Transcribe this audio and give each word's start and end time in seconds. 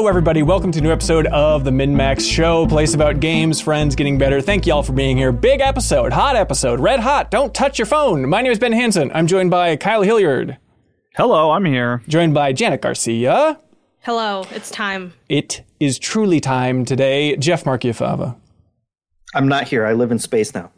Hello, 0.00 0.08
everybody. 0.08 0.42
Welcome 0.42 0.72
to 0.72 0.78
a 0.78 0.82
new 0.82 0.90
episode 0.92 1.26
of 1.26 1.62
the 1.62 1.70
MinnMax 1.70 2.22
Show, 2.22 2.66
place 2.66 2.94
about 2.94 3.20
games, 3.20 3.60
friends, 3.60 3.94
getting 3.94 4.16
better. 4.16 4.40
Thank 4.40 4.66
y'all 4.66 4.82
for 4.82 4.94
being 4.94 5.14
here. 5.14 5.30
Big 5.30 5.60
episode, 5.60 6.10
hot 6.10 6.36
episode, 6.36 6.80
red 6.80 7.00
hot. 7.00 7.30
Don't 7.30 7.52
touch 7.52 7.78
your 7.78 7.84
phone. 7.84 8.26
My 8.26 8.40
name 8.40 8.50
is 8.50 8.58
Ben 8.58 8.72
Hanson. 8.72 9.10
I'm 9.12 9.26
joined 9.26 9.50
by 9.50 9.76
Kyle 9.76 10.00
Hilliard, 10.00 10.56
Hello, 11.16 11.50
I'm 11.50 11.66
here. 11.66 12.02
joined 12.08 12.32
by 12.32 12.54
Janet 12.54 12.80
Garcia. 12.80 13.58
Hello, 13.98 14.46
it's 14.52 14.70
time. 14.70 15.12
It 15.28 15.64
is 15.80 15.98
truly 15.98 16.40
time 16.40 16.86
today. 16.86 17.36
Jeff 17.36 17.64
Marchiafava. 17.64 18.36
I'm 19.32 19.46
not 19.46 19.68
here. 19.68 19.86
I 19.86 19.92
live 19.92 20.10
in 20.10 20.18
space 20.18 20.54
now. 20.54 20.72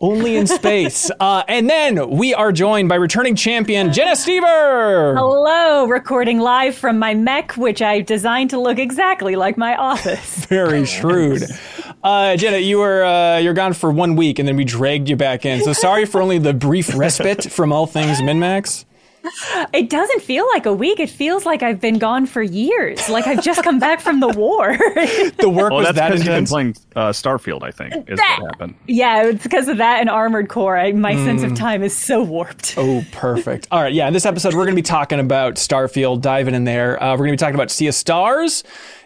Only 0.00 0.36
in 0.36 0.48
space. 0.48 1.08
uh, 1.20 1.44
and 1.46 1.70
then 1.70 2.10
we 2.10 2.34
are 2.34 2.50
joined 2.50 2.88
by 2.88 2.96
returning 2.96 3.36
champion 3.36 3.92
Jenna 3.92 4.12
Stoeber. 4.12 5.16
Hello, 5.16 5.86
recording 5.86 6.40
live 6.40 6.74
from 6.74 6.98
my 6.98 7.14
mech, 7.14 7.56
which 7.56 7.80
I 7.80 8.00
designed 8.00 8.50
to 8.50 8.60
look 8.60 8.80
exactly 8.80 9.36
like 9.36 9.56
my 9.56 9.76
office. 9.76 10.44
Very 10.46 10.84
shrewd. 10.84 11.44
Uh, 12.02 12.36
Jenna, 12.36 12.58
you 12.58 12.78
were 12.78 13.04
uh, 13.04 13.38
you're 13.38 13.54
gone 13.54 13.72
for 13.72 13.92
one 13.92 14.16
week, 14.16 14.40
and 14.40 14.48
then 14.48 14.56
we 14.56 14.64
dragged 14.64 15.08
you 15.08 15.14
back 15.14 15.46
in. 15.46 15.62
So 15.62 15.72
sorry 15.72 16.04
for 16.04 16.20
only 16.20 16.38
the 16.38 16.52
brief 16.52 16.96
respite 16.96 17.52
from 17.52 17.72
all 17.72 17.86
things 17.86 18.20
MinnMax. 18.20 18.84
It 19.72 19.88
doesn't 19.88 20.22
feel 20.22 20.46
like 20.52 20.66
a 20.66 20.72
week. 20.72 20.98
It 21.00 21.08
feels 21.10 21.46
like 21.46 21.62
I've 21.62 21.80
been 21.80 21.98
gone 21.98 22.26
for 22.26 22.42
years. 22.42 23.08
Like 23.08 23.26
I've 23.26 23.42
just 23.42 23.62
come 23.62 23.78
back 23.78 24.00
from 24.00 24.20
the 24.20 24.28
war. 24.28 24.76
The 25.38 25.48
work 25.48 25.70
Well, 25.70 25.78
was 25.80 25.86
that's 25.86 25.96
that 25.98 26.08
because 26.10 26.24
you've 26.26 26.34
been 26.34 26.46
playing 26.46 26.76
uh, 26.94 27.10
Starfield, 27.10 27.62
I 27.62 27.70
think, 27.70 28.08
is 28.10 28.18
That- 28.18 28.38
what 28.40 28.50
happened. 28.52 28.74
yeah, 28.86 29.24
it's 29.24 29.42
because 29.42 29.68
of 29.68 29.78
that 29.78 30.00
and 30.00 30.08
Armored 30.10 30.48
Core. 30.48 30.76
I, 30.76 30.92
my 30.92 31.14
sense 31.16 31.42
of 31.42 31.54
time 31.54 31.82
is 31.82 31.96
so 31.96 32.22
warped. 32.22 32.74
Oh, 32.76 33.04
perfect. 33.12 33.68
All 33.70 33.80
right, 33.82 33.92
yeah. 33.92 34.06
In 34.06 34.12
this 34.12 34.26
episode, 34.26 34.54
we're 34.54 34.64
going 34.64 34.76
to 34.76 34.82
be 34.82 34.82
talking 34.82 35.18
about 35.20 35.54
Starfield, 35.54 36.20
diving 36.20 36.54
in 36.54 36.64
there. 36.64 37.02
Uh, 37.02 37.12
we're 37.12 37.18
going 37.18 37.30
to 37.30 37.32
be 37.34 37.36
talking 37.38 37.54
about 37.54 37.70
Sea 37.70 37.88
of 37.88 37.94
Stars. 37.94 38.62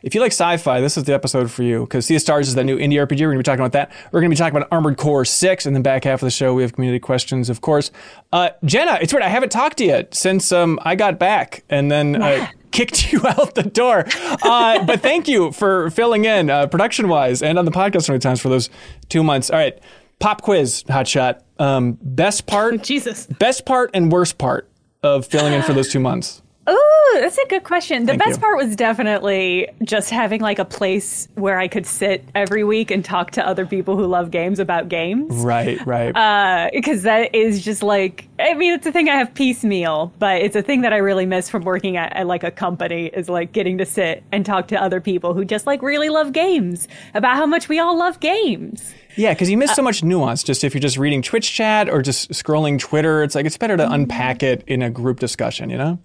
If 0.07 0.15
you 0.15 0.21
like 0.21 0.31
sci-fi, 0.31 0.81
this 0.81 0.97
is 0.97 1.03
the 1.03 1.15
episode 1.15 1.51
for 1.51 1.65
you 1.65 1.81
because 1.81 2.07
Sea 2.07 2.15
of 2.15 2.21
Stars 2.21 2.47
is 2.47 2.55
that 2.55 2.63
new 2.63 2.79
indie 2.79 2.93
RPG. 2.93 3.23
We're 3.23 3.33
going 3.33 3.33
to 3.33 3.39
be 3.39 3.43
talking 3.43 3.59
about 3.59 3.73
that. 3.73 3.91
We're 4.13 4.21
going 4.21 4.31
to 4.31 4.37
be 4.37 4.39
talking 4.39 4.57
about 4.57 4.69
Armored 4.71 4.99
Core 4.99 5.25
Six, 5.25 5.67
and 5.67 5.75
then 5.75 5.83
back 5.83 6.05
half 6.05 6.23
of 6.23 6.27
the 6.27 6.31
show 6.31 6.55
we 6.55 6.63
have 6.63 6.75
community 6.75 7.01
questions, 7.01 7.51
of 7.51 7.61
course. 7.61 7.91
Uh, 8.33 8.51
Jenna, 8.65 9.01
it's 9.03 9.13
weird. 9.13 9.25
I 9.25 9.29
haven't 9.29 9.51
talked 9.51 9.79
to 9.79 9.85
you 9.85 10.07
since 10.13 10.53
um, 10.53 10.79
I 10.83 10.95
got 10.95 11.19
back, 11.19 11.65
and 11.69 11.91
then. 11.91 12.23
Uh, 12.23 12.47
Kicked 12.73 13.11
you 13.11 13.23
out 13.27 13.55
the 13.55 13.63
door, 13.63 14.05
uh, 14.43 14.85
but 14.85 15.01
thank 15.01 15.29
you 15.29 15.51
for 15.51 15.89
filling 15.91 16.27
in 16.27 16.51
uh, 16.51 16.67
production-wise 16.67 17.41
and 17.41 17.59
on 17.59 17.65
the 17.65 17.71
podcast 17.71 18.03
so 18.03 18.13
many 18.13 18.21
times 18.21 18.39
for 18.39 18.51
those 18.51 18.69
two 19.09 19.23
months. 19.23 19.49
All 19.49 19.59
right, 19.59 19.79
pop 20.19 20.43
quiz, 20.43 20.85
hotshot. 20.85 21.41
Um, 21.59 21.97
best 22.03 22.47
part 22.47 22.83
Jesus. 22.83 23.27
Best 23.27 23.65
part 23.65 23.91
and 23.95 24.13
worst 24.13 24.37
part 24.37 24.69
of 25.03 25.25
filling 25.25 25.55
in 25.55 25.63
for 25.63 25.73
those 25.73 25.91
two 25.91 26.01
months. 26.01 26.43
Oh, 26.69 27.19
that's 27.21 27.39
a 27.39 27.47
good 27.47 27.63
question. 27.63 28.07
The 28.07 28.13
Thank 28.13 28.25
best 28.25 28.37
you. 28.37 28.41
part 28.41 28.57
was 28.57 28.75
definitely 28.75 29.69
just 29.85 30.11
having 30.11 30.41
like 30.41 30.59
a 30.59 30.65
place 30.65 31.29
where 31.35 31.59
I 31.59 31.69
could 31.69 31.87
sit 31.87 32.25
every 32.35 32.65
week 32.65 32.91
and 32.91 33.05
talk 33.05 33.31
to 33.33 33.47
other 33.47 33.67
people 33.67 33.97
who 33.97 34.07
love 34.07 34.33
games 34.33 34.59
about 34.59 34.89
games. 34.89 35.33
Right, 35.37 35.85
right. 35.87 36.17
Uh, 36.17 36.69
because 36.73 37.05
that 37.05 37.35
is 37.35 37.65
just 37.65 37.85
like 37.85 38.29
I 38.41 38.55
mean 38.55 38.73
it's 38.73 38.87
a 38.87 38.93
thing 38.93 39.09
I 39.09 39.15
have 39.15 39.33
piecemeal, 39.33 40.13
but 40.19 40.43
it's 40.43 40.57
a 40.57 40.63
thing 40.63 40.81
that 40.81 40.93
I 40.93 40.97
really 40.97 41.25
miss 41.25 41.49
from 41.49 41.63
working 41.63 41.97
at, 41.97 42.13
at 42.17 42.27
like 42.27 42.43
a 42.43 42.51
company 42.51 43.07
is 43.07 43.29
like 43.29 43.53
getting 43.53 43.79
to 43.79 43.87
sit 43.87 44.25
and 44.33 44.45
talk 44.45 44.67
to 44.69 44.83
other 44.83 45.01
people 45.01 45.35
who 45.35 45.45
just 45.45 45.67
like 45.67 45.83
really 45.83 46.09
love 46.09 46.33
games 46.33 46.89
about 47.15 47.37
how 47.37 47.47
much 47.47 47.69
we 47.69 47.79
all 47.79 47.97
love 47.97 48.19
games. 48.19 48.93
yeah, 49.15 49.33
because 49.33 49.49
you 49.49 49.57
miss 49.57 49.73
so 49.75 49.83
uh, 49.83 49.85
much 49.85 50.03
nuance. 50.03 50.43
Just 50.43 50.65
if 50.65 50.75
you're 50.75 50.81
just 50.81 50.99
reading 50.99 51.23
Twitch 51.23 51.53
chat 51.53 51.89
or 51.89 52.03
just 52.03 52.31
scrolling 52.33 52.77
Twitter, 52.77 53.23
it's 53.23 53.37
like 53.37 53.47
it's 53.47 53.57
better 53.57 53.77
to 53.77 53.85
mm-hmm. 53.85 53.93
unpack 53.93 54.43
it 54.43 54.65
in 54.67 54.83
a 54.83 54.91
group 54.91 55.21
discussion. 55.21 55.71
You 55.71 55.79
know? 55.79 55.99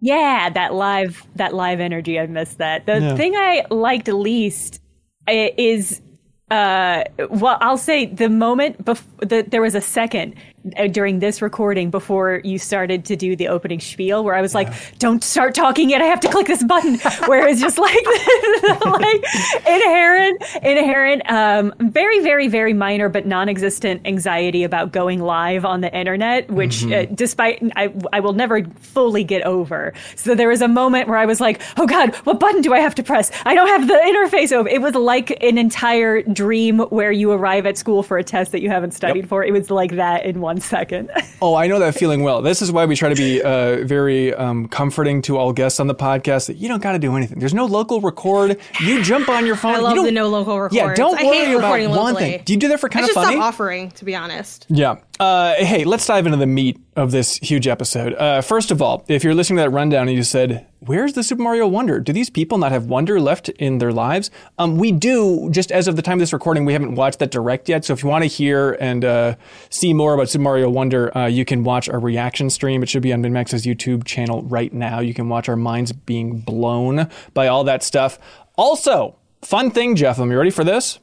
Yeah, 0.00 0.50
that 0.50 0.74
live 0.74 1.22
that 1.36 1.54
live 1.54 1.80
energy. 1.80 2.18
I 2.20 2.26
missed 2.26 2.58
that. 2.58 2.86
The 2.86 3.00
Yeah. 3.00 3.16
thing 3.16 3.34
I 3.36 3.64
liked 3.70 4.08
least 4.08 4.80
is 5.28 6.00
uh 6.50 7.02
well 7.30 7.58
I'll 7.60 7.78
say 7.78 8.06
the 8.06 8.28
moment 8.28 8.84
bef- 8.84 9.02
the, 9.28 9.42
there 9.48 9.62
was 9.62 9.74
a 9.74 9.80
second 9.80 10.34
during 10.90 11.18
this 11.18 11.42
recording 11.42 11.90
before 11.90 12.40
you 12.44 12.58
started 12.58 13.04
to 13.06 13.16
do 13.16 13.36
the 13.36 13.48
opening 13.48 13.80
spiel 13.80 14.24
where 14.24 14.34
I 14.34 14.40
was 14.40 14.54
like 14.54 14.72
don't 14.98 15.22
start 15.22 15.54
talking 15.54 15.90
yet. 15.90 16.02
I 16.02 16.06
have 16.06 16.20
to 16.20 16.28
click 16.28 16.46
this 16.46 16.62
button. 16.62 16.98
Where 17.26 17.46
it's 17.48 17.60
just 17.60 17.78
like 17.78 17.94
like 18.84 19.24
inherent 19.66 20.42
inherent 20.62 21.30
um 21.30 21.74
very 21.78 22.20
very 22.20 22.48
very 22.48 22.72
minor 22.72 23.08
but 23.08 23.26
non-existent 23.26 24.02
anxiety 24.04 24.64
about 24.64 24.92
going 24.92 25.20
live 25.20 25.64
on 25.64 25.80
the 25.80 25.94
internet 25.96 26.50
which 26.50 26.84
uh, 26.86 27.06
despite 27.06 27.62
I, 27.76 27.92
I 28.12 28.20
will 28.20 28.32
never 28.32 28.64
fully 28.64 29.24
get 29.24 29.42
over. 29.42 29.92
So 30.14 30.34
there 30.34 30.48
was 30.48 30.62
a 30.62 30.68
moment 30.68 31.08
where 31.08 31.18
I 31.18 31.26
was 31.26 31.40
like 31.40 31.60
oh 31.76 31.86
god 31.86 32.14
what 32.24 32.38
button 32.38 32.60
do 32.60 32.74
I 32.74 32.80
have 32.80 32.94
to 32.96 33.02
press? 33.02 33.30
I 33.44 33.54
don't 33.54 33.68
have 33.68 33.88
the 33.88 33.94
interface 33.94 34.52
open 34.52 34.66
it 34.76 34.82
was 34.82 34.94
like 34.94 35.30
an 35.42 35.58
entire 35.58 36.22
dream 36.22 36.80
where 36.80 37.12
you 37.12 37.32
arrive 37.32 37.66
at 37.66 37.78
school 37.78 38.02
for 38.02 38.18
a 38.18 38.24
test 38.24 38.52
that 38.52 38.60
you 38.60 38.68
haven't 38.68 38.92
studied 38.92 39.28
for. 39.28 39.44
It 39.44 39.52
was 39.52 39.70
like 39.70 39.92
that 39.92 40.24
in 40.24 40.40
one 40.40 40.55
second 40.60 41.10
Oh, 41.42 41.54
I 41.54 41.66
know 41.66 41.78
that 41.80 41.94
feeling 41.94 42.22
well. 42.22 42.40
This 42.40 42.62
is 42.62 42.72
why 42.72 42.86
we 42.86 42.96
try 42.96 43.10
to 43.10 43.14
be 43.14 43.42
uh, 43.42 43.84
very 43.84 44.32
um, 44.32 44.68
comforting 44.68 45.20
to 45.22 45.36
all 45.36 45.52
guests 45.52 45.78
on 45.80 45.86
the 45.86 45.94
podcast. 45.94 46.46
That 46.46 46.56
you 46.56 46.66
don't 46.68 46.82
got 46.82 46.92
to 46.92 46.98
do 46.98 47.14
anything. 47.14 47.38
There's 47.38 47.52
no 47.52 47.66
local 47.66 48.00
record. 48.00 48.58
You 48.80 49.02
jump 49.02 49.28
on 49.28 49.44
your 49.44 49.56
phone. 49.56 49.74
I 49.74 49.76
you 49.78 49.82
love 49.84 49.94
don't- 49.96 50.04
the 50.06 50.12
no 50.12 50.28
local 50.28 50.58
record. 50.58 50.74
Yeah, 50.74 50.94
don't 50.94 51.18
I 51.18 51.24
worry 51.24 51.36
hate 51.36 51.52
about 51.54 51.62
recording 51.74 51.90
one 51.90 52.16
thing. 52.16 52.42
Do 52.44 52.52
you 52.54 52.58
do 52.58 52.68
that 52.68 52.80
for 52.80 52.88
kind 52.88 53.04
I 53.04 53.08
of 53.08 53.14
funny? 53.14 53.32
stop 53.34 53.44
offering, 53.44 53.90
to 53.92 54.04
be 54.06 54.14
honest. 54.14 54.64
Yeah. 54.70 54.96
Uh, 55.20 55.54
hey, 55.56 55.84
let's 55.84 56.06
dive 56.06 56.24
into 56.26 56.38
the 56.38 56.46
meat 56.46 56.78
of 56.96 57.10
this 57.10 57.36
huge 57.36 57.66
episode. 57.68 58.14
Uh, 58.14 58.40
first 58.40 58.70
of 58.70 58.82
all, 58.82 59.04
if 59.08 59.22
you're 59.22 59.34
listening 59.34 59.58
to 59.58 59.62
that 59.62 59.70
rundown 59.70 60.08
and 60.08 60.16
you 60.16 60.22
said, 60.22 60.66
"Where's 60.80 61.12
the 61.12 61.22
Super 61.22 61.42
Mario 61.42 61.66
Wonder? 61.66 62.00
Do 62.00 62.12
these 62.12 62.30
people 62.30 62.58
not 62.58 62.72
have 62.72 62.86
wonder 62.86 63.20
left 63.20 63.48
in 63.50 63.78
their 63.78 63.92
lives?" 63.92 64.30
Um, 64.58 64.76
we 64.76 64.92
do. 64.92 65.48
Just 65.50 65.70
as 65.70 65.88
of 65.88 65.96
the 65.96 66.02
time 66.02 66.14
of 66.14 66.20
this 66.20 66.32
recording, 66.32 66.64
we 66.64 66.72
haven't 66.72 66.94
watched 66.94 67.18
that 67.20 67.30
direct 67.30 67.68
yet. 67.68 67.84
So 67.84 67.92
if 67.92 68.02
you 68.02 68.08
want 68.08 68.24
to 68.24 68.28
hear 68.28 68.72
and 68.80 69.04
uh, 69.04 69.36
see 69.70 69.92
more 69.94 70.14
about 70.14 70.28
Super 70.28 70.42
Mario 70.42 70.70
Wonder, 70.70 71.16
uh, 71.16 71.26
you 71.26 71.44
can 71.44 71.62
watch 71.64 71.88
our 71.88 72.00
reaction 72.00 72.50
stream. 72.50 72.82
It 72.82 72.88
should 72.88 73.02
be 73.02 73.12
on 73.12 73.22
MinnMax's 73.22 73.66
YouTube 73.66 74.04
channel 74.04 74.42
right 74.42 74.72
now. 74.72 75.00
You 75.00 75.14
can 75.14 75.28
watch 75.28 75.48
our 75.48 75.56
minds 75.56 75.92
being 75.92 76.40
blown 76.40 77.08
by 77.34 77.46
all 77.48 77.64
that 77.64 77.82
stuff. 77.82 78.18
Also, 78.56 79.16
fun 79.42 79.70
thing, 79.70 79.96
Jeff. 79.96 80.18
Am 80.18 80.30
you 80.30 80.38
ready 80.38 80.50
for 80.50 80.64
this? 80.64 80.98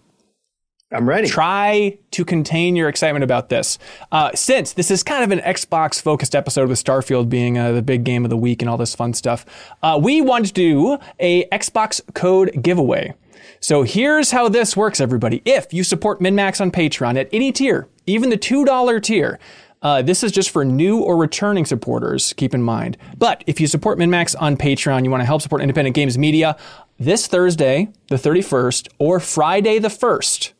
I'm 0.94 1.10
ready. 1.10 1.28
try 1.28 1.98
to 2.12 2.24
contain 2.24 2.76
your 2.76 2.88
excitement 2.88 3.24
about 3.24 3.50
this. 3.50 3.80
Uh, 4.12 4.32
since 4.36 4.74
this 4.74 4.92
is 4.92 5.02
kind 5.04 5.24
of 5.24 5.32
an 5.32 5.40
Xbox 5.40 6.02
focused 6.02 6.36
episode 6.36 6.70
with 6.70 6.84
Starfield 6.84 7.30
being 7.30 7.58
uh, 7.58 7.72
the 7.72 7.82
big 7.82 8.04
game 8.04 8.24
of 8.24 8.30
the 8.30 8.38
week 8.38 8.62
and 8.62 8.70
all 8.70 8.78
this 8.78 8.94
fun 8.94 9.14
stuff, 9.14 9.46
uh, 9.82 10.00
we 10.02 10.22
want 10.22 10.46
to 10.46 10.54
do 10.54 11.00
a 11.20 11.46
Xbox 11.50 12.02
code 12.14 12.62
giveaway. 12.62 13.14
So 13.60 13.84
here's 13.84 14.32
how 14.32 14.50
this 14.50 14.78
works, 14.78 15.00
everybody. 15.02 15.42
If 15.46 15.74
you 15.74 15.84
support 15.84 16.20
MinnMax 16.20 16.62
on 16.62 16.70
Patreon 16.72 17.18
at 17.18 17.30
any 17.34 17.52
tier, 17.52 17.88
even 18.06 18.30
the 18.30 18.38
$2 18.38 19.02
tier, 19.02 19.40
uh, 19.82 20.02
this 20.02 20.24
is 20.24 20.32
just 20.32 20.50
for 20.50 20.64
new 20.64 21.00
or 21.00 21.18
returning 21.18 21.66
supporters, 21.66 22.34
keep 22.34 22.54
in 22.54 22.62
mind. 22.62 22.98
But 23.18 23.44
if 23.48 23.60
you 23.60 23.68
support 23.68 23.98
MinnMax 24.00 24.36
on 24.40 24.58
Patreon, 24.58 25.04
you 25.04 25.12
want 25.12 25.22
to 25.22 25.26
help 25.26 25.42
support 25.42 25.62
independent 25.62 25.96
games 25.96 26.18
media, 26.18 26.56
this 27.00 27.28
Thursday, 27.28 27.90
the 28.08 28.16
31st, 28.16 28.88
or 28.98 29.20
Friday 29.20 29.80
the 29.80 29.90
1st, 29.90 30.54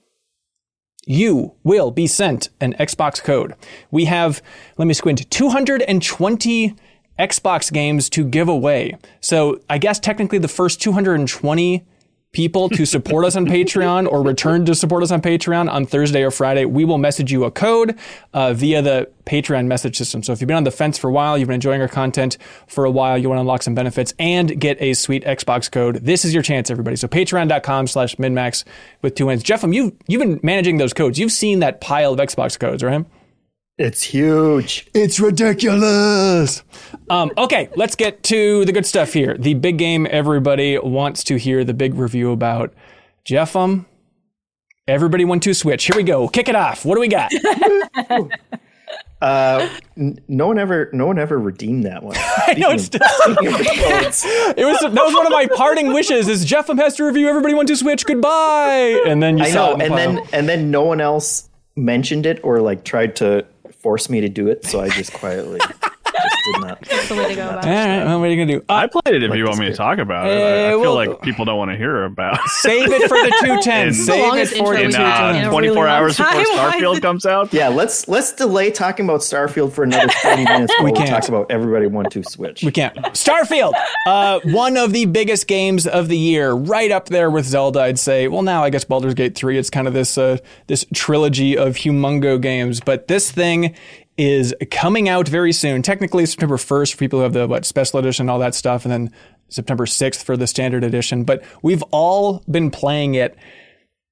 you 1.06 1.54
will 1.64 1.92
be 1.92 2.08
sent 2.08 2.50
an 2.62 2.74
Xbox 2.80 3.22
code. 3.22 3.56
We 3.92 4.06
have, 4.06 4.42
let 4.78 4.88
me 4.88 4.94
squint, 4.94 5.30
220 5.30 6.76
Xbox 7.20 7.72
games 7.72 8.10
to 8.10 8.24
give 8.24 8.48
away. 8.50 8.98
So 9.22 9.60
I 9.70 9.78
guess 9.78 10.00
technically 10.00 10.40
the 10.40 10.48
first 10.48 10.82
220 10.82 11.86
people 12.34 12.68
to 12.68 12.86
support 12.86 13.24
us 13.26 13.36
on 13.36 13.46
Patreon 13.46 14.12
or 14.12 14.24
return 14.24 14.66
to 14.66 14.76
support 14.76 15.04
us 15.04 15.12
on 15.12 15.22
Patreon 15.22 15.72
on 15.72 15.86
Thursday 15.86 16.24
or 16.24 16.32
Friday, 16.32 16.66
we 16.66 16.84
will 16.84 16.98
message 16.98 17.32
you 17.32 17.46
a 17.46 17.52
code 17.52 17.98
uh, 18.34 18.54
via 18.54 18.82
the 18.82 19.10
Patreon 19.26 19.68
message 19.68 19.96
system. 19.96 20.24
So 20.24 20.34
if 20.34 20.42
you've 20.42 20.48
been 20.48 20.58
on 20.58 20.64
the 20.64 20.72
fence 20.72 20.98
for 20.98 21.10
a 21.10 21.14
while, 21.14 21.38
you've 21.38 21.48
been 21.48 21.56
enjoying 21.56 21.82
our 21.82 21.88
content 21.88 22.38
for 22.68 22.86
a 22.86 22.92
while, 22.92 23.18
you 23.18 23.30
want 23.30 23.38
to 23.38 23.42
unlock 23.42 23.62
some 23.62 23.76
benefits 23.76 24.14
and 24.18 24.60
get 24.60 24.82
a 24.82 24.94
sweet 24.96 25.24
Xbox 25.24 25.72
code, 25.72 25.98
this 25.98 26.26
is 26.26 26.34
your 26.34 26.44
chance, 26.44 26.70
everybody. 26.70 26.96
So 26.96 27.08
patreon.com 27.08 27.88
slash 27.88 28.16
minnmax 28.16 28.64
with 29.02 29.16
two 29.16 29.30
N's. 29.30 29.44
Jeff, 29.44 29.64
you've, 29.64 29.94
you've 30.08 30.22
been 30.22 30.40
managing 30.42 30.78
those 30.78 30.94
codes. 30.94 31.20
You've 31.20 31.32
seen 31.32 31.60
that 31.60 31.82
pile 31.82 32.14
of 32.14 32.20
Xbox 32.20 32.60
codes, 32.60 32.84
right? 32.84 33.06
It's 33.78 34.04
huge. 34.04 34.88
It's 34.94 35.20
ridiculous. 35.20 36.64
Um, 37.10 37.32
okay, 37.38 37.70
let's 37.76 37.96
get 37.96 38.22
to 38.24 38.66
the 38.66 38.72
good 38.72 38.86
stuff 38.86 39.14
here. 39.14 39.36
The 39.38 39.56
big 39.56 39.78
game 39.78 40.08
everybody 40.12 40.78
wants 40.78 41.24
to 41.26 41.38
hear 41.38 41.64
the 41.64 41.74
big 41.74 41.96
review 41.96 42.32
about. 42.32 42.74
Jeff, 43.26 43.56
um, 43.56 43.88
everybody 44.88 45.26
want 45.26 45.42
to 45.44 45.54
switch. 45.56 45.86
Here 45.86 45.96
we 45.96 46.04
go. 46.04 46.28
Kick 46.28 46.50
it 46.50 46.56
off. 46.56 46.86
What 46.86 46.96
do 46.96 47.02
we 47.02 47.08
got? 47.08 47.32
Uh, 49.22 49.70
n- 49.98 50.20
no 50.28 50.48
one 50.48 50.60
ever, 50.60 50.90
no 50.92 51.08
one 51.08 51.18
ever 51.18 51.40
redeemed 51.40 51.86
that 51.86 52.04
one. 52.04 52.18
I 52.20 52.56
know 52.58 52.72
it's 52.72 52.84
still, 52.84 53.00
Speaking 53.22 53.48
of 53.48 53.66
codes, 53.66 54.24
it 54.26 54.66
was 54.66 54.82
that 54.82 54.92
was 54.94 55.14
one 55.14 55.26
of 55.26 55.32
my 55.32 55.48
parting 55.56 55.94
wishes. 55.94 56.28
Is 56.28 56.44
Jeff 56.44 56.70
um, 56.70 56.78
has 56.78 56.98
to 56.98 57.06
review 57.06 57.30
everybody 57.30 57.54
want 57.54 57.70
to 57.70 57.78
switch. 57.78 58.06
Goodbye. 58.06 59.02
And 59.08 59.24
then 59.24 59.38
you 59.38 59.46
I 59.46 59.52
saw 59.52 59.78
know, 59.78 59.78
it 59.78 59.86
in 59.86 59.92
the 59.94 59.98
and 59.98 60.18
then 60.18 60.28
and 60.34 60.50
then 60.50 60.72
no 60.72 60.84
one 60.84 61.00
else 61.00 61.50
mentioned 61.78 62.26
it 62.26 62.42
or 62.44 62.60
like 62.60 62.84
tried 62.84 63.16
to 63.16 63.46
force 63.84 64.10
me 64.10 64.22
to 64.22 64.30
do 64.30 64.48
it, 64.48 64.66
so 64.66 64.80
I 64.80 64.90
just 64.90 65.14
quietly 65.14 65.60
just 66.22 66.36
did 66.46 66.62
not. 66.62 66.82
That's 66.90 67.10
the 67.10 67.16
way 67.16 67.28
to 67.30 67.36
go 67.36 67.50
about 67.50 67.66
All 67.66 67.72
it. 67.72 67.76
right, 67.76 68.04
well, 68.06 68.20
what 68.20 68.30
are 68.30 68.32
you 68.34 68.46
gonna 68.46 68.60
do? 68.60 68.66
Uh, 68.70 68.74
I 68.74 68.88
played 68.88 69.16
it 69.16 69.24
if 69.24 69.30
Like 69.30 69.38
you 69.38 69.46
want 69.46 69.60
me 69.60 69.66
to 69.68 69.76
talk 69.76 69.98
about 70.00 70.28
it. 70.28 70.32
I, 70.32 70.42
Eh, 70.44 70.68
I 70.68 70.70
feel 70.72 70.82
well- 70.82 70.96
like 70.96 71.22
people 71.22 71.46
don't 71.46 71.58
want 71.58 71.72
to 71.72 71.78
hear 71.78 72.04
about. 72.04 72.40
save 72.48 72.92
it 72.92 73.02
for 73.08 73.18
the 73.18 73.36
two 73.42 73.62
ten. 73.62 73.94
Save 73.94 74.34
it 74.36 74.48
for 74.50 74.74
the 74.76 74.84
intro 74.84 74.84
two 74.84 74.86
we've 74.88 74.96
had 74.96 75.26
uh, 75.26 75.30
in 75.30 75.36
ten. 75.36 75.48
a 75.48 75.50
24 75.50 75.84
really 75.84 75.90
hours 75.96 76.18
before 76.18 76.44
Starfield 76.44 77.02
comes 77.02 77.26
out. 77.26 77.54
Yeah, 77.54 77.70
let's 77.70 78.08
let's 78.08 78.34
delay 78.34 78.72
talking 78.72 79.06
about 79.06 79.22
Starfield 79.22 79.72
for 79.74 79.84
another 79.84 80.12
twenty 80.22 80.44
minutes 80.44 80.74
while 80.78 80.86
we, 80.86 80.92
can't. 80.94 81.10
talk 81.10 81.28
about 81.28 81.50
everybody 81.52 81.88
one 81.88 82.10
two 82.10 82.24
switch. 82.24 82.64
We 82.64 82.72
can't. 82.72 82.96
Starfield, 83.14 83.74
uh, 84.06 84.40
one 84.46 84.78
of 84.78 84.94
the 84.94 85.06
biggest 85.06 85.48
games 85.48 85.88
of 85.88 86.08
the 86.08 86.18
year, 86.18 86.52
right 86.52 86.92
up 86.92 87.08
there 87.08 87.30
with 87.30 87.46
Zelda. 87.46 87.82
I'd 87.82 88.00
say. 88.00 88.28
Well, 88.28 88.42
now 88.42 88.64
I 88.64 88.70
guess 88.70 88.84
Baldur's 88.84 89.14
Gate 89.14 89.36
three. 89.36 89.58
It's 89.58 89.70
kind 89.70 89.88
of 89.88 89.94
this 89.94 90.18
uh, 90.18 90.38
this 90.68 90.86
trilogy 90.94 91.58
of 91.58 91.76
humongo 91.76 92.40
games, 92.42 92.80
but 92.80 93.08
this 93.08 93.32
thing 93.32 93.76
is 94.18 94.54
coming 94.72 95.10
out 95.10 95.28
very 95.28 95.52
soon. 95.52 95.82
Technically, 95.82 96.26
September 96.26 96.58
first 96.58 96.94
for 96.94 97.00
people 97.00 97.20
who 97.20 97.24
have 97.24 97.34
the 97.34 97.48
what 97.48 97.66
special 97.66 98.00
edition, 98.00 98.30
all 98.30 98.40
that 98.40 98.56
stuff, 98.56 98.86
and 98.86 98.92
then 98.92 99.12
September 99.50 99.86
sixth 99.86 100.24
for 100.24 100.38
the 100.38 100.48
standard 100.48 100.84
edition. 100.84 101.24
But 101.24 101.44
we've 101.62 101.84
all 101.92 102.44
been 102.50 102.72
playing 102.72 103.16
it. 103.16 103.38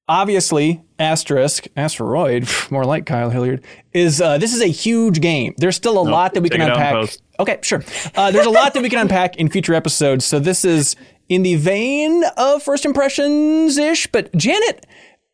Obviously 0.08 0.82
asterisk 1.00 1.68
asteroid 1.78 2.48
more 2.70 2.84
like 2.84 3.06
kyle 3.06 3.30
hilliard 3.30 3.64
is 3.94 4.22
uh, 4.22 4.38
this 4.38 4.54
is 4.54 4.62
a 4.62 4.68
huge 4.68 5.22
game. 5.22 5.54
There's 5.58 5.76
still 5.76 5.98
a 5.98 6.04
lot 6.04 6.34
that 6.34 6.42
we 6.42 6.50
can 6.50 6.62
it 6.62 6.70
out 6.70 6.78
in 6.78 6.98
unpack 6.98 7.18
okay 7.40 7.60
sure. 7.62 7.84
Uh, 8.16 8.30
there's 8.32 8.46
a 8.46 8.52
lot 8.52 8.74
that 8.74 8.84
we 8.84 8.90
can 8.90 9.00
unpack 9.00 9.38
in 9.38 9.50
future 9.50 9.74
episodes. 9.74 10.26
So 10.26 10.40
this 10.40 10.66
is 10.66 10.96
in 11.30 11.44
the 11.44 11.56
vein 11.56 12.24
of 12.36 12.62
first 12.62 12.84
impressions 12.84 13.78
ish 13.78 14.08
but 14.08 14.36
janet 14.36 14.86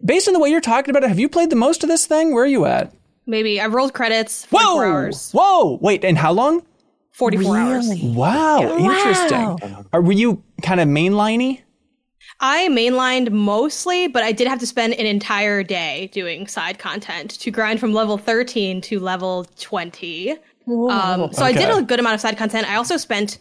based 0.03 0.27
on 0.27 0.33
the 0.33 0.39
way 0.39 0.49
you're 0.49 0.61
talking 0.61 0.91
about 0.91 1.03
it 1.03 1.09
have 1.09 1.19
you 1.19 1.27
played 1.27 1.49
the 1.49 1.55
most 1.55 1.83
of 1.83 1.89
this 1.89 2.05
thing? 2.05 2.33
Where 2.33 2.43
are 2.43 2.47
you 2.47 2.65
at 2.65 2.93
Maybe 3.27 3.61
I've 3.61 3.73
rolled 3.73 3.93
credits. 3.93 4.45
44 4.45 4.73
whoa 4.73 4.81
hours. 4.81 5.31
whoa 5.31 5.77
wait 5.81 6.03
and 6.03 6.17
how 6.17 6.31
long 6.31 6.63
44 7.11 7.57
hours. 7.57 7.89
wow 8.01 8.77
interesting 8.77 9.85
are 9.91 10.01
were 10.01 10.13
you 10.13 10.41
kind 10.61 10.79
of 10.79 10.87
mainliney 10.87 11.61
I 12.39 12.67
mainlined 12.69 13.31
mostly, 13.31 14.07
but 14.07 14.21
I 14.21 14.31
did 14.31 14.47
have 14.47 14.59
to 14.59 14.67
spend 14.67 14.93
an 14.93 15.05
entire 15.05 15.63
day 15.63 16.09
doing 16.13 16.45
side 16.45 16.77
content 16.77 17.31
to 17.31 17.49
grind 17.49 17.79
from 17.79 17.93
level 17.93 18.17
13 18.17 18.79
to 18.81 18.99
level 18.99 19.47
20. 19.59 20.35
Um, 20.67 21.33
so 21.33 21.43
I 21.43 21.51
did 21.51 21.69
a 21.69 21.81
good 21.81 21.99
amount 21.99 22.15
of 22.15 22.21
side 22.21 22.37
content. 22.37 22.69
I 22.69 22.75
also 22.75 22.97
spent 22.97 23.39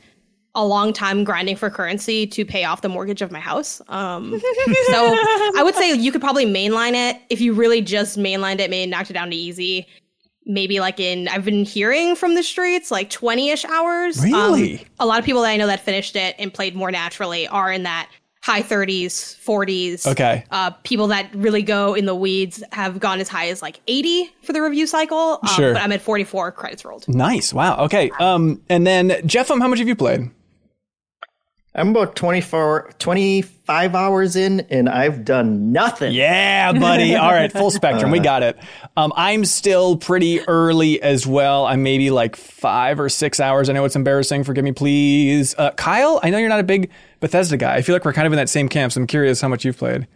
a 0.56 0.64
long 0.64 0.92
time 0.92 1.22
grinding 1.22 1.54
for 1.54 1.70
currency 1.70 2.26
to 2.26 2.44
pay 2.44 2.64
off 2.64 2.80
the 2.80 2.88
mortgage 2.88 3.22
of 3.22 3.30
my 3.30 3.38
house. 3.38 3.80
Um, 3.88 4.40
so 4.90 5.14
I 5.56 5.60
would 5.62 5.74
say 5.76 5.92
you 5.94 6.10
could 6.10 6.20
probably 6.20 6.46
mainline 6.46 6.94
it 6.94 7.20
if 7.30 7.40
you 7.40 7.52
really 7.52 7.80
just 7.82 8.18
mainlined 8.18 8.58
it, 8.58 8.70
maybe 8.70 8.90
knocked 8.90 9.10
it 9.10 9.14
down 9.14 9.30
to 9.30 9.36
easy. 9.36 9.86
Maybe 10.48 10.80
like 10.80 10.98
in, 11.00 11.28
I've 11.28 11.44
been 11.44 11.64
hearing 11.64 12.14
from 12.16 12.34
the 12.36 12.42
streets, 12.42 12.90
like 12.90 13.10
20 13.10 13.50
ish 13.50 13.64
hours. 13.64 14.18
Um, 14.24 14.32
Really? 14.32 14.86
a 14.98 15.04
lot 15.06 15.18
of 15.18 15.24
people 15.24 15.42
that 15.42 15.50
I 15.50 15.56
know 15.56 15.66
that 15.66 15.80
finished 15.80 16.16
it 16.16 16.34
and 16.38 16.52
played 16.54 16.74
more 16.76 16.90
naturally 16.90 17.46
are 17.48 17.70
in 17.72 17.82
that 17.82 18.08
high 18.42 18.62
30s, 18.62 19.34
40s. 19.44 20.06
Okay. 20.06 20.44
Uh, 20.52 20.70
people 20.84 21.08
that 21.08 21.28
really 21.34 21.62
go 21.62 21.94
in 21.94 22.06
the 22.06 22.14
weeds 22.14 22.62
have 22.70 23.00
gone 23.00 23.18
as 23.18 23.28
high 23.28 23.48
as 23.48 23.60
like 23.60 23.80
80 23.88 24.30
for 24.42 24.52
the 24.52 24.62
review 24.62 24.86
cycle. 24.86 25.40
Um, 25.42 25.48
Sure. 25.56 25.72
But 25.74 25.82
I'm 25.82 25.90
at 25.90 26.00
44 26.00 26.52
credits 26.52 26.84
rolled. 26.84 27.08
nice 27.08 27.52
wow 27.52 27.76
okay 27.86 28.10
um 28.20 28.62
and 28.68 28.86
then 28.86 29.08
jeffem 29.26 29.60
how 29.60 29.66
much 29.66 29.80
have 29.80 29.88
you 29.88 29.96
played 29.96 30.30
I'm 31.78 31.90
about 31.90 32.16
24, 32.16 32.92
25 32.98 33.94
hours 33.94 34.34
in, 34.34 34.60
and 34.70 34.88
I've 34.88 35.26
done 35.26 35.72
nothing. 35.72 36.14
Yeah, 36.14 36.72
buddy. 36.72 37.14
All 37.16 37.30
right, 37.30 37.52
full 37.52 37.70
spectrum. 37.70 38.10
We 38.10 38.18
got 38.18 38.42
it. 38.42 38.58
Um, 38.96 39.12
I'm 39.14 39.44
still 39.44 39.98
pretty 39.98 40.40
early 40.48 41.02
as 41.02 41.26
well. 41.26 41.66
I'm 41.66 41.82
maybe 41.82 42.08
like 42.10 42.34
five 42.34 42.98
or 42.98 43.10
six 43.10 43.40
hours. 43.40 43.68
I 43.68 43.74
know 43.74 43.84
it's 43.84 43.94
embarrassing. 43.94 44.44
Forgive 44.44 44.64
me, 44.64 44.72
please. 44.72 45.54
Uh, 45.58 45.70
Kyle, 45.72 46.18
I 46.22 46.30
know 46.30 46.38
you're 46.38 46.48
not 46.48 46.60
a 46.60 46.64
big 46.64 46.90
Bethesda 47.20 47.58
guy. 47.58 47.74
I 47.76 47.82
feel 47.82 47.94
like 47.94 48.06
we're 48.06 48.14
kind 48.14 48.26
of 48.26 48.32
in 48.32 48.38
that 48.38 48.48
same 48.48 48.70
camp. 48.70 48.92
So 48.92 49.00
I'm 49.02 49.06
curious 49.06 49.42
how 49.42 49.48
much 49.48 49.64
you've 49.66 49.76
played. 49.76 50.06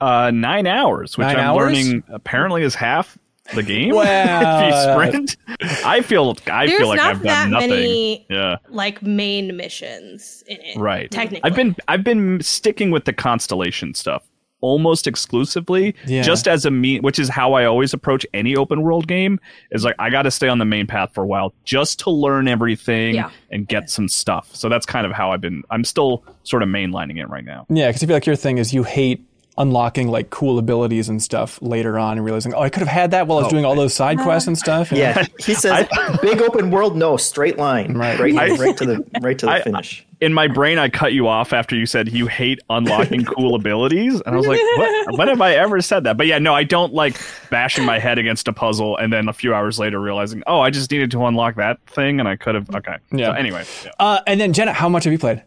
Uh, 0.00 0.30
nine 0.30 0.66
hours, 0.66 1.18
which 1.18 1.26
Nine 1.26 1.36
I'm 1.36 1.44
hours? 1.44 1.64
learning 1.74 2.02
apparently 2.08 2.62
is 2.62 2.74
half 2.74 3.18
the 3.54 3.62
game. 3.62 3.94
Well, 3.94 4.04
if 4.64 4.74
you 4.74 4.92
sprint, 4.92 5.36
I 5.84 6.00
feel 6.02 6.36
I 6.46 6.66
There's 6.66 6.78
feel 6.78 6.88
like 6.88 6.96
not 6.98 7.10
I've 7.10 7.22
that 7.22 7.42
done 7.44 7.50
nothing. 7.52 7.70
many 7.70 8.26
Yeah, 8.30 8.56
like 8.68 9.02
main 9.02 9.56
missions 9.56 10.42
in 10.46 10.58
it. 10.60 10.76
right. 10.76 11.10
Technically. 11.10 11.48
I've 11.48 11.56
been 11.56 11.76
I've 11.88 12.04
been 12.04 12.40
sticking 12.40 12.90
with 12.90 13.04
the 13.04 13.12
constellation 13.12 13.94
stuff 13.94 14.28
almost 14.62 15.06
exclusively, 15.06 15.94
Yeah. 16.06 16.22
just 16.22 16.48
as 16.48 16.64
a 16.64 16.70
mean, 16.70 17.02
which 17.02 17.18
is 17.18 17.28
how 17.28 17.52
I 17.52 17.66
always 17.66 17.92
approach 17.92 18.24
any 18.32 18.56
open 18.56 18.80
world 18.82 19.06
game. 19.06 19.38
Is 19.70 19.84
like 19.84 19.94
I 19.98 20.08
got 20.08 20.22
to 20.22 20.30
stay 20.30 20.48
on 20.48 20.58
the 20.58 20.64
main 20.64 20.86
path 20.86 21.12
for 21.12 21.22
a 21.22 21.26
while 21.26 21.52
just 21.64 21.98
to 22.00 22.10
learn 22.10 22.48
everything 22.48 23.14
Yeah. 23.16 23.30
and 23.50 23.68
get 23.68 23.90
some 23.90 24.08
stuff. 24.08 24.48
So 24.54 24.68
that's 24.70 24.86
kind 24.86 25.06
of 25.06 25.12
how 25.12 25.30
I've 25.32 25.42
been. 25.42 25.62
I'm 25.70 25.84
still 25.84 26.24
sort 26.42 26.62
of 26.62 26.68
mainlining 26.70 27.18
it 27.20 27.28
right 27.28 27.44
now. 27.44 27.66
Yeah, 27.68 27.88
because 27.88 28.02
I 28.02 28.06
feel 28.06 28.16
like 28.16 28.26
your 28.26 28.34
thing 28.34 28.56
is 28.58 28.72
you 28.72 28.82
hate 28.82 29.22
unlocking 29.58 30.08
like 30.08 30.28
cool 30.30 30.58
abilities 30.58 31.08
and 31.08 31.22
stuff 31.22 31.58
later 31.62 31.98
on 31.98 32.18
and 32.18 32.24
realizing, 32.24 32.52
oh, 32.54 32.60
I 32.60 32.68
could 32.68 32.80
have 32.80 32.88
had 32.88 33.10
that 33.12 33.26
while 33.26 33.38
I 33.38 33.42
was 33.42 33.50
doing 33.50 33.64
all 33.64 33.74
those 33.74 33.94
side 33.94 34.18
quests 34.18 34.46
and 34.46 34.56
stuff. 34.58 34.90
you 34.92 34.98
know? 34.98 35.02
Yeah, 35.04 35.26
he 35.40 35.54
says 35.54 35.86
big 36.20 36.42
open 36.42 36.70
world, 36.70 36.96
no 36.96 37.16
straight 37.16 37.56
line, 37.56 37.94
Right. 37.96 38.18
right, 38.18 38.34
I- 38.36 38.50
right 38.56 38.76
to 38.76 38.84
the 38.84 39.04
right 39.22 39.38
to 39.38 39.46
the 39.46 39.52
I- 39.52 39.62
finish. 39.62 40.04
in 40.20 40.32
my 40.34 40.46
brain, 40.48 40.78
I 40.78 40.88
cut 40.90 41.12
you 41.14 41.26
off 41.28 41.52
after 41.54 41.74
you 41.74 41.86
said 41.86 42.08
you 42.12 42.26
hate 42.26 42.60
unlocking 42.68 43.24
cool 43.36 43.54
abilities, 43.54 44.20
and 44.26 44.34
I 44.34 44.38
was 44.38 44.46
like, 44.46 44.60
what, 44.76 45.16
"When 45.18 45.28
have 45.28 45.40
I 45.40 45.54
ever 45.54 45.80
said 45.80 46.04
that?" 46.04 46.16
But 46.18 46.26
yeah, 46.26 46.38
no, 46.38 46.54
I 46.54 46.62
don't 46.64 46.92
like 46.92 47.18
bashing 47.50 47.84
my 47.86 47.98
head 47.98 48.18
against 48.18 48.48
a 48.48 48.52
puzzle 48.52 48.96
and 48.98 49.10
then 49.12 49.28
a 49.28 49.32
few 49.32 49.54
hours 49.54 49.78
later 49.78 50.00
realizing, 50.00 50.42
"Oh, 50.46 50.60
I 50.60 50.68
just 50.70 50.90
needed 50.90 51.10
to 51.12 51.24
unlock 51.26 51.54
that 51.56 51.78
thing, 51.86 52.20
and 52.20 52.28
I 52.28 52.36
could 52.36 52.54
have." 52.56 52.68
Okay, 52.74 52.96
Yeah. 53.10 53.26
So 53.28 53.32
anyway, 53.32 53.64
yeah. 53.84 53.90
Uh, 53.98 54.20
and 54.26 54.38
then 54.40 54.52
Jenna, 54.52 54.72
how 54.74 54.88
much 54.90 55.04
have 55.04 55.12
you 55.14 55.18
played? 55.18 55.42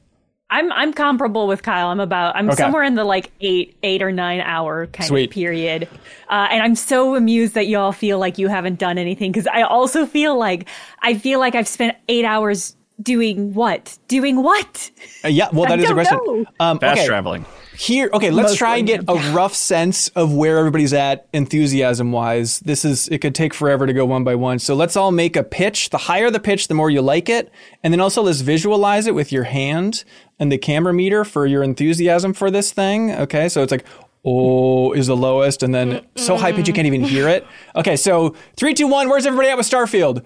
I'm 0.52 0.72
I'm 0.72 0.94
comparable 0.94 1.48
with 1.48 1.62
Kyle. 1.64 1.88
I'm 1.90 2.00
about 2.00 2.36
I'm 2.36 2.48
Okay. 2.50 2.56
somewhere 2.58 2.84
in 2.84 2.96
the 2.96 3.04
like 3.04 3.32
eight 3.42 3.78
eight 3.84 4.02
or 4.02 4.12
nine 4.12 4.42
hour 4.42 4.88
kind 4.88 5.08
Sweet. 5.08 5.26
of 5.26 5.34
period, 5.34 5.88
uh, 6.30 6.48
and 6.50 6.64
I'm 6.64 6.76
so 6.76 7.16
amused 7.16 7.54
that 7.54 7.68
y'all 7.68 7.92
feel 7.92 8.18
like 8.18 8.38
you 8.38 8.48
haven't 8.48 8.80
done 8.80 8.98
anything 8.98 9.32
because 9.32 9.48
I 9.48 9.62
also 9.62 10.06
feel 10.06 10.38
like 10.38 10.68
I 11.02 11.14
feel 11.16 11.40
like 11.40 11.54
I've 11.56 11.68
spent 11.68 11.98
eight 12.08 12.26
hours 12.26 12.76
doing 13.02 13.54
what 13.54 13.98
doing 14.08 14.42
what. 14.42 14.90
Uh, 15.24 15.28
yeah, 15.28 15.50
well, 15.54 15.64
that 15.70 15.80
I 15.80 15.84
is 15.84 15.90
a 15.92 15.94
don't 15.94 15.96
question. 16.06 16.48
Um, 16.60 16.80
fast 16.80 17.00
okay. 17.00 17.08
traveling. 17.08 17.46
Here, 17.80 18.10
okay, 18.12 18.30
let's 18.30 18.56
try 18.56 18.76
and 18.76 18.86
get 18.86 19.06
a 19.08 19.16
rough 19.32 19.54
sense 19.54 20.10
of 20.10 20.34
where 20.34 20.58
everybody's 20.58 20.92
at 20.92 21.30
enthusiasm 21.32 22.12
wise. 22.12 22.60
This 22.60 22.84
is, 22.84 23.08
it 23.08 23.20
could 23.20 23.34
take 23.34 23.54
forever 23.54 23.88
to 23.88 23.94
go 23.94 24.06
one 24.06 24.26
by 24.26 24.36
one. 24.36 24.60
So 24.60 24.76
let's 24.76 24.98
all 24.98 25.14
make 25.14 25.38
a 25.38 25.46
pitch. 25.46 25.90
The 25.90 25.98
higher 25.98 26.30
the 26.30 26.42
pitch, 26.42 26.68
the 26.68 26.74
more 26.74 26.90
you 26.90 27.02
like 27.02 27.30
it. 27.30 27.50
And 27.82 27.94
then 27.94 28.02
also 28.02 28.22
let's 28.22 28.42
visualize 28.42 29.08
it 29.08 29.16
with 29.16 29.32
your 29.32 29.46
hand 29.46 30.04
and 30.40 30.52
the 30.52 30.58
camera 30.58 30.94
meter 30.94 31.24
for 31.24 31.46
your 31.46 31.64
enthusiasm 31.64 32.34
for 32.34 32.52
this 32.52 32.74
thing. 32.74 33.14
Okay, 33.14 33.48
so 33.48 33.64
it's 33.64 33.72
like, 33.72 33.86
oh, 34.26 34.92
is 34.92 35.08
the 35.08 35.16
lowest, 35.16 35.64
and 35.64 35.74
then 35.74 36.06
so 36.18 36.36
high 36.36 36.52
pitch 36.52 36.68
you 36.68 36.74
can't 36.74 36.86
even 36.86 37.06
hear 37.06 37.30
it. 37.30 37.48
Okay, 37.78 37.96
so 37.96 38.36
three, 38.58 38.74
two, 38.74 38.88
one, 38.88 39.08
where's 39.08 39.26
everybody 39.26 39.48
at 39.48 39.56
with 39.56 39.70
Starfield? 39.70 40.26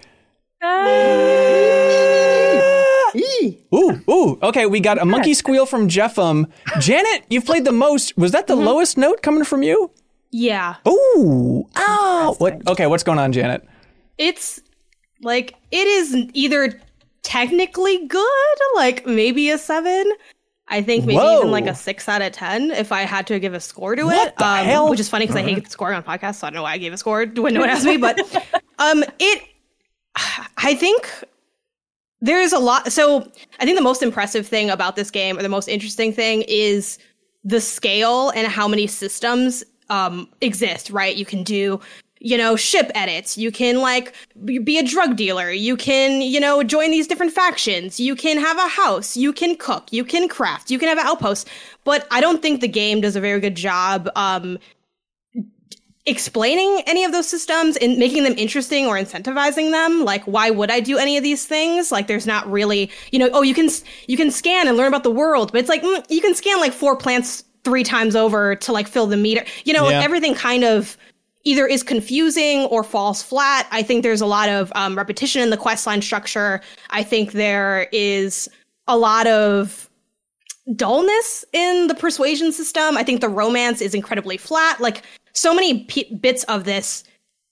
Ooh, 3.16 4.02
ooh. 4.10 4.40
Okay, 4.42 4.66
we 4.66 4.80
got 4.80 5.02
a 5.02 5.06
monkey 5.06 5.34
squeal 5.34 5.66
from 5.66 5.88
Jeffum. 5.88 6.48
Janet, 6.80 7.26
you've 7.30 7.46
played 7.46 7.66
the 7.66 7.72
most. 7.72 8.18
Was 8.18 8.32
that 8.32 8.48
the 8.48 8.56
lowest 8.56 8.98
note 8.98 9.22
coming 9.22 9.44
from 9.44 9.64
you? 9.64 9.92
Yeah. 10.32 10.76
Ooh, 10.88 11.68
ow. 11.76 12.36
What? 12.40 12.68
Okay, 12.68 12.88
what's 12.88 13.04
going 13.04 13.20
on, 13.20 13.32
Janet? 13.32 13.68
It's 14.18 14.60
like 15.22 15.56
it 15.72 15.88
is 15.88 16.16
either 16.34 16.80
technically 17.22 18.08
good, 18.08 18.58
like 18.76 19.06
maybe 19.06 19.50
a 19.50 19.58
seven. 19.58 20.12
I 20.68 20.82
think 20.82 21.06
maybe 21.06 21.18
Whoa. 21.18 21.40
even 21.40 21.52
like 21.52 21.68
a 21.68 21.76
six 21.76 22.08
out 22.08 22.22
of 22.22 22.32
ten 22.32 22.72
if 22.72 22.92
I 22.92 23.02
had 23.02 23.28
to 23.28 23.40
give 23.40 23.54
a 23.54 23.60
score 23.60 23.96
to 23.96 24.06
What 24.06 24.30
it. 24.30 24.42
Um, 24.42 24.66
hell? 24.66 24.90
Which 24.90 25.00
is 25.00 25.10
funny 25.10 25.28
because 25.28 25.36
I 25.40 25.44
hate 25.44 25.70
scoring 25.70 25.96
on 25.96 26.04
podcasts, 26.04 26.36
so 26.36 26.48
I 26.48 26.50
don't 26.50 26.56
know 26.56 26.64
why 26.64 26.74
I 26.74 26.78
gave 26.78 26.94
a 26.94 26.98
score 26.98 27.26
when 27.26 27.54
no 27.54 27.60
one 27.60 27.70
asked 27.70 27.86
me. 27.86 27.98
But 27.98 28.20
um, 28.80 29.04
it, 29.20 29.44
I 30.58 30.76
think 30.76 31.08
there's 32.24 32.54
a 32.54 32.60
lot. 32.60 32.92
So 32.92 33.30
I 33.60 33.66
think 33.66 33.78
the 33.78 33.84
most 33.84 34.02
impressive 34.02 34.48
thing 34.48 34.70
about 34.70 34.96
this 34.96 35.12
game, 35.12 35.38
or 35.38 35.42
the 35.42 35.50
most 35.50 35.68
interesting 35.68 36.14
thing, 36.14 36.44
is 36.48 36.98
the 37.44 37.60
scale 37.60 38.30
and 38.30 38.48
how 38.48 38.66
many 38.68 38.88
systems 38.88 39.64
um, 39.90 40.30
exist. 40.40 40.90
Right? 40.90 41.16
You 41.18 41.26
can 41.26 41.44
do, 41.44 41.82
you 42.20 42.38
know, 42.38 42.56
ship 42.56 42.90
edits. 42.96 43.38
You 43.38 43.52
can 43.52 43.82
like 43.82 44.16
be 44.46 44.80
a 44.80 44.84
drug 44.84 45.18
dealer. 45.18 45.52
You 45.52 45.76
can, 45.76 46.22
you 46.22 46.40
know, 46.40 46.64
join 46.64 46.92
these 46.92 47.08
different 47.08 47.34
factions. 47.34 48.00
You 48.00 48.16
can 48.16 48.38
have 48.38 48.58
a 48.58 48.70
house. 48.70 49.18
You 49.18 49.34
can 49.34 49.58
cook. 49.58 49.92
You 49.92 50.06
can 50.06 50.30
craft. 50.30 50.72
You 50.72 50.80
can 50.80 50.88
have 50.88 50.98
an 50.98 51.06
outpost. 51.06 51.50
But 51.84 52.08
I 52.10 52.22
don't 52.22 52.42
think 52.42 52.62
the 52.62 52.70
game 52.70 53.02
does 53.02 53.18
a 53.18 53.22
very 53.22 53.42
good 53.42 53.56
job. 53.56 54.10
Um, 54.16 54.58
explaining 56.06 56.84
any 56.86 57.06
of 57.06 57.14
those 57.14 57.28
systems 57.28 57.78
and 57.78 57.98
making 57.98 58.24
them 58.24 58.34
interesting 58.38 58.86
or 58.88 58.96
incentivizing 58.96 59.72
them 59.72 60.04
like 60.04 60.22
why 60.26 60.50
would 60.50 60.70
i 60.70 60.82
do 60.82 60.98
any 60.98 61.16
of 61.16 61.24
these 61.24 61.46
things 61.46 61.94
like 61.94 62.08
there's 62.08 62.28
not 62.28 62.50
really 62.52 62.92
you 63.12 63.20
know 63.20 63.30
oh 63.32 63.42
you 63.42 63.54
can 63.54 63.70
you 64.08 64.18
can 64.18 64.30
scan 64.30 64.68
and 64.68 64.76
learn 64.76 64.88
about 64.90 65.04
the 65.04 65.12
world 65.12 65.50
but 65.54 65.60
it's 65.60 65.70
like 65.70 65.82
mm, 65.82 66.06
you 66.10 66.20
can 66.20 66.36
scan 66.36 66.60
like 66.60 66.74
four 66.74 66.96
plants 66.98 67.46
three 67.64 67.84
times 67.84 68.18
over 68.18 68.54
to 68.54 68.74
like 68.74 68.86
fill 68.86 69.08
the 69.08 69.16
meter 69.16 69.46
you 69.64 69.72
know 69.72 69.88
Yeah. 69.88 70.02
everything 70.02 70.34
kind 70.36 70.66
of 70.66 70.98
either 71.46 71.66
is 71.68 71.84
confusing 71.84 72.62
or 72.68 72.86
falls 72.86 73.22
flat. 73.22 73.68
I 73.70 73.84
think 73.84 74.02
there's 74.02 74.22
a 74.22 74.26
lot 74.26 74.48
of 74.48 74.72
um, 74.76 74.96
repetition 74.98 75.42
in 75.42 75.50
the 75.50 75.58
quest 75.58 75.86
line 75.86 76.02
structure. 76.02 76.62
I 76.92 77.04
think 77.04 77.34
there 77.34 77.90
is 77.92 78.48
a 78.88 78.98
lot 78.98 79.28
of 79.28 79.90
dullness 80.76 81.44
in 81.52 81.88
the 81.88 81.96
persuasion 81.96 82.54
system. 82.54 82.96
I 82.98 83.04
think 83.04 83.20
the 83.20 83.28
romance 83.28 83.82
is 83.82 83.94
incredibly 83.94 84.38
flat. 84.38 84.80
Like 84.80 85.04
so 85.34 85.54
many 85.54 85.84
p- 85.86 86.14
bits 86.16 86.44
of 86.46 86.64
this 86.64 87.04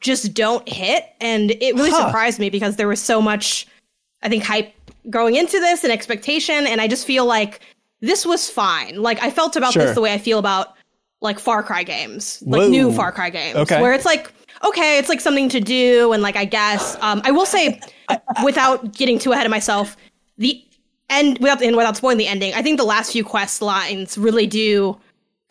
just 0.02 0.34
don't 0.34 0.68
hit, 0.68 1.06
and 1.20 1.52
it 1.52 1.76
really 1.76 1.92
Huh. 1.92 2.08
surprised 2.08 2.40
me 2.40 2.50
because 2.50 2.76
there 2.76 2.88
was 2.88 3.00
so 3.02 3.22
much, 3.22 3.68
I 4.24 4.30
think, 4.30 4.44
hype 4.44 4.74
going 5.10 5.36
into 5.36 5.60
this 5.60 5.84
and 5.84 5.92
expectation, 5.94 6.66
and 6.68 6.82
I 6.82 6.88
just 6.88 7.06
feel 7.06 7.26
like 7.26 7.60
this 8.02 8.26
was 8.26 8.50
fine. 8.50 9.02
Like 9.02 9.22
I 9.22 9.30
felt 9.30 9.56
about 9.56 9.74
Sure. 9.74 9.84
this 9.86 9.96
the 9.96 10.02
way 10.02 10.14
I 10.14 10.18
feel 10.18 10.40
about 10.40 10.74
like 11.22 11.38
Far 11.40 11.62
Cry 11.62 11.84
games, 11.84 12.42
like 12.48 12.70
new 12.70 12.92
Far 12.92 13.12
Cry 13.12 13.30
games, 13.30 13.56
Okay. 13.58 13.80
where 13.82 13.94
it's 13.94 14.06
like 14.06 14.32
okay, 14.64 15.00
it's 15.00 15.10
like 15.10 15.20
something 15.22 15.50
to 15.50 15.60
do, 15.60 16.14
and 16.14 16.22
like 16.24 16.36
I 16.36 16.46
guess 16.46 16.96
um, 17.02 17.22
I 17.26 17.32
will 17.32 17.46
say, 17.46 17.80
without 18.44 18.94
getting 18.94 19.18
too 19.20 19.32
ahead 19.32 19.46
of 19.46 19.52
myself, 19.52 19.98
the 20.38 20.64
end 21.10 21.38
without 21.40 21.62
and 21.62 21.76
without 21.76 21.96
spoiling 21.98 22.18
the 22.18 22.28
ending, 22.28 22.54
I 22.56 22.62
think 22.64 22.78
the 22.78 22.84
last 22.86 23.12
few 23.12 23.24
quest 23.24 23.62
lines 23.62 24.18
really 24.18 24.48
do 24.48 24.98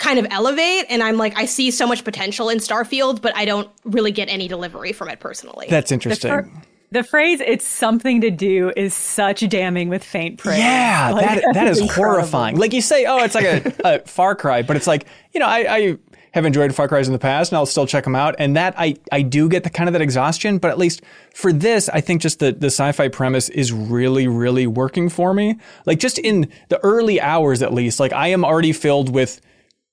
kind 0.00 0.18
of 0.18 0.26
elevate, 0.30 0.86
and 0.88 1.00
I'm 1.04 1.16
like 1.16 1.38
I 1.38 1.44
see 1.44 1.70
so 1.70 1.86
much 1.86 2.02
potential 2.02 2.48
in 2.48 2.58
Starfield, 2.58 3.22
but 3.22 3.36
I 3.36 3.44
don't 3.44 3.70
really 3.84 4.10
get 4.10 4.28
any 4.28 4.48
delivery 4.48 4.92
from 4.92 5.08
it 5.10 5.20
personally. 5.20 5.68
That's 5.70 5.92
interesting. 5.92 6.30
fir- 6.30 6.50
The 6.90 7.04
phrase 7.04 7.40
"it's 7.40 7.64
something 7.64 8.20
to 8.22 8.30
do" 8.30 8.72
is 8.76 8.94
such 8.94 9.48
damning 9.48 9.88
with 9.88 10.02
faint 10.02 10.38
praise. 10.38 10.58
Yeah, 10.58 11.12
Like, 11.14 11.26
that 11.44 11.54
that 11.54 11.66
is 11.68 11.78
incredible. 11.82 12.12
horrifying. 12.14 12.56
Like 12.56 12.72
you 12.72 12.80
say, 12.82 13.04
oh, 13.06 13.22
it's 13.22 13.36
like 13.36 13.44
a, 13.44 13.74
a 13.84 13.98
Far 14.00 14.34
Cry, 14.34 14.62
but 14.62 14.74
it's 14.76 14.88
like 14.88 15.06
you 15.32 15.38
know, 15.38 15.46
I, 15.46 15.76
I 15.76 15.96
have 16.32 16.44
enjoyed 16.46 16.72
Far 16.74 16.86
Cries 16.88 17.06
in 17.08 17.12
the 17.12 17.18
past, 17.18 17.50
and 17.52 17.56
I'll 17.58 17.66
still 17.66 17.86
check 17.86 18.04
them 18.04 18.14
out. 18.16 18.36
And 18.38 18.56
that 18.56 18.74
I 18.78 18.96
I 19.12 19.22
do 19.22 19.48
get 19.48 19.64
the 19.64 19.70
kind 19.70 19.88
of 19.88 19.92
that 19.92 20.02
exhaustion, 20.02 20.58
but 20.58 20.70
at 20.70 20.78
least 20.78 21.02
for 21.34 21.52
this, 21.52 21.88
I 21.90 22.00
think 22.00 22.22
just 22.22 22.38
the 22.38 22.52
the 22.52 22.68
sci-fi 22.68 23.08
premise 23.08 23.48
is 23.50 23.72
really 23.72 24.26
really 24.28 24.66
working 24.66 25.08
for 25.10 25.34
me. 25.34 25.58
Like 25.86 25.98
just 26.00 26.18
in 26.18 26.48
the 26.70 26.78
early 26.84 27.20
hours, 27.20 27.62
at 27.62 27.74
least, 27.74 28.00
like 28.00 28.12
I 28.12 28.28
am 28.28 28.44
already 28.44 28.72
filled 28.72 29.12
with 29.14 29.40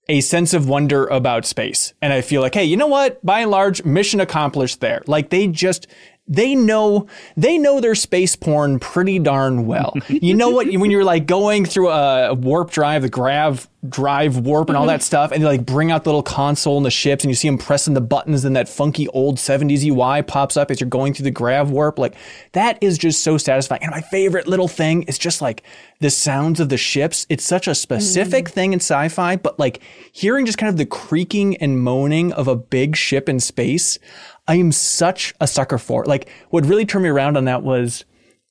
a 0.10 0.22
sense 0.22 0.54
of 0.54 0.70
wonder 0.70 1.06
about 1.08 1.46
space. 1.46 1.94
And 2.02 2.14
I 2.14 2.22
feel 2.22 2.42
like, 2.42 2.54
hey, 2.54 2.64
you 2.64 2.78
know 2.78 2.88
what? 2.88 3.24
By 3.26 3.42
and 3.42 3.52
large, 3.52 3.84
mission 3.84 4.20
accomplished 4.20 4.80
there. 4.80 5.02
Like 5.08 5.30
they 5.30 5.48
just 5.48 5.88
they 6.28 6.56
know 6.56 7.08
they 7.38 7.58
know 7.58 7.80
their 7.80 7.96
space 7.96 8.36
porn 8.36 8.80
pretty 8.80 9.20
darn 9.20 9.66
well. 9.66 9.94
you 10.08 10.34
know 10.34 10.50
what? 10.50 10.68
When 10.68 10.92
you're 10.92 11.04
like 11.04 11.26
going 11.26 11.66
through 11.66 11.90
a 11.90 12.34
warp 12.34 12.72
drive, 12.72 13.04
the 13.04 13.10
grav 13.10 13.70
drive 13.88 14.38
warp 14.40 14.70
and 14.70 14.78
all 14.78 14.88
that 14.88 15.00
mm-hmm. 15.00 15.06
stuff, 15.06 15.32
and 15.32 15.42
they 15.42 15.48
like 15.48 15.66
bring 15.66 15.92
out 15.92 16.04
the 16.04 16.10
little 16.10 16.24
console 16.24 16.78
in 16.78 16.84
the 16.84 16.92
ships, 16.92 17.24
and 17.24 17.32
you 17.32 17.36
see 17.36 17.48
them 17.48 17.58
pressing 17.58 17.94
the 17.94 18.02
buttons, 18.02 18.44
and 18.44 18.56
that 18.56 18.68
funky 18.68 19.08
old 19.10 19.38
'70s 19.38 19.86
UI 19.86 20.22
pops 20.22 20.58
up 20.58 20.70
as 20.70 20.82
you're 20.82 20.90
going 20.90 21.14
through 21.14 21.26
the 21.26 21.32
grav 21.32 21.72
warp. 21.72 21.98
Like 21.98 22.16
that 22.52 22.78
is 22.82 22.98
just 22.98 23.24
so 23.24 23.38
satisfying. 23.38 23.84
And 23.84 23.92
my 23.92 24.02
favorite 24.02 24.48
little 24.48 24.68
thing 24.68 25.04
is 25.04 25.18
just 25.18 25.42
like 25.42 25.64
the 26.00 26.10
sounds 26.10 26.60
of 26.60 26.70
the 26.70 26.78
ships. 26.78 27.26
It's 27.30 27.46
such 27.46 27.68
a 27.68 27.76
specific 27.76 28.46
mm-hmm. 28.46 28.54
thing 28.54 28.74
in 28.74 28.80
sci-fi, 28.80 29.38
but 29.38 29.58
like 29.58 29.82
hearing 30.12 30.46
just 30.46 30.58
kind 30.58 30.70
of 30.70 30.78
the 30.78 30.86
creaking 30.86 31.56
and 31.58 31.80
moaning 31.80 32.34
of 32.34 32.48
a 32.48 32.56
big 32.56 32.96
ship 32.96 33.30
in 33.30 33.40
space, 33.40 33.98
I 34.48 34.56
am 34.56 34.72
such 34.72 35.34
a 35.42 35.48
sucker 35.48 35.78
for. 35.78 36.06
Like 36.06 36.30
what 36.50 36.66
really 36.66 36.86
turned 36.86 37.04
me 37.04 37.10
around 37.10 37.38
on 37.38 37.46
that 37.46 37.64
was 37.64 38.06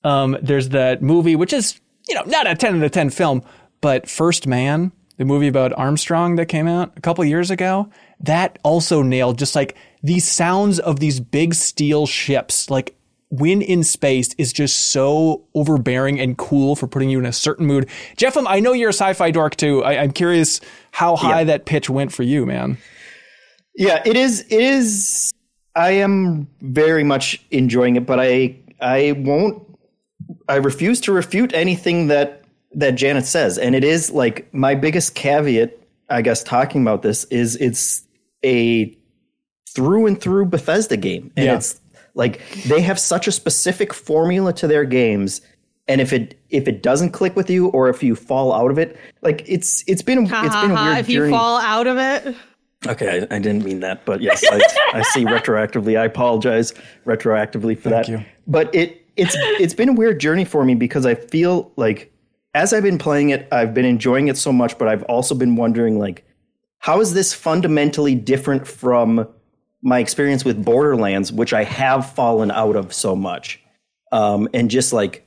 um, 0.04 0.36
there's 0.42 0.70
that 0.70 1.02
movie, 1.02 1.36
which 1.36 1.52
is 1.52 1.80
you 2.08 2.14
know 2.14 2.22
not 2.26 2.46
a 2.46 2.54
ten 2.54 2.76
out 2.76 2.84
of 2.84 2.90
ten 2.92 3.10
film, 3.10 3.42
but 3.80 4.08
First 4.08 4.46
Man, 4.46 4.92
the 5.16 5.24
movie 5.24 5.48
about 5.48 5.72
Armstrong 5.72 6.36
that 6.36 6.46
came 6.46 6.68
out 6.68 6.92
a 6.96 7.00
couple 7.00 7.24
years 7.24 7.50
ago. 7.50 7.88
That 8.20 8.58
also 8.62 9.02
nailed 9.02 9.38
just 9.38 9.54
like 9.54 9.76
these 10.02 10.26
sounds 10.30 10.78
of 10.78 11.00
these 11.00 11.20
big 11.20 11.54
steel 11.54 12.06
ships, 12.06 12.70
like 12.70 12.96
when 13.30 13.60
in 13.60 13.82
space 13.82 14.32
is 14.38 14.52
just 14.52 14.90
so 14.92 15.44
overbearing 15.54 16.20
and 16.20 16.38
cool 16.38 16.76
for 16.76 16.86
putting 16.86 17.10
you 17.10 17.18
in 17.18 17.26
a 17.26 17.32
certain 17.32 17.66
mood. 17.66 17.88
Jeff, 18.16 18.36
I 18.36 18.60
know 18.60 18.72
you're 18.72 18.90
a 18.90 18.94
sci-fi 18.94 19.30
dork 19.30 19.56
too. 19.56 19.82
I, 19.82 19.98
I'm 19.98 20.12
curious 20.12 20.60
how 20.92 21.16
high 21.16 21.44
that 21.44 21.66
pitch 21.66 21.90
went 21.90 22.12
for 22.12 22.22
you, 22.22 22.46
man. 22.46 22.78
Yeah, 23.74 24.02
it 24.06 24.16
is. 24.16 24.42
It 24.48 24.60
is. 24.60 25.32
I 25.76 25.90
am 25.92 26.48
very 26.62 27.04
much 27.04 27.40
enjoying 27.52 27.94
it, 27.96 28.06
but 28.06 28.18
I 28.18 28.56
I 28.80 29.12
won't. 29.18 29.62
I 30.48 30.56
refuse 30.56 31.00
to 31.02 31.12
refute 31.12 31.52
anything 31.54 32.08
that 32.08 32.42
that 32.74 32.92
Janet 32.96 33.26
says, 33.26 33.58
and 33.58 33.74
it 33.74 33.84
is 33.84 34.10
like 34.10 34.52
my 34.52 34.74
biggest 34.74 35.14
caveat. 35.14 35.78
I 36.08 36.22
guess 36.22 36.42
talking 36.42 36.82
about 36.82 37.02
this 37.02 37.24
is 37.24 37.56
it's 37.56 38.02
a 38.44 38.96
through 39.70 40.06
and 40.06 40.20
through 40.20 40.46
Bethesda 40.46 40.96
game, 40.96 41.30
and 41.36 41.46
Yeah. 41.46 41.56
it's 41.56 41.80
like 42.14 42.40
they 42.66 42.80
have 42.80 42.98
such 42.98 43.28
a 43.28 43.32
specific 43.32 43.92
formula 43.92 44.52
to 44.54 44.66
their 44.66 44.84
games. 44.84 45.42
And 45.88 46.00
if 46.00 46.12
it 46.12 46.38
if 46.50 46.66
it 46.66 46.82
doesn't 46.82 47.10
click 47.10 47.36
with 47.36 47.50
you, 47.50 47.68
or 47.68 47.88
if 47.88 48.02
you 48.02 48.16
fall 48.16 48.52
out 48.52 48.70
of 48.70 48.78
it, 48.78 48.96
like 49.22 49.44
it's 49.46 49.84
it's 49.86 50.02
been 50.02 50.26
Ha 50.26 50.46
it's 50.46 50.54
ha 50.54 50.62
been 50.62 50.70
a 50.72 50.76
ha, 50.76 50.84
weird 50.86 50.98
if 50.98 51.08
you 51.10 51.28
fall 51.30 51.58
out 51.58 51.86
of 51.86 51.98
it. 51.98 52.34
Okay, 52.86 53.26
I, 53.30 53.36
I 53.36 53.38
didn't 53.38 53.64
mean 53.64 53.80
that, 53.80 54.04
but 54.04 54.20
yes, 54.20 54.44
I, 54.50 54.60
I 54.92 55.02
see 55.02 55.24
retroactively. 55.24 55.98
I 55.98 56.04
apologize 56.04 56.72
retroactively 57.04 57.78
for 57.78 57.90
that. 57.90 58.08
you. 58.08 58.24
But 58.46 58.74
it 58.74 59.02
it's 59.16 59.34
it's 59.38 59.74
been 59.74 59.90
a 59.90 59.92
weird 59.92 60.20
journey 60.20 60.44
for 60.44 60.64
me 60.64 60.74
because 60.74 61.06
I 61.06 61.14
feel 61.14 61.72
like 61.76 62.12
as 62.54 62.72
I've 62.72 62.82
been 62.82 62.98
playing 62.98 63.30
it, 63.30 63.48
I've 63.50 63.74
been 63.74 63.84
enjoying 63.84 64.28
it 64.28 64.36
so 64.36 64.52
much, 64.52 64.78
but 64.78 64.88
I've 64.88 65.02
also 65.04 65.34
been 65.34 65.56
wondering 65.56 65.98
like 65.98 66.24
how 66.78 67.00
is 67.00 67.14
this 67.14 67.32
fundamentally 67.32 68.14
different 68.14 68.66
from 68.66 69.26
my 69.82 69.98
experience 69.98 70.44
with 70.44 70.64
Borderlands, 70.64 71.32
which 71.32 71.52
I 71.52 71.64
have 71.64 72.12
fallen 72.12 72.50
out 72.50 72.76
of 72.76 72.92
so 72.92 73.16
much, 73.16 73.62
um, 74.12 74.48
and 74.52 74.70
just 74.70 74.92
like 74.92 75.26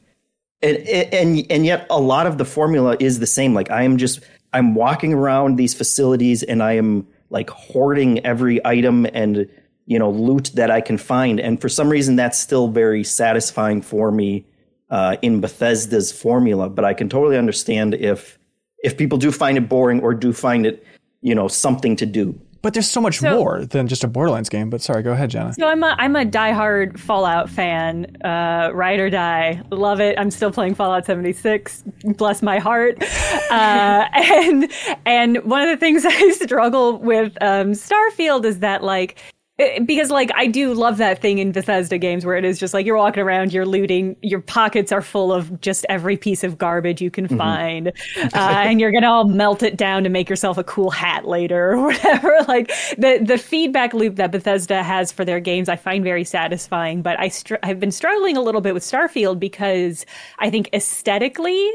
and 0.62 0.77
and 0.77 1.46
and 1.50 1.65
yet 1.65 1.88
a 1.89 2.00
lot 2.00 2.27
of 2.27 2.38
the 2.38 2.46
formula 2.46 2.98
is 3.00 3.20
the 3.20 3.27
same 3.27 3.53
like 3.53 3.72
i 3.72 3.84
am 3.84 3.98
just 3.98 4.20
i'm 4.53 4.75
walking 4.75 5.13
around 5.13 5.56
these 5.56 5.74
facilities 5.74 6.44
and 6.44 6.62
i 6.62 6.74
am 6.74 7.08
like 7.29 7.50
hoarding 7.50 8.25
every 8.25 8.65
item 8.65 9.05
and 9.13 9.48
you 9.86 10.00
know 10.00 10.09
loot 10.09 10.51
that 10.55 10.71
i 10.71 10.81
can 10.81 10.98
find. 10.98 11.39
And 11.39 11.59
for 11.59 11.69
some 11.69 11.89
reason 11.89 12.15
that's 12.15 12.39
still 12.39 12.67
very 12.67 13.03
satisfying 13.03 13.81
for 13.81 14.12
me 14.12 14.45
uh, 14.89 15.17
in 15.21 15.41
bethesda's 15.41 16.12
formula. 16.12 16.69
But 16.69 16.86
i 16.86 16.93
can 16.93 17.09
totally 17.09 17.38
understand 17.38 17.93
if 17.95 18.38
if 18.83 18.98
people 18.98 19.17
do 19.17 19.31
find 19.31 19.57
it 19.57 19.69
boring 19.69 20.01
or 20.01 20.13
do 20.13 20.33
find 20.33 20.65
it 20.65 20.86
you 21.21 21.36
know 21.36 21.48
something 21.48 21.95
to 21.98 22.05
do 22.05 22.39
But 22.61 22.73
there's 22.73 22.89
so 22.89 22.99
much 22.99 23.19
So- 23.19 23.37
more 23.37 23.63
than 23.65 23.87
just 23.87 24.03
a 24.03 24.07
Borderlands 24.07 24.49
game. 24.49 24.69
But 24.69 24.81
sorry, 24.81 25.01
go 25.01 25.13
ahead, 25.13 25.29
Jenna. 25.29 25.53
So 25.53 25.67
I'm 25.67 25.81
a 25.83 25.95
I'm 25.97 26.15
a 26.15 26.25
diehard 26.25 26.99
Fallout 26.99 27.49
fan, 27.49 28.17
uh, 28.23 28.71
ride 28.73 28.99
or 28.99 29.09
die. 29.09 29.61
Love 29.71 30.01
it. 30.01 30.19
I'm 30.19 30.29
still 30.29 30.51
playing 30.51 30.75
Fallout 30.75 31.05
76. 31.05 31.83
Bless 32.17 32.41
my 32.41 32.59
heart. 32.59 33.03
Uh, 33.49 34.05
and 34.13 34.71
and 35.07 35.37
one 35.43 35.61
of 35.63 35.69
the 35.69 35.77
things 35.77 36.05
I 36.07 36.31
struggle 36.33 36.99
with 36.99 37.35
um, 37.41 37.71
Starfield 37.71 38.45
is 38.45 38.59
that 38.59 38.83
like. 38.83 39.17
Because 39.85 40.11
like 40.11 40.29
I 40.35 40.47
do 40.47 40.73
love 40.73 40.97
that 40.97 41.21
thing 41.21 41.39
in 41.39 41.51
Bethesda 41.51 41.97
games 41.97 42.25
where 42.25 42.35
it 42.37 42.45
is 42.45 42.59
just 42.59 42.73
like 42.73 42.85
you're 42.85 42.97
walking 42.97 43.23
around, 43.23 43.53
you're 43.53 43.65
looting, 43.65 44.15
your 44.21 44.39
pockets 44.39 44.91
are 44.91 45.01
full 45.01 45.31
of 45.31 45.61
just 45.61 45.85
every 45.89 46.17
piece 46.17 46.43
of 46.43 46.57
garbage 46.57 47.01
you 47.01 47.09
can 47.11 47.27
find, 47.27 47.87
uh, 48.17 48.29
and 48.33 48.79
you're 48.79 48.91
gonna 48.91 49.09
all 49.09 49.25
melt 49.25 49.63
it 49.63 49.77
down 49.77 50.03
to 50.03 50.09
make 50.09 50.29
yourself 50.29 50.57
a 50.57 50.63
cool 50.63 50.91
hat 50.91 51.25
later 51.25 51.73
or 51.73 51.83
whatever. 51.87 52.37
Like 52.47 52.71
the 52.97 53.19
the 53.23 53.37
feedback 53.37 53.93
loop 53.93 54.15
that 54.17 54.31
Bethesda 54.31 54.83
has 54.83 55.11
for 55.11 55.25
their 55.25 55.39
games, 55.39 55.69
I 55.69 55.75
find 55.75 56.03
very 56.03 56.23
satisfying. 56.23 57.01
But 57.01 57.19
I 57.19 57.29
str- 57.29 57.55
I've 57.63 57.79
been 57.79 57.91
struggling 57.91 58.37
a 58.37 58.41
little 58.41 58.61
bit 58.61 58.73
with 58.73 58.83
Starfield 58.83 59.39
because 59.39 60.05
I 60.37 60.49
think 60.49 60.69
aesthetically 60.73 61.71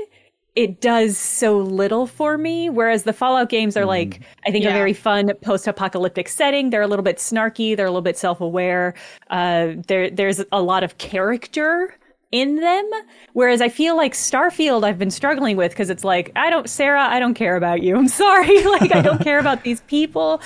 it 0.56 0.80
does 0.80 1.18
so 1.18 1.58
little 1.58 2.06
for 2.06 2.38
me. 2.38 2.70
Whereas 2.70 3.02
the 3.02 3.12
Fallout 3.12 3.48
games 3.48 3.76
are 3.76 3.84
like, 3.84 4.20
I 4.46 4.52
think, 4.52 4.64
a 4.64 4.70
very 4.70 4.92
fun 4.92 5.32
post-apocalyptic 5.42 6.28
setting. 6.28 6.70
They're 6.70 6.82
a 6.82 6.86
little 6.86 7.02
bit 7.02 7.16
snarky. 7.16 7.76
They're 7.76 7.86
a 7.86 7.90
little 7.90 8.02
bit 8.02 8.16
self-aware. 8.16 8.94
Uh, 9.30 9.72
there, 9.88 10.10
there's 10.10 10.44
a 10.52 10.62
lot 10.62 10.84
of 10.84 10.98
character 10.98 11.96
in 12.30 12.56
them. 12.56 12.88
Whereas 13.32 13.60
I 13.60 13.68
feel 13.68 13.96
like 13.96 14.12
Starfield, 14.12 14.84
I've 14.84 14.98
been 14.98 15.10
struggling 15.10 15.56
with 15.56 15.72
because 15.72 15.90
it's 15.90 16.04
like, 16.04 16.30
I 16.36 16.50
don't, 16.50 16.68
Sarah, 16.70 17.02
I 17.02 17.18
don't 17.18 17.34
care 17.34 17.56
about 17.56 17.82
you. 17.82 17.96
I'm 17.96 18.08
sorry. 18.24 18.62
like, 18.64 18.94
I 18.94 19.02
don't 19.02 19.22
care 19.22 19.40
about 19.40 19.64
these 19.64 19.80
people. 19.82 20.40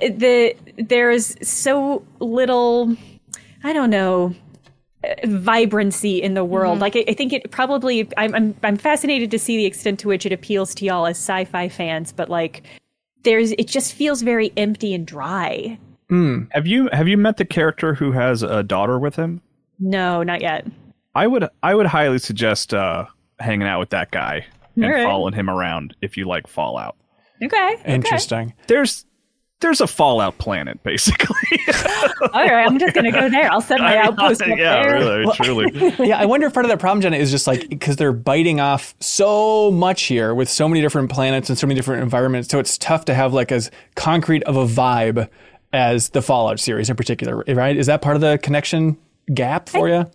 The 0.00 0.54
there's 0.76 1.36
so 1.46 2.04
little. 2.20 2.96
I 3.62 3.72
don't 3.72 3.88
know 3.88 4.34
vibrancy 5.24 6.22
in 6.22 6.34
the 6.34 6.44
world. 6.44 6.78
Like 6.80 6.96
I, 6.96 7.04
I 7.08 7.14
think 7.14 7.32
it 7.32 7.50
probably 7.50 8.08
I'm, 8.16 8.34
I'm 8.34 8.54
I'm 8.62 8.76
fascinated 8.76 9.30
to 9.30 9.38
see 9.38 9.56
the 9.56 9.64
extent 9.64 9.98
to 10.00 10.08
which 10.08 10.26
it 10.26 10.32
appeals 10.32 10.74
to 10.76 10.84
y'all 10.84 11.06
as 11.06 11.16
sci-fi 11.16 11.68
fans, 11.68 12.12
but 12.12 12.28
like 12.28 12.62
there's 13.22 13.52
it 13.52 13.68
just 13.68 13.94
feels 13.94 14.22
very 14.22 14.52
empty 14.56 14.94
and 14.94 15.06
dry. 15.06 15.78
Have 16.52 16.66
you 16.66 16.88
have 16.92 17.08
you 17.08 17.16
met 17.16 17.38
the 17.38 17.44
character 17.44 17.94
who 17.94 18.12
has 18.12 18.44
a 18.44 18.62
daughter 18.62 19.00
with 19.00 19.16
him? 19.16 19.40
No, 19.80 20.22
not 20.22 20.40
yet. 20.40 20.64
I 21.14 21.26
would 21.26 21.48
I 21.62 21.74
would 21.74 21.86
highly 21.86 22.18
suggest 22.18 22.72
uh, 22.72 23.06
hanging 23.40 23.66
out 23.66 23.80
with 23.80 23.90
that 23.90 24.12
guy 24.12 24.46
and 24.76 24.84
All 24.84 24.90
right. 24.92 25.04
following 25.04 25.34
him 25.34 25.50
around 25.50 25.96
if 26.02 26.16
you 26.16 26.26
like 26.26 26.46
Fallout. 26.46 26.96
Okay. 27.42 27.74
okay. 27.80 27.94
Interesting. 27.94 28.54
There's 28.68 29.04
there's 29.64 29.80
a 29.80 29.86
Fallout 29.86 30.38
planet, 30.38 30.82
basically. 30.82 31.36
All 32.32 32.46
right, 32.46 32.66
I'm 32.66 32.78
just 32.78 32.94
gonna 32.94 33.10
go 33.10 33.28
there. 33.28 33.50
I'll 33.50 33.60
set 33.60 33.80
my 33.80 33.96
outpost 34.04 34.42
up 34.42 34.48
yeah, 34.56 34.82
there. 34.82 34.94
really, 34.94 35.32
truly. 35.36 35.94
yeah, 36.08 36.18
I 36.18 36.26
wonder 36.26 36.46
if 36.46 36.54
part 36.54 36.66
of 36.66 36.70
that 36.70 36.78
problem, 36.78 37.00
Jenna, 37.00 37.16
is 37.16 37.30
just 37.30 37.46
like 37.46 37.68
because 37.68 37.96
they're 37.96 38.12
biting 38.12 38.60
off 38.60 38.94
so 39.00 39.70
much 39.70 40.02
here 40.04 40.34
with 40.34 40.48
so 40.48 40.68
many 40.68 40.80
different 40.80 41.10
planets 41.10 41.48
and 41.48 41.58
so 41.58 41.66
many 41.66 41.74
different 41.76 42.02
environments. 42.02 42.48
So 42.48 42.58
it's 42.58 42.78
tough 42.78 43.06
to 43.06 43.14
have 43.14 43.32
like 43.32 43.50
as 43.50 43.70
concrete 43.96 44.42
of 44.44 44.56
a 44.56 44.66
vibe 44.66 45.28
as 45.72 46.10
the 46.10 46.22
Fallout 46.22 46.60
series 46.60 46.88
in 46.88 46.96
particular, 46.96 47.42
right? 47.48 47.76
Is 47.76 47.86
that 47.86 48.00
part 48.02 48.14
of 48.16 48.20
the 48.22 48.38
connection 48.38 48.96
gap 49.32 49.68
for 49.68 49.88
you? 49.88 50.08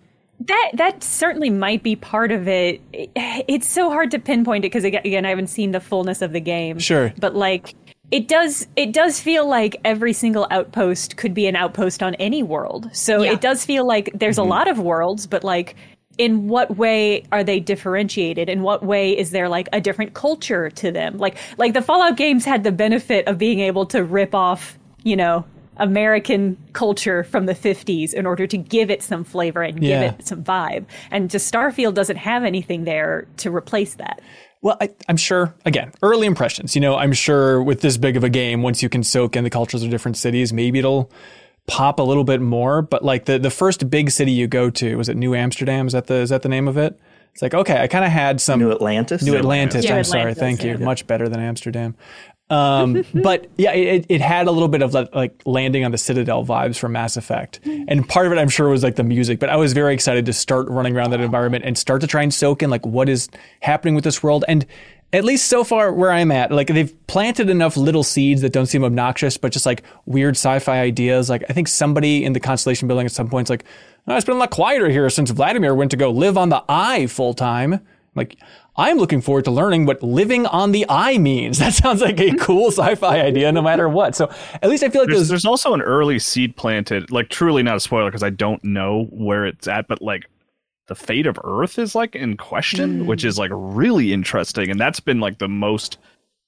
That 0.48 0.72
that 0.76 1.04
certainly 1.04 1.50
might 1.50 1.84
be 1.84 1.98
part 1.98 2.32
of 2.32 2.48
it. 2.48 2.80
It- 2.94 3.10
It's 3.50 3.68
so 3.68 3.90
hard 3.90 4.12
to 4.12 4.20
pinpoint 4.20 4.64
it 4.64 4.68
because 4.72 4.86
again, 4.86 5.26
I 5.26 5.30
haven't 5.30 5.48
seen 5.48 5.72
the 5.72 5.82
fullness 5.82 6.22
of 6.22 6.32
the 6.32 6.40
game. 6.40 6.80
Sure. 6.80 7.12
but 7.20 7.36
like 7.36 7.76
it 8.12 8.28
does 8.28 8.68
it 8.76 8.92
does 8.92 9.20
feel 9.20 9.48
like 9.48 9.80
every 9.86 10.14
single 10.14 10.48
outpost 10.50 11.18
could 11.18 11.34
be 11.34 11.48
an 11.48 11.56
outpost 11.56 12.02
on 12.02 12.16
any 12.16 12.44
world. 12.44 12.90
So 12.94 13.22
Yeah. 13.22 13.34
it 13.34 13.42
does 13.42 13.66
feel 13.66 13.86
like 13.88 14.10
there's 14.14 14.38
a 14.38 14.42
mm-hmm. 14.42 14.50
lot 14.50 14.68
of 14.68 14.80
worlds, 14.80 15.28
but 15.28 15.44
like 15.44 15.76
in 16.18 16.48
what 16.48 16.76
way 16.78 17.24
are 17.32 17.44
they 17.44 17.60
differentiated? 17.60 18.50
In 18.50 18.62
what 18.62 18.84
way 18.84 19.18
is 19.18 19.32
there 19.32 19.48
like 19.48 19.70
a 19.72 19.80
different 19.80 20.14
culture 20.14 20.70
to 20.72 20.92
them? 20.92 21.18
Like 21.18 21.38
like 21.58 21.74
the 21.74 21.82
Fallout 21.82 22.18
games 22.18 22.46
had 22.46 22.64
the 22.64 22.72
benefit 22.72 23.28
of 23.28 23.38
being 23.38 23.60
able 23.60 23.86
to 23.88 24.04
rip 24.04 24.34
off, 24.34 24.78
you 25.04 25.16
know, 25.16 25.46
American 25.78 26.58
culture 26.74 27.24
from 27.24 27.46
the 27.46 27.56
50s 27.56 28.14
in 28.14 28.26
order 28.26 28.46
to 28.48 28.58
give 28.58 28.90
it 28.90 29.02
some 29.02 29.24
flavor 29.24 29.62
and 29.62 29.82
Yeah. 29.82 30.10
give 30.10 30.20
it 30.20 30.28
some 30.28 30.44
vibe. 30.44 30.86
And 31.10 31.30
just 31.30 31.52
Starfield 31.52 31.94
doesn't 31.94 32.18
have 32.18 32.44
anything 32.44 32.84
there 32.84 33.28
to 33.38 33.50
replace 33.56 33.94
that. 33.96 34.20
Well, 34.62 34.78
I, 34.82 34.90
I'm 35.08 35.18
sure, 35.18 35.56
again, 35.66 35.94
early 36.02 36.28
impressions. 36.28 36.76
You 36.76 36.82
know, 36.82 36.96
I'm 36.96 37.14
sure 37.14 37.64
with 37.64 37.82
this 37.82 37.98
big 37.98 38.18
of 38.18 38.24
a 38.24 38.30
game, 38.30 38.62
once 38.62 38.84
you 38.84 38.90
can 38.90 39.04
soak 39.04 39.36
in 39.36 39.44
the 39.44 39.50
cultures 39.50 39.84
of 39.84 39.90
different 39.90 40.18
cities, 40.18 40.52
maybe 40.52 40.80
it'll 40.80 41.10
pop 41.66 42.00
a 42.00 42.04
little 42.04 42.26
bit 42.26 42.42
more. 42.42 42.82
But 42.82 43.04
like 43.04 43.26
the, 43.26 43.40
the 43.40 43.52
first 43.52 43.90
big 43.90 44.12
city 44.12 44.32
you 44.32 44.48
go 44.48 44.70
to, 44.72 44.96
was 44.98 45.08
it 45.08 45.16
New 45.16 45.34
Amsterdam? 45.34 45.88
Is 45.88 45.94
that 45.94 46.08
the, 46.08 46.16
is 46.16 46.30
that 46.30 46.42
the 46.42 46.50
name 46.50 46.68
of 46.68 46.78
it? 46.78 47.00
It's 47.34 47.42
like, 47.42 47.54
okay, 47.54 47.82
I 47.82 47.88
kind 47.88 48.04
of 48.04 48.12
had 48.12 48.42
some 48.42 48.60
New 48.60 48.72
Atlantis. 48.72 49.22
New 49.22 49.38
Atlantis. 49.38 49.86
Yeah, 49.86 49.96
I'm 49.96 50.04
sorry. 50.04 50.32
Atlantis, 50.32 50.40
Thank 50.40 50.64
you. 50.64 50.78
Much 50.84 51.08
better 51.08 51.30
than 51.30 51.40
Amsterdam. 51.40 51.96
Um, 52.50 53.04
but 53.14 53.48
yeah, 53.58 53.74
it, 53.74 54.06
it 54.10 54.22
had 54.22 54.48
a 54.48 54.52
little 54.52 54.68
bit 54.68 54.82
of 54.82 54.94
like- 55.14 55.42
landing 55.46 55.86
on 55.86 55.92
the 55.92 55.98
Citadel 55.98 56.46
vibes 56.46 56.78
from 56.78 56.94
Mass 56.94 57.18
Effect. 57.18 57.60
And 57.66 58.08
part 58.08 58.26
of 58.26 58.34
it, 58.34 58.38
I'm 58.38 58.50
sure, 58.50 58.70
was 58.70 58.84
like 58.84 58.96
the 58.96 59.04
music. 59.04 59.40
But 59.40 59.50
I 59.50 59.56
was 59.56 59.74
very 59.74 59.94
excited 59.94 60.26
to 60.26 60.34
start 60.34 60.68
running 60.70 60.96
around 60.96 61.12
that 61.12 61.22
environment 61.22 61.66
and 61.66 61.78
start 61.78 62.02
to 62.02 62.08
try 62.08 62.24
and 62.24 62.34
soak 62.34 62.64
in 62.64 62.70
like 62.70 62.86
what 62.86 63.10
is 63.10 63.30
happening 63.62 63.96
with 63.96 64.04
this 64.04 64.24
world. 64.24 64.46
And 64.48 64.66
at 65.12 65.24
least 65.24 65.48
so 65.48 65.64
far 65.64 65.92
where 65.92 66.12
I'm 66.12 66.32
at, 66.32 66.52
like 66.52 66.68
they've 66.68 66.94
planted 67.08 67.50
enough 67.50 67.76
little 67.76 68.04
seeds 68.04 68.42
that 68.42 68.54
don't 68.54 68.68
seem 68.68 68.84
obnoxious, 68.84 69.38
but 69.38 69.52
just 69.52 69.66
like 69.66 69.84
weird 70.06 70.36
sci-fi 70.36 70.80
ideas. 70.80 71.30
Like 71.30 71.44
I 71.50 71.54
think 71.54 71.68
somebody 71.68 72.24
in 72.24 72.34
the 72.34 72.40
Constellation 72.40 72.88
building 72.88 73.06
at 73.06 73.12
some 73.12 73.28
point's 73.28 73.50
like, 73.50 73.64
oh, 74.08 74.16
it's 74.16 74.26
been 74.26 74.36
a 74.36 74.40
lot 74.40 74.52
quieter 74.52 74.90
here 74.90 75.10
since 75.10 75.32
Vladimir 75.32 75.74
went 75.74 75.92
to 75.92 75.98
go 75.98 76.12
live 76.12 76.38
on 76.38 76.50
the 76.50 76.64
Eye 76.70 77.08
full 77.08 77.34
time. 77.34 77.80
Like, 78.16 78.38
I'm 78.80 78.98
looking 78.98 79.22
forward 79.22 79.46
to 79.46 79.52
learning 79.52 79.86
what 79.86 80.02
living 80.02 80.46
on 80.46 80.72
the 80.72 80.86
eye 80.88 81.18
means. 81.18 81.60
That 81.60 81.74
sounds 81.74 82.02
like 82.02 82.20
a 82.20 82.34
cool 82.40 82.72
sci-fi 82.72 83.20
idea, 83.20 83.52
no 83.52 83.62
matter 83.62 83.90
what. 83.90 84.16
So 84.16 84.32
at 84.62 84.70
least 84.70 84.84
I 84.84 84.90
feel 84.90 85.02
like 85.02 85.10
There's, 85.10 85.20
those. 85.22 85.28
there's 85.30 85.46
also 85.46 85.74
an 85.74 85.82
early 85.82 86.18
seed 86.18 86.56
planted, 86.56 87.12
like 87.12 87.30
truly 87.30 87.62
not 87.62 87.76
a 87.76 87.80
spoiler 87.80 88.10
because 88.10 88.24
I 88.24 88.30
don't 88.30 88.64
know 88.64 89.06
where 89.12 89.46
it's 89.46 89.68
at, 89.68 89.88
but 89.88 90.02
like 90.02 90.30
the 90.88 90.96
fate 90.96 91.28
of 91.28 91.38
Earth 91.44 91.78
is 91.78 91.94
like 91.94 92.16
in 92.16 92.38
question, 92.38 93.06
which 93.06 93.24
is 93.24 93.38
like 93.38 93.52
mm. 93.52 93.76
really 93.76 94.12
interesting, 94.12 94.70
and 94.70 94.80
that's 94.80 95.00
been 95.00 95.20
like 95.20 95.40
the 95.40 95.48
most 95.48 95.98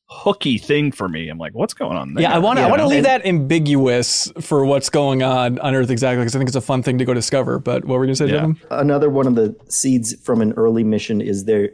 hooky 0.07 0.57
thing 0.57 0.91
for 0.91 1.07
me. 1.07 1.29
I'm 1.29 1.37
like, 1.37 1.53
what's 1.53 1.73
going 1.73 1.95
on 1.95 2.13
there? 2.13 2.23
Yeah, 2.23 2.35
I 2.35 2.39
want 2.39 2.59
to. 2.59 2.63
I 2.63 2.69
want 2.69 2.81
to 2.81 2.87
leave 2.87 3.03
that 3.03 3.25
ambiguous 3.25 4.31
for 4.41 4.65
what's 4.65 4.89
going 4.89 5.23
on 5.23 5.59
on 5.59 5.73
Earth 5.73 5.89
exactly 5.89 6.21
because 6.21 6.35
I 6.35 6.39
think 6.39 6.49
it's 6.49 6.55
a 6.57 6.61
fun 6.61 6.83
thing 6.83 6.97
to 6.97 7.05
go 7.05 7.13
discover. 7.13 7.59
But 7.59 7.85
what 7.85 7.97
were 7.97 8.05
you 8.05 8.09
gonna 8.09 8.15
say, 8.15 8.27
Yeah. 8.27 8.41
Jim? 8.41 8.59
another 8.71 9.09
one 9.09 9.27
of 9.27 9.35
the 9.35 9.55
seeds 9.69 10.15
from 10.21 10.41
an 10.41 10.53
early 10.53 10.83
mission 10.83 11.21
is 11.21 11.45
they're 11.45 11.69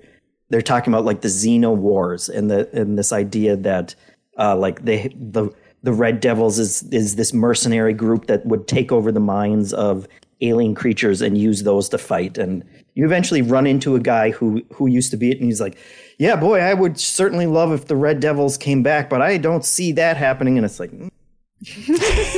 they're 0.49 0.61
talking 0.61 0.93
about 0.93 1.05
like 1.05 1.21
the 1.21 1.27
Xeno 1.27 1.75
Wars 1.75 2.29
and 2.29 2.49
the 2.49 2.69
and 2.73 2.97
this 2.97 3.11
idea 3.11 3.55
that 3.55 3.95
uh, 4.37 4.55
like 4.55 4.85
they 4.85 5.09
the 5.15 5.49
the 5.83 5.93
Red 5.93 6.19
Devils 6.19 6.59
is 6.59 6.83
is 6.91 7.15
this 7.15 7.33
mercenary 7.33 7.93
group 7.93 8.27
that 8.27 8.45
would 8.45 8.67
take 8.67 8.91
over 8.91 9.11
the 9.11 9.19
minds 9.19 9.73
of 9.73 10.07
alien 10.41 10.75
creatures 10.75 11.21
and 11.21 11.37
use 11.37 11.63
those 11.63 11.89
to 11.89 11.97
fight 11.97 12.37
and 12.37 12.63
you 12.93 13.03
eventually 13.03 13.41
run 13.41 13.65
into 13.65 13.95
a 13.95 13.99
guy 13.99 14.29
who 14.29 14.63
who 14.71 14.85
used 14.85 15.09
to 15.09 15.17
be 15.17 15.31
it 15.31 15.37
and 15.39 15.45
he's 15.45 15.59
like 15.59 15.77
yeah 16.19 16.35
boy 16.35 16.59
I 16.59 16.75
would 16.75 16.99
certainly 16.99 17.47
love 17.47 17.71
if 17.71 17.85
the 17.85 17.95
Red 17.95 18.19
Devils 18.19 18.55
came 18.55 18.83
back 18.83 19.09
but 19.09 19.19
I 19.19 19.37
don't 19.37 19.65
see 19.65 19.91
that 19.93 20.15
happening 20.15 20.57
and 20.57 20.63
it's 20.63 20.79
like 20.79 20.91
mm, 20.91 21.09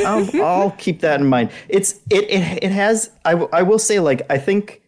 I'll, 0.05 0.41
I'll 0.45 0.71
keep 0.71 1.01
that 1.01 1.19
in 1.19 1.27
mind. 1.27 1.51
It's 1.67 1.99
it 2.09 2.29
it, 2.29 2.63
it 2.63 2.71
has. 2.71 3.11
I, 3.25 3.31
w- 3.31 3.49
I 3.51 3.63
will 3.63 3.79
say 3.79 3.99
like 3.99 4.21
I 4.29 4.37
think 4.37 4.81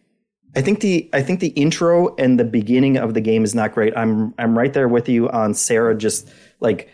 I 0.54 0.60
think 0.62 0.80
the 0.80 1.08
I 1.12 1.22
think 1.22 1.40
the 1.40 1.48
intro 1.48 2.14
and 2.16 2.38
the 2.38 2.44
beginning 2.44 2.96
of 2.98 3.14
the 3.14 3.20
game 3.20 3.44
is 3.44 3.54
not 3.54 3.72
great. 3.72 3.92
I'm 3.96 4.34
I'm 4.38 4.56
right 4.56 4.72
there 4.72 4.88
with 4.88 5.08
you 5.08 5.28
on 5.30 5.54
Sarah. 5.54 5.96
Just 5.96 6.28
like 6.60 6.88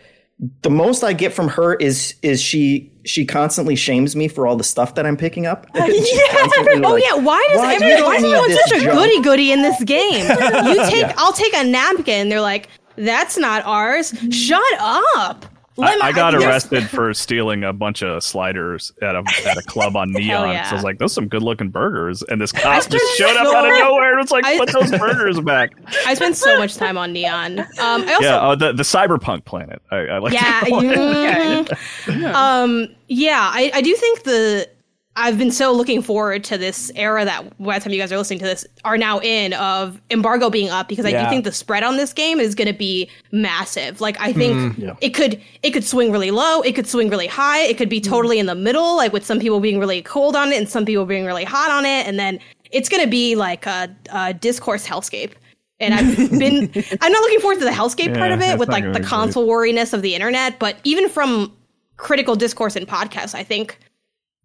the 0.61 0.69
most 0.69 1.03
I 1.03 1.11
get 1.11 1.33
from 1.33 1.49
her 1.49 1.73
is 1.75 2.15
is 2.21 2.41
she 2.41 2.91
she 3.05 3.25
constantly 3.25 3.75
shames 3.75 4.15
me 4.15 4.29
for 4.29 4.47
all 4.47 4.55
the 4.55 4.63
stuff 4.63 4.95
that 4.95 5.05
I'm 5.05 5.17
picking 5.17 5.45
up. 5.45 5.67
Constantly 5.73 6.83
Oh 6.85 6.93
like, 6.93 7.03
yeah, 7.03 7.15
why 7.15 7.45
does 7.49 7.57
"Why- 7.57 7.73
everyone, 7.75 8.03
why 8.03 8.15
is 8.15 8.23
everyone 8.23 8.51
such 8.67 8.81
a 8.81 8.85
goody 8.85 9.21
goody 9.21 9.51
in 9.51 9.61
this 9.61 9.83
game? 9.83 10.25
You 10.29 10.89
take, 10.89 11.01
Yeah. 11.01 11.13
I'll 11.17 11.33
take 11.33 11.53
a 11.55 11.63
napkin. 11.65 12.29
They're 12.29 12.39
like, 12.39 12.69
that's 12.95 13.37
not 13.37 13.65
ours. 13.65 14.11
Mm-hmm. 14.13 14.29
Shut 14.29 14.63
up. 14.79 15.45
I, 15.81 15.99
I 16.01 16.11
got 16.11 16.35
arrested 16.35 16.89
for 16.89 17.13
stealing 17.13 17.63
a 17.63 17.73
bunch 17.73 18.01
of 18.03 18.23
sliders 18.23 18.91
at 19.01 19.15
a 19.15 19.23
at 19.45 19.57
a 19.57 19.61
club 19.63 19.95
on 19.95 20.11
Neon. 20.13 20.49
yeah. 20.51 20.63
So 20.65 20.71
I 20.71 20.73
was 20.75 20.83
like, 20.83 20.97
"Those 20.99 21.11
are 21.11 21.15
some 21.15 21.27
good 21.27 21.43
looking 21.43 21.69
burgers," 21.69 22.21
and 22.23 22.39
this 22.41 22.51
cop 22.51 22.87
just 22.89 23.17
showed 23.17 23.35
up 23.37 23.47
out 23.55 23.65
of 23.65 23.77
nowhere 23.79 24.11
and 24.13 24.21
was 24.21 24.31
like, 24.31 24.45
I- 24.45 24.57
"Put 24.57 24.71
those 24.71 24.91
burgers 24.91 25.39
back." 25.41 25.71
I 26.05 26.13
spent 26.13 26.35
so 26.37 26.57
much 26.57 26.75
time 26.75 26.97
on 26.97 27.13
Neon. 27.13 27.59
Um, 27.59 27.67
I 27.79 28.13
also 28.13 28.21
yeah, 28.27 28.37
uh, 28.37 28.55
the 28.55 28.73
the 28.73 28.83
cyberpunk 28.83 29.45
planet. 29.45 29.81
I, 29.91 29.97
I 29.97 30.17
like. 30.19 30.33
yeah, 30.33 30.63
it. 30.65 31.67
mhm. 32.05 32.33
um, 32.33 32.87
yeah. 33.07 33.49
I, 33.53 33.71
I 33.73 33.81
do 33.81 33.95
think 33.95 34.23
the 34.23 34.69
I've 35.15 35.37
been 35.37 35.51
so 35.51 35.73
looking 35.73 36.01
forward 36.01 36.43
to 36.45 36.57
this 36.57 36.91
era 36.95 37.25
that 37.25 37.57
by 37.59 37.77
the 37.77 37.83
time 37.83 37.93
you 37.93 37.99
guys 37.99 38.11
are 38.11 38.17
listening 38.17 38.39
to 38.39 38.45
this 38.45 38.65
are 38.85 38.97
now 38.97 39.19
in 39.19 39.53
of 39.53 39.99
embargo 40.11 40.49
being 40.49 40.69
up 40.69 40.87
because 40.87 41.05
I 41.05 41.09
Yeah. 41.09 41.25
do 41.25 41.29
think 41.29 41.43
the 41.43 41.51
spread 41.51 41.83
on 41.83 41.97
this 41.97 42.13
game 42.13 42.39
is 42.39 42.55
going 42.55 42.67
to 42.67 42.77
be 42.77 43.09
massive. 43.31 43.99
Like 43.99 44.19
I 44.21 44.31
think 44.31 44.77
Yeah. 44.77 44.95
it 45.01 45.09
could 45.09 45.41
it 45.61 45.71
could 45.71 45.83
swing 45.83 46.11
really 46.11 46.31
low, 46.31 46.61
it 46.61 46.73
could 46.73 46.87
swing 46.87 47.09
really 47.09 47.27
high, 47.27 47.61
it 47.63 47.77
could 47.77 47.89
be 47.89 47.99
mm-hmm. 47.99 48.11
totally 48.11 48.39
in 48.39 48.45
the 48.45 48.55
middle, 48.55 48.95
like 48.95 49.11
with 49.11 49.25
some 49.25 49.39
people 49.39 49.59
being 49.59 49.79
really 49.79 50.01
cold 50.01 50.35
on 50.35 50.53
it 50.53 50.57
and 50.57 50.69
some 50.69 50.85
people 50.85 51.05
being 51.05 51.25
really 51.25 51.43
hot 51.43 51.69
on 51.71 51.85
it, 51.85 52.07
and 52.07 52.17
then 52.17 52.39
it's 52.71 52.87
going 52.87 53.03
to 53.03 53.09
be 53.09 53.35
like 53.35 53.65
a, 53.65 53.93
a 54.13 54.33
discourse 54.33 54.87
hellscape. 54.87 55.33
And 55.81 55.93
I've 55.93 56.15
been, 56.39 56.71
I'm 57.01 57.11
not 57.11 57.21
looking 57.21 57.39
forward 57.39 57.59
to 57.59 57.65
the 57.65 57.71
hellscape 57.71 58.15
part 58.15 58.31
of 58.31 58.41
it 58.41 58.59
with 58.59 58.69
like 58.69 58.93
the 58.93 58.99
console 58.99 59.47
wariness 59.47 59.91
of 59.91 60.01
the 60.01 60.13
internet, 60.13 60.59
but 60.59 60.77
even 60.83 61.09
from 61.09 61.51
critical 61.97 62.35
discourse 62.35 62.75
and 62.75 62.87
podcasts, 62.87 63.33
I 63.33 63.43
think 63.43 63.79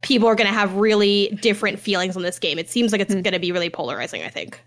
people 0.04 0.28
are 0.28 0.34
going 0.34 0.46
to 0.46 0.52
have 0.52 0.74
really 0.74 1.36
different 1.40 1.78
feelings 1.78 2.16
on 2.16 2.22
this 2.22 2.38
game. 2.38 2.58
It 2.58 2.70
seems 2.70 2.92
like 2.92 3.00
it's 3.00 3.12
hmm. 3.12 3.20
going 3.20 3.32
to 3.32 3.40
be 3.40 3.52
really 3.52 3.70
polarizing, 3.70 4.22
I 4.22 4.28
think. 4.28 4.60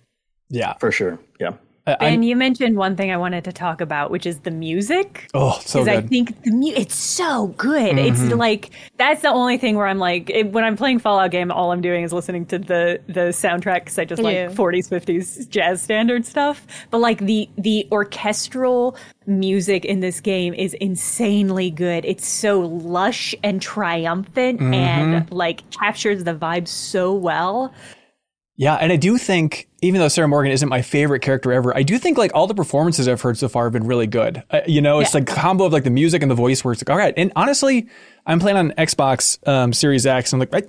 Yeah. 0.50 0.74
for 0.74 0.92
sure. 0.92 1.20
Yeah. 1.40 1.54
I, 1.88 1.92
I'm- 1.92 2.14
And 2.14 2.26
you 2.26 2.36
mentioned 2.36 2.78
one 2.78 2.96
thing 2.96 3.12
I 3.12 3.18
wanted 3.18 3.44
to 3.46 3.52
talk 3.52 3.82
about, 3.82 4.12
which 4.12 4.26
is 4.26 4.40
the 4.42 4.52
music. 4.52 5.30
oh, 5.34 5.60
so 5.66 5.84
Because 5.84 5.88
I 6.04 6.06
think 6.06 6.44
the 6.44 6.52
mu- 6.52 6.74
it's 6.76 6.96
so 6.96 7.48
good. 7.58 7.98
It's 7.98 8.20
mm-hmm. 8.20 8.38
like 8.38 8.70
that's 8.98 9.22
the 9.22 9.30
only 9.30 9.58
thing 9.58 9.76
where 9.78 9.88
I'm 9.88 10.00
like, 10.00 10.30
it, 10.30 10.52
when 10.52 10.64
I'm 10.64 10.76
playing 10.76 11.00
Fallout 11.00 11.32
game, 11.32 11.52
all 11.52 11.72
I'm 11.72 11.82
doing 11.82 12.04
is 12.04 12.14
listening 12.14 12.46
to 12.48 12.60
the 12.60 13.00
the 13.08 13.32
soundtrack 13.32 13.86
because 13.86 13.98
I 13.98 14.06
just 14.06 14.22
Yeah. 14.22 14.48
like 14.48 14.52
40s, 14.52 14.90
50s 14.90 15.50
jazz 15.50 15.82
standard 15.82 16.26
stuff. 16.26 16.66
But 16.92 17.00
like 17.00 17.20
the 17.20 17.50
the 17.58 17.88
orchestral 17.92 18.96
music 19.26 19.84
in 19.86 20.00
this 20.00 20.20
game 20.22 20.54
is 20.54 20.74
insanely 20.76 21.70
good. 21.70 22.06
It's 22.06 22.26
so 22.28 22.60
lush 22.62 23.36
and 23.44 23.62
triumphant 23.62 24.60
mm-hmm. 24.60 24.74
and 24.74 25.32
like 25.32 25.70
captures 25.72 26.24
the 26.24 26.34
vibe 26.34 26.68
so 26.68 27.14
well. 27.14 27.74
Yeah, 28.60 28.74
and 28.76 28.92
I 28.92 28.96
do 28.96 29.20
think, 29.20 29.70
even 29.84 30.02
though 30.02 30.08
Sarah 30.08 30.28
Morgan 30.28 30.52
isn't 30.52 30.68
my 30.68 30.82
favorite 30.82 31.20
character 31.22 31.54
ever, 31.54 31.78
I 31.78 31.84
do 31.84 32.00
think 32.00 32.18
like 32.18 32.32
all 32.34 32.48
the 32.48 32.56
performances 32.56 33.08
I've 33.08 33.22
heard 33.22 33.38
so 33.38 33.48
far 33.48 33.66
have 33.66 33.74
been 33.74 33.86
really 33.86 34.08
good. 34.08 34.42
Uh, 34.50 34.62
you 34.66 34.82
know, 34.82 35.00
it's 35.00 35.14
Yeah. 35.14 35.20
like 35.20 35.28
combo 35.28 35.66
of 35.66 35.74
like 35.74 35.84
the 35.84 35.92
music 35.92 36.24
and 36.24 36.32
the 36.32 36.36
voice 36.36 36.64
where 36.66 36.72
it's 36.72 36.82
like, 36.82 36.90
all 36.90 36.98
right. 36.98 37.14
And 37.16 37.32
honestly, 37.36 37.88
I'm 38.26 38.40
playing 38.40 38.58
on 38.58 38.72
Xbox 38.72 39.38
um, 39.48 39.74
Series 39.74 40.08
X. 40.08 40.34
And 40.34 40.42
I'm 40.42 40.50
like, 40.52 40.64
I, 40.66 40.68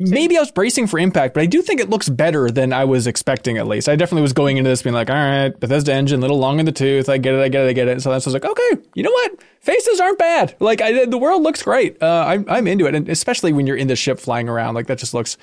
maybe 0.00 0.36
I 0.36 0.40
was 0.40 0.50
bracing 0.50 0.88
for 0.88 0.98
impact, 0.98 1.34
but 1.34 1.44
I 1.44 1.46
do 1.46 1.62
think 1.62 1.80
it 1.80 1.88
looks 1.88 2.08
better 2.08 2.50
than 2.50 2.72
I 2.72 2.84
was 2.86 3.06
expecting 3.06 3.56
at 3.56 3.68
least. 3.68 3.88
I 3.88 3.94
definitely 3.94 4.22
was 4.22 4.32
going 4.32 4.56
into 4.56 4.68
this 4.68 4.82
being 4.82 4.94
like, 4.94 5.08
all 5.08 5.14
right, 5.14 5.50
Bethesda 5.60 5.92
engine, 5.92 6.20
little 6.20 6.40
long 6.40 6.58
in 6.58 6.66
the 6.66 6.72
tooth. 6.72 7.08
I 7.08 7.18
get 7.18 7.34
it, 7.36 7.40
I 7.40 7.48
get 7.48 7.66
it, 7.66 7.68
I 7.68 7.72
get 7.72 7.86
it. 7.86 8.02
So 8.02 8.10
that's 8.10 8.26
I 8.26 8.30
was 8.30 8.34
like, 8.34 8.44
okay, 8.44 8.82
you 8.94 9.04
know 9.04 9.12
what? 9.12 9.40
Faces 9.60 10.00
aren't 10.00 10.18
bad. 10.18 10.56
Like 10.58 10.80
I, 10.80 11.04
the 11.04 11.18
world 11.18 11.44
looks 11.44 11.62
great. 11.62 12.02
Uh, 12.02 12.24
I'm, 12.26 12.44
I'm 12.48 12.66
into 12.66 12.86
it. 12.86 12.96
And 12.96 13.08
especially 13.08 13.52
when 13.52 13.68
you're 13.68 13.76
in 13.76 13.86
the 13.86 13.94
ship 13.94 14.18
flying 14.18 14.48
around, 14.48 14.74
like 14.74 14.88
that 14.88 14.98
just 14.98 15.14
looks 15.14 15.36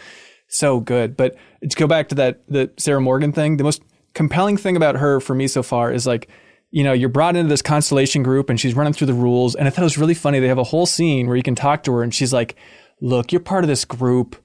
so 0.49 0.79
good. 0.79 1.15
But 1.15 1.35
to 1.61 1.75
go 1.75 1.87
back 1.87 2.09
to 2.09 2.15
that 2.15 2.41
the 2.47 2.71
Sarah 2.77 3.01
Morgan 3.01 3.31
thing, 3.31 3.57
the 3.57 3.63
most 3.63 3.81
compelling 4.13 4.57
thing 4.57 4.75
about 4.75 4.95
her 4.95 5.19
for 5.19 5.33
me 5.33 5.47
so 5.47 5.63
far 5.63 5.91
is 5.91 6.05
like 6.05 6.29
you 6.71 6.83
know, 6.83 6.93
you're 6.93 7.09
brought 7.09 7.35
into 7.35 7.49
this 7.49 7.61
constellation 7.61 8.23
group 8.23 8.49
and 8.49 8.59
she's 8.59 8.75
running 8.75 8.93
through 8.93 9.07
the 9.07 9.13
rules. 9.13 9.55
And 9.55 9.67
I 9.67 9.71
thought 9.71 9.81
it 9.81 9.85
was 9.85 9.97
really 9.97 10.13
funny. 10.13 10.39
They 10.39 10.47
have 10.47 10.59
a 10.59 10.63
whole 10.63 10.85
scene 10.85 11.27
where 11.27 11.35
you 11.35 11.43
can 11.43 11.55
talk 11.55 11.83
to 11.83 11.93
her 11.93 12.03
and 12.03 12.13
she's 12.13 12.31
like, 12.31 12.55
look, 13.01 13.31
you're 13.31 13.41
part 13.41 13.63
of 13.63 13.67
this 13.67 13.85
group, 13.85 14.35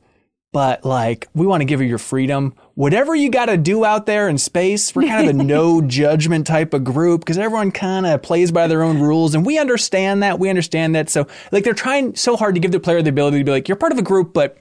but 0.52 0.84
like, 0.84 1.28
we 1.34 1.46
want 1.46 1.60
to 1.60 1.64
give 1.64 1.80
you 1.80 1.86
your 1.86 1.98
freedom. 1.98 2.54
Whatever 2.74 3.14
you 3.14 3.28
got 3.28 3.46
to 3.46 3.56
do 3.56 3.84
out 3.84 4.06
there 4.06 4.28
in 4.28 4.38
space, 4.38 4.94
we're 4.94 5.08
kind 5.08 5.28
of 5.28 5.38
a 5.38 5.42
no 5.44 5.82
judgment 5.82 6.46
type 6.46 6.72
of 6.72 6.84
group 6.84 7.20
because 7.20 7.36
everyone 7.36 7.72
kind 7.72 8.06
of 8.06 8.22
plays 8.22 8.52
by 8.52 8.68
their 8.68 8.82
own 8.82 9.00
rules. 9.00 9.34
And 9.34 9.44
we 9.44 9.58
understand 9.58 10.22
that. 10.22 10.38
We 10.38 10.48
understand 10.48 10.94
that. 10.94 11.10
So, 11.10 11.26
like, 11.50 11.64
they're 11.64 11.74
trying 11.74 12.14
so 12.14 12.36
hard 12.36 12.54
to 12.54 12.60
give 12.60 12.72
the 12.72 12.80
player 12.80 13.02
the 13.02 13.10
ability 13.10 13.38
to 13.38 13.44
be 13.44 13.50
like, 13.50 13.68
you're 13.68 13.76
part 13.76 13.92
of 13.92 13.98
a 13.98 14.02
group, 14.02 14.32
but 14.32 14.56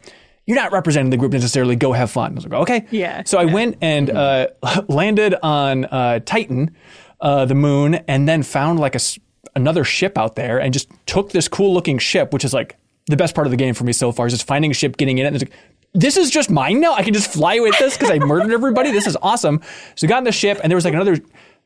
you're 0.45 0.57
not 0.57 0.71
representing 0.71 1.09
the 1.09 1.17
group 1.17 1.31
necessarily. 1.31 1.75
Go 1.75 1.93
have 1.93 2.11
fun. 2.11 2.31
I 2.31 2.35
was 2.35 2.43
like, 2.45 2.53
okay. 2.53 2.87
Yeah. 2.91 3.23
So 3.25 3.37
I 3.37 3.45
went 3.45 3.77
and 3.81 4.09
uh, 4.09 4.47
landed 4.87 5.35
on 5.41 5.85
uh, 5.85 6.19
Titan, 6.19 6.75
uh, 7.21 7.45
the 7.45 7.55
moon, 7.55 7.95
and 8.07 8.27
then 8.27 8.43
found 8.43 8.79
like 8.79 8.95
a 8.95 8.99
another 9.55 9.83
ship 9.83 10.17
out 10.17 10.35
there, 10.35 10.59
and 10.59 10.73
just 10.73 10.89
took 11.05 11.31
this 11.31 11.47
cool 11.47 11.73
looking 11.73 11.99
ship, 11.99 12.33
which 12.33 12.43
is 12.43 12.53
like 12.53 12.77
the 13.07 13.17
best 13.17 13.35
part 13.35 13.45
of 13.47 13.51
the 13.51 13.57
game 13.57 13.73
for 13.73 13.83
me 13.83 13.93
so 13.93 14.11
far, 14.11 14.27
is 14.27 14.33
just 14.33 14.47
finding 14.47 14.71
a 14.71 14.73
ship, 14.73 14.97
getting 14.97 15.17
in 15.17 15.25
it, 15.25 15.27
and 15.27 15.35
it's 15.35 15.45
like. 15.45 15.53
This 15.95 16.17
is 16.17 16.31
just 16.31 16.49
mine 16.49 16.81
now. 16.81 16.95
I 16.95 17.03
can 17.03 17.13
just 17.13 17.31
fly 17.31 17.59
with 17.59 17.77
this 17.77 17.95
because 17.95 18.09
I 18.09 18.17
murdered 18.17 18.51
everybody. 18.51 18.89
This 18.89 19.05
is 19.05 19.15
awesome. 19.21 19.61
So 19.93 20.07
I 20.07 20.09
got 20.09 20.17
in 20.17 20.23
the 20.23 20.31
ship, 20.31 20.59
and 20.63 20.71
there 20.71 20.75
was 20.75 20.85
like 20.85 20.95
another 20.95 21.19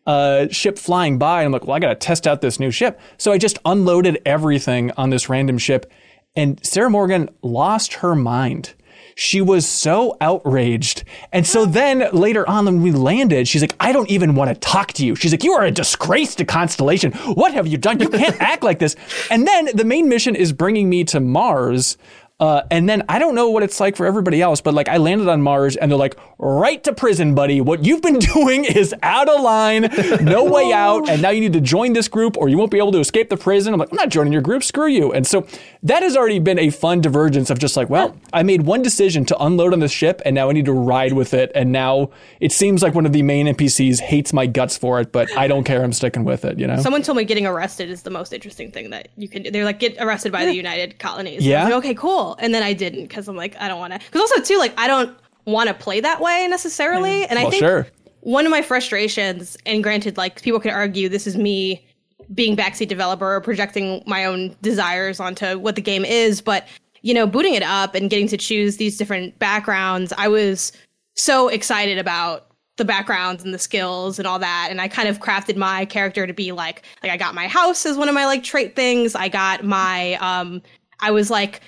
uh, 0.08 0.48
ship 0.50 0.80
flying 0.80 1.18
by, 1.18 1.42
and 1.42 1.46
I'm 1.46 1.52
like, 1.52 1.66
well, 1.66 1.76
I 1.78 1.80
got 1.80 1.90
to 1.90 1.96
test 1.96 2.28
out 2.28 2.42
this 2.42 2.60
new 2.60 2.72
ship. 2.72 3.00
So 3.18 3.32
I 3.32 3.38
just 3.38 3.60
unloaded 3.66 4.20
everything 4.26 4.92
on 4.98 5.12
this 5.12 5.30
random 5.30 5.58
ship, 5.58 5.90
and 6.38 6.64
Sarah 6.66 6.90
Morgan 6.90 7.30
lost 7.42 7.96
her 7.96 8.16
mind. 8.16 8.76
She 9.16 9.42
was 9.42 9.68
so 9.68 10.16
outraged. 10.22 11.04
And 11.34 11.46
so 11.46 11.66
then 11.66 12.08
later 12.14 12.48
on, 12.48 12.66
when 12.66 12.84
we 12.84 12.92
landed, 12.92 13.48
she's 13.48 13.64
like, 13.64 13.76
I 13.80 13.92
don't 13.92 14.10
even 14.12 14.36
want 14.36 14.50
to 14.50 14.56
talk 14.56 14.94
to 14.94 15.06
you. 15.06 15.16
She's 15.16 15.34
like, 15.34 15.44
You 15.44 15.54
are 15.54 15.66
a 15.66 15.72
disgrace 15.72 16.36
to 16.36 16.46
Constellation. 16.46 17.14
What 17.14 17.52
have 17.54 17.66
you 17.66 17.80
done? 17.80 18.00
You 18.00 18.10
can't 18.10 18.36
act 18.40 18.62
like 18.62 18.78
this. 18.78 18.96
And 19.32 19.48
then 19.48 19.70
the 19.74 19.84
main 19.84 20.08
mission 20.08 20.36
is 20.36 20.54
bringing 20.54 20.88
me 20.88 21.04
to 21.06 21.20
Mars. 21.20 21.98
Uh, 22.40 22.62
and 22.70 22.88
then 22.88 23.02
I 23.10 23.18
don't 23.18 23.34
know 23.34 23.50
what 23.50 23.64
it's 23.64 23.80
like 23.80 23.96
for 23.96 24.06
everybody 24.06 24.44
else, 24.44 24.62
but 24.62 24.76
like 24.76 24.88
I 24.88 24.98
landed 24.98 25.28
on 25.28 25.42
Mars 25.42 25.76
and 25.76 25.90
they're 25.90 25.98
like, 25.98 26.16
right 26.38 26.84
to 26.84 26.94
prison, 26.94 27.34
buddy. 27.34 27.62
What 27.62 27.84
you've 27.84 28.04
been 28.04 28.20
doing 28.34 28.64
is 28.64 28.94
out 29.02 29.28
of 29.28 29.42
line, 29.42 29.90
no 30.22 30.44
way 30.44 30.72
out. 30.72 31.10
And 31.10 31.20
now 31.24 31.32
you 31.32 31.42
need 31.42 31.54
to 31.54 31.62
join 31.62 31.94
this 31.94 32.08
group 32.08 32.38
or 32.38 32.48
you 32.48 32.56
won't 32.56 32.70
be 32.70 32.78
able 32.78 32.92
to 32.92 33.00
escape 33.00 33.30
the 33.32 33.38
prison. 33.38 33.74
I'm 33.74 33.80
like, 33.80 33.90
I'm 33.90 33.96
not 33.96 34.10
joining 34.10 34.34
your 34.34 34.44
group. 34.44 34.64
Screw 34.64 34.86
you. 34.86 35.12
And 35.12 35.26
so 35.26 35.48
that 35.82 36.04
has 36.04 36.16
already 36.16 36.38
been 36.38 36.60
a 36.60 36.70
fun 36.70 37.02
divergence 37.02 37.50
of 37.50 37.58
just 37.58 37.76
like, 37.76 37.90
well, 37.90 38.16
I 38.32 38.44
made 38.44 38.62
one 38.68 38.84
decision 38.84 39.26
to 39.26 39.44
unload 39.44 39.74
on 39.74 39.80
this 39.80 39.92
ship 39.92 40.22
and 40.24 40.36
now 40.36 40.48
I 40.48 40.54
need 40.54 40.66
to 40.66 40.74
ride 40.74 41.14
with 41.14 41.34
it. 41.34 41.52
And 41.56 41.72
now 41.72 42.12
it 42.40 42.52
seems 42.52 42.84
like 42.84 42.94
one 42.94 43.08
of 43.08 43.14
the 43.14 43.24
main 43.24 43.48
NPCs 43.48 44.00
hates 44.00 44.32
my 44.32 44.46
guts 44.46 44.78
for 44.78 45.02
it, 45.02 45.12
but 45.12 45.36
I 45.36 45.48
don't 45.48 45.64
care. 45.64 45.84
I'm 45.84 45.92
sticking 45.92 46.24
with 46.24 46.46
it, 46.46 46.60
you 46.60 46.68
know? 46.68 46.78
Someone 46.84 47.02
told 47.02 47.18
me 47.18 47.24
getting 47.24 47.48
arrested 47.48 47.90
is 47.90 48.04
the 48.04 48.12
most 48.12 48.32
interesting 48.32 48.72
thing 48.72 48.92
that 48.92 49.08
you 49.18 49.28
can 49.28 49.42
do. 49.42 49.50
They're 49.50 49.66
like, 49.66 49.80
get 49.80 49.96
arrested 50.00 50.32
by 50.32 50.46
the 50.46 50.54
United 50.54 51.00
Colonies. 51.00 51.44
And 51.44 51.56
I 51.56 51.64
was 51.64 51.70
Yeah? 51.70 51.76
like, 51.76 51.86
okay, 51.86 51.96
cool. 51.96 52.27
And 52.40 52.54
then 52.54 52.64
I 52.64 52.74
didn't 52.74 53.04
because 53.04 53.28
I'm 53.28 53.36
like, 53.36 53.56
I 53.60 53.68
don't 53.68 53.80
want 53.80 53.94
to. 53.94 54.00
Because 54.00 54.22
also, 54.22 54.42
too, 54.42 54.58
like, 54.58 54.74
I 54.78 54.88
don't 54.88 55.18
want 55.46 55.70
to 55.70 55.74
play 55.74 56.00
that 56.00 56.22
way 56.22 56.48
necessarily. 56.50 57.26
And 57.26 57.40
I 57.40 57.50
think 57.50 57.62
sure. 57.62 57.88
one 58.22 58.46
of 58.46 58.52
my 58.52 58.62
frustrations, 58.62 59.58
and 59.66 59.84
granted, 59.84 60.18
like, 60.18 60.42
people 60.42 60.60
could 60.60 60.72
argue 60.72 61.10
this 61.10 61.28
is 61.28 61.38
me 61.38 61.86
being 62.34 62.58
backseat 62.58 62.88
developer 62.88 63.36
or 63.36 63.42
projecting 63.42 64.04
my 64.06 64.26
own 64.26 64.56
desires 64.62 65.20
onto 65.20 65.58
what 65.58 65.76
the 65.76 65.82
game 65.82 66.04
is, 66.04 66.42
but 66.42 66.68
you 67.04 67.14
know, 67.14 67.26
booting 67.26 67.54
it 67.54 67.64
up 67.64 67.96
and 67.96 68.10
getting 68.10 68.28
to 68.28 68.38
choose 68.38 68.78
these 68.78 68.98
different 68.98 69.38
backgrounds, 69.40 70.12
I 70.18 70.28
was 70.28 70.74
so 71.16 71.48
excited 71.48 71.98
about 71.98 72.48
the 72.78 72.86
backgrounds 72.86 73.44
and 73.44 73.54
the 73.54 73.60
skills 73.60 74.20
and 74.20 74.28
all 74.28 74.38
that 74.38 74.68
and 74.70 74.80
i 74.80 74.88
kind 74.88 75.10
of 75.10 75.20
crafted 75.20 75.56
my 75.56 75.84
character 75.86 76.28
to 76.28 76.34
be 76.34 76.52
like 76.52 76.84
like 77.02 77.12
i 77.12 77.18
got 77.18 77.34
my 77.34 77.48
house 77.48 77.88
as 77.88 77.98
one 77.98 78.08
of 78.08 78.14
my 78.14 78.26
like 78.28 78.44
trait 78.44 78.76
things 78.76 79.16
i 79.16 79.28
got 79.28 79.64
my 79.64 80.14
um 80.16 80.62
i 81.00 81.10
was 81.10 81.32
like 81.32 81.62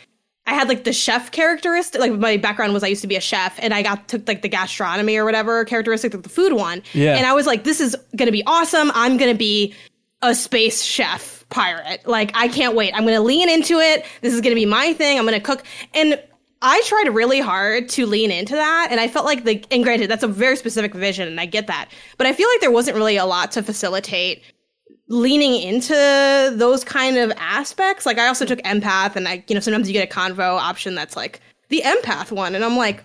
I 0.49 0.53
had 0.53 0.67
like 0.67 0.83
the 0.83 0.93
chef 0.93 1.31
characteristic. 1.31 2.01
Like 2.01 2.13
my 2.13 2.35
background 2.37 2.73
was 2.73 2.83
I 2.83 2.87
used 2.87 3.03
to 3.03 3.07
be 3.07 3.15
a 3.15 3.21
chef, 3.21 3.55
and 3.59 3.71
I 3.71 3.83
got 3.83 4.07
took 4.07 4.27
like 4.27 4.41
the 4.41 4.49
gastronomy 4.49 5.15
or 5.15 5.23
whatever 5.23 5.63
characteristic, 5.63 6.11
like 6.11 6.23
the 6.23 6.29
food 6.29 6.53
one. 6.53 6.81
Yeah. 6.93 7.15
And 7.15 7.27
I 7.27 7.33
was 7.33 7.45
like, 7.45 7.65
this 7.65 7.79
is 7.79 7.95
gonna 8.15 8.31
be 8.31 8.43
awesome. 8.47 8.91
I'm 8.95 9.17
gonna 9.17 9.35
be 9.35 9.75
a 10.23 10.33
space 10.33 10.81
chef 10.81 11.45
pirate. 11.49 12.07
Like 12.07 12.31
I 12.33 12.47
can't 12.47 12.75
wait. 12.75 12.95
I'm 12.95 13.05
gonna 13.05 13.21
lean 13.21 13.47
into 13.47 13.77
it. 13.77 14.05
This 14.21 14.33
is 14.33 14.41
gonna 14.41 14.55
be 14.55 14.65
my 14.65 14.93
thing. 14.93 15.19
I'm 15.19 15.25
gonna 15.25 15.39
cook. 15.39 15.63
And 15.93 16.19
I 16.63 16.81
tried 16.87 17.13
really 17.13 17.39
hard 17.39 17.87
to 17.89 18.07
lean 18.07 18.31
into 18.31 18.55
that, 18.55 18.87
and 18.89 18.99
I 18.99 19.07
felt 19.07 19.25
like 19.25 19.43
the. 19.43 19.63
And 19.69 19.83
granted, 19.83 20.09
that's 20.09 20.23
a 20.23 20.27
very 20.27 20.55
specific 20.55 20.95
vision, 20.95 21.27
and 21.27 21.39
I 21.39 21.45
get 21.45 21.67
that. 21.67 21.89
But 22.17 22.25
I 22.25 22.33
feel 22.33 22.49
like 22.49 22.59
there 22.59 22.71
wasn't 22.71 22.97
really 22.97 23.17
a 23.17 23.25
lot 23.25 23.51
to 23.51 23.61
facilitate 23.61 24.41
leaning 25.09 25.59
into 25.61 26.53
those 26.55 26.83
kind 26.83 27.17
of 27.17 27.31
aspects. 27.37 28.05
Like 28.05 28.19
I 28.19 28.27
also 28.27 28.45
took 28.45 28.59
empath 28.59 29.15
and 29.15 29.27
I, 29.27 29.43
you 29.47 29.55
know, 29.55 29.59
sometimes 29.59 29.87
you 29.87 29.93
get 29.93 30.09
a 30.09 30.13
convo 30.13 30.57
option 30.57 30.95
that's 30.95 31.15
like 31.15 31.41
the 31.69 31.81
empath 31.83 32.31
one. 32.31 32.55
And 32.55 32.63
I'm 32.63 32.77
like, 32.77 33.03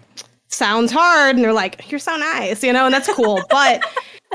sounds 0.48 0.92
hard. 0.92 1.36
And 1.36 1.44
they're 1.44 1.54
like, 1.54 1.90
you're 1.90 1.98
so 1.98 2.16
nice, 2.16 2.62
you 2.62 2.72
know, 2.72 2.84
and 2.84 2.94
that's 2.94 3.12
cool. 3.14 3.42
but 3.50 3.82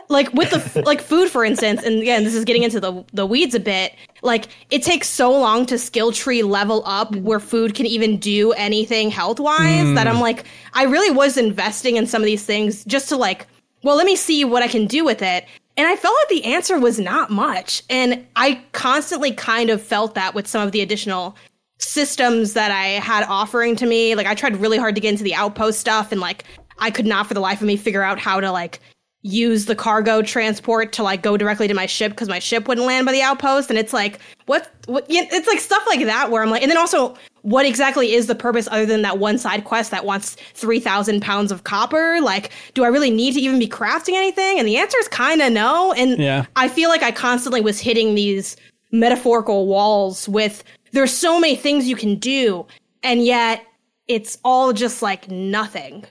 like 0.10 0.34
with 0.34 0.49
the, 0.49 0.82
like 0.82 0.99
food, 0.99 1.29
for 1.29 1.45
instance, 1.45 1.84
and 1.84 2.01
again, 2.01 2.23
this 2.23 2.34
is 2.34 2.43
getting 2.43 2.63
into 2.63 2.79
the, 2.79 3.05
the 3.13 3.27
weeds 3.27 3.53
a 3.53 3.60
bit. 3.60 3.93
Like 4.23 4.47
it 4.71 4.82
takes 4.82 5.08
so 5.08 5.32
long 5.32 5.67
to 5.67 5.77
skill 5.77 6.12
tree 6.12 6.41
level 6.41 6.82
up 6.88 7.15
where 7.17 7.39
food 7.39 7.75
can 7.75 7.86
even 7.86 8.17
do 8.17 8.51
anything 8.53 9.12
health 9.12 9.39
wise 9.39 9.93
that 9.93 10.08
I'm 10.08 10.15
mm. 10.15 10.21
like, 10.21 10.45
I 10.73 10.86
really 10.86 11.12
was 11.12 11.38
investing 11.38 11.97
in 11.97 12.08
some 12.08 12.23
of 12.23 12.25
these 12.25 12.43
things 12.43 12.84
just 12.86 13.10
to 13.10 13.15
like, 13.15 13.45
well, 13.84 13.95
let 13.95 14.08
me 14.08 14.15
see 14.15 14.43
what 14.43 14.63
I 14.63 14.67
can 14.67 14.88
do 14.88 15.05
with 15.05 15.21
it. 15.21 15.45
And 15.80 15.88
I 15.88 15.96
felt 15.96 16.13
like 16.20 16.28
the 16.28 16.44
answer 16.44 16.78
was 16.78 17.00
not 17.00 17.30
much. 17.30 17.84
And 17.89 18.28
I 18.36 18.62
constantly 18.74 19.32
kind 19.32 19.70
of 19.70 19.82
felt 19.82 20.13
that 20.15 20.36
with 20.36 20.46
some 20.46 20.62
of 20.62 20.74
the 20.74 20.82
additional 20.82 21.38
systems 21.78 22.52
that 22.52 22.70
I 22.70 23.00
had 23.00 23.24
offering 23.30 23.78
to 23.78 23.86
me. 23.86 24.13
Like 24.13 24.28
I 24.28 24.36
tried 24.36 24.58
really 24.58 24.78
hard 24.78 24.94
to 24.96 25.00
get 25.00 25.08
into 25.08 25.24
the 25.24 25.36
outpost 25.36 25.80
stuff 25.80 26.12
and 26.12 26.20
like 26.20 26.44
I 26.80 26.92
could 26.92 27.06
not 27.06 27.28
for 27.28 27.34
the 27.34 27.39
life 27.39 27.62
of 27.62 27.68
me 27.68 27.78
figure 27.78 28.04
out 28.04 28.20
how 28.20 28.42
to 28.42 28.52
like 28.52 28.82
use 29.22 29.68
the 29.68 29.76
cargo 29.76 30.22
transport 30.22 30.92
to 30.94 31.04
like 31.04 31.22
go 31.22 31.38
directly 31.38 31.70
to 31.70 31.74
my 31.74 31.86
ship 31.86 32.12
because 32.12 32.28
my 32.28 32.39
ship 32.39 32.68
wouldn't 32.68 32.86
land 32.86 33.06
by 33.06 33.13
the 33.13 33.22
outpost 33.22 33.70
and 33.70 33.80
it's 33.80 33.92
like 33.92 34.20
what 34.48 34.70
what 34.86 35.06
it's 35.10 35.48
like 35.48 35.60
stuff 35.60 35.84
like 35.88 36.06
that 36.06 36.32
where 36.32 36.42
i'm 36.42 36.50
like 36.50 36.62
and 36.62 36.72
then 36.72 36.78
also 36.78 37.18
what 37.41 37.65
exactly 37.65 38.13
is 38.13 38.28
the 38.28 38.36
purpose 38.36 38.67
other 38.71 38.86
than 38.86 39.02
that 39.02 39.17
one 39.19 39.38
side 39.38 39.63
quest 39.63 39.91
that 39.91 40.06
wants 40.06 40.36
3000 40.54 41.21
pounds 41.21 41.52
of 41.52 41.63
copper 41.63 42.19
like 42.21 42.52
do 42.73 42.84
i 42.84 42.88
really 42.88 43.10
need 43.10 43.34
to 43.34 43.39
even 43.39 43.60
be 43.60 43.67
crafting 43.67 44.13
anything 44.13 44.60
and 44.60 44.67
the 44.67 44.78
answer 44.78 44.97
is 44.99 45.08
kind 45.08 45.41
of 45.41 45.52
no 45.52 45.93
and 45.93 46.17
Yeah. 46.19 46.45
i 46.56 46.67
feel 46.67 46.89
like 46.89 47.04
i 47.04 47.12
constantly 47.12 47.62
was 47.62 47.80
hitting 47.80 48.15
these 48.15 48.56
metaphorical 48.91 49.67
walls 49.67 50.28
with 50.28 50.63
there's 50.91 51.13
so 51.13 51.39
many 51.39 51.56
things 51.56 51.88
you 51.88 51.95
can 51.95 52.15
do 52.15 52.65
and 53.04 53.23
yet 53.23 53.63
it's 54.08 54.38
all 54.43 54.73
just 54.73 55.02
like 55.02 55.30
nothing 55.30 56.06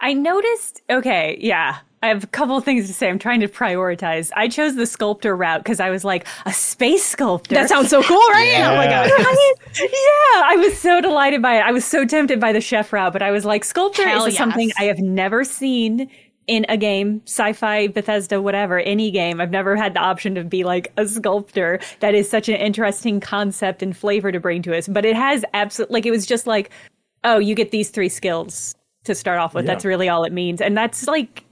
I 0.00 0.12
noticed. 0.12 0.82
Okay, 0.90 1.38
yeah. 1.40 1.78
I 2.02 2.08
have 2.08 2.22
a 2.22 2.26
couple 2.28 2.56
of 2.56 2.64
things 2.64 2.86
to 2.86 2.92
say. 2.92 3.08
I'm 3.08 3.18
trying 3.18 3.40
to 3.40 3.48
prioritize. 3.48 4.30
I 4.36 4.48
chose 4.48 4.76
the 4.76 4.86
sculptor 4.86 5.34
route 5.34 5.62
because 5.62 5.80
I 5.80 5.90
was 5.90 6.04
like 6.04 6.26
a 6.44 6.52
space 6.52 7.04
sculptor. 7.04 7.54
that 7.54 7.68
sounds 7.68 7.88
so 7.88 8.02
cool 8.02 8.16
right 8.30 8.52
oh 8.58 8.76
my 8.76 8.86
god 8.86 9.10
Right? 9.18 9.54
yeah, 9.80 10.42
I 10.44 10.56
was 10.58 10.78
so 10.78 11.00
delighted 11.00 11.42
by 11.42 11.56
it. 11.56 11.60
I 11.60 11.72
was 11.72 11.84
so 11.84 12.04
tempted 12.04 12.38
by 12.38 12.52
the 12.52 12.60
chef 12.60 12.92
route, 12.92 13.12
but 13.12 13.22
I 13.22 13.30
was 13.30 13.44
like, 13.44 13.64
sculptor 13.64 14.06
Hell 14.06 14.26
is 14.26 14.36
something. 14.36 14.70
I 14.78 14.84
have 14.84 14.98
never 14.98 15.42
seen 15.42 16.08
in 16.46 16.64
a 16.68 16.76
game, 16.76 17.22
sci-fi, 17.24 17.88
Bethesda, 17.88 18.40
whatever, 18.40 18.78
any 18.78 19.10
game. 19.10 19.40
I've 19.40 19.50
never 19.50 19.74
had 19.74 19.94
the 19.94 20.00
option 20.00 20.34
to 20.36 20.44
be 20.44 20.64
like 20.64 20.92
a 20.96 21.06
sculptor. 21.06 21.80
That 22.00 22.14
is 22.14 22.28
such 22.28 22.48
an 22.48 22.56
interesting 22.56 23.20
concept 23.20 23.82
and 23.82 23.96
flavor 23.96 24.30
to 24.30 24.38
bring 24.38 24.62
to 24.62 24.76
us. 24.76 24.86
But 24.86 25.04
it 25.04 25.16
has 25.16 25.44
absolutely 25.54 25.94
like 25.94 26.06
it 26.06 26.10
was 26.12 26.26
just 26.26 26.46
like, 26.46 26.70
oh, 27.24 27.38
you 27.38 27.54
get 27.54 27.70
these 27.70 27.90
three 27.90 28.08
skills 28.08 28.74
to 29.04 29.14
start 29.14 29.38
off 29.38 29.54
with. 29.54 29.66
That's 29.66 29.84
really 29.84 30.08
all 30.08 30.24
it 30.24 30.32
means, 30.32 30.60
and 30.60 30.76
that's 30.76 31.06
like 31.06 31.42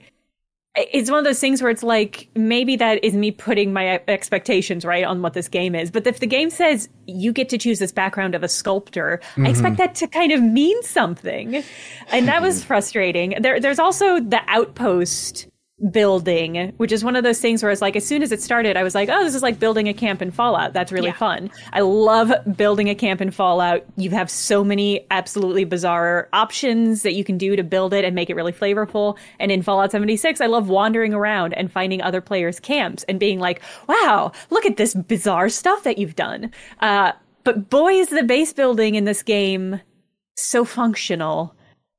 it's 0.76 1.08
one 1.10 1.18
of 1.18 1.24
those 1.24 1.38
things 1.38 1.62
where 1.62 1.70
it's 1.70 1.84
like 1.84 2.28
maybe 2.34 2.74
that 2.76 3.02
is 3.04 3.14
me 3.14 3.30
putting 3.30 3.72
my 3.72 4.00
expectations 4.08 4.84
right 4.84 5.04
on 5.04 5.22
what 5.22 5.32
this 5.32 5.48
game 5.48 5.74
is. 5.74 5.90
But 5.90 6.06
if 6.06 6.18
the 6.18 6.26
game 6.26 6.50
says 6.50 6.88
you 7.06 7.32
get 7.32 7.48
to 7.50 7.58
choose 7.58 7.78
this 7.78 7.92
background 7.92 8.34
of 8.34 8.42
a 8.42 8.48
sculptor 8.48 9.20
i 9.36 9.48
expect 9.48 9.74
mm-hmm. 9.74 9.82
that 9.82 9.94
to 9.96 10.08
kind 10.08 10.32
of 10.32 10.42
mean 10.42 10.82
something. 10.82 11.62
And 12.08 12.26
that 12.28 12.42
was 12.42 12.58
mm-hmm. 12.58 12.66
frustrating. 12.66 13.36
There, 13.40 13.60
there's 13.60 13.78
also 13.78 14.20
the 14.20 14.40
outpost 14.48 15.46
building 15.90 16.72
which 16.76 16.92
is 16.92 17.04
one 17.04 17.16
of 17.16 17.24
those 17.24 17.40
things 17.40 17.62
where 17.62 17.70
it's 17.70 17.82
like 17.82 17.96
as 17.96 18.06
soon 18.06 18.22
as 18.22 18.32
it 18.32 18.40
started 18.40 18.76
i 18.76 18.82
was 18.82 18.94
like 18.94 19.08
oh 19.08 19.22
this 19.24 19.34
is 19.34 19.42
like 19.42 19.58
building 19.58 19.88
a 19.88 19.94
camp 19.94 20.20
in 20.22 20.30
fallout. 20.30 20.72
That's 20.72 20.90
really 20.92 21.08
Yeah. 21.08 21.14
fun. 21.14 21.50
I 21.72 21.80
love 21.80 22.32
building 22.56 22.88
a 22.88 22.94
camp 22.94 23.20
in 23.20 23.30
fallout. 23.30 23.84
You 23.96 24.10
have 24.10 24.30
so 24.30 24.64
many 24.64 25.06
absolutely 25.10 25.64
bizarre 25.64 26.28
options 26.32 27.02
that 27.02 27.14
you 27.14 27.24
can 27.24 27.38
do 27.38 27.56
to 27.56 27.62
build 27.62 27.92
it 27.94 28.04
and 28.04 28.14
make 28.14 28.30
it 28.30 28.34
really 28.34 28.52
flavorful. 28.52 29.16
And 29.38 29.50
in 29.52 29.62
fallout 29.62 29.90
76 29.92 30.40
i 30.40 30.46
love 30.46 30.68
wandering 30.68 31.14
around 31.14 31.54
and 31.54 31.70
finding 31.70 32.02
other 32.02 32.20
players 32.20 32.58
camps 32.60 33.04
and 33.04 33.20
being 33.20 33.38
like 33.38 33.60
wow 33.88 34.32
look 34.50 34.66
at 34.66 34.76
this 34.76 34.94
bizarre 34.94 35.48
stuff 35.48 35.82
that 35.84 35.98
you've 35.98 36.16
done. 36.16 36.50
Uh, 36.80 37.12
but 37.44 37.68
boy 37.70 37.92
is 37.92 38.08
the 38.08 38.22
base 38.22 38.52
building 38.52 38.94
in 38.94 39.04
this 39.04 39.22
game 39.22 39.80
so 40.36 40.64
functional 40.64 41.54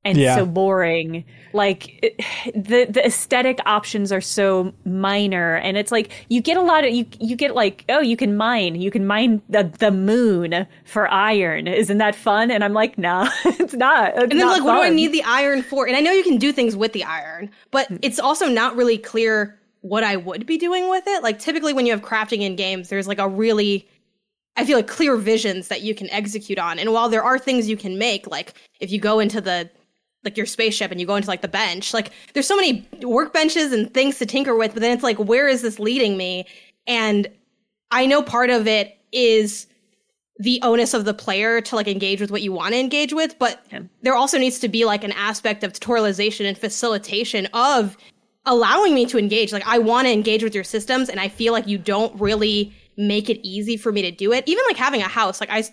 and 0.06 0.18
Yeah. 0.18 0.34
so 0.36 0.46
boring. 0.46 1.24
Like 1.52 2.02
it, 2.04 2.18
the 2.54 2.86
the 2.90 3.04
aesthetic 3.06 3.60
options 3.66 4.12
are 4.12 4.20
so 4.20 4.72
minor, 4.84 5.56
and 5.56 5.76
it's 5.76 5.90
like 5.92 6.10
you 6.28 6.40
get 6.40 6.56
a 6.56 6.62
lot 6.62 6.84
of 6.84 6.92
you 6.94 7.06
you 7.20 7.34
get 7.36 7.54
like 7.54 7.84
oh 7.88 8.00
you 8.00 8.16
can 8.16 8.36
mine 8.36 8.74
you 8.80 8.90
can 8.90 9.06
mine 9.06 9.40
the 9.48 9.64
the 9.78 9.90
moon 9.90 10.66
for 10.84 11.10
iron. 11.10 11.66
Isn't 11.66 11.98
that 11.98 12.14
fun? 12.14 12.50
And 12.50 12.62
I'm 12.64 12.72
like 12.72 12.98
nah, 13.06 13.28
it's 13.44 13.74
not. 13.74 14.12
It's 14.14 14.22
And 14.22 14.32
then 14.32 14.38
not 14.38 14.58
like, 14.58 14.64
what 14.64 14.74
do 14.76 14.82
I 14.82 14.90
need 14.90 15.12
the 15.12 15.22
iron 15.24 15.62
for? 15.62 15.86
And 15.86 15.96
I 15.96 16.00
know 16.00 16.12
you 16.12 16.24
can 16.24 16.36
do 16.38 16.52
things 16.52 16.76
with 16.76 16.92
the 16.92 17.04
iron, 17.04 17.50
but 17.70 17.88
Hmm. 17.88 17.96
it's 18.02 18.18
also 18.18 18.48
not 18.48 18.76
really 18.76 18.98
clear 18.98 19.58
what 19.80 20.02
I 20.04 20.16
would 20.16 20.46
be 20.46 20.58
doing 20.58 20.90
with 20.90 21.04
it. 21.06 21.22
Like 21.22 21.38
typically 21.38 21.72
when 21.72 21.86
you 21.86 21.92
have 21.92 22.02
crafting 22.02 22.40
in 22.40 22.56
games, 22.56 22.88
there's 22.88 23.06
like 23.08 23.18
a 23.18 23.28
really 23.28 23.88
I 24.58 24.64
feel 24.64 24.78
like 24.78 24.88
clear 24.88 25.16
visions 25.16 25.68
that 25.68 25.82
you 25.82 25.94
can 25.94 26.08
execute 26.10 26.58
on. 26.58 26.78
And 26.78 26.92
while 26.92 27.08
there 27.10 27.22
are 27.22 27.38
things 27.38 27.68
you 27.68 27.76
can 27.76 27.98
make, 27.98 28.26
like 28.26 28.54
if 28.80 28.90
you 28.90 28.98
go 28.98 29.20
into 29.20 29.40
the 29.40 29.70
like 30.26 30.36
your 30.36 30.44
spaceship 30.44 30.90
and 30.90 31.00
you 31.00 31.06
go 31.06 31.16
into 31.16 31.28
like 31.28 31.40
the 31.40 31.48
bench, 31.48 31.94
like 31.94 32.10
there's 32.34 32.46
so 32.46 32.56
many 32.56 32.86
workbenches 33.00 33.72
and 33.72 33.92
things 33.94 34.18
to 34.18 34.26
tinker 34.26 34.54
with, 34.54 34.74
but 34.74 34.82
then 34.82 34.92
it's 34.92 35.02
like, 35.02 35.18
where 35.18 35.48
is 35.48 35.62
this 35.62 35.78
leading 35.78 36.18
me? 36.18 36.44
And 36.86 37.26
I 37.90 38.04
know 38.04 38.22
part 38.22 38.50
of 38.50 38.66
it 38.66 38.98
is 39.12 39.66
the 40.38 40.60
onus 40.62 40.92
of 40.92 41.06
the 41.06 41.14
player 41.14 41.62
to 41.62 41.76
like 41.76 41.88
engage 41.88 42.20
with 42.20 42.30
what 42.30 42.42
you 42.42 42.52
want 42.52 42.74
to 42.74 42.80
engage 42.80 43.14
with, 43.14 43.38
but 43.38 43.64
there 44.02 44.14
also 44.14 44.38
needs 44.38 44.58
to 44.58 44.68
be 44.68 44.84
like 44.84 45.02
an 45.02 45.12
aspect 45.12 45.64
of 45.64 45.72
tutorialization 45.72 46.46
and 46.46 46.58
facilitation 46.58 47.46
of 47.54 47.96
allowing 48.44 48.94
me 48.94 49.06
to 49.06 49.18
engage. 49.18 49.52
Like 49.52 49.66
I 49.66 49.78
want 49.78 50.06
to 50.06 50.12
engage 50.12 50.42
with 50.42 50.54
your 50.54 50.64
systems 50.64 51.08
and 51.08 51.18
I 51.18 51.28
feel 51.28 51.54
like 51.54 51.66
you 51.66 51.78
don't 51.78 52.14
really 52.20 52.74
make 52.96 53.28
it 53.28 53.38
easy 53.46 53.76
for 53.76 53.92
me 53.92 54.02
to 54.02 54.10
do 54.10 54.32
it. 54.32 54.44
Even 54.46 54.64
like 54.66 54.76
having 54.76 55.02
a 55.02 55.08
house, 55.08 55.40
like 55.40 55.50
I 55.50 55.64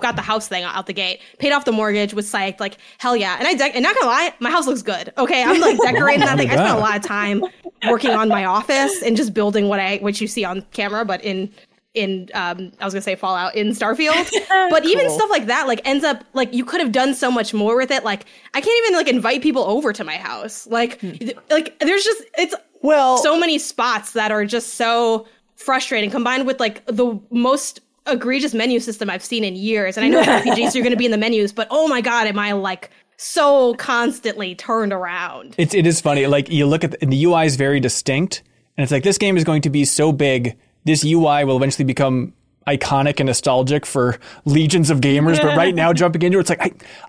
got 0.00 0.16
the 0.16 0.22
house 0.22 0.48
thing 0.48 0.64
out 0.64 0.86
the 0.86 0.92
gate, 0.92 1.20
paid 1.38 1.52
off 1.52 1.64
the 1.64 1.72
mortgage, 1.72 2.14
was 2.14 2.30
psyched, 2.30 2.60
like 2.60 2.78
hell 2.98 3.16
yeah. 3.16 3.36
And 3.38 3.46
I 3.46 3.54
de- 3.54 3.74
and 3.74 3.82
not 3.82 3.94
gonna 3.94 4.06
lie, 4.06 4.34
my 4.40 4.50
house 4.50 4.66
looks 4.66 4.82
good. 4.82 5.12
Okay, 5.18 5.42
I'm 5.42 5.60
like 5.60 5.78
decorating 5.82 6.20
that 6.20 6.38
thing. 6.38 6.50
I 6.50 6.54
spent 6.54 6.76
a 6.76 6.80
lot 6.80 6.96
of 6.96 7.02
time 7.02 7.44
working 7.88 8.10
on 8.10 8.28
my 8.28 8.44
office 8.44 9.02
and 9.02 9.16
just 9.16 9.32
building 9.34 9.68
what 9.68 9.80
I 9.80 9.98
what 9.98 10.20
you 10.20 10.26
see 10.26 10.44
on 10.44 10.62
camera, 10.72 11.04
but 11.04 11.22
in 11.24 11.50
in 11.94 12.28
um 12.34 12.72
I 12.80 12.84
was 12.84 12.94
gonna 12.94 13.02
say 13.02 13.14
Fallout 13.14 13.54
in 13.54 13.68
Starfield. 13.68 14.30
but 14.70 14.84
even 14.84 15.10
stuff 15.10 15.30
like 15.30 15.46
that 15.46 15.68
like 15.68 15.80
ends 15.84 16.04
up 16.04 16.24
like 16.32 16.52
you 16.52 16.64
could 16.64 16.80
have 16.80 16.90
done 16.92 17.14
so 17.14 17.30
much 17.30 17.52
more 17.54 17.76
with 17.76 17.90
it. 17.90 18.02
Like 18.02 18.24
I 18.54 18.60
can't 18.60 18.86
even 18.86 18.96
like 18.96 19.08
invite 19.08 19.42
people 19.42 19.62
over 19.62 19.92
to 19.92 20.02
my 20.02 20.16
house. 20.16 20.66
Like 20.66 21.00
th- 21.00 21.36
like 21.50 21.78
there's 21.80 22.02
just 22.04 22.24
it's 22.38 22.54
Well, 22.82 23.18
so 23.18 23.38
many 23.38 23.58
spots 23.58 24.12
that 24.12 24.32
are 24.32 24.44
just 24.44 24.74
so 24.74 25.26
frustrating 25.62 26.10
combined 26.10 26.46
with 26.46 26.60
like 26.60 26.84
the 26.86 27.18
most 27.30 27.80
egregious 28.06 28.52
menu 28.52 28.80
system 28.80 29.08
I've 29.08 29.24
seen 29.24 29.44
in 29.44 29.56
years. 29.56 29.96
And 29.96 30.04
I 30.04 30.08
know 30.08 30.22
RPGs, 30.22 30.74
you're 30.74 30.82
going 30.82 30.92
to 30.92 30.96
be 30.96 31.04
in 31.04 31.10
the 31.10 31.18
menus, 31.18 31.52
but 31.52 31.68
oh 31.70 31.88
my 31.88 32.00
God, 32.00 32.26
am 32.26 32.38
I 32.38 32.52
like 32.52 32.90
so 33.16 33.74
constantly 33.74 34.54
turned 34.54 34.92
around? 34.92 35.54
It's 35.58 35.74
it 35.74 35.86
is 35.86 36.00
funny. 36.00 36.26
Like 36.26 36.50
you 36.50 36.66
look 36.66 36.84
at 36.84 36.92
the, 36.92 37.02
and 37.02 37.12
the 37.12 37.24
UI 37.24 37.46
is 37.46 37.56
very 37.56 37.80
distinct, 37.80 38.42
and 38.76 38.82
it's 38.82 38.92
like 38.92 39.04
this 39.04 39.18
game 39.18 39.36
is 39.36 39.44
going 39.44 39.62
to 39.62 39.70
be 39.70 39.84
so 39.84 40.12
big. 40.12 40.56
This 40.84 41.04
UI 41.04 41.44
will 41.44 41.56
eventually 41.56 41.84
become 41.84 42.34
iconic 42.66 43.20
and 43.20 43.26
nostalgic 43.26 43.84
for 43.86 44.18
legions 44.44 44.90
of 44.90 45.00
gamers. 45.00 45.40
But 45.40 45.56
right 45.56 45.74
now, 45.74 45.92
jumping 46.02 46.22
into 46.22 46.38
it, 46.38 46.42
it's 46.42 46.50
like 46.50 46.60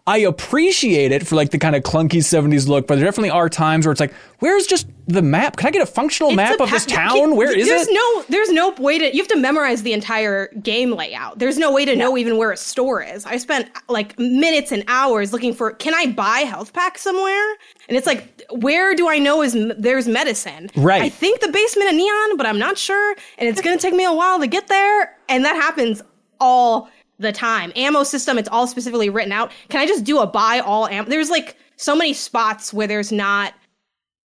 I 0.08 0.16
I 0.16 0.18
appreciate 0.20 1.12
it 1.12 1.26
for 1.28 1.36
like 1.36 1.52
the 1.52 1.58
kind 1.58 1.76
of 1.76 1.84
clunky 1.84 2.20
'70s 2.20 2.68
look. 2.68 2.88
But 2.88 2.96
there 2.96 3.06
definitely 3.06 3.32
are 3.32 3.50
times 3.50 3.86
where 3.86 3.92
it's 3.92 4.00
like, 4.02 4.14
where's 4.40 4.68
just 4.68 4.88
the 5.08 5.22
map? 5.22 5.58
Can 5.58 5.68
I 5.68 5.72
get 5.72 5.82
a 5.82 5.86
functional 5.86 6.30
It's 6.32 6.38
map 6.38 6.60
a 6.60 6.64
of 6.64 6.72
this 6.72 6.86
pa- 6.86 7.10
town? 7.10 7.36
Where 7.36 7.58
is 7.58 7.68
there's 7.68 7.88
it? 7.88 7.94
no 7.94 8.24
there's 8.30 8.50
no 8.52 8.72
way 8.72 8.98
to 9.00 9.14
you 9.14 9.22
have 9.22 9.28
to 9.30 9.38
memorize 9.38 9.84
the 9.84 9.94
entire 9.94 10.48
game 10.62 10.92
layout. 10.92 11.40
There's 11.40 11.58
no 11.58 11.72
way 11.72 11.86
to 11.86 11.96
know 11.96 12.18
even 12.18 12.38
where 12.38 12.52
a 12.52 12.58
store 12.58 13.02
is. 13.04 13.26
I 13.26 13.38
spent 13.38 13.70
like 13.90 14.18
minutes 14.20 14.72
and 14.72 14.84
hours 14.88 15.34
looking 15.34 15.54
for 15.54 15.72
can 15.72 15.94
I 15.94 16.12
buy 16.12 16.40
health 16.40 16.74
pack 16.74 16.98
somewhere? 16.98 17.56
And 17.88 17.98
it's 17.98 18.08
like 18.08 18.44
where 18.52 18.96
do 18.96 19.10
I 19.10 19.20
know 19.20 19.42
is 19.42 19.58
there's 19.78 20.08
medicine? 20.08 20.70
Right. 20.76 21.02
I 21.02 21.10
think 21.10 21.42
the 21.42 21.52
basement 21.52 21.90
of 21.90 21.96
Neon, 21.96 22.38
but 22.38 22.46
I'm 22.46 22.60
not 22.60 22.78
sure 22.78 23.16
and 23.38 23.50
it's 23.50 23.62
going 23.62 23.78
to 23.78 23.82
take 23.82 23.94
me 23.94 24.06
a 24.06 24.14
while 24.14 24.40
to 24.40 24.48
get 24.48 24.68
there 24.68 25.18
and 25.30 25.46
that 25.46 25.56
happens 25.56 26.02
all 26.40 26.90
the 27.20 27.32
time. 27.32 27.72
Ammo 27.76 28.04
system 28.04 28.38
it's 28.38 28.50
all 28.50 28.68
specifically 28.68 29.10
written 29.10 29.32
out. 29.32 29.52
Can 29.70 29.80
I 29.80 29.86
just 29.86 30.04
do 30.04 30.20
a 30.20 30.28
buy 30.28 30.60
all 30.60 30.88
ammo? 30.88 31.10
There's 31.10 31.30
like 31.30 31.58
so 31.78 31.96
many 31.96 32.14
spots 32.14 32.74
where 32.74 32.88
there's 32.88 33.12
not 33.12 33.54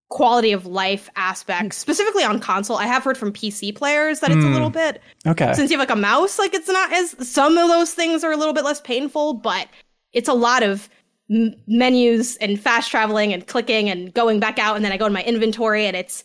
quality 0.08 0.52
of 0.52 0.66
life 0.66 1.10
aspects, 1.16 1.76
specifically 1.76 2.24
on 2.24 2.40
console. 2.40 2.76
I 2.76 2.86
have 2.86 3.04
heard 3.04 3.18
from 3.18 3.32
PC 3.32 3.74
players 3.74 4.20
that 4.20 4.30
it's 4.30 4.42
a 4.42 4.46
hmm. 4.46 4.54
little 4.54 4.70
bit 4.70 5.02
Okay. 5.26 5.52
since 5.52 5.70
you 5.70 5.78
have 5.78 5.86
like 5.86 5.96
a 5.96 6.00
mouse, 6.00 6.38
like 6.38 6.54
it's 6.54 6.68
not 6.68 6.92
as 6.92 7.28
some 7.28 7.58
of 7.58 7.68
those 7.68 7.92
things 7.92 8.24
are 8.24 8.32
a 8.32 8.36
little 8.36 8.54
bit 8.54 8.64
less 8.64 8.80
painful, 8.80 9.34
but 9.34 9.68
it's 10.12 10.28
a 10.28 10.34
lot 10.34 10.62
of 10.62 10.88
m- 11.30 11.54
menus 11.66 12.36
and 12.36 12.60
fast 12.60 12.90
traveling 12.90 13.32
and 13.32 13.46
clicking 13.46 13.88
and 13.90 14.12
going 14.14 14.40
back 14.40 14.58
out, 14.58 14.76
and 14.76 14.84
then 14.84 14.92
I 14.92 14.96
go 14.96 15.06
in 15.06 15.12
my 15.12 15.22
inventory 15.22 15.86
and 15.86 15.96
it's 15.96 16.24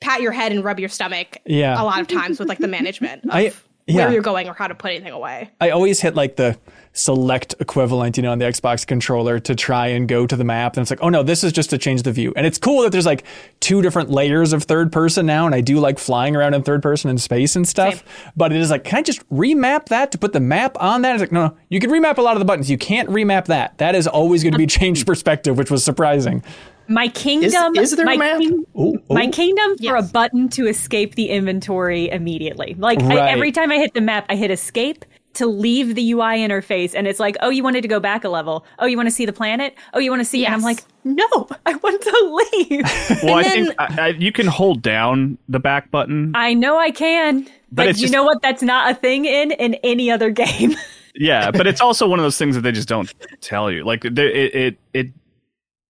pat 0.00 0.20
your 0.22 0.32
head 0.32 0.50
and 0.52 0.64
rub 0.64 0.80
your 0.80 0.88
stomach. 0.88 1.36
Yeah. 1.46 1.80
a 1.80 1.84
lot 1.84 2.00
of 2.00 2.08
times 2.08 2.38
with 2.38 2.48
like 2.48 2.58
the 2.58 2.68
management 2.68 3.24
of 3.24 3.30
I- 3.30 3.52
where 3.88 4.12
you're 4.12 4.22
going 4.22 4.48
or 4.48 4.54
how 4.54 4.68
to 4.68 4.74
put 4.74 4.92
anything 4.92 5.12
away. 5.12 5.50
I 5.60 5.70
always 5.70 6.00
hit 6.00 6.14
like 6.14 6.36
the 6.36 6.56
select 6.92 7.54
equivalent, 7.60 8.16
you 8.16 8.22
know, 8.22 8.32
on 8.32 8.38
the 8.38 8.44
Xbox 8.44 8.86
controller 8.86 9.38
to 9.40 9.54
try 9.54 9.86
and 9.88 10.08
go 10.08 10.26
to 10.26 10.36
the 10.36 10.44
map. 10.44 10.76
And 10.76 10.82
it's 10.82 10.90
like, 10.90 11.02
oh 11.02 11.08
no, 11.08 11.22
this 11.22 11.44
is 11.44 11.52
just 11.52 11.70
to 11.70 11.78
change 11.78 12.02
the 12.02 12.12
view. 12.12 12.32
And 12.36 12.46
it's 12.46 12.58
cool 12.58 12.82
that 12.82 12.90
there's 12.92 13.06
like 13.06 13.24
two 13.60 13.80
different 13.80 14.10
layers 14.10 14.52
of 14.52 14.64
third 14.64 14.90
person 14.90 15.24
now. 15.26 15.46
And 15.46 15.54
I 15.54 15.60
do 15.60 15.78
like 15.78 15.98
flying 15.98 16.34
around 16.34 16.54
in 16.54 16.62
third 16.62 16.82
person 16.82 17.08
in 17.10 17.18
space 17.18 17.54
and 17.54 17.66
stuff. 17.66 17.94
Same. 17.94 18.32
But 18.36 18.52
it 18.52 18.60
is 18.60 18.70
like, 18.70 18.84
can 18.84 18.98
I 18.98 19.02
just 19.02 19.26
remap 19.30 19.86
that 19.86 20.10
to 20.12 20.18
put 20.18 20.32
the 20.32 20.40
map 20.40 20.76
on 20.80 21.02
that? 21.02 21.14
It's 21.14 21.20
like, 21.20 21.32
no, 21.32 21.48
no, 21.48 21.56
you 21.68 21.78
can 21.80 21.90
remap 21.90 22.18
a 22.18 22.22
lot 22.22 22.34
of 22.34 22.40
the 22.40 22.44
buttons. 22.44 22.70
You 22.70 22.78
can't 22.78 23.08
remap 23.08 23.46
that. 23.46 23.78
That 23.78 23.94
is 23.94 24.06
always 24.06 24.42
going 24.42 24.52
to 24.52 24.58
be 24.58 24.64
um, 24.64 24.68
changed 24.68 25.06
perspective, 25.06 25.56
which 25.56 25.70
was 25.70 25.84
surprising. 25.84 26.42
My 26.88 27.06
kingdom. 27.06 27.76
is 27.76 27.92
there 27.92 28.02
a 28.04 28.04
my 28.04 28.16
map? 28.16 28.40
king- 28.40 28.66
Ooh, 28.76 29.00
My 29.08 29.26
ooh. 29.26 29.30
kingdom 29.30 29.76
for 29.76 29.82
Yes. 29.84 30.08
a 30.10 30.12
button 30.12 30.48
to 30.50 30.66
escape 30.66 31.14
the 31.14 31.28
inventory 31.30 32.10
immediately. 32.10 32.74
Like 32.76 33.00
I, 33.00 33.30
every 33.30 33.52
time 33.52 33.70
I 33.70 33.76
hit 33.76 33.94
the 33.94 34.00
map, 34.00 34.26
I 34.28 34.34
hit 34.34 34.50
escape 34.50 35.04
to 35.34 35.46
leave 35.46 35.94
the 35.94 36.10
UI 36.12 36.38
interface, 36.38 36.94
and 36.94 37.06
it's 37.06 37.20
like, 37.20 37.36
oh, 37.40 37.50
you 37.50 37.62
wanted 37.62 37.82
to 37.82 37.88
go 37.88 38.00
back 38.00 38.24
a 38.24 38.28
level. 38.28 38.64
Oh, 38.78 38.86
you 38.86 38.96
want 38.96 39.06
to 39.08 39.14
see 39.14 39.26
the 39.26 39.32
planet. 39.32 39.74
Oh, 39.94 39.98
you 39.98 40.10
want 40.10 40.20
to 40.20 40.24
see. 40.24 40.44
And 40.44 40.54
I'm 40.54 40.62
like, 40.62 40.82
no, 41.04 41.24
I 41.66 41.74
want 41.76 42.02
to 42.02 42.44
leave. 42.68 42.84
Well, 43.22 43.34
I 43.36 43.42
then- 43.42 43.66
think 43.66 43.74
I, 43.78 44.00
I, 44.00 44.08
you 44.08 44.32
can 44.32 44.46
hold 44.46 44.82
down 44.82 45.38
the 45.48 45.60
back 45.60 45.90
button. 45.90 46.32
I 46.34 46.54
know 46.54 46.78
I 46.78 46.90
can, 46.90 47.46
but, 47.70 47.88
it's 47.88 48.00
you 48.00 48.04
just- 48.04 48.12
know 48.12 48.24
what? 48.24 48.42
That's 48.42 48.62
not 48.62 48.90
a 48.90 48.94
thing 48.94 49.24
in 49.24 49.52
in 49.52 49.74
any 49.84 50.10
other 50.10 50.30
game. 50.30 50.74
yeah, 51.14 51.50
but 51.50 51.66
it's 51.66 51.80
also 51.80 52.08
one 52.08 52.18
of 52.18 52.24
those 52.24 52.38
things 52.38 52.54
that 52.56 52.62
they 52.62 52.72
just 52.72 52.88
don't 52.88 53.12
tell 53.40 53.70
you. 53.70 53.84
Like 53.84 54.02
there- 54.02 54.30
it, 54.30 54.54
it, 54.54 54.78
it, 54.94 55.06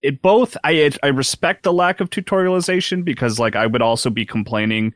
it 0.01 0.21
both. 0.21 0.57
I, 0.63 0.91
I 1.03 1.07
respect 1.07 1.63
the 1.63 1.73
lack 1.73 1.99
of 1.99 2.09
tutorialization 2.09 3.03
because, 3.05 3.39
like, 3.39 3.55
I 3.55 3.67
would 3.67 3.81
also 3.81 4.09
be 4.09 4.25
complaining 4.25 4.93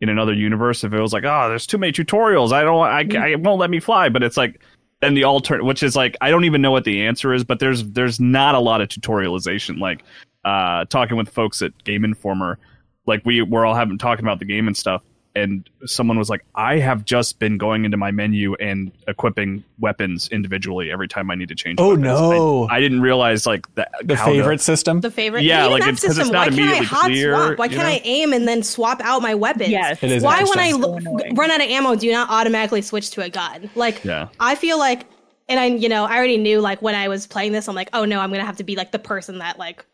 in 0.00 0.08
another 0.08 0.34
universe 0.34 0.84
if 0.84 0.92
it 0.92 1.00
was 1.00 1.12
like, 1.12 1.24
oh, 1.24 1.48
there's 1.48 1.66
too 1.66 1.78
many 1.78 1.92
tutorials. 1.92 2.52
I 2.52 2.62
don't, 2.62 3.16
I, 3.16 3.32
I 3.32 3.34
won't 3.36 3.60
let 3.60 3.70
me 3.70 3.80
fly. 3.80 4.08
But 4.08 4.22
it's 4.22 4.36
like, 4.36 4.60
then 5.00 5.14
the 5.14 5.24
alternate, 5.24 5.64
which 5.64 5.82
is 5.82 5.96
like, 5.96 6.16
I 6.20 6.30
don't 6.30 6.44
even 6.44 6.62
know 6.62 6.70
what 6.70 6.84
the 6.84 7.06
answer 7.06 7.32
is. 7.32 7.44
But 7.44 7.58
there's, 7.58 7.84
there's 7.90 8.20
not 8.20 8.54
a 8.54 8.60
lot 8.60 8.80
of 8.80 8.88
tutorialization. 8.88 9.78
Like, 9.78 10.02
uh, 10.44 10.84
talking 10.86 11.16
with 11.16 11.28
folks 11.28 11.62
at 11.62 11.72
Game 11.84 12.04
Informer, 12.04 12.58
like 13.06 13.22
we 13.24 13.42
we're 13.42 13.64
all 13.64 13.74
having 13.74 13.98
talking 13.98 14.24
about 14.24 14.38
the 14.38 14.44
game 14.44 14.66
and 14.66 14.76
stuff. 14.76 15.02
And 15.36 15.68
someone 15.84 16.16
was 16.16 16.30
like, 16.30 16.44
I 16.54 16.78
have 16.78 17.04
just 17.04 17.40
been 17.40 17.58
going 17.58 17.84
into 17.84 17.96
my 17.96 18.12
menu 18.12 18.54
and 18.54 18.92
equipping 19.08 19.64
weapons 19.80 20.28
individually 20.28 20.92
every 20.92 21.08
time 21.08 21.28
I 21.30 21.34
need 21.34 21.48
to 21.48 21.56
change. 21.56 21.80
Oh, 21.80 21.88
weapons. 21.88 22.04
no. 22.04 22.68
I, 22.68 22.76
I 22.76 22.80
didn't 22.80 23.00
realize 23.00 23.44
like 23.44 23.66
that. 23.74 23.90
The 24.04 24.14
how 24.14 24.26
to- 24.26 24.32
favorite 24.32 24.60
system. 24.60 25.00
The 25.00 25.10
favorite, 25.10 25.42
Yeah, 25.42 25.66
like, 25.66 25.82
it's- 25.82 26.04
'cause 26.04 26.18
it's 26.18 26.30
not 26.30 26.50
Why 26.50 26.56
can't 26.56 26.60
I 26.60 26.62
immediately 26.62 26.86
hot 26.86 27.04
clear, 27.06 27.34
swap? 27.34 27.58
Why 27.58 27.66
can't 27.68 27.80
know? 27.80 27.86
I 27.88 28.00
aim 28.04 28.32
and 28.32 28.46
then 28.46 28.62
swap 28.62 29.00
out 29.02 29.22
my 29.22 29.34
weapons? 29.34 29.70
Yes. 29.70 30.00
It 30.02 30.12
is 30.12 30.22
Why 30.22 30.44
when 30.44 30.58
I 30.60 30.70
lo- 30.70 31.00
So 31.00 31.18
run 31.34 31.50
out 31.50 31.60
of 31.60 31.68
ammo, 31.68 31.96
do 31.96 32.06
you 32.06 32.12
not 32.12 32.30
automatically 32.30 32.82
switch 32.82 33.10
to 33.12 33.22
a 33.22 33.28
gun? 33.28 33.70
Like, 33.74 34.04
Yeah. 34.04 34.28
I 34.38 34.54
feel 34.54 34.78
like, 34.78 35.06
and 35.48 35.58
I, 35.58 35.66
you 35.66 35.88
know, 35.88 36.04
I 36.04 36.16
already 36.16 36.36
knew 36.38 36.60
like 36.60 36.80
when 36.80 36.94
I 36.94 37.08
was 37.08 37.26
playing 37.26 37.50
this, 37.52 37.66
I'm 37.68 37.74
like, 37.74 37.88
oh 37.92 38.04
no, 38.04 38.20
I'm 38.20 38.30
gonna 38.30 38.44
have 38.46 38.58
to 38.58 38.64
be 38.64 38.76
like 38.76 38.92
the 38.92 38.98
person 39.00 39.38
that 39.38 39.58
like 39.58 39.84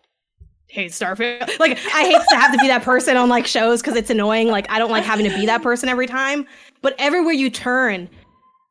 hates 0.71 0.99
Starfield. 0.99 1.59
Like, 1.59 1.73
I 1.95 2.03
hate 2.05 2.23
to 2.31 2.37
have 2.37 2.53
to 2.53 2.59
be 2.59 2.69
that 2.69 2.83
person 2.83 3.17
on 3.17 3.29
like 3.29 3.47
shows 3.47 3.81
because 3.81 3.97
it's 3.97 4.11
annoying. 4.11 4.49
Like, 4.49 4.71
I 4.71 4.79
don't 4.79 4.91
like 4.91 5.05
having 5.05 5.29
to 5.29 5.35
be 5.35 5.47
that 5.47 5.63
person 5.63 5.89
every 5.89 6.07
time. 6.07 6.47
But 6.83 6.95
everywhere 6.99 7.33
you 7.35 7.51
turn, 7.51 8.09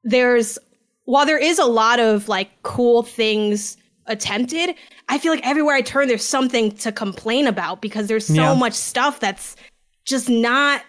there's 0.04 0.58
while 1.06 1.26
there 1.26 1.38
is 1.40 1.60
a 1.60 1.66
lot 1.66 2.00
of 2.00 2.28
like 2.28 2.50
cool 2.64 3.04
things 3.04 3.78
attempted, 4.06 4.76
I 5.10 5.18
feel 5.18 5.32
like 5.34 5.46
everywhere 5.46 5.76
I 5.76 5.82
turn, 5.82 6.08
there's 6.08 6.24
something 6.24 6.72
to 6.78 6.92
complain 6.92 7.48
about 7.48 7.82
because 7.82 8.08
there's 8.08 8.26
so 8.26 8.34
Yeah. 8.34 8.54
much 8.56 8.74
stuff 8.74 9.20
that's 9.20 9.56
just 10.06 10.30
not 10.30 10.82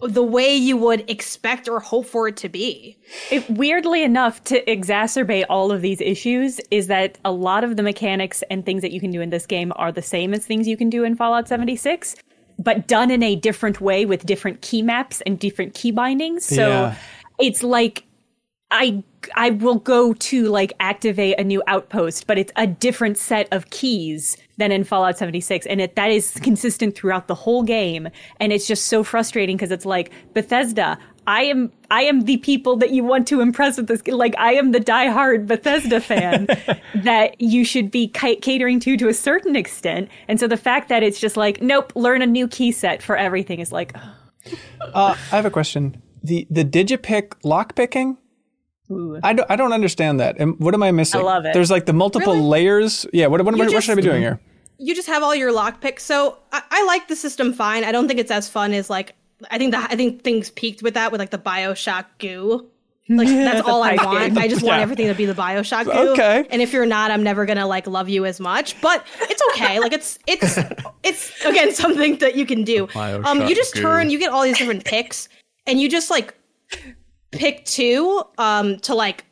the 0.00 0.22
way 0.22 0.54
you 0.54 0.76
would 0.76 1.08
expect 1.10 1.68
or 1.68 1.80
hope 1.80 2.06
for 2.06 2.28
it 2.28 2.36
to 2.38 2.48
be. 2.48 2.96
It, 3.30 3.48
weirdly 3.50 4.04
enough, 4.04 4.42
to 4.44 4.64
exacerbate 4.66 5.44
all 5.48 5.72
of 5.72 5.80
these 5.82 6.00
issues, 6.00 6.60
is 6.70 6.86
that 6.86 7.18
a 7.24 7.32
lot 7.32 7.64
of 7.64 7.76
the 7.76 7.82
mechanics 7.82 8.42
and 8.48 8.64
things 8.64 8.82
that 8.82 8.92
you 8.92 9.00
can 9.00 9.10
do 9.10 9.20
in 9.20 9.30
this 9.30 9.44
game 9.46 9.72
are 9.76 9.90
the 9.90 10.02
same 10.02 10.34
as 10.34 10.46
things 10.46 10.68
you 10.68 10.76
can 10.76 10.88
do 10.88 11.02
in 11.02 11.16
Fallout 11.16 11.48
76, 11.48 12.14
but 12.60 12.86
done 12.86 13.10
in 13.10 13.22
a 13.22 13.34
different 13.34 13.80
way 13.80 14.06
with 14.06 14.24
different 14.24 14.60
key 14.62 14.82
maps 14.82 15.20
and 15.22 15.38
different 15.38 15.74
key 15.74 15.90
bindings. 15.90 16.44
So 16.44 16.68
Yeah. 16.68 16.94
it's 17.40 17.64
like 17.64 18.04
I 18.70 19.02
I 19.34 19.50
will 19.50 19.78
go 19.78 20.14
to 20.14 20.46
like 20.46 20.72
activate 20.80 21.38
a 21.38 21.44
new 21.44 21.62
outpost, 21.66 22.26
but 22.26 22.38
it's 22.38 22.52
a 22.56 22.66
different 22.66 23.18
set 23.18 23.48
of 23.52 23.70
keys 23.70 24.36
than 24.58 24.72
in 24.72 24.84
Fallout 24.84 25.16
76 25.16 25.66
and 25.66 25.80
it 25.80 25.96
that 25.96 26.10
is 26.10 26.32
consistent 26.42 26.94
throughout 26.94 27.28
the 27.28 27.34
whole 27.34 27.62
game 27.62 28.08
and 28.40 28.52
it's 28.52 28.66
just 28.66 28.88
so 28.88 29.02
frustrating 29.04 29.56
because 29.56 29.70
it's 29.70 29.86
like 29.86 30.10
Bethesda, 30.34 30.98
I 31.26 31.42
am 31.44 31.72
I 31.90 32.02
am 32.02 32.22
the 32.22 32.38
people 32.38 32.76
that 32.76 32.90
you 32.90 33.04
want 33.04 33.26
to 33.28 33.40
impress 33.40 33.76
with 33.76 33.86
this 33.86 34.06
like 34.06 34.34
I 34.38 34.54
am 34.54 34.72
the 34.72 34.80
diehard 34.80 35.46
Bethesda 35.46 36.00
fan 36.00 36.46
that 36.94 37.40
you 37.40 37.64
should 37.64 37.90
be 37.90 38.08
catering 38.08 38.80
to 38.80 38.96
to 38.96 39.08
a 39.08 39.14
certain 39.14 39.56
extent. 39.56 40.10
And 40.26 40.38
so 40.38 40.46
the 40.46 40.56
fact 40.56 40.88
that 40.88 41.02
it's 41.02 41.20
just 41.20 41.36
like 41.36 41.62
nope, 41.62 41.92
learn 41.94 42.20
a 42.20 42.26
new 42.26 42.48
key 42.48 42.72
set 42.72 43.02
for 43.02 43.16
everything 43.16 43.60
is 43.60 43.72
like 43.72 43.96
uh, 44.80 45.16
I 45.32 45.36
have 45.36 45.46
a 45.46 45.50
question. 45.50 46.02
The 46.22 46.46
the 46.50 46.64
digipick 46.64 47.34
lock 47.44 47.74
picking 47.74 48.18
I 49.22 49.32
don't, 49.34 49.50
I 49.50 49.56
don't 49.56 49.72
understand 49.72 50.20
that. 50.20 50.36
And 50.38 50.58
what 50.58 50.72
am 50.74 50.82
I 50.82 50.90
missing? 50.92 51.20
I 51.20 51.24
love 51.24 51.44
it. 51.44 51.52
There's 51.54 51.70
like 51.70 51.86
the 51.86 51.92
multiple 51.92 52.34
Really? 52.34 52.46
layers. 52.46 53.06
Yeah. 53.12 53.26
What, 53.26 53.44
what, 53.44 53.54
am 53.54 53.60
I, 53.60 53.66
what 53.66 53.82
should 53.82 53.92
I 53.92 53.96
be 53.96 54.02
doing 54.02 54.22
here? 54.22 54.40
you 54.80 54.94
just 54.94 55.08
have 55.08 55.22
all 55.24 55.34
your 55.34 55.52
lockpicks. 55.52 56.00
So 56.00 56.38
I, 56.52 56.62
I 56.70 56.84
like 56.84 57.08
the 57.08 57.16
system 57.16 57.52
fine. 57.52 57.82
I 57.84 57.90
don't 57.92 58.06
think 58.06 58.20
it's 58.20 58.30
as 58.30 58.48
fun 58.48 58.72
as 58.72 58.88
like 58.88 59.14
I 59.50 59.58
think 59.58 59.72
the 59.72 59.78
I 59.78 59.96
think 59.96 60.22
things 60.22 60.50
peaked 60.50 60.82
with 60.82 60.94
that 60.94 61.10
with 61.12 61.20
like 61.20 61.30
the 61.30 61.38
Bioshock 61.38 62.04
goo. 62.18 62.66
Like 63.08 63.26
that's 63.28 63.66
all 63.66 63.82
I 63.82 63.96
want. 63.96 64.38
I 64.38 64.46
just 64.48 64.62
want 64.62 64.76
Yeah. 64.78 64.82
everything 64.82 65.08
to 65.08 65.14
be 65.14 65.26
the 65.26 65.34
Bioshock 65.34 65.84
goo. 65.86 66.12
Okay. 66.12 66.46
And 66.50 66.62
if 66.62 66.72
you're 66.72 66.86
not, 66.86 67.10
I'm 67.10 67.22
never 67.24 67.44
gonna 67.44 67.66
like 67.66 67.86
love 67.88 68.08
you 68.08 68.24
as 68.24 68.38
much. 68.38 68.80
But 68.80 69.04
it's 69.22 69.42
okay. 69.52 69.80
like 69.80 69.92
it's 69.92 70.18
it's 70.28 70.58
it's 71.02 71.44
again 71.44 71.74
something 71.74 72.18
that 72.18 72.36
you 72.36 72.46
can 72.46 72.62
do. 72.62 72.88
Um, 72.94 73.48
you 73.48 73.54
just 73.56 73.74
goo. 73.74 73.82
turn. 73.82 74.10
You 74.10 74.18
get 74.20 74.30
all 74.30 74.42
these 74.44 74.58
different 74.58 74.84
picks, 74.84 75.28
and 75.66 75.80
you 75.80 75.88
just 75.88 76.08
like 76.10 76.34
pick 77.30 77.64
two 77.64 78.22
um 78.38 78.78
to 78.80 78.94
like 78.94 79.24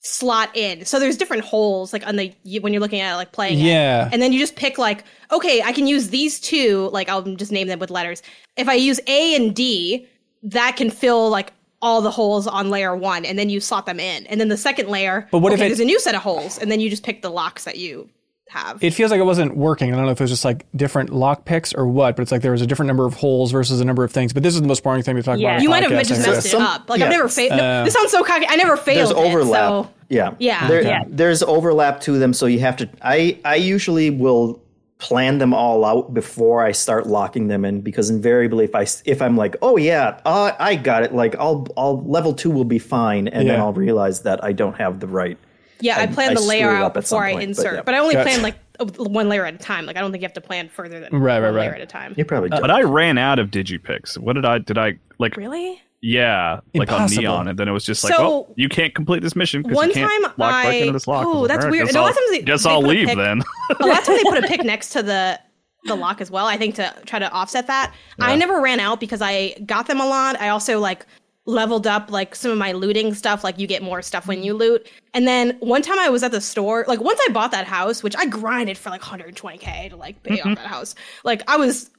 slot 0.00 0.56
in. 0.56 0.84
So 0.84 0.98
there's 0.98 1.16
different 1.16 1.44
holes 1.44 1.92
like 1.92 2.04
on 2.06 2.16
the 2.16 2.32
when 2.60 2.72
you're 2.72 2.80
looking 2.80 3.00
at 3.00 3.12
it, 3.12 3.16
like 3.16 3.32
playing 3.32 3.60
it. 3.60 3.62
Yeah. 3.62 4.08
And 4.12 4.20
then 4.20 4.32
you 4.32 4.38
just 4.40 4.56
pick 4.56 4.76
like, 4.78 5.04
okay, 5.30 5.62
I 5.62 5.72
can 5.72 5.86
use 5.86 6.08
these 6.10 6.40
two, 6.40 6.88
like 6.92 7.08
I'll 7.08 7.22
just 7.22 7.52
name 7.52 7.68
them 7.68 7.78
with 7.78 7.90
letters. 7.90 8.22
If 8.56 8.68
I 8.68 8.74
use 8.74 8.98
A 9.06 9.36
and 9.36 9.54
D, 9.54 10.06
that 10.42 10.76
can 10.76 10.90
fill 10.90 11.30
like 11.30 11.52
all 11.80 12.00
the 12.00 12.10
holes 12.10 12.46
on 12.46 12.70
layer 12.70 12.96
one, 12.96 13.24
and 13.24 13.36
then 13.38 13.50
you 13.50 13.58
slot 13.60 13.86
them 13.86 13.98
in. 14.00 14.24
And 14.26 14.40
then 14.40 14.48
the 14.48 14.56
second 14.56 14.88
layer, 14.88 15.26
But 15.32 15.38
what 15.38 15.52
if 15.52 15.58
okay, 15.58 15.66
it- 15.66 15.68
there's 15.70 15.80
a 15.80 15.84
new 15.84 15.98
set 16.00 16.14
of 16.14 16.22
holes, 16.22 16.58
and 16.58 16.70
then 16.70 16.78
you 16.80 16.88
just 16.90 17.02
pick 17.04 17.22
the 17.22 17.30
locks 17.30 17.64
that 17.64 17.76
you 17.78 18.08
have. 18.52 18.82
It 18.82 18.92
feels 18.94 19.10
like 19.10 19.20
it 19.20 19.24
wasn't 19.24 19.56
working. 19.56 19.92
I 19.92 19.96
don't 19.96 20.04
know 20.06 20.12
if 20.12 20.20
it 20.20 20.24
was 20.24 20.30
just 20.30 20.44
like 20.44 20.66
different 20.76 21.10
lock 21.10 21.44
picks 21.44 21.72
or 21.74 21.86
what, 21.86 22.16
but 22.16 22.22
it's 22.22 22.32
like 22.32 22.42
there 22.42 22.52
was 22.52 22.62
a 22.62 22.66
different 22.66 22.86
number 22.88 23.04
of 23.06 23.14
holes 23.14 23.50
versus 23.52 23.80
a 23.80 23.84
number 23.84 24.04
of 24.04 24.12
things. 24.12 24.32
But 24.32 24.42
this 24.42 24.54
is 24.54 24.60
the 24.60 24.68
most 24.68 24.82
boring 24.82 25.02
thing 25.02 25.16
to 25.16 25.22
talk 25.22 25.38
Yeah. 25.38 25.48
about. 25.48 25.54
on 25.56 25.60
a 25.60 25.62
you 25.62 25.68
might 25.70 25.82
have 25.82 25.92
podcast, 25.92 26.08
just 26.08 26.12
I 26.12 26.16
messed 26.30 26.36
guess. 26.36 26.44
it 26.46 26.48
Some- 26.50 26.62
up. 26.62 26.88
Like 26.90 27.00
yeah. 27.00 27.06
I've 27.06 27.10
never 27.12 27.28
failed. 27.28 27.52
Uh, 27.60 27.84
this 27.84 27.94
sounds 27.94 28.10
so 28.10 28.22
cocky. 28.22 28.46
I 28.48 28.56
never 28.56 28.76
failed. 28.76 28.98
there's 28.98 29.10
it, 29.10 29.16
overlap. 29.16 29.68
so- 29.68 29.90
yeah, 30.08 30.34
Yeah. 30.38 30.68
There, 30.68 30.82
Yeah. 30.82 31.04
There's 31.08 31.42
overlap 31.42 32.00
to 32.02 32.18
them, 32.18 32.32
so 32.34 32.46
you 32.46 32.60
have 32.60 32.76
to. 32.78 32.88
I 33.00 33.38
I 33.44 33.54
usually 33.56 34.10
will 34.10 34.60
plan 34.98 35.38
them 35.38 35.52
all 35.52 35.84
out 35.84 36.14
before 36.14 36.62
I 36.62 36.70
start 36.70 37.08
locking 37.08 37.48
them 37.48 37.64
in 37.64 37.80
because 37.80 38.08
invariably 38.08 38.64
if 38.66 38.74
I 38.74 38.82
s- 38.82 39.02
if 39.04 39.20
I'm 39.20 39.36
like 39.36 39.56
oh 39.60 39.76
yeah 39.76 40.20
uh, 40.24 40.52
I 40.60 40.76
got 40.76 41.02
it 41.02 41.12
like 41.12 41.34
I'll 41.40 41.66
I'll 41.76 42.00
level 42.04 42.32
two 42.34 42.50
will 42.52 42.64
be 42.64 42.78
fine 42.78 43.26
and 43.26 43.48
then 43.50 43.58
I'll 43.58 43.72
realize 43.72 44.20
that 44.22 44.44
I 44.44 44.52
don't 44.52 44.74
have 44.76 45.00
the 45.00 45.08
right 45.08 45.38
Yeah, 45.82 45.98
I, 45.98 46.02
I- 46.02 46.06
plan 46.06 46.30
I 46.30 46.34
the 46.34 46.40
layer 46.40 46.70
out 46.70 46.84
up 46.84 46.96
at 46.96 47.02
before 47.02 47.24
I 47.24 47.32
point, 47.32 47.40
but 47.40 47.48
insert, 47.48 47.74
yeah. 47.74 47.82
but 47.82 47.94
I 47.94 47.98
only 47.98 48.14
Gotcha. 48.14 48.28
plan 48.30 48.42
like 48.42 48.56
uh, 48.80 48.84
one 48.86 49.28
layer 49.28 49.44
at 49.44 49.54
a 49.54 49.58
time. 49.58 49.84
Like 49.86 49.96
I 49.96 50.00
don't 50.00 50.10
think 50.12 50.22
you 50.22 50.26
have 50.26 50.32
to 50.34 50.40
plan 50.40 50.68
further 50.68 51.00
than 51.00 51.12
Right, 51.12 51.38
right, 51.40 51.50
one 51.50 51.54
layer 51.60 51.74
at 51.74 51.80
a 51.80 51.86
time. 51.86 52.14
you 52.16 52.24
probably 52.24 52.48
don't. 52.48 52.60
But 52.60 52.70
I 52.70 52.82
ran 52.82 53.18
out 53.18 53.38
of 53.38 53.50
digipicks. 53.50 54.16
What 54.18 54.34
did 54.34 54.44
I 54.44 54.58
did 54.58 54.78
I 54.78 54.98
like? 55.18 55.36
Really? 55.36 55.80
Yeah, 56.04 56.58
like 56.74 56.88
Impossible. 56.88 57.18
on 57.18 57.22
Neon, 57.22 57.48
and 57.48 57.58
then 57.58 57.68
it 57.68 57.70
was 57.72 57.84
just 57.84 58.02
like, 58.02 58.12
So- 58.14 58.22
well, 58.22 58.52
you 58.56 58.68
can't 58.68 58.92
complete 58.92 59.22
this 59.22 59.36
mission 59.36 59.62
because 59.62 59.86
you 59.86 59.92
can't 59.92 60.10
time 60.10 60.22
lock 60.22 60.36
back 60.36 60.66
I- 60.66 60.72
into 60.72 60.92
this 60.92 61.06
lock. 61.06 61.22
I 61.22 61.26
was 61.26 61.36
oh, 61.36 61.40
like, 61.42 61.48
that's 61.48 61.64
"All 61.64 61.70
right, 61.70 61.70
weird. 61.70 61.86
Guess 61.86 61.94
And 61.94 61.96
a 61.96 62.00
lot 62.00 62.06
I'll, 62.06 62.10
of 62.10 62.16
times 62.16 62.30
they- 62.30 62.42
guess 62.42 62.66
I'll 62.66 62.82
leave 62.82 63.06
pic- 63.08 63.16
then. 63.18 63.42
a 63.80 63.86
lot 63.86 63.98
of 64.00 64.04
times 64.04 64.18
they 64.22 64.30
put 64.30 64.44
a 64.44 64.48
pick 64.48 64.64
next 64.64 64.90
to 64.90 65.02
the 65.04 65.38
the 65.84 65.94
lock 65.96 66.20
as 66.20 66.30
well. 66.30 66.46
I 66.46 66.56
think 66.56 66.74
to 66.76 66.92
try 67.06 67.18
to 67.20 67.30
offset 67.32 67.66
that. 67.68 67.92
I 68.20 68.34
never 68.36 68.60
ran 68.60 68.78
out 68.80 68.98
because 69.00 69.20
I 69.20 69.54
got 69.66 69.86
them 69.88 70.00
a 70.00 70.06
lot. 70.06 70.40
I 70.40 70.48
also 70.50 70.78
like 70.80 71.06
leveled 71.44 71.86
up 71.86 72.10
like 72.10 72.34
some 72.34 72.50
of 72.50 72.58
my 72.58 72.72
looting 72.72 73.14
stuff. 73.14 73.42
Like 73.42 73.58
you 73.58 73.66
get 73.66 73.82
more 73.82 74.02
stuff 74.02 74.26
when 74.26 74.42
you 74.42 74.54
loot. 74.54 74.86
And 75.14 75.26
then 75.26 75.56
one 75.60 75.82
time 75.82 75.98
I 75.98 76.08
was 76.08 76.22
at 76.22 76.30
the 76.30 76.40
store. 76.40 76.84
Like 76.86 77.00
once 77.00 77.20
I 77.28 77.32
bought 77.32 77.50
that 77.50 77.66
house, 77.66 78.02
which 78.02 78.16
I 78.16 78.26
grinded 78.26 78.78
for 78.78 78.90
like 78.90 79.02
120k 79.02 79.90
to 79.90 79.96
like 79.96 80.22
pay 80.22 80.40
off 80.40 80.56
that 80.56 80.66
house. 80.66 80.94
Like 81.24 81.42
I 81.48 81.56
was 81.56 81.90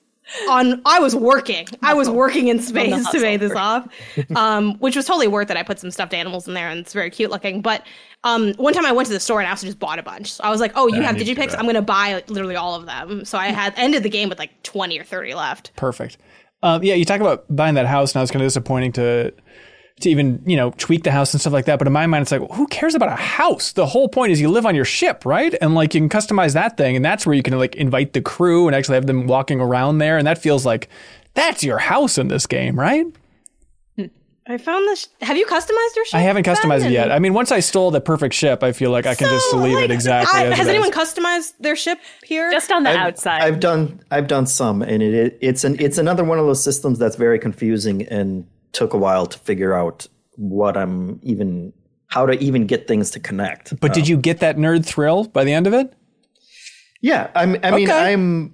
on 0.49 0.81
I 0.85 0.99
was 0.99 1.13
working. 1.13 1.67
I 1.81 1.93
was 1.93 2.09
working 2.21 2.47
in 2.47 2.61
space 2.61 3.05
to 3.11 3.19
pay 3.19 3.35
this 3.35 3.51
off. 3.51 3.87
Um, 4.35 4.75
which 4.79 4.95
was 4.95 5.05
totally 5.05 5.27
worth 5.27 5.51
it. 5.51 5.57
I 5.57 5.63
put 5.63 5.79
some 5.79 5.91
stuffed 5.91 6.13
animals 6.13 6.47
in 6.47 6.53
there 6.53 6.69
and 6.69 6.79
it's 6.79 6.93
very 6.93 7.09
cute 7.09 7.29
looking. 7.29 7.61
But 7.61 7.85
um 8.23 8.53
one 8.53 8.73
time 8.73 8.85
I 8.85 8.93
went 8.93 9.07
to 9.07 9.13
the 9.13 9.19
store 9.19 9.41
and 9.41 9.47
I 9.47 9.49
also 9.49 9.67
just 9.67 9.79
bought 9.79 9.99
a 9.99 10.03
bunch. 10.03 10.31
So 10.31 10.43
I 10.45 10.49
was 10.49 10.61
like, 10.61 10.71
Oh, 10.75 10.87
you 10.87 11.01
have 11.01 11.15
need 11.17 11.25
to 11.25 11.35
do 11.35 11.35
digipicks? 11.35 11.51
that. 11.51 11.59
I'm 11.59 11.65
gonna 11.65 11.81
buy 11.81 12.13
like, 12.13 12.29
literally 12.29 12.55
all 12.55 12.75
of 12.75 12.85
them. 12.85 13.25
So 13.25 13.37
I 13.37 13.47
had 13.47 13.73
ended 13.75 14.03
the 14.03 14.09
game 14.09 14.29
with 14.29 14.39
like 14.39 14.63
20 14.63 14.97
or 14.97 15.03
30 15.03 15.33
left. 15.33 15.75
Perfect. 15.75 16.17
Um, 16.63 16.81
yeah, 16.81 16.95
you 16.95 17.03
talk 17.03 17.19
about 17.19 17.45
buying 17.53 17.75
that 17.75 17.85
house, 17.85 18.13
and 18.13 18.19
I 18.19 18.23
was 18.23 18.31
kind 18.31 18.41
of 18.41 18.47
disappointing 18.47 18.93
to 18.93 19.33
to 19.99 20.09
even 20.09 20.41
you 20.47 20.55
know 20.55 20.71
tweak 20.77 21.03
the 21.03 21.11
house 21.11 21.33
and 21.33 21.41
stuff 21.41 21.53
like 21.53 21.65
that. 21.65 21.77
But 21.77 21.87
in 21.87 21.93
my 21.93 22.07
mind, 22.07 22.23
it's 22.23 22.31
like, 22.31 22.41
who 22.53 22.65
cares 22.67 22.95
about 22.95 23.09
a 23.09 23.21
house? 23.21 23.73
The 23.73 23.85
whole 23.85 24.07
point 24.07 24.31
is 24.31 24.41
you 24.41 24.49
live 24.49 24.65
on 24.65 24.73
your 24.73 24.85
ship, 24.85 25.25
right? 25.25 25.53
And 25.61 25.75
like 25.75 25.93
you 25.93 25.99
can 25.99 26.09
customize 26.09 26.53
that 26.53 26.77
thing, 26.77 26.95
and 26.95 27.03
that's 27.03 27.25
where 27.25 27.35
you 27.35 27.43
can 27.43 27.57
like 27.59 27.75
invite 27.75 28.13
the 28.13 28.21
crew 28.21 28.67
and 28.67 28.75
actually 28.75 28.95
have 28.95 29.07
them 29.07 29.27
walking 29.27 29.59
around 29.59 29.97
there, 29.97 30.17
and 30.17 30.25
that 30.25 30.37
feels 30.37 30.65
like 30.65 30.87
that's 31.33 31.63
your 31.63 31.79
house 31.79 32.17
in 32.17 32.29
this 32.29 32.47
game, 32.47 32.79
right? 32.79 33.05
I 34.45 34.57
found 34.57 34.85
this. 34.89 35.07
Have 35.21 35.37
you 35.37 35.45
customized 35.45 35.95
your 35.95 36.05
ship? 36.05 36.15
I 36.15 36.19
haven't 36.19 36.43
Ben? 36.45 36.55
customized 36.55 36.85
it 36.85 36.91
yet. 36.91 37.11
I 37.11 37.19
mean, 37.19 37.33
once 37.33 37.51
I 37.51 37.61
stole 37.61 37.91
the 37.91 38.01
perfect 38.01 38.33
ship, 38.35 38.61
I 38.61 38.73
feel 38.73 38.91
like 38.91 39.05
I 39.05 39.15
can 39.15 39.29
just 39.29 39.49
So, 39.51 39.57
leave 39.57 39.75
like, 39.75 39.85
it 39.85 39.91
exactly 39.91 40.37
I- 40.41 40.47
as 40.47 40.57
has 40.57 40.67
it 40.67 40.71
anyone 40.71 40.89
is. 40.89 40.95
customized 40.95 41.53
their 41.61 41.75
ship 41.77 41.99
here? 42.23 42.51
just 42.51 42.69
on 42.71 42.83
the 42.83 42.89
I've- 42.89 42.99
outside. 42.99 43.41
I've 43.41 43.59
done 43.61 44.01
I've 44.11 44.27
done 44.27 44.45
some, 44.45 44.81
and 44.81 45.01
it, 45.01 45.13
it 45.13 45.37
it's 45.41 45.63
an 45.63 45.77
it's 45.79 45.97
another 45.97 46.23
one 46.25 46.39
of 46.39 46.45
those 46.45 46.61
systems 46.63 46.99
that's 46.99 47.15
very 47.15 47.39
confusing 47.39 48.01
and 48.03 48.45
took 48.73 48.93
a 48.93 48.97
while 48.97 49.25
to 49.27 49.39
figure 49.39 49.73
out 49.73 50.07
what 50.35 50.75
I'm 50.75 51.19
even 51.23 51.71
how 52.07 52.25
to 52.25 52.33
even 52.43 52.67
get 52.67 52.85
things 52.87 53.11
to 53.11 53.19
connect. 53.21 53.79
But 53.79 53.93
did 53.93 54.03
um, 54.03 54.09
you 54.09 54.17
get 54.17 54.39
that 54.41 54.57
nerd 54.57 54.85
thrill 54.85 55.23
by 55.25 55.43
the 55.45 55.53
end 55.53 55.67
of 55.67 55.73
it? 55.73 55.93
Yeah, 57.01 57.29
I'm, 57.35 57.57
I 57.63 57.71
mean, 57.71 57.89
Okay. 57.89 58.13
I'm, 58.13 58.53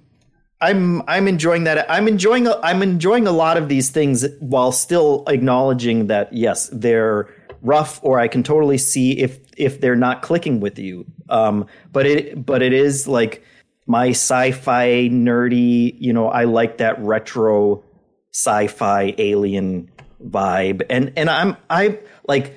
I'm, 0.60 1.02
I'm 1.08 1.26
enjoying 1.26 1.64
that. 1.64 1.90
I'm 1.90 2.06
enjoying, 2.06 2.46
I'm 2.62 2.82
enjoying 2.82 3.26
a 3.26 3.32
lot 3.32 3.56
of 3.56 3.68
these 3.68 3.90
things 3.90 4.26
while 4.40 4.72
still 4.72 5.24
acknowledging 5.26 6.08
that 6.08 6.32
yes, 6.32 6.68
they're 6.72 7.28
rough, 7.62 8.00
or 8.02 8.18
I 8.18 8.28
can 8.28 8.42
totally 8.42 8.78
see 8.78 9.18
if 9.18 9.38
if 9.56 9.80
they're 9.80 9.96
not 9.96 10.22
clicking 10.22 10.60
with 10.60 10.78
you. 10.78 11.04
Um, 11.28 11.66
but 11.92 12.06
it, 12.06 12.44
but 12.44 12.62
it 12.62 12.72
is 12.72 13.06
like 13.06 13.44
my 13.86 14.10
sci-fi 14.10 15.08
nerdy. 15.10 15.94
You 15.98 16.12
know, 16.12 16.28
I 16.28 16.44
like 16.44 16.78
that 16.78 16.98
retro 17.00 17.82
sci-fi 18.32 19.14
alien 19.18 19.90
vibe, 20.24 20.82
and 20.90 21.12
and 21.16 21.30
I'm 21.30 21.56
I 21.68 21.98
like 22.26 22.54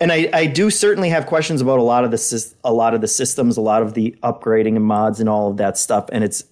and 0.00 0.12
I, 0.12 0.28
I 0.32 0.46
do 0.46 0.70
certainly 0.70 1.08
have 1.08 1.26
questions 1.26 1.60
about 1.60 1.78
a 1.78 1.82
lot 1.82 2.04
of 2.04 2.10
the 2.10 2.54
a 2.64 2.72
lot 2.72 2.94
of 2.94 3.00
the 3.00 3.08
systems, 3.08 3.56
a 3.56 3.60
lot 3.60 3.82
of 3.82 3.94
the 3.94 4.16
upgrading 4.22 4.76
and 4.76 4.84
mods 4.84 5.20
and 5.20 5.28
all 5.28 5.50
of 5.50 5.56
that 5.56 5.76
stuff. 5.76 6.08
And 6.12 6.22
it's 6.22 6.44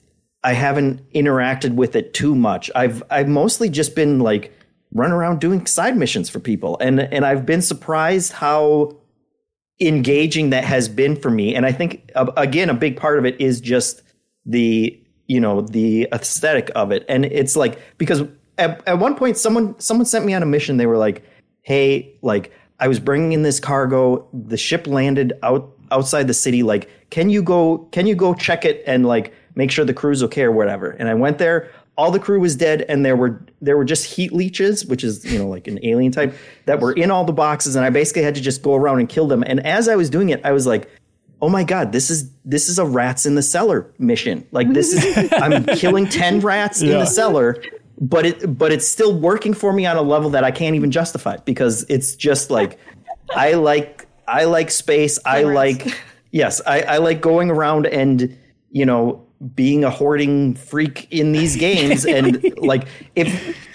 I 0.47 0.53
haven't 0.53 1.03
interacted 1.13 1.75
with 1.75 1.97
it 1.97 2.15
too 2.15 2.37
much. 2.37 2.71
I've 2.77 3.03
I've 3.11 3.27
mostly 3.27 3.69
just 3.69 3.97
been 3.97 4.21
like 4.21 4.53
run 4.93 5.11
around 5.11 5.41
doing 5.41 5.67
side 5.67 5.97
missions 5.97 6.31
for 6.31 6.39
people, 6.39 6.79
and 6.79 7.01
and 7.01 7.27
I've 7.27 7.45
been 7.45 7.61
surprised 7.61 8.33
how 8.33 8.97
engaging 9.81 10.51
that 10.51 10.63
has 10.63 10.89
been 10.89 11.17
for 11.17 11.31
me. 11.31 11.57
And 11.57 11.67
I 11.67 11.73
think 11.73 12.13
again, 12.15 12.71
a 12.71 12.75
big 12.75 12.97
part 12.97 13.19
of 13.19 13.27
it 13.27 13.41
is 13.41 13.61
just 13.61 14.03
the 14.45 14.97
you 15.27 15.41
know 15.41 15.63
the 15.63 16.07
aesthetic 16.13 16.71
of 16.77 16.93
it, 16.93 17.05
and 17.09 17.25
it's 17.25 17.57
like 17.57 17.81
because 17.99 18.23
at, 18.57 18.87
at 18.87 19.01
one 19.01 19.17
point 19.17 19.37
someone 19.37 19.77
someone 19.81 20.07
sent 20.07 20.25
me 20.25 20.33
on 20.33 20.45
a 20.45 20.47
mission. 20.47 20.77
They 20.77 20.87
were 20.87 20.97
like, 20.97 21.25
"Hey, 21.63 22.17
like 22.23 22.53
I 22.79 22.87
was 22.87 23.01
bringing 23.01 23.33
in 23.33 23.43
this 23.43 23.59
cargo. 23.59 24.29
The 24.33 24.57
ship 24.57 24.87
landed 24.87 25.33
out 25.43 25.73
outside 25.91 26.29
the 26.29 26.35
city. 26.35 26.63
Like, 26.63 26.89
can 27.11 27.31
you 27.31 27.43
go? 27.43 27.79
Can 27.91 28.07
you 28.07 28.15
go 28.15 28.33
check 28.33 28.65
it 28.65 28.85
and 28.87 29.05
like 29.05 29.35
make 29.57 29.71
sure 29.71 29.85
the 29.85 29.95
crew's 29.95 30.23
okay 30.23 30.43
or 30.43 30.53
whatever?" 30.53 30.91
And 30.91 31.09
I 31.09 31.15
went 31.15 31.39
there. 31.39 31.71
All 31.99 32.11
the 32.11 32.21
crew 32.21 32.39
was 32.39 32.55
dead, 32.55 32.83
and 32.89 33.05
there 33.05 33.17
were 33.17 33.43
there 33.61 33.77
were 33.77 33.85
just 33.85 34.05
heat 34.05 34.33
leeches, 34.33 34.87
which 34.87 35.03
is 35.03 35.25
you 35.25 35.39
know 35.39 35.49
like 35.49 35.67
an 35.67 35.81
alien 35.83 36.13
type 36.13 36.35
that 36.67 36.81
were 36.81 36.93
in 36.93 37.11
all 37.11 37.25
the 37.25 37.33
boxes, 37.33 37.75
and 37.75 37.85
I 37.85 37.91
basically 37.91 38.23
had 38.23 38.35
to 38.37 38.41
just 38.41 38.63
go 38.63 38.75
around 38.75 39.01
and 39.01 39.09
kill 39.09 39.27
them. 39.27 39.43
And 39.47 39.67
as 39.67 39.89
I 39.89 39.97
was 39.97 40.09
doing 40.09 40.29
it, 40.29 40.41
I 40.45 40.53
was 40.53 40.67
like, 40.67 40.89
oh 41.43 41.49
my 41.49 41.63
god 41.63 41.93
this 41.93 42.11
is 42.11 42.31
this 42.45 42.69
is 42.69 42.79
a 42.79 42.85
rats 42.85 43.27
in 43.27 43.35
the 43.35 43.43
cellar 43.43 43.93
mission 43.99 44.47
like 44.53 44.73
this 44.73 44.93
is 44.93 45.33
i'm 45.35 45.65
killing 45.67 46.09
10 46.09 46.41
rats 46.41 46.81
in 46.81 46.89
the 46.89 47.05
cellar 47.05 47.63
but 48.01 48.25
it 48.27 48.59
but 48.59 48.73
it's 48.73 48.87
still 48.87 49.19
working 49.19 49.53
for 49.53 49.73
me 49.73 49.87
on 49.87 49.97
a 49.97 50.03
level 50.03 50.31
that 50.31 50.45
i 50.45 50.51
can't 50.51 50.77
even 50.77 50.91
justify 50.91 51.37
because 51.45 51.85
it's 51.89 52.17
just 52.17 52.51
like 52.51 52.79
i 53.35 53.53
like 53.53 54.07
i 54.29 54.45
like 54.45 54.71
space 54.71 55.19
i 55.25 55.43
like 55.43 56.01
yes 56.31 56.61
I, 56.67 56.83
I 56.83 56.97
like 56.99 57.21
going 57.21 57.51
around 57.51 57.87
and 57.87 58.37
you 58.71 58.87
know 58.87 59.26
being 59.55 59.85
a 59.85 59.91
hoarding 59.91 60.55
freak 60.55 61.07
in 61.11 61.33
these 61.33 61.57
games 61.69 62.05
and 62.05 62.43
like 62.59 62.87
if 63.15 63.57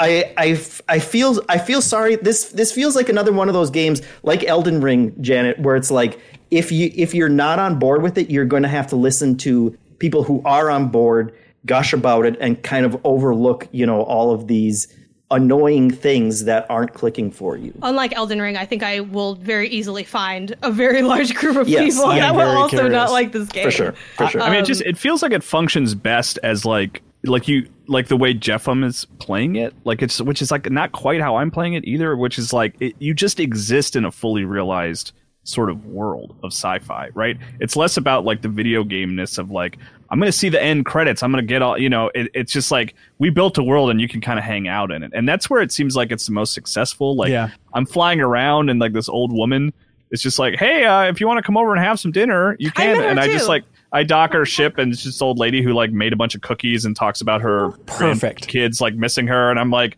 I, 0.00 0.32
I, 0.36 0.60
I 0.88 0.98
feel 1.00 1.42
I 1.48 1.58
feel 1.58 1.82
sorry. 1.82 2.14
This 2.14 2.50
this 2.50 2.70
feels 2.70 2.94
like 2.94 3.08
another 3.08 3.32
one 3.32 3.48
of 3.48 3.54
those 3.54 3.70
games 3.70 4.00
like 4.22 4.44
Elden 4.44 4.80
Ring, 4.80 5.12
Janet, 5.20 5.58
where 5.58 5.74
it's 5.74 5.90
like 5.90 6.20
if 6.52 6.70
you 6.70 6.92
if 6.94 7.14
you're 7.14 7.28
not 7.28 7.58
on 7.58 7.80
board 7.80 8.02
with 8.02 8.16
it, 8.16 8.30
you're 8.30 8.44
going 8.44 8.62
to 8.62 8.68
have 8.68 8.86
to 8.88 8.96
listen 8.96 9.36
to 9.38 9.76
people 9.98 10.22
who 10.22 10.40
are 10.44 10.70
on 10.70 10.88
board 10.88 11.34
gush 11.66 11.92
about 11.92 12.24
it 12.24 12.36
and 12.40 12.62
kind 12.62 12.86
of 12.86 12.96
overlook 13.04 13.68
you 13.72 13.84
know 13.84 14.02
all 14.02 14.32
of 14.32 14.46
these 14.46 14.86
annoying 15.30 15.90
things 15.90 16.44
that 16.44 16.66
aren't 16.70 16.94
clicking 16.94 17.30
for 17.30 17.56
you. 17.56 17.72
Unlike 17.82 18.14
Elden 18.16 18.40
Ring, 18.40 18.56
I 18.56 18.64
think 18.64 18.82
I 18.82 19.00
will 19.00 19.34
very 19.34 19.68
easily 19.68 20.04
find 20.04 20.54
a 20.62 20.70
very 20.70 21.02
large 21.12 21.34
group 21.34 21.56
of 21.56 21.68
Yes, 21.68 21.94
people 21.94 22.08
that 22.08 22.34
will 22.34 22.48
also 22.48 22.76
curious. 22.76 22.92
not 22.92 23.10
like 23.10 23.32
this 23.32 23.48
game. 23.48 23.64
For 23.64 23.70
sure, 23.70 23.94
for 24.16 24.26
sure. 24.28 24.40
I 24.40 24.46
mean, 24.46 24.56
it 24.56 24.60
um, 24.60 24.64
just 24.64 24.82
it 24.82 24.96
feels 24.96 25.22
like 25.22 25.32
it 25.32 25.44
functions 25.44 25.94
best 25.94 26.38
as 26.42 26.64
like 26.64 27.02
like 27.24 27.48
you 27.48 27.68
like 27.88 28.08
the 28.08 28.16
way 28.16 28.32
Jeffum 28.32 28.84
is 28.84 29.04
playing 29.18 29.56
it, 29.56 29.74
like 29.84 30.02
it's 30.02 30.20
which 30.20 30.40
is 30.40 30.50
like 30.50 30.70
not 30.70 30.92
quite 30.92 31.20
how 31.20 31.36
I'm 31.36 31.50
playing 31.50 31.74
it 31.74 31.84
either, 31.84 32.16
which 32.16 32.38
is 32.38 32.52
like 32.52 32.74
it, 32.80 32.94
you 32.98 33.12
just 33.12 33.38
exist 33.40 33.96
in 33.96 34.04
a 34.04 34.12
fully 34.12 34.44
realized 34.44 35.12
sort 35.44 35.70
of 35.70 35.86
world 35.86 36.36
of 36.42 36.52
sci-fi, 36.52 37.08
right? 37.14 37.38
It's 37.58 37.74
less 37.74 37.96
about 37.96 38.24
like 38.24 38.42
the 38.42 38.48
video 38.48 38.84
gameness 38.84 39.38
of 39.38 39.50
like 39.50 39.78
I'm 40.10 40.18
going 40.18 40.30
to 40.30 40.36
see 40.36 40.48
the 40.48 40.62
end 40.62 40.86
credits, 40.86 41.22
I'm 41.22 41.30
going 41.30 41.44
to 41.44 41.46
get 41.46 41.62
all 41.62 41.78
you 41.78 41.88
know. 41.88 42.10
It, 42.14 42.30
it's 42.34 42.52
just 42.52 42.70
like 42.70 42.94
we 43.18 43.30
built 43.30 43.58
a 43.58 43.62
world 43.62 43.90
and 43.90 44.00
you 44.00 44.08
can 44.08 44.20
kind 44.20 44.38
of 44.38 44.44
hang 44.44 44.68
out 44.68 44.90
in 44.90 45.02
it, 45.02 45.12
and 45.14 45.28
that's 45.28 45.50
where 45.50 45.60
it 45.60 45.72
seems 45.72 45.96
like 45.96 46.10
it's 46.10 46.26
the 46.26 46.32
most 46.32 46.54
successful. 46.54 47.16
Like 47.16 47.30
Yeah. 47.30 47.50
I'm 47.74 47.86
flying 47.86 48.20
around 48.20 48.70
and 48.70 48.80
like 48.80 48.92
this 48.92 49.08
old 49.08 49.32
woman 49.32 49.72
is 50.10 50.22
just 50.22 50.38
like, 50.38 50.56
hey, 50.56 50.84
uh, 50.84 51.04
if 51.04 51.20
you 51.20 51.26
want 51.26 51.38
to 51.38 51.42
come 51.42 51.56
over 51.56 51.74
and 51.74 51.84
have 51.84 52.00
some 52.00 52.12
dinner, 52.12 52.56
you 52.58 52.70
can, 52.70 52.96
met 52.96 53.04
her 53.04 53.08
and 53.10 53.20
I 53.20 53.26
just 53.26 53.48
like. 53.48 53.64
I 53.90 54.02
dock 54.02 54.34
her 54.34 54.44
ship, 54.44 54.76
and 54.76 54.92
it's 54.92 55.02
just 55.02 55.22
old 55.22 55.38
lady 55.38 55.62
who 55.62 55.72
like 55.72 55.90
made 55.92 56.12
a 56.12 56.16
bunch 56.16 56.34
of 56.34 56.42
cookies 56.42 56.84
and 56.84 56.94
talks 56.94 57.22
about 57.22 57.40
her 57.40 57.70
Perfect. 57.86 58.46
kids 58.46 58.82
like 58.82 58.94
missing 58.94 59.26
her, 59.28 59.50
and 59.50 59.58
I'm 59.58 59.70
like, 59.70 59.96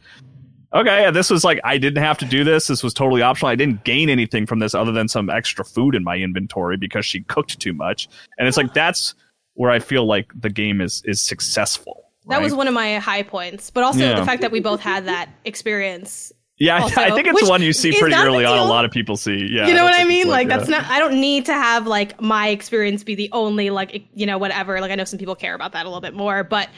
okay, 0.72 1.02
yeah, 1.02 1.10
this 1.10 1.28
was 1.28 1.42
like 1.42 1.58
I 1.64 1.76
didn't 1.76 2.00
have 2.00 2.16
to 2.18 2.24
do 2.24 2.44
this. 2.44 2.68
This 2.68 2.84
was 2.84 2.94
totally 2.94 3.20
optional. 3.20 3.50
I 3.50 3.56
didn't 3.56 3.82
gain 3.82 4.08
anything 4.08 4.46
from 4.46 4.60
this 4.60 4.76
other 4.76 4.92
than 4.92 5.08
some 5.08 5.28
extra 5.28 5.64
food 5.64 5.96
in 5.96 6.04
my 6.04 6.16
inventory 6.16 6.76
because 6.76 7.04
she 7.04 7.22
cooked 7.22 7.58
too 7.58 7.72
much, 7.72 8.08
and 8.38 8.46
it's 8.46 8.56
like 8.56 8.72
that's 8.74 9.16
where 9.54 9.70
I 9.70 9.78
feel 9.78 10.04
like 10.06 10.30
the 10.38 10.50
game 10.50 10.80
is 10.80 11.02
is 11.04 11.20
successful. 11.20 12.04
That 12.28 12.40
was 12.42 12.54
one 12.54 12.68
of 12.68 12.74
my 12.74 12.98
high 12.98 13.22
points, 13.24 13.70
but 13.70 13.82
also 13.82 14.00
Yeah. 14.00 14.20
the 14.20 14.24
fact 14.24 14.42
that 14.42 14.52
we 14.52 14.60
both 14.60 14.80
had 14.80 15.06
that 15.06 15.28
experience. 15.44 16.32
yeah. 16.58 16.76
I- 16.76 16.80
also, 16.82 17.00
I 17.00 17.10
think 17.10 17.26
it's 17.26 17.48
one 17.48 17.62
you 17.62 17.72
see 17.72 17.98
pretty 17.98 18.14
early 18.14 18.44
on. 18.44 18.58
A 18.58 18.64
lot 18.64 18.84
of 18.84 18.90
people 18.90 19.16
see. 19.16 19.48
Yeah, 19.50 19.66
you 19.66 19.74
know 19.74 19.82
what 19.84 19.98
I 19.98 20.04
mean? 20.04 20.28
Like 20.28 20.48
yeah. 20.48 20.58
that's 20.58 20.68
not. 20.68 20.84
I 20.86 20.98
don't 20.98 21.20
need 21.20 21.46
to 21.46 21.54
have 21.54 21.86
like 21.86 22.20
my 22.20 22.48
experience 22.48 23.02
be 23.02 23.14
the 23.14 23.28
only 23.32 23.70
like 23.70 24.04
you 24.14 24.26
know 24.26 24.38
whatever. 24.38 24.80
Like 24.80 24.92
I 24.92 24.94
know 24.94 25.04
some 25.04 25.18
people 25.18 25.34
care 25.34 25.54
about 25.54 25.72
that 25.72 25.86
a 25.86 25.88
little 25.88 26.02
bit 26.02 26.14
more, 26.14 26.44
but 26.44 26.68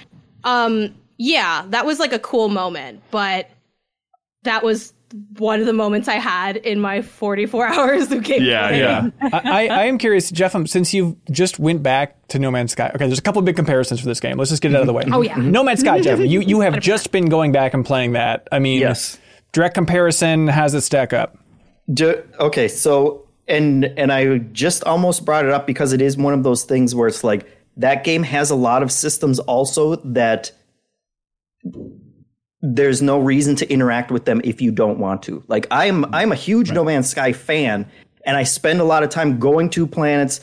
um 0.44 0.94
yeah, 1.18 1.66
that 1.68 1.84
was 1.84 1.98
like 2.00 2.12
a 2.12 2.18
cool 2.18 2.48
moment, 2.48 3.02
but 3.10 3.50
that 4.44 4.64
was 4.64 4.92
one 5.38 5.60
of 5.60 5.66
the 5.66 5.72
moments 5.72 6.08
I 6.08 6.14
had 6.14 6.56
in 6.56 6.80
my 6.80 7.02
44 7.02 7.66
hours 7.68 8.10
of 8.12 8.18
gameplay. 8.22 8.46
Yeah, 8.46 8.70
yeah. 8.70 9.10
I, 9.20 9.40
I, 9.44 9.66
I 9.66 9.84
am 9.84 9.98
curious, 9.98 10.30
Jeff, 10.30 10.54
um, 10.54 10.66
since 10.66 10.92
you 10.94 11.18
just 11.30 11.58
went 11.58 11.82
back 11.82 12.26
to 12.28 12.38
No 12.38 12.50
Man's 12.50 12.72
Sky. 12.72 12.90
Okay, 12.94 13.06
there's 13.06 13.18
a 13.18 13.22
couple 13.22 13.38
of 13.40 13.44
big 13.44 13.56
comparisons 13.56 14.00
for 14.00 14.06
this 14.06 14.20
game. 14.20 14.36
Let's 14.38 14.50
just 14.50 14.62
get 14.62 14.72
it 14.72 14.74
out 14.76 14.80
of 14.82 14.86
the 14.86 14.92
way. 14.92 15.04
Oh, 15.12 15.22
yeah. 15.22 15.36
No 15.36 15.62
Man's 15.62 15.80
Sky, 15.80 16.00
Jeff. 16.00 16.18
You 16.18 16.40
you 16.40 16.60
have 16.60 16.80
just 16.80 17.12
been 17.12 17.26
going 17.26 17.52
back 17.52 17.74
and 17.74 17.84
playing 17.84 18.12
that. 18.12 18.48
I 18.50 18.58
mean, 18.58 18.80
Yes. 18.80 19.18
direct 19.52 19.74
comparison. 19.74 20.48
How's 20.48 20.74
it 20.74 20.80
stack 20.82 21.12
up? 21.12 21.36
Do, 21.92 22.22
okay, 22.40 22.68
so 22.68 23.26
and 23.48 23.84
and 23.84 24.12
I 24.12 24.38
just 24.38 24.84
almost 24.84 25.24
brought 25.24 25.44
it 25.44 25.50
up 25.50 25.66
because 25.66 25.92
it 25.92 26.00
is 26.00 26.16
one 26.16 26.32
of 26.32 26.42
those 26.42 26.64
things 26.64 26.94
where 26.94 27.08
it's 27.08 27.22
like 27.24 27.46
that 27.76 28.04
game 28.04 28.22
has 28.22 28.50
a 28.50 28.54
lot 28.54 28.82
of 28.82 28.92
systems 28.92 29.38
also 29.40 29.96
that 29.96 30.52
there's 32.62 33.02
no 33.02 33.18
reason 33.18 33.56
to 33.56 33.70
interact 33.70 34.10
with 34.10 34.24
them 34.24 34.40
if 34.44 34.62
you 34.62 34.70
don't 34.70 34.98
want 34.98 35.22
to. 35.24 35.42
Like 35.48 35.66
I'm 35.70 36.04
I'm 36.14 36.32
a 36.32 36.36
huge 36.36 36.70
No 36.70 36.84
Man's 36.84 37.10
Sky 37.10 37.32
fan 37.32 37.86
and 38.24 38.36
I 38.36 38.44
spend 38.44 38.80
a 38.80 38.84
lot 38.84 39.02
of 39.02 39.10
time 39.10 39.38
going 39.38 39.68
to 39.70 39.86
planets 39.86 40.40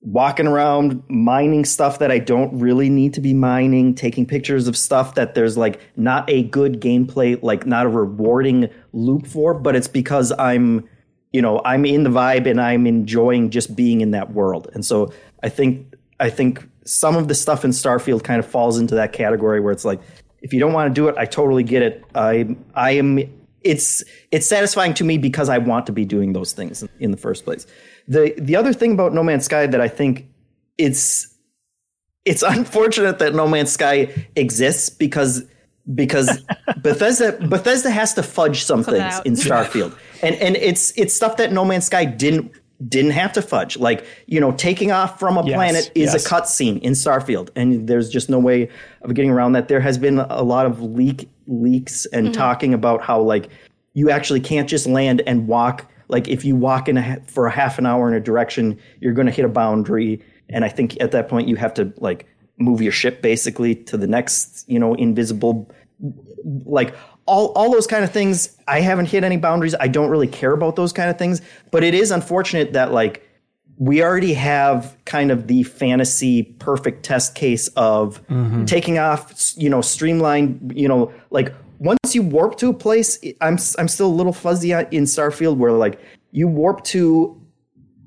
walking 0.00 0.46
around 0.46 1.02
mining 1.08 1.64
stuff 1.64 1.98
that 1.98 2.10
I 2.10 2.18
don't 2.18 2.58
really 2.58 2.90
need 2.90 3.14
to 3.14 3.20
be 3.20 3.32
mining, 3.32 3.94
taking 3.94 4.26
pictures 4.26 4.68
of 4.68 4.76
stuff 4.76 5.14
that 5.14 5.34
there's 5.34 5.56
like 5.56 5.80
not 5.96 6.28
a 6.28 6.42
good 6.42 6.80
gameplay, 6.80 7.42
like 7.42 7.64
not 7.66 7.86
a 7.86 7.88
rewarding 7.88 8.68
loop 8.92 9.26
for, 9.26 9.54
but 9.54 9.74
it's 9.74 9.88
because 9.88 10.30
I'm, 10.38 10.86
you 11.32 11.40
know, 11.40 11.62
I'm 11.64 11.86
in 11.86 12.02
the 12.02 12.10
vibe 12.10 12.50
and 12.50 12.60
I'm 12.60 12.86
enjoying 12.86 13.48
just 13.48 13.74
being 13.74 14.02
in 14.02 14.10
that 14.10 14.32
world. 14.32 14.68
And 14.74 14.84
so 14.84 15.12
I 15.42 15.48
think 15.48 15.94
I 16.20 16.30
think 16.30 16.68
some 16.84 17.16
of 17.16 17.28
the 17.28 17.34
stuff 17.34 17.64
in 17.64 17.70
Starfield 17.70 18.24
kind 18.24 18.38
of 18.38 18.46
falls 18.46 18.78
into 18.78 18.94
that 18.96 19.12
category 19.12 19.60
where 19.60 19.72
it's 19.72 19.86
like 19.86 20.00
if 20.44 20.52
you 20.52 20.60
don't 20.60 20.74
want 20.74 20.88
to 20.90 20.94
do 20.94 21.08
it, 21.08 21.16
I 21.16 21.24
totally 21.24 21.64
get 21.64 21.82
it. 21.82 22.04
I 22.14 22.54
I 22.74 22.90
am 22.92 23.18
it's 23.62 24.04
it's 24.30 24.46
satisfying 24.46 24.92
to 24.94 25.02
me 25.04 25.16
because 25.16 25.48
I 25.48 25.56
want 25.56 25.86
to 25.86 25.92
be 25.92 26.04
doing 26.04 26.34
those 26.34 26.52
things 26.52 26.84
in 27.00 27.10
the 27.10 27.16
first 27.16 27.44
place. 27.44 27.66
The 28.06 28.34
the 28.36 28.54
other 28.54 28.74
thing 28.74 28.92
about 28.92 29.14
No 29.14 29.22
Man's 29.22 29.46
Sky 29.46 29.66
that 29.66 29.80
I 29.80 29.88
think 29.88 30.28
it's 30.76 31.34
it's 32.26 32.42
unfortunate 32.56 33.18
that 33.20 33.34
No 33.34 33.48
Man's 33.48 33.72
Sky 33.72 34.12
exists 34.36 34.90
because 34.90 35.42
because 35.94 36.42
Bethesda 36.82 37.32
Bethesda 37.48 37.90
has 37.90 38.12
to 38.14 38.22
fudge 38.22 38.64
some 38.64 38.84
things 38.84 39.00
out. 39.00 39.24
in 39.26 39.32
Starfield. 39.34 39.96
and 40.22 40.34
and 40.36 40.56
it's 40.56 40.92
it's 40.98 41.14
stuff 41.14 41.38
that 41.38 41.52
No 41.52 41.64
Man's 41.64 41.86
Sky 41.86 42.04
didn't 42.04 42.52
didn't 42.88 43.12
have 43.12 43.32
to 43.32 43.42
fudge. 43.42 43.76
Like, 43.76 44.04
you 44.26 44.40
know, 44.40 44.52
taking 44.52 44.90
off 44.90 45.18
from 45.18 45.36
a 45.36 45.46
Yes, 45.46 45.54
planet 45.54 45.92
is 45.94 46.12
yes. 46.12 46.26
a 46.26 46.28
cutscene 46.28 46.80
in 46.82 46.92
Starfield, 46.92 47.50
and 47.54 47.88
there's 47.88 48.08
just 48.08 48.28
no 48.28 48.38
way 48.38 48.68
of 49.02 49.14
getting 49.14 49.30
around 49.30 49.52
that. 49.52 49.68
There 49.68 49.80
has 49.80 49.98
been 49.98 50.18
a 50.18 50.42
lot 50.42 50.66
of 50.66 50.82
leak 50.82 51.28
leaks 51.46 52.06
and 52.06 52.26
mm-hmm. 52.26 52.32
talking 52.32 52.74
about 52.74 53.02
how 53.02 53.20
like 53.20 53.48
you 53.92 54.10
actually 54.10 54.40
can't 54.40 54.68
just 54.68 54.86
land 54.86 55.22
and 55.26 55.46
walk. 55.46 55.86
Like 56.08 56.28
if 56.28 56.44
you 56.44 56.56
walk 56.56 56.88
in 56.88 56.98
a, 56.98 57.20
for 57.26 57.46
a 57.46 57.50
half 57.50 57.78
an 57.78 57.86
hour 57.86 58.08
in 58.08 58.14
a 58.14 58.20
direction, 58.20 58.78
you're 59.00 59.14
going 59.14 59.26
to 59.26 59.32
hit 59.32 59.44
a 59.44 59.48
boundary, 59.48 60.22
and 60.48 60.64
I 60.64 60.68
think 60.68 61.00
at 61.00 61.12
that 61.12 61.28
point 61.28 61.48
you 61.48 61.56
have 61.56 61.74
to 61.74 61.92
like 61.98 62.26
move 62.58 62.82
your 62.82 62.92
ship 62.92 63.22
basically 63.22 63.74
to 63.74 63.96
the 63.96 64.06
next, 64.06 64.64
you 64.68 64.78
know, 64.78 64.94
invisible 64.94 65.70
like 66.64 66.94
all 67.26 67.48
all 67.56 67.70
those 67.70 67.86
kind 67.86 68.04
of 68.04 68.12
things 68.12 68.56
i 68.68 68.80
haven't 68.80 69.06
hit 69.06 69.24
any 69.24 69.36
boundaries. 69.36 69.74
I 69.78 69.88
don't 69.88 70.10
really 70.10 70.26
care 70.26 70.52
about 70.52 70.76
those 70.76 70.92
kind 70.92 71.10
of 71.10 71.18
things. 71.18 71.40
But 71.70 71.84
it 71.84 71.94
is 71.94 72.10
unfortunate 72.10 72.72
that 72.72 72.92
like 72.92 73.28
we 73.78 74.02
already 74.02 74.34
have 74.34 74.96
kind 75.04 75.30
of 75.30 75.46
the 75.48 75.62
fantasy 75.64 76.42
perfect 76.42 77.04
test 77.04 77.34
case 77.34 77.68
of 77.76 78.20
taking 78.66 78.98
off 78.98 79.52
you 79.56 79.68
know 79.68 79.80
streamlined 79.80 80.72
you 80.74 80.88
know 80.88 81.12
like 81.30 81.52
once 81.80 82.14
you 82.14 82.22
warp 82.22 82.56
to 82.56 82.68
a 82.68 82.74
place 82.74 83.18
i'm 83.40 83.58
i'm 83.78 83.88
still 83.88 84.06
a 84.06 84.14
little 84.14 84.32
fuzzy 84.32 84.70
in 84.70 85.04
starfield 85.04 85.56
where 85.56 85.72
like 85.72 86.00
you 86.30 86.46
warp 86.46 86.84
to 86.84 87.40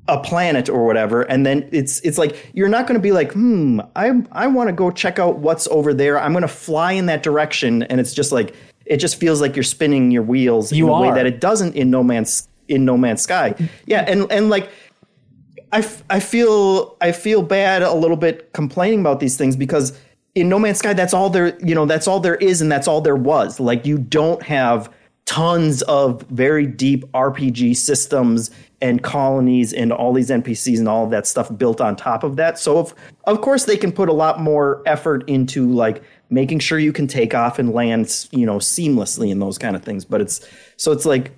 a 0.08 0.18
planet 0.22 0.70
or 0.70 0.86
whatever 0.86 1.24
and 1.24 1.46
then 1.46 1.68
it's 1.74 2.00
it's 2.00 2.18
like 2.18 2.50
you're 2.54 2.70
not 2.70 2.88
going 2.88 2.98
to 2.98 3.02
be 3.02 3.12
like 3.12 3.34
hmm 3.34 3.82
i 3.98 4.12
i 4.32 4.48
want 4.48 4.70
to 4.70 4.74
go 4.74 4.90
check 4.90 5.20
out 5.20 5.40
what's 5.40 5.68
over 5.68 5.94
there. 5.94 6.18
I'm 6.20 6.32
going 6.32 6.44
to 6.44 6.48
fly 6.48 6.94
in 6.94 7.08
that 7.08 7.24
direction. 7.24 7.84
And 7.84 8.00
it's 8.00 8.14
just 8.14 8.32
like 8.32 8.56
it 8.90 8.98
just 8.98 9.18
feels 9.18 9.42
like 9.42 9.56
you're 9.56 9.64
spinning 9.64 10.12
your 10.12 10.24
wheels 10.24 10.72
You 10.72 10.88
in 10.88 10.94
a 10.94 11.02
way 11.02 11.12
that 11.12 11.26
it 11.26 11.40
doesn't 11.40 11.76
in 11.76 11.90
no 11.90 12.04
man's 12.04 12.48
in 12.68 12.86
no 12.86 12.98
man's 12.98 13.22
sky. 13.22 13.56
Yeah 13.86 14.06
and 14.08 14.32
and 14.32 14.50
like 14.50 14.70
I, 15.72 15.80
f- 15.80 16.04
I 16.10 16.20
feel 16.20 16.96
I 17.02 17.12
feel 17.12 17.42
bad 17.42 17.82
a 17.82 17.94
little 17.94 18.18
bit 18.18 18.54
complaining 18.54 19.02
about 19.02 19.20
these 19.20 19.36
things 19.36 19.56
because 19.56 19.98
in 20.34 20.50
No 20.50 20.60
Man's 20.60 20.80
Sky 20.80 20.94
that's 20.94 21.14
all 21.14 21.30
there 21.30 21.58
you 21.60 21.76
know 21.76 21.86
that's 21.86 22.08
all 22.08 22.20
there 22.20 22.36
is 22.36 22.62
and 22.62 22.72
that's 22.72 22.88
all 22.88 23.02
there 23.02 23.16
was. 23.16 23.60
Like 23.60 23.86
you 23.86 23.98
don't 23.98 24.42
have 24.44 24.92
tons 25.26 25.82
of 25.84 26.22
very 26.30 26.66
deep 26.66 27.04
RPG 27.12 27.76
systems 27.76 28.50
and 28.82 29.04
colonies 29.04 29.74
and 29.74 29.92
all 29.92 30.14
these 30.14 30.30
NPCs 30.30 30.80
and 30.80 30.88
all 30.88 31.04
of 31.04 31.12
that 31.12 31.28
stuff 31.28 31.56
built 31.58 31.82
on 31.82 31.98
top 31.98 32.24
of 32.24 32.38
that. 32.38 32.58
So 32.58 32.78
of 32.78 32.96
of 33.26 33.42
course 33.42 33.66
they 33.66 33.78
can 33.78 33.92
put 33.92 34.08
a 34.08 34.14
lot 34.14 34.40
more 34.40 34.82
effort 34.86 35.28
into 35.28 35.70
like 35.70 36.02
making 36.30 36.60
sure 36.60 36.78
you 36.78 36.92
can 36.92 37.08
take 37.08 37.34
off 37.34 37.58
and 37.60 37.74
land 37.74 38.28
you 38.32 38.46
know 38.46 38.58
seamlessly 38.58 39.32
and 39.32 39.42
those 39.42 39.58
kind 39.58 39.76
of 39.76 39.84
things 39.84 40.04
but 40.04 40.22
it's 40.22 40.46
so 40.76 40.92
it's 40.92 41.06
like 41.06 41.32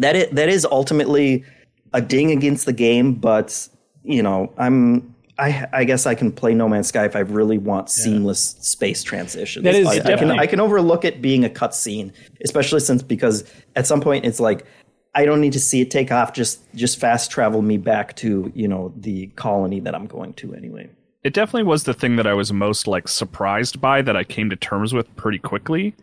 that 0.00 0.16
is, 0.16 0.30
that 0.30 0.48
is 0.48 0.66
ultimately 0.70 1.44
a 1.92 2.00
ding 2.00 2.30
against 2.30 2.66
the 2.66 2.72
game, 2.72 3.14
but 3.14 3.68
you 4.02 4.22
know, 4.22 4.52
I'm 4.56 5.14
I 5.38 5.66
I 5.72 5.84
guess 5.84 6.06
I 6.06 6.14
can 6.14 6.32
play 6.32 6.54
No 6.54 6.68
Man's 6.68 6.88
Sky 6.88 7.04
if 7.04 7.14
I 7.14 7.20
really 7.20 7.58
want 7.58 7.90
seamless 7.90 8.56
space 8.60 9.02
transitions. 9.02 9.64
That 9.64 9.74
is 9.74 9.86
I, 9.86 10.12
I 10.12 10.16
can 10.16 10.30
I 10.30 10.46
can 10.46 10.60
overlook 10.60 11.04
it 11.04 11.20
being 11.20 11.44
a 11.44 11.48
cutscene, 11.48 12.12
especially 12.44 12.80
since 12.80 13.02
because 13.02 13.44
at 13.76 13.86
some 13.86 14.00
point 14.00 14.24
it's 14.24 14.40
like 14.40 14.66
I 15.14 15.24
don't 15.24 15.40
need 15.40 15.52
to 15.52 15.60
see 15.60 15.80
it 15.80 15.90
take 15.90 16.10
off. 16.10 16.32
Just 16.32 16.62
just 16.74 16.98
fast 16.98 17.30
travel 17.30 17.62
me 17.62 17.76
back 17.76 18.16
to 18.16 18.50
you 18.54 18.68
know 18.68 18.92
the 18.96 19.26
colony 19.36 19.80
that 19.80 19.94
I'm 19.94 20.06
going 20.06 20.34
to 20.34 20.54
anyway. 20.54 20.88
It 21.22 21.34
definitely 21.34 21.64
was 21.64 21.84
the 21.84 21.94
thing 21.94 22.16
that 22.16 22.26
I 22.26 22.34
was 22.34 22.52
most 22.52 22.86
like 22.86 23.08
surprised 23.08 23.80
by 23.80 24.02
that 24.02 24.16
I 24.16 24.24
came 24.24 24.50
to 24.50 24.56
terms 24.56 24.94
with 24.94 25.14
pretty 25.16 25.38
quickly, 25.38 25.94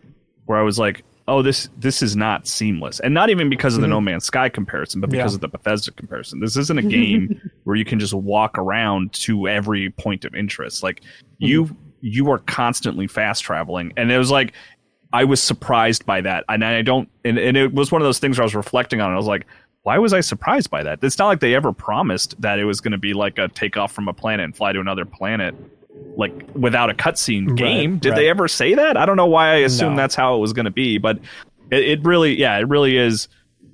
where 0.46 0.58
I 0.58 0.62
was 0.62 0.78
like, 0.78 1.04
"Oh, 1.26 1.42
this 1.42 1.68
this 1.76 2.02
is 2.02 2.14
not 2.14 2.46
seamless," 2.46 3.00
and 3.00 3.12
not 3.12 3.28
even 3.30 3.50
because 3.50 3.74
of 3.74 3.80
the 3.80 3.86
mm-hmm. 3.86 3.94
No 3.94 4.00
Man's 4.00 4.24
Sky 4.24 4.48
comparison, 4.48 5.00
but 5.00 5.10
because 5.10 5.32
Yeah. 5.32 5.36
of 5.36 5.40
the 5.40 5.48
Bethesda 5.48 5.90
comparison. 5.92 6.40
This 6.40 6.56
isn't 6.56 6.78
a 6.78 6.82
game 6.82 7.40
where 7.64 7.76
you 7.76 7.84
can 7.84 7.98
just 7.98 8.14
walk 8.14 8.58
around 8.58 9.12
to 9.14 9.48
every 9.48 9.90
point 9.90 10.24
of 10.24 10.34
interest. 10.34 10.82
Like 10.82 11.00
mm-hmm. 11.00 11.46
you 11.46 11.76
you 12.00 12.30
are 12.30 12.38
constantly 12.38 13.08
fast 13.08 13.42
traveling, 13.42 13.92
and 13.96 14.12
it 14.12 14.18
was 14.18 14.30
like 14.30 14.52
I 15.12 15.24
was 15.24 15.42
surprised 15.42 16.04
by 16.04 16.20
that, 16.20 16.44
and 16.48 16.64
I 16.64 16.82
don't. 16.82 17.08
And, 17.24 17.38
and 17.38 17.56
it 17.56 17.72
was 17.72 17.90
one 17.90 18.02
of 18.02 18.06
those 18.06 18.18
things 18.18 18.38
where 18.38 18.42
I 18.42 18.46
was 18.46 18.54
reflecting 18.54 19.00
on. 19.00 19.10
it. 19.10 19.14
I 19.14 19.16
was 19.16 19.26
like, 19.26 19.46
why 19.88 19.96
was 19.96 20.12
I 20.12 20.20
surprised 20.20 20.68
by 20.68 20.82
that? 20.82 21.02
It's 21.02 21.16
not 21.16 21.28
like 21.28 21.40
they 21.40 21.54
ever 21.54 21.72
promised 21.72 22.38
that 22.42 22.58
it 22.58 22.66
was 22.66 22.78
going 22.82 22.92
to 22.92 22.98
be 22.98 23.14
like 23.14 23.38
a 23.38 23.48
takeoff 23.48 23.90
from 23.90 24.06
a 24.06 24.12
planet 24.12 24.44
and 24.44 24.54
fly 24.54 24.70
to 24.70 24.80
another 24.80 25.06
planet, 25.06 25.54
like 26.14 26.30
without 26.54 26.90
a 26.90 26.92
cutscene 26.92 27.56
game. 27.56 27.96
Did 27.96 28.10
right. 28.10 28.16
they 28.16 28.28
ever 28.28 28.48
say 28.48 28.74
that? 28.74 28.98
I 28.98 29.06
don't 29.06 29.16
know 29.16 29.24
why 29.24 29.48
I 29.48 29.54
assumed 29.60 29.96
No. 29.96 30.02
that's 30.02 30.14
how 30.14 30.36
it 30.36 30.40
was 30.40 30.52
going 30.52 30.66
to 30.66 30.70
be, 30.70 30.98
but 30.98 31.18
it, 31.70 31.84
it 31.84 32.04
really, 32.04 32.38
yeah, 32.38 32.58
it 32.58 32.68
really 32.68 32.98
is 32.98 33.28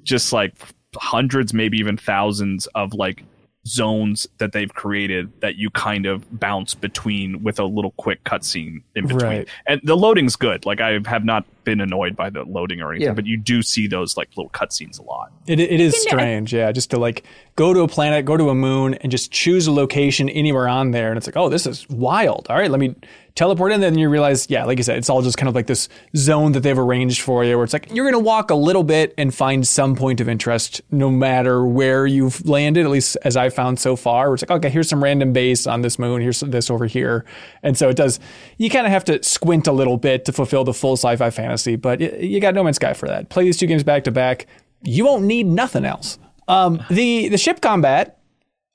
just 0.04 0.32
like 0.32 0.54
hundreds, 0.94 1.52
maybe 1.52 1.78
even 1.78 1.96
thousands 1.96 2.68
of 2.76 2.94
like 2.94 3.24
zones 3.66 4.26
that 4.38 4.52
they've 4.52 4.72
created 4.74 5.32
that 5.40 5.56
you 5.56 5.70
kind 5.70 6.04
of 6.06 6.38
bounce 6.38 6.74
between 6.74 7.42
with 7.42 7.58
a 7.58 7.64
little 7.64 7.92
quick 7.92 8.22
cutscene 8.24 8.82
in 8.94 9.06
between. 9.06 9.22
Right. 9.22 9.48
And 9.66 9.80
the 9.84 9.96
loading's 9.96 10.36
good. 10.36 10.66
Like 10.66 10.80
I 10.80 10.98
have 11.06 11.24
not 11.24 11.46
been 11.64 11.80
annoyed 11.80 12.14
by 12.14 12.28
the 12.28 12.42
loading 12.44 12.82
or 12.82 12.92
anything, 12.92 13.08
Yeah. 13.08 13.14
but 13.14 13.24
you 13.24 13.38
do 13.38 13.62
see 13.62 13.86
those 13.86 14.16
like 14.18 14.28
little 14.36 14.50
cutscenes 14.50 14.98
a 14.98 15.02
lot. 15.02 15.32
It, 15.46 15.60
it 15.60 15.80
is 15.80 16.00
strange, 16.02 16.52
yeah. 16.52 16.70
Just 16.72 16.90
to 16.90 16.98
like 16.98 17.24
go 17.56 17.72
to 17.72 17.80
a 17.80 17.88
planet, 17.88 18.26
go 18.26 18.36
to 18.36 18.50
a 18.50 18.54
moon, 18.54 18.94
and 18.94 19.10
just 19.10 19.30
choose 19.32 19.66
a 19.66 19.72
location 19.72 20.28
anywhere 20.28 20.68
on 20.68 20.90
there, 20.90 21.08
and 21.08 21.16
it's 21.16 21.26
like, 21.26 21.36
oh, 21.36 21.48
this 21.48 21.66
is 21.66 21.88
wild. 21.88 22.46
All 22.50 22.56
right, 22.56 22.70
let 22.70 22.80
me 22.80 22.94
teleport 23.34 23.72
in. 23.72 23.80
Then 23.80 23.98
you 23.98 24.08
realize, 24.08 24.48
yeah, 24.48 24.64
like 24.64 24.78
you 24.78 24.84
said, 24.84 24.98
it's 24.98 25.10
all 25.10 25.22
just 25.22 25.36
kind 25.36 25.48
of 25.48 25.54
like 25.54 25.66
this 25.66 25.88
zone 26.16 26.52
that 26.52 26.60
they've 26.60 26.78
arranged 26.78 27.20
for 27.22 27.44
you, 27.44 27.56
where 27.56 27.64
it's 27.64 27.72
like 27.72 27.92
you're 27.92 28.04
gonna 28.04 28.22
walk 28.22 28.50
a 28.50 28.54
little 28.54 28.84
bit 28.84 29.14
and 29.18 29.34
find 29.34 29.66
some 29.66 29.96
point 29.96 30.20
of 30.20 30.28
interest, 30.28 30.80
no 30.90 31.10
matter 31.10 31.64
where 31.64 32.06
you've 32.06 32.46
landed. 32.46 32.84
At 32.84 32.90
least 32.90 33.16
as 33.22 33.36
I've 33.36 33.54
found 33.54 33.78
so 33.78 33.96
far, 33.96 34.28
where 34.28 34.34
it's 34.34 34.42
like, 34.42 34.50
okay, 34.50 34.70
here's 34.70 34.88
some 34.88 35.02
random 35.02 35.32
base 35.32 35.66
on 35.66 35.82
this 35.82 35.98
moon. 35.98 36.20
Here's 36.20 36.40
this 36.40 36.70
over 36.70 36.86
here, 36.86 37.24
and 37.62 37.76
so 37.76 37.88
it 37.88 37.96
does. 37.96 38.20
You 38.58 38.70
kind 38.70 38.86
of 38.86 38.92
have 38.92 39.04
to 39.04 39.22
squint 39.22 39.66
a 39.66 39.72
little 39.72 39.96
bit 39.96 40.24
to 40.26 40.32
fulfill 40.32 40.64
the 40.64 40.74
full 40.74 40.96
sci-fi 40.96 41.30
fantasy, 41.30 41.76
but 41.76 42.00
you 42.00 42.40
got 42.40 42.54
No 42.54 42.64
Man's 42.64 42.76
Sky 42.76 42.94
for 42.94 43.08
that. 43.08 43.28
Play 43.28 43.44
these 43.44 43.56
two 43.56 43.66
games 43.66 43.82
back 43.82 44.04
to 44.04 44.10
back 44.10 44.46
you 44.84 45.04
won't 45.04 45.24
need 45.24 45.46
nothing 45.46 45.84
else. 45.84 46.18
Um, 46.46 46.82
the 46.90 47.28
the 47.28 47.38
ship 47.38 47.60
combat, 47.60 48.18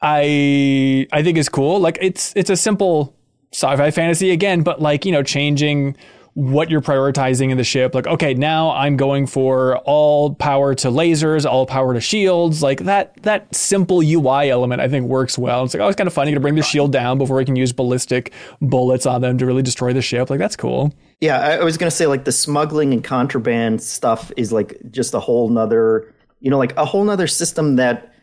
I 0.02 1.08
I 1.12 1.24
think 1.24 1.38
is 1.38 1.50
cool. 1.50 1.80
Like 1.80 1.98
it's 2.02 2.34
it's 2.36 2.50
a 2.50 2.58
simple 2.58 3.16
sci-fi 3.52 3.92
fantasy 3.92 4.32
again, 4.32 4.64
but 4.64 4.82
like 4.82 5.06
you 5.06 5.12
know 5.12 5.24
changing 5.24 5.96
what 6.40 6.70
you're 6.70 6.82
prioritizing 6.82 7.50
in 7.52 7.58
the 7.58 7.64
ship. 7.64 7.94
Like 7.94 8.08
okay, 8.08 8.34
now 8.34 8.72
I'm 8.72 8.98
going 8.98 9.28
for 9.28 9.78
all 9.80 10.36
power 10.36 10.76
to 10.76 10.90
lasers, 10.90 11.46
all 11.46 11.66
power 11.66 11.94
to 11.94 12.02
shields. 12.02 12.62
Like 12.64 12.82
that 12.82 13.22
that 13.24 13.54
simple 13.54 14.02
UI 14.02 14.50
element 14.50 14.82
I 14.82 14.88
think 14.88 15.08
works 15.08 15.38
well. 15.38 15.64
It's 15.64 15.74
like 15.74 15.82
oh, 15.82 15.88
it's 15.88 15.98
kind 15.98 16.08
of 16.08 16.14
funny 16.14 16.34
to 16.34 16.40
bring 16.40 16.56
the 16.56 16.64
shield 16.64 16.92
down 16.92 17.18
before 17.18 17.38
we 17.38 17.46
can 17.46 17.56
use 17.56 17.74
ballistic 17.74 18.32
bullets 18.62 19.06
on 19.06 19.22
them 19.22 19.38
to 19.40 19.46
really 19.46 19.64
destroy 19.64 19.92
the 19.92 20.02
ship. 20.02 20.30
Like 20.30 20.40
that's 20.40 20.56
cool. 20.56 20.94
Yeah, 21.20 21.40
I, 21.40 21.64
was 21.64 21.78
gonna 21.78 21.92
say 21.92 22.08
like 22.08 22.24
the 22.24 22.32
smuggling 22.32 22.94
and 22.94 23.04
contraband 23.04 23.82
stuff 23.82 24.32
is 24.38 24.54
like 24.54 24.78
just 24.92 25.14
a 25.14 25.20
whole 25.20 25.50
nother, 25.50 26.14
you 26.40 26.50
know, 26.50 26.58
like 26.58 26.76
a 26.78 26.86
whole 26.86 27.04
nother 27.04 27.28
system 27.28 27.76
that 27.76 28.14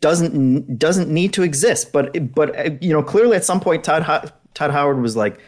doesn't 0.00 0.78
doesn't 0.78 1.08
need 1.08 1.32
to 1.32 1.42
exist. 1.42 1.92
But 1.92 2.34
but 2.34 2.80
you 2.82 2.92
know, 2.92 3.02
clearly 3.02 3.36
at 3.36 3.44
some 3.44 3.58
point 3.58 3.82
Todd 3.82 4.04
Todd 4.62 4.70
Howard 4.70 5.00
was 5.00 5.16
like, 5.16 5.40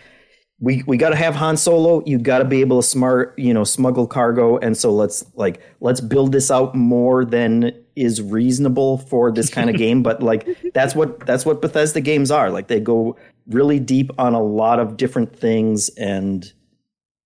we 0.60 0.82
we 0.86 0.96
got 0.96 1.10
to 1.10 1.16
have 1.16 1.34
Han 1.34 1.56
Solo. 1.56 2.02
You 2.06 2.18
got 2.18 2.38
to 2.38 2.44
be 2.44 2.60
able 2.60 2.80
to 2.80 2.86
smart, 2.86 3.38
you 3.38 3.52
know, 3.52 3.64
smuggle 3.64 4.06
cargo, 4.06 4.56
and 4.58 4.76
so 4.76 4.92
let's 4.92 5.24
like 5.34 5.60
let's 5.80 6.00
build 6.00 6.32
this 6.32 6.50
out 6.50 6.74
more 6.74 7.24
than 7.24 7.72
is 7.96 8.20
reasonable 8.22 8.98
for 8.98 9.30
this 9.32 9.50
kind 9.50 9.68
of 9.70 9.76
game. 9.84 10.02
But 10.02 10.22
like 10.22 10.46
that's 10.72 10.94
what 10.94 11.26
that's 11.26 11.44
what 11.44 11.60
Bethesda 11.60 12.00
games 12.00 12.30
are. 12.30 12.50
Like 12.50 12.68
they 12.68 12.80
go 12.80 13.16
really 13.48 13.78
deep 13.80 14.10
on 14.18 14.34
a 14.34 14.42
lot 14.42 14.78
of 14.78 14.96
different 14.96 15.36
things, 15.36 15.90
and 15.90 16.50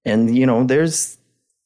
and 0.05 0.37
you 0.37 0.47
know, 0.47 0.65
there's 0.65 1.19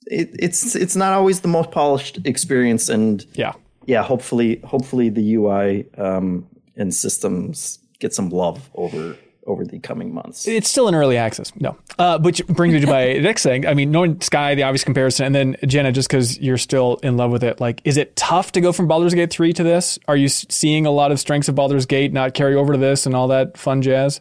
it, 0.07 0.31
it's 0.39 0.75
it's 0.75 0.97
not 0.97 1.13
always 1.13 1.41
the 1.41 1.49
most 1.49 1.71
polished 1.71 2.19
experience, 2.25 2.89
and 2.89 3.25
Yeah. 3.35 3.53
yeah, 3.87 4.03
hopefully 4.03 4.61
hopefully 4.65 5.11
the 5.11 5.35
UI 5.37 5.87
um, 5.97 6.49
and 6.77 6.93
systems 6.93 7.79
get 8.01 8.13
some 8.13 8.31
love 8.31 8.69
over 8.75 9.17
over 9.47 9.65
the 9.65 9.79
coming 9.79 10.15
months. 10.15 10.47
It's 10.47 10.69
still 10.69 10.89
in 10.89 10.95
early 10.95 11.17
access. 11.17 11.53
No. 11.57 11.77
Uh, 11.99 12.19
which 12.19 12.47
brings 12.47 12.75
me 12.75 12.81
to 12.81 12.87
my 12.87 13.13
next 13.21 13.43
thing. 13.43 13.67
I 13.67 13.75
mean, 13.75 13.91
knowing 13.91 14.21
Sky, 14.21 14.55
the 14.55 14.63
obvious 14.63 14.85
comparison, 14.85 15.27
and 15.27 15.35
then 15.35 15.57
Jenna, 15.67 15.93
just 15.93 16.09
because 16.09 16.39
you're 16.39 16.59
still 16.59 16.97
in 17.03 17.17
love 17.17 17.31
with 17.31 17.45
it, 17.45 17.61
like, 17.61 17.81
is 17.85 17.97
it 17.97 18.15
tough 18.17 18.53
to 18.53 18.61
go 18.61 18.73
from 18.73 18.89
Baldur's 18.89 19.15
Gate 19.15 19.33
3 19.33 19.53
to 19.55 19.63
this? 19.63 19.99
Are 20.09 20.17
you 20.17 20.29
seeing 20.29 20.87
a 20.87 20.91
lot 20.91 21.13
of 21.13 21.21
strengths 21.21 21.49
of 21.49 21.55
Baldur's 21.55 21.87
Gate 21.87 22.13
not 22.13 22.35
carry 22.35 22.55
over 22.55 22.73
to 22.73 22.79
this 22.79 23.07
and 23.07 23.15
all 23.15 23.29
that 23.29 23.57
fun 23.57 23.83
jazz? 23.83 24.21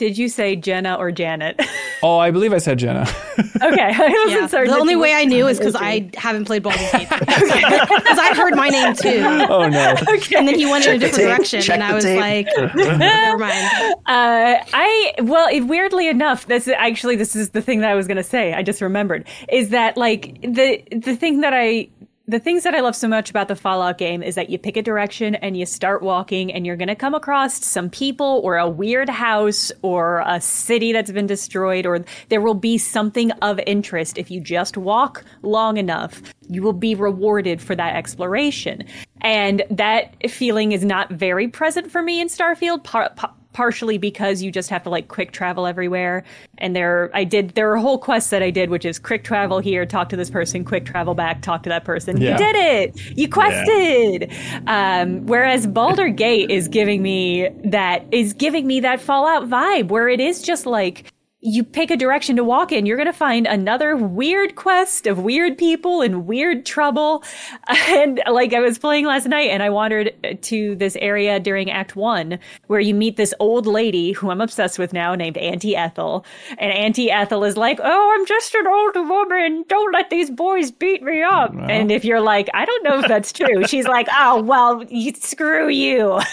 Did 0.00 0.16
you 0.16 0.28
say 0.30 0.56
Jenna 0.56 0.94
or 0.94 1.12
Janet? 1.12 1.60
Oh, 2.02 2.16
I 2.16 2.30
believe 2.30 2.54
I 2.54 2.58
said 2.58 2.78
Jenna. 2.78 3.02
okay, 3.38 3.82
I 3.82 4.08
wasn't 4.24 4.30
Yeah. 4.30 4.46
certain. 4.46 4.72
The 4.72 4.80
only 4.80 4.96
way 4.96 5.12
I 5.12 5.26
knew 5.26 5.46
is 5.48 5.58
because 5.58 5.76
I 5.76 6.08
haven't 6.16 6.46
played 6.46 6.62
Baldur's 6.62 6.80
Gate. 6.92 7.06
Because 7.10 8.18
I 8.18 8.32
heard 8.34 8.54
my 8.56 8.70
name 8.70 8.94
too. 8.94 9.20
oh, 9.50 9.68
no. 9.68 9.94
And 10.34 10.48
then 10.48 10.54
he 10.58 10.64
went 10.64 10.86
in 10.86 10.94
a 10.94 10.98
different 10.98 11.16
tape. 11.16 11.26
direction, 11.26 11.60
Check 11.60 11.74
and 11.74 11.84
I 11.84 11.92
was 11.92 12.04
tape. 12.04 12.18
like, 12.18 12.46
never 12.74 13.36
mind. 13.36 13.94
Uh, 14.06 14.64
I 14.72 15.12
well, 15.18 15.46
it, 15.52 15.60
weirdly 15.66 16.08
enough, 16.08 16.46
this 16.46 16.66
is 16.68 16.74
actually 16.78 17.16
this 17.16 17.36
is 17.36 17.50
the 17.50 17.60
thing 17.60 17.80
that 17.80 17.90
I 17.90 17.94
was 17.94 18.06
going 18.06 18.16
to 18.16 18.22
say. 18.22 18.54
I 18.54 18.62
just 18.62 18.80
remembered 18.80 19.28
is 19.52 19.68
that 19.68 19.98
like 19.98 20.40
the 20.40 20.82
the 20.90 21.16
thing 21.16 21.42
that 21.42 21.52
I 21.52 21.88
the 22.30 22.38
things 22.38 22.62
that 22.62 22.76
I 22.76 22.80
love 22.80 22.94
so 22.94 23.08
much 23.08 23.28
about 23.28 23.48
the 23.48 23.56
Fallout 23.56 23.98
game 23.98 24.22
is 24.22 24.36
that 24.36 24.50
you 24.50 24.58
pick 24.58 24.76
a 24.76 24.82
direction 24.82 25.34
and 25.34 25.56
you 25.56 25.66
start 25.66 26.00
walking, 26.00 26.52
and 26.52 26.64
you're 26.64 26.76
going 26.76 26.88
to 26.88 26.94
come 26.94 27.12
across 27.12 27.64
some 27.64 27.90
people 27.90 28.40
or 28.44 28.56
a 28.56 28.70
weird 28.70 29.08
house 29.08 29.72
or 29.82 30.22
a 30.24 30.40
city 30.40 30.92
that's 30.92 31.10
been 31.10 31.26
destroyed, 31.26 31.86
or 31.86 32.04
there 32.28 32.40
will 32.40 32.54
be 32.54 32.78
something 32.78 33.32
of 33.42 33.58
interest 33.66 34.16
if 34.16 34.30
you 34.30 34.40
just 34.40 34.76
walk 34.76 35.24
long 35.42 35.76
enough. 35.76 36.22
You 36.48 36.62
will 36.62 36.72
be 36.72 36.94
rewarded 36.94 37.60
for 37.60 37.74
that 37.74 37.96
exploration, 37.96 38.84
and 39.22 39.64
that 39.68 40.30
feeling 40.30 40.70
is 40.70 40.84
not 40.84 41.10
very 41.10 41.48
present 41.48 41.90
for 41.90 42.00
me 42.00 42.20
in 42.20 42.28
Starfield. 42.28 42.84
Par- 42.84 43.10
par- 43.16 43.34
partially 43.52 43.98
because 43.98 44.42
you 44.42 44.50
just 44.50 44.70
have 44.70 44.82
to 44.82 44.90
like 44.90 45.08
quick 45.08 45.32
travel 45.32 45.66
everywhere. 45.66 46.24
And 46.58 46.74
there 46.76 47.10
i 47.14 47.24
did 47.24 47.50
there 47.50 47.72
are 47.72 47.76
whole 47.76 47.98
quests 47.98 48.30
that 48.30 48.42
i 48.42 48.50
did 48.50 48.70
which 48.70 48.84
is 48.84 48.98
quick 48.98 49.24
travel 49.24 49.58
here 49.58 49.84
talk 49.86 50.08
to 50.10 50.16
this 50.16 50.30
person 50.30 50.64
quick 50.64 50.84
travel 50.84 51.14
back 51.14 51.42
talk 51.42 51.62
to 51.64 51.68
that 51.68 51.84
person. 51.84 52.20
Yeah. 52.20 52.32
you 52.32 52.38
did 52.38 52.56
it! 52.56 53.18
You 53.18 53.28
quested! 53.28 54.32
Um, 54.66 55.26
whereas 55.26 55.66
Baldur 55.66 56.08
Gate 56.08 56.50
is 56.50 56.68
giving 56.68 57.02
me 57.02 57.48
that 57.64 58.04
is 58.12 58.32
giving 58.32 58.66
me 58.66 58.80
that 58.80 59.00
fallout 59.00 59.48
vibe 59.48 59.88
where 59.88 60.08
it 60.08 60.20
is 60.20 60.42
just 60.42 60.66
like 60.66 61.12
you 61.42 61.64
pick 61.64 61.90
a 61.90 61.96
direction 61.96 62.36
to 62.36 62.44
walk 62.44 62.70
in, 62.70 62.84
you're 62.84 62.98
going 62.98 63.06
to 63.06 63.12
find 63.12 63.46
another 63.46 63.96
weird 63.96 64.56
quest 64.56 65.06
of 65.06 65.18
weird 65.18 65.56
people 65.56 66.02
and 66.02 66.26
weird 66.26 66.66
trouble. 66.66 67.24
And 67.90 68.20
like 68.30 68.52
I 68.52 68.60
was 68.60 68.78
playing 68.78 69.06
last 69.06 69.26
night 69.26 69.50
and 69.50 69.62
I 69.62 69.70
wandered 69.70 70.12
to 70.42 70.76
this 70.76 70.96
area 70.96 71.40
during 71.40 71.70
Act 71.70 71.96
One 71.96 72.38
where 72.66 72.78
you 72.78 72.94
meet 72.94 73.16
this 73.16 73.34
old 73.40 73.66
lady 73.66 74.12
who 74.12 74.30
I'm 74.30 74.40
obsessed 74.40 74.78
with 74.78 74.92
now 74.92 75.14
named 75.14 75.36
Auntie 75.36 75.74
Ethel. 75.74 76.24
And 76.58 76.72
Auntie 76.72 77.10
Ethel 77.10 77.42
is 77.42 77.56
like, 77.56 77.80
Oh, 77.82 78.16
I'm 78.16 78.26
just 78.26 78.54
an 78.54 78.66
old 78.66 79.08
woman. 79.08 79.64
Don't 79.68 79.92
let 79.92 80.10
these 80.10 80.30
boys 80.30 80.70
beat 80.70 81.02
me 81.02 81.22
up. 81.22 81.52
And 81.68 81.90
if 81.90 82.04
you're 82.04 82.20
like, 82.20 82.48
I 82.54 82.64
don't 82.64 82.84
know 82.84 83.00
if 83.00 83.08
that's 83.08 83.32
true, 83.32 83.66
she's 83.66 83.86
like, 83.88 84.06
Oh, 84.12 84.40
well, 84.42 84.84
you, 84.84 85.12
screw 85.14 85.68
you. 85.68 86.18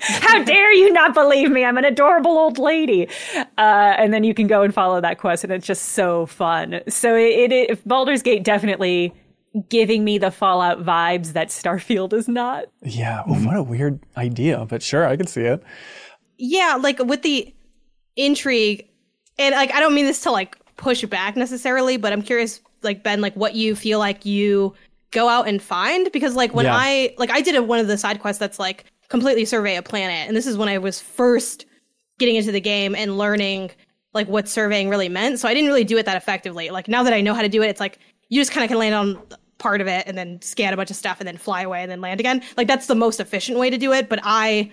How 0.00 0.44
dare 0.44 0.72
you 0.72 0.92
not 0.92 1.14
believe 1.14 1.50
me? 1.50 1.64
I'm 1.64 1.78
an 1.78 1.84
adorable 1.84 2.32
old 2.38 2.58
lady. 2.58 3.08
Uh, 3.58 3.94
and 3.98 4.12
then 4.12 4.24
you 4.24 4.34
can 4.34 4.41
go 4.46 4.62
and 4.62 4.72
follow 4.74 5.00
that 5.00 5.18
quest, 5.18 5.44
and 5.44 5.52
it's 5.52 5.66
just 5.66 5.90
so 5.90 6.26
fun. 6.26 6.80
So 6.88 7.14
it, 7.16 7.50
it, 7.50 7.52
it 7.52 7.88
Baldur's 7.88 8.22
Gate 8.22 8.44
definitely 8.44 9.12
giving 9.68 10.02
me 10.04 10.16
the 10.18 10.30
Fallout 10.30 10.82
vibes 10.84 11.34
that 11.34 11.48
Starfield 11.48 12.12
is 12.12 12.26
not. 12.28 12.64
Yeah. 12.82 13.22
Oh, 13.26 13.34
what 13.44 13.56
a 13.56 13.62
weird 13.62 14.00
idea, 14.16 14.64
but 14.64 14.82
sure, 14.82 15.06
I 15.06 15.16
can 15.16 15.26
see 15.26 15.42
it. 15.42 15.62
Yeah, 16.38 16.78
like 16.80 16.98
with 16.98 17.22
the 17.22 17.54
intrigue, 18.16 18.88
and 19.38 19.54
like 19.54 19.72
I 19.72 19.80
don't 19.80 19.94
mean 19.94 20.06
this 20.06 20.22
to 20.22 20.30
like 20.30 20.56
push 20.76 21.04
back 21.04 21.36
necessarily, 21.36 21.96
but 21.96 22.12
I'm 22.12 22.22
curious, 22.22 22.60
like 22.82 23.02
Ben, 23.02 23.20
like 23.20 23.34
what 23.34 23.54
you 23.54 23.76
feel 23.76 23.98
like 23.98 24.24
you 24.24 24.74
go 25.10 25.28
out 25.28 25.46
and 25.46 25.62
find 25.62 26.10
because 26.12 26.34
like 26.34 26.54
when 26.54 26.64
Yeah. 26.64 26.74
I 26.76 27.14
like 27.18 27.30
I 27.30 27.42
did 27.42 27.54
a, 27.54 27.62
one 27.62 27.78
of 27.78 27.86
the 27.86 27.98
side 27.98 28.20
quests 28.20 28.40
that's 28.40 28.58
like 28.58 28.84
completely 29.08 29.44
survey 29.44 29.76
a 29.76 29.82
planet, 29.82 30.26
and 30.26 30.36
this 30.36 30.46
is 30.46 30.56
when 30.56 30.68
I 30.68 30.78
was 30.78 30.98
first 31.00 31.66
getting 32.18 32.36
into 32.36 32.52
the 32.52 32.60
game 32.60 32.94
and 32.94 33.18
learning 33.18 33.70
like 34.14 34.28
what 34.28 34.48
surveying 34.48 34.88
really 34.88 35.08
meant. 35.08 35.38
So 35.38 35.48
I 35.48 35.54
didn't 35.54 35.68
really 35.68 35.84
do 35.84 35.96
it 35.98 36.06
that 36.06 36.16
effectively. 36.16 36.70
Like 36.70 36.88
now 36.88 37.02
that 37.02 37.12
I 37.12 37.20
know 37.20 37.34
how 37.34 37.42
to 37.42 37.48
do 37.48 37.62
it, 37.62 37.68
it's 37.68 37.80
like 37.80 37.98
you 38.28 38.40
just 38.40 38.52
kind 38.52 38.64
of 38.64 38.68
can 38.68 38.78
land 38.78 38.94
on 38.94 39.22
part 39.58 39.80
of 39.80 39.86
it 39.86 40.06
and 40.06 40.18
then 40.18 40.40
scan 40.42 40.74
a 40.74 40.76
bunch 40.76 40.90
of 40.90 40.96
stuff 40.96 41.20
and 41.20 41.26
then 41.26 41.36
fly 41.36 41.62
away 41.62 41.82
and 41.82 41.90
then 41.90 42.00
land 42.00 42.20
again. 42.20 42.42
Like 42.56 42.66
that's 42.66 42.86
the 42.86 42.94
most 42.94 43.20
efficient 43.20 43.58
way 43.58 43.70
to 43.70 43.78
do 43.78 43.92
it. 43.92 44.08
But 44.08 44.20
I 44.22 44.70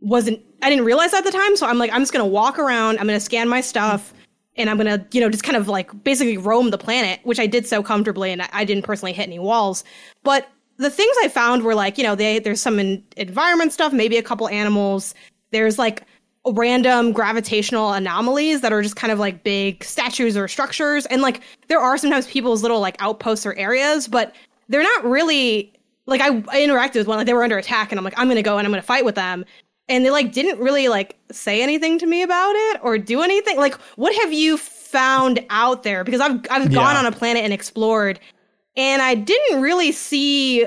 wasn't 0.00 0.40
I 0.62 0.68
didn't 0.68 0.84
realize 0.84 1.12
that 1.12 1.18
at 1.18 1.32
the 1.32 1.36
time, 1.36 1.56
so 1.56 1.66
I'm 1.66 1.78
like 1.78 1.92
I'm 1.92 2.02
just 2.02 2.12
gonna 2.12 2.26
walk 2.26 2.58
around, 2.58 2.98
I'm 2.98 3.06
gonna 3.06 3.20
scan 3.20 3.48
my 3.48 3.60
stuff, 3.60 4.12
and 4.56 4.68
I'm 4.68 4.76
gonna 4.76 5.06
you 5.12 5.20
know 5.20 5.30
just 5.30 5.44
kind 5.44 5.56
of 5.56 5.68
like 5.68 6.04
basically 6.04 6.36
roam 6.36 6.70
the 6.70 6.78
planet, 6.78 7.20
which 7.24 7.40
I 7.40 7.46
did 7.46 7.66
so 7.66 7.82
comfortably, 7.82 8.30
and 8.30 8.42
I, 8.52 8.64
didn't 8.64 8.84
personally 8.84 9.12
hit 9.12 9.26
any 9.26 9.38
walls. 9.38 9.84
But 10.22 10.48
the 10.76 10.90
things 10.90 11.16
I 11.22 11.28
found 11.28 11.62
were 11.62 11.74
like 11.74 11.96
you 11.96 12.04
know 12.04 12.14
they 12.14 12.38
there's 12.38 12.60
some 12.60 12.78
en- 12.78 13.02
environment 13.16 13.72
stuff, 13.72 13.92
maybe 13.92 14.18
a 14.18 14.22
couple 14.22 14.48
animals. 14.48 15.14
There's 15.52 15.78
like 15.78 16.02
random 16.52 17.12
gravitational 17.12 17.92
anomalies 17.92 18.60
that 18.60 18.72
are 18.72 18.82
just 18.82 18.96
kind 18.96 19.12
of 19.12 19.18
like 19.18 19.42
big 19.44 19.82
statues 19.82 20.36
or 20.36 20.46
structures. 20.48 21.06
And 21.06 21.22
like 21.22 21.40
there 21.68 21.80
are 21.80 21.96
sometimes 21.96 22.26
people's 22.26 22.62
little 22.62 22.80
like 22.80 22.96
outposts 23.00 23.46
or 23.46 23.54
areas, 23.54 24.08
but 24.08 24.34
they're 24.68 24.82
not 24.82 25.04
really 25.04 25.72
like 26.06 26.20
I, 26.20 26.28
I 26.48 26.60
interacted 26.60 26.96
with 26.96 27.06
one 27.06 27.16
like 27.16 27.26
they 27.26 27.32
were 27.34 27.44
under 27.44 27.56
attack 27.56 27.90
and 27.92 27.98
I'm 27.98 28.04
like 28.04 28.14
I'm 28.18 28.28
gonna 28.28 28.42
go 28.42 28.58
and 28.58 28.66
I'm 28.66 28.72
gonna 28.72 28.82
fight 28.82 29.04
with 29.04 29.14
them. 29.14 29.44
And 29.88 30.04
they 30.04 30.10
like 30.10 30.32
didn't 30.32 30.58
really 30.58 30.88
like 30.88 31.16
say 31.30 31.62
anything 31.62 31.98
to 31.98 32.06
me 32.06 32.22
about 32.22 32.52
it 32.54 32.80
or 32.82 32.98
do 32.98 33.22
anything. 33.22 33.56
Like 33.56 33.74
what 33.96 34.14
have 34.22 34.32
you 34.32 34.56
found 34.58 35.44
out 35.50 35.82
there? 35.82 36.04
Because 36.04 36.20
I've 36.20 36.40
I've 36.50 36.72
gone 36.72 36.94
Yeah. 36.94 36.98
on 36.98 37.06
a 37.06 37.12
planet 37.12 37.42
and 37.42 37.52
explored 37.52 38.20
and 38.76 39.00
I 39.00 39.14
didn't 39.14 39.62
really 39.62 39.92
see 39.92 40.66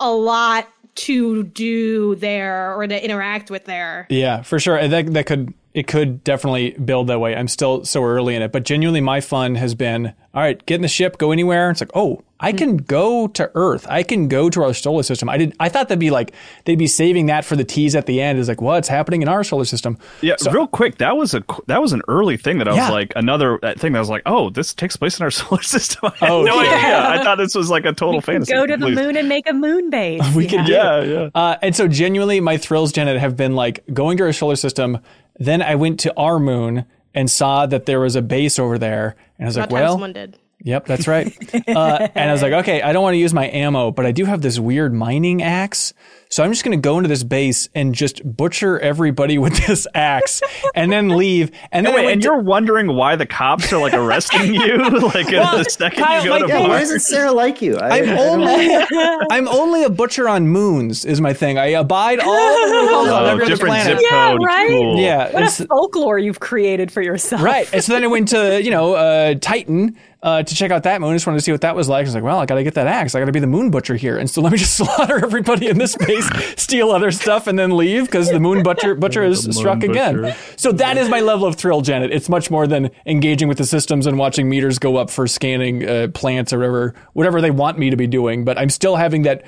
a 0.00 0.10
lot 0.10 0.68
to 0.96 1.44
do 1.44 2.14
there 2.16 2.74
or 2.74 2.86
to 2.86 3.04
interact 3.04 3.50
with 3.50 3.64
there. 3.64 4.06
Yeah, 4.08 4.42
for 4.42 4.58
sure. 4.58 4.76
And 4.76 4.92
That 4.92 5.12
that 5.14 5.26
could 5.26 5.54
it 5.72 5.88
could 5.88 6.22
definitely 6.22 6.70
build 6.72 7.08
that 7.08 7.18
way. 7.18 7.34
I'm 7.34 7.48
still 7.48 7.84
so 7.84 8.04
early 8.04 8.36
in 8.36 8.42
it, 8.42 8.52
but 8.52 8.64
genuinely 8.64 9.00
my 9.00 9.20
fun 9.20 9.56
has 9.56 9.74
been 9.74 10.14
all 10.32 10.42
right, 10.42 10.64
get 10.66 10.76
in 10.76 10.82
the 10.82 10.88
ship, 10.88 11.18
go 11.18 11.30
anywhere. 11.32 11.70
It's 11.70 11.80
like, 11.80 11.90
oh, 11.94 12.22
I 12.44 12.52
can 12.52 12.76
go 12.76 13.26
to 13.28 13.50
Earth. 13.54 13.86
I 13.88 14.02
can 14.02 14.28
go 14.28 14.50
to 14.50 14.62
our 14.62 14.74
solar 14.74 15.02
system. 15.02 15.28
I 15.28 15.36
did 15.38 15.56
I 15.58 15.68
thought 15.68 15.88
that'd 15.88 15.98
be 15.98 16.10
like 16.10 16.32
they'd 16.64 16.78
be 16.78 16.86
saving 16.86 17.26
that 17.26 17.44
for 17.44 17.56
the 17.56 17.64
tease 17.64 17.94
at 17.96 18.06
the 18.06 18.20
end. 18.20 18.38
Is 18.38 18.48
like, 18.48 18.60
what's 18.60 18.88
happening 18.88 19.22
in 19.22 19.28
our 19.28 19.42
solar 19.44 19.64
system? 19.64 19.98
Yeah, 20.20 20.34
real 20.50 20.66
quick, 20.66 20.98
that 20.98 21.16
was 21.16 21.34
a 21.34 21.42
that 21.66 21.80
was 21.82 21.92
an 21.92 22.02
early 22.08 22.36
thing 22.36 22.58
that 22.58 22.68
I 22.68 22.72
was 22.72 22.90
like 22.90 23.12
another 23.16 23.58
uh, 23.64 23.74
thing 23.74 23.92
that 23.92 23.98
I 23.98 24.00
was 24.00 24.10
like, 24.10 24.22
oh, 24.26 24.50
this 24.50 24.74
takes 24.74 24.96
place 24.96 25.18
in 25.18 25.24
our 25.24 25.30
solar 25.40 25.62
system. 25.62 26.10
I 26.12 26.16
had 26.18 26.30
Oh, 26.30 26.42
no 26.44 26.60
yeah. 26.62 26.70
idea. 26.70 26.98
I 27.08 27.18
thought 27.24 27.38
this 27.38 27.54
was 27.54 27.70
like 27.70 27.84
a 27.84 27.92
total 27.92 28.20
fantasy. 28.20 28.52
Go 28.52 28.66
to 28.66 28.76
the 28.76 28.86
Please. 28.86 28.96
moon 28.96 29.16
and 29.16 29.28
make 29.28 29.48
a 29.48 29.52
moon 29.54 29.90
base. 29.90 30.22
We 30.36 30.46
could 30.46 30.68
Yeah. 30.68 31.00
do 31.00 31.10
Yeah, 31.10 31.20
yeah. 31.22 31.28
Uh, 31.34 31.56
and 31.62 31.74
so 31.74 31.88
genuinely, 31.88 32.40
my 32.40 32.56
thrills, 32.56 32.92
Janet, 32.92 33.18
have 33.18 33.36
been 33.36 33.54
like 33.54 33.84
going 33.92 34.16
to 34.18 34.24
our 34.24 34.32
solar 34.32 34.56
system. 34.56 34.98
Then 35.38 35.62
I 35.62 35.74
went 35.76 36.00
to 36.00 36.14
our 36.16 36.38
moon 36.38 36.84
and 37.14 37.30
saw 37.30 37.64
that 37.66 37.86
there 37.86 38.00
was 38.00 38.16
a 38.16 38.22
base 38.22 38.58
over 38.58 38.76
there, 38.78 39.14
and 39.38 39.46
I 39.46 39.48
was 39.48 39.56
About 39.56 39.70
like, 39.72 39.78
time 39.80 39.84
well, 39.84 39.92
someone 39.94 40.12
did. 40.12 40.38
Yep, 40.62 40.86
that's 40.86 41.06
right. 41.06 41.26
uh, 41.68 42.08
and 42.14 42.30
I 42.30 42.32
was 42.32 42.40
like, 42.42 42.52
okay, 42.54 42.80
I 42.80 42.92
don't 42.92 43.02
want 43.02 43.14
to 43.14 43.18
use 43.18 43.34
my 43.34 43.48
ammo, 43.50 43.90
but 43.90 44.06
I 44.06 44.12
do 44.12 44.24
have 44.24 44.40
this 44.40 44.58
weird 44.58 44.94
mining 44.94 45.42
axe. 45.42 45.92
So 46.30 46.42
I'm 46.42 46.50
just 46.50 46.64
going 46.64 46.76
to 46.76 46.82
go 46.82 46.96
into 46.96 47.06
this 47.08 47.22
base 47.22 47.68
and 47.74 47.94
just 47.94 48.22
butcher 48.24 48.78
everybody 48.80 49.36
with 49.44 49.66
this 49.66 49.86
axe 49.94 50.40
and 50.74 50.90
then 50.90 51.10
leave. 51.10 51.50
And 51.70 51.84
then 51.86 51.92
I 51.92 51.96
Wait, 51.96 52.12
and 52.12 52.22
to- 52.22 52.26
you're 52.28 52.40
wondering 52.40 52.86
why 52.96 53.14
the 53.16 53.26
cops 53.26 53.72
are 53.74 53.80
like 53.80 53.92
arresting 53.92 54.54
you? 54.54 54.78
like 55.14 55.26
Well, 55.30 55.58
the 55.58 55.64
second 55.68 56.02
Kyle, 56.02 56.22
you 56.24 56.30
go 56.30 56.36
like, 56.36 56.42
to 56.46 56.48
yeah, 56.48 56.60
Why 56.60 56.66
bar? 56.68 56.78
doesn't 56.78 57.00
Sarah 57.00 57.32
like 57.32 57.60
you? 57.60 57.76
I, 57.76 57.98
I'm 57.98 58.02
I 58.04 58.06
don't 58.14 58.40
know. 58.40 58.50
only 58.50 58.86
I'm 59.30 59.48
only 59.48 59.84
a 59.84 59.90
butcher 59.90 60.28
on 60.28 60.48
moons 60.48 61.04
is 61.04 61.20
my 61.20 61.34
thing. 61.34 61.58
I 61.58 61.66
abide 61.66 62.20
all 62.20 62.68
the 62.70 62.72
rules 62.72 63.08
on 63.08 63.22
Oh, 63.22 63.26
every 63.26 63.44
other 63.44 63.52
different 63.54 63.74
planet. 63.74 63.98
zip 64.00 64.08
Yeah, 64.10 64.34
right? 64.42 64.68
Cool. 64.70 64.98
Yeah, 64.98 65.24
What 65.24 65.34
it's- 65.42 65.60
a 65.60 65.66
folklore 65.66 66.18
you've 66.18 66.40
created 66.40 66.90
for 66.90 67.02
yourself. 67.02 67.42
Right. 67.42 67.68
And 67.72 67.84
so 67.84 67.92
then 67.92 68.02
I 68.02 68.06
went 68.06 68.28
to, 68.28 68.62
you 68.62 68.70
know, 68.70 68.94
uh, 68.94 69.34
Titan 69.40 69.96
uh, 70.24 70.42
to 70.42 70.54
check 70.54 70.70
out 70.70 70.82
that 70.84 71.02
moon. 71.02 71.10
I 71.10 71.14
just 71.16 71.26
wanted 71.26 71.38
to 71.38 71.44
see 71.44 71.52
what 71.52 71.60
that 71.60 71.76
was 71.76 71.86
like. 71.86 72.00
I 72.00 72.08
was 72.08 72.14
like, 72.14 72.24
well, 72.24 72.38
I 72.38 72.46
got 72.46 72.54
to 72.54 72.64
get 72.64 72.74
that 72.74 72.86
axe. 72.86 73.14
I 73.14 73.20
got 73.20 73.26
to 73.26 73.32
be 73.32 73.40
the 73.40 73.46
moon 73.46 73.70
butcher 73.70 73.94
here. 73.94 74.16
And 74.16 74.28
so 74.28 74.40
let 74.42 74.52
me 74.52 74.58
just 74.58 74.74
slaughter 74.78 75.22
everybody 75.22 75.68
in 75.68 75.76
this 75.76 75.92
space, 75.92 76.26
steal 76.56 76.90
other 76.90 77.10
stuff, 77.10 77.46
and 77.46 77.58
then 77.58 77.76
leave 77.76 78.06
because 78.06 78.30
the 78.30 78.40
moon 78.40 78.62
butcher 78.62 78.94
butcher 78.94 79.22
is 79.22 79.44
struck 79.54 79.84
again. 79.84 80.34
So 80.56 80.72
that 80.72 80.96
is 80.96 81.10
my 81.10 81.20
level 81.20 81.46
of 81.46 81.56
thrill, 81.56 81.82
Janet. 81.82 82.10
It's 82.10 82.30
much 82.30 82.50
more 82.50 82.66
than 82.66 82.90
engaging 83.04 83.48
with 83.48 83.58
the 83.58 83.66
systems 83.66 84.06
and 84.06 84.18
watching 84.18 84.48
meters 84.48 84.78
go 84.78 84.96
up 84.96 85.10
for 85.10 85.26
scanning 85.26 85.86
uh, 85.86 86.08
plants 86.14 86.52
or 86.54 86.58
whatever, 86.58 86.94
whatever 87.12 87.40
they 87.42 87.50
want 87.50 87.78
me 87.78 87.90
to 87.90 87.96
be 87.96 88.06
doing. 88.06 88.44
But 88.46 88.58
I'm 88.58 88.70
still 88.70 88.96
having 88.96 89.22
that 89.22 89.44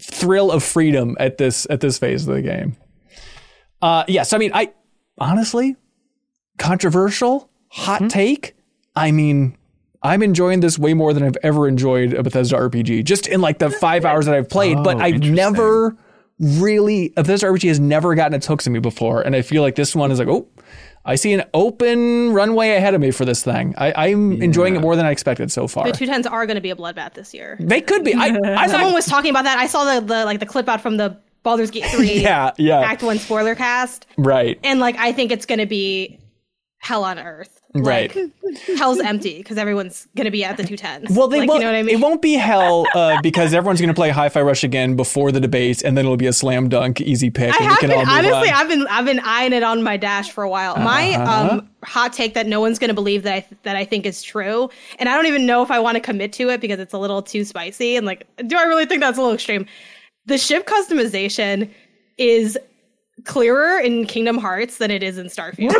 thrill 0.00 0.50
of 0.50 0.64
freedom 0.64 1.16
at 1.20 1.36
this 1.36 1.66
at 1.68 1.80
this 1.80 1.98
phase 1.98 2.26
of 2.26 2.34
the 2.34 2.42
game. 2.42 2.76
Uh, 3.82 4.04
yes, 4.08 4.32
I 4.32 4.38
mean, 4.38 4.52
I 4.54 4.72
honestly, 5.18 5.76
controversial, 6.58 7.50
hot 7.68 8.00
Hmm? 8.00 8.08
take. 8.08 8.56
I 8.96 9.10
mean, 9.10 9.56
I'm 10.04 10.22
enjoying 10.22 10.60
this 10.60 10.78
way 10.78 10.92
more 10.94 11.12
than 11.14 11.22
I've 11.22 11.38
ever 11.42 11.66
enjoyed 11.66 12.12
a 12.12 12.22
Bethesda 12.22 12.56
RPG, 12.56 13.04
just 13.04 13.26
in 13.26 13.40
like 13.40 13.58
the 13.58 13.70
five 13.70 14.04
hours 14.04 14.26
that 14.26 14.34
I've 14.34 14.48
played. 14.48 14.76
but 14.84 14.96
Oh, 14.98 15.00
I've 15.00 15.20
never 15.22 15.96
really, 16.38 17.06
a 17.16 17.22
Bethesda 17.22 17.46
RPG 17.46 17.68
has 17.68 17.80
never 17.80 18.14
gotten 18.14 18.34
its 18.34 18.46
hooks 18.46 18.66
in 18.66 18.72
me 18.74 18.80
before. 18.80 19.22
And 19.22 19.34
I 19.34 19.40
feel 19.42 19.62
like 19.62 19.76
this 19.76 19.96
one 19.96 20.12
is 20.12 20.18
like, 20.18 20.28
oh, 20.28 20.46
I 21.06 21.16
see 21.16 21.32
an 21.32 21.44
open 21.54 22.32
runway 22.32 22.70
ahead 22.76 22.94
of 22.94 23.00
me 23.00 23.10
for 23.10 23.24
this 23.24 23.42
thing. 23.42 23.74
I, 23.76 24.08
I'm 24.08 24.42
enjoying 24.42 24.76
it 24.76 24.80
more 24.80 24.94
than 24.94 25.06
I 25.06 25.10
expected 25.10 25.50
so 25.50 25.66
far. 25.68 25.86
The 25.86 25.92
two 25.92 26.06
tens 26.06 26.26
are 26.26 26.46
going 26.46 26.56
to 26.56 26.62
be 26.62 26.70
a 26.70 26.76
bloodbath 26.76 27.14
this 27.14 27.34
year. 27.34 27.56
They 27.60 27.80
could 27.80 28.04
be. 28.04 28.14
I, 28.14 28.26
I'm 28.28 28.34
Someone 28.70 28.90
not, 28.90 28.94
was 28.94 29.06
talking 29.06 29.30
about 29.30 29.44
that. 29.44 29.58
I 29.58 29.66
saw 29.66 30.00
the, 30.00 30.06
the 30.06 30.24
like 30.24 30.40
the 30.40 30.46
clip 30.46 30.68
out 30.68 30.80
from 30.80 30.96
the 30.96 31.18
Baldur's 31.42 31.70
Gate 31.70 31.84
three 31.86 32.20
yeah, 32.22 32.52
yeah, 32.56 32.80
Act 32.80 33.02
One 33.02 33.18
spoiler 33.18 33.54
cast, 33.54 34.06
right. 34.16 34.58
and 34.64 34.80
like 34.80 34.96
I 34.96 35.12
think 35.12 35.30
it's 35.30 35.44
going 35.44 35.58
to 35.58 35.66
be 35.66 36.18
hell 36.78 37.04
on 37.04 37.18
earth. 37.18 37.60
Like, 37.74 38.14
Right. 38.14 38.32
Hell's 38.78 39.00
empty 39.00 39.38
because 39.38 39.58
everyone's 39.58 40.06
going 40.16 40.26
to 40.26 40.30
be 40.30 40.44
at 40.44 40.56
the 40.56 40.62
two 40.62 40.76
tens. 40.76 41.10
Well, 41.10 41.26
they 41.26 41.40
like, 41.40 41.48
won't. 41.48 41.60
You 41.60 41.66
know 41.66 41.72
what 41.72 41.78
I 41.78 41.82
mean? 41.82 41.96
It 41.96 42.00
won't 42.00 42.22
be 42.22 42.34
hell 42.34 42.86
uh, 42.94 43.20
because 43.20 43.52
everyone's 43.52 43.80
going 43.80 43.88
to 43.88 43.94
play 43.94 44.10
Hi-Fi 44.10 44.42
Rush 44.42 44.62
again 44.62 44.94
before 44.94 45.32
the 45.32 45.40
debates, 45.40 45.82
and 45.82 45.96
then 45.98 46.04
it'll 46.04 46.16
be 46.16 46.28
a 46.28 46.32
slam 46.32 46.68
dunk, 46.68 47.00
easy 47.00 47.30
pick, 47.30 47.52
I 47.52 47.56
and 47.56 47.60
we 47.60 47.66
have 47.66 47.78
can 47.80 47.88
been 47.90 47.98
all 47.98 48.04
move 48.04 48.14
honestly. 48.14 48.48
on. 48.50 48.54
I've 48.54 48.68
been 48.68 48.86
I've 48.86 49.04
been 49.04 49.20
eyeing 49.20 49.52
it 49.52 49.64
on 49.64 49.82
my 49.82 49.96
dash 49.96 50.30
for 50.30 50.44
a 50.44 50.48
while. 50.48 50.76
My 50.76 51.14
Uh-huh. 51.14 51.50
um 51.54 51.68
hot 51.82 52.12
take 52.12 52.34
that 52.34 52.46
no 52.46 52.60
one's 52.60 52.78
going 52.78 52.88
to 52.88 52.94
believe 52.94 53.24
that 53.24 53.34
I 53.34 53.46
that 53.64 53.74
I 53.74 53.84
think 53.84 54.06
is 54.06 54.22
true, 54.22 54.70
and 55.00 55.08
I 55.08 55.16
don't 55.16 55.26
even 55.26 55.44
know 55.44 55.62
if 55.64 55.72
I 55.72 55.80
want 55.80 55.96
to 55.96 56.00
commit 56.00 56.32
to 56.34 56.50
it 56.50 56.60
because 56.60 56.78
it's 56.78 56.94
a 56.94 56.98
little 56.98 57.22
too 57.22 57.44
spicy. 57.44 57.96
And 57.96 58.06
like, 58.06 58.24
do 58.46 58.56
I 58.56 58.62
really 58.62 58.86
think 58.86 59.00
that's 59.00 59.18
a 59.18 59.20
little 59.20 59.34
extreme? 59.34 59.66
The 60.26 60.38
ship 60.38 60.66
customization 60.68 61.68
is 62.18 62.56
clearer 63.24 63.78
in 63.78 64.06
Kingdom 64.06 64.38
Hearts 64.38 64.78
than 64.78 64.90
it 64.90 65.02
is 65.02 65.18
in 65.18 65.26
Starfield. 65.26 65.68
like, 65.72 65.78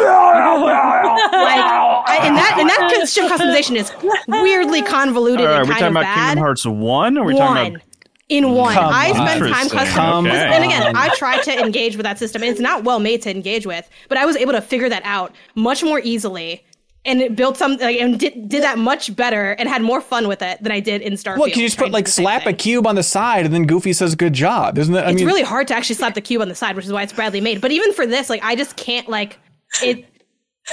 I, 2.06 2.18
and 2.22 2.36
that 2.36 2.56
and 2.58 2.68
that 2.70 3.08
ship 3.08 3.30
customization 3.30 3.76
is 3.76 3.92
weirdly 4.28 4.82
convoluted 4.82 5.46
All 5.46 5.52
right, 5.52 5.60
and 5.60 5.68
we're 5.68 5.74
kind 5.74 5.80
talking 5.80 5.86
of 5.86 5.92
about 5.92 6.02
bad 6.02 6.26
Kingdom 6.28 6.44
Hearts 6.44 6.66
one, 6.66 7.18
or 7.18 7.22
are 7.22 7.26
we 7.26 7.34
one 7.34 7.42
talking 7.56 7.74
about? 7.76 7.86
in 8.30 8.50
one. 8.52 8.72
Come 8.74 8.84
I 8.92 9.10
on. 9.10 9.14
spent 9.16 9.26
time 9.40 9.44
Interesting. 9.46 9.78
custom. 9.78 9.94
Come 9.96 10.26
And 10.26 10.64
again. 10.64 10.96
I 10.96 11.08
tried 11.16 11.42
to 11.42 11.58
engage 11.58 11.96
with 11.96 12.04
that 12.04 12.18
system. 12.18 12.42
and 12.42 12.50
It's 12.50 12.60
not 12.60 12.84
well 12.84 12.98
made 13.00 13.20
to 13.22 13.30
engage 13.30 13.66
with, 13.66 13.88
but 14.08 14.16
I 14.16 14.24
was 14.24 14.36
able 14.36 14.52
to 14.52 14.62
figure 14.62 14.88
that 14.88 15.02
out 15.04 15.34
much 15.54 15.82
more 15.82 16.00
easily. 16.02 16.64
And 17.06 17.20
it 17.20 17.36
built 17.36 17.58
some 17.58 17.76
like, 17.76 18.00
and 18.00 18.18
did, 18.18 18.48
did 18.48 18.62
that 18.62 18.78
much 18.78 19.14
better 19.14 19.52
and 19.52 19.68
had 19.68 19.82
more 19.82 20.00
fun 20.00 20.26
with 20.26 20.40
it 20.40 20.62
than 20.62 20.72
I 20.72 20.80
did 20.80 21.02
in 21.02 21.12
Starfield. 21.14 21.38
Well, 21.38 21.50
can 21.50 21.60
you 21.60 21.66
just 21.66 21.76
put 21.76 21.90
like 21.92 22.06
the 22.06 22.10
same 22.10 22.24
slap 22.24 22.46
a 22.46 22.52
cube 22.54 22.86
on 22.86 22.94
the 22.94 23.02
side, 23.02 23.44
and 23.44 23.52
then 23.54 23.66
Goofy 23.66 23.92
says 23.92 24.14
"good 24.14 24.32
job"? 24.32 24.78
Isn't 24.78 24.94
that? 24.94 25.06
I 25.06 25.10
It's 25.10 25.18
mean, 25.18 25.26
really 25.26 25.42
hard 25.42 25.68
to 25.68 25.74
actually 25.74 25.96
slap 25.96 26.14
the 26.14 26.22
cube 26.22 26.40
on 26.40 26.48
the 26.48 26.54
side, 26.54 26.76
which 26.76 26.86
is 26.86 26.92
why 26.92 27.02
it's 27.02 27.12
badly 27.12 27.42
made. 27.42 27.60
But 27.60 27.72
even 27.72 27.92
for 27.92 28.06
this, 28.06 28.30
like 28.30 28.42
I 28.42 28.56
just 28.56 28.76
can't 28.76 29.06
like 29.08 29.38
it. 29.82 30.06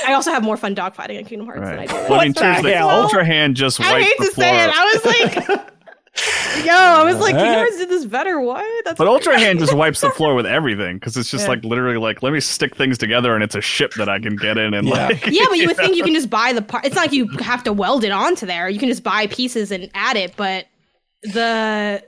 I 0.07 0.13
also 0.13 0.31
have 0.31 0.41
more 0.41 0.55
fun 0.55 0.73
dogfighting 0.73 1.19
in 1.19 1.25
Kingdom 1.25 1.47
Hearts 1.47 1.63
than 1.63 1.79
I 1.79 1.85
do. 1.85 1.93
Well, 2.09 2.13
I 2.21 2.23
mean, 2.23 2.31
the 2.31 2.39
seriously, 2.39 2.71
hell? 2.71 2.89
Ultra 2.89 3.25
Hand 3.25 3.57
just 3.57 3.77
wiped 3.77 3.91
I 3.91 4.01
hate 4.01 4.17
the 4.19 4.25
to 4.27 4.31
floor. 4.31 4.45
say 4.47 4.63
it. 4.63 4.71
I 4.73 4.85
was 4.93 5.05
like, 5.57 5.73
yo, 6.65 6.73
I 6.73 7.03
was 7.05 7.17
like, 7.19 7.33
you 7.33 7.39
guys 7.39 7.77
did 7.77 7.87
this 7.89 8.05
better. 8.05 8.39
What? 8.41 8.65
That's 8.85 8.97
But. 8.97 9.07
Ultra 9.07 9.39
Hand 9.39 9.59
just 9.59 9.73
wipes 9.73 10.01
the 10.01 10.09
floor 10.11 10.35
with 10.35 10.45
everything 10.57 10.97
because 10.97 11.15
it's 11.15 11.31
just 11.31 11.47
like 11.47 11.63
literally 11.63 11.97
like 11.97 12.21
let 12.21 12.33
me 12.33 12.39
stick 12.41 12.75
things 12.75 12.97
together 12.97 13.33
and 13.33 13.43
it's 13.43 13.55
a 13.55 13.61
ship 13.61 13.93
that 13.93 14.09
I 14.09 14.19
can 14.19 14.35
get 14.35 14.57
in 14.57 14.73
and 14.73 14.87
Yeah. 14.87 15.07
like 15.07 15.25
yeah, 15.27 15.45
but 15.49 15.57
you 15.57 15.67
would 15.67 15.77
think 15.77 15.95
you 15.95 16.03
can 16.03 16.13
just 16.13 16.29
buy 16.29 16.51
the 16.53 16.61
part. 16.61 16.85
It's 16.85 16.95
not 16.95 17.03
like 17.03 17.13
you 17.13 17.27
have 17.39 17.63
to 17.63 17.71
weld 17.73 18.03
it 18.03 18.11
onto 18.11 18.45
there. 18.45 18.67
You 18.67 18.79
can 18.79 18.89
just 18.89 19.03
buy 19.03 19.27
pieces 19.27 19.71
and 19.71 19.89
add 19.93 20.17
it. 20.17 20.35
But 20.35 20.67
the 21.23 22.03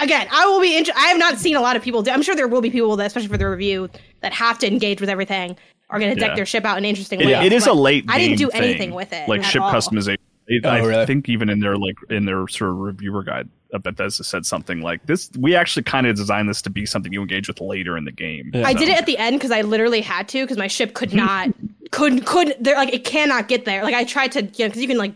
again, 0.00 0.26
I 0.32 0.46
will 0.46 0.60
be. 0.60 0.76
Int- 0.76 0.90
I 0.96 1.06
have 1.08 1.18
not 1.18 1.38
seen 1.38 1.54
a 1.54 1.60
lot 1.60 1.76
of 1.76 1.82
people. 1.82 2.02
Do- 2.02 2.10
I'm 2.10 2.22
sure 2.22 2.34
there 2.34 2.48
will 2.48 2.60
be 2.62 2.70
people 2.70 2.96
that, 2.96 3.06
especially 3.06 3.28
for 3.28 3.38
the 3.38 3.48
review, 3.48 3.88
that 4.22 4.32
have 4.32 4.58
to 4.58 4.66
engage 4.66 5.00
with 5.00 5.08
everything. 5.10 5.56
Are 5.90 5.98
going 5.98 6.12
to 6.14 6.20
deck 6.20 6.30
Yeah. 6.30 6.36
their 6.36 6.44
ship 6.46 6.66
out 6.66 6.76
in 6.76 6.84
interesting 6.84 7.18
It- 7.22 7.28
it 7.28 7.50
is 7.50 7.66
a 7.66 7.70
but 7.70 7.76
late. 7.76 8.04
I 8.08 8.18
didn't 8.18 8.36
game 8.38 8.48
do 8.48 8.50
anything 8.50 8.78
thing, 8.78 8.94
with 8.94 9.10
it, 9.14 9.26
like 9.26 9.42
ship 9.42 9.62
all. 9.62 9.72
customization. 9.72 10.17
It, 10.48 10.64
Oh, 10.64 10.70
I 10.70 10.80
really? 10.80 11.06
think 11.06 11.28
even 11.28 11.48
in 11.50 11.60
their 11.60 11.76
like 11.76 11.96
in 12.10 12.24
their 12.24 12.48
sort 12.48 12.70
of 12.70 12.78
reviewer 12.78 13.22
guide, 13.22 13.48
uh, 13.72 13.78
Bethesda 13.78 14.24
said 14.24 14.46
something 14.46 14.80
like 14.80 15.04
this. 15.06 15.30
We 15.38 15.54
actually 15.54 15.82
kind 15.84 16.06
of 16.06 16.16
designed 16.16 16.48
this 16.48 16.62
to 16.62 16.70
be 16.70 16.86
something 16.86 17.12
you 17.12 17.20
engage 17.20 17.48
with 17.48 17.60
later 17.60 17.96
in 17.96 18.04
the 18.06 18.12
game. 18.12 18.50
I 18.54 18.72
did 18.72 18.88
it 18.88 18.96
at 18.96 19.06
the 19.06 19.18
end 19.18 19.36
because 19.38 19.50
I 19.50 19.60
literally 19.60 20.00
had 20.00 20.26
to 20.30 20.42
because 20.42 20.56
my 20.56 20.66
ship 20.66 20.94
could 20.94 21.12
not, 21.24 21.50
could 21.90 22.24
could 22.26 22.56
there 22.58 22.76
like 22.76 22.92
it 22.94 23.04
cannot 23.04 23.48
get 23.48 23.64
there. 23.66 23.82
Like 23.84 23.94
I 23.94 24.04
tried 24.04 24.32
to, 24.32 24.42
you 24.42 24.64
know, 24.64 24.68
because 24.68 24.80
you 24.82 24.88
can 24.88 24.98
like 24.98 25.12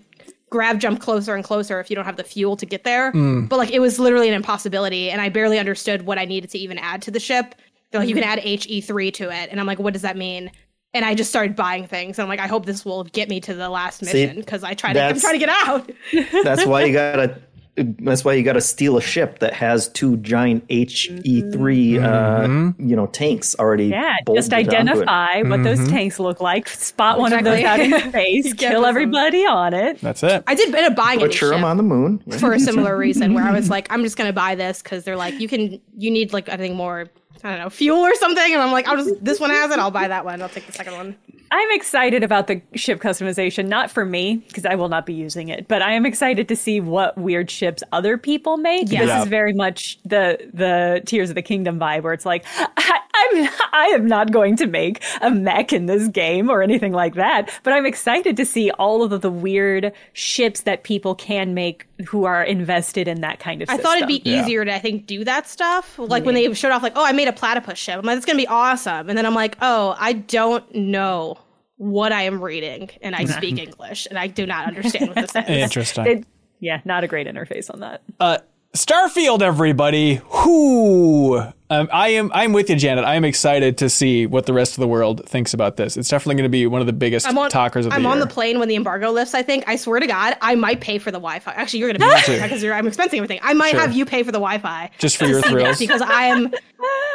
grab 0.51 0.79
jump 0.81 1.01
closer 1.01 1.35
and 1.35 1.43
closer 1.43 1.81
if 1.81 1.89
you 1.89 1.97
don't 1.97 2.05
have 2.05 2.17
the 2.19 2.25
fuel 2.25 2.57
to 2.59 2.67
get 2.67 2.85
there. 2.85 3.11
But 3.13 3.57
like 3.57 3.71
it 3.71 3.79
was 3.81 3.99
literally 3.99 4.29
an 4.29 4.35
impossibility, 4.35 5.11
and 5.11 5.21
I 5.21 5.31
barely 5.31 5.59
understood 5.59 6.03
what 6.05 6.19
I 6.19 6.27
needed 6.27 6.51
to 6.51 6.59
even 6.59 6.77
add 6.77 7.01
to 7.03 7.11
the 7.11 7.21
ship. 7.21 7.55
They're 7.91 8.01
like, 8.01 8.09
you 8.09 8.15
can 8.15 8.25
add 8.25 8.39
HE 8.39 8.83
three 8.83 9.11
to 9.13 9.25
it, 9.31 9.49
and 9.51 9.59
I'm 9.61 9.67
like, 9.67 9.79
what 9.79 9.93
does 9.95 10.03
that 10.03 10.17
mean? 10.17 10.51
And 10.95 11.05
I 11.05 11.15
just 11.15 11.31
started 11.31 11.57
buying 11.57 11.87
things. 11.87 12.19
And 12.19 12.25
I'm 12.25 12.29
like, 12.29 12.41
I 12.41 12.47
hope 12.47 12.67
this 12.67 12.85
will 12.85 13.05
get 13.05 13.29
me 13.29 13.41
to 13.41 13.55
the 13.55 13.69
last 13.71 14.03
mission 14.03 14.37
because 14.37 14.63
I 14.63 14.75
try 14.75 14.93
To, 14.93 15.03
I'm 15.03 15.19
trying 15.19 15.35
to 15.35 15.47
get 15.47 15.49
out. 15.49 15.91
That's 16.45 16.67
why 16.67 16.85
you 16.85 16.93
gotta. 16.93 17.41
That's 17.75 18.23
why 18.23 18.35
you 18.35 18.43
gotta 18.43 18.61
steal 18.61 18.99
a 18.99 19.01
ship 19.01 19.39
that 19.39 19.55
has 19.55 19.89
two 19.89 20.19
giant 20.19 20.63
HE 20.69 21.51
three, 21.53 21.99
uh, 21.99 22.47
you 22.79 22.95
know, 22.95 23.07
tanks 23.07 23.57
already. 23.59 23.87
Yeah, 23.87 24.15
just 24.35 24.53
onto 24.53 24.69
it. 24.69 24.75
identify 24.75 25.41
what 25.41 25.63
those 25.65 25.89
tanks 25.89 26.21
look 26.21 26.43
like, 26.43 26.69
spot 26.69 27.19
one 27.19 27.33
of 27.33 27.43
those 27.45 27.61
Exactly. 27.61 27.95
out 27.95 28.03
in 28.03 28.09
space, 28.11 28.53
Get 28.53 28.73
kill 28.73 28.83
them. 28.83 28.91
everybody 28.91 29.47
on 29.47 29.73
it. 29.73 29.99
That's 30.03 30.23
it. 30.23 30.45
I 30.47 30.55
did 30.55 30.75
end 30.75 30.85
up 30.85 30.95
buying 30.95 31.21
a 31.21 31.23
new 31.23 31.29
Butcher 31.29 31.49
them 31.49 31.61
ship. 31.61 31.65
on 31.65 31.77
the 31.79 31.83
moon. 31.83 32.19
for 32.39 32.53
a 32.53 32.61
similar 32.61 32.95
reason 32.99 33.33
where 33.33 33.45
I 33.45 33.53
was 33.53 33.71
like, 33.71 33.91
I'm 33.91 34.03
just 34.03 34.19
gonna 34.19 34.35
buy 34.35 34.55
this 34.55 34.83
because 34.83 35.05
they're 35.05 35.17
like, 35.17 35.41
you 35.41 35.49
can, 35.49 35.81
you 35.97 36.11
need 36.11 36.35
like 36.35 36.51
I 36.51 36.59
think 36.59 36.75
more 36.75 37.07
I 37.45 37.51
don't 37.51 37.59
know, 37.61 37.71
fuel 37.71 37.99
or 37.99 38.15
something. 38.15 38.53
And 38.53 38.63
I'm 38.63 38.73
like, 38.73 38.87
I'll 38.89 38.97
just, 38.97 39.25
this 39.25 39.41
one 39.41 39.51
has 39.51 39.71
it. 39.71 39.79
I'll 39.79 39.91
buy 39.91 40.09
that 40.09 40.25
one. 40.25 40.41
I'll 40.43 40.49
take 40.49 40.67
the 40.67 40.73
second 40.73 40.95
one. 40.95 41.17
I'm 41.55 41.71
excited 41.73 42.23
about 42.23 42.47
the 42.47 42.63
ship 42.75 42.99
customization, 43.01 43.69
not 43.69 43.91
for 43.91 44.07
me, 44.07 44.37
because 44.49 44.65
I 44.65 44.75
will 44.75 44.89
not 44.89 45.05
be 45.05 45.13
using 45.13 45.49
it, 45.51 45.69
but 45.69 45.83
I 45.83 45.93
am 45.93 46.07
excited 46.07 46.49
to 46.49 46.57
see 46.57 46.81
what 46.81 47.19
weird 47.19 47.51
ships 47.51 47.83
other 47.93 48.17
people 48.17 48.57
make. 48.57 48.91
Yeah. 48.91 49.01
This 49.01 49.09
Yeah. 49.09 49.23
is 49.23 49.29
very 49.29 49.53
much 49.53 49.99
the 50.05 50.39
the 50.55 51.03
Tears 51.05 51.29
of 51.29 51.35
the 51.35 51.43
Kingdom 51.43 51.79
vibe, 51.79 52.05
where 52.05 52.15
it's 52.15 52.25
like, 52.25 52.47
I, 52.57 53.01
I'm 53.15 53.49
I 53.73 53.85
am 53.95 54.07
not 54.07 54.33
going 54.33 54.57
to 54.57 54.67
make 54.67 55.03
a 55.21 55.31
mech 55.31 55.75
in 55.75 55.85
this 55.85 56.09
game 56.09 56.49
or 56.49 56.63
anything 56.63 56.93
like 56.93 57.17
that, 57.17 57.51
but 57.65 57.75
I'm 57.75 57.85
excited 57.85 58.35
to 58.39 58.47
see 58.47 58.71
all 58.73 59.03
of 59.03 59.11
the, 59.11 59.19
the 59.19 59.31
weird 59.31 59.93
ships 60.15 60.63
that 60.63 60.85
people 60.85 61.15
can 61.15 61.53
make 61.53 61.87
who 62.09 62.25
are 62.25 62.43
invested 62.43 63.09
in 63.09 63.21
that 63.23 63.39
kind 63.41 63.63
of. 63.63 63.69
Stuff. 63.69 63.79
I 63.81 63.83
thought 63.83 63.97
it'd 63.97 64.09
be 64.09 64.23
Yeah. 64.25 64.43
easier 64.43 64.65
to, 64.65 64.75
I 64.75 64.79
think, 64.79 65.07
do 65.07 65.25
that 65.25 65.47
stuff. 65.49 65.99
Like 65.99 66.25
when 66.25 66.35
they 66.35 66.53
showed 66.55 66.73
off, 66.73 66.83
like, 66.83 66.93
oh, 66.97 67.05
I 67.05 67.13
made 67.13 67.29
a 67.29 67.33
platypus 67.33 67.79
ship. 67.79 67.99
I'm 67.99 68.05
like, 68.05 68.17
that's 68.17 68.27
gonna 68.27 68.37
be 68.39 68.47
awesome. 68.49 69.09
And 69.09 69.17
then 69.19 69.27
I'm 69.27 69.35
like, 69.35 69.57
oh, 69.61 69.95
I 69.99 70.13
don't 70.15 70.75
know 70.75 71.39
what 71.77 72.13
I 72.13 72.23
am 72.23 72.41
reading, 72.41 72.91
and 73.01 73.17
I 73.17 73.25
speak 73.25 73.59
English, 73.67 74.07
and 74.09 74.19
I 74.19 74.29
do 74.29 74.47
not 74.47 74.69
understand 74.69 75.09
what 75.09 75.17
this 75.17 75.35
is. 75.35 75.49
Interesting. 75.49 76.07
It, 76.07 76.27
yeah, 76.61 76.81
not 76.85 77.03
a 77.03 77.09
great 77.09 77.27
interface 77.27 77.73
on 77.73 77.81
that. 77.81 78.03
Uh, 78.21 78.39
Starfield, 78.75 79.43
everybody. 79.43 80.17
Whoo! 80.47 81.37
Um, 81.69 81.89
I 81.93 82.09
am. 82.11 82.31
I'm 82.35 82.55
with 82.55 82.71
you, 82.71 82.77
Janet. 82.77 83.05
I 83.05 83.17
am 83.17 83.25
excited 83.25 83.77
to 83.79 83.91
see 83.91 84.25
what 84.27 84.47
the 84.47 84.55
rest 84.55 84.73
of 84.73 84.81
the 84.81 84.89
world 84.89 85.29
thinks 85.29 85.53
about 85.53 85.77
this. 85.77 85.99
It's 85.99 86.09
definitely 86.09 86.37
going 86.37 86.45
to 86.45 86.49
be 86.51 86.67
one 86.67 86.81
of 86.81 86.87
the 86.87 86.93
biggest 86.95 87.27
I'm 87.27 87.37
on, 87.37 87.51
talkers 87.51 87.85
of 87.85 87.93
I'm 87.93 88.03
the 88.05 88.09
on 88.09 88.19
the 88.19 88.27
plane 88.27 88.59
when 88.59 88.69
the 88.69 88.75
embargo 88.77 89.11
lifts. 89.11 89.35
I 89.35 89.43
think. 89.43 89.65
I 89.69 89.77
swear 89.77 90.01
to 90.01 90.07
God, 90.07 90.37
I 90.41 90.55
might 90.55 90.81
pay 90.81 90.97
for 90.99 91.11
the 91.11 91.19
Wi-Fi. 91.19 91.53
Actually, 91.53 91.81
you're 91.81 91.93
gonna 91.93 92.15
pay 92.23 92.41
because 92.43 92.63
you're 92.63 92.73
I'm 92.73 92.87
expensing 92.87 93.17
everything. 93.17 93.41
I 93.43 93.53
might 93.53 93.73
Sure. 93.73 93.81
have 93.81 93.93
you 93.95 94.07
pay 94.07 94.23
for 94.23 94.33
the 94.33 94.39
Wi-Fi 94.39 94.91
Just 94.99 95.19
for 95.19 95.27
your 95.27 95.43
thrills. 95.43 95.79
because 95.79 96.01
I 96.01 96.25
am. 96.25 96.51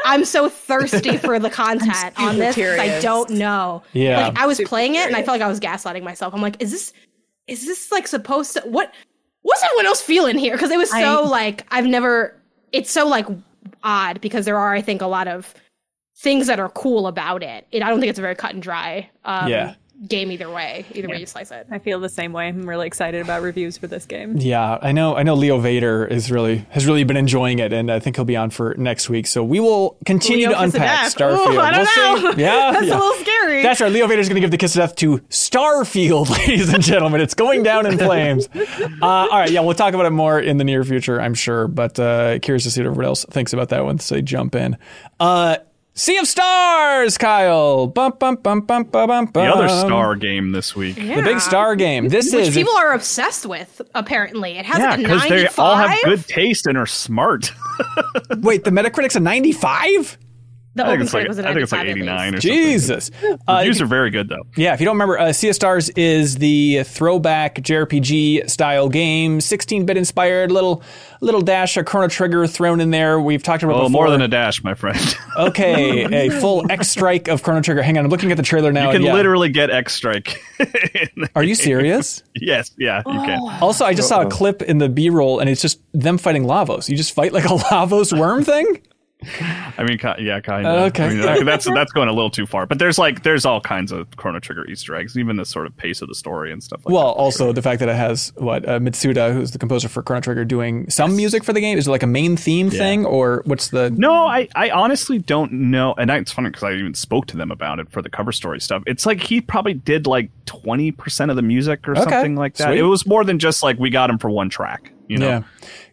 I'm 0.05 0.25
so 0.25 0.49
thirsty 0.49 1.17
for 1.17 1.39
the 1.39 1.49
content 1.49 2.13
on 2.19 2.37
this. 2.37 2.55
I 2.55 2.99
don't 3.01 3.31
know. 3.31 3.81
Yeah. 3.93 4.27
Like 4.27 4.37
I 4.39 4.45
was 4.45 4.61
playing 4.61 4.93
it 4.93 5.07
and 5.07 5.15
I 5.15 5.23
felt 5.23 5.39
like 5.39 5.41
I 5.41 5.47
was 5.49 5.59
gaslighting 5.59 6.03
myself. 6.03 6.35
I'm 6.35 6.41
like, 6.41 6.61
is 6.61 6.71
this, 6.71 6.93
is 7.47 7.65
this 7.65 7.91
like 7.91 8.07
supposed 8.07 8.53
to 8.53 8.61
what? 8.61 8.93
What's 9.41 9.63
everyone 9.63 9.85
else 9.85 10.01
feeling 10.01 10.38
here? 10.38 10.53
Because 10.53 10.71
it 10.71 10.77
was 10.77 10.89
so 10.89 11.23
I- 11.23 11.27
like 11.27 11.65
I've 11.71 11.85
never. 11.85 12.35
It's 12.71 12.91
so 12.91 13.07
like 13.07 13.25
odd 13.83 14.19
because 14.21 14.45
there 14.45 14.57
are 14.57 14.73
I 14.73 14.81
think 14.81 15.01
a 15.01 15.07
lot 15.07 15.27
of 15.27 15.53
things 16.17 16.47
that 16.47 16.59
are 16.59 16.69
cool 16.69 17.07
about 17.07 17.43
it. 17.43 17.65
it 17.71 17.83
I 17.83 17.89
don't 17.89 17.99
think 17.99 18.09
it's 18.09 18.19
a 18.19 18.21
very 18.23 18.35
cut 18.35 18.53
and 18.53 18.61
dry. 18.61 19.09
Um, 19.23 19.47
Yeah. 19.49 19.75
Game 20.07 20.31
either 20.31 20.47
way, 20.47 20.85
either 20.93 21.07
way 21.07 21.19
you 21.19 21.25
slice 21.25 21.49
it. 21.49 21.65
I 21.71 21.79
feel 21.79 21.99
the 21.99 22.07
same 22.07 22.31
way. 22.31 22.47
I'm 22.47 22.69
really 22.69 22.85
excited 22.85 23.19
about 23.19 23.41
reviews 23.41 23.79
for 23.79 23.87
this 23.87 24.05
game. 24.05 24.37
Yeah, 24.37 24.77
I 24.79 24.91
know. 24.91 25.15
I 25.15 25.23
know. 25.23 25.33
Leo 25.33 25.57
Vader 25.57 26.05
is 26.05 26.29
really 26.31 26.67
has 26.69 26.85
really 26.85 27.03
been 27.03 27.17
enjoying 27.17 27.57
it, 27.57 27.73
and 27.73 27.91
I 27.91 27.99
think 27.99 28.15
he'll 28.15 28.23
be 28.25 28.35
on 28.35 28.51
for 28.51 28.75
next 28.77 29.09
week. 29.09 29.25
So 29.25 29.43
we 29.43 29.59
will 29.59 29.97
continue 30.05 30.49
Leo 30.49 30.57
to 30.57 30.61
unpack. 30.65 31.11
Starfield. 31.11 31.55
Ooh, 31.55 31.59
I 31.59 31.71
don't 31.71 31.87
We'll 31.95 32.21
know. 32.21 32.31
see. 32.33 32.41
Yeah, 32.41 32.71
That's 32.73 32.85
yeah. 32.85 32.93
a 32.93 32.99
little 32.99 33.13
scary. 33.15 33.63
That's 33.63 33.81
right. 33.81 33.91
Leo 33.91 34.05
Vader's 34.05 34.29
going 34.29 34.35
to 34.35 34.41
give 34.41 34.51
the 34.51 34.57
kiss 34.59 34.75
of 34.75 34.81
death 34.81 34.95
to 34.97 35.17
Starfield, 35.29 36.29
ladies 36.47 36.71
and 36.71 36.83
gentlemen. 36.83 37.19
It's 37.21 37.33
going 37.33 37.63
down 37.63 37.87
in 37.87 37.97
flames. 37.97 38.47
Uh, 38.55 38.87
all 39.01 39.29
right, 39.29 39.49
yeah, 39.49 39.61
we'll 39.61 39.73
talk 39.73 39.95
about 39.95 40.05
it 40.05 40.11
more 40.11 40.39
in 40.39 40.57
the 40.57 40.63
near 40.63 40.83
future, 40.83 41.19
I'm 41.19 41.33
sure. 41.33 41.67
But 41.67 41.99
uh, 41.99 42.37
curious 42.39 42.63
to 42.65 42.71
see 42.71 42.81
what 42.81 42.87
everyone 42.87 43.05
else 43.05 43.25
thinks 43.31 43.51
about 43.51 43.69
that 43.69 43.83
once 43.83 44.07
they 44.09 44.21
jump 44.21 44.53
in. 44.53 44.77
Uh, 45.19 45.57
sea 45.97 46.17
of 46.17 46.27
Stars, 46.27 47.17
Kyle. 47.17 47.87
Bum, 47.87 48.13
bum, 48.17 48.35
bum, 48.35 48.61
bum, 48.61 48.83
bum, 48.85 49.25
bum, 49.25 49.31
The 49.33 49.53
other 49.53 49.67
star 49.67 50.15
game 50.15 50.51
this 50.51 50.75
week. 50.75 50.95
The 50.95 51.21
big 51.21 51.39
star 51.41 51.75
game. 51.75 52.07
This 52.07 52.27
is 52.27 52.33
which 52.33 52.47
is 52.47 52.55
people 52.55 52.77
are 52.77 52.93
obsessed 52.93 53.45
with. 53.45 53.81
Apparently, 53.93 54.57
it 54.57 54.65
has 54.65 54.79
Yeah, 54.79 54.89
like 54.91 54.99
a 54.99 55.01
because 55.01 55.29
they 55.29 55.47
all 55.61 55.75
have 55.75 55.99
good 56.05 56.25
taste 56.27 56.67
and 56.67 56.77
are 56.77 56.85
smart. 56.85 57.51
wait. 58.37 58.63
The 58.63 58.71
Metacritic's 58.71 59.15
a 59.15 59.19
95. 59.19 60.17
The 60.78 60.86
I 60.86 60.89
think 60.91 61.01
it's 61.03 61.13
like 61.13 61.28
was 61.28 61.39
a 61.39 61.43
I 61.47 61.53
think 61.53 61.63
it's 61.63 61.71
like 61.71 61.88
89 61.88 62.07
or 62.07 62.32
least. 62.38 62.43
something. 62.43 62.61
Jesus. 62.63 63.11
Uh, 63.47 63.55
Reviews 63.59 63.82
are 63.82 63.86
very 63.86 64.09
good 64.09 64.30
though. 64.30 64.43
Yeah, 64.55 64.73
if 64.73 64.80
you 64.80 64.86
don't 64.86 64.95
remember, 64.95 65.19
uh, 65.19 65.34
Sea 65.34 65.49
of 65.49 65.55
Stars 65.55 65.89
is 65.89 66.36
the 66.38 66.84
throwback 66.84 67.55
JRPG 67.55 68.49
style 68.49 68.89
game, 68.89 69.39
16-bit 69.39 69.97
inspired, 69.97 70.51
little 70.51 70.82
little 71.19 71.41
dash 71.41 71.78
of 71.78 71.86
Chrono 71.86 72.07
Trigger 72.07 72.45
thrown 72.45 72.80
in 72.80 72.91
there. 72.91 73.19
We've 73.19 73.41
talked 73.41 73.63
about 73.63 73.75
Oh, 73.78 73.88
before. 73.88 74.03
more 74.03 74.11
than 74.11 74.21
a 74.21 74.28
dash, 74.28 74.63
my 74.63 74.75
friend. 74.75 74.99
okay, 75.38 76.28
a 76.28 76.39
full 76.39 76.69
X 76.71 76.88
strike 76.89 77.28
of 77.28 77.41
Chrono 77.43 77.61
Trigger. 77.61 77.82
Hang 77.82 77.97
on, 77.97 78.05
I'm 78.05 78.11
looking 78.11 78.32
at 78.32 78.38
the 78.38 78.43
trailer 78.43 78.71
now. 78.71 78.91
you 78.91 78.97
can 78.97 79.01
yeah. 79.05 79.13
literally 79.13 79.49
get 79.49 79.69
X 79.71 79.93
Strike. 79.95 80.41
Are 81.36 81.43
you 81.43 81.55
serious? 81.55 82.23
yes, 82.36 82.71
yeah, 82.78 83.01
you 83.05 83.19
can. 83.21 83.39
Also, 83.61 83.84
I 83.86 83.93
just 83.93 84.07
saw 84.09 84.21
a 84.21 84.30
clip 84.30 84.61
in 84.61 84.78
the 84.78 84.89
B-roll, 84.89 85.39
and 85.39 85.49
it's 85.49 85.61
just 85.61 85.80
them 85.93 86.17
fighting 86.17 86.43
Lavos. 86.43 86.88
You 86.89 86.95
just 86.95 87.13
fight 87.13 87.34
like 87.34 87.45
a 87.45 87.49
Lavos 87.49 88.17
worm 88.17 88.43
thing. 88.43 88.82
I 89.24 89.84
mean, 89.84 89.97
yeah, 90.20 90.39
kind 90.41 90.68
of. 90.68 90.88
Okay. 90.91 91.05
I 91.05 91.09
mean, 91.38 91.45
that's 91.45 91.65
that's 91.74 91.91
going 91.91 92.07
a 92.07 92.13
little 92.13 92.30
too 92.30 92.45
far. 92.45 92.68
But 92.68 92.78
there's 92.78 92.99
like 92.99 93.24
there's 93.24 93.45
all 93.45 93.59
kinds 93.59 93.91
of 93.91 94.15
Chrono 94.15 94.39
Trigger 94.39 94.65
Easter 94.68 94.95
eggs, 94.95 95.18
even 95.18 95.38
the 95.38 95.45
sort 95.45 95.65
of 95.65 95.76
pace 95.76 96.03
of 96.03 96.07
the 96.07 96.13
story 96.13 96.51
and 96.51 96.63
stuff 96.63 96.80
like 96.86 96.91
that. 96.91 96.93
Well, 96.93 97.07
also 97.13 97.51
the 97.51 97.63
fact 97.63 97.80
that 97.80 97.89
it 97.89 97.95
has 97.95 98.32
what 98.38 98.68
uh, 98.70 98.80
Mitsuda, 98.80 99.34
who's 99.34 99.51
the 99.51 99.57
composer 99.57 99.89
for 99.89 100.03
Chrono 100.03 100.22
Trigger, 100.22 100.45
doing 100.45 100.88
some 100.91 101.15
music 101.15 101.43
for 101.43 101.51
the 101.51 101.59
game. 101.61 101.78
Is 101.80 101.88
it 101.88 101.91
like 101.91 102.03
a 102.03 102.07
main 102.07 102.38
theme 102.38 102.70
thing, 102.70 103.05
or 103.05 103.41
what's 103.45 103.70
the? 103.70 103.89
No, 103.89 104.13
I, 104.13 104.49
I 104.55 104.70
honestly 104.70 105.18
don't 105.18 105.51
know. 105.51 105.95
And 105.97 106.11
I, 106.11 106.18
it's 106.18 106.32
funny 106.32 106.49
because 106.49 106.63
I 106.63 106.74
even 106.74 106.93
spoke 106.93 107.26
to 107.28 107.38
them 107.38 107.49
about 107.49 107.80
it 107.80 107.89
for 107.91 108.03
the 108.03 108.09
cover 108.09 108.32
story 108.32 108.61
stuff. 108.61 108.84
It's 108.86 109.05
like 109.07 109.22
he 109.22 109.41
probably 109.41 109.74
did 109.74 110.05
like 110.05 110.30
20% 110.45 111.30
of 111.32 111.36
the 111.36 111.41
music 111.41 111.88
or 111.88 111.93
Okay, 111.93 112.01
something 112.03 112.36
like 112.36 112.55
that. 112.57 112.65
sweet. 112.68 112.80
It 112.80 112.84
was 112.84 113.05
more 113.07 113.24
than 113.24 113.39
just 113.39 113.63
like 113.63 113.80
we 113.80 113.89
got 113.89 114.09
him 114.11 114.20
for 114.20 114.30
one 114.30 114.49
track, 114.49 114.91
you 115.07 115.18
know? 115.18 115.28
Yeah. 115.28 115.43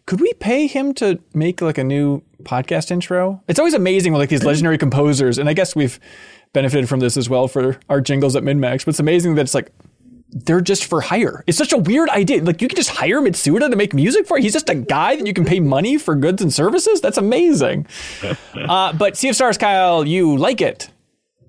Could 0.05 0.21
we 0.21 0.33
pay 0.33 0.67
him 0.67 0.93
to 0.95 1.19
make 1.33 1.61
like 1.61 1.79
a 1.79 1.83
new 1.83 2.21
podcast 2.43 2.91
intro? 2.91 3.41
It's 3.47 3.57
always 3.57 3.73
amazing 3.73 4.13
with 4.13 4.19
like 4.19 4.29
these 4.29 4.43
legendary 4.43 4.77
composers, 4.77 5.39
and 5.39 5.49
I 5.49 5.53
guess 5.53 5.75
we've 5.75 5.99
benefited 6.53 6.87
from 6.87 6.99
this 6.99 7.17
as 7.17 7.27
well 7.27 7.47
for 7.47 7.79
our 7.89 8.01
jingles 8.01 8.35
at 8.35 8.43
MinnMax. 8.43 8.85
But 8.85 8.89
it's 8.89 8.99
amazing 8.99 9.35
that 9.35 9.41
it's 9.41 9.55
like 9.55 9.71
they're 10.29 10.61
just 10.61 10.85
for 10.85 11.01
hire. 11.01 11.43
It's 11.47 11.57
such 11.57 11.73
a 11.73 11.77
weird 11.77 12.09
idea. 12.09 12.43
Like 12.43 12.61
you 12.61 12.67
can 12.67 12.75
just 12.75 12.91
hire 12.91 13.19
Mitsuda 13.19 13.69
to 13.69 13.75
make 13.75 13.95
music 13.95 14.27
for. 14.27 14.37
you. 14.37 14.43
He's 14.43 14.53
just 14.53 14.69
a 14.69 14.75
guy 14.75 15.15
that 15.15 15.25
you 15.25 15.33
can 15.33 15.45
pay 15.45 15.59
money 15.59 15.97
for 15.97 16.15
goods 16.15 16.41
and 16.41 16.53
services. 16.53 17.01
That's 17.01 17.17
amazing. 17.17 17.87
uh, 18.53 18.93
but 18.93 19.17
Sea 19.17 19.29
of 19.29 19.35
Stars, 19.35 19.57
Kyle, 19.57 20.05
you 20.05 20.37
like 20.37 20.61
it? 20.61 20.89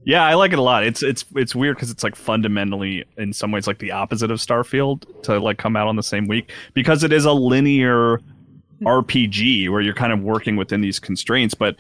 Yeah, 0.05 0.25
I 0.25 0.35
like 0.35 0.53
it 0.53 0.59
a 0.61 0.63
lot. 0.63 0.85
It's 0.85 1.03
it's 1.03 1.25
it's 1.35 1.55
weird 1.55 1.77
because 1.77 1.91
it's 1.91 2.05
like 2.05 2.15
fundamentally 2.15 3.05
in 3.19 3.33
some 3.33 3.51
ways 3.51 3.67
like 3.67 3.81
the 3.81 3.91
opposite 3.91 4.31
of 4.31 4.39
Starfield 4.39 5.05
to 5.25 5.41
like 5.41 5.59
come 5.59 5.77
out 5.77 5.89
on 5.89 5.97
the 5.97 6.03
same 6.03 6.29
week 6.29 6.53
because 6.75 7.03
it 7.03 7.13
is 7.13 7.25
a 7.25 7.33
linear 7.33 8.21
RPG 8.83 9.71
where 9.71 9.81
you're 9.81 9.95
kind 9.95 10.13
of 10.13 10.23
working 10.23 10.57
within 10.57 10.81
these 10.81 10.99
constraints, 10.99 11.55
but 11.55 11.77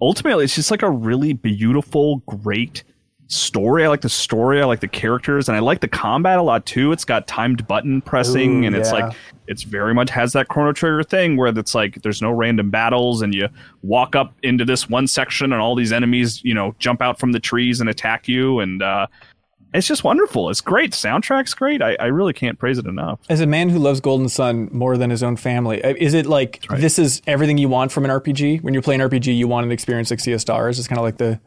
ultimately 0.00 0.44
it's 0.44 0.54
just 0.54 0.70
like 0.70 0.82
a 0.82 0.90
really 0.90 1.32
beautiful, 1.32 2.18
great 2.26 2.84
story. 3.28 3.84
I 3.84 3.88
like 3.88 4.02
the 4.02 4.08
story, 4.08 4.60
I 4.60 4.64
like 4.64 4.80
the 4.80 4.88
characters, 4.88 5.48
and 5.48 5.56
I 5.56 5.60
like 5.60 5.80
the 5.80 5.88
combat 5.88 6.38
a 6.38 6.42
lot 6.42 6.66
too. 6.66 6.92
It's 6.92 7.04
got 7.04 7.26
timed 7.26 7.66
button 7.66 8.02
pressing 8.02 8.64
Ooh, 8.64 8.66
and 8.66 8.76
it's 8.76 8.92
yeah. 8.92 9.06
like 9.06 9.16
it's 9.48 9.62
very 9.62 9.94
much 9.94 10.10
has 10.10 10.32
that 10.34 10.48
Chrono 10.48 10.72
Trigger 10.72 11.02
thing 11.02 11.36
where 11.36 11.48
it's 11.56 11.74
like 11.74 12.02
there's 12.02 12.22
no 12.22 12.30
random 12.30 12.70
battles 12.70 13.22
and 13.22 13.34
you 13.34 13.48
walk 13.82 14.14
up 14.14 14.34
into 14.42 14.64
this 14.64 14.88
one 14.88 15.06
section 15.06 15.52
and 15.52 15.60
all 15.60 15.74
these 15.74 15.92
enemies, 15.92 16.42
you 16.44 16.54
know, 16.54 16.74
jump 16.78 17.02
out 17.02 17.18
from 17.18 17.32
the 17.32 17.40
trees 17.40 17.80
and 17.80 17.88
attack 17.88 18.28
you 18.28 18.60
and 18.60 18.82
uh 18.82 19.06
it's 19.74 19.86
just 19.86 20.04
wonderful. 20.04 20.50
It's 20.50 20.60
great. 20.60 20.92
Soundtrack's 20.92 21.54
great. 21.54 21.82
I, 21.82 21.96
I 21.98 22.06
really 22.06 22.32
can't 22.32 22.58
praise 22.58 22.78
it 22.78 22.86
enough. 22.86 23.20
As 23.28 23.40
a 23.40 23.46
man 23.46 23.68
who 23.68 23.78
loves 23.78 24.00
Golden 24.00 24.28
Sun 24.28 24.68
more 24.72 24.96
than 24.96 25.10
his 25.10 25.22
own 25.22 25.36
family, 25.36 25.82
uh, 25.82 25.94
is 25.96 26.14
it 26.14 26.26
like 26.26 26.66
this 26.68 26.98
is 26.98 27.22
everything 27.26 27.58
you 27.58 27.68
want 27.68 27.92
from 27.92 28.04
an 28.04 28.10
RPG? 28.10 28.62
When 28.62 28.74
you 28.74 28.82
play 28.82 28.94
an 28.94 29.00
RPG, 29.00 29.36
you 29.36 29.48
want 29.48 29.66
an 29.66 29.72
experience 29.72 30.10
like 30.10 30.20
Sea 30.20 30.32
of 30.32 30.40
Stars. 30.40 30.78
It's 30.78 30.88
kind 30.88 30.98
of 30.98 31.04
like 31.04 31.16
the 31.16 31.40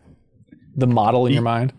the 0.75 0.87
model 0.87 1.25
in 1.25 1.33
your 1.33 1.41
mind. 1.41 1.73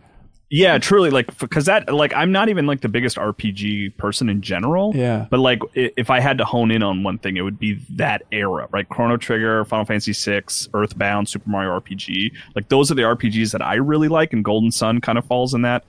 Yeah, 0.49 0.79
truly, 0.79 1.11
like 1.11 1.37
because 1.39 1.65
that, 1.65 1.93
like, 1.93 2.15
I'm 2.15 2.31
not 2.31 2.49
even 2.49 2.67
like 2.67 2.81
the 2.81 2.89
biggest 2.89 3.17
RPG 3.17 3.97
person 3.97 4.29
in 4.29 4.43
general. 4.43 4.93
Yeah. 4.95 5.27
But 5.29 5.41
like, 5.41 5.61
if 5.75 6.09
I 6.09 6.21
had 6.21 6.39
to 6.39 6.45
hone 6.45 6.71
in 6.71 6.85
on 6.85 7.03
one 7.03 7.19
thing, 7.19 7.37
it 7.37 7.43
would 7.43 7.59
be 7.59 7.75
that 7.91 8.23
era, 8.31 8.69
right? 8.71 8.89
Chrono 8.89 9.17
Trigger, 9.17 9.65
Final 9.65 9.85
Fantasy 9.85 10.13
VI, 10.13 10.45
Earthbound, 10.73 11.29
Super 11.29 11.51
Mario 11.51 11.79
RPG. 11.81 12.33
Like, 12.55 12.69
those 12.69 12.93
are 12.93 12.95
the 12.95 13.03
RPGs 13.03 13.51
that 13.53 13.63
I 13.63 13.75
really 13.75 14.07
like, 14.07 14.33
and 14.33 14.45
Golden 14.45 14.71
Sun 14.71 15.01
kind 15.01 15.19
of 15.19 15.25
falls 15.25 15.53
in 15.53 15.63
that 15.63 15.85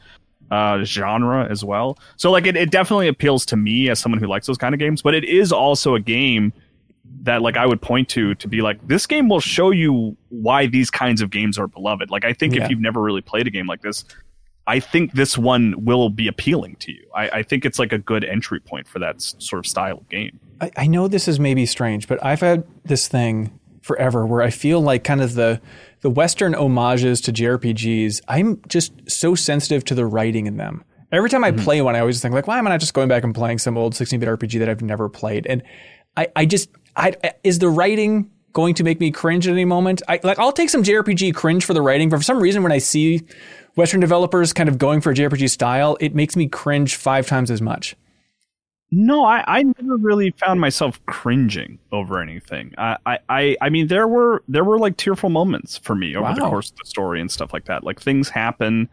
uh, 0.52 0.84
genre 0.84 1.48
as 1.50 1.64
well. 1.64 1.98
So 2.16 2.32
like, 2.32 2.46
it, 2.48 2.56
it 2.56 2.72
definitely 2.72 3.08
appeals 3.08 3.46
to 3.48 3.58
me 3.58 3.90
as 3.90 4.00
someone 4.00 4.20
who 4.20 4.28
likes 4.28 4.48
those 4.48 4.58
kind 4.58 4.74
of 4.74 4.80
games. 4.80 5.02
But 5.02 5.14
it 5.14 5.24
is 5.26 5.52
also 5.52 5.96
a 5.96 6.00
game 6.00 6.54
that 7.24 7.42
like 7.42 7.56
I 7.58 7.66
would 7.66 7.82
point 7.82 8.10
to 8.10 8.36
to 8.36 8.48
be 8.48 8.62
like 8.62 8.86
this 8.88 9.06
game 9.08 9.30
will 9.30 9.40
show 9.40 9.72
you 9.72 10.16
why 10.30 10.66
these 10.68 10.90
kinds 10.90 11.22
of 11.22 11.30
games 11.30 11.58
are 11.58 11.68
beloved. 11.68 12.10
Like 12.12 12.26
I 12.26 12.34
think 12.34 12.56
Yeah. 12.56 12.64
if 12.66 12.70
you've 12.70 12.82
never 12.82 13.02
really 13.02 13.22
played 13.22 13.48
a 13.48 13.50
game 13.50 13.66
like 13.68 13.82
this, 13.82 14.04
I 14.68 14.82
think 14.82 15.14
this 15.14 15.38
one 15.38 15.86
will 15.86 16.10
be 16.10 16.28
appealing 16.28 16.76
to 16.82 16.92
you. 16.92 17.08
I, 17.16 17.30
I 17.30 17.44
think 17.44 17.64
it's 17.64 17.80
like 17.80 17.94
a 17.94 17.98
good 17.98 18.26
entry 18.26 18.60
point 18.60 18.88
for 18.88 19.00
that 19.00 19.16
s- 19.16 19.36
sort 19.40 19.60
of 19.60 19.66
style 19.66 20.00
of 20.00 20.10
game. 20.10 20.40
I, 20.60 20.72
I 20.76 20.88
know 20.88 21.08
this 21.08 21.28
is 21.30 21.40
maybe 21.40 21.66
strange, 21.66 22.08
but 22.10 22.24
I've 22.24 22.42
had 22.42 22.66
this 22.84 23.08
thing 23.08 23.58
forever 23.88 24.26
where 24.26 24.42
I 24.42 24.50
feel 24.52 24.82
like 24.82 25.04
kind 25.04 25.22
of 25.22 25.34
the 25.34 25.60
the 26.02 26.10
Western 26.12 26.54
homages 26.54 27.22
to 27.22 27.34
JRPGs. 27.34 28.22
I'm 28.28 28.62
just 28.68 28.94
so 29.10 29.34
sensitive 29.34 29.84
to 29.86 29.96
the 29.96 30.06
writing 30.06 30.46
in 30.46 30.58
them. 30.58 30.84
Every 31.12 31.30
time 31.30 31.44
I 31.44 31.52
mm-hmm. 31.52 31.64
play 31.64 31.82
one, 31.82 31.96
I 31.96 32.02
always 32.02 32.22
think 32.22 32.36
like, 32.36 32.46
why 32.48 32.60
am 32.60 32.68
I 32.68 32.70
not 32.70 32.82
just 32.82 32.94
going 32.94 33.08
back 33.08 33.24
and 33.24 33.34
playing 33.34 33.58
some 33.58 33.78
old 33.78 33.94
16-bit 33.94 34.28
RPG 34.28 34.60
that 34.60 34.70
I've 34.70 34.82
never 34.82 35.10
played? 35.10 35.48
And 35.48 35.64
I, 36.18 36.28
I 36.36 36.46
just, 36.46 36.70
I, 36.96 37.14
is 37.44 37.60
the 37.60 37.70
writing 37.70 38.30
going 38.54 38.74
to 38.74 38.84
make 38.84 39.00
me 39.00 39.12
cringe 39.12 39.48
at 39.48 39.54
any 39.54 39.66
moment. 39.66 40.02
I 40.08 40.20
like 40.24 40.40
I'll 40.40 40.52
take 40.52 40.70
some 40.70 40.84
JRPG 40.84 41.36
cringe 41.36 41.64
for 41.64 41.74
the 41.74 41.82
writing, 41.82 42.10
but 42.10 42.18
for 42.18 42.24
some 42.24 42.40
reason 42.40 42.64
when 42.64 42.72
I 42.72 42.80
see 42.80 43.22
Western 43.76 44.00
developers 44.00 44.52
kind 44.52 44.68
of 44.68 44.78
going 44.78 45.00
for 45.00 45.12
a 45.12 45.14
JRPG 45.14 45.50
style, 45.50 45.96
it 46.00 46.16
makes 46.16 46.36
me 46.36 46.48
cringe 46.48 46.96
five 46.96 47.28
times 47.28 47.52
as 47.52 47.62
much. 47.62 47.96
No, 48.90 49.26
I, 49.26 49.44
I 49.48 49.64
never 49.64 49.98
really 49.98 50.32
found 50.32 50.62
myself 50.62 51.04
cringing 51.08 51.78
over 51.92 52.22
anything. 52.22 52.74
I, 52.78 53.20
I, 53.28 53.58
I 53.62 53.70
mean, 53.70 53.88
there 53.88 54.08
were 54.08 54.44
there 54.48 54.64
were 54.64 54.80
like 54.80 54.96
tearful 54.96 55.30
moments 55.30 55.78
for 55.78 55.94
me 55.94 56.16
over 56.16 56.34
the 56.34 56.42
course 56.42 56.72
of 56.72 56.78
the 56.78 56.86
story 56.86 57.20
and 57.20 57.30
stuff 57.30 57.52
like 57.52 57.66
that. 57.66 57.84
Like 57.84 58.00
things 58.00 58.30
happen. 58.30 58.88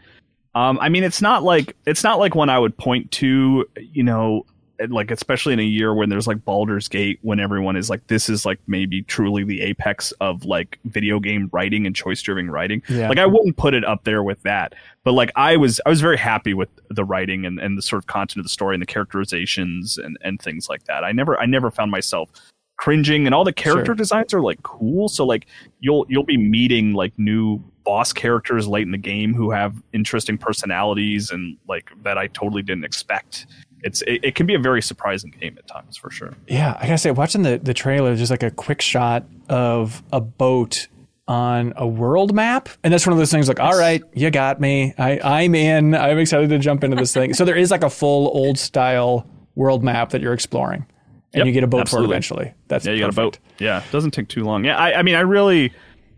Um, 0.56 0.78
I 0.80 0.88
mean, 0.88 1.04
it's 1.04 1.22
not 1.22 1.44
like 1.44 1.76
it's 1.86 2.02
not 2.02 2.18
like 2.18 2.34
when 2.34 2.48
I 2.48 2.58
would 2.58 2.76
point 2.76 3.10
to, 3.12 3.66
you 3.76 4.02
know, 4.02 4.46
like 4.88 5.10
especially 5.10 5.52
in 5.52 5.60
a 5.60 5.64
year 5.64 5.94
when 5.94 6.08
there's 6.08 6.26
like 6.26 6.44
Baldur's 6.44 6.88
Gate, 6.88 7.18
when 7.22 7.38
everyone 7.38 7.76
is 7.76 7.88
like, 7.88 8.06
this 8.08 8.28
is 8.28 8.44
like 8.44 8.58
maybe 8.66 9.02
truly 9.02 9.44
the 9.44 9.60
apex 9.62 10.12
of 10.20 10.44
like 10.44 10.78
video 10.86 11.20
game 11.20 11.48
writing 11.52 11.86
and 11.86 11.94
choice 11.94 12.20
driven 12.22 12.50
writing. 12.50 12.82
Yeah. 12.88 13.08
Like 13.08 13.18
I 13.18 13.26
wouldn't 13.26 13.56
put 13.56 13.74
it 13.74 13.84
up 13.84 14.04
there 14.04 14.22
with 14.22 14.42
that, 14.42 14.74
but 15.04 15.12
like 15.12 15.30
I 15.36 15.56
was, 15.56 15.80
I 15.86 15.90
was 15.90 16.00
very 16.00 16.18
happy 16.18 16.54
with 16.54 16.68
the 16.90 17.04
writing 17.04 17.44
and, 17.46 17.58
and 17.60 17.78
the 17.78 17.82
sort 17.82 18.02
of 18.02 18.06
content 18.06 18.38
of 18.38 18.44
the 18.44 18.50
story 18.50 18.74
and 18.74 18.82
the 18.82 18.86
characterizations 18.86 19.96
and, 19.98 20.18
and 20.22 20.40
things 20.40 20.68
like 20.68 20.84
that. 20.84 21.04
I 21.04 21.12
never, 21.12 21.38
I 21.38 21.46
never 21.46 21.70
found 21.70 21.90
myself 21.90 22.30
cringing 22.76 23.26
and 23.26 23.34
all 23.34 23.44
the 23.44 23.52
character 23.52 23.86
Sure. 23.86 23.94
designs 23.94 24.34
are 24.34 24.40
like 24.40 24.62
cool. 24.64 25.08
So 25.08 25.24
like 25.24 25.46
you'll, 25.80 26.04
you'll 26.08 26.24
be 26.24 26.36
meeting 26.36 26.92
like 26.94 27.12
new 27.16 27.62
boss 27.84 28.12
characters 28.12 28.66
late 28.66 28.82
in 28.82 28.90
the 28.90 28.98
game 28.98 29.34
who 29.34 29.50
have 29.50 29.80
interesting 29.92 30.38
personalities 30.38 31.30
and 31.30 31.56
like 31.68 31.90
that 32.02 32.18
I 32.18 32.26
totally 32.28 32.62
didn't 32.62 32.84
expect. 32.84 33.46
It's, 33.84 34.02
it, 34.02 34.20
it 34.24 34.34
can 34.34 34.46
be 34.46 34.54
a 34.54 34.58
very 34.58 34.82
surprising 34.82 35.32
game 35.38 35.56
at 35.58 35.66
times 35.66 35.96
for 35.96 36.10
sure. 36.10 36.34
Yeah, 36.48 36.76
I 36.80 36.86
gotta 36.86 36.98
say, 36.98 37.10
watching 37.10 37.42
the 37.42 37.58
the 37.58 37.74
trailer, 37.74 38.16
just 38.16 38.30
like 38.30 38.42
a 38.42 38.50
quick 38.50 38.80
shot 38.80 39.24
of 39.48 40.02
a 40.12 40.20
boat 40.20 40.88
on 41.28 41.72
a 41.76 41.86
world 41.86 42.34
map, 42.34 42.68
and 42.82 42.92
that's 42.92 43.06
one 43.06 43.12
of 43.12 43.18
those 43.18 43.30
things. 43.30 43.46
Like, 43.48 43.60
all 43.60 43.78
right, 43.78 44.02
you 44.14 44.30
got 44.30 44.60
me. 44.60 44.94
I 44.98 45.20
I'm 45.22 45.54
in. 45.54 45.94
I'm 45.94 46.18
excited 46.18 46.48
to 46.50 46.58
jump 46.58 46.82
into 46.82 46.96
this 46.96 47.12
thing. 47.14 47.34
So 47.34 47.44
there 47.44 47.56
is 47.56 47.70
like 47.70 47.84
a 47.84 47.90
full 47.90 48.28
old 48.28 48.58
style 48.58 49.26
world 49.54 49.84
map 49.84 50.10
that 50.10 50.20
you're 50.20 50.34
exploring, 50.34 50.86
and 51.32 51.40
Yep, 51.40 51.46
you 51.46 51.52
get 51.52 51.62
a 51.64 51.66
boat 51.66 51.82
absolutely. 51.82 52.06
for 52.08 52.10
it 52.10 52.14
eventually. 52.14 52.54
That's 52.68 52.86
Yeah, 52.86 52.92
you 52.92 53.00
got 53.00 53.10
a 53.10 53.14
boat. 53.14 53.38
Yeah, 53.58 53.78
it 53.84 53.90
doesn't 53.92 54.10
take 54.12 54.28
too 54.28 54.44
long. 54.44 54.64
Yeah, 54.64 54.76
I, 54.76 54.98
I 54.98 55.02
mean, 55.02 55.14
I 55.14 55.20
really, 55.20 55.72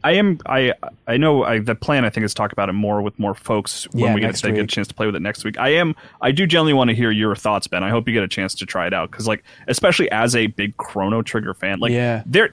I 0.05 0.13
am, 0.13 0.39
I, 0.47 0.73
I 1.09 1.17
know 1.17 1.43
I, 1.45 1.59
the 1.59 1.75
plan. 1.75 2.05
I 2.05 2.11
think 2.11 2.25
is 2.25 2.35
talk 2.35 2.53
about 2.53 2.69
it 2.69 2.75
more 2.75 3.03
with 3.03 3.19
more 3.19 3.35
folks 3.35 3.91
when 3.93 4.05
Yeah, 4.05 4.15
we 4.15 4.21
get, 4.21 4.35
to 4.37 4.53
get 4.53 4.65
a 4.65 4.67
chance 4.67 4.87
to 4.89 4.95
play 4.95 5.07
with 5.07 5.17
it 5.17 5.23
next 5.23 5.45
week. 5.45 5.59
I 5.59 5.71
am, 5.71 5.97
I 6.21 6.31
do 6.31 6.47
generally 6.47 6.75
want 6.75 6.91
to 6.91 6.95
hear 6.97 7.11
your 7.11 7.35
thoughts, 7.35 7.67
Ben. 7.67 7.83
I 7.83 7.91
hope 7.91 8.07
you 8.07 8.15
get 8.15 8.23
a 8.23 8.29
chance 8.29 8.55
to 8.57 8.67
try 8.67 8.87
it 8.87 8.95
out 8.95 9.11
because, 9.11 9.27
like, 9.27 9.43
especially 9.69 10.11
as 10.13 10.37
a 10.37 10.47
big 10.47 10.77
Chrono 10.77 11.23
Trigger 11.23 11.55
fan, 11.55 11.81
like, 11.81 11.93
Yeah. 11.93 12.23
they're. 12.27 12.51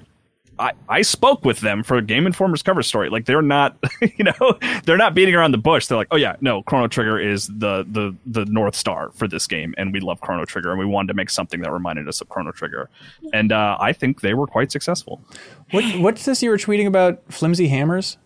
I, 0.59 0.73
I 0.87 1.01
spoke 1.01 1.43
with 1.45 1.61
them 1.61 1.83
for 1.83 1.99
Game 2.01 2.25
Informer's 2.25 2.61
cover 2.61 2.83
story. 2.83 3.09
Like 3.09 3.25
they're 3.25 3.41
not, 3.41 3.77
you 4.01 4.23
know, 4.23 4.57
they're 4.85 4.97
not 4.97 5.13
beating 5.13 5.35
around 5.35 5.51
the 5.51 5.57
bush. 5.57 5.87
They're 5.87 5.97
like, 5.97 6.07
oh 6.11 6.15
yeah, 6.15 6.35
no, 6.41 6.61
Chrono 6.63 6.87
Trigger 6.87 7.19
is 7.19 7.47
the 7.47 7.85
the 7.89 8.15
the 8.25 8.45
North 8.45 8.75
Star 8.75 9.11
for 9.11 9.27
this 9.27 9.47
game, 9.47 9.73
and 9.77 9.91
we 9.91 9.99
love 9.99 10.21
Chrono 10.21 10.45
Trigger, 10.45 10.69
and 10.69 10.79
we 10.79 10.85
wanted 10.85 11.07
to 11.07 11.13
make 11.15 11.29
something 11.29 11.61
that 11.61 11.71
reminded 11.71 12.07
us 12.07 12.21
of 12.21 12.29
Chrono 12.29 12.51
Trigger, 12.51 12.89
and 13.33 13.51
uh, 13.51 13.77
I 13.79 13.93
think 13.93 14.21
they 14.21 14.33
were 14.33 14.47
quite 14.47 14.71
successful. 14.71 15.23
What 15.71 15.83
what's 15.99 16.25
this 16.25 16.43
you 16.43 16.49
were 16.49 16.57
tweeting 16.57 16.87
about? 16.87 17.21
Flimsy 17.29 17.67
hammers. 17.67 18.17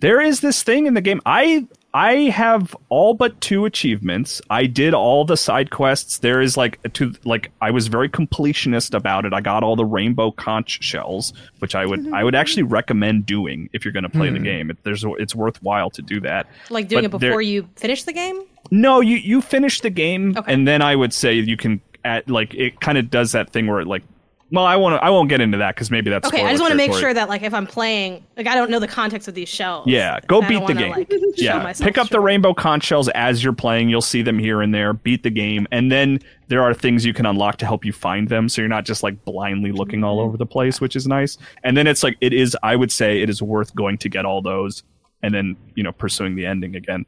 There 0.00 0.20
is 0.20 0.40
this 0.40 0.62
thing 0.62 0.86
in 0.86 0.94
the 0.94 1.00
game. 1.00 1.20
I 1.26 1.66
I 1.94 2.14
have 2.24 2.76
all 2.90 3.14
but 3.14 3.40
two 3.40 3.64
achievements. 3.64 4.42
I 4.50 4.66
did 4.66 4.92
all 4.92 5.24
the 5.24 5.36
side 5.36 5.70
quests. 5.70 6.18
There 6.18 6.40
is 6.40 6.56
like 6.56 6.80
to 6.92 7.14
like 7.24 7.50
I 7.62 7.70
was 7.70 7.88
very 7.88 8.10
completionist 8.10 8.94
about 8.94 9.24
it. 9.24 9.32
I 9.32 9.40
got 9.40 9.62
all 9.62 9.74
the 9.74 9.86
rainbow 9.86 10.30
conch 10.32 10.82
shells, 10.82 11.32
which 11.60 11.74
I 11.74 11.86
would 11.86 12.12
I 12.12 12.24
would 12.24 12.34
actually 12.34 12.64
recommend 12.64 13.24
doing 13.24 13.70
if 13.72 13.84
you're 13.84 13.92
going 13.92 14.02
to 14.04 14.10
play 14.10 14.28
the 14.28 14.38
hmm. 14.38 14.44
game. 14.44 14.70
It, 14.70 14.76
there's 14.82 15.04
it's 15.18 15.34
worthwhile 15.34 15.88
to 15.90 16.02
do 16.02 16.20
that. 16.20 16.46
Like 16.68 16.88
doing 16.88 17.04
But 17.08 17.16
it 17.16 17.20
there- 17.20 17.30
before 17.30 17.42
you 17.42 17.68
finish 17.76 18.02
the 18.02 18.12
game? 18.12 18.42
No, 18.70 19.00
you 19.00 19.16
you 19.16 19.40
finish 19.40 19.80
the 19.80 19.90
game, 19.90 20.36
Okay. 20.36 20.52
and 20.52 20.68
then 20.68 20.82
I 20.82 20.94
would 20.94 21.14
say 21.14 21.34
you 21.34 21.56
can 21.56 21.80
at 22.04 22.28
like 22.28 22.52
it 22.54 22.80
kind 22.80 22.98
of 22.98 23.08
does 23.08 23.32
that 23.32 23.50
thing 23.50 23.66
where 23.66 23.80
it 23.80 23.86
like. 23.86 24.02
Well, 24.50 24.64
I 24.64 24.76
want 24.76 24.94
to. 24.94 25.04
I 25.04 25.10
won't 25.10 25.28
get 25.28 25.42
into 25.42 25.58
that 25.58 25.74
because 25.74 25.90
maybe 25.90 26.08
that's 26.08 26.26
Okay, 26.26 26.42
I 26.42 26.50
just 26.52 26.62
want 26.62 26.70
to 26.70 26.76
make 26.76 26.90
territory. 26.90 27.02
sure 27.02 27.14
that 27.14 27.28
like 27.28 27.42
if 27.42 27.52
I'm 27.52 27.66
playing, 27.66 28.24
like 28.36 28.46
I 28.46 28.54
don't 28.54 28.70
know 28.70 28.78
the 28.78 28.88
context 28.88 29.28
of 29.28 29.34
these 29.34 29.48
shells. 29.48 29.86
Yeah, 29.86 30.20
go 30.26 30.40
beat 30.40 30.54
the 30.54 30.60
wanna, 30.60 30.74
game. 30.74 30.92
like, 30.92 31.12
yeah, 31.36 31.70
pick 31.74 31.98
up 31.98 32.08
the 32.08 32.20
rainbow 32.20 32.54
conch 32.54 32.84
shells 32.84 33.10
as 33.10 33.44
you're 33.44 33.52
playing. 33.52 33.90
You'll 33.90 34.00
see 34.00 34.22
them 34.22 34.38
here 34.38 34.62
and 34.62 34.74
there. 34.74 34.94
Beat 34.94 35.22
the 35.22 35.30
game, 35.30 35.66
and 35.70 35.92
then 35.92 36.20
there 36.46 36.62
are 36.62 36.72
things 36.72 37.04
you 37.04 37.12
can 37.12 37.26
unlock 37.26 37.58
to 37.58 37.66
help 37.66 37.84
you 37.84 37.92
find 37.92 38.28
them, 38.30 38.48
so 38.48 38.62
you're 38.62 38.70
not 38.70 38.86
just 38.86 39.02
like 39.02 39.22
blindly 39.26 39.70
looking 39.70 40.02
all 40.02 40.18
over 40.18 40.38
the 40.38 40.46
place, 40.46 40.80
which 40.80 40.96
is 40.96 41.06
nice. 41.06 41.36
And 41.62 41.76
then 41.76 41.86
it's 41.86 42.02
like 42.02 42.16
it 42.22 42.32
is. 42.32 42.56
I 42.62 42.74
would 42.74 42.90
say 42.90 43.20
it 43.20 43.28
is 43.28 43.42
worth 43.42 43.74
going 43.74 43.98
to 43.98 44.08
get 44.08 44.24
all 44.24 44.40
those, 44.40 44.82
and 45.22 45.34
then 45.34 45.56
you 45.74 45.82
know 45.82 45.92
pursuing 45.92 46.36
the 46.36 46.46
ending 46.46 46.74
again. 46.74 47.04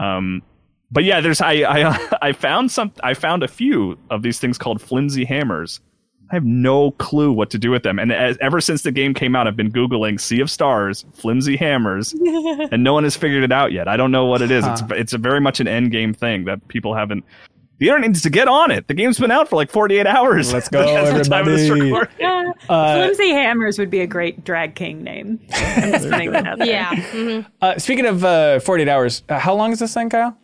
Um, 0.00 0.42
but 0.90 1.04
yeah, 1.04 1.20
there's 1.20 1.40
I 1.40 1.52
I 1.62 2.08
I 2.22 2.32
found 2.32 2.72
some. 2.72 2.92
I 3.04 3.14
found 3.14 3.44
a 3.44 3.48
few 3.48 3.96
of 4.10 4.22
these 4.22 4.40
things 4.40 4.58
called 4.58 4.82
flimsy 4.82 5.24
hammers. 5.24 5.80
I 6.30 6.36
have 6.36 6.44
no 6.44 6.92
clue 6.92 7.32
what 7.32 7.50
to 7.50 7.58
do 7.58 7.70
with 7.72 7.82
them. 7.82 7.98
And 7.98 8.12
as, 8.12 8.38
ever 8.40 8.60
since 8.60 8.82
the 8.82 8.92
game 8.92 9.14
came 9.14 9.34
out, 9.34 9.46
I've 9.48 9.56
been 9.56 9.72
Googling 9.72 10.20
Sea 10.20 10.40
of 10.40 10.50
Stars, 10.50 11.04
flimsy 11.12 11.56
hammers, 11.56 12.12
and 12.70 12.84
no 12.84 12.92
one 12.94 13.02
has 13.04 13.16
figured 13.16 13.42
it 13.42 13.50
out 13.50 13.72
yet. 13.72 13.88
I 13.88 13.96
don't 13.96 14.12
know 14.12 14.26
what 14.26 14.40
it 14.40 14.50
is. 14.50 14.64
It's, 14.66 14.82
it's 14.90 15.12
a 15.12 15.18
very 15.18 15.40
much 15.40 15.58
an 15.58 15.66
end 15.66 15.90
game 15.90 16.14
thing 16.14 16.44
that 16.44 16.66
people 16.68 16.94
haven't. 16.94 17.24
The 17.78 17.86
internet 17.88 18.10
needs 18.10 18.22
to 18.22 18.30
get 18.30 18.46
on 18.46 18.70
it. 18.70 18.86
The 18.88 18.94
game's 18.94 19.18
been 19.18 19.30
out 19.30 19.48
for 19.48 19.56
like 19.56 19.70
48 19.70 20.06
hours. 20.06 20.52
Let's 20.52 20.68
go, 20.68 20.80
As 20.96 21.14
the 21.14 21.24
time 21.30 21.48
of 21.48 21.52
this 21.56 21.68
everybody. 21.68 21.90
recording. 21.90 22.52
Flimsy 22.66 23.30
Hammers 23.30 23.78
would 23.78 23.88
be 23.90 24.00
a 24.00 24.06
great 24.06 24.44
drag 24.44 24.74
king 24.74 25.02
name. 25.02 25.40
I'm 25.52 25.92
just 25.92 26.10
putting 26.10 26.30
that 26.32 26.46
out 26.46 26.58
there. 26.58 26.66
Yeah. 26.66 26.90
mhm. 26.94 27.46
Uh, 27.62 27.78
speaking 27.78 28.04
of 28.06 28.22
uh, 28.22 28.60
48 28.60 28.86
hours, 28.88 29.22
uh, 29.30 29.38
how 29.38 29.54
long 29.54 29.72
is 29.72 29.78
this 29.78 29.94
thing, 29.94 30.10
Kyle? 30.10 30.36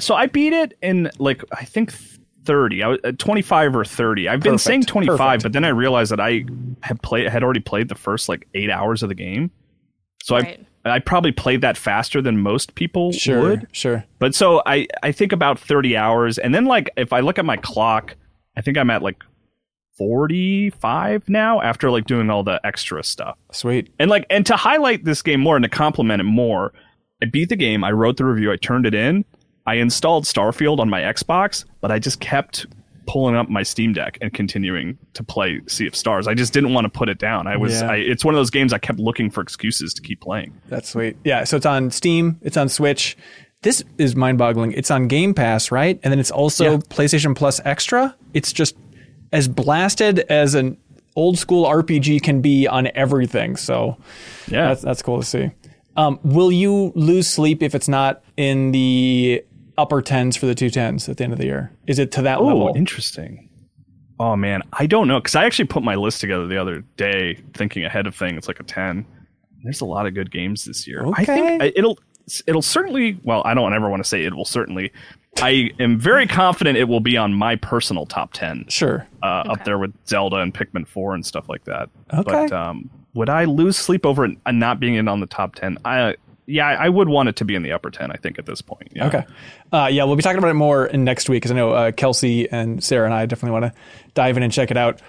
So 0.00 0.14
I 0.14 0.26
beat 0.26 0.54
it 0.54 0.78
in 0.80 1.10
like, 1.18 1.44
I 1.52 1.64
think 1.66 1.92
30, 2.48 2.82
I 2.82 2.88
was, 2.88 2.98
uh, 3.04 3.12
25 3.18 3.76
or 3.76 3.84
30. 3.84 4.28
I've 4.28 4.40
been 4.40 4.54
Perfect, 4.54 4.62
saying 4.64 4.82
25, 4.84 5.16
perfect. 5.18 5.42
but 5.44 5.52
then 5.52 5.64
I 5.64 5.68
realized 5.68 6.10
that 6.10 6.18
I 6.20 6.44
had 6.82 7.00
played, 7.02 7.28
had 7.28 7.44
already 7.44 7.60
played 7.60 7.88
the 7.88 7.94
first 7.94 8.28
like 8.28 8.48
eight 8.54 8.70
hours 8.70 9.02
of 9.04 9.08
the 9.10 9.14
game. 9.14 9.50
So 10.22 10.34
Right. 10.36 10.66
I, 10.84 10.90
I 10.90 10.98
probably 11.00 11.32
played 11.32 11.60
that 11.60 11.76
faster 11.76 12.22
than 12.22 12.40
most 12.40 12.74
people 12.74 13.12
Sure, 13.12 13.40
would. 13.42 13.66
sure. 13.72 14.04
But 14.18 14.34
so 14.34 14.62
I, 14.66 14.86
I 15.02 15.12
think 15.12 15.32
about 15.32 15.58
30 15.60 15.96
hours. 15.96 16.38
And 16.38 16.54
then, 16.54 16.64
like, 16.64 16.90
if 16.96 17.12
I 17.12 17.20
look 17.20 17.38
at 17.38 17.44
my 17.44 17.56
clock, 17.58 18.16
I 18.56 18.62
think 18.62 18.78
I'm 18.78 18.88
at 18.90 19.02
like 19.02 19.22
45 19.98 21.28
now 21.28 21.60
after 21.60 21.90
like 21.90 22.06
doing 22.06 22.30
all 22.30 22.42
the 22.42 22.60
extra 22.64 23.02
stuff. 23.04 23.36
Sweet. 23.52 23.92
And 23.98 24.10
like, 24.10 24.24
and 24.30 24.46
to 24.46 24.56
highlight 24.56 25.04
this 25.04 25.22
game 25.22 25.40
more 25.40 25.56
and 25.56 25.62
to 25.62 25.68
compliment 25.68 26.20
it 26.20 26.24
more, 26.24 26.72
I 27.22 27.26
beat 27.26 27.48
the 27.48 27.56
game. 27.56 27.84
I 27.84 27.90
wrote 27.92 28.16
the 28.16 28.24
review. 28.24 28.50
I 28.52 28.56
turned 28.56 28.86
it 28.86 28.94
in. 28.94 29.24
I 29.68 29.74
installed 29.74 30.24
Starfield 30.24 30.78
on 30.78 30.88
my 30.88 31.00
Xbox, 31.02 31.64
but 31.80 31.90
I 31.90 31.98
just 31.98 32.20
kept 32.20 32.66
pulling 33.06 33.34
up 33.36 33.48
my 33.48 33.62
Steam 33.62 33.92
Deck 33.92 34.18
and 34.20 34.32
continuing 34.32 34.98
to 35.14 35.22
play 35.24 35.60
Sea 35.66 35.86
of 35.86 35.94
Stars. 35.96 36.26
I 36.26 36.34
just 36.34 36.52
didn't 36.52 36.72
want 36.74 36.84
to 36.84 36.88
put 36.90 37.08
it 37.08 37.18
down. 37.18 37.46
I 37.46 37.56
was, 37.56 37.80
Yeah. 37.80 37.90
I, 37.90 37.96
it's 37.96 38.24
one 38.24 38.34
of 38.34 38.38
those 38.38 38.50
games 38.50 38.72
I 38.72 38.78
kept 38.78 38.98
looking 38.98 39.30
for 39.30 39.40
excuses 39.42 39.94
to 39.94 40.02
keep 40.02 40.20
playing. 40.20 40.52
That's 40.68 40.88
sweet. 40.90 41.16
Yeah, 41.24 41.44
so 41.44 41.56
it's 41.56 41.66
on 41.66 41.90
Steam, 41.90 42.38
it's 42.42 42.56
on 42.56 42.68
Switch. 42.68 43.16
This 43.62 43.82
is 43.98 44.14
mind-boggling. 44.14 44.72
It's 44.72 44.90
on 44.90 45.08
Game 45.08 45.34
Pass, 45.34 45.70
right? 45.70 45.98
And 46.02 46.12
then 46.12 46.18
it's 46.20 46.30
also 46.30 46.64
Yeah. 46.72 46.76
PlayStation 46.90 47.34
Plus 47.36 47.60
Extra. 47.64 48.14
It's 48.34 48.52
just 48.52 48.76
as 49.32 49.48
blasted 49.48 50.20
as 50.30 50.54
an 50.54 50.76
old 51.16 51.38
school 51.38 51.64
RPG 51.66 52.22
can 52.22 52.40
be 52.40 52.66
on 52.68 52.88
everything. 52.94 53.56
So 53.56 53.96
Yeah. 54.48 54.68
that's 54.68 54.82
that's 54.82 55.02
cool 55.02 55.18
to 55.20 55.26
see. 55.26 55.50
Um, 55.96 56.20
will 56.22 56.52
you 56.52 56.92
lose 56.94 57.26
sleep 57.26 57.60
if 57.62 57.74
it's 57.74 57.88
not 57.88 58.22
in 58.36 58.70
the 58.70 59.42
upper 59.78 60.02
tens 60.02 60.36
for 60.36 60.44
the 60.46 60.54
two 60.54 60.68
tens 60.68 61.08
at 61.08 61.16
the 61.16 61.24
end 61.24 61.32
of 61.32 61.38
the 61.38 61.46
year? 61.46 61.72
Is 61.86 61.98
it 61.98 62.12
to 62.12 62.22
that 62.22 62.38
Oh, 62.38 62.44
level? 62.46 62.72
interesting. 62.76 63.48
Oh 64.20 64.34
man, 64.36 64.62
I 64.72 64.86
don't 64.86 65.06
know 65.08 65.20
because 65.20 65.36
I 65.36 65.44
actually 65.44 65.66
put 65.66 65.82
my 65.84 65.94
list 65.94 66.20
together 66.20 66.46
the 66.46 66.58
other 66.58 66.80
day, 66.96 67.38
thinking 67.54 67.84
ahead 67.84 68.06
of 68.06 68.14
things. 68.14 68.36
It's 68.36 68.48
like 68.48 68.60
a 68.60 68.64
ten. 68.64 69.06
There's 69.62 69.80
a 69.80 69.84
lot 69.86 70.06
of 70.06 70.14
good 70.14 70.30
games 70.30 70.64
this 70.64 70.86
year. 70.86 71.04
I 71.14 71.24
think 71.24 71.62
Okay. 71.62 71.72
It'll 71.76 71.98
it'll 72.46 72.60
certainly. 72.62 73.18
Well, 73.22 73.42
I 73.44 73.54
don't 73.54 73.72
ever 73.72 73.88
want 73.88 74.02
to 74.02 74.08
say 74.08 74.24
it 74.24 74.34
will 74.34 74.44
certainly. 74.44 74.92
I 75.40 75.70
am 75.78 76.00
very 76.00 76.26
confident 76.26 76.76
it 76.78 76.88
will 76.88 76.98
be 77.00 77.16
on 77.16 77.32
my 77.32 77.54
personal 77.54 78.06
top 78.06 78.32
ten, 78.32 78.64
Sure. 78.68 79.06
uh, 79.22 79.44
up 79.46 79.64
there 79.64 79.78
with 79.78 79.94
Zelda 80.08 80.36
and 80.38 80.52
Pikmin 80.52 80.86
Four 80.88 81.14
and 81.14 81.24
stuff 81.24 81.48
like 81.48 81.62
that. 81.64 81.88
Okay. 82.12 82.22
But 82.24 82.52
um, 82.52 82.90
would 83.14 83.28
I 83.28 83.44
lose 83.44 83.76
sleep 83.76 84.04
over 84.04 84.24
it 84.24 84.36
uh, 84.46 84.50
not 84.50 84.80
being 84.80 84.94
in 84.96 85.06
on 85.06 85.20
the 85.20 85.26
top 85.26 85.54
ten? 85.54 85.78
I 85.84 86.16
yeah, 86.48 86.66
I 86.66 86.88
would 86.88 87.08
want 87.08 87.28
it 87.28 87.36
to 87.36 87.44
be 87.44 87.54
in 87.54 87.62
the 87.62 87.72
upper 87.72 87.90
ten. 87.90 88.10
I 88.10 88.16
think 88.16 88.38
at 88.38 88.46
this 88.46 88.62
point. 88.62 88.92
Yeah. 88.94 89.06
Okay. 89.06 89.24
Uh, 89.72 89.88
yeah, 89.92 90.04
we'll 90.04 90.16
be 90.16 90.22
talking 90.22 90.38
about 90.38 90.50
it 90.50 90.54
more 90.54 90.86
in 90.86 91.04
next 91.04 91.28
week 91.28 91.42
because 91.42 91.50
I 91.52 91.54
know 91.54 91.72
uh, 91.72 91.92
Kelsey 91.92 92.50
and 92.50 92.82
Sarah 92.82 93.04
and 93.04 93.14
I 93.14 93.26
definitely 93.26 93.60
want 93.60 93.74
to 93.74 93.80
dive 94.14 94.36
in 94.36 94.42
and 94.42 94.52
check 94.52 94.70
it 94.70 94.76
out. 94.76 95.00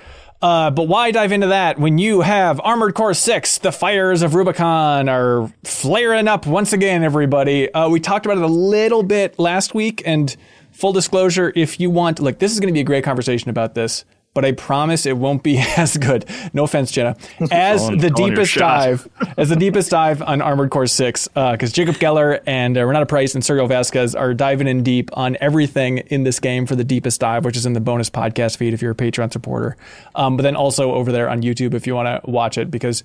Uh, 0.41 0.71
but 0.71 0.83
why 0.87 1.11
dive 1.11 1.31
into 1.31 1.47
that 1.47 1.79
when 1.79 1.97
you 1.97 2.21
have 2.21 2.61
Armored 2.61 2.95
Core 2.95 3.13
6, 3.13 3.57
the 3.57 3.71
fires 3.73 4.21
of 4.21 4.35
Rubicon 4.35 5.09
are 5.09 5.51
flaring 5.65 6.29
up 6.29 6.47
once 6.47 6.71
again, 6.71 7.03
everybody? 7.03 7.71
Uh, 7.73 7.89
we 7.89 7.99
talked 7.99 8.25
about 8.25 8.37
it 8.37 8.43
a 8.43 8.47
little 8.47 9.03
bit 9.03 9.37
last 9.37 9.75
week, 9.75 10.01
and 10.05 10.35
full 10.71 10.93
disclosure, 10.93 11.51
if 11.55 11.79
you 11.79 11.89
want, 11.89 12.21
like, 12.21 12.39
this 12.39 12.53
is 12.53 12.61
going 12.61 12.69
to 12.69 12.73
be 12.73 12.79
a 12.79 12.85
great 12.85 13.03
conversation 13.03 13.49
about 13.49 13.75
this. 13.75 14.05
But 14.33 14.45
I 14.45 14.51
promise 14.51 15.05
it 15.05 15.17
won't 15.17 15.43
be 15.43 15.57
as 15.77 15.97
good. 15.97 16.25
No 16.53 16.63
offense, 16.63 16.91
Jenna. 16.91 17.15
As 17.51 17.81
Calling- 17.81 17.97
the 17.99 18.09
deepest 18.11 18.55
dive, 18.55 19.07
as 19.37 19.49
the 19.49 19.55
deepest 19.55 19.89
dive 19.91 20.21
on 20.21 20.41
Armored 20.41 20.69
Core 20.69 20.87
Six, 20.87 21.27
because 21.27 21.71
Jacob 21.71 21.95
Geller 21.95 22.39
and 22.45 22.77
uh, 22.77 22.85
Renata 22.85 23.05
Price 23.05 23.33
and 23.33 23.43
Sergio 23.43 23.67
Vasquez 23.67 24.13
are 24.15 24.33
diving 24.33 24.67
in 24.67 24.83
deep 24.83 25.09
on 25.13 25.35
everything 25.41 25.97
in 25.97 26.23
this 26.23 26.39
game 26.39 26.65
for 26.65 26.75
the 26.75 26.83
deepest 26.83 27.19
dive, 27.19 27.43
which 27.43 27.57
is 27.57 27.65
in 27.65 27.73
the 27.73 27.79
bonus 27.81 28.09
podcast 28.09 28.57
feed 28.57 28.73
if 28.73 28.81
you're 28.81 28.91
a 28.91 28.95
Patreon 28.95 29.31
supporter. 29.33 29.75
Um, 30.15 30.37
but 30.37 30.43
then 30.43 30.55
also 30.55 30.93
over 30.93 31.11
there 31.11 31.29
on 31.29 31.41
YouTube 31.41 31.73
if 31.73 31.87
you 31.87 31.95
want 31.95 32.23
to 32.23 32.29
watch 32.29 32.57
it, 32.57 32.69
because 32.69 33.03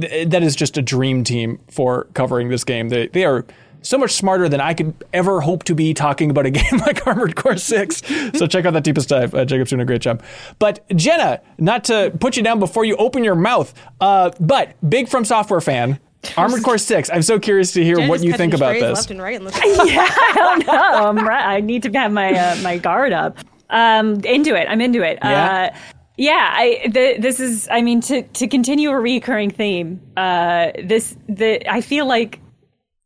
th- 0.00 0.28
that 0.30 0.42
is 0.42 0.56
just 0.56 0.76
a 0.78 0.82
dream 0.82 1.24
team 1.24 1.60
for 1.70 2.04
covering 2.14 2.48
this 2.48 2.64
game. 2.64 2.88
They 2.88 3.08
they 3.08 3.24
are 3.24 3.44
so 3.84 3.98
much 3.98 4.12
smarter 4.12 4.48
than 4.48 4.60
I 4.60 4.74
could 4.74 4.94
ever 5.12 5.40
hope 5.40 5.62
to 5.64 5.74
be 5.74 5.94
talking 5.94 6.30
about 6.30 6.46
a 6.46 6.50
game 6.58 6.78
like 6.78 7.06
Armored 7.06 7.36
Core 7.36 7.56
6. 7.56 8.02
So 8.34 8.46
check 8.46 8.64
out 8.64 8.72
that 8.72 8.84
deepest 8.84 9.08
dive. 9.08 9.34
Uh, 9.34 9.44
Jacob's 9.44 9.70
doing 9.70 9.80
a 9.80 9.84
great 9.84 10.00
job. 10.00 10.22
But 10.58 10.84
Jenna, 10.96 11.40
not 11.58 11.84
to 11.84 12.12
put 12.18 12.36
you 12.36 12.42
down 12.42 12.58
before 12.58 12.84
you 12.84 12.96
open 12.96 13.22
your 13.22 13.34
mouth, 13.34 13.72
uh, 14.00 14.30
but 14.40 14.74
big 14.88 15.08
From 15.08 15.24
Software 15.24 15.60
fan, 15.60 16.00
Armored 16.36 16.62
Core 16.62 16.78
6. 16.78 17.10
I'm 17.10 17.22
so 17.22 17.38
curious 17.38 17.72
to 17.72 17.84
hear 17.84 17.96
Jen 17.96 18.08
what 18.08 18.16
is 18.16 18.24
you 18.24 18.32
think 18.32 18.54
about 18.54 18.74
this. 18.74 18.98
Left 18.98 19.10
and 19.10 19.20
right. 19.20 19.36
And 19.36 19.44
left 19.44 19.58
yeah, 19.64 20.08
I 20.10 20.32
don't 20.34 20.66
know. 20.66 20.72
I'm 20.72 21.18
right. 21.26 21.44
I 21.44 21.60
need 21.60 21.82
to 21.84 21.90
have 21.92 22.12
my 22.12 22.32
uh, 22.32 22.56
my 22.62 22.78
guard 22.78 23.12
up. 23.12 23.38
Um, 23.70 24.20
into 24.24 24.54
it. 24.54 24.66
I'm 24.68 24.80
into 24.80 25.02
it. 25.02 25.18
Yeah? 25.22 25.70
Uh, 25.72 25.78
yeah. 26.16 26.50
I 26.52 26.88
the, 26.88 27.16
this 27.18 27.40
is. 27.40 27.68
I 27.70 27.82
mean, 27.82 28.00
to 28.02 28.22
to 28.22 28.46
continue 28.46 28.90
a 28.90 28.98
recurring 28.98 29.50
theme. 29.50 30.00
Uh, 30.16 30.70
this 30.82 31.16
the 31.28 31.70
I 31.70 31.80
feel 31.80 32.06
like 32.06 32.40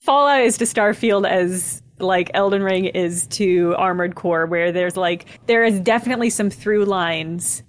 Fallout 0.08 0.40
is 0.40 0.56
to 0.56 0.64
Starfield 0.64 1.28
as 1.28 1.82
like 1.98 2.30
Elden 2.32 2.62
Ring 2.62 2.86
is 2.86 3.26
to 3.26 3.74
Armored 3.76 4.14
Core, 4.14 4.46
where 4.46 4.72
there's 4.72 4.96
like 4.96 5.26
there 5.44 5.64
is 5.64 5.80
definitely 5.80 6.30
some 6.30 6.48
through 6.48 6.86
lines. 6.86 7.62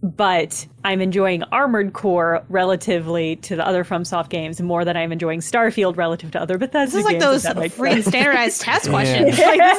But 0.00 0.68
I'm 0.82 1.02
enjoying 1.02 1.42
Armored 1.52 1.92
Core 1.92 2.42
relatively 2.48 3.36
to 3.36 3.54
the 3.54 3.66
other 3.66 3.84
FromSoft 3.84 4.30
games 4.30 4.60
more 4.62 4.84
than 4.84 4.96
I'm 4.96 5.12
enjoying 5.12 5.40
Starfield 5.40 5.96
relative 5.98 6.30
to 6.30 6.40
other 6.40 6.56
Bethesda 6.56 6.86
This 6.86 7.00
is 7.00 7.04
like 7.04 7.12
games. 7.14 7.24
those 7.24 7.42
that 7.42 7.56
makes 7.58 7.76
freaking 7.76 7.92
sense. 8.02 8.06
standardized 8.06 8.60
test 8.62 8.88
questions. 8.88 9.38
Like, 9.38 9.58
this 9.58 9.78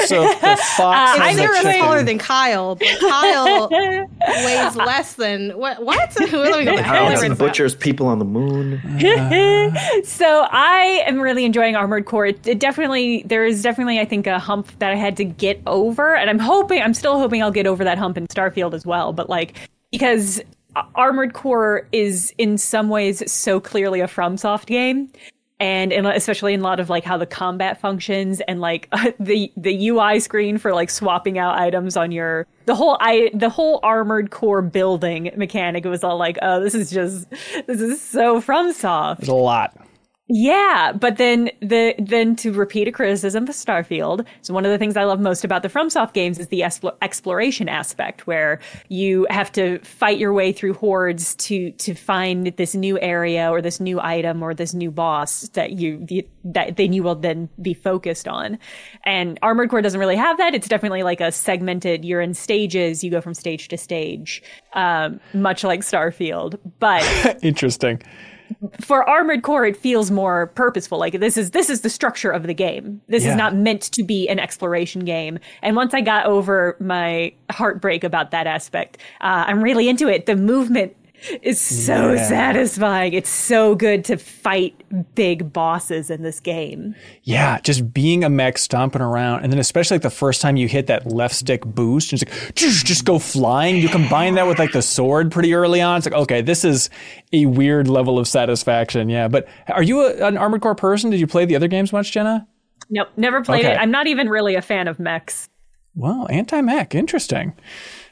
is- 0.00 0.08
So 0.08 0.22
the 0.22 0.56
fox 0.76 0.80
Uh, 0.80 1.14
and 1.14 1.22
I'm 1.22 1.36
the 1.36 1.42
never 1.42 1.54
chicken. 1.62 1.78
taller 1.80 2.02
than 2.02 2.18
Kyle, 2.18 2.74
but 2.74 2.88
Kyle 2.98 3.68
weighs 4.44 4.76
less 4.76 5.14
than 5.14 5.50
what? 5.50 5.84
What? 5.84 6.12
Let 6.18 6.32
me 6.58 6.64
go 6.64 6.76
back. 6.76 6.84
Kyle 6.86 7.04
Let 7.04 7.20
me 7.20 7.26
and 7.26 7.30
read 7.30 7.38
butchers 7.38 7.74
people 7.76 8.06
on 8.08 8.18
the 8.18 8.24
moon. 8.24 8.80
so 10.04 10.46
I 10.50 11.02
am 11.06 11.20
really 11.20 11.44
enjoying 11.44 11.76
Armored 11.76 12.06
Core. 12.06 12.26
It, 12.26 12.46
it 12.48 12.58
definitely 12.58 13.22
there 13.26 13.44
is 13.44 13.62
definitely 13.62 14.00
I 14.00 14.04
think 14.04 14.26
a 14.26 14.38
hump 14.38 14.76
that 14.80 14.90
I 14.90 14.96
had 14.96 15.16
to 15.18 15.24
get 15.24 15.60
over, 15.66 16.16
and 16.16 16.28
I'm 16.28 16.38
hoping 16.40 16.82
I'm 16.82 16.94
still 16.94 17.18
hoping 17.18 17.42
I'll 17.42 17.50
get 17.50 17.66
over 17.66 17.84
that 17.84 17.98
hump 17.98 18.16
in 18.18 18.26
Starfield 18.26 18.74
as 18.74 18.84
well. 18.84 19.12
But 19.12 19.28
like 19.30 19.54
because 19.90 20.40
Armored 20.94 21.32
Core 21.32 21.86
is 21.92 22.32
in 22.38 22.58
some 22.58 22.88
ways 22.88 23.30
so 23.30 23.60
clearly 23.60 24.00
a 24.00 24.06
FromSoft 24.06 24.66
game. 24.66 25.10
And 25.58 25.92
in, 25.92 26.06
especially 26.06 26.54
in 26.54 26.60
a 26.60 26.62
lot 26.62 26.80
of 26.80 26.88
like 26.88 27.04
how 27.04 27.18
the 27.18 27.26
combat 27.26 27.78
functions 27.78 28.40
and 28.48 28.62
like 28.62 28.88
the 29.20 29.52
the 29.58 29.88
UI 29.88 30.18
screen 30.18 30.56
for 30.56 30.72
like 30.72 30.88
swapping 30.88 31.36
out 31.38 31.58
items 31.58 31.98
on 31.98 32.12
your 32.12 32.46
the 32.64 32.74
whole 32.74 32.96
I 32.98 33.30
the 33.34 33.50
whole 33.50 33.78
armored 33.82 34.30
core 34.30 34.62
building 34.62 35.30
mechanic 35.36 35.84
was 35.84 36.02
all 36.02 36.16
like 36.16 36.38
oh 36.40 36.60
this 36.62 36.74
is 36.74 36.90
just 36.90 37.28
this 37.66 37.78
is 37.82 38.00
so 38.00 38.40
FromSoft 38.40 39.18
There's 39.18 39.28
a 39.28 39.34
lot. 39.34 39.76
Yeah, 40.32 40.92
but 40.92 41.16
then 41.16 41.50
the 41.58 41.92
then 41.98 42.36
to 42.36 42.52
repeat 42.52 42.86
a 42.86 42.92
criticism 42.92 43.42
of 43.42 43.48
Starfield, 43.48 44.24
so 44.42 44.54
one 44.54 44.64
of 44.64 44.70
the 44.70 44.78
things 44.78 44.96
I 44.96 45.02
love 45.02 45.18
most 45.18 45.44
about 45.44 45.64
the 45.64 45.68
FromSoft 45.68 46.12
games 46.12 46.38
is 46.38 46.46
the 46.46 46.60
explo- 46.60 46.96
exploration 47.02 47.68
aspect, 47.68 48.28
where 48.28 48.60
you 48.88 49.26
have 49.28 49.50
to 49.52 49.80
fight 49.80 50.18
your 50.18 50.32
way 50.32 50.52
through 50.52 50.74
hordes 50.74 51.34
to 51.34 51.72
to 51.72 51.94
find 51.94 52.46
this 52.56 52.76
new 52.76 52.96
area 53.00 53.50
or 53.50 53.60
this 53.60 53.80
new 53.80 54.00
item 54.00 54.40
or 54.40 54.54
this 54.54 54.72
new 54.72 54.92
boss 54.92 55.48
that 55.54 55.72
you 55.72 56.06
that 56.44 56.76
then 56.76 56.92
you 56.92 57.02
will 57.02 57.16
then 57.16 57.48
be 57.60 57.74
focused 57.74 58.28
on. 58.28 58.56
And 59.02 59.36
Armored 59.42 59.68
Core 59.68 59.82
doesn't 59.82 59.98
really 59.98 60.14
have 60.14 60.38
that. 60.38 60.54
It's 60.54 60.68
definitely 60.68 61.02
like 61.02 61.20
a 61.20 61.32
segmented. 61.32 62.04
You're 62.04 62.20
in 62.20 62.34
stages. 62.34 63.02
You 63.02 63.10
go 63.10 63.20
from 63.20 63.34
stage 63.34 63.66
to 63.66 63.76
stage, 63.76 64.44
um, 64.74 65.18
much 65.34 65.64
like 65.64 65.80
Starfield, 65.80 66.56
but 66.78 67.02
Interesting. 67.42 68.00
For 68.80 69.08
armored 69.08 69.42
core 69.42 69.64
it 69.64 69.76
feels 69.76 70.10
more 70.10 70.48
purposeful. 70.48 70.98
Like 70.98 71.18
this 71.20 71.36
is 71.36 71.50
this 71.52 71.70
is 71.70 71.80
the 71.82 71.90
structure 71.90 72.30
of 72.30 72.44
the 72.46 72.54
game. 72.54 73.00
This 73.08 73.24
Yeah. 73.24 73.30
is 73.30 73.36
not 73.36 73.54
meant 73.54 73.82
to 73.92 74.02
be 74.02 74.28
an 74.28 74.38
exploration 74.38 75.04
game. 75.04 75.38
And 75.62 75.76
once 75.76 75.94
i 75.94 76.00
got 76.00 76.26
over 76.26 76.76
my 76.80 77.32
heartbreak 77.50 78.04
about 78.04 78.30
that 78.30 78.46
aspect 78.46 78.98
uh, 79.20 79.44
i'm 79.46 79.62
really 79.62 79.88
into 79.88 80.08
it. 80.08 80.26
The 80.26 80.36
movement 80.36 80.94
is 81.42 81.60
so 81.60 82.12
Yeah. 82.14 82.28
satisfying 82.28 83.12
it's 83.12 83.28
so 83.30 83.74
good 83.74 84.04
to 84.06 84.16
fight 84.16 84.74
big 85.14 85.52
bosses 85.52 86.10
in 86.10 86.22
this 86.22 86.40
game 86.40 86.94
Yeah, 87.24 87.60
just 87.62 87.92
being 87.92 88.24
a 88.24 88.30
mech 88.30 88.58
stomping 88.58 89.02
around, 89.02 89.42
and 89.42 89.52
then 89.52 89.58
especially 89.60 89.96
like 89.96 90.02
the 90.02 90.10
first 90.10 90.40
time 90.40 90.56
you 90.56 90.66
hit 90.68 90.86
that 90.88 91.06
left 91.12 91.34
stick 91.34 91.64
boost, 91.64 92.12
and 92.12 92.22
it's 92.22 92.30
like 92.32 92.54
just, 92.54 92.86
just 92.86 93.04
go 93.04 93.18
flying. 93.18 93.76
You 93.76 93.88
combine 93.88 94.34
that 94.34 94.46
with 94.46 94.58
like 94.58 94.72
the 94.72 94.82
sword 94.82 95.30
pretty 95.30 95.54
early 95.54 95.80
on. 95.80 95.98
It's 95.98 96.06
like 96.06 96.14
okay, 96.14 96.40
this 96.40 96.64
is 96.64 96.90
a 97.32 97.46
weird 97.46 97.86
level 97.88 98.18
of 98.18 98.26
satisfaction. 98.26 99.08
Yeah, 99.08 99.28
but 99.28 99.46
are 99.68 99.82
you 99.82 100.00
a, 100.06 100.26
an 100.26 100.36
Armored 100.38 100.62
Core 100.62 100.74
person? 100.74 101.10
Did 101.10 101.20
you 101.20 101.26
play 101.26 101.44
the 101.44 101.54
other 101.56 101.68
games 101.68 101.92
much, 101.92 102.12
Jenna? 102.12 102.46
nope 102.92 103.08
never 103.16 103.40
played 103.42 103.64
Okay. 103.64 103.74
it 103.74 103.78
i'm 103.78 103.90
not 103.92 104.08
even 104.08 104.28
really 104.28 104.56
a 104.56 104.62
fan 104.62 104.88
of 104.88 104.98
mechs 104.98 105.48
Well, 105.94 106.26
anti-mech, 106.30 106.92
interesting. 106.94 107.52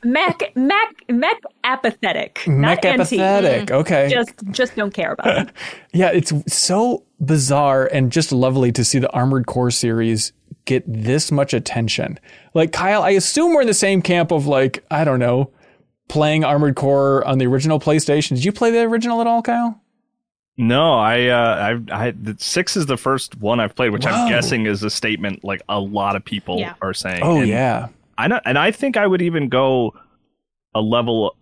Mech 0.04 0.52
mech 0.56 0.94
mech 1.08 1.40
apathetic 1.64 2.42
Mech 2.46 2.84
not 2.84 2.84
anti 2.84 3.20
apathetic. 3.20 3.70
Okay. 3.70 4.08
just 4.10 4.32
just 4.50 4.76
don't 4.76 4.94
care 4.94 5.12
about 5.12 5.48
it 5.48 5.54
Yeah, 5.92 6.10
it's 6.12 6.32
so 6.52 7.04
bizarre 7.20 7.86
and 7.86 8.12
just 8.12 8.30
lovely 8.32 8.70
to 8.72 8.84
see 8.84 8.98
the 8.98 9.10
Armored 9.12 9.46
Core 9.46 9.70
series 9.70 10.32
get 10.64 10.84
this 10.86 11.32
much 11.32 11.52
attention. 11.54 12.18
Like 12.54 12.72
Kyle, 12.72 13.02
I 13.02 13.10
assume 13.10 13.54
we're 13.54 13.62
in 13.62 13.66
the 13.66 13.74
same 13.74 14.02
camp 14.02 14.30
of 14.30 14.46
like, 14.46 14.84
I 14.90 15.02
don't 15.04 15.18
know, 15.18 15.50
playing 16.08 16.44
Armored 16.44 16.76
Core 16.76 17.26
on 17.26 17.38
the 17.38 17.46
original 17.46 17.80
PlayStation. 17.80 18.30
Did 18.36 18.44
you 18.44 18.52
play 18.52 18.70
the 18.70 18.80
original 18.80 19.20
at 19.20 19.26
all, 19.26 19.42
Kyle? 19.42 19.80
No, 20.60 20.94
I, 20.94 21.26
uh, 21.28 21.78
I, 21.90 22.06
I, 22.06 22.10
the 22.10 22.34
six 22.38 22.76
is 22.76 22.86
the 22.86 22.96
first 22.96 23.36
one 23.40 23.60
I've 23.60 23.76
played, 23.76 23.90
which 23.90 24.04
Whoa. 24.04 24.10
I'm 24.10 24.28
guessing 24.28 24.66
is 24.66 24.82
a 24.82 24.90
statement 24.90 25.44
like 25.44 25.62
a 25.68 25.78
lot 25.78 26.16
of 26.16 26.24
people 26.24 26.58
Yeah. 26.58 26.74
are 26.82 26.92
saying. 26.94 27.22
Oh 27.22 27.38
And 27.38 27.48
yeah. 27.48 27.88
I 28.18 28.28
know, 28.28 28.40
and 28.44 28.58
I 28.58 28.72
think 28.72 28.96
I 28.96 29.06
would 29.06 29.22
even 29.22 29.48
go 29.48 29.94
a 30.74 30.80
level 30.80 31.34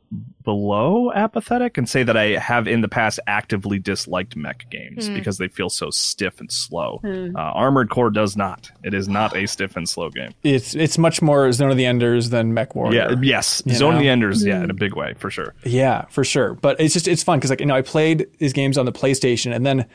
below 0.44 1.10
apathetic 1.12 1.76
and 1.76 1.88
say 1.88 2.04
that 2.04 2.16
I 2.16 2.38
have 2.38 2.68
in 2.68 2.80
the 2.80 2.88
past 2.88 3.18
actively 3.26 3.80
disliked 3.80 4.36
mech 4.36 4.70
games 4.70 5.08
hmm. 5.08 5.14
because 5.14 5.38
they 5.38 5.48
feel 5.48 5.68
so 5.68 5.90
stiff 5.90 6.38
and 6.38 6.50
slow. 6.52 7.00
Hmm. 7.02 7.34
Uh, 7.34 7.40
Armored 7.40 7.90
Core 7.90 8.10
does 8.10 8.36
not. 8.36 8.70
It 8.84 8.94
is 8.94 9.08
not 9.08 9.36
a 9.36 9.46
stiff 9.46 9.76
and 9.76 9.88
slow 9.88 10.10
game. 10.10 10.32
It's 10.44 10.76
it's 10.76 10.98
much 10.98 11.20
more 11.20 11.50
Zone 11.50 11.70
of 11.70 11.76
the 11.76 11.86
Enders 11.86 12.30
than 12.30 12.52
MechWarrior. 12.52 12.94
Yeah, 12.94 13.14
yes, 13.20 13.62
You 13.66 13.74
Zone 13.74 13.94
of 13.94 14.00
the 14.00 14.08
Enders, 14.08 14.44
yeah, 14.44 14.62
in 14.62 14.70
a 14.70 14.72
hmm. 14.72 14.78
big 14.78 14.94
way 14.94 15.14
for 15.14 15.30
sure. 15.30 15.54
Yeah, 15.64 16.04
for 16.06 16.22
sure. 16.22 16.54
But 16.54 16.80
it's 16.80 16.94
just 16.94 17.08
it's 17.08 17.24
fun 17.24 17.38
because 17.38 17.50
like 17.50 17.60
you 17.60 17.66
know 17.66 17.74
I 17.74 17.82
played 17.82 18.28
these 18.38 18.52
games 18.52 18.78
on 18.78 18.86
the 18.86 18.92
PlayStation 18.92 19.54
and 19.54 19.66
then 19.66 19.86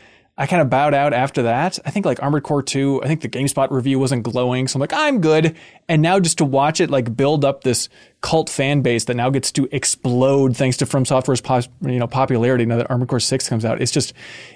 I 0.42 0.48
kind 0.48 0.60
of 0.60 0.72
bowed 0.72 0.96
out 0.96 1.14
after 1.14 1.44
that. 1.44 1.78
I 1.86 1.92
think 1.92 2.04
like 2.04 2.20
Armored 2.24 2.42
Core 2.42 2.64
2, 2.64 3.04
I 3.04 3.08
think 3.08 3.22
the 3.22 3.30
GameSpot 3.30 3.70
review 3.70 4.00
wasn't 4.00 4.24
glowing, 4.24 4.68
so 4.68 4.78
I'm 4.78 4.82
like 4.82 4.92
I'm 4.92 5.22
good. 5.22 5.56
And 5.88 6.02
now 6.02 6.20
just 6.20 6.40
to 6.40 6.46
watch 6.46 6.82
it 6.82 6.90
like 6.90 7.16
build 7.16 7.46
up 7.46 7.64
this 7.64 7.90
cult 8.22 8.50
fan 8.50 8.82
base 8.82 9.04
that 9.06 9.14
now 9.14 9.30
gets 9.30 9.52
to 9.52 9.70
explode 9.72 10.58
thanks 10.58 10.78
to 10.78 10.88
From 10.88 11.06
Software's 11.06 11.44
you 11.82 12.00
know 12.00 12.08
popularity 12.08 12.66
now 12.66 12.78
that 12.78 12.90
Armored 12.90 13.10
Core 13.10 13.20
6 13.20 13.50
comes 13.50 13.64
out. 13.64 13.84
It's 13.84 13.92
just 13.92 14.14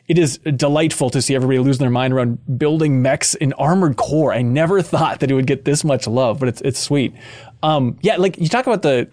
it 0.08 0.18
is 0.18 0.40
delightful 0.40 1.12
to 1.12 1.22
see 1.22 1.36
everybody 1.36 1.60
losing 1.60 1.84
their 1.84 1.92
mind 1.92 2.16
around 2.16 2.58
building 2.58 3.04
mechs 3.04 3.36
in 3.36 3.54
Armored 3.54 3.96
Core. 3.96 4.34
I 4.34 4.42
never 4.42 4.82
thought 4.92 5.20
that 5.20 5.30
it 5.30 5.36
would 5.36 5.46
get 5.46 5.66
this 5.66 5.84
much 5.84 6.08
love, 6.08 6.40
but 6.40 6.50
it's 6.50 6.62
it's 6.62 6.80
sweet. 6.80 7.14
Um 7.62 8.00
yeah, 8.02 8.16
like 8.16 8.40
you 8.40 8.50
talk 8.50 8.66
about 8.66 8.82
the 8.82 9.08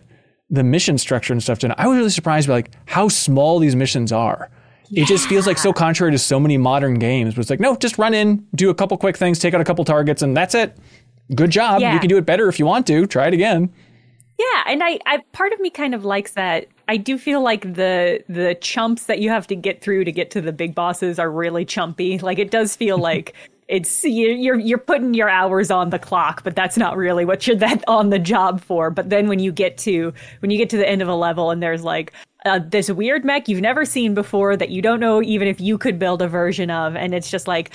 the 0.49 0.65
mission 0.65 0.97
structure 0.97 1.35
and 1.35 1.43
stuff, 1.43 1.59
Jenna, 1.59 1.75
I 1.77 1.87
was 1.87 1.99
really 1.99 2.09
surprised 2.09 2.49
by 2.49 2.55
like 2.55 2.71
how 2.87 3.09
small 3.09 3.59
these 3.59 3.77
missions 3.77 4.11
are. 4.11 4.51
It 4.93 5.07
just 5.07 5.27
feels 5.27 5.47
like 5.47 5.59
so 5.59 5.73
contrary 5.73 6.13
to 6.13 6.19
so 6.19 6.39
many 6.39 6.59
modern 6.59 6.99
games. 6.99 7.35
But 7.35 7.43
it's 7.43 7.51
like, 7.51 7.61
no, 7.61 7.77
just 7.77 7.99
run 7.99 8.15
in, 8.15 8.47
do 8.55 8.71
a 8.71 8.75
couple 8.75 8.97
quick 8.99 9.17
things, 9.17 9.39
take 9.39 9.55
out 9.55 9.61
a 9.61 9.65
couple 9.65 9.85
targets, 9.85 10.23
and 10.23 10.37
that's 10.37 10.55
it. 10.55 10.77
Good 11.35 11.51
job. 11.51 11.81
Yeah. 11.81 11.95
You 11.95 12.01
can 12.01 12.09
do 12.09 12.19
it 12.19 12.27
better 12.27 12.49
if 12.49 12.59
you 12.59 12.67
want 12.67 12.87
to. 12.89 13.07
Try 13.07 13.29
it 13.29 13.35
again. 13.35 13.73
Yeah, 14.39 14.65
and 14.67 14.83
I, 14.83 14.99
I 15.07 15.19
part 15.33 15.53
of 15.53 15.61
me 15.61 15.71
kind 15.71 15.95
of 15.95 16.05
likes 16.05 16.33
that. 16.33 16.67
I 16.89 16.97
do 16.97 17.17
feel 17.17 17.43
like 17.43 17.63
the 17.63 18.25
the 18.29 18.57
chumps 18.61 19.05
that 19.05 19.21
you 19.21 19.31
have 19.31 19.47
to 19.47 19.55
get 19.55 19.81
through 19.81 20.05
to 20.05 20.13
get 20.13 20.31
to 20.33 20.41
the 20.41 20.53
big 20.53 20.75
bosses 20.75 21.19
are 21.19 21.31
really 21.31 21.65
chumpy. 21.65 22.21
Like 22.21 22.39
it 22.39 22.51
does 22.51 22.75
feel 22.75 22.99
like 23.11 23.35
it's 23.73 24.05
you're 24.05 24.33
you're 24.33 24.59
you're 24.59 24.79
putting 24.79 25.15
your 25.15 25.31
hours 25.31 25.71
on 25.71 25.89
the 25.89 25.99
clock, 25.99 26.45
but 26.45 26.55
that's 26.55 26.77
not 26.77 26.95
really 26.95 27.25
what 27.25 27.47
you're 27.47 27.57
that 27.57 27.83
on 27.89 28.11
the 28.11 28.19
job 28.19 28.61
for. 28.61 28.91
But 28.91 29.09
then 29.09 29.29
when 29.29 29.39
you 29.39 29.51
get 29.51 29.79
to 29.79 30.13
when 30.41 30.51
you 30.51 30.59
get 30.59 30.69
to 30.71 30.77
the 30.77 30.87
end 30.87 31.01
of 31.01 31.09
a 31.09 31.15
level 31.15 31.51
and 31.51 31.63
there's 31.63 31.83
like 31.83 32.13
uh, 32.45 32.61
this 32.69 32.91
weird 32.91 33.25
mech 33.25 33.49
you've 33.49 33.63
never 33.63 33.87
seen 33.87 34.13
before 34.13 34.59
that 34.59 34.69
you 34.69 34.83
don't 34.83 35.01
know 35.01 35.23
even 35.23 35.49
if 35.49 35.59
you 35.59 35.79
could 35.79 35.99
build 35.99 36.21
a 36.21 36.29
version 36.29 36.71
of, 36.71 36.95
and 36.95 37.15
it's 37.15 37.31
just 37.31 37.49
like 37.49 37.71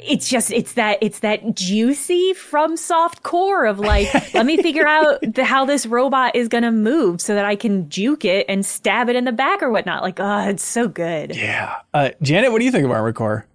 it's 0.00 0.28
just 0.28 0.52
it's 0.52 0.74
that 0.74 0.98
it's 1.00 1.20
that 1.20 1.54
juicy 1.54 2.34
from 2.34 2.76
soft 2.76 3.22
core 3.22 3.64
of 3.64 3.80
like 3.80 4.12
let 4.34 4.44
me 4.44 4.58
figure 4.58 4.86
out 4.86 5.18
the, 5.22 5.44
how 5.44 5.64
this 5.64 5.86
robot 5.86 6.36
is 6.36 6.48
gonna 6.48 6.70
move 6.70 7.22
so 7.22 7.34
that 7.34 7.46
I 7.46 7.56
can 7.56 7.88
juke 7.88 8.26
it 8.26 8.44
and 8.50 8.66
stab 8.66 9.08
it 9.08 9.16
in 9.16 9.24
the 9.24 9.32
back 9.32 9.62
or 9.62 9.70
whatnot. 9.70 10.02
Like 10.02 10.20
oh, 10.20 10.46
it's 10.50 10.62
so 10.62 10.88
good. 10.88 11.34
Yeah. 11.34 11.76
Uh, 11.94 12.10
Janet, 12.20 12.52
what 12.52 12.58
do 12.58 12.66
you 12.66 12.70
think 12.70 12.84
of 12.84 12.90
Armored 12.90 13.14
Core? 13.14 13.46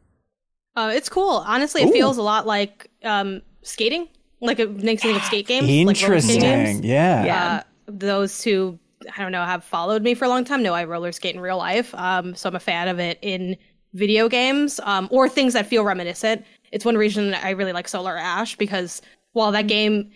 Uh, 0.76 0.91
it's 0.93 1.09
cool. 1.09 1.43
Honestly, 1.45 1.84
it 1.84 1.89
Ooh. 1.89 1.91
feels 1.91 2.17
a 2.17 2.21
lot 2.21 2.47
like 2.47 2.89
um, 3.03 3.41
skating. 3.61 4.07
Like 4.41 4.59
it 4.59 4.84
makes 4.84 5.03
me 5.03 5.11
think 5.11 5.21
of 5.21 5.28
skate 5.28 5.47
games. 5.47 5.67
like 5.67 6.01
roller 6.01 6.19
skate 6.19 6.43
Interesting. 6.43 6.82
games. 6.82 6.86
yeah. 6.86 7.26
Yeah. 7.26 7.53
Uh, 7.55 7.63
those 7.88 8.43
who 8.43 8.78
I 9.15 9.21
don't 9.21 9.32
know 9.32 9.43
have 9.43 9.63
followed 9.63 10.01
me 10.01 10.13
for 10.13 10.26
a 10.26 10.30
long 10.30 10.43
time 10.45 10.63
know 10.63 10.74
I 10.74 10.84
roller 10.86 11.11
skate 11.11 11.36
in 11.36 11.41
real 11.41 11.57
life. 11.57 11.93
Um, 11.95 12.36
so 12.36 12.49
I'm 12.49 12.55
a 12.55 12.59
fan 12.59 12.88
of 12.88 12.99
it 12.99 13.19
in 13.21 13.57
video 13.93 14.28
games 14.28 14.80
um, 14.84 15.07
or 15.11 15.30
things 15.30 15.53
that 15.53 15.67
feel 15.67 15.84
reminiscent. 15.84 16.45
It's 16.71 16.84
one 16.86 16.97
reason 16.97 17.34
I 17.36 17.51
really 17.51 17.74
like 17.74 17.88
Solar 17.88 18.17
Ash 18.17 18.55
because 18.55 19.01
while 19.34 19.51
that 19.51 19.67
game 19.67 20.11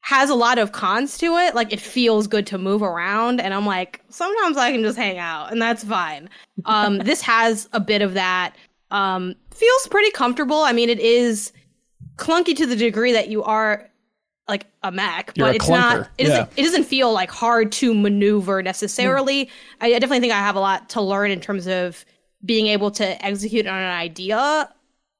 has 0.00 0.30
a 0.30 0.34
lot 0.34 0.58
of 0.58 0.72
cons 0.72 1.18
to 1.18 1.36
it, 1.36 1.54
like 1.54 1.72
it 1.72 1.80
feels 1.80 2.26
good 2.26 2.46
to 2.46 2.56
move 2.58 2.82
around, 2.82 3.40
and 3.40 3.52
I'm 3.52 3.66
like 3.66 4.00
sometimes 4.08 4.56
I 4.56 4.72
can 4.72 4.82
just 4.82 4.96
hang 4.96 5.18
out, 5.18 5.52
and 5.52 5.60
that's 5.60 5.84
fine. 5.84 6.30
Um, 6.64 6.98
this 6.98 7.20
has 7.22 7.68
a 7.72 7.80
bit 7.80 8.00
of 8.00 8.14
that. 8.14 8.54
Um, 8.90 9.34
feels 9.58 9.88
pretty 9.88 10.10
comfortable. 10.12 10.62
I 10.62 10.72
mean, 10.72 10.88
it 10.88 11.00
is 11.00 11.52
clunky 12.16 12.56
to 12.56 12.66
the 12.66 12.76
degree 12.76 13.12
that 13.12 13.28
you 13.28 13.42
are 13.42 13.88
like 14.48 14.66
a 14.82 14.90
Mac, 14.90 15.32
You're 15.36 15.48
but 15.48 15.52
a 15.52 15.56
it's 15.56 15.66
clunker. 15.66 15.70
not. 15.98 16.08
It 16.18 16.24
doesn't. 16.24 16.48
Yeah. 16.56 16.62
It 16.62 16.62
doesn't 16.64 16.84
feel 16.84 17.12
like 17.12 17.30
hard 17.30 17.70
to 17.72 17.92
maneuver 17.94 18.62
necessarily. 18.62 19.50
I, 19.80 19.88
I 19.88 19.98
definitely 19.98 20.20
think 20.20 20.32
I 20.32 20.38
have 20.38 20.56
a 20.56 20.60
lot 20.60 20.88
to 20.90 21.02
learn 21.02 21.30
in 21.30 21.40
terms 21.40 21.66
of 21.68 22.04
being 22.44 22.66
able 22.68 22.90
to 22.92 23.24
execute 23.24 23.66
on 23.66 23.76
an 23.76 23.90
idea. 23.92 24.68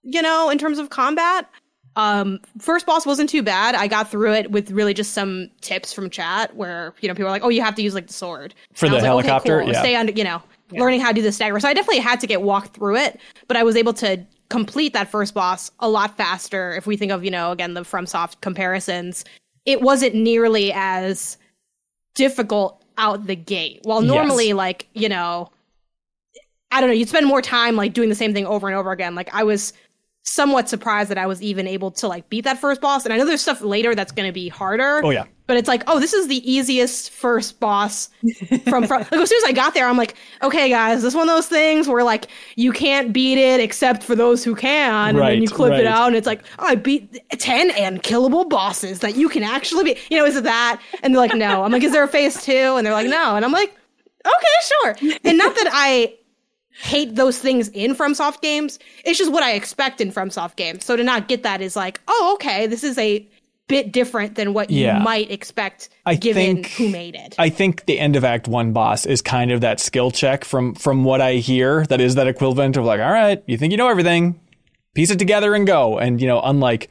You 0.03 0.22
know, 0.22 0.49
in 0.49 0.59
terms 0.59 0.78
of 0.78 0.91
combat. 0.91 1.49
Um, 1.97 2.39
first 2.61 2.86
boss 2.86 3.05
wasn't 3.05 3.28
too 3.28 3.43
bad. 3.43 3.74
I 3.74 3.89
got 3.89 4.09
through 4.09 4.32
it 4.34 4.51
with 4.53 4.70
really 4.70 4.95
just 4.95 5.12
some 5.14 5.51
tips 5.61 5.93
from 5.93 6.09
chat 6.11 6.55
where 6.55 6.95
you 7.01 7.09
know 7.09 7.14
people 7.14 7.26
are 7.26 7.32
like, 7.32 7.43
"Oh, 7.43 7.49
you 7.49 7.61
have 7.61 7.74
to 7.74 7.82
use 7.82 7.93
like 7.93 8.07
the 8.07 8.12
sword 8.12 8.55
For 8.74 8.86
And 8.86 8.93
the 8.93 8.97
was 8.99 9.03
like, 9.03 9.12
okay, 9.16 9.28
helicopter? 9.28 9.61
cool. 9.62 9.72
Yeah. 9.72 9.80
Stay 9.80 9.97
on, 9.97 10.16
you 10.16 10.22
know, 10.22 10.41
learning 10.73 11.01
how 11.01 11.09
to 11.09 11.14
do 11.14 11.23
the 11.23 11.33
stagger. 11.33 11.59
So 11.61 11.69
I 11.69 11.75
definitely 11.75 12.01
had 12.01 12.21
to 12.21 12.27
get 12.27 12.43
walked 12.43 12.75
through 12.77 12.97
it, 12.97 13.21
but 13.47 13.57
I 13.57 13.62
was 13.62 13.77
able 13.77 13.93
to 13.95 14.25
complete 14.51 14.93
that 14.95 15.11
first 15.11 15.35
boss 15.35 15.71
a 15.81 15.89
lot 15.89 16.16
faster. 16.16 16.75
If 16.75 16.87
we 16.87 16.97
think 16.97 17.12
of, 17.12 17.25
you 17.25 17.31
know, 17.31 17.53
again, 17.53 17.75
the 17.75 17.83
FromSoft 17.83 18.41
comparisons, 18.41 19.25
it 19.66 19.83
wasn't 19.83 20.14
nearly 20.14 20.73
as 20.75 21.37
difficult 22.14 22.83
out 22.97 23.27
the 23.27 23.37
gate. 23.37 23.81
While 23.85 24.03
Yes. 24.03 24.12
normally, 24.12 24.53
like, 24.53 24.89
you 24.95 25.09
know, 25.09 25.51
I 26.71 26.81
don't 26.81 26.91
know, 26.91 26.95
you'd 26.95 27.09
spend 27.09 27.27
more 27.27 27.41
time 27.41 27.77
like 27.77 27.95
doing 27.95 28.09
the 28.09 28.14
same 28.14 28.35
thing 28.35 28.47
over 28.47 28.66
and 28.69 28.77
over 28.77 28.93
again. 28.93 29.14
Like 29.14 29.33
I 29.35 29.43
was 29.45 29.73
somewhat 30.29 30.68
surprised 30.68 31.11
that 31.11 31.18
I 31.18 31.26
was 31.26 31.41
even 31.43 31.66
able 31.66 31.91
to 31.93 32.09
like 32.09 32.29
beat 32.29 32.43
that 32.43 32.59
first 32.59 32.81
boss. 32.81 33.05
And 33.05 33.12
I 33.12 33.16
know 33.16 33.24
there's 33.24 33.41
stuff 33.41 33.62
later 33.62 33.95
that's 33.95 34.12
going 34.12 34.29
to 34.29 34.33
be 34.33 34.49
harder. 34.49 35.01
Oh, 35.05 35.11
yeah. 35.11 35.24
But 35.47 35.57
it's 35.57 35.68
like, 35.68 35.83
oh, 35.87 35.99
this 35.99 36.12
is 36.12 36.29
the 36.29 36.51
easiest 36.51 37.11
first 37.11 37.59
boss 37.59 38.11
from, 38.68 38.87
from 38.87 39.01
like 39.11 39.12
as 39.14 39.31
soon 39.31 39.39
as 39.39 39.45
I 39.45 39.53
got 39.53 39.72
there, 39.72 39.89
I'm 39.89 39.97
like, 39.97 40.14
okay, 40.43 40.68
guys, 40.68 41.01
this 41.01 41.12
is 41.12 41.16
one 41.16 41.26
of 41.26 41.35
those 41.35 41.47
things 41.47 41.89
where 41.89 42.05
like 42.05 42.26
you 42.57 42.70
can't 42.70 43.14
beat 43.14 43.39
it 43.39 43.59
except 43.59 44.03
for 44.03 44.14
those 44.14 44.45
who 44.45 44.55
can, 44.55 45.16
and 45.16 45.18
then 45.18 45.41
you 45.41 45.49
clip 45.49 45.70
right. 45.70 45.81
it 45.81 45.87
out, 45.87 46.09
and 46.09 46.16
it's 46.16 46.26
like, 46.26 46.43
oh, 46.59 46.66
I 46.66 46.74
beat 46.74 47.18
ten 47.39 47.70
unkillable 47.70 48.45
bosses 48.45 48.99
that 48.99 49.16
you 49.16 49.31
can 49.31 49.43
actually 49.43 49.85
beat. 49.85 49.99
You 50.11 50.18
know, 50.18 50.26
is 50.26 50.37
it 50.37 50.45
that? 50.45 50.83
And 51.03 51.14
they're 51.14 51.22
like, 51.22 51.35
no. 51.35 51.62
I'm 51.64 51.72
like, 51.72 51.83
is 51.83 51.93
there 51.93 52.05
a 52.05 52.09
phase 52.09 52.45
two? 52.45 52.76
And 52.76 52.87
they're 52.87 52.93
like, 52.93 53.09
no. 53.09 53.35
And 53.35 53.43
I'm 53.43 53.53
like, 53.53 53.74
okay, 54.26 55.01
sure. 55.01 55.18
And 55.24 55.39
not 55.39 55.55
that 55.55 55.70
I 55.72 56.18
hate 56.83 57.14
those 57.14 57.39
things 57.39 57.68
in 57.68 57.95
FromSoft 57.95 58.41
games. 58.41 58.79
It's 59.05 59.18
just 59.18 59.33
what 59.33 59.43
I 59.43 59.53
expect 59.53 60.01
in 60.01 60.12
FromSoft 60.12 60.57
games. 60.57 60.85
So 60.85 60.97
to 60.97 61.03
not 61.05 61.29
get 61.29 61.43
that 61.43 61.61
is 61.61 61.74
like, 61.76 62.01
oh, 62.09 62.33
okay, 62.35 62.66
this 62.66 62.85
is 62.85 62.97
a 62.99 63.26
bit 63.66 63.93
different 63.93 64.35
than 64.37 64.55
what 64.55 64.70
Yeah. 64.70 64.97
you 64.99 65.05
might 65.05 65.31
expect 65.31 65.91
I 66.07 66.14
given 66.14 66.62
think- 66.62 66.68
who 66.72 66.89
made 66.89 67.14
it. 67.14 67.35
I 67.39 67.51
think 67.51 67.85
the 67.85 67.99
end 67.99 68.16
of 68.16 68.24
Act 68.24 68.49
One 68.49 68.72
boss 68.72 69.05
is 69.05 69.20
kind 69.20 69.51
of 69.53 69.61
that 69.61 69.79
skill 69.81 70.11
check 70.11 70.45
from 70.45 70.74
from 70.74 71.05
what 71.05 71.20
I 71.20 71.35
hear. 71.35 71.85
That 71.87 72.01
is 72.01 72.14
that 72.14 72.26
equivalent 72.29 72.76
of 72.79 72.85
like, 72.85 73.01
all 73.01 73.12
right, 73.12 73.43
you 73.47 73.59
think 73.59 73.72
you 73.72 73.76
know 73.76 73.89
everything, 73.89 74.41
piece 74.95 75.11
it 75.11 75.18
together 75.18 75.55
and 75.55 75.66
go. 75.66 75.99
And 75.99 76.18
you 76.20 76.26
know, 76.29 76.41
unlike 76.43 76.89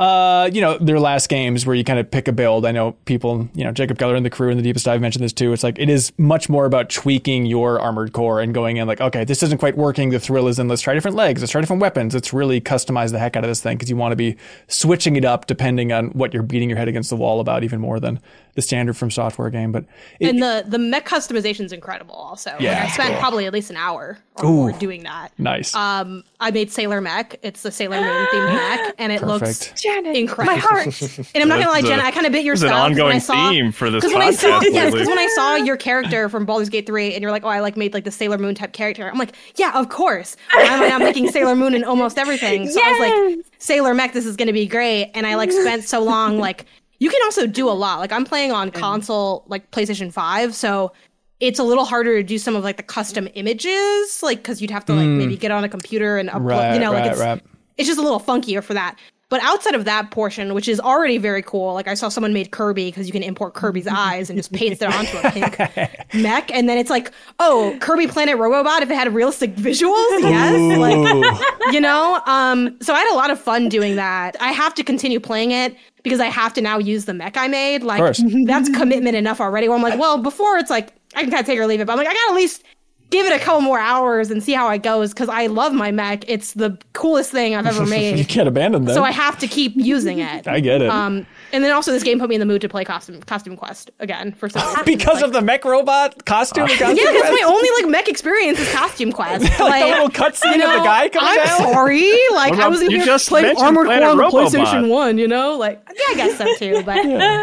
uh, 0.00 0.48
you 0.50 0.62
know, 0.62 0.78
their 0.78 0.98
last 0.98 1.28
games 1.28 1.66
where 1.66 1.76
you 1.76 1.84
kind 1.84 1.98
of 1.98 2.10
pick 2.10 2.26
a 2.26 2.32
build. 2.32 2.64
I 2.64 2.72
know 2.72 2.92
people, 3.04 3.50
you 3.54 3.64
know, 3.64 3.70
Jacob 3.70 3.98
Geller 3.98 4.16
and 4.16 4.24
the 4.24 4.30
crew 4.30 4.48
in 4.48 4.56
the 4.56 4.62
deepest 4.62 4.86
dive 4.86 5.02
mentioned 5.02 5.22
this 5.22 5.34
too. 5.34 5.52
It's 5.52 5.62
like 5.62 5.78
it 5.78 5.90
is 5.90 6.10
much 6.16 6.48
more 6.48 6.64
about 6.64 6.88
tweaking 6.88 7.44
your 7.44 7.78
armored 7.78 8.14
core 8.14 8.40
and 8.40 8.54
going 8.54 8.78
in 8.78 8.88
like, 8.88 9.02
okay, 9.02 9.24
this 9.24 9.42
isn't 9.42 9.58
quite 9.58 9.76
working. 9.76 10.08
The 10.08 10.18
thrill 10.18 10.48
is 10.48 10.58
in 10.58 10.68
let's 10.68 10.80
try 10.80 10.94
different 10.94 11.18
legs, 11.18 11.42
let's 11.42 11.52
try 11.52 11.60
different 11.60 11.82
weapons. 11.82 12.14
Let's 12.14 12.32
really 12.32 12.62
customize 12.62 13.10
the 13.10 13.18
heck 13.18 13.36
out 13.36 13.44
of 13.44 13.50
this 13.50 13.60
thing 13.60 13.76
because 13.76 13.90
you 13.90 13.96
want 13.96 14.12
to 14.12 14.16
be 14.16 14.36
switching 14.68 15.16
it 15.16 15.26
up 15.26 15.44
depending 15.44 15.92
on 15.92 16.06
what 16.12 16.32
you're 16.32 16.42
beating 16.42 16.70
your 16.70 16.78
head 16.78 16.88
against 16.88 17.10
the 17.10 17.16
wall 17.16 17.38
about, 17.38 17.62
even 17.62 17.78
more 17.78 18.00
than 18.00 18.20
the 18.54 18.62
standard 18.62 18.96
from 18.96 19.10
software 19.10 19.50
game. 19.50 19.72
But 19.72 19.84
it, 20.18 20.28
and 20.30 20.42
the 20.42 20.64
the 20.66 20.78
mech 20.78 21.06
customization 21.06 21.64
is 21.64 21.72
incredible. 21.72 22.14
Also, 22.14 22.54
Yeah, 22.60 22.74
like, 22.80 22.82
I 22.82 22.88
spent 22.90 23.10
cool. 23.12 23.18
probably 23.20 23.46
at 23.46 23.52
least 23.52 23.70
an 23.70 23.76
hour 23.76 24.18
or 24.36 24.44
more 24.44 24.72
doing 24.72 25.02
that. 25.04 25.30
nice. 25.38 25.74
Um, 25.74 26.24
I 26.40 26.50
made 26.50 26.70
Sailor 26.72 27.00
Mech. 27.00 27.38
It's 27.42 27.62
the 27.62 27.70
Sailor 27.70 28.00
Moon 28.00 28.26
themed 28.32 28.52
mech, 28.86 28.94
and 28.98 29.12
it 29.12 29.22
looks 29.22 29.72
Janet, 29.80 30.16
incredible. 30.16 30.54
my 30.56 30.60
heart. 30.60 30.86
And 31.34 31.42
I'm 31.42 31.48
not 31.48 31.58
gonna 31.58 31.70
lie, 31.70 31.80
That's 31.82 31.88
Jenna, 31.88 32.02
I 32.02 32.10
kind 32.10 32.26
of 32.26 32.32
bit 32.32 32.44
your 32.44 32.54
There's 32.56 32.62
an 32.62 32.68
style 32.68 32.88
'cause 32.88 32.98
I 32.98 33.02
ongoing 33.02 33.20
saw- 33.20 33.50
theme 33.50 33.72
for 33.72 33.90
this 33.90 34.00
Because 34.02 34.14
when 34.14 34.22
I 34.22 34.30
saw, 34.30 34.60
podcast 34.60 34.62
yes, 34.72 34.74
lately. 34.84 34.90
because 34.92 35.08
when 35.08 35.18
I 35.18 35.26
saw 35.34 35.56
your 35.56 35.76
character 35.76 36.28
from 36.28 36.44
Baldur's 36.46 36.68
Gate 36.70 36.86
3 36.86 37.12
and 37.14 37.22
you're 37.22 37.30
like, 37.30 37.44
oh, 37.44 37.48
I 37.48 37.60
like 37.60 37.76
made 37.76 37.92
like 37.94 38.04
the 38.04 38.10
Sailor 38.10 38.38
Moon 38.38 38.54
type 38.54 38.72
character, 38.72 39.08
I'm 39.10 39.18
like, 39.18 39.34
yeah, 39.56 39.72
of 39.78 39.88
course. 39.90 40.36
I'm, 40.52 40.82
I 40.82 40.88
not 40.88 41.00
making 41.00 41.30
Sailor 41.30 41.54
Moon 41.56 41.74
in 41.74 41.84
almost 41.84 42.18
everything? 42.18 42.68
So 42.68 42.80
I 42.82 42.90
was 42.92 43.36
like, 43.38 43.46
Sailor 43.58 43.94
Mech, 43.94 44.12
this 44.12 44.24
is 44.26 44.36
gonna 44.36 44.52
be 44.52 44.66
great. 44.66 45.10
And 45.14 45.26
I 45.26 45.34
like 45.36 45.52
spent 45.52 45.84
so 45.84 46.02
long, 46.02 46.38
like, 46.38 46.64
you 47.00 47.10
can 47.10 47.20
also 47.24 47.46
do 47.46 47.68
a 47.68 47.72
mm-hmm. 47.72 47.80
lot. 47.80 47.98
Like, 47.98 48.12
I'm 48.12 48.24
playing 48.24 48.52
on 48.52 48.70
mm-hmm. 48.70 48.80
console, 48.80 49.44
like 49.48 49.70
PlayStation 49.72 50.12
5, 50.12 50.54
so 50.54 50.92
it's 51.40 51.58
a 51.58 51.64
little 51.64 51.86
harder 51.86 52.16
to 52.18 52.22
do 52.22 52.38
some 52.38 52.54
of 52.54 52.62
like 52.62 52.76
the 52.76 52.82
custom 52.82 53.26
images, 53.34 54.22
like, 54.22 54.38
because 54.38 54.60
you'd 54.60 54.70
have 54.70 54.84
to 54.84 54.92
like 54.92 55.08
maybe 55.08 55.36
mm. 55.36 55.40
get 55.40 55.50
on 55.50 55.64
a 55.64 55.68
computer 55.68 56.18
and 56.18 56.28
upload, 56.28 56.50
Right, 56.50 56.74
you 56.74 56.80
know, 56.80 56.92
like 56.92 57.04
right, 57.04 57.12
it's, 57.12 57.20
right. 57.20 57.42
it's 57.78 57.88
just 57.88 57.98
a 57.98 58.02
little 58.02 58.20
funkier 58.20 58.62
for 58.62 58.74
that. 58.74 58.98
But 59.30 59.40
outside 59.44 59.76
of 59.76 59.84
that 59.84 60.10
portion, 60.10 60.54
which 60.54 60.68
is 60.68 60.80
already 60.80 61.16
very 61.16 61.40
cool, 61.40 61.72
like 61.72 61.86
I 61.86 61.94
saw 61.94 62.08
someone 62.08 62.32
made 62.32 62.50
Kirby 62.50 62.86
because 62.86 63.06
you 63.06 63.12
can 63.12 63.22
import 63.22 63.54
Kirby's 63.54 63.86
eyes 63.90 64.28
and 64.28 64.36
just 64.36 64.52
paste 64.52 64.82
it 64.82 64.92
onto 64.92 65.16
a 65.18 65.30
pink 65.30 66.14
mech, 66.14 66.50
and 66.50 66.68
then 66.68 66.76
it's 66.76 66.90
like, 66.90 67.12
oh, 67.38 67.76
Kirby 67.80 68.08
Planet 68.08 68.36
Robobot 68.36 68.82
if 68.82 68.90
it 68.90 68.94
had 68.94 69.14
realistic 69.14 69.54
visuals, 69.54 70.20
yes, 70.20 70.78
like 70.78 71.72
you 71.72 71.80
know. 71.80 72.20
Um, 72.26 72.76
so 72.82 72.92
I 72.92 72.98
had 72.98 73.12
a 73.12 73.16
lot 73.16 73.30
of 73.30 73.40
fun 73.40 73.68
doing 73.68 73.94
that. 73.96 74.36
I 74.40 74.52
have 74.52 74.74
to 74.74 74.84
continue 74.84 75.20
playing 75.20 75.52
it 75.52 75.76
because 76.02 76.18
I 76.18 76.26
have 76.26 76.52
to 76.54 76.60
now 76.60 76.78
use 76.78 77.04
the 77.04 77.14
mech 77.14 77.36
I 77.36 77.46
made. 77.46 77.84
Like 77.84 78.16
that's 78.46 78.68
commitment 78.70 79.14
enough 79.16 79.40
already. 79.40 79.68
Where 79.68 79.76
I'm 79.76 79.82
like, 79.82 79.98
well, 79.98 80.18
before 80.18 80.58
it's 80.58 80.70
like 80.70 80.92
I 81.14 81.22
can 81.22 81.30
kind 81.30 81.40
of 81.40 81.46
take 81.46 81.56
it 81.56 81.60
or 81.60 81.66
leave 81.66 81.80
it, 81.80 81.86
but 81.86 81.92
I'm 81.92 81.98
like, 81.98 82.08
I 82.08 82.12
gotta 82.12 82.32
at 82.32 82.36
least 82.36 82.64
give 83.10 83.26
it 83.26 83.32
a 83.32 83.38
couple 83.38 83.60
more 83.60 83.78
hours 83.78 84.30
and 84.30 84.42
see 84.42 84.52
how 84.52 84.70
it 84.70 84.82
goes 84.82 85.12
because 85.12 85.28
I 85.28 85.46
love 85.46 85.72
my 85.72 85.90
mech. 85.90 86.24
It's 86.28 86.54
the 86.54 86.78
coolest 86.92 87.30
thing 87.30 87.54
I've 87.54 87.66
ever 87.66 87.84
made. 87.98 88.18
you 88.18 88.24
can't 88.24 88.48
abandon 88.48 88.84
them. 88.84 88.94
so 88.94 89.02
I 89.02 89.10
have 89.10 89.38
to 89.38 89.46
keep 89.46 89.72
using 89.76 90.20
it. 90.20 90.46
I 90.48 90.60
get 90.60 90.80
it. 90.82 90.88
Um, 90.90 91.26
and 91.52 91.62
then 91.64 91.72
also 91.72 91.92
this 91.92 92.02
game 92.02 92.18
put 92.18 92.28
me 92.28 92.34
in 92.36 92.40
the 92.40 92.46
mood 92.46 92.60
to 92.62 92.68
play 92.68 92.84
costume 92.84 93.20
costume 93.22 93.56
quest 93.56 93.90
again 94.00 94.32
for 94.32 94.48
some 94.48 94.62
reason. 94.68 94.84
because 94.84 95.14
Like- 95.16 95.24
of 95.24 95.32
the 95.32 95.40
mech 95.42 95.64
robot 95.64 96.24
costume. 96.24 96.64
and 96.64 96.72
costume 96.78 96.96
yeah, 96.96 97.12
that's 97.12 97.30
my 97.30 97.44
only 97.46 97.68
like 97.82 97.90
mech 97.90 98.08
experience 98.08 98.58
is 98.58 98.70
costume 98.72 99.12
quest. 99.12 99.42
like, 99.60 99.82
the 99.84 99.88
little 99.90 100.08
cutscene 100.08 100.54
of 100.54 100.60
the 100.60 100.84
guy 100.84 101.08
coming 101.08 101.28
I'm 101.30 101.46
down. 101.46 101.72
sorry, 101.72 102.12
like 102.32 102.52
What 102.52 102.60
I 102.60 102.68
was 102.68 102.82
in 102.82 102.90
you 102.90 102.98
here 102.98 103.06
just 103.06 103.28
playing 103.28 103.56
Armored 103.56 103.86
Core 103.86 104.02
on 104.04 104.16
the 104.16 104.22
PlayStation 104.24 104.88
One. 104.88 105.18
You 105.18 105.28
know, 105.28 105.56
like 105.56 105.82
yeah, 105.88 106.04
I 106.08 106.14
guess 106.16 106.38
so 106.38 106.46
too. 106.56 106.82
But 106.84 106.98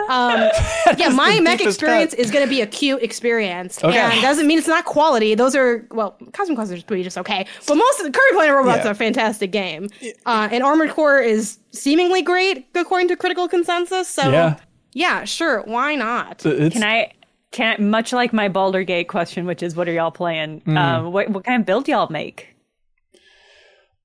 um, 0.09 0.49
yeah, 0.97 1.09
my 1.09 1.39
mech 1.39 1.61
experience 1.61 2.11
cut. 2.11 2.19
is 2.19 2.31
going 2.31 2.45
to 2.45 2.49
be 2.49 2.61
a 2.61 2.67
cute 2.67 3.01
experience, 3.01 3.83
Okay. 3.83 3.97
and 3.97 4.21
doesn't 4.21 4.47
mean 4.47 4.57
it's 4.57 4.67
not 4.67 4.85
quality. 4.85 5.35
Those 5.35 5.55
are 5.55 5.85
well, 5.91 6.17
costume 6.33 6.55
quest 6.55 6.71
is 6.71 6.83
pretty 6.83 7.03
just 7.03 7.17
okay, 7.17 7.45
but 7.67 7.75
most 7.75 7.99
of 7.99 8.05
the 8.05 8.11
Kirby 8.11 8.33
Planet 8.35 8.55
Robots 8.55 8.83
Yeah. 8.83 8.87
are 8.89 8.91
a 8.91 8.95
fantastic 8.95 9.51
game, 9.51 9.89
uh, 10.25 10.47
and 10.51 10.63
Armored 10.63 10.91
Core 10.91 11.19
is 11.19 11.57
seemingly 11.81 12.21
great 12.21 12.67
according 12.75 13.07
to 13.09 13.15
critical 13.15 13.47
consensus. 13.47 14.07
So 14.07 14.29
Yeah. 14.31 14.55
yeah, 14.93 15.23
sure, 15.23 15.61
why 15.65 15.95
not? 15.95 16.45
It's- 16.45 16.73
Can 16.73 16.83
I? 16.83 17.11
Can 17.51 17.75
I, 17.79 17.81
much 17.81 18.11
like 18.11 18.33
my 18.33 18.49
Baldur 18.49 18.83
Gate 18.83 19.07
question, 19.07 19.45
which 19.45 19.63
is 19.63 19.73
what 19.75 19.87
are 19.87 19.93
y'all 19.93 20.11
playing? 20.11 20.61
Mm. 20.61 20.77
Um, 20.77 21.11
what 21.13 21.29
what 21.29 21.45
kind 21.45 21.61
of 21.61 21.65
build 21.65 21.87
y'all 21.87 22.09
make? 22.09 22.53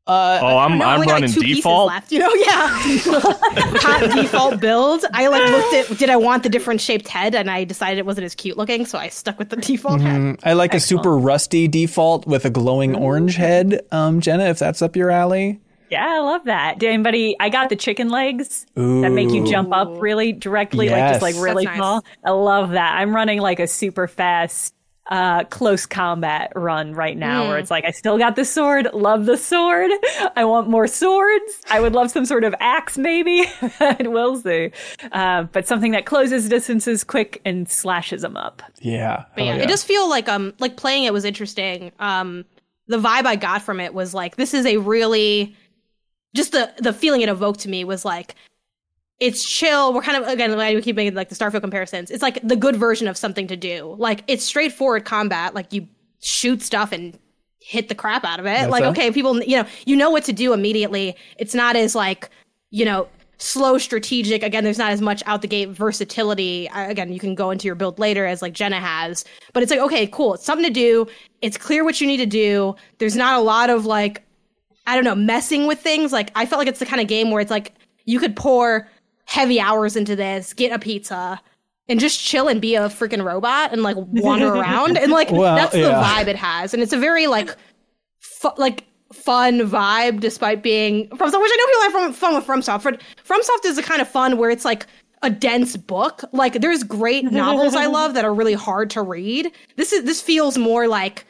uh, 0.06 0.38
Oh, 0.42 0.58
I'm 0.58 0.78
No, 0.78 0.84
I 0.84 0.88
I'm 0.88 0.94
only 0.94 1.06
got, 1.06 1.20
like, 1.20 1.30
running 1.30 1.54
default. 1.54 1.88
left. 1.88 2.10
You 2.12 2.18
know, 2.20 2.32
yeah. 2.34 2.68
Hot 3.82 4.10
default 4.16 4.60
build. 4.60 5.04
I 5.12 5.26
like 5.28 5.48
looked 5.50 5.90
at 5.90 5.98
did 5.98 6.10
I 6.10 6.16
want 6.16 6.42
the 6.42 6.48
different 6.48 6.80
shaped 6.80 7.08
head, 7.08 7.34
and 7.34 7.50
I 7.50 7.64
decided 7.64 7.98
it 7.98 8.06
wasn't 8.06 8.24
as 8.24 8.34
cute 8.34 8.56
looking, 8.56 8.84
so 8.86 8.98
I 8.98 9.08
stuck 9.08 9.38
with 9.38 9.50
the 9.50 9.56
default 9.56 10.00
head. 10.00 10.38
I 10.44 10.52
like 10.54 10.74
a 10.74 10.80
super 10.80 11.16
rusty 11.16 11.68
default 11.68 12.26
with 12.26 12.44
a 12.44 12.50
glowing 12.50 12.94
orange 12.96 13.36
head. 13.36 13.80
Um, 13.92 14.20
Jenna, 14.20 14.44
if 14.44 14.58
that's 14.58 14.82
up 14.82 14.96
your 14.96 15.10
alley. 15.10 15.60
Yeah, 15.92 16.06
I 16.08 16.20
love 16.20 16.44
that. 16.44 16.78
Did 16.78 16.88
anybody? 16.88 17.36
I 17.38 17.50
got 17.50 17.68
the 17.68 17.76
chicken 17.76 18.08
legs 18.08 18.64
that 18.74 19.12
make 19.12 19.28
you 19.28 19.44
jump 19.46 19.74
up 19.74 20.00
really 20.00 20.32
directly, 20.32 20.88
like 20.88 21.12
just 21.12 21.20
like 21.20 21.34
really 21.36 21.66
nice. 21.66 21.76
tall. 21.76 22.02
I 22.24 22.30
love 22.30 22.70
that. 22.70 22.96
I'm 22.96 23.14
running 23.14 23.40
like 23.40 23.60
a 23.60 23.66
super 23.66 24.08
fast 24.08 24.74
uh, 25.10 25.44
close 25.44 25.84
combat 25.84 26.50
run 26.54 26.94
right 26.94 27.14
now, 27.14 27.46
where 27.46 27.58
it's 27.58 27.70
like 27.70 27.84
I 27.84 27.90
still 27.90 28.16
got 28.16 28.36
the 28.36 28.44
sword, 28.46 28.88
love 28.94 29.26
the 29.26 29.36
sword. 29.36 29.90
I 30.36 30.46
want 30.46 30.66
more 30.66 30.86
swords. 30.86 31.60
I 31.70 31.78
would 31.78 31.92
love 31.92 32.10
some 32.10 32.24
sort 32.24 32.44
of 32.44 32.54
axe, 32.58 32.96
maybe. 32.96 33.44
we'll 34.00 34.40
see. 34.40 34.72
Uh, 35.12 35.42
but 35.42 35.66
something 35.66 35.92
that 35.92 36.06
closes 36.06 36.48
distances 36.48 37.04
quick 37.04 37.42
and 37.44 37.68
slashes 37.68 38.22
them 38.22 38.38
up. 38.38 38.62
Yeah. 38.80 39.26
But 39.34 39.44
Hell 39.44 39.56
yeah, 39.56 39.62
it 39.62 39.68
does 39.68 39.84
feel 39.84 40.08
like 40.08 40.26
um 40.26 40.54
like 40.58 40.78
playing 40.78 41.04
it 41.04 41.12
was 41.12 41.26
interesting. 41.26 41.92
Um 41.98 42.46
the 42.86 42.98
vibe 42.98 43.26
I 43.26 43.36
got 43.36 43.60
from 43.60 43.78
it 43.78 43.92
was 43.92 44.14
like 44.14 44.36
this 44.36 44.54
is 44.54 44.64
a 44.64 44.78
really 44.78 45.54
just 46.34 46.52
the 46.52 46.72
the 46.78 46.92
feeling 46.92 47.20
it 47.20 47.28
evoked 47.28 47.60
to 47.60 47.68
me 47.68 47.84
was 47.84 48.04
like 48.04 48.34
it's 49.20 49.44
chill. 49.44 49.94
We're 49.94 50.02
kind 50.02 50.22
of 50.22 50.28
again 50.28 50.58
I 50.58 50.80
keep 50.80 50.96
making 50.96 51.14
like 51.14 51.28
the 51.28 51.34
Starfield 51.34 51.60
comparisons. 51.60 52.10
It's 52.10 52.22
like 52.22 52.40
the 52.42 52.56
good 52.56 52.76
version 52.76 53.06
of 53.06 53.16
something 53.16 53.46
to 53.46 53.56
do. 53.56 53.94
Like 53.98 54.24
it's 54.26 54.44
straightforward 54.44 55.04
combat. 55.04 55.54
Like 55.54 55.72
you 55.72 55.86
shoot 56.20 56.60
stuff 56.60 56.90
and 56.90 57.18
hit 57.60 57.88
the 57.88 57.94
crap 57.94 58.24
out 58.24 58.40
of 58.40 58.46
it. 58.46 58.68
like 58.68 58.82
so. 58.82 58.90
okay, 58.90 59.12
people 59.12 59.40
you 59.42 59.56
know 59.56 59.68
you 59.86 59.94
know 59.94 60.10
what 60.10 60.24
to 60.24 60.32
do 60.32 60.52
immediately. 60.52 61.14
It's 61.38 61.54
not 61.54 61.76
as 61.76 61.94
like 61.94 62.30
you 62.70 62.84
know 62.84 63.08
slow 63.38 63.76
strategic 63.76 64.42
again 64.44 64.62
there's 64.62 64.78
not 64.78 64.92
as 64.92 65.00
much 65.00 65.20
out 65.26 65.42
the 65.42 65.48
gate 65.48 65.68
versatility 65.70 66.70
again 66.74 67.12
you 67.12 67.18
can 67.18 67.34
go 67.34 67.50
into 67.50 67.66
your 67.66 67.74
build 67.74 67.98
later 67.98 68.24
as 68.24 68.40
like 68.40 68.52
jenna 68.52 68.78
has 68.78 69.24
but 69.52 69.64
it's 69.64 69.70
like 69.72 69.80
okay 69.80 70.06
cool 70.06 70.34
it's 70.34 70.44
something 70.44 70.64
to 70.64 70.72
do 70.72 71.04
it's 71.40 71.56
clear 71.58 71.82
what 71.82 72.00
you 72.00 72.06
need 72.06 72.18
to 72.18 72.26
do 72.26 72.72
there's 72.98 73.16
not 73.16 73.36
a 73.36 73.42
lot 73.42 73.68
of 73.68 73.84
like 73.84 74.22
i 74.86 74.94
don't 74.94 75.04
know 75.04 75.14
messing 75.14 75.66
with 75.66 75.80
things 75.80 76.12
like 76.12 76.30
i 76.34 76.46
felt 76.46 76.58
like 76.58 76.68
it's 76.68 76.78
the 76.80 76.86
kind 76.86 77.00
of 77.00 77.08
game 77.08 77.30
where 77.30 77.40
it's 77.40 77.50
like 77.50 77.74
you 78.04 78.18
could 78.18 78.36
pour 78.36 78.88
heavy 79.24 79.60
hours 79.60 79.96
into 79.96 80.16
this 80.16 80.52
get 80.52 80.72
a 80.72 80.78
pizza 80.78 81.40
and 81.88 82.00
just 82.00 82.20
chill 82.20 82.48
and 82.48 82.60
be 82.60 82.74
a 82.74 82.82
freaking 82.88 83.24
robot 83.24 83.72
and 83.72 83.82
like 83.82 83.96
wander 83.98 84.48
around 84.54 84.96
and 84.96 85.12
like 85.12 85.30
Well, 85.30 85.54
that's 85.56 85.72
the 85.72 85.80
vibe 85.80 86.26
it 86.28 86.36
has 86.36 86.74
and 86.74 86.82
it's 86.82 86.92
a 86.92 86.98
very 86.98 87.26
like 87.26 87.54
fu- 88.20 88.50
like 88.56 88.84
fun 89.12 89.60
vibe 89.60 90.20
despite 90.20 90.62
being 90.62 91.08
from 91.16 91.26
which 91.26 91.34
I 91.34 91.56
know 91.56 91.66
people 91.66 91.82
have 91.82 91.92
from 91.92 92.12
fun 92.12 92.34
with 92.34 92.46
FromSoft. 92.46 92.82
But 92.82 93.00
FromSoft 93.26 93.66
is 93.66 93.76
the 93.76 93.82
kind 93.82 94.00
of 94.00 94.08
fun 94.08 94.38
where 94.38 94.50
it's 94.50 94.64
like 94.64 94.86
a 95.22 95.30
dense 95.30 95.76
book. 95.76 96.24
Like 96.32 96.54
there's 96.54 96.82
great 96.82 97.30
novels 97.30 97.74
I 97.74 97.86
love 97.98 98.14
that 98.14 98.24
are 98.24 98.34
really 98.34 98.54
hard 98.54 98.90
to 98.90 99.02
read. 99.02 99.52
This 99.76 99.92
is 99.92 100.04
this 100.04 100.20
feels 100.20 100.58
more 100.58 100.88
like 100.88 101.24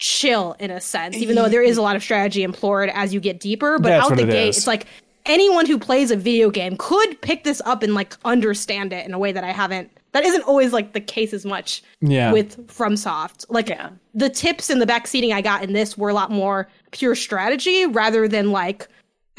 chill 0.00 0.56
in 0.58 0.70
a 0.70 0.80
sense, 0.80 1.16
even 1.16 1.36
though 1.36 1.48
there 1.48 1.62
is 1.62 1.76
a 1.76 1.82
lot 1.82 1.94
of 1.94 2.02
strategy 2.02 2.42
implored 2.42 2.90
as 2.90 3.14
you 3.14 3.20
get 3.20 3.38
deeper. 3.38 3.78
But 3.78 3.90
That's 3.90 4.10
out 4.10 4.16
the 4.16 4.24
it 4.24 4.30
gate, 4.30 4.48
is. 4.48 4.56
it's 4.58 4.66
like 4.66 4.86
anyone 5.26 5.66
who 5.66 5.78
plays 5.78 6.10
a 6.10 6.16
video 6.16 6.50
game 6.50 6.76
could 6.78 7.20
pick 7.20 7.44
this 7.44 7.60
up 7.64 7.82
and 7.82 7.94
like 7.94 8.16
understand 8.24 8.92
it 8.92 9.06
in 9.06 9.14
a 9.14 9.18
way 9.18 9.30
that 9.32 9.44
I 9.44 9.52
haven't. 9.52 9.90
That 10.12 10.24
isn't 10.24 10.42
always 10.42 10.72
like 10.72 10.92
the 10.92 11.00
case 11.00 11.32
as 11.32 11.44
much 11.44 11.82
Yeah. 12.00 12.32
with 12.32 12.66
FromSoft. 12.66 13.44
Like 13.48 13.68
Yeah. 13.68 13.90
the 14.14 14.28
tips 14.28 14.68
and 14.70 14.80
the 14.82 14.86
backseating 14.86 15.32
I 15.32 15.40
got 15.40 15.62
in 15.62 15.72
this 15.72 15.96
were 15.96 16.08
a 16.08 16.14
lot 16.14 16.32
more 16.32 16.68
pure 16.90 17.14
strategy 17.14 17.86
rather 17.86 18.26
than 18.26 18.50
like 18.50 18.88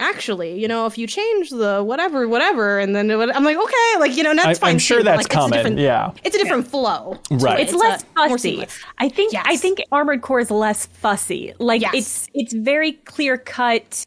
actually, 0.01 0.59
you 0.59 0.67
know, 0.67 0.85
if 0.87 0.97
you 0.97 1.07
change 1.07 1.49
the 1.51 1.81
whatever, 1.83 2.27
whatever, 2.27 2.79
and 2.79 2.95
then 2.95 3.09
it 3.11 3.15
would, 3.15 3.29
I'm 3.31 3.43
like, 3.43 3.57
okay, 3.57 3.99
like 3.99 4.17
you 4.17 4.23
know, 4.23 4.33
that's 4.35 4.47
I- 4.47 4.53
fine. 4.61 4.69
I'm 4.73 4.79
sure 4.79 4.97
too, 4.99 5.03
but, 5.03 5.11
that's 5.11 5.17
like, 5.17 5.25
it's 5.27 5.35
a 5.35 5.37
coming, 5.37 5.57
different- 5.57 5.79
yeah. 5.79 6.11
it's 6.23 6.35
a 6.35 6.39
different 6.39 6.67
flow. 6.67 7.19
Right. 7.29 7.59
it. 7.59 7.63
It's, 7.63 7.73
less 7.73 8.03
a- 8.03 8.05
fussy. 8.29 8.65
I 8.97 9.09
think 9.09 9.33
I 9.35 9.55
think 9.55 9.81
Armored 9.91 10.21
Core 10.21 10.39
is 10.39 10.51
less 10.51 10.85
fussy. 10.87 11.53
Like 11.59 11.81
Yes. 11.81 11.93
it's 11.93 12.27
it's 12.33 12.53
very 12.53 12.93
clear 12.93 13.37
cut 13.37 14.05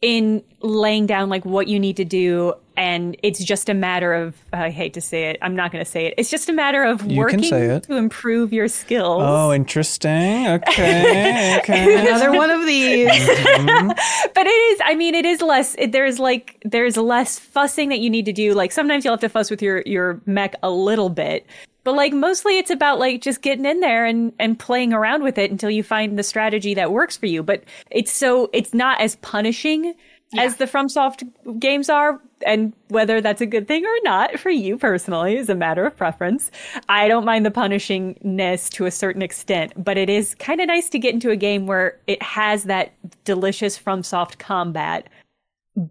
in 0.00 0.42
laying 0.60 1.06
down 1.06 1.28
like 1.28 1.44
what 1.44 1.66
you 1.68 1.78
need 1.78 1.96
to 1.96 2.04
do 2.04 2.54
and 2.76 3.16
it's 3.24 3.42
just 3.42 3.68
a 3.68 3.74
matter 3.74 4.14
of 4.14 4.36
I 4.52 4.70
hate 4.70 4.94
to 4.94 5.00
say 5.00 5.30
it. 5.30 5.38
I'm 5.42 5.56
not 5.56 5.72
going 5.72 5.84
to 5.84 5.90
say 5.90 6.06
it. 6.06 6.14
It's 6.16 6.30
just 6.30 6.48
a 6.48 6.52
matter 6.52 6.84
of 6.84 7.00
can 7.00 7.16
working 7.16 7.42
say 7.42 7.66
it. 7.66 7.82
to 7.84 7.96
improve 7.96 8.52
your 8.52 8.68
skills. 8.68 9.20
Oh, 9.24 9.52
interesting. 9.52 10.46
Okay. 10.46 11.58
Okay. 11.58 12.00
Another 12.00 12.32
one 12.32 12.50
of 12.50 12.64
these. 12.66 13.08
Mm-hmm. 13.08 13.88
but 14.34 14.46
it 14.46 14.50
is 14.50 14.80
i 14.84 14.94
mean 14.94 15.14
it 15.14 15.24
is 15.24 15.42
less 15.42 15.74
it, 15.78 15.92
there's 15.92 16.18
like 16.18 16.60
there's 16.64 16.96
less 16.96 17.38
fussing 17.38 17.88
that 17.88 17.98
you 17.98 18.08
need 18.08 18.24
to 18.24 18.32
do 18.32 18.54
like 18.54 18.72
sometimes 18.72 19.04
you'll 19.04 19.12
have 19.12 19.20
to 19.20 19.28
fuss 19.28 19.50
with 19.50 19.60
your 19.60 19.82
your 19.84 20.20
mech 20.26 20.54
a 20.62 20.70
little 20.70 21.08
bit 21.08 21.46
but 21.88 21.94
like 21.94 22.12
mostly 22.12 22.58
it's 22.58 22.68
about 22.68 22.98
like 22.98 23.22
just 23.22 23.40
getting 23.40 23.64
in 23.64 23.80
there 23.80 24.04
and 24.04 24.34
and 24.38 24.58
playing 24.58 24.92
around 24.92 25.22
with 25.22 25.38
it 25.38 25.50
until 25.50 25.70
you 25.70 25.82
find 25.82 26.18
the 26.18 26.22
strategy 26.22 26.74
that 26.74 26.92
works 26.92 27.16
for 27.16 27.24
you 27.24 27.42
but 27.42 27.64
it's 27.90 28.12
so 28.12 28.50
it's 28.52 28.74
not 28.74 29.00
as 29.00 29.16
punishing 29.16 29.94
as 30.36 30.56
the 30.56 30.66
FromSoft 30.66 31.58
games 31.58 31.88
are, 31.88 32.20
and 32.44 32.74
whether 32.88 33.22
that's 33.22 33.40
a 33.40 33.46
good 33.46 33.66
thing 33.66 33.86
or 33.86 33.94
not 34.02 34.38
for 34.38 34.50
you 34.50 34.76
personally 34.76 35.38
is 35.38 35.48
a 35.48 35.54
matter 35.54 35.86
of 35.86 35.96
preference. 35.96 36.50
I 36.86 37.08
don't 37.08 37.24
mind 37.24 37.46
the 37.46 37.50
punishingness 37.50 38.70
to 38.72 38.84
a 38.84 38.90
certain 38.90 39.22
extent, 39.22 39.72
but 39.82 39.96
it 39.96 40.10
is 40.10 40.34
kind 40.34 40.60
of 40.60 40.66
nice 40.66 40.90
to 40.90 40.98
get 40.98 41.14
into 41.14 41.30
a 41.30 41.36
game 41.36 41.66
where 41.66 41.98
it 42.06 42.22
has 42.22 42.64
that 42.64 42.92
delicious 43.24 43.78
FromSoft 43.78 44.38
combat, 44.38 45.08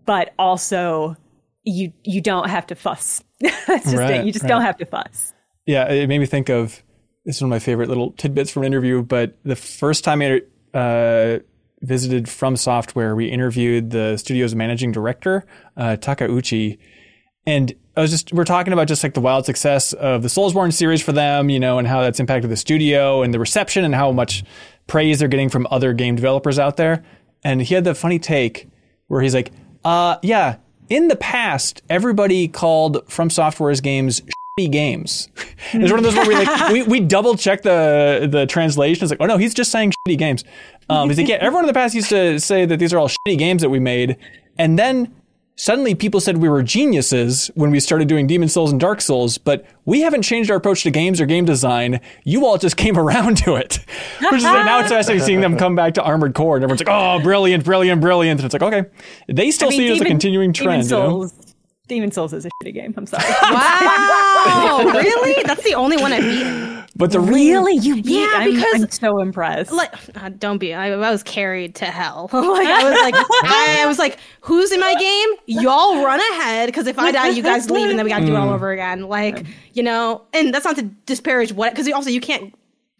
but 0.05 0.35
also 0.37 1.17
you 1.63 1.91
you 2.03 2.21
don't 2.21 2.49
have 2.49 2.67
to 2.67 2.75
fuss. 2.75 3.23
that's 3.39 3.85
just 3.85 3.95
Right, 3.95 4.21
it. 4.21 4.25
You 4.25 4.31
just 4.31 4.43
right. 4.43 4.49
don't 4.49 4.61
have 4.61 4.77
to 4.77 4.85
fuss. 4.85 5.33
Yeah, 5.67 5.91
it 5.91 6.07
made 6.07 6.19
me 6.19 6.25
think 6.25 6.49
of 6.49 6.81
this 7.25 7.35
is 7.35 7.41
one 7.41 7.49
of 7.49 7.55
my 7.55 7.59
favorite 7.59 7.89
little 7.89 8.11
tidbits 8.13 8.49
from 8.49 8.63
an 8.63 8.67
interview. 8.67 9.03
But 9.03 9.37
the 9.43 9.57
first 9.57 10.05
time 10.05 10.21
I 10.21 10.41
uh, 10.73 11.39
visited 11.81 12.29
From 12.29 12.55
Software, 12.55 13.15
we 13.15 13.25
interviewed 13.27 13.91
the 13.91 14.15
studio's 14.15 14.55
managing 14.55 14.93
director, 14.93 15.45
uh, 15.75 15.97
Takauchi, 15.99 16.79
and 17.45 17.73
I 17.97 18.01
was 18.01 18.11
just 18.11 18.31
we're 18.31 18.45
talking 18.45 18.73
about 18.73 18.87
just 18.87 19.03
like 19.03 19.13
the 19.13 19.21
wild 19.21 19.45
success 19.45 19.91
of 19.93 20.21
the 20.21 20.29
Soulsborne 20.29 20.71
series 20.71 21.01
for 21.01 21.11
them, 21.11 21.49
you 21.49 21.59
know, 21.59 21.79
and 21.79 21.87
how 21.87 22.01
that's 22.01 22.19
impacted 22.19 22.49
the 22.49 22.57
studio 22.57 23.21
and 23.21 23.33
the 23.33 23.39
reception 23.39 23.83
and 23.83 23.93
how 23.93 24.11
much 24.11 24.43
praise 24.87 25.19
they're 25.19 25.27
getting 25.27 25.49
from 25.49 25.67
other 25.69 25.93
game 25.93 26.15
developers 26.15 26.57
out 26.59 26.77
there. 26.77 27.03
And 27.43 27.61
he 27.61 27.75
had 27.75 27.83
the 27.83 27.93
funny 27.93 28.19
take 28.19 28.69
where 29.07 29.21
he's 29.21 29.33
like, 29.33 29.51
uh, 29.83 30.17
yeah, 30.23 30.57
in 30.89 31.09
the 31.09 31.15
past, 31.15 31.81
everybody 31.89 32.47
called 32.47 33.09
From 33.09 33.29
Software's 33.29 33.81
games 33.81 34.21
games. 34.57 35.29
it's 35.73 35.91
one 35.91 35.99
of 35.99 36.03
those 36.03 36.15
where 36.15 36.27
we 36.27 36.35
like 36.35 36.71
we, 36.71 36.83
we 36.83 36.99
double 36.99 37.35
check 37.35 37.61
the 37.61 38.27
the 38.29 38.45
translation. 38.45 39.03
It's 39.03 39.11
like, 39.11 39.21
oh 39.21 39.25
no, 39.25 39.37
he's 39.37 39.53
just 39.53 39.71
saying 39.71 39.93
shitty 40.07 40.17
games. 40.17 40.43
Um, 40.89 41.09
he's 41.09 41.17
like, 41.17 41.27
yeah, 41.27 41.35
everyone 41.35 41.65
in 41.65 41.67
the 41.67 41.73
past 41.73 41.93
used 41.93 42.09
to 42.09 42.39
say 42.39 42.65
that 42.65 42.77
these 42.77 42.93
are 42.93 42.97
all 42.97 43.09
shitty 43.09 43.37
games 43.37 43.61
that 43.61 43.69
we 43.69 43.79
made, 43.79 44.17
and 44.57 44.79
then 44.79 45.13
suddenly 45.57 45.95
people 45.95 46.21
said 46.21 46.37
we 46.37 46.47
were 46.47 46.63
geniuses 46.63 47.51
when 47.55 47.71
we 47.71 47.79
started 47.79 48.07
doing 48.07 48.27
Demon 48.27 48.47
Souls 48.47 48.71
and 48.71 48.79
Dark 48.79 49.01
Souls, 49.01 49.37
but 49.37 49.65
we 49.85 50.01
haven't 50.01 50.21
changed 50.21 50.49
our 50.49 50.57
approach 50.57 50.83
to 50.83 50.91
games 50.91 51.19
or 51.19 51.25
game 51.25 51.45
design. 51.45 51.99
You 52.23 52.45
all 52.45 52.57
just 52.57 52.77
came 52.77 52.97
around 52.99 53.37
to 53.37 53.55
it. 53.55 53.79
Which 54.21 54.33
is 54.33 54.43
like 54.43 54.65
now 54.65 54.79
it's 54.79 54.89
fascinating 54.89 55.25
seeing 55.25 55.41
them 55.41 55.57
come 55.57 55.75
back 55.75 55.95
to 55.95 56.03
Armored 56.03 56.35
Core 56.35 56.55
and 56.55 56.63
everyone's 56.63 56.81
like, 56.81 56.89
oh, 56.89 57.21
brilliant, 57.21 57.65
brilliant, 57.65 57.99
brilliant. 57.99 58.39
And 58.39 58.45
it's 58.45 58.53
like, 58.53 58.61
okay. 58.61 58.89
They 59.27 59.51
still 59.51 59.67
I 59.67 59.71
mean, 59.71 59.79
see 59.79 59.87
it 59.87 59.91
as 59.93 60.01
a 60.01 60.05
continuing 60.05 60.53
trend. 60.53 60.87
Demon 60.87 61.11
you 61.11 61.19
know? 61.25 61.31
Souls, 61.87 61.97
Demon 61.97 62.11
Souls 62.11 62.33
is 62.33 62.45
a 62.45 62.49
shitty 62.63 62.73
game. 62.73 62.93
I'm 62.97 63.05
sorry. 63.05 63.23
Wow, 63.41 64.79
really? 64.93 65.43
That's 65.43 65.63
the 65.63 65.75
only 65.75 65.97
one 65.97 66.13
I've 66.13 66.21
beaten. 66.23 66.85
But 66.95 67.11
the 67.11 67.19
really, 67.19 67.75
you 67.75 67.95
beat? 68.01 68.05
Yeah, 68.05 68.31
I'm, 68.33 68.55
because- 68.55 68.81
I'm 68.83 68.89
so 68.91 69.19
impressed. 69.19 69.71
Like, 69.71 69.93
uh, 70.15 70.29
don't 70.29 70.57
be. 70.57 70.73
I, 70.73 70.91
I 70.91 71.11
was 71.11 71.21
carried 71.23 71.75
to 71.75 71.85
hell. 71.85 72.29
like 72.33 72.67
I 72.67 72.83
was 72.83 72.99
like, 73.01 73.15
I, 73.43 73.85
was 73.87 73.99
like, 73.99 74.17
who's 74.41 74.71
in 74.71 74.79
my 74.79 74.95
game? 74.95 75.29
Y'all 75.61 76.03
run 76.03 76.19
ahead 76.31 76.67
because 76.67 76.87
if 76.87 76.97
I 76.97 77.11
die, 77.11 77.29
you 77.29 77.43
guys 77.43 77.69
leave, 77.69 77.89
and 77.89 77.99
then 77.99 78.05
we 78.05 78.09
got 78.11 78.19
to 78.19 78.25
do 78.25 78.33
it 78.33 78.37
all 78.37 78.49
over 78.49 78.71
again. 78.71 79.03
Like, 79.03 79.45
you 79.73 79.83
know, 79.83 80.23
and 80.33 80.53
that's 80.53 80.65
not 80.65 80.75
to 80.77 80.83
disparage 81.05 81.51
what, 81.53 81.71
because 81.71 81.91
also 81.91 82.09
you 82.09 82.21
can't 82.21 82.53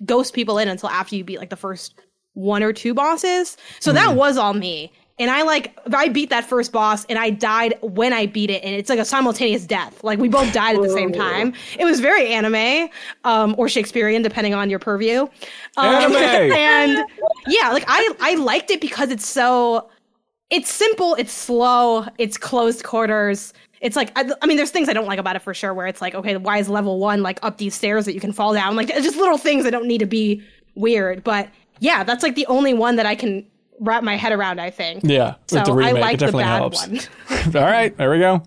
ghost 0.05 0.33
people 0.33 0.57
in 0.59 0.67
until 0.67 0.89
after 0.89 1.15
you 1.15 1.23
beat 1.23 1.39
like 1.39 1.49
the 1.49 1.55
first 1.55 1.95
one 2.33 2.61
or 2.61 2.71
two 2.73 2.93
bosses. 2.93 3.57
So 3.79 3.91
that 3.93 4.15
was 4.15 4.37
all 4.37 4.53
me. 4.53 4.91
And 5.19 5.31
I 5.31 5.41
like 5.41 5.75
I 5.91 6.09
beat 6.09 6.29
that 6.29 6.45
first 6.45 6.71
boss 6.71 7.03
and 7.05 7.17
I 7.17 7.31
died 7.31 7.73
when 7.81 8.13
I 8.13 8.27
beat 8.27 8.51
it 8.51 8.63
and 8.63 8.75
it's 8.75 8.89
like 8.89 8.99
a 8.99 9.05
simultaneous 9.05 9.65
death. 9.65 10.03
Like 10.03 10.19
we 10.19 10.29
both 10.29 10.53
died 10.53 10.75
at 10.75 10.81
the 10.83 10.89
same 10.89 11.11
time. 11.11 11.53
It 11.79 11.85
was 11.85 11.99
very 11.99 12.27
anime 12.27 12.89
um, 13.23 13.55
or 13.57 13.67
Shakespearean 13.67 14.21
depending 14.21 14.53
on 14.53 14.69
your 14.69 14.77
purview. 14.77 15.21
Um, 15.77 15.95
Anime! 15.95 16.15
and 16.53 17.03
yeah, 17.47 17.71
like 17.71 17.85
I 17.87 18.13
I 18.19 18.35
liked 18.35 18.69
it 18.69 18.79
because 18.79 19.09
it's 19.09 19.25
so 19.25 19.89
it's 20.49 20.71
simple, 20.71 21.15
it's 21.15 21.33
slow, 21.33 22.05
it's 22.19 22.37
closed 22.37 22.83
quarters. 22.83 23.53
It's 23.81 23.95
like 23.95 24.11
I, 24.15 24.31
I 24.41 24.45
mean, 24.45 24.57
there's 24.57 24.71
things 24.71 24.87
I 24.87 24.93
don't 24.93 25.07
like 25.07 25.19
about 25.19 25.35
it 25.35 25.41
for 25.41 25.53
sure. 25.53 25.73
Where 25.73 25.87
it's 25.87 26.01
like, 26.01 26.13
okay, 26.13 26.37
why 26.37 26.59
is 26.59 26.69
level 26.69 26.99
one 26.99 27.23
like 27.23 27.39
up 27.41 27.57
these 27.57 27.73
stairs 27.73 28.05
that 28.05 28.13
you 28.13 28.19
can 28.19 28.33
fall 28.33 28.53
down? 28.53 28.75
Like 28.75 28.89
just 28.89 29.17
little 29.17 29.39
things 29.39 29.63
that 29.63 29.71
don't 29.71 29.87
need 29.87 29.99
to 29.99 30.05
be 30.05 30.43
weird. 30.75 31.23
But 31.23 31.49
yeah, 31.79 32.03
that's 32.03 32.23
like 32.23 32.35
the 32.35 32.45
only 32.47 32.73
one 32.73 32.95
that 32.97 33.05
I 33.07 33.15
can 33.15 33.45
wrap 33.79 34.03
my 34.03 34.15
head 34.15 34.31
around. 34.31 34.59
I 34.59 34.69
think. 34.69 35.01
Yeah, 35.03 35.35
So 35.47 35.57
with 35.57 35.65
the 35.65 35.71
I 35.71 35.75
remake, 35.75 36.01
like 36.01 36.13
it 36.15 36.19
the 36.19 36.25
definitely 36.25 36.43
bad 36.43 36.57
helps. 36.57 36.87
one. 36.87 37.55
All 37.63 37.69
right, 37.69 37.95
there 37.97 38.09
we 38.11 38.19
go. 38.19 38.43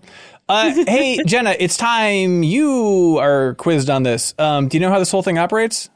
Uh, 0.49 0.71
hey, 0.85 1.19
Jenna, 1.25 1.55
it's 1.57 1.77
time 1.77 2.43
you 2.43 3.17
are 3.19 3.55
quizzed 3.55 3.89
on 3.89 4.03
this. 4.03 4.33
Um, 4.37 4.67
do 4.67 4.77
you 4.77 4.81
know 4.81 4.89
how 4.89 4.99
this 4.99 5.11
whole 5.11 5.23
thing 5.23 5.37
operates? 5.37 5.89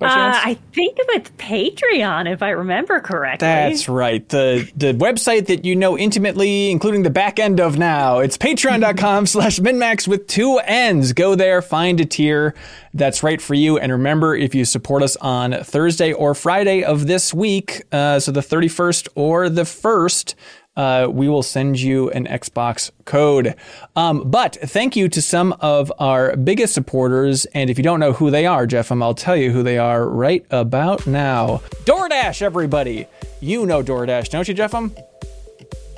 Uh. 0.00 0.06
I 0.06 0.58
think 0.72 0.96
it's 0.98 1.30
Patreon, 1.30 2.30
if 2.30 2.42
I 2.42 2.50
remember 2.50 2.98
correctly. 3.00 3.46
That's 3.46 3.88
right. 3.88 4.28
The 4.28 4.70
the 4.76 4.92
website 4.92 5.46
that 5.46 5.64
you 5.64 5.76
know 5.76 5.96
intimately, 5.96 6.70
including 6.70 7.04
the 7.04 7.10
back 7.10 7.38
end 7.38 7.60
of 7.60 7.78
now. 7.78 8.18
It's 8.18 8.36
patreon.com 8.36 9.26
slash 9.26 9.60
minnmax 9.60 10.08
with 10.08 10.26
two 10.26 10.58
N's. 10.58 11.12
Go 11.12 11.36
there, 11.36 11.62
find 11.62 12.00
a 12.00 12.04
tier 12.04 12.54
that's 12.92 13.22
right 13.22 13.40
for 13.40 13.54
you. 13.54 13.78
And 13.78 13.92
remember, 13.92 14.34
if 14.34 14.54
you 14.54 14.64
support 14.64 15.02
us 15.02 15.16
on 15.16 15.62
Thursday 15.62 16.12
or 16.12 16.34
Friday 16.34 16.82
of 16.82 17.06
this 17.06 17.32
week, 17.32 17.84
uh, 17.92 18.18
so 18.18 18.32
the 18.32 18.40
31st 18.40 19.08
or 19.14 19.48
the 19.48 19.62
1st, 19.62 20.34
uh, 20.76 21.08
we 21.10 21.28
will 21.28 21.42
send 21.42 21.80
you 21.80 22.10
an 22.10 22.26
Xbox 22.26 22.90
code. 23.04 23.54
Um, 23.96 24.30
but 24.30 24.56
thank 24.56 24.96
you 24.96 25.08
to 25.08 25.22
some 25.22 25.52
of 25.60 25.92
our 25.98 26.36
biggest 26.36 26.74
supporters. 26.74 27.44
And 27.46 27.70
if 27.70 27.78
you 27.78 27.84
don't 27.84 28.00
know 28.00 28.12
who 28.12 28.30
they 28.30 28.46
are, 28.46 28.66
Jeff, 28.66 28.90
I'll 28.90 29.14
tell 29.14 29.36
you 29.36 29.50
who 29.50 29.62
they 29.62 29.78
are 29.78 30.08
right 30.08 30.44
about 30.50 31.06
now. 31.06 31.62
DoorDash, 31.84 32.42
everybody. 32.42 33.06
You 33.40 33.66
know 33.66 33.82
DoorDash, 33.82 34.30
don't 34.30 34.48
you, 34.48 34.54
Jeff? 34.54 34.74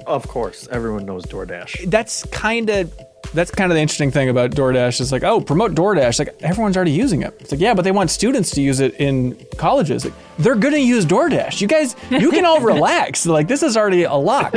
Of 0.07 0.29
course, 0.29 0.69
everyone 0.71 1.07
knows 1.07 1.25
DoorDash. 1.25 1.91
That's 1.91 2.25
kind 2.27 2.71
of. 2.71 2.93
That's 3.37 3.51
kind 3.51 3.71
of 3.71 3.77
the 3.77 3.83
interesting 3.83 4.11
thing 4.11 4.31
about 4.31 4.53
DoorDash. 4.53 5.01
Is 5.01 5.13
like, 5.13 5.23
oh, 5.23 5.41
promote 5.41 5.75
DoorDash. 5.75 6.19
Like 6.19 6.43
everyone's 6.43 6.75
already 6.77 6.93
using 6.93 7.21
it. 7.23 7.37
It's 7.39 7.53
like, 7.53 7.61
yeah, 7.61 7.75
but 7.75 7.83
they 7.83 7.93
want 7.93 8.11
students 8.11 8.51
to 8.53 8.63
use 8.63 8.81
it 8.81 8.95
in 8.95 9.37
colleges. 9.59 10.05
Like, 10.07 10.15
they're 10.39 10.55
gonna 10.55 10.79
use 10.79 11.05
DoorDash. 11.05 11.61
You 11.61 11.69
guys, 11.69 11.95
you 12.11 12.31
can 12.31 12.47
all 12.47 12.61
relax. 12.73 13.27
Like 13.27 13.47
this 13.47 13.63
is 13.63 13.77
already 13.77 14.05
a 14.05 14.15
lock. 14.15 14.55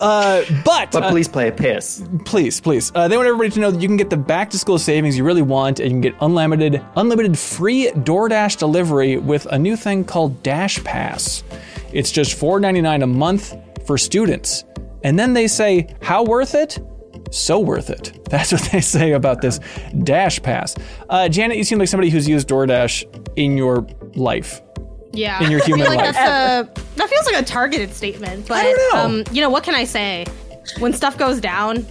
Uh, 0.00 0.42
but 0.64 0.90
But 0.90 1.02
uh, 1.04 1.10
please 1.10 1.28
play 1.28 1.48
a 1.48 1.52
piss. 1.52 2.02
please, 2.24 2.60
please. 2.60 2.90
Uh, 2.94 3.06
they 3.06 3.16
want 3.16 3.28
everybody 3.28 3.50
to 3.50 3.60
know 3.60 3.70
that 3.70 3.80
you 3.80 3.86
can 3.88 3.96
get 3.96 4.10
the 4.10 4.16
back 4.16 4.50
to 4.50 4.58
school 4.58 4.78
savings 4.78 5.16
you 5.16 5.24
really 5.24 5.42
want, 5.42 5.78
and 5.78 5.88
you 5.88 5.94
can 5.94 6.00
get 6.00 6.14
unlimited, 6.20 6.84
unlimited 6.96 7.38
free 7.38 7.90
DoorDash 7.90 8.58
delivery 8.58 9.18
with 9.18 9.46
a 9.46 9.58
new 9.58 9.76
thing 9.76 10.04
called 10.04 10.42
DashPass. 10.42 11.42
It's 11.92 12.10
just 12.10 12.38
$4.99 12.40 13.02
a 13.02 13.06
month 13.06 13.54
for 13.86 13.98
students, 13.98 14.64
and 15.04 15.18
then 15.18 15.32
they 15.34 15.46
say, 15.48 15.94
"How 16.00 16.24
worth 16.24 16.54
it?" 16.54 16.78
So 17.30 17.58
worth 17.60 17.90
it. 17.90 18.24
That's 18.30 18.52
what 18.52 18.62
they 18.72 18.80
say 18.80 19.12
about 19.12 19.40
this 19.40 19.58
DashPass. 19.94 20.80
Uh, 21.08 21.28
Janet, 21.28 21.56
you 21.56 21.64
seem 21.64 21.78
like 21.78 21.88
somebody 21.88 22.10
who's 22.10 22.28
used 22.28 22.48
DoorDash 22.48 23.32
in 23.36 23.56
your 23.56 23.86
life. 24.14 24.60
Yeah. 25.12 25.42
in 25.42 25.50
your 25.50 25.60
I 25.62 25.66
feel 25.66 25.76
human 25.76 25.92
like 25.96 26.04
life. 26.06 26.14
that's 26.14 26.78
a, 26.78 26.82
that 26.96 27.08
feels 27.08 27.26
like 27.26 27.42
a 27.42 27.44
targeted 27.44 27.92
statement. 27.92 28.46
But 28.46 28.62
don't 28.62 28.94
know. 28.94 29.00
um, 29.00 29.24
you 29.32 29.40
know, 29.40 29.50
what 29.50 29.64
can 29.64 29.74
I 29.74 29.84
say? 29.84 30.24
When 30.78 30.92
stuff 30.92 31.18
goes 31.18 31.40
down, 31.40 31.84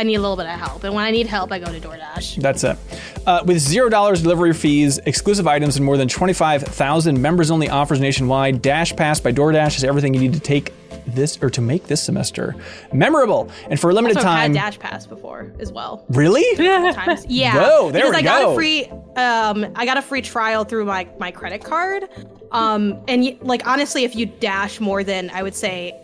I 0.00 0.02
need 0.02 0.14
a 0.14 0.20
little 0.20 0.36
bit 0.36 0.46
of 0.46 0.58
help. 0.58 0.82
And 0.84 0.94
when 0.94 1.04
I 1.04 1.10
need 1.10 1.26
help, 1.26 1.52
I 1.52 1.58
go 1.58 1.66
to 1.70 1.78
DoorDash. 1.78 2.36
That's 2.40 2.64
it. 2.64 2.78
Uh, 3.26 3.42
with 3.44 3.58
zero 3.58 3.90
dollars 3.90 4.22
delivery 4.22 4.54
fees, 4.54 4.98
exclusive 5.04 5.46
items, 5.46 5.76
and 5.76 5.84
more 5.84 5.98
than 5.98 6.08
25,000 6.08 7.20
members-only 7.20 7.68
offers 7.68 8.00
nationwide, 8.00 8.62
DashPass 8.62 9.22
by 9.22 9.30
DoorDash 9.30 9.76
is 9.76 9.84
everything 9.84 10.14
you 10.14 10.20
need 10.20 10.32
to 10.32 10.40
take 10.40 10.72
this 11.06 11.38
or 11.42 11.50
to 11.50 11.60
make 11.60 11.86
this 11.86 12.02
semester 12.02 12.56
memorable. 12.94 13.50
And 13.68 13.78
for 13.78 13.90
a 13.90 13.94
limited 13.94 14.16
Also, 14.16 14.28
I've 14.28 14.38
had 14.42 14.52
Dash 14.54 14.78
Pass 14.78 15.06
before 15.06 15.52
as 15.58 15.70
well. 15.70 16.04
really? 16.08 16.44
Times. 16.56 17.26
Yeah. 17.28 17.56
Whoa, 17.56 17.90
there 17.90 18.10
because 18.10 18.22
we 18.22 18.28
I 18.28 18.40
got 18.40 18.52
a 18.52 18.54
free 18.54 18.84
um 19.16 19.66
I 19.76 19.84
got 19.84 19.96
a 19.98 20.02
free 20.02 20.22
trial 20.22 20.64
through 20.64 20.84
my 20.86 21.06
my 21.18 21.30
credit 21.30 21.62
card. 21.64 22.04
Um 22.52 23.02
and 23.08 23.22
y- 23.22 23.38
like 23.42 23.66
honestly 23.66 24.04
if 24.04 24.14
you 24.16 24.26
dash 24.26 24.80
more 24.80 25.04
than 25.04 25.30
I 25.30 25.42
would 25.42 25.54
say 25.54 25.94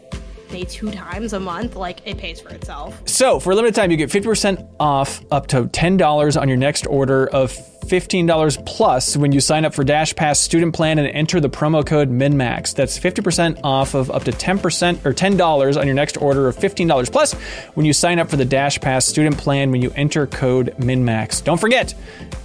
maybe 0.50 0.66
two 0.66 0.90
times 0.90 1.32
a 1.32 1.40
month, 1.40 1.76
like 1.76 2.06
it 2.06 2.18
pays 2.18 2.40
for 2.40 2.50
itself. 2.50 3.00
So, 3.08 3.40
for 3.40 3.52
a 3.52 3.54
limited 3.54 3.74
time, 3.74 3.90
you 3.90 3.96
get 3.96 4.10
50% 4.10 4.68
off 4.78 5.24
up 5.30 5.46
to 5.48 5.64
$10 5.64 6.40
on 6.40 6.48
your 6.48 6.56
next 6.56 6.86
order 6.86 7.26
of 7.28 7.52
$15 7.86 8.66
plus 8.66 9.16
when 9.16 9.32
you 9.32 9.40
sign 9.40 9.64
up 9.64 9.74
for 9.74 9.84
DashPass 9.84 10.36
student 10.36 10.74
plan 10.74 10.98
and 10.98 11.08
enter 11.08 11.40
the 11.40 11.48
promo 11.48 11.86
code 11.86 12.10
MINNMAX. 12.10 12.74
That's 12.74 12.98
50% 12.98 13.60
off 13.62 13.94
of 13.94 14.10
up 14.10 14.24
to 14.24 14.32
10% 14.32 15.04
or 15.04 15.12
$10 15.12 15.80
on 15.80 15.86
your 15.86 15.94
next 15.94 16.16
order 16.16 16.48
of 16.48 16.56
$15 16.56 17.12
plus 17.12 17.34
when 17.74 17.86
you 17.86 17.92
sign 17.92 18.18
up 18.18 18.28
for 18.28 18.36
the 18.36 18.44
DashPass 18.44 19.04
student 19.04 19.38
plan 19.38 19.70
when 19.70 19.82
you 19.82 19.92
enter 19.94 20.26
code 20.26 20.74
MINNMAX. 20.78 21.44
Don't 21.44 21.60
forget, 21.60 21.94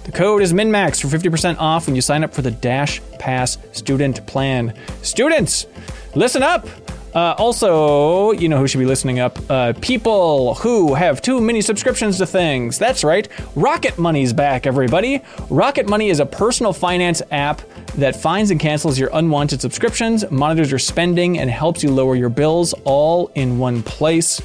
the 0.04 0.12
code 0.12 0.42
is 0.42 0.52
MINNMAX 0.52 1.00
for 1.00 1.08
50% 1.08 1.58
off 1.58 1.86
when 1.86 1.96
you 1.96 2.02
sign 2.02 2.24
up 2.24 2.32
for 2.32 2.42
the 2.42 2.50
Dash 2.50 3.00
Pass 3.18 3.58
student 3.72 4.26
plan. 4.26 4.74
Students, 5.02 5.66
listen 6.14 6.42
up. 6.42 6.66
Uh, 7.14 7.34
also, 7.36 8.32
you 8.32 8.48
know 8.48 8.58
who 8.58 8.66
should 8.66 8.78
be 8.78 8.86
listening 8.86 9.18
up? 9.18 9.38
Uh, 9.50 9.72
people 9.80 10.54
who 10.54 10.94
have 10.94 11.20
too 11.20 11.40
many 11.40 11.60
subscriptions 11.60 12.18
to 12.18 12.26
things. 12.26 12.78
That's 12.78 13.04
right. 13.04 13.28
Rocket 13.54 13.98
Money's 13.98 14.32
back, 14.32 14.66
everybody. 14.66 15.20
Rocket 15.50 15.86
Money 15.86 16.08
is 16.08 16.20
a 16.20 16.26
personal 16.26 16.72
finance 16.72 17.20
app 17.30 17.60
that 17.96 18.16
finds 18.16 18.50
and 18.50 18.58
cancels 18.58 18.98
your 18.98 19.10
unwanted 19.12 19.60
subscriptions, 19.60 20.28
monitors 20.30 20.70
your 20.70 20.78
spending, 20.78 21.38
and 21.38 21.50
helps 21.50 21.82
you 21.82 21.90
lower 21.90 22.16
your 22.16 22.30
bills 22.30 22.72
all 22.84 23.30
in 23.34 23.58
one 23.58 23.82
place. 23.82 24.40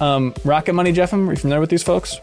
Um, 0.00 0.34
Rocket 0.44 0.72
Money, 0.72 0.92
Jeffem, 0.92 1.28
are 1.28 1.32
you 1.32 1.36
familiar 1.36 1.60
with 1.60 1.70
these 1.70 1.82
folks? 1.82 2.20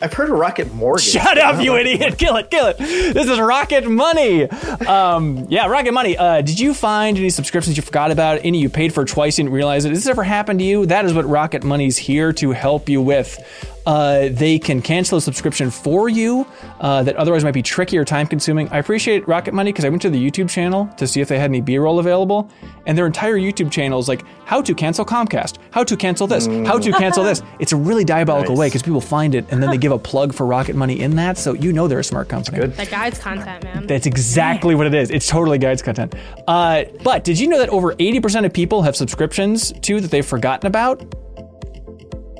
I've 0.00 0.12
heard 0.12 0.28
of 0.28 0.38
Rocket 0.38 0.72
Mortgage. 0.74 1.06
Shut 1.06 1.38
up, 1.38 1.60
you 1.62 1.76
idiot! 1.76 2.18
Kill 2.18 2.36
it, 2.36 2.50
kill 2.50 2.66
it. 2.66 2.78
This 2.78 3.28
is 3.28 3.38
Rocket 3.40 3.88
Money. 3.88 4.44
Um, 4.44 5.46
yeah, 5.48 5.66
Rocket 5.66 5.92
Money. 5.92 6.16
Uh, 6.18 6.42
did 6.42 6.60
you 6.60 6.74
find 6.74 7.16
any 7.16 7.30
subscriptions 7.30 7.76
you 7.76 7.82
forgot 7.82 8.10
about? 8.10 8.40
Any 8.44 8.58
you 8.58 8.68
paid 8.68 8.92
for 8.92 9.04
twice, 9.04 9.36
didn't 9.36 9.52
realize 9.52 9.84
it? 9.84 9.90
Has 9.90 10.04
this 10.04 10.10
ever 10.10 10.22
happened 10.22 10.58
to 10.60 10.64
you? 10.64 10.84
That 10.86 11.06
is 11.06 11.14
what 11.14 11.24
Rocket 11.26 11.64
Money's 11.64 11.96
here 11.96 12.32
to 12.34 12.52
help 12.52 12.88
you 12.88 13.00
with. 13.00 13.38
Uh, 13.86 14.28
they 14.32 14.58
can 14.58 14.82
cancel 14.82 15.16
a 15.18 15.20
subscription 15.20 15.70
for 15.70 16.08
you 16.08 16.44
uh, 16.80 17.02
that 17.04 17.14
otherwise 17.16 17.44
might 17.44 17.54
be 17.54 17.62
tricky 17.62 17.96
or 17.96 18.04
time 18.04 18.26
consuming. 18.26 18.68
I 18.70 18.78
appreciate 18.78 19.26
Rocket 19.28 19.54
Money 19.54 19.70
because 19.72 19.84
I 19.84 19.88
went 19.88 20.02
to 20.02 20.10
the 20.10 20.18
YouTube 20.30 20.50
channel 20.50 20.88
to 20.96 21.06
see 21.06 21.20
if 21.20 21.28
they 21.28 21.38
had 21.38 21.50
any 21.50 21.60
B 21.60 21.78
roll 21.78 22.00
available, 22.00 22.50
and 22.86 22.98
their 22.98 23.06
entire 23.06 23.36
YouTube 23.36 23.70
channel 23.70 23.98
is 24.00 24.08
like 24.08 24.24
how 24.44 24.60
to 24.60 24.74
cancel 24.74 25.04
Comcast, 25.04 25.58
how 25.70 25.84
to 25.84 25.96
cancel 25.96 26.26
this, 26.26 26.46
how 26.46 26.78
to 26.78 26.92
cancel 26.92 27.22
this. 27.24 27.42
It's 27.60 27.72
a 27.72 27.76
really 27.76 28.04
diabolical 28.04 28.54
Nice. 28.54 28.58
way 28.60 28.66
because 28.68 28.82
people 28.82 29.00
find 29.00 29.34
it 29.34 29.46
and 29.50 29.62
then 29.62 29.70
they 29.70 29.78
give 29.78 29.92
a 29.92 29.98
plug 29.98 30.34
for 30.34 30.46
Rocket 30.46 30.76
Money 30.76 31.00
in 31.00 31.16
that, 31.16 31.38
so 31.38 31.54
you 31.54 31.72
know 31.72 31.86
they're 31.88 32.00
a 32.00 32.04
smart 32.04 32.28
company. 32.28 32.58
good. 32.58 32.72
That 32.74 32.90
guides 32.90 33.18
content, 33.18 33.64
man. 33.64 33.86
That's 33.86 34.06
exactly 34.06 34.74
what 34.74 34.86
it 34.86 34.94
is. 34.94 35.10
It's 35.10 35.26
totally 35.28 35.58
guides 35.58 35.80
content. 35.80 36.14
Uh, 36.46 36.84
but 37.02 37.24
did 37.24 37.38
you 37.38 37.46
know 37.48 37.58
that 37.58 37.68
over 37.70 37.94
80% 37.94 38.44
of 38.44 38.52
people 38.52 38.82
have 38.82 38.94
subscriptions 38.96 39.72
to 39.82 40.00
that 40.00 40.10
they've 40.10 40.26
forgotten 40.26 40.66
about? 40.66 40.98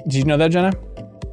Did 0.05 0.15
you 0.15 0.25
know 0.25 0.37
that, 0.37 0.51
Jenna? 0.51 0.73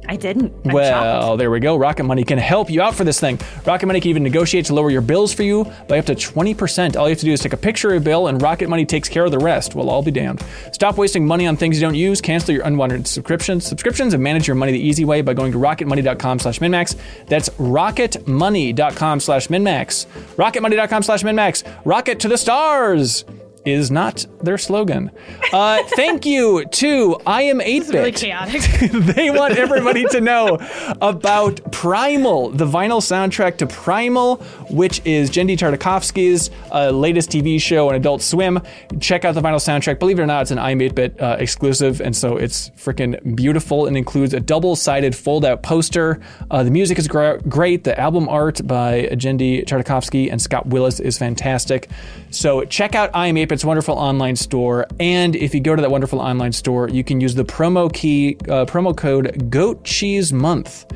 I 0.08 0.16
didn't. 0.16 0.52
I'm 0.64 0.72
well, 0.72 1.28
shocked. 1.28 1.38
there 1.38 1.50
we 1.50 1.60
go. 1.60 1.76
Rocket 1.76 2.04
Money 2.04 2.24
can 2.24 2.38
help 2.38 2.70
you 2.70 2.82
out 2.82 2.94
for 2.94 3.04
this 3.04 3.20
thing. 3.20 3.38
Rocket 3.64 3.86
Money 3.86 4.00
can 4.00 4.10
even 4.10 4.22
negotiate 4.22 4.66
to 4.66 4.74
lower 4.74 4.90
your 4.90 5.00
bills 5.00 5.32
for 5.32 5.42
you 5.42 5.64
by 5.88 5.98
up 5.98 6.06
to 6.06 6.14
20%. 6.14 6.96
All 6.96 7.06
you 7.06 7.10
have 7.10 7.18
to 7.18 7.24
do 7.24 7.32
is 7.32 7.40
take 7.40 7.52
a 7.52 7.56
picture 7.56 7.94
of 7.94 8.02
a 8.02 8.04
bill, 8.04 8.28
and 8.28 8.40
Rocket 8.40 8.68
Money 8.68 8.84
takes 8.84 9.08
care 9.08 9.24
of 9.24 9.30
the 9.30 9.38
rest. 9.38 9.74
We'll 9.74 9.90
all 9.90 10.02
be 10.02 10.10
damned. 10.10 10.42
Stop 10.72 10.98
wasting 10.98 11.26
money 11.26 11.46
on 11.46 11.56
things 11.56 11.76
you 11.76 11.80
don't 11.80 11.94
use. 11.94 12.20
Cancel 12.20 12.54
your 12.54 12.64
unwanted 12.64 13.06
subscriptions, 13.06 13.66
subscriptions, 13.66 14.14
and 14.14 14.22
manage 14.22 14.46
your 14.46 14.56
money 14.56 14.72
the 14.72 14.80
easy 14.80 15.04
way 15.04 15.22
by 15.22 15.34
going 15.34 15.52
to 15.52 15.58
rocketmoney.com/minnmax. 15.58 16.96
That's 17.26 17.48
rocketmoney.com/minnmax. 17.50 20.06
Rocketmoney.com/minnmax. 20.36 21.64
Rocket 21.84 22.20
to 22.20 22.28
the 22.28 22.38
stars 22.38 23.24
is 23.64 23.90
not 23.90 24.26
their 24.42 24.58
slogan. 24.58 25.10
Uh, 25.52 25.82
thank 25.96 26.26
you 26.26 26.64
to 26.66 27.16
I 27.26 27.42
am 27.42 27.60
8 27.60 27.76
It's 27.82 27.92
really 27.92 28.10
bit 28.10 28.20
chaotic. 28.20 28.62
they 28.92 29.30
want 29.30 29.56
everybody 29.56 30.04
to 30.06 30.20
know 30.20 30.58
about 31.00 31.72
Primal, 31.72 32.50
the 32.50 32.66
vinyl 32.66 33.00
soundtrack 33.00 33.56
to 33.58 33.66
Primal, 33.66 34.36
which 34.70 35.00
is 35.04 35.30
Genndy 35.30 35.56
Tartakovsky's 35.56 36.50
uh, 36.72 36.90
latest 36.90 37.30
TV 37.30 37.60
show 37.60 37.88
on 37.88 37.94
Adult 37.94 38.22
Swim. 38.22 38.60
Check 39.00 39.24
out 39.24 39.34
the 39.34 39.40
vinyl 39.40 39.56
soundtrack. 39.56 39.98
Believe 39.98 40.18
it 40.18 40.22
or 40.22 40.26
not, 40.26 40.42
it's 40.42 40.50
an 40.50 40.58
iam8bit 40.58 41.20
uh, 41.20 41.36
exclusive, 41.38 42.00
and 42.00 42.14
so 42.14 42.36
it's 42.36 42.70
freaking 42.70 43.34
beautiful 43.36 43.86
and 43.86 43.96
includes 43.96 44.34
a 44.34 44.40
double-sided 44.40 45.14
fold-out 45.14 45.62
poster. 45.62 46.20
Uh, 46.50 46.62
the 46.62 46.70
music 46.70 46.98
is 46.98 47.08
gra- 47.08 47.40
great. 47.48 47.84
The 47.84 47.98
album 47.98 48.28
art 48.28 48.66
by 48.66 49.08
Genndy 49.12 49.64
Tartakovsky 49.64 50.30
and 50.30 50.40
Scott 50.40 50.66
Willis 50.66 51.00
is 51.00 51.18
fantastic. 51.18 51.88
So 52.34 52.64
check 52.64 52.96
out 52.96 53.12
iam8bit's 53.12 53.64
wonderful 53.64 53.94
online 53.94 54.34
store, 54.34 54.88
and 54.98 55.36
if 55.36 55.54
you 55.54 55.60
go 55.60 55.76
to 55.76 55.80
that 55.80 55.90
wonderful 55.90 56.18
online 56.18 56.50
store, 56.50 56.88
you 56.88 57.04
can 57.04 57.20
use 57.20 57.36
the 57.36 57.44
promo 57.44 57.92
key 57.92 58.36
uh, 58.48 58.66
promo 58.66 58.94
code 58.94 59.50
Goat 59.50 59.84
Cheese 59.84 60.32
Month. 60.32 60.86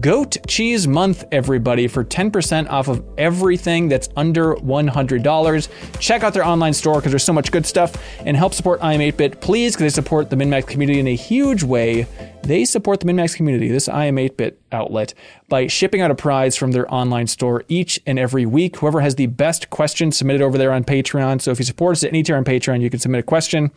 Goat 0.00 0.38
Cheese 0.46 0.88
Month, 0.88 1.24
everybody, 1.30 1.88
for 1.88 2.04
10% 2.04 2.70
off 2.70 2.88
of 2.88 3.04
everything 3.18 3.88
that's 3.88 4.08
under 4.16 4.54
$100. 4.56 5.68
Check 5.98 6.22
out 6.22 6.32
their 6.32 6.44
online 6.44 6.72
store 6.72 6.96
because 6.96 7.12
there's 7.12 7.24
so 7.24 7.32
much 7.34 7.52
good 7.52 7.66
stuff 7.66 7.94
and 8.20 8.36
help 8.36 8.54
support 8.54 8.80
I 8.82 8.94
am 8.94 9.00
8-bit, 9.00 9.40
please, 9.40 9.74
because 9.74 9.92
they 9.92 9.94
support 9.94 10.30
the 10.30 10.36
MinnMax 10.36 10.66
community 10.66 11.00
in 11.00 11.06
a 11.06 11.14
huge 11.14 11.62
way. 11.62 12.06
They 12.42 12.64
support 12.64 13.00
the 13.00 13.06
MinnMax 13.06 13.36
community, 13.36 13.68
this 13.68 13.88
iam8bit 13.88 14.54
outlet, 14.72 15.12
by 15.48 15.66
shipping 15.66 16.00
out 16.00 16.10
a 16.10 16.14
prize 16.14 16.56
from 16.56 16.72
their 16.72 16.92
online 16.92 17.26
store 17.26 17.62
each 17.68 18.00
and 18.06 18.18
every 18.18 18.46
week. 18.46 18.76
Whoever 18.76 19.00
has 19.00 19.16
the 19.16 19.26
best 19.26 19.68
question 19.70 20.12
submitted 20.12 20.40
over 20.40 20.56
there 20.56 20.72
on 20.72 20.84
Patreon. 20.84 21.42
So 21.42 21.50
if 21.50 21.58
you 21.58 21.64
support 21.66 21.96
us 21.96 22.04
at 22.04 22.08
any 22.08 22.22
tier 22.22 22.36
on 22.36 22.44
Patreon, 22.44 22.80
you 22.80 22.88
can 22.88 23.00
submit 23.00 23.20
a 23.20 23.22
question 23.22 23.70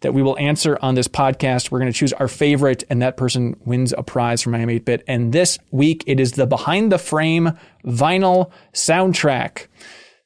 that 0.00 0.14
we 0.14 0.22
will 0.22 0.38
answer 0.38 0.78
on 0.80 0.94
this 0.94 1.08
podcast. 1.08 1.70
We're 1.70 1.80
going 1.80 1.92
to 1.92 1.98
choose 1.98 2.12
our 2.14 2.28
favorite, 2.28 2.84
and 2.88 3.02
that 3.02 3.16
person 3.16 3.56
wins 3.64 3.92
a 3.92 4.02
prize 4.02 4.42
from 4.42 4.52
iam8bit. 4.52 5.02
And 5.06 5.32
this 5.32 5.58
week, 5.70 6.04
it 6.06 6.18
is 6.18 6.32
the 6.32 6.46
Behind 6.46 6.90
the 6.90 6.98
Frame 6.98 7.58
vinyl 7.84 8.50
soundtrack. 8.72 9.66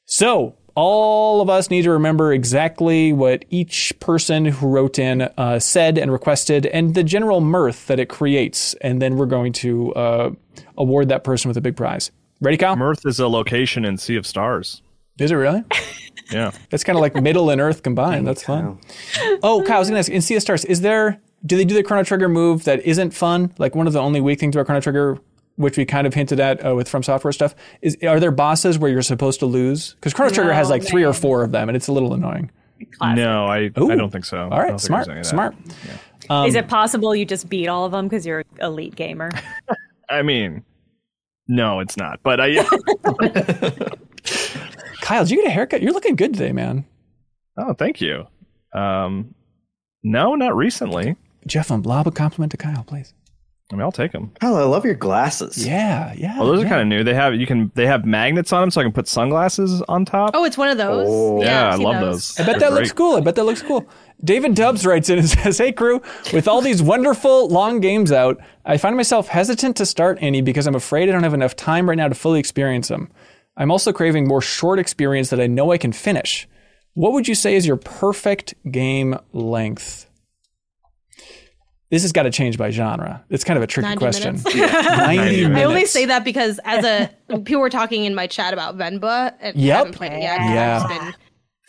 So 0.05 0.55
all 0.79 1.41
of 1.41 1.49
us 1.49 1.69
need 1.69 1.81
to 1.81 1.91
remember 1.91 2.31
exactly 2.31 3.11
what 3.11 3.43
each 3.49 3.93
person 3.99 4.45
who 4.45 4.65
wrote 4.65 4.97
in 4.97 5.23
uh, 5.37 5.59
said 5.59 5.97
and 5.97 6.09
requested 6.09 6.65
and 6.67 6.95
the 6.95 7.03
general 7.03 7.41
mirth 7.41 7.87
that 7.87 7.99
it 7.99 8.07
creates. 8.07 8.75
And 8.75 9.01
then 9.01 9.17
we're 9.17 9.25
going 9.25 9.51
to 9.53 9.93
uh, 9.93 10.31
award 10.77 11.09
that 11.09 11.25
person 11.25 11.49
with 11.49 11.57
a 11.57 11.61
big 11.61 11.75
prize. 11.75 12.11
Ready, 12.39 12.55
Kyle? 12.55 12.77
Mirth 12.77 13.05
is 13.05 13.19
a 13.19 13.27
location 13.27 13.83
in 13.83 13.97
Sea 13.97 14.15
of 14.15 14.25
Stars. 14.25 14.81
Is 15.19 15.31
it 15.31 15.35
really? 15.35 15.63
Yeah. 16.31 16.51
It's 16.69 16.83
kind 16.83 16.95
of 16.95 17.01
like 17.01 17.15
middle 17.15 17.49
and 17.49 17.59
earth 17.59 17.81
combined. 17.81 18.27
That's 18.27 18.43
fun. 18.43 18.77
Oh, 19.41 19.63
Kyle, 19.65 19.77
I 19.77 19.79
was 19.79 19.89
going 19.89 19.95
to 19.95 19.99
ask 19.99 20.11
in 20.11 20.21
Sea 20.21 20.35
of 20.35 20.43
Stars, 20.43 20.63
is 20.63 20.81
there, 20.81 21.19
do 21.43 21.57
they 21.57 21.65
do 21.65 21.73
the 21.73 21.81
Chrono 21.81 22.03
Trigger 22.03 22.29
move 22.29 22.65
that 22.65 22.81
isn't 22.81 23.15
fun? 23.15 23.51
Like 23.57 23.73
one 23.73 23.87
of 23.87 23.93
the 23.93 23.99
only 23.99 24.21
weak 24.21 24.39
things 24.39 24.55
about 24.55 24.67
Chrono 24.67 24.79
Trigger 24.79 25.17
which 25.59 25.77
we 25.77 25.85
kind 25.85 26.07
of 26.07 26.13
hinted 26.13 26.39
at 26.39 26.65
uh, 26.65 26.73
with 26.73 26.87
From 26.89 27.03
Software 27.03 27.31
stuff, 27.33 27.53
is 27.81 27.97
are 28.07 28.19
there 28.19 28.31
bosses 28.31 28.79
where 28.79 28.89
you're 28.89 29.01
supposed 29.01 29.39
to 29.41 29.45
lose? 29.45 29.93
Because 29.95 30.13
Chrono 30.13 30.31
Trigger 30.33 30.53
has 30.53 30.69
No, 30.69 30.75
like 30.75 30.83
three 30.83 31.03
or 31.03 31.13
four 31.13 31.43
of 31.43 31.51
them, 31.51 31.67
and 31.69 31.75
it's 31.75 31.87
a 31.87 31.91
little 31.91 32.13
annoying. 32.13 32.49
No, 33.01 33.45
I 33.45 33.71
Ooh. 33.77 33.91
I 33.91 33.95
don't 33.95 34.09
think 34.09 34.23
so. 34.25 34.37
All 34.45 34.53
I 34.53 34.57
right, 34.59 34.67
don't 34.69 34.79
think 34.79 34.87
smart, 34.87 35.05
there's 35.07 35.09
any 35.09 35.19
of 35.19 35.25
that. 35.25 35.29
smart. 35.29 35.55
Um, 36.29 36.47
Is 36.47 36.55
it 36.55 36.67
possible 36.69 37.13
you 37.15 37.25
just 37.25 37.49
beat 37.49 37.67
all 37.67 37.85
of 37.85 37.91
them 37.91 38.07
because 38.07 38.25
you're 38.25 38.39
an 38.39 38.45
elite 38.61 38.95
gamer? 38.95 39.29
I 40.09 40.21
mean, 40.21 40.63
no, 41.47 41.79
it's 41.81 41.97
not. 41.97 42.19
But 42.23 42.39
I 42.39 42.63
Kyle, 45.01 45.23
did 45.23 45.31
you 45.31 45.37
get 45.37 45.47
a 45.47 45.51
haircut? 45.51 45.81
You're 45.81 45.93
looking 45.93 46.15
good 46.15 46.33
today, 46.33 46.51
man. 46.51 46.85
oh, 47.57 47.73
thank 47.73 47.99
you. 48.01 48.27
Um, 48.73 49.33
no, 50.03 50.35
not 50.35 50.55
recently. 50.55 51.15
Jeff, 51.47 51.71
um, 51.71 51.81
lob 51.81 52.05
a 52.07 52.11
compliment 52.11 52.51
to 52.51 52.57
Kyle, 52.57 52.83
please. 52.83 53.13
I 53.71 53.75
mean, 53.75 53.83
I'll 53.83 53.91
take 53.91 54.11
them. 54.13 54.31
Kyle, 54.39 54.55
oh, 54.55 54.59
I 54.59 54.63
love 54.63 54.83
your 54.83 54.95
glasses. 54.95 55.63
Yeah, 55.63 56.11
yeah. 56.17 56.39
Well, 56.39 56.47
those 56.47 56.61
yeah. 56.61 56.65
are 56.65 56.69
kind 56.69 56.81
of 56.81 56.87
new. 56.87 57.03
They 57.03 57.13
have 57.13 57.35
you 57.35 57.45
can 57.45 57.71
they 57.75 57.85
have 57.85 58.03
magnets 58.03 58.51
on 58.51 58.61
them, 58.61 58.71
so 58.71 58.81
I 58.81 58.83
can 58.83 58.91
put 58.91 59.07
sunglasses 59.07 59.83
on 59.83 60.05
top. 60.05 60.31
Oh, 60.33 60.43
it's 60.43 60.57
one 60.57 60.69
of 60.69 60.77
those. 60.77 61.07
Oh. 61.07 61.43
yeah, 61.43 61.67
I've 61.67 61.73
I 61.73 61.77
seen 61.77 61.83
love 61.85 62.01
those. 62.01 62.39
I 62.39 62.45
bet 62.45 62.59
that 62.59 62.73
looks 62.73 62.91
cool. 62.91 63.17
I 63.17 63.21
bet 63.21 63.35
that 63.35 63.43
looks 63.43 63.61
cool. 63.61 63.87
David 64.23 64.55
Dubs 64.55 64.85
writes 64.85 65.09
in 65.09 65.19
and 65.19 65.29
says, 65.29 65.57
Hey, 65.57 65.71
crew, 65.71 66.01
with 66.33 66.47
all 66.47 66.61
these 66.61 66.81
wonderful 66.81 67.47
long 67.47 67.79
games 67.79 68.11
out, 68.11 68.37
I 68.65 68.77
find 68.77 68.95
myself 68.97 69.27
hesitant 69.27 69.77
to 69.77 69.85
start 69.85 70.17
any 70.21 70.41
because 70.41 70.67
I'm 70.67 70.75
afraid 70.75 71.07
I 71.07 71.11
don't 71.11 71.23
have 71.23 71.33
enough 71.33 71.55
time 71.55 71.87
right 71.87 71.97
now 71.97 72.07
to 72.07 72.15
fully 72.15 72.39
experience 72.39 72.87
them. 72.87 73.09
I'm 73.55 73.71
also 73.71 73.93
craving 73.93 74.27
more 74.27 74.41
short 74.41 74.79
experience 74.79 75.29
that 75.29 75.39
I 75.39 75.47
know 75.47 75.71
I 75.71 75.77
can 75.77 75.91
finish. 75.91 76.47
What 76.93 77.13
would 77.13 77.27
you 77.27 77.35
say 77.35 77.55
is 77.55 77.67
your 77.67 77.77
perfect 77.77 78.55
game 78.71 79.17
length? 79.31 80.08
This 81.91 82.03
has 82.03 82.11
got 82.11 82.23
to 82.23 82.31
change 82.31 82.57
by 82.57 82.69
genre. 82.69 83.23
It's 83.29 83.43
kind 83.43 83.57
of 83.57 83.63
a 83.63 83.67
tricky 83.67 83.89
90 83.89 83.97
question. 83.99 84.33
minutes. 84.35 84.55
90 84.55 85.41
minutes. 85.47 85.59
I 85.59 85.63
only 85.63 85.85
say 85.85 86.05
that 86.05 86.23
because 86.23 86.59
as 86.63 86.85
a 86.85 87.09
people 87.43 87.61
were 87.61 87.69
talking 87.69 88.05
in 88.05 88.13
my 88.13 88.27
chat 88.27 88.53
about 88.53 88.77
Venba 88.77 89.33
and 89.39 89.57
I 89.57 89.59
Yep. 89.59 89.77
haven't 89.77 89.95
played 89.95 90.11
it 90.13 90.21
yet. 90.21 90.37
'cause 90.37 90.49
Yeah. 90.51 90.75
I've 90.83 90.89
just 90.91 91.01
been 91.01 91.13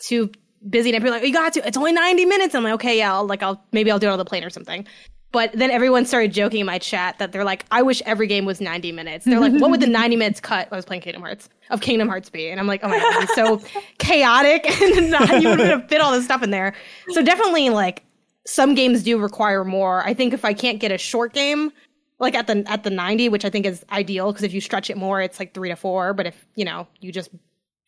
too 0.07 0.31
busy 0.69 0.93
and 0.93 1.03
people 1.03 1.11
like, 1.17 1.25
you 1.25 1.33
got 1.33 1.53
to, 1.53 1.67
it's 1.67 1.75
only 1.77 1.91
90 1.93 2.25
minutes. 2.25 2.53
I'm 2.53 2.63
like, 2.63 2.73
okay, 2.73 2.97
yeah, 2.99 3.13
I'll 3.13 3.25
like 3.25 3.41
I'll 3.41 3.63
maybe 3.71 3.89
I'll 3.91 3.97
do 3.99 4.07
it 4.07 4.11
on 4.11 4.19
the 4.19 4.25
plane 4.25 4.43
or 4.43 4.49
something. 4.51 4.85
But 5.31 5.53
then 5.53 5.71
everyone 5.71 6.05
started 6.05 6.33
joking 6.33 6.59
in 6.59 6.65
my 6.65 6.77
chat 6.77 7.17
that 7.19 7.31
they're 7.31 7.45
like, 7.45 7.65
I 7.71 7.81
wish 7.81 8.01
every 8.05 8.27
game 8.27 8.43
was 8.43 8.59
90 8.59 8.91
minutes. 8.91 9.23
They're 9.23 9.39
like, 9.39 9.53
what 9.53 9.71
would 9.71 9.79
the 9.79 9.87
90 10.01 10.17
minutes 10.17 10.39
cut? 10.41 10.67
I 10.71 10.75
was 10.75 10.83
playing 10.85 11.01
Kingdom 11.03 11.21
Hearts 11.21 11.47
of 11.69 11.79
Kingdom 11.79 12.09
Hearts 12.09 12.29
be? 12.29 12.49
And 12.49 12.59
I'm 12.59 12.67
like, 12.67 12.81
oh 12.83 12.89
my 12.89 12.99
god, 12.99 13.23
it's 13.23 13.33
so 13.33 13.61
chaotic 13.97 14.69
and 14.81 15.09
not 15.09 15.41
you 15.41 15.49
would 15.49 15.59
have 15.61 15.87
fit 15.87 16.01
all 16.01 16.11
this 16.11 16.25
stuff 16.25 16.43
in 16.43 16.51
there. 16.51 16.73
So 17.11 17.23
definitely 17.23 17.69
like 17.69 18.03
some 18.45 18.75
games 18.75 19.03
do 19.03 19.17
require 19.19 19.63
more. 19.63 20.01
I 20.05 20.13
think 20.13 20.33
if 20.33 20.43
I 20.45 20.53
can't 20.53 20.79
get 20.79 20.91
a 20.91 20.97
short 20.97 21.33
game, 21.33 21.71
like 22.19 22.35
at 22.35 22.45
the 22.47 22.63
at 22.67 22.83
the 22.83 22.91
90 22.91 23.29
which 23.29 23.45
i 23.45 23.49
think 23.49 23.65
is 23.65 23.83
ideal 23.91 24.31
because 24.31 24.43
if 24.43 24.53
you 24.53 24.61
stretch 24.61 24.91
it 24.91 24.95
more 24.95 25.19
it's 25.23 25.39
like 25.39 25.55
three 25.55 25.69
to 25.69 25.75
four 25.75 26.13
but 26.13 26.27
if 26.27 26.45
you 26.53 26.63
know 26.63 26.85
you 26.99 27.11
just 27.11 27.31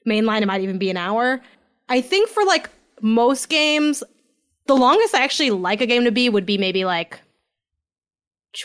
mainline 0.08 0.42
it 0.42 0.48
might 0.48 0.62
even 0.62 0.80
be 0.80 0.90
an 0.90 0.98
hour 0.98 1.40
i 1.88 2.02
think 2.02 2.28
for 2.28 2.44
like 2.46 2.68
most 3.00 3.48
games 3.48 4.04
the 4.66 4.74
longest 4.76 5.14
i 5.14 5.24
actually 5.24 5.52
like 5.52 5.82
a 5.82 5.86
game 5.86 6.04
to 6.06 6.12
be 6.12 6.30
would 6.30 6.48
be 6.48 6.58
maybe 6.58 6.84
like 6.84 7.22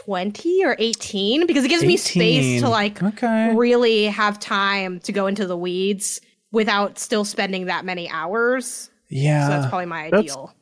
20 0.04 0.64
or 0.64 0.76
18 0.78 1.46
because 1.46 1.64
it 1.64 1.68
gives 1.68 1.84
me 1.84 1.96
space 1.98 2.60
to 2.62 2.68
like 2.70 3.02
Okay. 3.02 3.54
really 3.54 4.04
have 4.04 4.38
time 4.38 5.00
to 5.00 5.12
go 5.12 5.26
into 5.26 5.46
the 5.46 5.56
weeds 5.56 6.20
without 6.50 6.98
still 6.98 7.24
spending 7.26 7.66
that 7.66 7.84
many 7.84 8.08
hours 8.10 8.90
Yeah. 9.10 9.44
so 9.46 9.50
that's 9.52 9.68
probably 9.68 9.86
my 9.86 10.04
That's- 10.04 10.20
ideal 10.32 10.54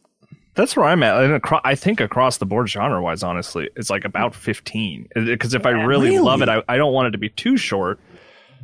That's 0.57 0.75
where 0.77 0.87
I'm 0.87 1.03
at. 1.03 1.23
And 1.23 1.35
acro- 1.35 1.61
I 1.65 1.75
think 1.75 2.01
across 2.01 2.39
the 2.39 2.47
board, 2.47 2.69
genre 2.69 3.01
wise, 3.03 3.23
honestly, 3.23 3.69
it's 3.77 3.91
like 3.91 4.05
about 4.05 4.35
15. 4.35 5.09
Because 5.15 5.55
if 5.55 5.67
I 5.67 5.71
really, 5.71 6.09
Really? 6.11 6.19
love 6.19 6.43
it, 6.43 6.49
I, 6.49 6.63
I 6.69 6.77
don't 6.77 6.93
want 6.93 7.09
it 7.09 7.11
to 7.13 7.19
be 7.19 7.29
too 7.29 7.57
short. 7.57 8.01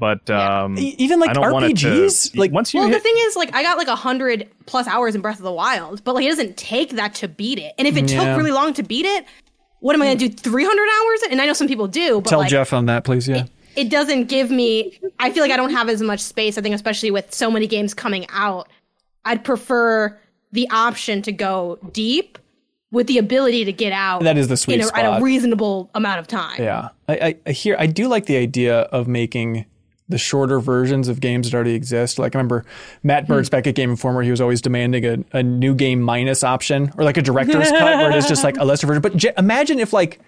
But 0.00 0.28
um, 0.30 0.76
even 0.78 1.20
like 1.20 1.30
I 1.30 1.32
don't 1.34 1.52
want 1.52 1.66
it 1.66 1.76
to- 1.76 1.86
RPGs, 1.86 2.36
like 2.36 2.50
once 2.50 2.72
you 2.74 2.80
Well, 2.80 2.88
hit, 2.88 2.94
the 2.94 3.00
thing 3.00 3.14
is, 3.18 3.36
like, 3.36 3.54
I 3.54 3.62
got 3.62 3.76
like 3.78 3.88
a 3.88 3.94
hundred 3.94 4.48
plus 4.66 4.88
hours 4.88 5.14
in 5.14 5.20
Breath 5.20 5.36
of 5.36 5.44
the 5.44 5.52
Wild, 5.52 6.02
but 6.02 6.14
like, 6.14 6.24
it 6.24 6.28
doesn't 6.30 6.56
take 6.56 6.92
that 6.92 7.14
to 7.16 7.28
beat 7.28 7.58
it. 7.58 7.72
And 7.78 7.86
if 7.86 7.96
it 7.96 8.10
Yeah. 8.10 8.24
took 8.24 8.38
really 8.38 8.50
long 8.52 8.72
to 8.74 8.82
beat 8.82 9.04
it, 9.06 9.26
what 9.80 9.94
am 9.94 10.02
I 10.02 10.06
gonna 10.06 10.18
do? 10.18 10.28
Three 10.30 10.64
hundred 10.64 10.88
hours? 10.88 11.20
And 11.30 11.40
I 11.42 11.46
know 11.46 11.52
some 11.52 11.68
people 11.68 11.86
do, 11.88 12.20
but 12.22 12.30
tell 12.30 12.38
like, 12.40 12.48
Jeff 12.50 12.72
on 12.72 12.86
that, 12.86 13.04
please. 13.04 13.28
Yeah. 13.28 13.44
it 13.76 13.90
doesn't 13.90 14.24
give 14.24 14.50
me. 14.50 14.98
I 15.20 15.30
feel 15.30 15.42
like 15.42 15.52
I 15.52 15.56
don't 15.56 15.72
have 15.72 15.88
as 15.90 16.00
much 16.00 16.20
space. 16.20 16.56
I 16.56 16.62
think, 16.62 16.74
especially 16.74 17.10
with 17.10 17.32
so 17.34 17.50
many 17.50 17.66
games 17.66 17.92
coming 17.92 18.26
out, 18.30 18.68
I'd 19.26 19.44
prefer 19.44 20.18
the 20.52 20.68
option 20.70 21.22
to 21.22 21.32
go 21.32 21.78
deep 21.92 22.38
with 22.90 23.06
the 23.06 23.18
ability 23.18 23.64
to 23.64 23.72
get 23.72 23.92
out. 23.92 24.22
That 24.22 24.36
is 24.36 24.48
the 24.48 24.56
sweet 24.56 24.80
in 24.80 24.86
a, 24.86 24.96
at 24.96 25.18
a 25.18 25.22
reasonable 25.22 25.90
amount 25.94 26.20
of 26.20 26.26
time. 26.28 26.62
Yeah, 26.62 26.90
I, 27.08 27.14
I, 27.14 27.36
I 27.46 27.50
hear. 27.52 27.74
I 27.78 27.86
do 27.86 28.06
like 28.06 28.26
the 28.26 28.36
idea 28.36 28.80
of 28.80 29.08
making 29.08 29.66
the 30.08 30.18
shorter 30.18 30.60
versions 30.60 31.08
of 31.08 31.20
games 31.20 31.50
that 31.50 31.56
already 31.56 31.74
exist. 31.74 32.18
Like 32.18 32.36
I 32.36 32.38
remember 32.38 32.64
Matt 33.02 33.26
hmm. 33.26 33.32
Bertz 33.32 33.50
back 33.50 33.66
at 33.66 33.74
Game 33.74 33.90
Informer, 33.90 34.22
he 34.22 34.30
was 34.30 34.40
always 34.40 34.60
demanding 34.60 35.04
a, 35.06 35.38
a 35.38 35.42
new 35.42 35.74
game 35.74 36.00
minus 36.00 36.44
option 36.44 36.92
or 36.96 37.04
like 37.04 37.16
a 37.16 37.22
director's 37.22 37.70
cut 37.70 37.96
where 37.96 38.10
it 38.10 38.16
is 38.16 38.28
just 38.28 38.44
like 38.44 38.58
a 38.58 38.64
lesser 38.64 38.86
version. 38.86 39.02
But 39.02 39.16
j- 39.16 39.32
imagine 39.36 39.80
if 39.80 39.92
like 39.92 40.20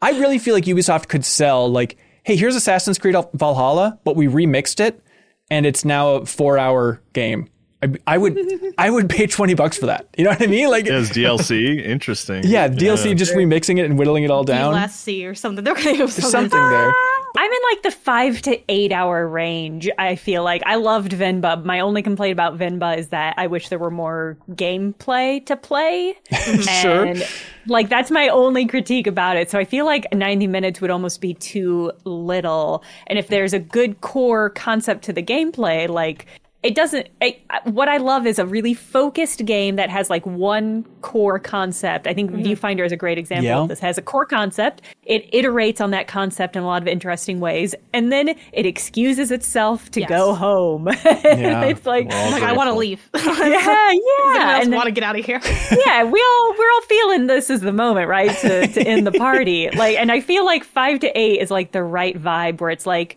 I 0.00 0.12
really 0.12 0.38
feel 0.38 0.54
like 0.54 0.64
Ubisoft 0.64 1.08
could 1.08 1.24
sell 1.24 1.70
like, 1.70 1.98
hey, 2.22 2.36
here's 2.36 2.54
Assassin's 2.54 2.98
Creed 2.98 3.16
Valhalla, 3.34 3.98
but 4.04 4.16
we 4.16 4.28
remixed 4.28 4.80
it 4.80 5.02
and 5.50 5.66
it's 5.66 5.84
now 5.84 6.10
a 6.10 6.26
four 6.26 6.56
hour 6.56 7.02
game. 7.12 7.48
I, 7.82 7.92
I 8.06 8.18
would 8.18 8.38
I 8.78 8.90
would 8.90 9.08
pay 9.10 9.26
twenty 9.26 9.54
bucks 9.54 9.76
for 9.76 9.86
that. 9.86 10.06
You 10.16 10.24
know 10.24 10.30
what 10.30 10.42
I 10.42 10.46
mean? 10.46 10.70
Like 10.70 10.86
as 10.86 11.10
DLC, 11.10 11.82
interesting. 11.84 12.42
yeah, 12.44 12.68
DLC 12.68 13.16
just 13.16 13.34
remixing 13.34 13.78
it 13.78 13.84
and 13.86 13.98
whittling 13.98 14.24
it 14.24 14.30
all 14.30 14.44
down. 14.44 14.74
DLC 14.74 15.28
or 15.28 15.34
something. 15.34 15.64
They're 15.64 15.74
gonna 15.74 15.92
do 15.92 15.96
There's 15.98 16.14
something. 16.14 16.50
something 16.50 16.70
there. 16.70 16.92
I'm 17.34 17.50
in 17.50 17.58
like 17.72 17.82
the 17.82 17.90
five 17.90 18.42
to 18.42 18.60
eight 18.70 18.92
hour 18.92 19.26
range. 19.26 19.88
I 19.98 20.16
feel 20.16 20.44
like 20.44 20.62
I 20.66 20.74
loved 20.74 21.12
Venba. 21.12 21.64
My 21.64 21.80
only 21.80 22.02
complaint 22.02 22.32
about 22.32 22.58
Venba 22.58 22.98
is 22.98 23.08
that 23.08 23.34
I 23.38 23.46
wish 23.46 23.68
there 23.70 23.78
were 23.78 23.90
more 23.90 24.36
gameplay 24.50 25.44
to 25.46 25.56
play. 25.56 26.14
Sure. 26.82 27.04
And 27.04 27.26
like 27.66 27.88
that's 27.88 28.10
my 28.10 28.28
only 28.28 28.66
critique 28.66 29.06
about 29.06 29.36
it. 29.36 29.50
So 29.50 29.58
I 29.58 29.64
feel 29.64 29.84
like 29.86 30.06
90 30.12 30.46
minutes 30.46 30.80
would 30.80 30.90
almost 30.90 31.20
be 31.20 31.34
too 31.34 31.92
little. 32.04 32.84
And 33.06 33.18
if 33.18 33.28
there's 33.28 33.52
a 33.52 33.58
good 33.58 34.00
core 34.00 34.50
concept 34.50 35.02
to 35.04 35.12
the 35.12 35.22
gameplay, 35.22 35.88
like 35.88 36.26
it 36.62 36.74
doesn't 36.74 37.08
I 37.20 37.36
what 37.64 37.88
i 37.88 37.96
love 37.96 38.26
is 38.26 38.38
a 38.38 38.46
really 38.46 38.74
focused 38.74 39.44
game 39.44 39.76
that 39.76 39.90
has 39.90 40.08
like 40.10 40.24
one 40.26 40.84
core 41.00 41.38
concept 41.38 42.06
i 42.06 42.14
think 42.14 42.30
mm-hmm. 42.30 42.42
viewfinder 42.42 42.84
is 42.84 42.92
a 42.92 42.96
great 42.96 43.18
example 43.18 43.44
Yeah. 43.46 43.58
of 43.60 43.68
this 43.68 43.80
has 43.80 43.98
a 43.98 44.02
core 44.02 44.26
concept 44.26 44.82
it 45.04 45.30
iterates 45.32 45.80
on 45.80 45.90
that 45.90 46.06
concept 46.06 46.54
in 46.56 46.62
a 46.62 46.66
lot 46.66 46.80
of 46.82 46.88
interesting 46.88 47.40
ways 47.40 47.74
and 47.92 48.12
then 48.12 48.34
it 48.52 48.66
excuses 48.66 49.30
itself 49.30 49.90
to 49.92 50.00
Yes. 50.00 50.08
go 50.08 50.34
home 50.34 50.88
Yeah. 51.04 51.64
it's 51.64 51.84
like 51.86 52.08
Well, 52.08 52.30
like 52.32 52.42
I 52.42 52.52
want 52.52 52.68
to 52.68 52.74
leave. 52.74 53.00
yeah 53.14 53.92
yeah 53.92 54.60
i 54.62 54.64
want 54.68 54.86
to 54.86 54.92
get 54.92 55.02
out 55.04 55.18
of 55.18 55.24
here? 55.24 55.40
yeah, 55.86 56.04
we 56.04 56.20
all 56.20 56.54
we're 56.58 56.70
all 56.74 56.80
feeling 56.88 57.26
this 57.26 57.50
is 57.50 57.60
the 57.60 57.72
moment, 57.72 58.08
right? 58.08 58.36
To 58.38 58.66
to 58.66 58.82
end 58.82 59.06
the 59.06 59.12
party. 59.12 59.68
Like 59.70 59.96
and 59.98 60.10
I 60.12 60.20
feel 60.20 60.44
like 60.44 60.64
5 60.64 61.00
to 61.00 61.18
8 61.18 61.40
is 61.40 61.50
like 61.50 61.72
the 61.72 61.82
right 61.82 62.20
vibe 62.20 62.60
where 62.60 62.70
it's 62.70 62.86
like 62.86 63.16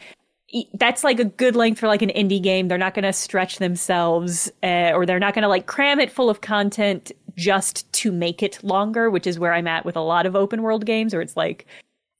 that's 0.74 1.04
like 1.04 1.20
a 1.20 1.26
good 1.26 1.56
length 1.56 1.80
for 1.80 1.88
like 1.88 2.02
an 2.02 2.10
indie 2.10 2.42
game. 2.42 2.68
They're 2.68 2.78
not 2.78 2.94
going 2.94 3.04
to 3.04 3.14
stretch 3.14 3.58
themselves 3.58 4.52
uh, 4.64 4.92
or 4.94 5.06
they're 5.06 5.20
not 5.20 5.34
going 5.34 5.44
to 5.44 5.50
like 5.50 5.66
cram 5.66 6.00
it 6.00 6.12
full 6.12 6.30
of 6.30 6.42
content 6.42 7.12
just 7.36 7.92
to 7.94 8.12
make 8.12 8.42
it 8.42 8.64
longer, 8.64 9.10
which 9.10 9.28
is 9.28 9.38
where 9.38 9.54
I'm 9.54 9.68
at 9.68 9.86
with 9.86 9.96
a 9.96 10.02
lot 10.02 10.26
of 10.26 10.36
open 10.36 10.62
world 10.62 10.86
games 10.86 11.14
where 11.14 11.22
it's 11.22 11.36
like 11.36 11.66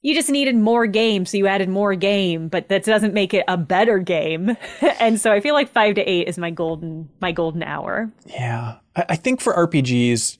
you 0.02 0.14
just 0.14 0.30
needed 0.30 0.54
more 0.54 0.86
game, 0.86 1.26
so 1.26 1.36
you 1.36 1.46
added 1.46 1.68
more 1.68 1.94
game, 1.94 2.48
but 2.48 2.68
that 2.68 2.84
doesn't 2.84 3.14
make 3.14 3.34
it 3.34 3.44
a 3.48 3.56
better 3.56 3.98
game. 3.98 4.56
and 5.00 5.20
so 5.20 5.32
I 5.32 5.40
feel 5.40 5.54
like 5.54 5.68
5 5.68 5.96
to 5.96 6.02
8 6.02 6.28
is 6.28 6.38
my 6.38 6.50
golden 6.50 7.08
my 7.20 7.32
golden 7.32 7.62
hour. 7.62 8.12
Yeah. 8.26 8.76
I, 8.94 9.04
I 9.10 9.16
think 9.16 9.40
for 9.40 9.54
RPGs, 9.54 10.38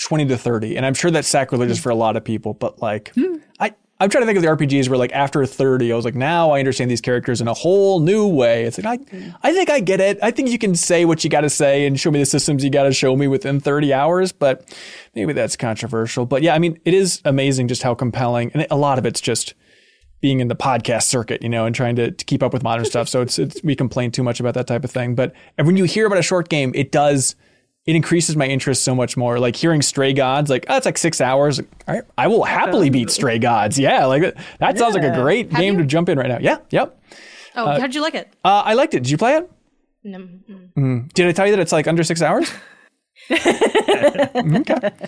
20 0.00 0.26
to 0.26 0.36
30. 0.36 0.76
And 0.76 0.84
I'm 0.84 0.94
sure 0.94 1.10
that's 1.10 1.28
sacrilegious 1.28 1.78
for 1.78 1.90
a 1.90 1.94
lot 1.94 2.16
of 2.16 2.24
people, 2.24 2.54
but 2.54 2.80
like, 2.82 3.12
I, 3.58 3.74
I'm 4.00 4.10
trying 4.10 4.22
to 4.22 4.26
think 4.26 4.36
of 4.36 4.42
the 4.42 4.66
RPGs 4.66 4.88
where 4.88 4.98
like 4.98 5.12
after 5.12 5.44
30, 5.44 5.92
I 5.92 5.96
was 5.96 6.04
like, 6.04 6.14
now 6.14 6.52
I 6.52 6.60
understand 6.60 6.88
these 6.88 7.00
characters 7.00 7.40
in 7.40 7.48
a 7.48 7.54
whole 7.54 7.98
new 7.98 8.28
way. 8.28 8.62
It's 8.62 8.78
like, 8.78 8.86
I, 8.86 8.96
mm-hmm. 9.04 9.30
I 9.42 9.52
think 9.52 9.70
I 9.70 9.80
get 9.80 10.00
it. 10.00 10.18
I 10.22 10.30
think 10.30 10.50
you 10.50 10.58
can 10.58 10.76
say 10.76 11.04
what 11.04 11.24
you 11.24 11.30
got 11.30 11.40
to 11.40 11.50
say 11.50 11.84
and 11.84 11.98
show 11.98 12.12
me 12.12 12.20
the 12.20 12.26
systems 12.26 12.62
you 12.62 12.70
got 12.70 12.84
to 12.84 12.92
show 12.92 13.16
me 13.16 13.26
within 13.26 13.58
30 13.58 13.92
hours, 13.92 14.30
but 14.30 14.72
maybe 15.16 15.32
that's 15.32 15.56
controversial. 15.56 16.26
But 16.26 16.42
yeah, 16.42 16.54
I 16.54 16.60
mean, 16.60 16.78
it 16.84 16.94
is 16.94 17.20
amazing 17.24 17.66
just 17.66 17.82
how 17.82 17.94
compelling, 17.94 18.52
and 18.54 18.66
a 18.70 18.76
lot 18.76 18.98
of 18.98 19.06
it's 19.06 19.20
just 19.20 19.54
being 20.20 20.40
in 20.40 20.48
the 20.48 20.56
podcast 20.56 21.04
circuit, 21.04 21.42
you 21.42 21.48
know, 21.48 21.66
and 21.66 21.74
trying 21.74 21.96
to, 21.96 22.10
to 22.10 22.24
keep 22.24 22.42
up 22.42 22.52
with 22.52 22.62
modern 22.62 22.84
stuff. 22.84 23.08
So 23.08 23.20
it's, 23.20 23.38
it's, 23.38 23.62
we 23.62 23.74
complain 23.74 24.10
too 24.10 24.22
much 24.22 24.40
about 24.40 24.54
that 24.54 24.66
type 24.66 24.84
of 24.84 24.90
thing. 24.90 25.14
But 25.14 25.32
and 25.56 25.66
when 25.66 25.76
you 25.76 25.84
hear 25.84 26.06
about 26.06 26.18
a 26.18 26.22
short 26.22 26.48
game, 26.48 26.72
it 26.74 26.92
does, 26.92 27.36
it 27.88 27.96
increases 27.96 28.36
my 28.36 28.44
interest 28.46 28.84
so 28.84 28.94
much 28.94 29.16
more. 29.16 29.38
Like 29.38 29.56
hearing 29.56 29.80
Stray 29.80 30.12
Gods, 30.12 30.50
like, 30.50 30.66
oh, 30.68 30.76
it's 30.76 30.84
like 30.84 30.98
six 30.98 31.22
hours. 31.22 31.58
All 31.58 31.66
right, 31.88 32.02
I 32.18 32.26
will 32.26 32.44
happily 32.44 32.90
beat 32.90 33.08
Stray 33.10 33.38
Gods. 33.38 33.78
Yeah, 33.78 34.04
like 34.04 34.20
that, 34.20 34.36
that 34.58 34.78
sounds 34.78 34.94
like 34.94 35.04
a 35.04 35.06
Yeah. 35.06 35.20
great 35.22 35.50
game 35.50 35.78
to 35.78 35.84
jump 35.84 36.10
in 36.10 36.18
right 36.18 36.28
now. 36.28 36.36
Yeah, 36.38 36.58
yep. 36.68 37.00
Oh, 37.56 37.64
how 37.64 37.78
did 37.78 37.94
you 37.94 38.02
like 38.02 38.14
it? 38.14 38.28
Uh, 38.44 38.62
I 38.64 38.74
liked 38.74 38.92
it. 38.92 39.04
Did 39.04 39.10
you 39.10 39.16
play 39.16 39.36
it? 39.36 39.50
Mm, 40.04 40.68
mm. 40.76 41.12
Did 41.14 41.28
I 41.28 41.32
tell 41.32 41.46
you 41.46 41.52
that 41.52 41.60
it's 41.60 41.72
like 41.72 41.86
under 41.88 42.04
six 42.04 42.20
hours? 42.20 42.50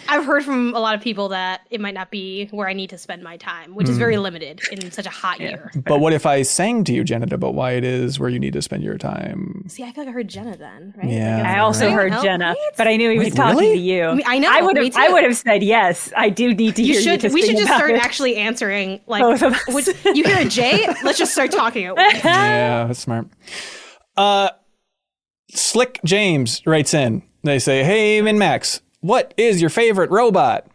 I've 0.09 0.24
heard 0.24 0.44
from 0.44 0.74
a 0.74 0.78
lot 0.80 0.94
of 0.94 1.01
people 1.01 1.28
that 1.30 1.62
it 1.70 1.80
might 1.80 1.94
not 1.94 2.10
be 2.10 2.47
where 2.51 2.68
I 2.68 2.72
need 2.72 2.90
to 2.90 2.98
spend 2.98 3.22
my 3.22 3.36
time, 3.36 3.74
which 3.74 3.88
is 3.88 3.97
very 3.98 4.16
limited 4.18 4.60
in 4.70 4.90
such 4.90 5.06
a 5.06 5.10
hot 5.10 5.40
year. 5.40 5.70
But 5.74 6.01
what 6.01 6.12
if 6.12 6.26
I 6.26 6.42
sang 6.42 6.84
to 6.84 6.92
you, 6.92 7.05
Janet, 7.05 7.32
about 7.32 7.55
why 7.55 7.72
it 7.72 7.84
is 7.84 8.18
where 8.18 8.28
you 8.28 8.38
need 8.38 8.52
to 8.55 8.62
spend 8.62 8.82
your 8.82 8.98
time? 8.98 9.64
See, 9.68 9.82
I 9.82 9.92
feel 9.92 10.05
like 10.05 10.10
I 10.10 10.12
heard 10.12 10.28
Jenna 10.28 10.56
then, 10.56 10.94
right? 10.97 11.09
Yeah. 11.10 11.38
Like, 11.38 11.47
I 11.47 11.59
also 11.60 11.86
Right? 11.86 11.94
heard 11.94 12.12
No, 12.12 12.22
Jenna, 12.22 12.48
right? 12.48 12.56
but 12.76 12.86
I 12.88 12.97
knew 12.97 13.10
he 13.10 13.18
was 13.18 13.26
Wait, 13.28 13.34
talking 13.36 13.59
really? 13.59 13.74
to 13.76 13.80
you. 13.80 14.05
I 14.05 14.14
mean, 14.14 14.26
I 14.26 14.38
know, 14.38 14.51
I 14.51 14.60
would 14.62 14.76
have. 14.76 14.97
I 14.97 15.09
would 15.09 15.24
have 15.24 15.36
said 15.36 15.62
yes. 15.62 16.12
I 16.16 16.28
do 16.30 16.55
need 16.55 16.76
to 16.76 16.82
You 16.82 16.94
hear 16.94 17.02
should. 17.02 17.22
you. 17.22 17.28
to 17.30 17.34
we 17.34 17.42
should 17.42 17.56
just 17.56 17.72
start 17.72 17.90
it. 17.90 18.02
actually 18.02 18.36
answering. 18.36 19.01
Like, 19.06 19.22
Both 19.22 19.42
of 19.42 19.52
us. 19.55 19.66
would, 19.68 19.86
you 20.16 20.24
hear 20.24 20.38
a 20.38 20.44
J? 20.44 20.86
Let's 21.02 21.18
just 21.18 21.32
start 21.32 21.51
talking 21.52 21.86
at 21.86 21.97
once. 21.97 22.24
yeah, 22.24 22.86
that's 22.86 22.98
smart. 23.01 23.28
Uh, 24.16 24.51
Slick 25.52 26.01
James 26.05 26.62
writes 26.66 26.94
in. 26.94 27.22
They 27.42 27.58
say, 27.58 27.84
"Hey, 27.84 28.20
MinnMax, 28.20 28.80
what 29.00 29.32
is 29.36 29.60
your 29.60 29.70
favorite 29.70 30.10
robot? 30.10 30.66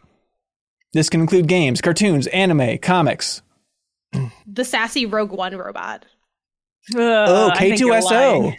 This 0.94 1.10
can 1.10 1.22
include 1.22 1.48
games, 1.48 1.82
cartoons, 1.82 2.28
anime, 2.28 2.78
comics. 2.80 3.42
The 4.48 4.64
sassy 4.64 5.06
Rogue 5.06 5.32
One 5.32 5.56
robot. 5.58 6.06
Ugh, 6.96 7.00
Oh, 7.02 7.50
I 7.52 7.60
think 7.60 7.80
you're 7.80 7.94
K2SO. 7.94 8.56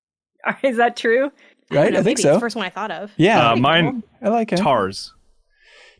Is 0.62 0.76
that 0.78 0.96
true? 0.96 1.30
right? 1.70 1.86
I, 1.86 1.90
know, 1.90 1.96
think 2.02 2.04
maybe. 2.04 2.12
It's 2.12 2.22
so. 2.22 2.34
the 2.34 2.40
first 2.40 2.56
one 2.56 2.64
I 2.66 2.70
thought 2.70 2.90
of. 2.90 3.12
yeah, 3.16 3.52
Uh, 3.52 3.56
mine, 3.56 4.02
I 4.22 4.28
like 4.30 4.52
it. 4.52 4.56
Tars. 4.56 5.14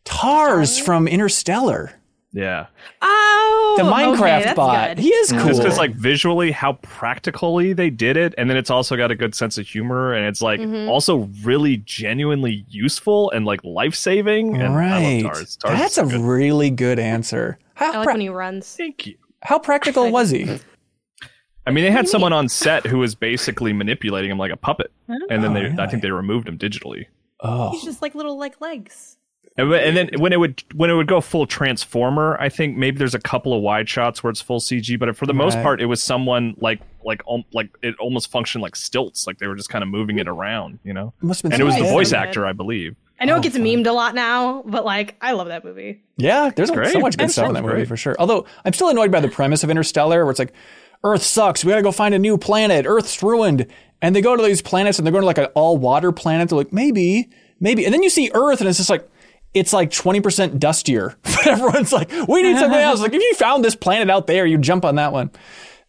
Tars 0.04 0.78
from 0.78 1.06
Interstellar, 1.06 1.92
Yeah. 2.32 2.66
Oh, 3.00 3.74
the 3.78 3.84
Minecraft 3.84 4.18
okay, 4.20 4.44
that's 4.44 4.54
bot. 4.56 4.88
good. 4.88 4.98
He 4.98 5.08
is 5.08 5.32
cool. 5.32 5.46
Just 5.46 5.62
because, 5.62 5.78
like, 5.78 5.94
visually 5.94 6.50
how 6.50 6.74
practically 6.82 7.72
they 7.72 7.88
did 7.88 8.16
it, 8.18 8.34
and 8.36 8.50
then 8.50 8.56
it's 8.58 8.68
also 8.70 8.96
got 8.96 9.10
a 9.10 9.14
good 9.14 9.34
sense 9.34 9.56
of 9.56 9.66
humor, 9.66 10.12
and 10.12 10.26
it's 10.26 10.42
like 10.42 10.60
Mhm. 10.60 10.88
also 10.88 11.28
really 11.42 11.78
genuinely 11.78 12.66
useful 12.68 13.30
and 13.30 13.46
like 13.46 13.64
life 13.64 13.94
saving. 13.94 14.54
And 14.56 14.64
I 14.64 14.76
right. 14.76 15.22
love 15.24 15.32
Tars. 15.34 15.56
Tars 15.56 15.78
That's 15.78 15.98
is 15.98 16.08
a 16.12 16.16
good. 16.16 16.20
really 16.20 16.70
good 16.70 16.98
answer. 16.98 17.58
I 17.76 17.84
How, 17.84 17.92
like 17.94 18.04
pra- 18.04 18.12
when 18.14 18.20
he 18.20 18.28
runs. 18.28 18.76
Thank 18.76 19.06
you. 19.06 19.16
how 19.42 19.58
practical 19.58 20.10
was 20.10 20.30
he? 20.30 20.58
I 21.66 21.70
mean, 21.70 21.84
they 21.84 21.90
had 21.90 22.08
someone 22.08 22.32
on 22.32 22.48
set 22.48 22.86
who 22.86 22.98
was 22.98 23.14
basically 23.14 23.72
manipulating 23.74 24.30
him 24.30 24.38
like 24.38 24.50
a 24.50 24.56
puppet, 24.56 24.90
and 25.08 25.22
then 25.44 25.50
Oh, 25.50 25.54
they, 25.54 25.60
I 25.60 25.62
really? 25.70 25.86
think 25.88 26.02
they 26.02 26.10
removed 26.10 26.48
him 26.48 26.56
digitally. 26.58 27.06
Oh, 27.40 27.70
He's 27.70 27.84
just 27.84 28.00
like 28.02 28.14
little 28.14 28.38
like 28.38 28.60
legs. 28.60 29.17
And, 29.58 29.72
and 29.74 29.96
then 29.96 30.08
when 30.18 30.32
it 30.32 30.38
would 30.40 30.62
when 30.74 30.88
it 30.88 30.94
would 30.94 31.08
go 31.08 31.20
full 31.20 31.46
transformer, 31.46 32.36
I 32.40 32.48
think 32.48 32.76
maybe 32.76 32.96
there's 32.98 33.14
a 33.14 33.18
couple 33.20 33.52
of 33.52 33.60
wide 33.60 33.88
shots 33.88 34.22
where 34.22 34.30
it's 34.30 34.40
full 34.40 34.60
CG, 34.60 34.98
but 34.98 35.14
for 35.16 35.26
the 35.26 35.34
most 35.34 35.54
part, 35.62 35.80
it 35.82 35.86
was 35.86 36.02
someone 36.02 36.54
like 36.60 36.80
like 37.04 37.22
um, 37.28 37.44
like 37.52 37.68
it 37.82 37.94
almost 37.98 38.30
functioned 38.30 38.62
like 38.62 38.76
stilts, 38.76 39.26
like 39.26 39.38
they 39.38 39.46
were 39.46 39.56
just 39.56 39.68
kind 39.68 39.82
of 39.82 39.88
moving 39.88 40.18
it 40.18 40.28
around, 40.28 40.78
you 40.84 40.92
know. 40.94 41.12
must 41.20 41.42
have 41.42 41.50
been. 41.50 41.60
And 41.60 41.62
it 41.62 41.64
was 41.64 41.76
the 41.76 41.90
voice 41.92 42.10
Good. 42.10 42.18
actor, 42.18 42.46
I 42.46 42.52
believe. 42.52 42.96
I 43.20 43.24
know 43.24 43.34
Oh, 43.34 43.38
it 43.38 43.42
gets 43.42 43.56
fun. 43.56 43.64
memed 43.64 43.86
a 43.88 43.92
lot 43.92 44.14
now, 44.14 44.62
but 44.64 44.84
like 44.84 45.16
I 45.20 45.32
love 45.32 45.48
that 45.48 45.64
movie. 45.64 46.02
Yeah, 46.16 46.50
there's 46.54 46.68
so 46.68 47.00
much 47.00 47.16
good 47.16 47.30
stuff 47.30 47.48
in 47.48 47.54
that 47.54 47.62
movie 47.62 47.74
great. 47.74 47.88
for 47.88 47.96
sure. 47.96 48.14
Although 48.18 48.46
I'm 48.64 48.72
still 48.72 48.88
annoyed 48.90 49.10
by 49.10 49.18
the 49.20 49.28
premise 49.28 49.64
of 49.64 49.70
Interstellar, 49.70 50.24
where 50.24 50.30
it's 50.30 50.38
like, 50.38 50.52
Earth 51.02 51.22
sucks. 51.22 51.64
We 51.64 51.70
gotta 51.70 51.82
go 51.82 51.90
find 51.90 52.14
a 52.14 52.18
new 52.18 52.38
planet. 52.38 52.86
Earth's 52.86 53.20
ruined. 53.22 53.66
And 54.00 54.14
they 54.14 54.20
go 54.20 54.36
to 54.36 54.42
these 54.44 54.62
planets 54.62 54.98
and 54.98 55.04
they're 55.06 55.10
going 55.12 55.22
to 55.22 55.26
like 55.26 55.38
an 55.38 55.46
all 55.56 55.76
water 55.76 56.12
planet. 56.12 56.48
They're 56.48 56.58
like, 56.58 56.72
maybe, 56.72 57.28
maybe. 57.58 57.84
And 57.84 57.92
then 57.92 58.04
you 58.04 58.10
see 58.10 58.30
Earth 58.32 58.60
and 58.60 58.68
it's 58.68 58.78
just 58.78 58.90
like, 58.90 59.08
it's 59.54 59.72
like 59.72 59.90
20% 59.90 60.58
dustier. 60.58 61.16
But 61.38 61.46
everyone's 61.46 61.92
like, 61.92 62.10
we 62.28 62.42
need 62.42 62.58
something 62.58 62.78
else. 62.80 63.00
Like, 63.00 63.12
if 63.12 63.22
you 63.22 63.34
found 63.34 63.64
this 63.64 63.76
planet 63.76 64.10
out 64.10 64.26
there, 64.26 64.44
you'd 64.44 64.62
jump 64.62 64.84
on 64.84 64.96
that 64.96 65.12
one. 65.12 65.30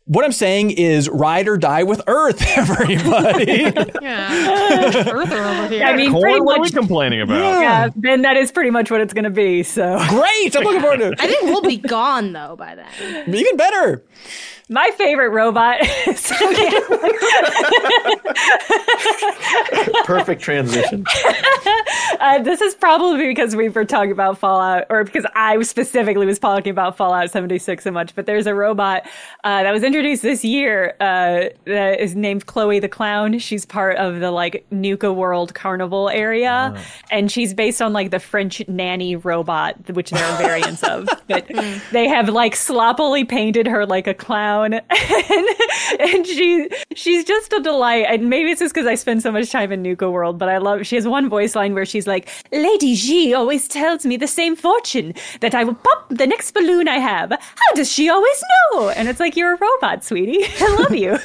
What 0.06 0.23
I'm 0.26 0.31
saying 0.31 0.72
is 0.72 1.07
ride 1.10 1.48
or 1.48 1.57
die 1.57 1.84
with 1.84 2.02
Earth, 2.07 2.41
everybody. 2.57 3.64
Yeah, 4.02 5.03
Earther 5.11 5.44
over 5.44 5.68
here. 5.68 5.84
I 5.84 5.95
mean, 5.95 6.11
Corn, 6.11 6.22
pretty 6.22 6.41
what 6.41 6.57
are 6.57 6.61
we 6.61 6.68
much. 6.68 6.73
complaining 6.73 7.22
about? 7.22 7.38
Yeah, 7.61 7.90
then 7.95 8.22
that 8.23 8.38
is 8.38 8.52
pretty 8.52 8.69
much 8.69 8.90
what 8.91 9.02
it's 9.02 9.14
going 9.14 9.23
to 9.26 9.30
be. 9.30 9.61
So 9.64 9.98
Great. 10.10 10.56
I'm 10.56 10.64
looking 10.64 10.81
forward 10.81 10.98
to 10.99 11.11
it. 11.11 11.19
I 11.19 11.27
think 11.27 11.44
we'll 11.44 11.61
be 11.61 11.77
gone 11.77 12.31
though 12.34 12.56
by 12.56 12.76
then. 12.76 13.34
Even 13.36 13.57
better. 13.57 14.03
My 14.70 14.91
favorite 14.98 15.30
robot. 15.30 15.78
is- 16.08 16.32
Perfect 20.06 20.41
transition. 20.41 21.06
uh, 22.20 22.40
this 22.41 22.62
is 22.62 22.76
probably 22.76 23.28
because 23.28 23.56
we 23.56 23.70
were 23.70 23.86
talking 23.86 24.12
about 24.12 24.38
Fallout, 24.38 24.86
or 24.90 25.04
because 25.04 25.26
I 25.36 25.62
specifically 25.64 26.26
was 26.26 26.40
talking 26.40 26.72
about 26.72 26.98
Fallout 26.98 27.30
76 27.32 27.84
so 27.84 27.91
much. 27.91 28.16
But 28.16 28.26
there's 28.26 28.48
a 28.48 28.54
robot 28.56 29.04
uh, 29.44 29.64
that 29.64 29.72
was 29.72 29.84
introduced 29.84 30.22
this 30.22 30.44
year 30.44 30.96
uh, 31.00 31.46
that 31.66 32.00
is 32.00 32.16
named 32.16 32.46
Chloe 32.46 32.80
the 32.80 32.90
Clown. 32.90 33.40
She's 33.40 33.66
part 33.66 33.98
of 33.98 34.20
the 34.20 34.32
like 34.32 34.66
Nuka 34.72 35.12
World 35.14 35.54
Carnival 35.54 36.10
area, 36.10 36.76
and 37.12 37.32
she's 37.32 37.54
based 37.54 37.82
on 37.82 37.94
like 37.94 38.12
the 38.12 38.20
French 38.20 38.62
nanny 38.68 39.16
robot, 39.16 39.76
which 39.90 40.12
there 40.12 40.24
are 40.24 40.38
variants 40.38 40.84
of. 40.84 41.08
But 41.30 41.46
they 41.91 42.08
have 42.08 42.28
like 42.30 42.56
sloppily 42.56 43.24
painted 43.24 43.68
her 43.68 43.86
like 43.86 44.08
a 44.08 44.16
clown, 44.16 44.59
and, 44.90 45.48
and 45.99 46.26
she 46.27 46.69
she's 46.95 47.23
just 47.26 47.52
a 47.53 47.60
delight. 47.61 48.06
And 48.10 48.30
maybe 48.30 48.52
it's 48.52 48.60
just 48.60 48.73
because 48.73 48.88
I 48.88 48.95
spend 48.95 49.22
so 49.22 49.31
much 49.31 49.52
time 49.52 49.72
in 49.72 49.81
Nuka 49.81 50.10
World, 50.10 50.38
but 50.38 50.49
I 50.49 50.57
love. 50.57 50.86
She 50.86 50.95
has 50.95 51.07
one 51.07 51.30
voice 51.30 51.56
line 51.56 51.73
where 51.73 51.86
she's 51.86 52.07
like, 52.07 52.30
"Lady 52.52 52.95
G 52.95 53.34
always 53.34 53.68
tells 53.68 54.06
me 54.06 54.18
the 54.18 54.27
same 54.27 54.56
fortune 54.56 55.14
that 55.41 55.53
I 55.56 55.64
will 55.64 55.76
pop 55.76 56.10
the 56.10 56.27
next 56.27 56.52
balloon 56.53 56.88
I 56.88 56.98
have. 56.99 57.31
How 57.31 57.73
does 57.76 57.91
she 57.91 58.10
always 58.10 58.44
know?" 58.73 58.90
And 58.90 59.07
it's 59.10 59.19
like, 59.19 59.36
"You're 59.36 59.53
a 59.53 59.57
robot, 59.57 60.03
sweetie. 60.03 60.45
I 60.60 60.76
love 60.81 60.95
you. 60.95 61.18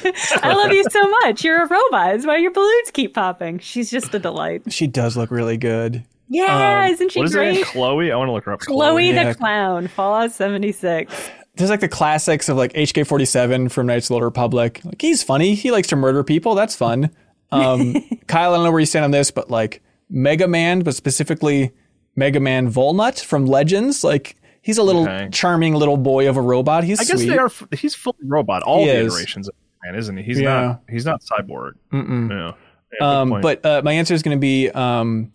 I 0.43 0.55
love 0.55 0.73
you 0.73 0.85
so 0.91 1.09
much. 1.23 1.45
You're 1.45 1.63
a 1.65 1.69
robot. 1.69 2.15
It's 2.15 2.27
why 2.27 2.37
your 2.39 2.53
balloons 2.53 2.91
keep 2.93 3.15
popping." 3.15 3.59
She's 3.59 3.91
just 3.91 4.15
a 4.15 4.19
delight. 4.19 4.73
She 4.73 4.87
does 4.87 5.17
look 5.17 5.31
really 5.31 5.57
good. 5.57 6.05
Yeah, 6.29 6.85
um, 6.87 6.93
isn't 6.93 7.13
she 7.13 7.19
What 7.21 7.27
is 7.27 7.35
her 7.35 7.41
great? 7.41 7.55
name? 7.57 7.65
Chloe? 7.67 8.11
I 8.11 8.17
want 8.17 8.29
to 8.29 8.33
look 8.33 8.45
her 8.45 8.53
up. 8.53 8.61
Chloe 8.61 9.11
Yeah. 9.11 9.25
the 9.33 9.35
Clown, 9.35 9.89
Fallout 9.89 10.33
76. 10.33 11.13
There's 11.57 11.71
like 11.71 11.81
the 11.81 11.89
classics 11.89 12.49
of 12.49 12.57
like 12.57 12.73
HK47 12.73 13.71
from 13.71 13.87
Knights 13.87 14.07
of 14.07 14.09
the 14.09 14.15
Old 14.15 14.25
Republic. 14.25 14.81
Like 14.85 15.01
he's 15.01 15.23
funny. 15.23 15.55
He 15.55 15.71
likes 15.71 15.89
to 15.89 15.97
murder 15.97 16.25
people. 16.25 16.55
That's 16.55 16.75
fun. 16.75 17.11
Um, 17.53 17.95
Kyle, 18.27 18.53
I 18.53 18.57
don't 18.57 18.65
know 18.65 18.71
where 18.73 18.81
you 18.81 18.87
stand 18.87 19.05
on 19.05 19.11
this, 19.13 19.31
but 19.31 19.51
like 19.51 19.83
Mega 20.11 20.49
Man, 20.49 20.81
but 20.81 20.95
specifically 20.95 21.73
Mega 22.17 22.41
Man 22.41 22.71
Volnut 22.73 23.23
from 23.23 23.47
Legends. 23.47 24.03
Like 24.05 24.37
he's 24.63 24.79
a 24.79 24.83
little 24.83 25.03
Okay. 25.05 25.29
charming 25.31 25.75
little 25.75 25.97
boy 25.97 26.29
of 26.29 26.37
a 26.37 26.41
robot. 26.43 26.85
He's 26.85 27.01
I 27.01 27.05
guess 27.05 27.19
sweet. 27.21 27.29
they 27.31 27.39
are. 27.39 27.47
f- 27.47 27.67
He's 27.73 27.95
fully 27.95 28.17
robot. 28.25 28.63
All 28.63 28.81
He 28.81 28.87
the 28.91 28.97
is. 28.99 29.13
iterations 29.15 29.49
of 29.49 29.55
man, 29.85 29.95
isn't 29.95 30.17
he? 30.17 30.23
He's 30.25 30.41
Yeah. 30.41 30.61
not. 30.67 30.83
He's 30.91 31.05
not 31.07 31.23
cyborg. 31.23 31.73
Mm-mm. 31.93 32.31
Yeah. 32.31 32.53
Yeah, 33.01 33.21
Um, 33.21 33.41
but 33.41 33.65
uh, 33.67 33.83
my 33.85 33.93
answer 33.93 34.15
is 34.15 34.23
going 34.23 34.37
to 34.37 34.41
be 34.41 34.71
um, 34.71 35.33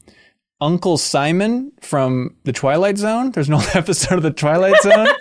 Uncle 0.62 0.98
Simon 0.98 1.72
from 1.82 2.36
the 2.46 2.52
Twilight 2.54 2.98
Zone. 2.98 3.32
There's 3.32 3.48
an 3.50 3.54
old 3.56 3.70
episode 3.74 4.16
of 4.16 4.24
the 4.24 4.32
Twilight 4.32 4.76
Zone. 4.82 5.08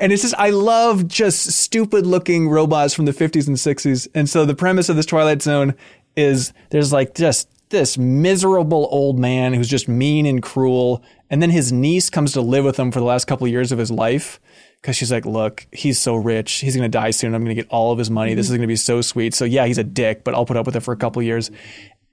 and 0.00 0.12
it's 0.12 0.22
just, 0.22 0.34
I 0.36 0.50
love 0.50 1.08
just 1.08 1.52
stupid 1.52 2.06
looking 2.06 2.48
robots 2.48 2.94
from 2.94 3.04
the 3.04 3.12
50s 3.12 3.46
and 3.46 3.56
60s. 3.56 4.08
And 4.14 4.28
so 4.28 4.44
the 4.44 4.54
premise 4.54 4.88
of 4.88 4.96
this 4.96 5.06
Twilight 5.06 5.42
Zone 5.42 5.74
is 6.16 6.52
there's 6.70 6.92
like 6.92 7.14
just 7.14 7.48
this 7.70 7.98
miserable 7.98 8.88
old 8.90 9.18
man 9.18 9.52
who's 9.52 9.68
just 9.68 9.88
mean 9.88 10.26
and 10.26 10.42
cruel. 10.42 11.02
And 11.30 11.42
then 11.42 11.50
his 11.50 11.72
niece 11.72 12.10
comes 12.10 12.32
to 12.32 12.40
live 12.40 12.64
with 12.64 12.78
him 12.78 12.92
for 12.92 13.00
the 13.00 13.06
last 13.06 13.26
couple 13.26 13.46
of 13.46 13.52
years 13.52 13.72
of 13.72 13.78
his 13.78 13.90
life. 13.90 14.40
Cause 14.82 14.94
she's 14.94 15.10
like, 15.10 15.26
look, 15.26 15.66
he's 15.72 15.98
so 15.98 16.14
rich. 16.14 16.52
He's 16.60 16.76
going 16.76 16.88
to 16.88 16.98
die 16.98 17.10
soon. 17.10 17.34
I'm 17.34 17.42
going 17.42 17.56
to 17.56 17.60
get 17.60 17.70
all 17.70 17.90
of 17.90 17.98
his 17.98 18.08
money. 18.08 18.34
This 18.34 18.46
is 18.46 18.50
going 18.50 18.60
to 18.60 18.68
be 18.68 18.76
so 18.76 19.00
sweet. 19.00 19.34
So 19.34 19.44
yeah, 19.44 19.66
he's 19.66 19.78
a 19.78 19.84
dick, 19.84 20.22
but 20.22 20.34
I'll 20.34 20.46
put 20.46 20.56
up 20.56 20.64
with 20.64 20.76
it 20.76 20.80
for 20.80 20.92
a 20.92 20.96
couple 20.96 21.20
of 21.20 21.26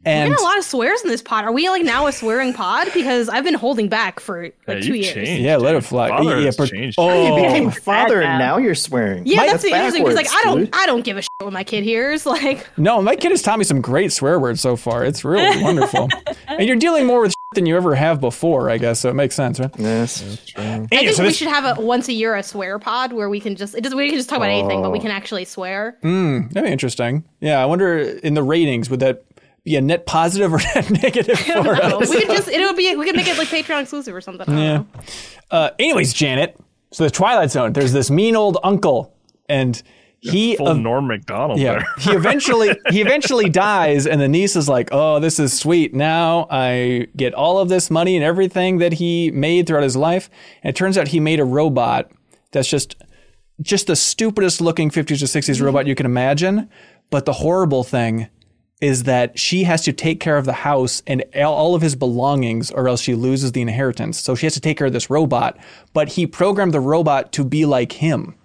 years. 0.06 0.16
We 0.16 0.22
And 0.24 0.34
got 0.34 0.40
a 0.42 0.44
lot 0.44 0.58
of 0.58 0.64
swears 0.64 1.02
in 1.04 1.10
this 1.10 1.22
pod. 1.22 1.46
Are 1.46 1.52
we 1.52 1.70
like 1.70 1.84
now 1.84 2.08
a 2.08 2.12
swearing 2.12 2.54
pod? 2.54 2.88
Because 2.94 3.30
I've 3.30 3.44
been 3.44 3.54
holding 3.54 3.88
back 3.90 4.20
for 4.20 4.44
like 4.44 4.56
Yeah, 4.68 4.74
two 4.82 4.88
you've 4.88 4.96
years. 4.98 5.14
changed, 5.14 5.44
Yeah, 5.44 5.58
let 5.58 5.76
it 5.76 5.82
fly. 5.84 6.10
Father 6.10 6.40
Yeah, 6.40 6.46
has 6.46 6.58
but- 6.58 6.70
changed. 6.70 6.96
oh. 7.00 7.38
You 7.38 7.44
became 7.44 7.68
a 7.70 7.72
sad 7.72 7.84
father 7.84 8.22
and 8.22 8.40
now. 8.40 8.56
now 8.56 8.58
you're 8.58 8.76
swearing. 8.76 9.26
Yeah, 9.26 9.38
Mike, 9.38 9.52
that's 9.52 9.64
the 9.64 9.70
interesting 9.70 10.04
because 10.04 10.16
like 10.18 10.28
I 10.32 10.42
don't. 10.44 10.70
I 10.76 10.86
don't 10.86 11.04
give 11.04 11.18
a 11.18 11.22
shit 11.22 11.30
what 11.40 11.54
my 11.54 11.64
kid 11.64 11.84
hears. 11.84 12.26
Like 12.34 12.68
No, 12.78 13.02
my 13.02 13.16
kid 13.16 13.32
has 13.32 13.42
taught 13.42 13.60
me 13.60 13.64
some 13.66 13.80
great 13.82 14.12
swear 14.12 14.40
words 14.40 14.60
so 14.62 14.76
far. 14.76 15.04
It's 15.06 15.24
really 15.24 15.62
wonderful. 15.64 16.10
and 16.48 16.68
you're 16.68 16.76
dealing 16.78 17.06
more 17.06 17.22
with 17.22 17.34
than 17.56 17.68
you 17.68 17.78
ever 17.78 17.94
have 17.94 18.20
before, 18.20 18.72
I 18.72 18.80
guess. 18.80 19.00
So 19.02 19.10
it 19.10 19.14
makes 19.14 19.36
sense, 19.36 19.60
right? 19.60 19.70
Yes. 19.78 20.24
I 20.58 20.88
think 20.88 21.12
so 21.12 21.22
we 21.22 21.30
this- 21.30 21.38
should 21.38 21.48
have 21.50 21.78
a 21.78 21.82
once 21.82 22.08
a 22.08 22.14
year 22.14 22.34
a 22.36 22.42
swear 22.42 22.80
pod 22.80 23.14
where 23.14 23.30
we 23.30 23.40
can 23.40 23.56
just 23.56 23.76
it 23.76 23.82
does 23.82 23.94
we 23.94 24.08
can 24.10 24.18
just 24.18 24.28
talk 24.30 24.38
about 24.38 24.50
anything, 24.50 24.82
but 24.82 24.92
we 24.92 25.00
can 25.00 25.12
actually 25.12 25.46
swear. 25.46 25.96
Hmm. 26.02 26.48
That'd 26.50 26.64
be 26.68 26.72
interesting. 26.72 27.24
Yeah, 27.42 27.62
I 27.62 27.66
wonder 27.68 27.98
in 28.00 28.34
the 28.34 28.42
ratings 28.44 28.90
would 28.90 29.02
that 29.02 29.24
be 29.64 29.76
a 29.76 29.82
net 29.82 30.06
positive 30.06 30.54
or 30.54 30.58
net 30.76 30.90
negative 30.92 31.40
for 31.40 31.76
us? 31.76 32.10
we 32.10 32.20
could 32.22 32.28
just 32.30 32.48
it 32.50 32.60
would 32.60 32.76
be 32.78 32.96
we 32.96 33.06
could 33.06 33.16
make 33.16 33.28
it 33.28 33.38
like 33.38 33.48
Patreon 33.48 33.82
exclusive 33.82 34.14
or 34.16 34.22
something. 34.22 34.48
I 34.48 34.52
don't 34.52 34.62
Yeah. 34.62 34.78
know. 34.78 34.88
Uh, 35.52 35.70
anyways, 35.80 36.14
Janet. 36.14 36.58
So 36.92 37.04
the 37.06 37.10
Twilight 37.12 37.52
Zone. 37.52 37.74
There's 37.74 37.92
this 37.94 38.12
mean 38.12 38.36
old 38.36 38.58
uncle, 38.64 39.16
and 39.50 39.82
he 40.20 40.56
Full 40.56 40.70
ev- 40.70 40.78
Norm 40.78 41.08
Macdonald. 41.08 41.60
yeah 41.60 41.80
there. 41.80 41.86
he 42.00 42.12
eventually 42.12 42.70
he 42.92 43.02
eventually 43.02 43.50
dies, 43.68 44.06
and 44.08 44.22
the 44.22 44.28
niece 44.28 44.56
is 44.56 44.70
like, 44.70 44.90
"Oh, 44.92 45.20
this 45.20 45.40
is 45.40 45.58
sweet. 45.58 45.94
Now 45.94 46.48
I 46.52 47.08
get 47.18 47.34
all 47.34 47.58
of 47.60 47.70
this 47.70 47.90
money 47.90 48.16
and 48.16 48.24
everything 48.24 48.78
that 48.78 48.94
he 48.94 49.32
made 49.32 49.66
throughout 49.68 49.84
his 49.84 49.96
life." 49.98 50.30
And 50.62 50.70
it 50.70 50.76
turns 50.76 50.98
out 50.98 51.08
he 51.10 51.20
made 51.20 51.40
a 51.40 51.46
robot 51.46 52.12
that's 52.52 52.70
just 52.70 52.96
just 53.62 53.88
the 53.88 53.96
stupidest 53.96 54.62
looking 54.62 54.90
50s 54.90 55.22
or 55.22 55.26
60s 55.26 55.62
robot 55.62 55.88
you 55.88 55.96
can 55.96 56.06
imagine. 56.06 56.70
But 57.10 57.26
the 57.26 57.34
horrible 57.34 57.84
thing 57.84 58.28
is 58.84 59.04
that 59.04 59.40
she 59.40 59.64
has 59.64 59.82
to 59.82 59.94
take 59.94 60.20
care 60.20 60.38
of 60.38 60.44
the 60.44 60.52
house 60.52 61.02
and 61.08 61.24
all 61.38 61.74
of 61.74 61.82
his 61.82 61.96
belongings 61.96 62.70
or 62.70 62.90
else 62.90 63.00
she 63.00 63.16
loses 63.16 63.54
the 63.54 63.62
inheritance. 63.62 64.20
So 64.20 64.36
she 64.36 64.46
has 64.46 64.54
to 64.56 64.60
take 64.60 64.78
care 64.78 64.88
of 64.88 64.94
this 64.94 65.10
robot, 65.10 65.58
but 65.94 66.10
he 66.10 66.28
programmed 66.28 66.74
the 66.74 66.82
robot 66.82 67.32
to 67.32 67.46
be 67.46 67.66
like 67.66 67.94
him. 67.94 68.36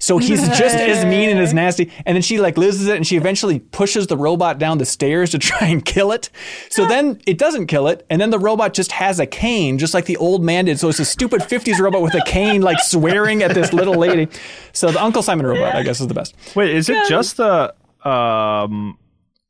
So 0.00 0.18
he's 0.18 0.44
just 0.58 0.74
as 0.74 1.04
mean 1.04 1.30
and 1.30 1.38
as 1.38 1.54
nasty. 1.54 1.92
And 2.04 2.16
then 2.16 2.22
she 2.22 2.40
like 2.40 2.58
loses 2.58 2.88
it 2.88 2.96
and 2.96 3.06
she 3.06 3.16
eventually 3.16 3.60
pushes 3.60 4.08
the 4.08 4.16
robot 4.16 4.58
down 4.58 4.78
the 4.78 4.84
stairs 4.84 5.30
to 5.30 5.38
try 5.38 5.68
and 5.68 5.84
kill 5.84 6.10
it. 6.10 6.30
So 6.68 6.84
then 6.88 7.20
it 7.24 7.38
doesn't 7.38 7.68
kill 7.68 7.86
it. 7.86 8.04
And 8.10 8.20
then 8.20 8.30
the 8.30 8.40
robot 8.40 8.74
just 8.74 8.90
has 8.90 9.20
a 9.20 9.26
cane, 9.26 9.78
just 9.78 9.94
like 9.94 10.06
the 10.06 10.16
old 10.16 10.42
man 10.42 10.64
did. 10.64 10.80
So 10.80 10.88
it's 10.88 10.98
a 10.98 11.04
stupid 11.04 11.42
50s 11.42 11.78
robot 11.78 12.02
with 12.02 12.14
a 12.14 12.24
cane, 12.26 12.60
like 12.60 12.80
swearing 12.80 13.44
at 13.44 13.54
this 13.54 13.72
little 13.72 13.94
lady. 13.94 14.26
So 14.72 14.90
the 14.90 15.00
Uncle 15.00 15.22
Simon 15.22 15.46
robot, 15.46 15.76
I 15.76 15.84
guess, 15.84 16.00
is 16.00 16.08
the 16.08 16.14
best. 16.14 16.34
Wait, 16.56 16.74
is 16.74 16.88
it 16.88 17.08
just 17.08 17.36
the 17.36 17.72
um 18.04 18.98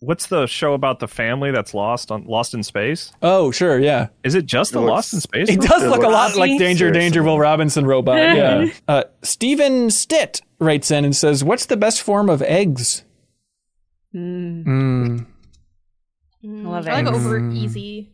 what's 0.06 0.28
the 0.28 0.46
show 0.46 0.72
about 0.72 1.00
the 1.00 1.08
family 1.08 1.50
that's 1.50 1.74
lost 1.74 2.10
on 2.10 2.24
Lost 2.24 2.54
in 2.54 2.62
Space? 2.62 3.12
Oh, 3.22 3.50
sure. 3.50 3.78
Yeah. 3.78 4.08
Is 4.24 4.34
it 4.34 4.46
just 4.46 4.72
the 4.72 4.80
looks- 4.80 4.90
Lost 4.90 5.14
in 5.14 5.20
Space? 5.20 5.48
It 5.50 5.58
one? 5.58 5.66
does 5.68 5.82
look 5.82 6.02
a 6.02 6.08
lot 6.08 6.36
like 6.36 6.50
Danger, 6.58 6.86
Seriously. 6.86 7.00
Danger, 7.00 7.22
Will 7.22 7.38
Robinson 7.38 7.84
robot. 7.86 8.16
Yeah. 8.16 8.66
Uh, 8.88 9.04
Stephen 9.22 9.90
Stitt 9.90 10.40
writes 10.60 10.90
in 10.90 11.04
and 11.04 11.14
says, 11.14 11.42
"What's 11.44 11.66
the 11.66 11.76
best 11.76 12.00
form 12.02 12.30
of 12.30 12.40
eggs?" 12.42 13.04
Mm, 14.14 15.26
love 16.42 16.86
I 16.88 17.00
like 17.02 17.06
eggs. 17.06 17.16
over 17.16 17.50
easy. 17.50 18.10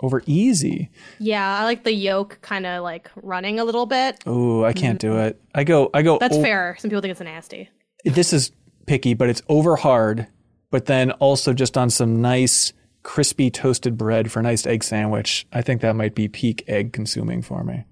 over 0.00 0.22
easy. 0.26 0.90
Yeah, 1.18 1.58
I 1.58 1.64
like 1.64 1.84
the 1.84 1.92
yolk 1.92 2.38
kind 2.42 2.66
of 2.66 2.82
like 2.82 3.10
running 3.16 3.58
a 3.58 3.64
little 3.64 3.86
bit. 3.86 4.22
Oh, 4.26 4.62
I 4.64 4.72
can't 4.72 5.00
do 5.00 5.16
it. 5.18 5.40
I 5.54 5.64
go. 5.64 5.90
I 5.94 6.02
go. 6.02 6.18
That's 6.18 6.36
o- 6.36 6.42
fair. 6.42 6.76
Some 6.78 6.90
people 6.90 7.00
think 7.00 7.12
it's 7.12 7.20
nasty. 7.20 7.68
This 8.04 8.32
is 8.32 8.52
picky, 8.86 9.14
but 9.14 9.28
it's 9.28 9.42
over 9.48 9.76
hard. 9.76 10.26
But 10.70 10.86
then 10.86 11.12
also 11.12 11.52
just 11.52 11.78
on 11.78 11.90
some 11.90 12.20
nice 12.20 12.72
crispy 13.02 13.50
toasted 13.50 13.96
bread 13.96 14.30
for 14.30 14.40
a 14.40 14.42
nice 14.42 14.66
egg 14.66 14.84
sandwich. 14.84 15.46
I 15.52 15.62
think 15.62 15.80
that 15.80 15.96
might 15.96 16.14
be 16.14 16.28
peak 16.28 16.64
egg 16.68 16.92
consuming 16.92 17.42
for 17.42 17.64
me. 17.64 17.84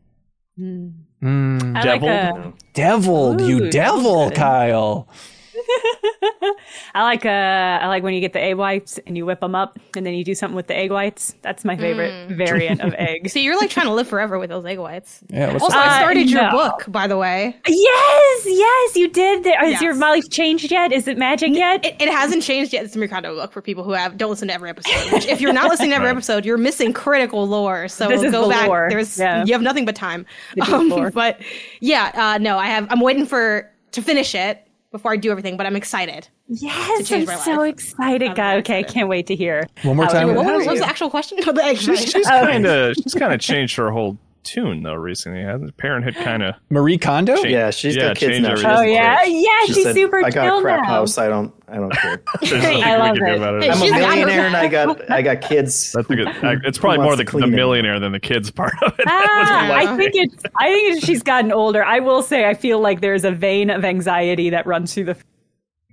Hmm. 0.58 0.88
Hmm. 1.20 1.76
I 1.76 1.82
like 1.82 2.00
Deviled? 2.02 2.38
a, 2.38 2.52
Deviled, 2.74 3.40
you 3.40 3.64
Ooh, 3.64 3.70
devil, 3.70 4.28
good. 4.28 4.36
Kyle. 4.36 5.08
I 6.94 7.02
like 7.02 7.24
uh, 7.26 7.28
I 7.28 7.86
like 7.88 8.02
when 8.02 8.14
you 8.14 8.20
get 8.20 8.32
the 8.32 8.40
egg 8.40 8.56
whites 8.56 8.98
and 9.06 9.16
you 9.16 9.26
whip 9.26 9.40
them 9.40 9.54
up 9.54 9.78
and 9.96 10.04
then 10.06 10.14
you 10.14 10.24
do 10.24 10.34
something 10.34 10.56
with 10.56 10.66
the 10.66 10.76
egg 10.76 10.90
whites. 10.90 11.34
That's 11.42 11.64
my 11.64 11.76
favorite 11.76 12.30
variant 12.30 12.80
of 12.80 12.94
egg. 12.98 13.28
See, 13.28 13.42
you're 13.42 13.58
like 13.58 13.70
trying 13.70 13.86
to 13.86 13.92
live 13.92 14.08
forever 14.08 14.38
with 14.38 14.50
those 14.50 14.64
egg 14.64 14.78
whites. 14.78 15.20
Yeah. 15.28 15.52
Also, 15.52 15.68
that? 15.68 15.76
I 15.88 15.96
Uh, 15.96 15.98
started 16.00 16.30
your 16.30 16.42
no. 16.42 16.50
book, 16.50 16.84
by 16.88 17.06
the 17.06 17.16
way. 17.16 17.56
Yes, 17.66 18.42
yes, 18.46 18.96
you 18.96 19.08
did. 19.08 19.44
There- 19.44 19.58
Has 19.58 19.72
Yes. 19.72 19.82
your 19.82 19.94
life 19.94 20.28
changed 20.30 20.70
yet? 20.70 20.92
Is 20.92 21.08
it 21.08 21.18
magic 21.18 21.54
yet? 21.54 21.84
It, 21.84 21.96
it 22.00 22.08
hasn't 22.10 22.42
changed 22.42 22.72
yet. 22.72 22.84
It's 22.84 22.94
a 22.94 22.98
Marie 22.98 23.08
Kondo 23.08 23.34
book 23.34 23.52
for 23.52 23.60
people 23.62 23.84
who 23.84 23.92
have 23.92 24.16
don't 24.16 24.30
listen 24.30 24.48
to 24.48 24.54
every 24.54 24.70
episode. 24.70 25.12
Which, 25.12 25.26
if 25.26 25.40
you're 25.40 25.52
not 25.52 25.68
listening 25.68 25.90
to 25.90 25.96
every 25.96 26.08
episode, 26.08 26.44
you're 26.44 26.56
missing 26.58 26.92
critical 26.92 27.46
lore. 27.46 27.88
So 27.88 28.08
This 28.08 28.22
is 28.22 28.32
go 28.32 28.42
the 28.44 28.48
back. 28.50 28.68
lore. 28.68 28.86
There's 28.90 29.18
Yeah. 29.18 29.44
you 29.44 29.52
have 29.52 29.62
nothing 29.62 29.84
but 29.84 29.94
time. 29.96 30.26
Um, 30.70 31.10
but 31.12 31.40
yeah, 31.80 32.10
uh, 32.14 32.38
no, 32.38 32.58
I 32.58 32.66
have. 32.66 32.86
I'm 32.90 33.00
waiting 33.00 33.26
for 33.26 33.70
to 33.92 34.02
finish 34.02 34.34
it 34.34 34.65
before 34.96 35.12
I 35.12 35.16
do 35.16 35.30
everything. 35.30 35.56
But 35.56 35.66
I'm 35.66 35.76
excited. 35.76 36.28
yes, 36.48 37.10
I'm 37.12 37.24
my 37.24 37.34
so 37.36 37.52
life. 37.56 37.74
excited, 37.74 38.34
God. 38.34 38.58
Okay, 38.58 38.78
I 38.78 38.82
can't 38.82 39.08
wait 39.08 39.26
to 39.28 39.36
hear. 39.36 39.68
One 39.82 39.96
more 39.96 40.06
time. 40.06 40.30
it 40.30 40.34
What 40.34 40.46
was, 40.46 40.66
what 40.66 40.72
was 40.72 40.80
the 40.80 40.88
actual 40.88 41.10
question? 41.10 41.38
No, 41.44 41.52
the 41.52 41.64
egg. 41.64 41.78
She's, 41.78 42.10
she's 42.10 42.26
kind 42.26 42.66
of 42.66 42.94
she's 42.96 43.14
kind 43.14 43.32
of 43.32 43.40
changed 43.40 43.76
her 43.76 43.90
whole 43.90 44.18
tune 44.46 44.82
though 44.82 44.94
recently. 44.94 45.42
Hasn't 45.42 45.76
Parenthood 45.76 46.14
kind 46.14 46.42
of 46.42 46.54
Marie 46.70 46.96
Kondo? 46.96 47.34
Yeah, 47.42 47.70
she's 47.70 47.94
Yeah, 47.96 48.08
got 48.08 48.16
kids 48.16 48.38
change 48.38 48.62
now. 48.62 48.78
Oh 48.78 48.82
yeah, 48.82 49.16
care. 49.16 49.26
yeah. 49.26 49.48
She 49.66 49.72
she's 49.74 49.82
said, 49.84 49.94
super 49.94 50.24
I 50.24 50.30
got 50.30 50.58
a 50.58 50.62
crap 50.62 50.80
now. 50.82 50.86
house. 50.86 51.18
I 51.18 51.28
don't. 51.28 51.52
I 51.68 51.74
don't 51.76 51.90
care. 51.92 52.22
there's 52.40 52.52
nothing 52.52 52.82
I 52.84 52.96
love 52.96 53.12
we 53.14 53.18
can 53.18 53.26
do 53.26 53.32
it. 53.32 53.36
about 53.36 53.60
Hey, 53.62 53.68
it. 53.68 53.72
I'm 53.72 53.76
a 53.76 53.80
She's 53.80 53.90
got 53.90 54.00
her- 54.00 54.14
millionaire 54.26 54.46
and 54.46 54.56
I 54.56 54.68
got 54.68 55.10
I 55.10 55.22
got 55.22 55.40
kids. 55.42 55.92
That's 55.94 56.08
a 56.08 56.14
good, 56.16 56.28
I- 56.42 56.56
it's 56.64 56.78
probably 56.78 56.98
more 57.04 57.16
the, 57.16 57.24
the 57.24 57.46
millionaire 57.48 57.98
than 58.00 58.12
the 58.12 58.20
kids 58.20 58.50
part 58.50 58.74
of 58.82 58.98
it. 58.98 59.04
Ah, 59.08 59.72
I 59.74 59.96
think 59.96 60.12
it's. 60.14 60.44
I 60.58 60.68
think 60.72 60.96
it's, 60.96 61.04
she's 61.06 61.22
gotten 61.22 61.50
older. 61.52 61.84
I 61.84 61.98
will 62.00 62.22
say, 62.22 62.48
I 62.48 62.54
feel 62.54 62.80
like 62.80 63.00
there's 63.00 63.24
a 63.24 63.32
vein 63.32 63.70
of 63.70 63.84
anxiety 63.84 64.50
that 64.50 64.66
runs 64.66 64.94
through 64.94 65.04
the. 65.04 65.16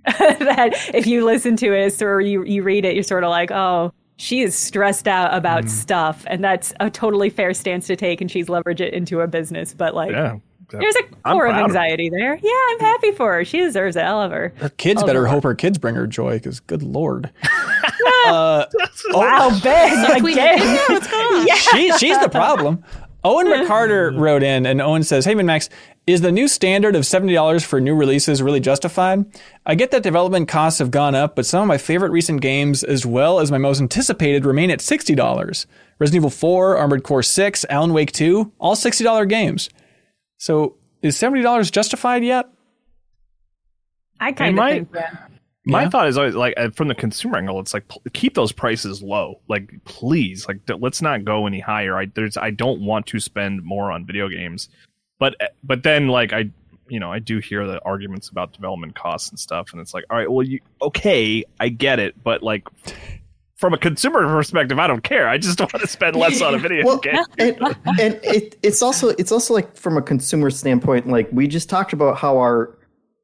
that 0.06 0.72
if 0.94 1.08
you 1.08 1.24
listen 1.26 1.56
to 1.58 1.74
it 1.74 2.02
or 2.02 2.20
you 2.20 2.44
you 2.44 2.62
read 2.62 2.84
it, 2.86 2.94
you're 2.94 3.04
sort 3.04 3.24
of 3.24 3.30
like, 3.30 3.52
oh, 3.52 3.94
she 4.18 4.42
is 4.42 4.56
stressed 4.56 5.08
out 5.08 5.34
about 5.34 5.66
mm. 5.66 5.70
stuff, 5.70 6.24
and 6.28 6.44
that's 6.44 6.74
a 6.80 6.90
totally 6.90 7.30
fair 7.30 7.54
stance 7.54 7.88
to 7.88 7.96
take, 7.96 8.22
and 8.22 8.30
she's 8.30 8.48
leveraged 8.48 8.82
it 8.82 8.94
into 8.94 9.22
a 9.22 9.28
business. 9.28 9.74
But 9.74 9.96
like, 9.96 10.12
yeah. 10.12 10.38
there's 10.70 10.96
a 10.96 11.04
I'm 11.26 11.36
core 11.36 11.48
of 11.48 11.52
proud 11.54 11.62
of 11.62 11.70
anxiety 11.70 12.10
there. 12.10 12.36
Yeah, 12.36 12.52
I'm 12.72 12.80
happy 12.80 13.12
for 13.12 13.34
her. 13.34 13.46
She 13.46 13.60
deserves 13.60 13.96
it. 13.96 14.02
I 14.02 14.12
love 14.12 14.32
her. 14.32 14.54
Her 14.58 14.70
kids 14.70 15.02
Oh, 15.04 15.06
better 15.06 15.26
hope 15.28 15.44
her 15.44 15.56
kids 15.56 15.78
bring 15.78 15.96
her 15.96 16.08
joy, 16.08 16.34
because 16.34 16.60
good 16.60 16.84
lord. 16.84 17.32
Uh, 18.26 18.66
wow, 19.12 19.58
Ben 19.62 20.12
again. 20.16 20.58
Yeah, 20.58 20.84
what's 20.90 21.08
going 21.08 21.50
on? 21.50 21.58
she, 21.58 21.92
she's 21.98 22.20
the 22.20 22.30
problem. 22.30 22.84
Owen 23.24 23.48
McCarter 23.48 24.18
wrote 24.18 24.44
in, 24.44 24.66
and 24.66 24.82
Owen 24.82 25.04
says, 25.04 25.24
Hey, 25.24 25.34
MinnMax, 25.34 25.70
is 26.06 26.22
the 26.22 26.32
new 26.32 26.48
standard 26.48 26.96
of 26.96 27.04
$70 27.04 27.64
for 27.66 27.80
new 27.80 27.96
releases 27.96 28.42
really 28.42 28.60
justified? 28.60 29.26
I 29.66 29.76
get 29.76 29.92
that 29.92 30.04
development 30.04 30.48
costs 30.50 30.80
have 30.80 30.92
gone 30.92 31.16
up, 31.16 31.36
but 31.36 31.46
some 31.46 31.62
of 31.62 31.68
my 31.68 31.78
favorite 31.78 32.12
recent 32.12 32.42
games, 32.42 32.84
as 32.84 33.06
well 33.06 33.40
as 33.40 33.52
my 33.52 33.58
most 33.58 33.80
anticipated, 33.80 34.46
remain 34.46 34.70
at 34.70 34.80
$60. 34.80 35.66
Resident 36.00 36.20
Evil 36.20 36.30
4, 36.30 36.78
Armored 36.78 37.04
Core 37.04 37.24
6, 37.24 37.66
Alan 37.70 37.94
Wake 37.94 38.12
2, 38.12 38.52
all 38.60 38.76
$60 38.76 39.30
games. 39.30 39.70
So 40.38 40.76
is 41.02 41.16
$70 41.16 41.72
justified 41.72 42.24
yet? 42.24 42.50
I 44.20 44.32
kind 44.32 44.58
of 44.60 44.66
think 44.70 44.90
yeah. 44.94 45.18
My 45.66 45.84
Yeah. 45.84 45.90
thought 45.90 46.08
is 46.10 46.18
always 46.18 46.36
like 46.36 46.54
uh, 46.58 46.70
from 46.72 46.90
the 46.90 46.96
consumer 46.96 47.38
angle, 47.38 47.60
it's 47.62 47.74
like 47.74 47.86
keep 48.12 48.34
those 48.34 48.52
prices 48.52 49.02
low. 49.02 49.36
Like 49.48 49.72
please, 49.86 50.46
like 50.48 50.60
let's 50.68 51.02
not 51.02 51.24
go 51.24 51.48
any 51.48 51.62
higher. 51.62 51.98
I 51.98 52.08
there's 52.14 52.36
I 52.36 52.50
don't 52.52 52.82
want 52.82 53.06
to 53.08 53.20
spend 53.22 53.64
more 53.64 53.90
on 53.92 54.06
video 54.06 54.28
games, 54.28 54.68
but 55.24 55.42
uh, 55.42 55.48
but 55.64 55.84
then 55.84 56.08
like 56.10 56.34
I 56.34 56.50
you 56.90 57.00
know 57.00 57.12
I 57.12 57.20
do 57.20 57.40
hear 57.40 57.66
the 57.66 57.82
arguments 57.86 58.28
about 58.30 58.52
development 58.52 58.94
costs 58.96 59.30
and 59.30 59.40
stuff, 59.40 59.72
and 59.72 59.80
it's 59.82 59.94
like 59.94 60.04
all 60.10 60.18
right, 60.18 60.30
well 60.30 60.46
you 60.46 60.60
okay, 60.82 61.46
I 61.60 61.70
get 61.70 62.00
it, 62.00 62.22
but 62.24 62.44
like 62.44 62.68
from 63.56 63.74
a 63.74 63.78
consumer 63.78 64.26
perspective, 64.28 64.78
I 64.80 64.88
don't 64.88 65.04
care. 65.04 65.30
I 65.30 65.38
just 65.38 65.58
want 65.60 65.72
to 65.72 65.88
spend 65.88 66.18
less 66.18 66.42
on 66.42 66.54
a 66.56 66.58
video 66.68 66.84
Well, 66.86 66.98
game. 66.98 67.16
and, 67.40 67.56
and 68.00 68.20
it, 68.24 68.58
it's 68.62 68.82
also 68.82 69.10
it's 69.18 69.32
also 69.32 69.54
like 69.54 69.78
from 69.78 69.96
a 69.96 70.02
consumer 70.02 70.50
standpoint, 70.50 71.08
like 71.08 71.30
we 71.32 71.48
just 71.48 71.70
talked 71.70 71.94
about 71.94 72.18
how 72.18 72.38
our 72.38 72.78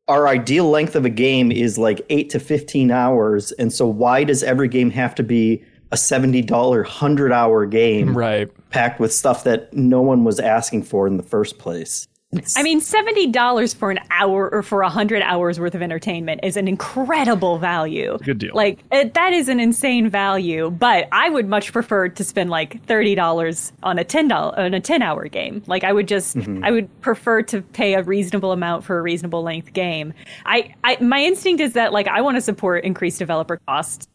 our 0.08 0.28
ideal 0.28 0.70
length 0.70 0.96
of 0.96 1.04
a 1.06 1.10
game 1.10 1.52
is 1.52 1.78
like 1.78 2.00
eight 2.10 2.30
to 2.30 2.40
fifteen 2.40 2.92
hours, 2.92 3.52
and 3.54 3.74
so 3.74 3.86
why 3.88 4.24
does 4.24 4.42
every 4.42 4.70
game 4.70 4.90
have 4.92 5.14
to 5.16 5.24
be 5.24 5.62
a 5.92 5.98
seventy 5.98 6.42
dollar 6.42 6.84
hundred 6.84 7.34
hour 7.34 7.66
game 7.66 8.16
Right. 8.18 8.50
Packed 8.70 9.00
with 9.00 9.14
stuff 9.14 9.44
that 9.44 9.74
no 9.74 10.02
one 10.02 10.24
was 10.24 10.40
asking 10.40 10.84
for 10.84 11.08
in 11.08 11.18
the 11.18 11.24
first 11.24 11.58
place? 11.58 12.08
It's- 12.32 12.56
I 12.56 12.62
mean, 12.62 12.80
seventy 12.80 13.26
dollars 13.26 13.74
for 13.74 13.90
an 13.90 13.98
hour 14.12 14.54
or 14.54 14.62
for 14.62 14.84
a 14.84 14.90
hundred 14.90 15.24
hours 15.24 15.60
worth 15.60 15.74
of 15.74 15.82
entertainment 15.82 16.42
is 16.44 16.58
an 16.58 16.68
incredible 16.68 17.58
value. 17.58 18.20
Good 18.24 18.38
deal. 18.38 18.52
Like 18.54 18.84
it, 18.92 19.16
that 19.16 19.34
is 19.34 19.50
an 19.50 19.60
insane 19.60 20.12
value. 20.12 20.70
But 20.70 21.08
I 21.12 21.32
would 21.32 21.48
much 21.48 21.74
prefer 21.74 22.08
to 22.08 22.24
spend 22.24 22.52
like 22.52 22.84
thirty 22.86 23.16
dollars 23.16 23.74
on 23.82 23.98
a 23.98 24.04
ten 24.04 24.28
dollar 24.28 24.60
on 24.60 24.76
a 24.76 24.80
ten 24.80 25.02
hour 25.02 25.28
game. 25.28 25.64
Like 25.66 25.84
I 25.84 25.92
would 25.92 26.08
just, 26.08 26.38
mm-hmm. 26.38 26.64
I 26.64 26.70
would 26.70 27.02
prefer 27.02 27.42
to 27.42 27.64
pay 27.64 27.96
a 27.96 28.04
reasonable 28.04 28.52
amount 28.52 28.84
for 28.84 29.00
a 29.00 29.02
reasonable 29.02 29.42
length 29.42 29.74
game. 29.74 30.14
I, 30.46 30.76
I 30.84 31.02
my 31.02 31.24
instinct 31.24 31.62
is 31.62 31.74
that 31.74 31.94
like 31.94 32.08
I 32.08 32.22
want 32.22 32.38
to 32.38 32.42
support 32.42 32.84
increased 32.84 33.18
developer 33.18 33.60
costs. 33.68 34.08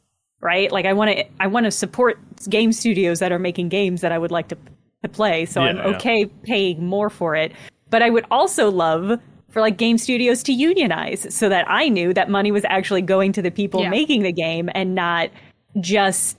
Right, 0.44 0.70
like 0.70 0.84
I 0.84 0.92
want 0.92 1.10
to, 1.10 1.24
I 1.40 1.46
want 1.46 1.64
to 1.64 1.70
support 1.70 2.18
game 2.50 2.70
studios 2.72 3.18
that 3.20 3.32
are 3.32 3.38
making 3.38 3.70
games 3.70 4.02
that 4.02 4.12
I 4.12 4.18
would 4.18 4.30
like 4.30 4.48
to, 4.48 4.58
to 5.02 5.08
play. 5.08 5.46
So 5.46 5.62
I'm 5.62 5.76
Yeah, 5.76 5.88
yeah. 5.88 5.96
okay 5.96 6.26
paying 6.42 6.84
more 6.84 7.08
for 7.08 7.34
it. 7.34 7.50
But 7.88 8.02
I 8.02 8.10
would 8.10 8.26
also 8.30 8.70
love 8.70 9.18
for 9.48 9.60
like 9.62 9.78
game 9.78 9.96
studios 9.96 10.42
to 10.42 10.52
unionize 10.52 11.26
so 11.34 11.48
that 11.48 11.64
I 11.70 11.88
knew 11.88 12.12
that 12.12 12.28
money 12.28 12.52
was 12.52 12.64
actually 12.68 13.00
going 13.02 13.32
to 13.32 13.40
the 13.42 13.50
people 13.50 13.80
Yeah. 13.82 13.88
making 13.88 14.22
the 14.22 14.32
game 14.32 14.68
and 14.74 14.94
not 14.94 15.30
just 15.80 16.36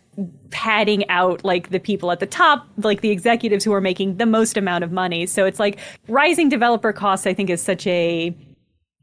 padding 0.52 1.10
out 1.10 1.44
like 1.44 1.72
the 1.72 1.80
people 1.80 2.12
at 2.12 2.20
the 2.20 2.26
top, 2.28 2.68
like 2.78 3.02
the 3.02 3.10
executives 3.10 3.66
who 3.66 3.74
are 3.74 3.82
making 3.82 4.18
the 4.18 4.26
most 4.26 4.56
amount 4.56 4.84
of 4.84 4.92
money. 4.92 5.26
So 5.26 5.46
it's 5.46 5.60
like 5.60 5.80
rising 6.08 6.48
developer 6.48 6.94
costs, 6.94 7.26
I 7.26 7.34
think, 7.34 7.50
is 7.50 7.62
such 7.62 7.88
a 7.88 8.36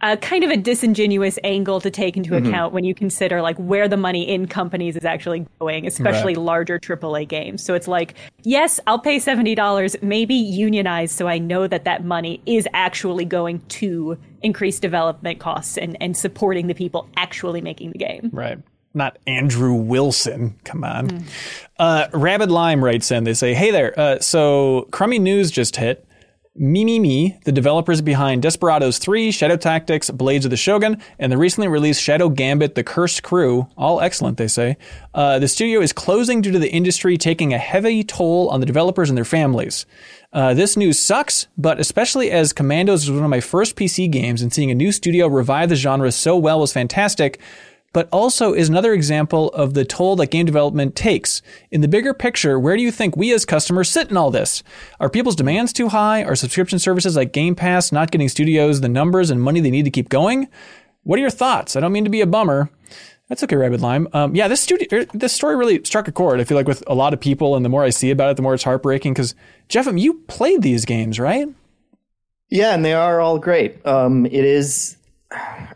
a 0.02 0.16
kind 0.16 0.42
of 0.42 0.50
a 0.50 0.56
disingenuous 0.56 1.38
angle 1.44 1.80
to 1.80 1.90
take 1.90 2.16
into 2.16 2.30
Mm-hmm. 2.30 2.46
account 2.46 2.72
when 2.74 2.82
you 2.84 2.94
consider 2.94 3.40
like 3.40 3.56
where 3.56 3.86
the 3.88 3.96
money 3.96 4.28
in 4.28 4.46
companies 4.46 4.96
is 4.96 5.04
actually 5.04 5.46
going, 5.60 5.86
especially 5.86 6.34
Right. 6.34 6.42
larger 6.44 6.78
AAA 6.78 7.28
games. 7.28 7.62
So 7.62 7.74
it's 7.74 7.86
like, 7.88 8.14
yes, 8.42 8.80
I'll 8.86 8.98
pay 8.98 9.18
seventy 9.18 9.54
dollars, 9.54 9.96
maybe 10.02 10.34
unionize, 10.34 11.12
so 11.12 11.28
I 11.28 11.38
know 11.38 11.66
that 11.66 11.84
that 11.84 12.04
money 12.04 12.40
is 12.46 12.66
actually 12.74 13.24
going 13.24 13.60
to 13.80 14.18
increase 14.42 14.80
development 14.80 15.38
costs 15.38 15.76
and 15.78 15.96
and 16.00 16.16
supporting 16.16 16.66
the 16.66 16.74
people 16.74 17.08
actually 17.16 17.60
making 17.60 17.92
the 17.92 17.98
game. 17.98 18.30
Right. 18.32 18.58
Not 18.94 19.16
Andrew 19.26 19.72
Wilson. 19.72 20.54
Come 20.64 20.84
on. 20.84 21.24
Uh, 21.78 22.08
Rabid 22.12 22.50
Lime 22.50 22.84
writes 22.84 23.10
in. 23.10 23.24
They 23.24 23.32
say, 23.34 23.54
"Hey 23.54 23.70
there. 23.70 23.98
Uh, 23.98 24.18
so 24.20 24.86
crummy 24.90 25.18
news 25.18 25.50
just 25.50 25.76
hit. 25.76 26.04
Me, 26.54 27.38
the 27.44 27.52
developers 27.52 28.02
behind 28.02 28.42
Desperados 28.42 28.98
3, 28.98 29.30
Shadow 29.30 29.56
Tactics, 29.56 30.10
Blades 30.10 30.44
of 30.44 30.50
the 30.50 30.56
Shogun, 30.58 31.00
and 31.18 31.32
the 31.32 31.38
recently 31.38 31.66
released 31.66 32.02
Shadow 32.02 32.28
Gambit: 32.28 32.74
The 32.74 32.84
Cursed 32.84 33.22
Crew, 33.22 33.68
all 33.74 34.02
excellent, 34.02 34.36
they 34.36 34.48
say. 34.48 34.76
Uh, 35.14 35.38
the 35.38 35.48
studio 35.48 35.80
is 35.80 35.94
closing 35.94 36.42
due 36.42 36.52
to 36.52 36.58
the 36.58 36.70
industry 36.70 37.16
taking 37.16 37.54
a 37.54 37.58
heavy 37.58 38.04
toll 38.04 38.50
on 38.50 38.60
the 38.60 38.66
developers 38.66 39.08
and 39.08 39.16
their 39.16 39.24
families. 39.24 39.86
Uh, 40.30 40.52
this 40.52 40.76
news 40.76 40.98
sucks, 40.98 41.46
but 41.56 41.80
especially 41.80 42.30
as 42.30 42.52
Commandos 42.52 43.08
was 43.08 43.12
one 43.12 43.24
of 43.24 43.30
my 43.30 43.40
first 43.40 43.74
PC 43.74 44.10
games, 44.10 44.42
and 44.42 44.52
seeing 44.52 44.70
a 44.70 44.74
new 44.74 44.92
studio 44.92 45.28
revive 45.28 45.70
the 45.70 45.76
genre 45.76 46.12
so 46.12 46.36
well 46.36 46.60
was 46.60 46.70
fantastic 46.70 47.40
but 47.92 48.08
also 48.10 48.52
is 48.52 48.68
another 48.68 48.92
example 48.92 49.48
of 49.50 49.74
the 49.74 49.84
toll 49.84 50.16
that 50.16 50.30
game 50.30 50.46
development 50.46 50.96
takes. 50.96 51.42
In 51.70 51.80
the 51.80 51.88
bigger 51.88 52.14
picture, 52.14 52.58
where 52.58 52.76
do 52.76 52.82
you 52.82 52.90
think 52.90 53.16
we 53.16 53.32
as 53.32 53.44
customers 53.44 53.90
sit 53.90 54.10
in 54.10 54.16
all 54.16 54.30
this? 54.30 54.62
Are 55.00 55.10
people's 55.10 55.36
demands 55.36 55.72
too 55.72 55.88
high? 55.88 56.24
Are 56.24 56.34
subscription 56.34 56.78
services 56.78 57.16
like 57.16 57.32
Game 57.32 57.54
Pass 57.54 57.92
not 57.92 58.10
getting 58.10 58.28
studios 58.28 58.80
the 58.80 58.88
numbers 58.88 59.30
and 59.30 59.42
money 59.42 59.60
they 59.60 59.70
need 59.70 59.84
to 59.84 59.90
keep 59.90 60.08
going? 60.08 60.48
What 61.04 61.18
are 61.18 61.22
your 61.22 61.30
thoughts? 61.30 61.76
I 61.76 61.80
don't 61.80 61.92
mean 61.92 62.04
to 62.04 62.10
be 62.10 62.20
a 62.20 62.26
bummer. 62.26 62.70
That's 63.28 63.42
okay, 63.44 63.56
Rabbit 63.56 63.80
Lime. 63.80 64.08
Um, 64.12 64.34
yeah, 64.34 64.46
this 64.48 64.60
studio, 64.60 64.86
er, 64.92 65.04
this 65.14 65.32
story 65.32 65.56
really 65.56 65.82
struck 65.84 66.06
a 66.06 66.12
chord. 66.12 66.40
I 66.40 66.44
feel 66.44 66.56
like 66.56 66.68
with 66.68 66.84
a 66.86 66.94
lot 66.94 67.14
of 67.14 67.20
people, 67.20 67.56
and 67.56 67.64
the 67.64 67.70
more 67.70 67.82
I 67.82 67.90
see 67.90 68.10
about 68.10 68.30
it, 68.30 68.36
the 68.36 68.42
more 68.42 68.54
it's 68.54 68.64
heartbreaking. 68.64 69.14
Because 69.14 69.34
Jeff, 69.68 69.86
you 69.94 70.14
played 70.26 70.62
these 70.62 70.84
games, 70.84 71.18
right? 71.18 71.48
Yeah, 72.50 72.74
and 72.74 72.84
they 72.84 72.92
are 72.92 73.20
all 73.20 73.38
great. 73.38 73.84
Um, 73.86 74.26
it 74.26 74.44
is. 74.44 74.98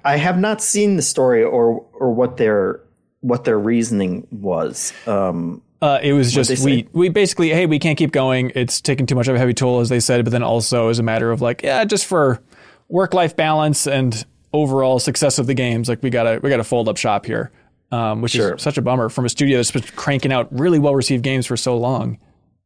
I 0.04 0.16
have 0.16 0.38
not 0.38 0.62
seen 0.62 0.96
the 0.96 1.02
story 1.02 1.42
or 1.42 1.84
or 1.98 2.12
what 2.12 2.36
their 2.36 2.80
what 3.20 3.44
their 3.44 3.58
reasoning 3.58 4.26
was. 4.30 4.92
Um, 5.06 5.62
Uh, 5.82 5.98
it 6.02 6.12
was 6.12 6.32
just 6.32 6.64
we 6.64 6.88
we 6.92 7.08
basically 7.08 7.50
hey 7.50 7.66
we 7.66 7.78
can't 7.78 7.98
keep 7.98 8.12
going. 8.12 8.52
It's 8.54 8.80
taking 8.80 9.06
too 9.06 9.14
much 9.14 9.28
of 9.28 9.34
a 9.34 9.38
heavy 9.38 9.54
toll, 9.54 9.80
as 9.80 9.88
they 9.88 10.00
said. 10.00 10.24
But 10.24 10.30
then 10.32 10.42
also 10.42 10.88
as 10.88 10.98
a 10.98 11.02
matter 11.02 11.30
of 11.32 11.40
like 11.42 11.62
yeah, 11.62 11.84
just 11.84 12.06
for 12.06 12.40
work 12.88 13.14
life 13.14 13.34
balance 13.36 13.86
and 13.86 14.24
overall 14.52 14.98
success 14.98 15.38
of 15.38 15.46
the 15.46 15.54
games, 15.54 15.88
like 15.88 16.02
we 16.02 16.08
gotta 16.10 16.40
we 16.42 16.48
gotta 16.50 16.64
fold 16.64 16.88
up 16.88 16.96
shop 16.96 17.26
here, 17.26 17.50
um, 17.92 18.22
which 18.22 18.32
Sure. 18.32 18.54
is 18.54 18.62
such 18.62 18.78
a 18.78 18.82
bummer 18.82 19.08
from 19.08 19.24
a 19.24 19.28
studio 19.28 19.58
that's 19.58 19.70
been 19.72 19.82
cranking 19.96 20.32
out 20.32 20.48
really 20.50 20.78
well 20.78 20.94
received 20.94 21.22
games 21.24 21.46
for 21.46 21.56
so 21.56 21.76
long. 21.76 22.18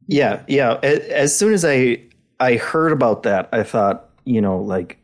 yeah, 0.07 0.41
yeah. 0.47 0.79
As 0.83 1.37
soon 1.37 1.53
as 1.53 1.65
I 1.65 2.01
I 2.39 2.55
heard 2.55 2.91
about 2.91 3.23
that, 3.23 3.49
I 3.51 3.63
thought, 3.63 4.09
you 4.25 4.41
know, 4.41 4.59
like 4.61 4.97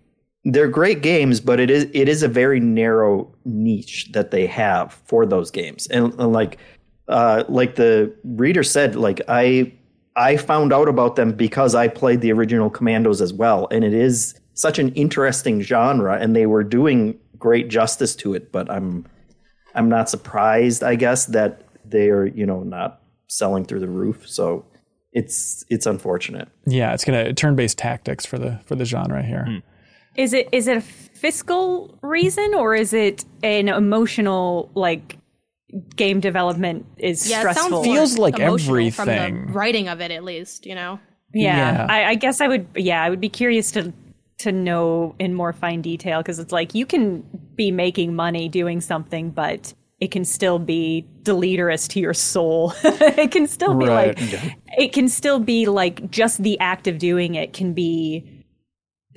they're 0.52 0.70
great 0.70 1.02
games, 1.02 1.42
but 1.42 1.60
it 1.60 1.70
is 1.70 1.88
it 1.94 2.08
is 2.08 2.24
a 2.24 2.28
very 2.28 2.60
narrow 2.60 3.34
niche 3.44 4.10
that 4.14 4.32
they 4.32 4.46
have 4.48 4.94
for 5.06 5.26
those 5.26 5.52
games, 5.52 5.88
and, 5.88 6.14
and 6.14 6.32
like 6.32 6.58
uh, 7.10 7.44
like 7.50 7.76
the 7.76 8.14
reader 8.24 8.64
said, 8.64 8.96
like 8.96 9.22
I 9.28 9.74
I 10.16 10.38
found 10.38 10.72
out 10.72 10.88
about 10.88 11.18
them 11.18 11.34
because 11.34 11.76
I 11.76 11.90
played 11.90 12.22
the 12.22 12.32
original 12.32 12.70
Commandos 12.70 13.22
as 13.22 13.34
well, 13.34 13.68
and 13.72 13.84
it 13.84 13.94
is 13.94 14.40
such 14.54 14.80
an 14.80 14.94
interesting 14.94 15.62
genre, 15.62 16.18
and 16.18 16.36
they 16.36 16.46
were 16.46 16.64
doing 16.64 17.20
great 17.38 17.68
justice 17.68 18.16
to 18.18 18.34
it. 18.34 18.52
But 18.54 18.72
I'm 18.72 19.06
I'm 19.76 19.90
not 19.90 20.10
surprised, 20.10 20.82
I 20.82 20.96
guess, 20.96 21.26
that 21.28 21.62
they're 21.84 22.26
you 22.26 22.46
know 22.46 22.64
not 22.64 23.02
selling 23.28 23.66
through 23.66 23.82
the 23.82 23.90
roof. 23.90 24.28
So 24.30 24.66
it's 25.12 25.66
it's 25.70 25.86
unfortunate. 25.86 26.48
Yeah, 26.66 26.94
it's 26.94 27.04
gonna 27.04 27.34
turn 27.34 27.58
based 27.58 27.78
tactics 27.78 28.26
for 28.26 28.40
the 28.40 28.62
for 28.66 28.76
the 28.76 28.86
genre 28.86 29.22
here. 29.22 29.62
Is 30.18 30.34
it 30.34 30.50
is 30.52 30.68
it 30.68 30.78
a 30.78 30.82
fiscal 30.82 31.98
reason 32.02 32.54
or 32.56 32.76
is 32.76 32.94
it 32.94 33.24
an 33.44 33.70
emotional 33.70 34.70
like 34.76 35.18
game 35.96 36.20
development 36.20 36.86
is 36.98 37.30
Yeah, 37.30 37.40
it 37.42 37.44
sounds 37.44 37.58
stressful? 37.60 37.84
Feels 37.84 38.18
like 38.18 38.40
emotional 38.40 38.92
from 38.92 39.10
everything. 39.10 39.48
the 39.48 39.54
writing 39.54 39.88
of 39.90 40.02
it, 40.02 40.12
at 40.12 40.24
least. 40.24 40.66
You 40.66 40.76
know. 40.76 41.00
yeah, 41.34 41.86
Yeah. 41.86 41.88
I, 41.90 42.06
I 42.12 42.16
guess 42.16 42.42
I 42.42 42.48
would. 42.48 42.68
Yeah, 42.76 43.02
I 43.04 43.10
would 43.10 43.22
be 43.22 43.30
curious 43.30 43.72
to 43.72 43.94
to 44.40 44.52
know 44.52 45.16
in 45.20 45.34
more 45.34 45.52
fine 45.54 45.82
detail 45.82 46.20
because 46.22 46.38
it's 46.40 46.52
like 46.52 46.76
you 46.76 46.86
can 46.86 47.24
be 47.56 47.72
making 47.72 48.16
money 48.16 48.48
doing 48.48 48.82
something, 48.82 49.32
but 49.32 49.74
it 50.00 50.12
can 50.12 50.24
still 50.24 50.60
be 50.60 51.08
deleterious 51.24 51.88
to 51.90 52.00
your 52.00 52.14
soul. 52.14 52.72
it 52.84 53.32
can 53.32 53.48
still 53.48 53.74
be 53.76 53.88
Right. 53.88 54.16
like 54.20 54.56
it 54.78 54.94
can 54.94 55.10
still 55.10 55.40
be 55.40 55.66
like 55.66 56.10
just 56.12 56.44
the 56.44 56.60
act 56.60 56.88
of 56.88 57.00
doing 57.00 57.34
it 57.36 57.54
can 57.54 57.74
be 57.74 58.37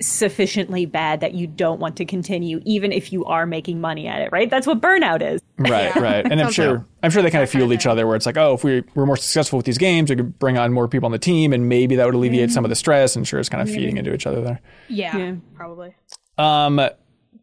sufficiently 0.01 0.85
bad 0.85 1.19
that 1.21 1.33
you 1.33 1.47
don't 1.47 1.79
want 1.79 1.95
to 1.97 2.05
continue 2.05 2.61
even 2.65 2.91
if 2.91 3.11
you 3.13 3.23
are 3.25 3.45
making 3.45 3.79
money 3.81 4.07
at 4.07 4.21
it 4.21 4.29
right 4.31 4.49
that's 4.49 4.65
what 4.67 4.81
burnout 4.81 5.21
is 5.21 5.41
Right, 5.57 5.95
right. 5.95 6.25
And 6.29 6.41
I'm 6.41 6.51
sure 6.51 6.73
like- 6.77 6.83
I'm 7.03 7.11
sure 7.11 7.21
they 7.21 7.29
kind 7.29 7.43
of 7.43 7.49
that 7.49 7.51
kind 7.53 7.59
fueled 7.61 7.71
of 7.71 7.79
each 7.79 7.85
other 7.85 8.07
where 8.07 8.15
it's 8.15 8.25
like, 8.25 8.35
oh, 8.37 8.55
if 8.55 8.63
we 8.63 8.83
were 8.95 9.05
more 9.05 9.15
successful 9.17 9.57
with 9.57 9.65
these 9.67 9.77
games, 9.77 10.09
we 10.09 10.15
could 10.15 10.39
bring 10.39 10.57
on 10.57 10.73
more 10.73 10.87
people 10.87 11.05
on 11.05 11.11
the 11.11 11.19
team 11.19 11.53
and 11.53 11.69
maybe 11.69 11.95
that 11.97 12.05
would 12.07 12.15
alleviate 12.15 12.49
some 12.49 12.65
of 12.65 12.69
the 12.69 12.75
stress. 12.75 13.15
And 13.15 13.27
sure 13.27 13.39
it's 13.39 13.47
kind 13.49 13.61
of 13.61 13.69
feeding 13.69 13.97
into 13.97 14.11
each 14.11 14.25
other 14.25 14.41
there. 14.41 14.59
Yeah, 14.87 15.15
Yeah. 15.15 15.35
probably. 15.53 15.93
Um 16.39 16.81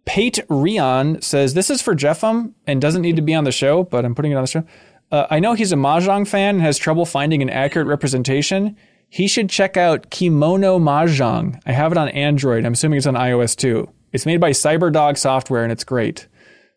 Pate 0.04 0.40
Rion 0.48 1.20
says 1.22 1.54
this 1.54 1.70
is 1.70 1.80
for 1.82 1.94
Jeffum 1.94 2.54
and 2.66 2.80
doesn't 2.80 3.02
need 3.02 3.14
to 3.16 3.22
be 3.22 3.34
on 3.34 3.44
the 3.44 3.52
show, 3.52 3.84
but 3.84 4.04
I'm 4.04 4.14
putting 4.16 4.32
it 4.32 4.36
on 4.36 4.42
the 4.42 4.48
show. 4.48 4.64
Uh, 5.12 5.26
I 5.30 5.38
know 5.38 5.52
he's 5.54 5.70
a 5.72 5.76
mahjong 5.76 6.26
fan 6.26 6.56
and 6.56 6.62
has 6.62 6.76
trouble 6.76 7.04
finding 7.06 7.40
an 7.42 7.50
accurate 7.50 7.86
representation. 7.86 8.76
He 9.08 9.26
should 9.26 9.48
check 9.48 9.76
out 9.76 10.10
Kimono 10.10 10.78
Mahjong. 10.78 11.60
I 11.66 11.72
have 11.72 11.92
it 11.92 11.98
on 11.98 12.08
Android. 12.10 12.64
I'm 12.64 12.74
assuming 12.74 12.98
it's 12.98 13.06
on 13.06 13.14
iOS 13.14 13.56
too. 13.56 13.90
It's 14.12 14.26
made 14.26 14.40
by 14.40 14.50
Cyberdog 14.50 15.16
Software 15.16 15.62
and 15.62 15.72
it's 15.72 15.84
great. 15.84 16.28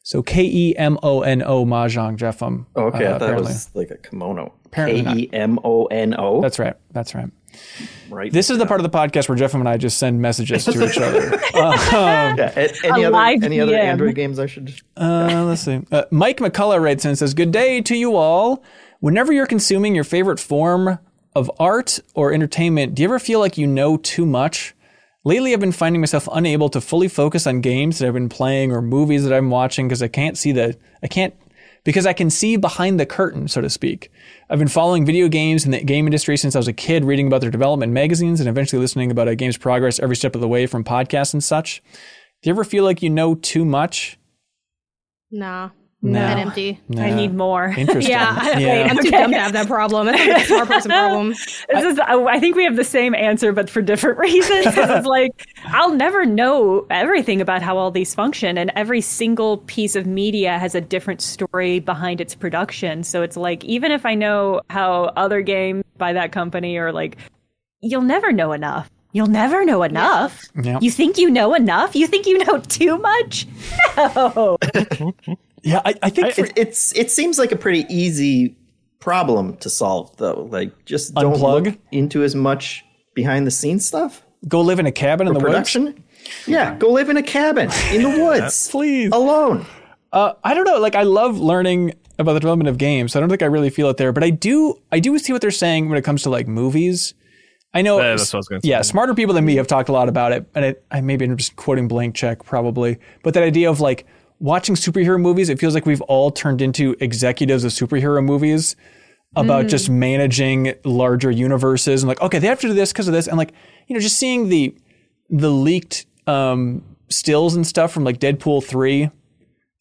So 0.03 0.23
K 0.23 0.43
E 0.43 0.75
M 0.77 0.97
O 1.03 1.21
N 1.21 1.43
O 1.43 1.65
Mahjong, 1.65 2.17
Jeffum. 2.17 2.65
Okay, 2.75 3.05
uh, 3.05 3.15
I 3.15 3.19
thought 3.19 3.21
apparently. 3.21 3.51
it 3.51 3.53
was 3.53 3.75
like 3.75 3.91
a 3.91 3.97
kimono. 3.97 4.53
Apparently 4.65 5.01
K 5.01 5.05
not. 5.05 5.17
E 5.17 5.29
M 5.33 5.59
O 5.63 5.85
N 5.85 6.15
O. 6.17 6.41
That's 6.41 6.57
right. 6.57 6.75
That's 6.91 7.13
right. 7.13 7.29
right. 8.09 8.31
This 8.31 8.49
is 8.49 8.57
the 8.57 8.65
part 8.65 8.79
of 8.79 8.89
the 8.89 8.97
podcast 8.97 9.29
where 9.29 9.37
Jeff 9.37 9.53
and 9.53 9.67
I 9.67 9.77
just 9.77 9.97
send 9.97 10.21
messages 10.21 10.65
to 10.65 10.89
each 10.89 10.97
other. 10.97 11.39
Yeah, 11.53 12.67
any 12.85 13.05
other 13.05 13.09
live 13.09 13.43
any 13.43 13.59
other 13.59 13.75
Android 13.75 14.15
games 14.15 14.39
I 14.39 14.45
should? 14.45 14.73
Uh, 14.97 15.43
let's 15.45 15.61
see. 15.61 15.81
Uh, 15.91 16.05
Mike 16.09 16.37
McCullough 16.37 16.81
writes 16.81 17.03
in 17.05 17.09
and 17.09 17.17
says, 17.17 17.33
Good 17.33 17.51
day 17.51 17.81
to 17.81 17.95
you 17.95 18.15
all. 18.15 18.63
Whenever 19.01 19.33
you're 19.33 19.45
consuming 19.45 19.93
your 19.93 20.03
favorite 20.03 20.39
form 20.39 20.97
of 21.35 21.51
art 21.59 21.99
or 22.13 22.33
entertainment, 22.33 22.95
do 22.95 23.01
you 23.01 23.07
ever 23.07 23.19
feel 23.19 23.39
like 23.39 23.57
you 23.57 23.67
know 23.67 23.97
too 23.97 24.25
much? 24.25 24.73
Lately, 25.23 25.53
I've 25.53 25.59
been 25.59 25.71
finding 25.71 26.01
myself 26.01 26.27
unable 26.31 26.69
to 26.69 26.81
fully 26.81 27.07
focus 27.07 27.45
on 27.45 27.61
games 27.61 27.99
that 27.99 28.07
I've 28.07 28.13
been 28.13 28.29
playing 28.29 28.71
or 28.71 28.81
movies 28.81 29.23
that 29.23 29.35
I'm 29.35 29.49
watching 29.49 29.87
because 29.87 30.01
I 30.01 30.07
can't 30.07 30.37
see 30.37 30.51
the, 30.51 30.77
I 31.03 31.07
can't, 31.07 31.35
because 31.83 32.05
I 32.05 32.13
can 32.13 32.29
see 32.29 32.57
behind 32.57 32.99
the 32.99 33.05
curtain, 33.05 33.47
so 33.47 33.61
to 33.61 33.69
speak. 33.69 34.11
I've 34.49 34.59
been 34.59 34.67
following 34.67 35.05
video 35.05 35.27
games 35.27 35.63
and 35.63 35.73
the 35.73 35.83
game 35.83 36.07
industry 36.07 36.37
since 36.37 36.55
I 36.55 36.59
was 36.59 36.67
a 36.67 36.73
kid, 36.73 37.05
reading 37.05 37.27
about 37.27 37.41
their 37.41 37.51
development 37.51 37.91
in 37.91 37.93
magazines 37.93 38.39
and 38.39 38.49
eventually 38.49 38.81
listening 38.81 39.11
about 39.11 39.27
a 39.27 39.35
game's 39.35 39.57
progress 39.57 39.99
every 39.99 40.15
step 40.15 40.33
of 40.33 40.41
the 40.41 40.47
way 40.47 40.65
from 40.65 40.83
podcasts 40.83 41.33
and 41.33 41.43
such. 41.43 41.83
Do 42.41 42.49
you 42.49 42.53
ever 42.53 42.63
feel 42.63 42.83
like 42.83 43.03
you 43.03 43.09
know 43.11 43.35
too 43.35 43.63
much? 43.63 44.17
Nah, 45.29 45.69
No. 46.03 46.19
head 46.19 46.39
empty. 46.39 46.79
i 46.97 47.11
need 47.11 47.35
more 47.35 47.67
Interesting. 47.77 48.11
Yeah, 48.11 48.35
I, 48.41 48.57
Yeah. 48.59 48.87
I'm 48.89 48.95
too 48.97 49.09
Okay. 49.09 49.11
dumb 49.11 49.31
to 49.31 49.39
have 49.39 49.53
that 49.53 49.67
problem. 49.67 50.07
That's 50.07 50.19
like 50.19 50.41
a 50.43 50.45
smart 50.47 50.67
person 50.67 50.89
problem. 50.97 51.29
This 51.29 51.83
is, 51.93 51.99
I 51.99 52.15
I 52.23 52.39
think 52.39 52.55
we 52.55 52.63
have 52.63 52.75
the 52.75 52.83
same 52.83 53.13
answer, 53.13 53.51
but 53.53 53.69
for 53.69 53.83
different 53.83 54.17
reasons. 54.27 54.65
it's 54.75 55.05
like 55.05 55.45
I'll 55.65 55.93
never 55.93 56.25
know 56.25 56.87
everything 56.89 57.39
about 57.39 57.61
how 57.61 57.77
all 57.77 57.91
these 57.91 58.15
function, 58.15 58.57
and 58.57 58.71
every 58.75 59.01
single 59.01 59.57
piece 59.59 59.95
of 59.95 60.07
media 60.07 60.57
has 60.57 60.73
a 60.73 60.81
different 60.81 61.21
story 61.21 61.79
behind 61.79 62.19
its 62.19 62.33
production. 62.33 63.03
So 63.03 63.21
it's 63.21 63.37
like 63.37 63.63
even 63.65 63.91
if 63.91 64.03
I 64.03 64.15
know 64.15 64.61
how 64.71 65.11
other 65.15 65.41
games 65.41 65.83
by 65.99 66.13
that 66.13 66.31
company 66.31 66.77
are 66.77 66.91
like, 66.91 67.17
you'll 67.81 68.01
never 68.01 68.31
know 68.31 68.53
enough. 68.53 68.89
You'll 69.13 69.27
never 69.27 69.65
know 69.65 69.83
enough. 69.83 70.41
Yeah. 70.63 70.79
You 70.81 70.89
think 70.89 71.17
you 71.19 71.29
know 71.29 71.53
enough? 71.53 71.95
You 71.95 72.07
think 72.07 72.25
you 72.25 72.37
know 72.45 72.59
too 72.59 72.97
much? 72.97 73.45
No. 73.97 74.57
Yeah, 75.63 75.81
I, 75.85 75.93
I 76.01 76.09
think 76.09 76.33
for, 76.33 76.45
It, 76.45 76.53
it's 76.57 76.93
it 76.95 77.11
seems 77.11 77.37
like 77.37 77.51
a 77.51 77.55
pretty 77.55 77.85
easy 77.93 78.55
problem 78.99 79.57
to 79.57 79.69
solve 79.69 80.15
though. 80.17 80.47
Like 80.51 80.85
just 80.85 81.13
don't 81.13 81.33
Unplug? 81.35 81.65
look 81.65 81.77
into 81.91 82.23
as 82.23 82.35
much 82.35 82.83
behind 83.13 83.45
the 83.45 83.51
scenes 83.51 83.85
stuff. 83.87 84.23
go 84.47 84.61
live 84.61 84.79
in 84.79 84.85
a 84.85 84.91
cabin 84.91 85.27
in 85.27 85.33
the 85.33 85.39
woods. 85.39 85.75
Yeah, 86.47 86.75
go 86.77 86.91
live 86.91 87.09
in 87.09 87.17
a 87.17 87.23
cabin 87.23 87.69
in 87.91 88.03
the 88.03 88.09
woods, 88.23 88.69
Please. 88.69 89.11
alone. 89.11 89.65
Uh, 90.13 90.33
I 90.43 90.53
don't 90.53 90.65
know. 90.65 90.77
Like, 90.79 90.93
I 90.95 91.03
love 91.03 91.39
learning 91.39 91.93
about 92.19 92.33
the 92.33 92.39
development 92.41 92.67
of 92.67 92.77
games. 92.77 93.13
So 93.13 93.19
I 93.19 93.21
don't 93.21 93.29
think 93.29 93.41
I 93.41 93.45
really 93.47 93.69
feel 93.69 93.89
it 93.89 93.97
there, 93.97 94.11
but 94.11 94.23
I 94.23 94.29
do. 94.29 94.79
I 94.91 94.99
do 94.99 95.17
see 95.17 95.31
what 95.33 95.41
they're 95.41 95.51
saying 95.51 95.89
when 95.89 95.97
it 95.97 96.03
comes 96.03 96.23
to 96.23 96.29
like 96.29 96.47
movies. 96.47 97.13
I 97.73 97.81
know. 97.81 97.97
Yeah, 97.99 98.09
that's 98.15 98.31
what 98.33 98.37
I 98.37 98.39
was 98.39 98.47
gonna 98.49 98.61
say. 98.61 98.69
Yeah, 98.69 98.81
smarter 98.81 99.13
people 99.13 99.33
than 99.33 99.45
me 99.45 99.55
have 99.55 99.67
talked 99.67 99.89
a 99.89 99.93
lot 99.93 100.09
about 100.09 100.31
it, 100.33 100.45
and 100.53 100.65
I, 100.65 100.75
I 100.91 101.01
maybe 101.01 101.23
I'm 101.25 101.37
just 101.37 101.55
quoting 101.55 101.87
blank 101.87 102.13
check 102.15 102.43
probably, 102.43 102.99
but 103.23 103.33
that 103.33 103.43
idea 103.43 103.69
of 103.69 103.79
like 103.79 104.05
watching 104.41 104.75
superhero 104.75 105.21
movies, 105.21 105.49
it 105.49 105.59
feels 105.59 105.73
like 105.73 105.85
we've 105.85 106.01
all 106.01 106.31
turned 106.31 106.61
into 106.61 106.95
executives 106.99 107.63
of 107.63 107.71
superhero 107.71 108.23
movies 108.23 108.75
about 109.35 109.67
just 109.67 109.89
managing 109.89 110.73
larger 110.83 111.31
universes 111.31 112.03
and 112.03 112.09
like, 112.09 112.21
okay, 112.21 112.39
they 112.39 112.47
have 112.47 112.59
to 112.59 112.67
do 112.67 112.73
this 112.73 112.91
because 112.91 113.07
of 113.07 113.13
this, 113.13 113.27
and 113.27 113.37
like 113.37 113.53
you 113.87 113.93
know, 113.93 114.01
just 114.01 114.17
seeing 114.17 114.49
the 114.49 114.75
the 115.29 115.49
leaked 115.49 116.05
um, 116.27 116.83
stills 117.09 117.55
and 117.55 117.65
stuff 117.65 117.91
from 117.91 118.03
like 118.03 118.19
Deadpool 118.19 118.63
three. 118.63 119.09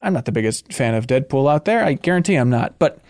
I'm 0.02 0.12
not 0.12 0.24
the 0.24 0.32
biggest 0.32 0.72
fan 0.72 0.94
of 0.94 1.06
Deadpool 1.06 1.50
out 1.50 1.64
there. 1.64 1.84
I 1.84 1.94
guarantee 1.94 2.36
I'm 2.36 2.48
not, 2.48 2.78
but 2.78 3.00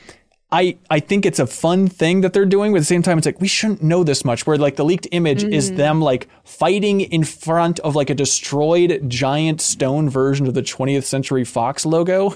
I 0.53 0.79
I 0.91 1.01
think 1.01 1.27
it's 1.27 1.39
a 1.39 1.47
fun 1.47 1.89
thing 1.89 2.23
that 2.23 2.33
they're 2.33 2.47
doing. 2.47 2.73
But 2.73 2.79
at 2.79 2.81
the 2.81 2.87
same 2.87 3.03
time, 3.03 3.19
it's 3.19 3.27
like 3.27 3.41
we 3.41 3.49
shouldn't 3.49 3.83
know 3.83 4.03
this 4.03 4.25
much. 4.25 4.47
Where 4.47 4.59
like 4.59 4.77
the 4.77 4.85
leaked 4.85 5.07
image 5.13 5.45
is 5.45 5.69
mm-hmm. 5.69 5.77
them 5.77 6.01
like 6.01 6.29
fighting 6.45 7.01
in 7.01 7.25
front 7.25 7.79
of 7.81 7.95
like 7.95 8.11
a 8.11 8.15
destroyed 8.15 9.05
giant 9.09 9.61
stone 9.61 10.09
version 10.09 10.47
of 10.47 10.55
the 10.55 10.63
20th 10.63 11.05
Century 11.05 11.45
Fox 11.45 11.87
logo. 11.87 12.35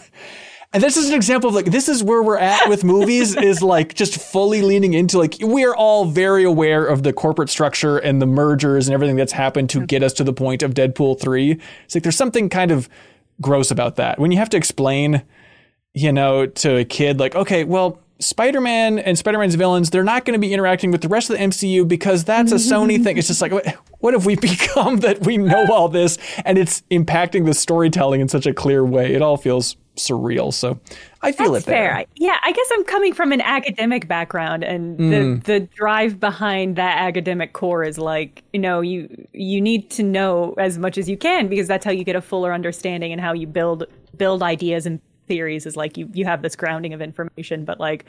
And 0.73 0.83
this 0.83 0.97
is 0.97 1.09
an 1.09 1.15
example 1.15 1.49
of 1.49 1.55
like 1.55 1.67
this 1.67 1.89
is 1.89 2.03
where 2.03 2.23
we're 2.23 2.39
at 2.39 2.69
with 2.69 2.83
movies 2.83 3.37
is 3.43 3.63
like 3.63 3.95
just 3.95 4.21
fully 4.21 4.63
leaning 4.63 4.95
into 4.95 5.19
like 5.19 5.37
we 5.41 5.65
are 5.65 5.75
all 5.75 6.05
very 6.05 6.43
aware 6.43 6.85
of 6.85 7.05
the 7.05 7.13
corporate 7.13 7.49
structure 7.49 7.99
and 7.99 8.21
the 8.21 8.27
mergers 8.27 8.89
and 8.89 8.95
everything 8.95 9.15
that's 9.15 9.33
happened 9.33 9.71
to 9.71 9.87
get 9.87 10.03
us 10.03 10.13
to 10.15 10.25
the 10.25 10.33
point 10.33 10.63
of 10.63 10.75
Deadpool 10.75 11.21
3. 11.21 11.61
It's 11.85 11.95
like 11.95 12.03
there's 12.03 12.17
something 12.17 12.49
kind 12.49 12.73
of 12.73 12.89
gross 13.41 13.71
about 13.71 13.97
that. 13.97 14.19
When 14.19 14.33
you 14.33 14.39
have 14.39 14.51
to 14.51 14.57
explain 14.57 15.23
you 15.95 16.13
know, 16.13 16.47
to 16.47 16.79
a 16.79 16.85
kid, 16.85 17.21
like, 17.21 17.37
okay, 17.37 17.65
well, 17.65 18.01
Spider 18.21 18.61
Man 18.61 18.99
and 18.99 19.19
Spider 19.19 19.39
Man's 19.39 19.55
villains, 19.57 19.91
they're 19.91 20.05
not 20.05 20.25
going 20.25 20.35
to 20.35 20.39
be 20.47 20.53
interacting 20.55 20.91
with 20.91 21.01
the 21.03 21.09
rest 21.09 21.31
of 21.31 21.37
the 21.39 21.43
MCU 21.45 21.87
because 21.87 22.25
that's 22.25 22.53
a 22.53 22.57
Sony 22.57 23.03
thing. 23.03 23.19
It's 23.19 23.27
just 23.29 23.43
like, 23.43 23.53
what- 23.99 24.15
have 24.15 24.27
we 24.27 24.37
become 24.51 24.99
that 24.99 25.25
we 25.27 25.37
know 25.39 25.67
all 25.73 25.89
this 25.89 26.19
and 26.45 26.57
it's 26.59 26.83
impacting 26.91 27.47
the 27.47 27.55
storytelling 27.55 28.21
in 28.21 28.29
such 28.29 28.47
a 28.47 28.55
clear 28.55 28.85
way? 28.85 29.15
It 29.15 29.23
all 29.23 29.37
feels 29.37 29.77
surreal. 29.97 30.53
So 30.53 30.79
I 31.23 31.33
feel 31.33 31.53
That's 31.53 31.65
it 31.67 31.71
there. 31.71 31.95
fair. 31.97 32.05
Yeah, 32.17 32.37
I 32.45 32.53
guess 32.53 32.67
I'm 32.73 32.85
coming 32.85 33.15
from 33.15 33.33
an 33.33 33.41
academic 33.41 34.09
background, 34.09 34.63
and 34.65 34.99
Mm. 34.99 35.45
the 35.45 35.53
the 35.53 35.61
drive 35.61 36.19
behind 36.21 36.77
that 36.77 36.99
academic 37.01 37.53
core 37.53 37.85
is 37.85 37.97
like, 37.97 38.43
you 38.53 38.59
know, 38.61 38.81
you 38.81 39.09
you 39.33 39.61
need 39.61 39.91
to 39.91 40.03
know 40.03 40.55
as 40.59 40.79
much 40.79 40.99
as 40.99 41.09
you 41.09 41.17
can 41.17 41.47
because 41.49 41.69
that's 41.69 41.85
how 41.85 41.93
you 41.93 42.03
get 42.05 42.17
a 42.17 42.21
fuller 42.21 42.53
understanding 42.53 43.13
and 43.13 43.21
how 43.21 43.33
you 43.33 43.47
build 43.47 43.85
build 44.17 44.43
ideas 44.43 44.85
and 44.85 45.01
theories. 45.27 45.67
Is 45.67 45.77
like 45.77 45.97
you 45.97 46.09
you 46.13 46.25
have 46.25 46.43
this 46.43 46.57
grounding 46.57 46.93
of 46.93 47.01
information, 47.01 47.65
but 47.65 47.81
like 47.81 48.05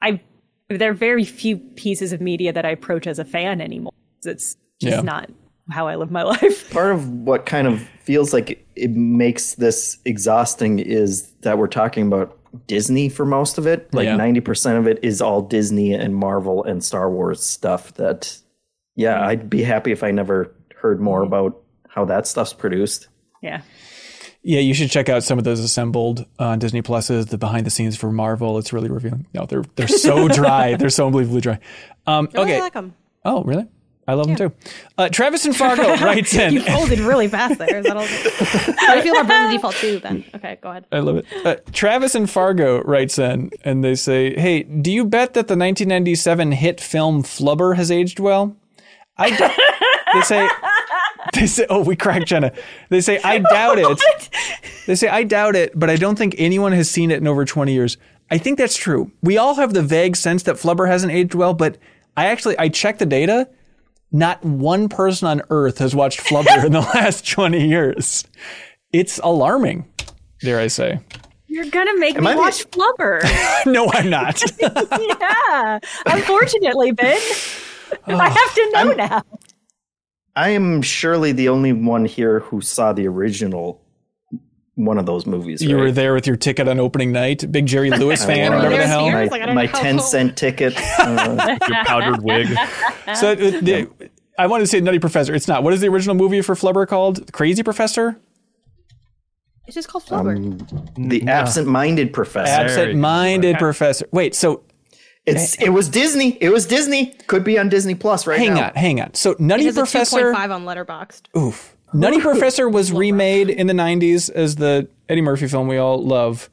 I 0.00 0.20
there 0.68 0.90
are 0.90 0.94
very 0.94 1.24
few 1.24 1.56
pieces 1.56 2.12
of 2.12 2.20
media 2.20 2.52
that 2.52 2.64
I 2.64 2.70
approach 2.70 3.06
as 3.06 3.18
a 3.18 3.24
fan 3.24 3.60
anymore. 3.60 3.92
It's 4.24 4.56
just 4.80 4.96
Yeah. 4.96 5.02
not 5.02 5.30
how 5.70 5.86
I 5.86 5.96
live 5.96 6.10
my 6.10 6.22
life. 6.34 6.70
Part 6.72 6.92
of 6.92 7.08
what 7.08 7.46
kind 7.46 7.66
of 7.66 7.82
feels 8.00 8.32
like 8.32 8.64
it 8.76 8.90
makes 8.90 9.54
this 9.56 9.98
exhausting 10.04 10.78
is 10.78 11.30
that 11.42 11.58
we're 11.58 11.68
talking 11.68 12.06
about 12.06 12.38
Disney 12.66 13.08
for 13.08 13.24
most 13.24 13.58
of 13.58 13.66
it. 13.66 13.92
Like 13.94 14.06
Yeah. 14.06 14.16
90% 14.16 14.78
of 14.78 14.86
it 14.86 14.98
is 15.02 15.20
all 15.22 15.42
Disney 15.42 15.94
and 15.94 16.14
Marvel 16.14 16.64
and 16.64 16.82
Star 16.82 17.10
Wars 17.10 17.42
stuff 17.42 17.94
that, 17.94 18.38
yeah, 18.96 19.26
I'd 19.26 19.48
be 19.48 19.62
happy 19.62 19.92
if 19.92 20.02
I 20.02 20.10
never 20.10 20.54
heard 20.76 21.00
more 21.00 21.20
mm-hmm. 21.20 21.28
about 21.28 21.62
how 21.88 22.04
that 22.06 22.26
stuff's 22.26 22.52
produced. 22.52 23.08
Yeah. 23.42 23.62
Yeah, 24.44 24.60
you 24.60 24.74
should 24.74 24.90
check 24.90 25.08
out 25.08 25.22
some 25.22 25.38
of 25.38 25.44
those 25.44 25.60
assembled 25.60 26.26
on 26.38 26.58
Disney 26.58 26.82
Pluses, 26.82 27.28
the 27.28 27.38
behind 27.38 27.64
the 27.64 27.70
scenes 27.70 27.96
for 27.96 28.10
Marvel. 28.10 28.58
It's 28.58 28.72
really 28.72 28.88
revealing. 28.90 29.26
No, 29.34 29.46
they're 29.46 29.64
they're 29.76 29.86
so 30.08 30.26
dry. 30.28 30.74
they're 30.74 30.90
so 30.90 31.06
unbelievably 31.06 31.40
dry. 31.42 31.58
Um, 32.06 32.28
I 32.34 32.38
really 32.38 32.52
okay. 32.52 32.60
like 32.60 32.72
them. 32.72 32.94
Oh, 33.24 33.44
really? 33.44 33.66
I 34.08 34.14
love 34.14 34.26
them 34.26 34.34
too. 34.34 34.52
Uh, 34.98 35.08
Travis 35.08 35.44
and 35.44 35.54
Fargo 35.54 35.96
writes 36.04 36.34
in. 36.34 36.52
You 36.54 36.60
folded 36.62 36.98
really 36.98 37.28
fast 37.28 37.58
there. 37.58 37.78
Is 37.78 37.86
that 37.86 37.96
all? 37.96 38.06
You 38.96 39.00
feel 39.02 39.14
about 39.14 39.28
Burn 39.28 39.46
the 39.48 39.56
Default 39.56 39.74
too? 39.76 39.98
Then 40.00 40.24
okay, 40.34 40.58
go 40.60 40.70
ahead. 40.70 40.86
I 40.92 40.98
love 40.98 41.16
it. 41.18 41.26
Uh, 41.44 41.56
Travis 41.72 42.14
and 42.16 42.28
Fargo 42.28 42.82
writes 42.82 43.18
in 43.18 43.50
and 43.64 43.82
they 43.84 43.94
say, 43.94 44.34
"Hey, 44.38 44.64
do 44.64 44.90
you 44.92 45.04
bet 45.04 45.34
that 45.34 45.46
the 45.46 45.56
1997 45.56 46.52
hit 46.52 46.80
film 46.80 47.22
Flubber 47.22 47.76
has 47.76 47.90
aged 47.92 48.18
well?" 48.18 48.56
I 49.16 49.30
d- 49.30 49.36
they 50.14 50.20
say 50.22 50.48
they 51.34 51.46
say, 51.46 51.66
"Oh, 51.70 51.82
we 51.82 51.96
cracked 51.96 52.26
Jenna." 52.26 52.52
They 52.88 53.00
say, 53.00 53.20
"I 53.22 53.38
doubt 53.38 53.78
it." 53.78 54.30
They 54.86 54.94
say, 54.96 55.06
"I 55.08 55.22
doubt 55.22 55.54
it," 55.54 55.78
but 55.78 55.88
I 55.90 55.96
don't 55.96 56.16
think 56.16 56.34
anyone 56.38 56.72
has 56.72 56.90
seen 56.90 57.10
it 57.12 57.18
in 57.18 57.28
over 57.28 57.44
20 57.44 57.72
years. 57.72 57.96
I 58.30 58.38
think 58.38 58.58
that's 58.58 58.76
true. 58.76 59.12
We 59.22 59.38
all 59.38 59.54
have 59.54 59.74
the 59.74 59.82
vague 59.82 60.16
sense 60.16 60.42
that 60.44 60.56
Flubber 60.56 60.88
hasn't 60.88 61.12
aged 61.12 61.34
well, 61.34 61.54
but 61.54 61.78
I 62.16 62.26
actually 62.26 62.58
I 62.58 62.68
checked 62.68 62.98
the 62.98 63.06
data. 63.06 63.48
Not 64.10 64.44
one 64.44 64.88
person 64.88 65.28
on 65.28 65.42
earth 65.50 65.78
has 65.78 65.94
watched 65.94 66.20
Flubber 66.20 66.64
in 66.64 66.72
the 66.72 66.80
last 66.94 67.30
20 67.30 67.66
years. 67.66 68.24
It's 68.92 69.18
alarming, 69.22 69.88
dare 70.40 70.58
I 70.58 70.66
say. 70.66 70.98
You're 71.46 71.70
gonna 71.70 71.96
make 71.98 72.18
me 72.20 72.26
I 72.26 72.32
the- 72.34 72.38
watch 72.38 72.68
Flubber. 72.70 73.22
No, 73.66 73.88
I'm 73.92 74.10
not. 74.10 74.42
yeah. 74.60 75.78
Unfortunately, 76.06 76.92
Ben. 76.92 77.20
I 78.06 78.28
have 78.30 78.54
to 78.54 78.70
know 78.72 78.92
now. 78.94 79.22
I 80.34 80.50
am 80.50 80.82
surely 80.82 81.32
the 81.32 81.48
only 81.48 81.72
one 81.72 82.04
here 82.04 82.40
who 82.40 82.60
saw 82.60 82.92
the 82.92 83.06
original 83.06 83.82
one 84.74 84.96
of 84.96 85.04
those 85.04 85.26
movies. 85.26 85.60
you 85.62 85.76
right? 85.76 85.82
were 85.82 85.92
there 85.92 86.14
with 86.14 86.26
your 86.26 86.36
ticket 86.36 86.66
on 86.66 86.80
opening 86.80 87.12
night, 87.12 87.50
big 87.52 87.66
Jerry 87.66 87.90
Lewis 87.98 88.24
fan, 88.24 88.54
whatever 88.54 88.76
the 88.76 88.86
hell. 88.86 89.04
fear. 89.04 89.12
my, 89.12 89.24
Like, 89.26 89.54
my 89.54 89.66
10 89.66 90.00
cent 90.00 90.36
ticket. 90.36 90.74
Uh, 90.98 91.56
Your 91.68 91.84
powdered 91.84 92.22
wig. 92.22 92.48
So 93.14 93.32
uh, 93.32 93.34
the, 93.34 93.88
I 94.38 94.46
wanted 94.46 94.62
to 94.62 94.66
say 94.68 94.80
Nutty 94.80 95.00
Professor. 95.00 95.34
It's 95.34 95.48
not. 95.48 95.62
What 95.62 95.74
is 95.74 95.80
the 95.80 95.88
original 95.88 96.14
movie 96.14 96.40
for 96.40 96.54
Flubber 96.54 96.86
called? 96.86 97.32
Crazy 97.32 97.62
Professor? 97.62 98.18
It's 99.66 99.74
just 99.74 99.88
called 99.88 100.04
Flubber. 100.04 100.38
the 100.96 101.26
absent-minded 101.28 102.12
professor. 102.12 102.50
Absent-minded 102.52 103.58
Professor. 103.58 104.06
Wait, 104.12 104.34
so 104.34 104.62
It's 105.24 105.54
it 105.62 105.68
was 105.68 105.88
Disney. 105.88 106.36
It 106.40 106.48
was 106.50 106.66
Disney. 106.66 107.14
Could 107.28 107.44
be 107.44 107.58
on 107.58 107.68
Disney 107.68 107.94
Plus 107.94 108.26
right 108.26 108.38
hang 108.38 108.54
now. 108.54 108.68
on, 108.68 108.74
hang 108.74 109.00
on. 109.00 109.14
So 109.14 109.36
Nutty 109.38 109.62
it 109.62 109.66
has 109.66 109.76
a 109.76 109.80
Professor. 109.82 110.32
2.5 110.32 110.50
on 110.50 110.64
Letterboxd. 110.64 111.36
Oof. 111.36 111.76
Nutty 111.94 112.20
Professor 112.20 112.68
was 112.68 112.90
remade 112.90 113.50
in 113.50 113.66
the 113.66 113.74
90s 113.74 114.30
as 114.30 114.56
the 114.56 114.88
Eddie 115.08 115.20
Murphy 115.20 115.46
film 115.46 115.68
we 115.68 115.76
all 115.76 116.02
love 116.02 116.48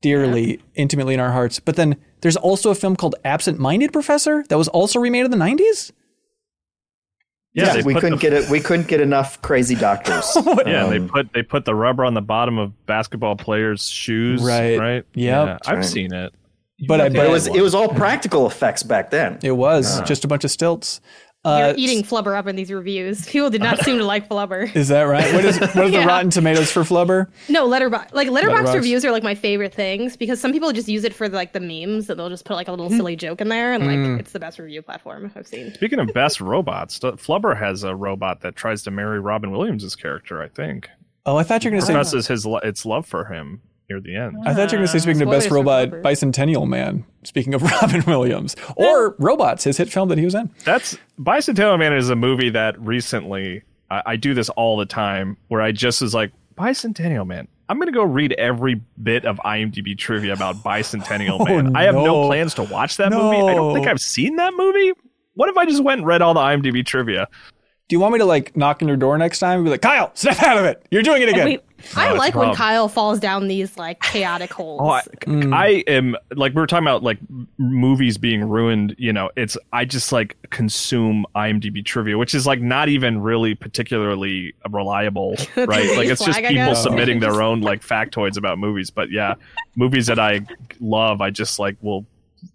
dearly, 0.00 0.60
intimately 0.76 1.14
in 1.14 1.20
our 1.20 1.32
hearts. 1.32 1.58
But 1.60 1.76
then 1.76 1.96
there's 2.20 2.36
also 2.36 2.70
a 2.70 2.74
film 2.74 2.94
called 2.96 3.16
Absent 3.24 3.58
Minded 3.58 3.92
Professor 3.92 4.44
that 4.48 4.56
was 4.56 4.68
also 4.68 5.00
remade 5.00 5.24
in 5.24 5.30
the 5.30 5.36
90s? 5.36 5.90
Yeah, 7.54 7.74
Yeah, 7.76 7.82
we 7.84 7.94
couldn't 7.94 8.12
the- 8.12 8.16
get 8.18 8.32
it. 8.32 8.48
We 8.50 8.60
couldn't 8.60 8.88
get 8.88 9.00
enough 9.00 9.40
crazy 9.42 9.74
doctors. 9.74 10.36
Yeah, 10.66 10.86
they 10.86 10.96
Um, 10.98 11.08
put 11.08 11.32
they 11.32 11.42
put 11.42 11.64
the 11.64 11.74
rubber 11.74 12.04
on 12.04 12.14
the 12.14 12.22
bottom 12.22 12.58
of 12.58 12.72
basketball 12.86 13.36
players' 13.36 13.88
shoes. 13.88 14.42
Right. 14.42 14.78
Right. 14.78 15.04
Yep. 15.14 15.46
Yeah, 15.46 15.58
I've 15.66 15.76
right. 15.78 15.84
seen 15.84 16.12
it. 16.12 16.32
But 16.88 17.00
I 17.00 17.08
but 17.08 17.26
it 17.26 17.30
was 17.30 17.46
it 17.46 17.60
was 17.60 17.74
all 17.74 17.88
practical 17.88 18.46
effects 18.46 18.82
back 18.82 19.10
then. 19.10 19.38
it 19.42 19.52
was 19.52 20.00
just 20.02 20.24
a 20.24 20.28
bunch 20.28 20.44
of 20.44 20.50
stilts. 20.50 21.00
Uh, 21.46 21.74
You're 21.76 21.90
eating 21.90 22.02
Flubber 22.02 22.34
up 22.38 22.46
in 22.46 22.56
these 22.56 22.72
reviews. 22.72 23.26
People 23.30 23.50
did 23.50 23.60
not 23.60 23.78
seem 23.80 23.98
to 23.98 24.04
like 24.04 24.30
Flubber. 24.30 24.74
Is 24.74 24.88
that 24.88 25.02
right? 25.02 25.30
What 25.34 25.44
is 25.44 25.60
what 25.60 25.68
is 25.68 25.92
the 25.92 25.98
Yeah. 25.98 26.06
Rotten 26.06 26.30
Tomatoes 26.30 26.72
for 26.72 26.84
Flubber? 26.84 27.26
No, 27.50 27.66
letterbox 27.66 28.14
like 28.14 28.30
letterbox 28.30 28.70
Letterboxd. 28.70 28.74
reviews 28.74 29.04
are 29.04 29.12
like 29.12 29.22
my 29.22 29.34
favorite 29.34 29.74
things 29.74 30.16
because 30.16 30.40
some 30.40 30.52
people 30.52 30.72
just 30.72 30.88
use 30.88 31.04
it 31.04 31.12
for 31.14 31.28
like 31.28 31.52
the 31.52 31.60
memes 31.60 32.08
and 32.08 32.18
they'll 32.18 32.30
just 32.30 32.46
put 32.46 32.54
like 32.54 32.66
a 32.66 32.70
little 32.70 32.88
Hmm. 32.88 32.96
silly 32.96 33.14
joke 33.16 33.42
in 33.42 33.50
there 33.50 33.74
and 33.74 33.86
like 33.86 34.20
it's 34.20 34.32
the 34.32 34.40
best 34.40 34.58
review 34.58 34.80
platform 34.80 35.30
I've 35.36 35.46
seen. 35.46 35.74
Speaking 35.74 35.98
of 36.00 36.14
best 36.14 36.40
robots, 36.40 36.98
Flubber 36.98 37.56
has 37.58 37.82
a 37.84 37.94
robot 37.94 38.40
that 38.40 38.56
tries 38.56 38.82
to 38.84 38.90
marry 38.90 39.20
Robin 39.20 39.50
Williams' 39.50 39.94
character. 39.94 40.42
I 40.42 40.48
think 40.48 40.88
Oh, 41.26 41.36
I 41.36 41.42
thought 41.42 41.62
you 41.62 41.68
were 41.68 41.72
going 41.72 41.82
to 41.82 41.86
say. 41.86 41.92
professes 41.92 42.26
his 42.26 42.46
lo- 42.46 42.58
its 42.58 42.86
love 42.86 43.04
for 43.06 43.26
him 43.26 43.60
near 43.88 44.00
the 44.00 44.16
end. 44.16 44.36
I 44.46 44.54
thought 44.54 44.72
you 44.72 44.78
were 44.78 44.84
going 44.84 44.86
to 44.86 44.88
say 44.88 44.98
speaking 44.98 45.22
of 45.22 45.30
best 45.30 45.50
robot, 45.50 45.90
Bicentennial 45.90 46.66
Man. 46.68 47.04
Speaking 47.24 47.54
of 47.54 47.62
Robin 47.82 48.02
Williams 48.06 48.56
or 48.76 49.14
Robots, 49.18 49.64
his 49.64 49.76
hit 49.76 49.90
film 49.90 50.08
that 50.08 50.18
he 50.18 50.24
was 50.24 50.34
in. 50.34 50.50
That's 50.64 50.96
Bicentennial 51.20 51.78
Man 51.78 51.92
is 51.92 52.10
a 52.10 52.16
movie 52.16 52.50
that 52.50 52.78
recently 52.80 53.62
I, 53.90 54.02
I 54.06 54.16
do 54.16 54.34
this 54.34 54.48
all 54.50 54.76
the 54.76 54.86
time 54.86 55.36
where 55.48 55.60
I 55.62 55.72
just 55.72 56.00
was 56.02 56.14
like 56.14 56.32
Bicentennial 56.56 57.26
Man. 57.26 57.48
I'm 57.68 57.78
gonna 57.78 57.92
go 57.92 58.04
read 58.04 58.32
every 58.32 58.80
bit 59.02 59.24
of 59.24 59.36
IMDb 59.38 59.96
trivia 59.96 60.34
about 60.34 60.56
Bicentennial 60.64 61.38
Oh, 61.40 61.44
Man. 61.44 61.74
I 61.76 61.84
have 61.84 61.94
no 61.94 62.04
no. 62.04 62.26
plans 62.26 62.54
to 62.54 62.62
watch 62.64 62.96
that 62.98 63.10
movie. 63.10 63.36
I 63.48 63.54
don't 63.54 63.74
think 63.74 63.86
I've 63.86 64.00
seen 64.00 64.36
that 64.36 64.52
movie. 64.54 64.92
What 65.34 65.48
if 65.48 65.56
I 65.56 65.64
just 65.66 65.82
went 65.82 66.00
and 66.00 66.06
read 66.06 66.22
all 66.22 66.32
the 66.34 66.40
IMDb 66.40 66.84
trivia? 66.86 67.26
Do 67.88 67.96
you 67.96 68.00
want 68.00 68.14
me 68.14 68.18
to 68.20 68.24
like 68.24 68.56
knock 68.56 68.80
on 68.80 68.88
your 68.88 68.96
door 68.96 69.18
next 69.18 69.40
time 69.40 69.58
and 69.58 69.64
be 69.64 69.70
like, 69.70 69.82
Kyle, 69.82 70.10
snap 70.14 70.42
out 70.42 70.56
of 70.56 70.64
it. 70.64 70.86
You're 70.90 71.02
doing 71.02 71.20
it 71.20 71.28
again. 71.28 71.44
We, 71.44 71.58
I 71.94 72.10
it's 72.10 72.18
like 72.18 72.34
when. 72.34 72.54
Kyle 72.54 72.88
falls 72.88 73.20
down 73.20 73.46
these 73.46 73.76
like 73.76 74.00
chaotic 74.00 74.52
holes. 74.54 74.80
Oh, 74.82 74.88
I, 74.88 75.02
mm. 75.02 75.44
Mm. 75.44 75.54
I 75.54 75.68
am 75.86 76.16
like 76.34 76.54
we 76.54 76.60
were 76.60 76.66
talking 76.66 76.84
about 76.84 77.02
like 77.02 77.18
movies 77.58 78.16
being 78.16 78.42
ruined. 78.48 78.94
You 78.96 79.12
know, 79.12 79.30
it's 79.36 79.58
I 79.72 79.84
just 79.84 80.12
like 80.12 80.36
consume 80.48 81.26
IMDb 81.36 81.84
trivia, 81.84 82.16
which 82.16 82.34
is 82.34 82.46
like 82.46 82.62
not 82.62 82.88
even 82.88 83.20
really 83.20 83.54
particularly 83.54 84.54
reliable, 84.70 85.36
right? 85.56 85.96
Like 85.96 86.08
it's 86.08 86.24
just 86.24 86.38
flag, 86.38 86.48
people 86.48 86.74
submitting 86.74 87.20
their 87.20 87.42
own 87.42 87.60
like 87.60 87.82
factoids 87.82 88.38
about 88.38 88.58
movies. 88.58 88.88
But 88.88 89.10
yeah, 89.10 89.34
movies 89.76 90.06
that 90.06 90.18
I 90.18 90.40
love, 90.80 91.20
I 91.20 91.30
just 91.30 91.58
like 91.58 91.76
will. 91.82 92.06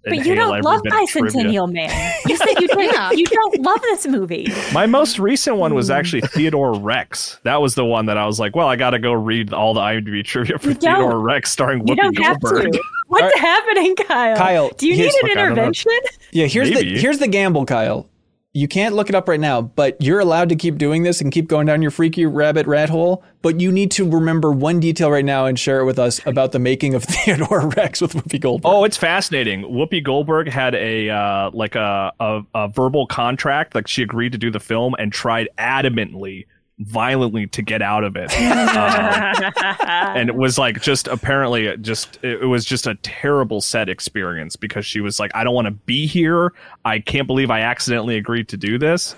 But 0.03 0.25
you 0.25 0.35
don't 0.35 0.61
love 0.63 0.81
bit 0.83 0.93
of. 0.93 0.99
Bicentennial 0.99 1.71
Man. 1.71 2.13
You 2.27 2.35
said 2.37 2.59
you 2.59 2.67
don't, 2.67 2.83
Yeah. 2.83 3.11
you 3.11 3.25
don't 3.25 3.61
love 3.61 3.81
this 3.81 4.07
movie. 4.07 4.47
My 4.73 4.85
most 4.85 5.19
recent 5.19 5.57
one 5.57 5.71
Hmm. 5.71 5.75
was 5.77 5.89
actually 5.89 6.21
Theodore 6.21 6.73
Rex. 6.79 7.39
That 7.43 7.61
was 7.61 7.75
the 7.75 7.85
one 7.85 8.07
that 8.07 8.17
I 8.17 8.25
was 8.25 8.39
like, 8.39 8.55
well, 8.55 8.67
I 8.67 8.75
got 8.75 8.91
to 8.91 8.99
go 8.99 9.11
read 9.13 9.53
all 9.53 9.73
the 9.73 9.81
IMDb 9.81 10.23
trivia 10.25 10.57
for 10.57 10.73
Theodore 10.73 11.19
Rex 11.19 11.51
starring 11.51 11.83
Whoopi 11.85 11.95
don't 11.97 12.15
Goldberg. 12.15 12.71
to. 12.73 12.81
What's 13.07 13.37
happening, 13.39 13.95
Kyle? 13.95 14.35
Kyle, 14.37 14.69
do 14.77 14.87
you 14.87 14.95
need 14.95 15.05
an 15.05 15.11
Look, 15.23 15.31
I 15.31 15.33
don't 15.35 15.35
know. 15.35 15.43
intervention? 15.51 15.91
Yeah, 16.31 16.45
here's 16.47 16.69
the 16.69 16.99
here's 16.99 17.19
the 17.19 17.27
gamble, 17.27 17.65
Kyle. 17.65 18.08
You 18.51 18.67
can't 18.67 18.95
look 18.95 19.09
it 19.09 19.15
up 19.15 19.27
right 19.27 19.39
now, 19.39 19.61
but 19.61 20.01
you're 20.01 20.19
allowed 20.19 20.49
to 20.49 20.55
keep 20.55 20.79
doing 20.79 21.03
this 21.03 21.21
and 21.21 21.31
keep 21.31 21.47
going 21.47 21.67
down 21.67 21.83
your 21.83 21.91
freaky 21.91 22.25
rabbit 22.25 22.65
rat 22.65 22.89
hole. 22.89 23.23
But 23.43 23.61
you 23.61 23.71
need 23.71 23.91
to 23.91 24.09
remember 24.09 24.51
one 24.51 24.79
detail 24.79 25.11
right 25.11 25.23
now 25.23 25.45
and 25.45 25.57
share 25.57 25.81
it 25.81 25.85
with 25.85 25.99
us 25.99 26.19
about 26.25 26.51
the 26.51 26.57
making 26.57 26.95
of 26.95 27.03
Theodore 27.05 27.67
Rex 27.69 28.01
with 28.01 28.13
Whoopi 28.13 28.41
Goldberg. 28.41 28.71
Oh, 28.71 28.85
it's 28.85 28.97
fascinating. 28.97 29.61
Whoopi 29.65 30.03
Goldberg 30.03 30.49
had 30.49 30.73
a 30.73 31.11
uh, 31.11 31.51
like 31.53 31.75
a, 31.75 32.11
a 32.19 32.41
a 32.55 32.67
verbal 32.69 33.05
contract, 33.05 33.75
like 33.75 33.87
she 33.87 34.01
agreed 34.01 34.31
to 34.31 34.39
do 34.39 34.49
the 34.49 34.59
film 34.59 34.95
and 34.97 35.13
tried 35.13 35.47
adamantly, 35.59 36.47
violently 36.79 37.45
to 37.47 37.61
get 37.61 37.81
out 37.81 38.03
of 38.03 38.15
it, 38.15 38.31
Um, 38.39 40.15
and 40.15 40.29
it 40.29 40.35
was 40.35 40.57
like 40.57 40.81
just 40.81 41.07
apparently 41.07 41.75
just 41.77 42.19
it, 42.23 42.43
it 42.43 42.45
was 42.45 42.65
just 42.65 42.87
a 42.87 42.95
terrible 42.95 43.61
set 43.61 43.89
experience 43.89 44.55
because 44.55 44.85
she 44.85 45.01
was 45.01 45.19
like, 45.19 45.31
I 45.35 45.43
don't 45.43 45.53
want 45.53 45.65
to 45.65 45.71
be 45.71 46.07
here. 46.07 46.53
I 46.85 46.99
can't 46.99 47.27
believe 47.27 47.51
I 47.51 47.61
accidentally 47.61 48.17
agreed 48.17 48.47
to 48.49 48.57
do 48.57 48.77
this. 48.77 49.15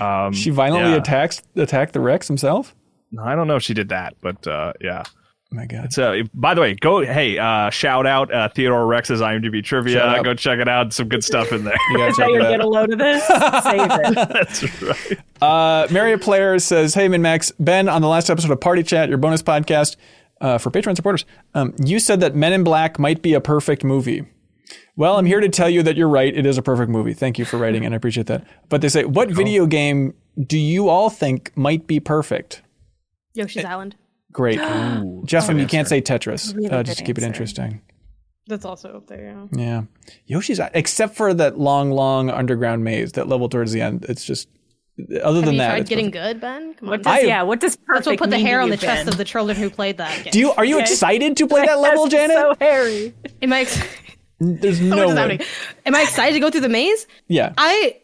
Um, 0.00 0.32
she 0.32 0.50
violently 0.50 0.92
yeah. 0.92 0.98
attacks 0.98 1.42
attacked 1.56 1.92
the 1.92 2.00
Rex 2.00 2.26
himself. 2.26 2.74
I 3.22 3.34
don't 3.34 3.46
know 3.46 3.56
if 3.56 3.62
she 3.62 3.74
did 3.74 3.88
that, 3.90 4.14
but 4.20 4.46
uh, 4.46 4.72
yeah. 4.80 5.04
Oh 5.50 5.56
my 5.56 5.64
God. 5.64 5.94
So, 5.94 6.20
by 6.34 6.52
the 6.52 6.60
way, 6.60 6.74
go 6.74 7.00
hey, 7.00 7.38
uh, 7.38 7.70
shout 7.70 8.06
out 8.06 8.32
uh, 8.32 8.50
Theodore 8.50 8.86
Rex's 8.86 9.22
IMDb 9.22 9.64
trivia. 9.64 10.20
Go 10.22 10.34
check 10.34 10.58
it 10.58 10.68
out. 10.68 10.92
Some 10.92 11.08
good 11.08 11.24
stuff 11.24 11.52
in 11.52 11.64
there. 11.64 11.76
You 11.90 11.96
gotta 11.96 12.12
check 12.14 12.28
it 12.28 12.32
you're 12.32 12.42
out. 12.42 12.50
get 12.50 12.60
a 12.60 12.68
load 12.68 12.92
of 12.92 12.98
this? 12.98 13.26
Save 13.26 13.90
it. 13.90 14.14
That's 14.28 14.82
right. 14.82 15.18
Uh, 15.40 15.86
Marriott 15.90 16.20
Player 16.20 16.58
says, 16.58 16.94
Hey, 16.94 17.08
MinnMax 17.08 17.52
Ben, 17.58 17.88
on 17.88 18.02
the 18.02 18.08
last 18.08 18.28
episode 18.28 18.50
of 18.50 18.60
Party 18.60 18.82
Chat, 18.82 19.08
your 19.08 19.16
bonus 19.16 19.42
podcast 19.42 19.96
uh, 20.42 20.58
for 20.58 20.70
Patreon 20.70 20.96
supporters, 20.96 21.24
um, 21.54 21.74
you 21.82 21.98
said 21.98 22.20
that 22.20 22.34
Men 22.34 22.52
in 22.52 22.62
Black 22.62 22.98
might 22.98 23.22
be 23.22 23.32
a 23.32 23.40
perfect 23.40 23.84
movie. 23.84 24.26
Well, 24.96 25.16
I'm 25.16 25.26
here 25.26 25.40
to 25.40 25.48
tell 25.48 25.70
you 25.70 25.82
that 25.84 25.96
you're 25.96 26.08
right. 26.08 26.36
It 26.36 26.44
is 26.44 26.58
a 26.58 26.62
perfect 26.62 26.90
movie. 26.90 27.14
Thank 27.14 27.38
you 27.38 27.46
for 27.46 27.56
writing, 27.56 27.86
and 27.86 27.94
I 27.94 27.96
appreciate 27.96 28.26
that. 28.26 28.44
But 28.68 28.82
they 28.82 28.90
say, 28.90 29.06
What 29.06 29.30
video 29.30 29.64
game 29.64 30.12
do 30.46 30.58
you 30.58 30.90
all 30.90 31.08
think 31.08 31.56
might 31.56 31.86
be 31.86 32.00
perfect? 32.00 32.60
Yoshi's 33.32 33.64
Island. 33.64 33.96
Great. 34.32 34.58
Jeff, 35.24 35.48
you 35.48 35.66
can't 35.66 35.88
say 35.88 36.00
Tetris. 36.02 36.54
Really 36.54 36.68
uh, 36.70 36.82
just 36.82 36.98
to 36.98 37.04
keep 37.04 37.18
it 37.18 37.24
interesting. 37.24 37.80
That's 38.46 38.64
also 38.64 38.96
up 38.96 39.06
there. 39.08 39.46
Yeah. 39.52 39.58
Yeah. 39.60 39.82
Yoshi's, 40.26 40.60
except 40.74 41.16
for 41.16 41.34
that 41.34 41.58
long, 41.58 41.90
long 41.90 42.30
underground 42.30 42.82
maze, 42.84 43.12
that 43.12 43.28
level 43.28 43.48
towards 43.48 43.72
the 43.72 43.80
end, 43.82 44.06
it's 44.08 44.24
just, 44.24 44.48
other 45.22 45.36
Have 45.40 45.44
than 45.44 45.54
you 45.54 45.58
that. 45.60 45.68
tried 45.68 45.80
it's 45.82 45.90
getting 45.90 46.10
perfect. 46.10 46.34
good, 46.34 46.40
Ben? 46.40 46.74
Come 46.74 46.88
on. 46.88 46.98
Does, 46.98 47.06
I- 47.06 47.20
yeah, 47.20 47.42
what 47.42 47.60
does 47.60 47.76
perfect 47.76 47.94
That's 47.94 48.06
what 48.06 48.18
put 48.18 48.30
the 48.30 48.38
hair 48.38 48.60
on 48.60 48.70
the 48.70 48.76
chest 48.78 49.04
Ben? 49.04 49.08
of 49.12 49.18
the 49.18 49.24
children 49.24 49.56
who 49.56 49.68
played 49.70 49.98
that 49.98 50.24
game. 50.24 50.32
Do 50.32 50.38
you, 50.38 50.50
are 50.52 50.64
you 50.64 50.76
Okay. 50.76 50.84
excited 50.90 51.36
to 51.36 51.46
play 51.46 51.66
that 51.66 51.78
level, 51.78 52.08
Janet? 52.08 52.36
So 52.36 52.54
hairy. 52.58 53.14
Am 53.42 53.52
I, 53.52 53.60
ex- 53.62 53.86
There's 54.40 54.80
no 54.80 55.08
way. 55.14 55.40
Am 55.86 55.94
I 55.94 56.02
excited 56.02 56.32
to 56.34 56.40
go 56.40 56.50
through 56.50 56.62
the 56.62 56.68
maze? 56.68 57.06
Yeah. 57.28 57.52
I, 57.58 58.00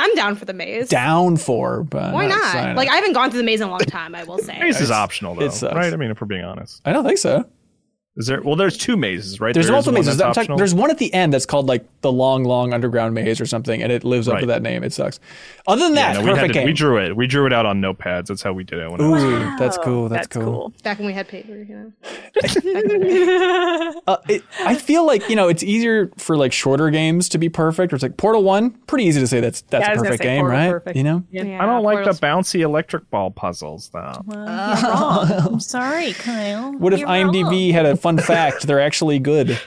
I'm 0.00 0.14
down 0.14 0.34
for 0.36 0.44
the 0.44 0.52
maze. 0.52 0.88
down 0.88 1.36
for, 1.36 1.82
but 1.84 2.12
Why 2.12 2.26
not? 2.26 2.38
excited. 2.38 2.76
Like 2.76 2.88
I 2.88 2.94
haven't 2.96 3.12
gone 3.12 3.30
through 3.30 3.38
the 3.40 3.44
maze 3.44 3.60
in 3.60 3.68
a 3.68 3.70
long 3.70 3.80
time. 3.80 4.14
I 4.14 4.24
will 4.24 4.38
say. 4.38 4.58
Maze 4.60 4.80
is 4.80 4.90
optional 4.90 5.34
though, 5.34 5.46
it 5.46 5.52
sucks. 5.52 5.74
right? 5.74 5.92
I 5.92 5.96
mean, 5.96 6.10
if 6.10 6.20
we're 6.20 6.26
being 6.26 6.44
honest, 6.44 6.80
I 6.84 6.92
don't 6.92 7.04
think 7.04 7.18
so. 7.18 7.44
Is 8.20 8.26
there? 8.26 8.40
Well, 8.42 8.54
there's 8.56 8.76
two 8.76 8.96
mazes, 8.96 9.40
right? 9.40 9.52
There's 9.52 9.66
There 9.66 9.74
is 9.76 9.86
multiple 9.86 9.94
one 9.98 10.04
mazes. 10.06 10.18
that's 10.18 10.38
I'm 10.38 10.44
talking- 10.46 10.56
there's 10.56 10.74
one 10.74 10.90
at 10.90 10.98
the 10.98 11.12
end 11.12 11.32
that's 11.32 11.46
called 11.46 11.66
like 11.66 11.84
the 12.02 12.12
long, 12.12 12.44
long 12.44 12.72
underground 12.72 13.14
maze 13.14 13.40
or 13.40 13.46
something, 13.46 13.82
and 13.82 13.90
it 13.90 14.04
lives 14.04 14.28
up 14.28 14.38
to 14.40 14.46
that 14.46 14.62
name. 14.62 14.84
It 14.84 14.92
sucks. 14.92 15.18
Other 15.66 15.84
than 15.84 15.94
that, 15.94 16.14
Yeah, 16.16 16.22
no, 16.22 16.32
we, 16.34 16.40
to, 16.40 16.48
game. 16.52 16.64
we 16.64 16.72
drew 16.72 16.98
it. 16.98 17.16
We 17.16 17.26
drew 17.26 17.46
it 17.46 17.52
out 17.52 17.66
on 17.66 17.80
notepads. 17.80 18.26
That's 18.28 18.42
how 18.42 18.52
we 18.52 18.64
did 18.64 18.78
it. 18.78 18.90
When 18.90 19.00
I 19.00 19.08
was 19.08 19.22
Ooh, 19.24 19.56
that's 19.58 19.76
cool. 19.78 20.08
That's, 20.08 20.26
That's 20.28 20.44
cool. 20.44 20.72
Back 20.82 20.98
when 20.98 21.06
we 21.06 21.12
had 21.12 21.28
paper, 21.28 21.56
you 21.56 21.74
know. 21.74 21.92
Uh, 24.06 24.16
it, 24.28 24.42
I 24.60 24.74
feel 24.76 25.04
like 25.06 25.28
you 25.28 25.36
know 25.36 25.48
it's 25.48 25.62
easier 25.62 26.10
for 26.16 26.36
like 26.36 26.52
shorter 26.52 26.90
games 26.90 27.28
to 27.30 27.38
be 27.38 27.48
perfect. 27.48 27.92
Or 27.92 27.96
it's 27.96 28.02
like 28.02 28.16
Portal 28.16 28.42
One, 28.42 28.70
pretty 28.86 29.04
easy 29.04 29.20
to 29.20 29.26
say 29.26 29.40
that's 29.40 29.60
that's 29.62 29.84
Yeah, 29.86 29.90
I 29.92 29.94
a 29.94 29.98
perfect 29.98 30.22
game, 30.22 30.40
Portal 30.42 30.58
right? 30.58 30.70
perfect. 30.70 30.96
You 30.96 31.04
know, 31.04 31.24
Yeah. 31.30 31.62
I 31.62 31.66
don't 31.66 31.82
like 31.82 32.04
the 32.04 32.12
bouncy 32.12 32.60
electric 32.60 33.08
ball 33.10 33.30
puzzles 33.30 33.90
though. 33.92 34.22
Well, 34.24 34.38
you're 34.38 34.90
wrong. 34.90 35.30
I'm 35.54 35.60
sorry, 35.60 36.12
Kyle. 36.14 36.72
what 36.72 36.92
if 36.92 37.00
You're 37.00 37.08
IMDb 37.08 37.44
wrong. 37.44 37.70
had 37.72 37.86
a 37.86 37.96
fun 37.96 38.09
fact? 38.18 38.66
They're 38.66 38.80
actually 38.80 39.18
good. 39.18 39.58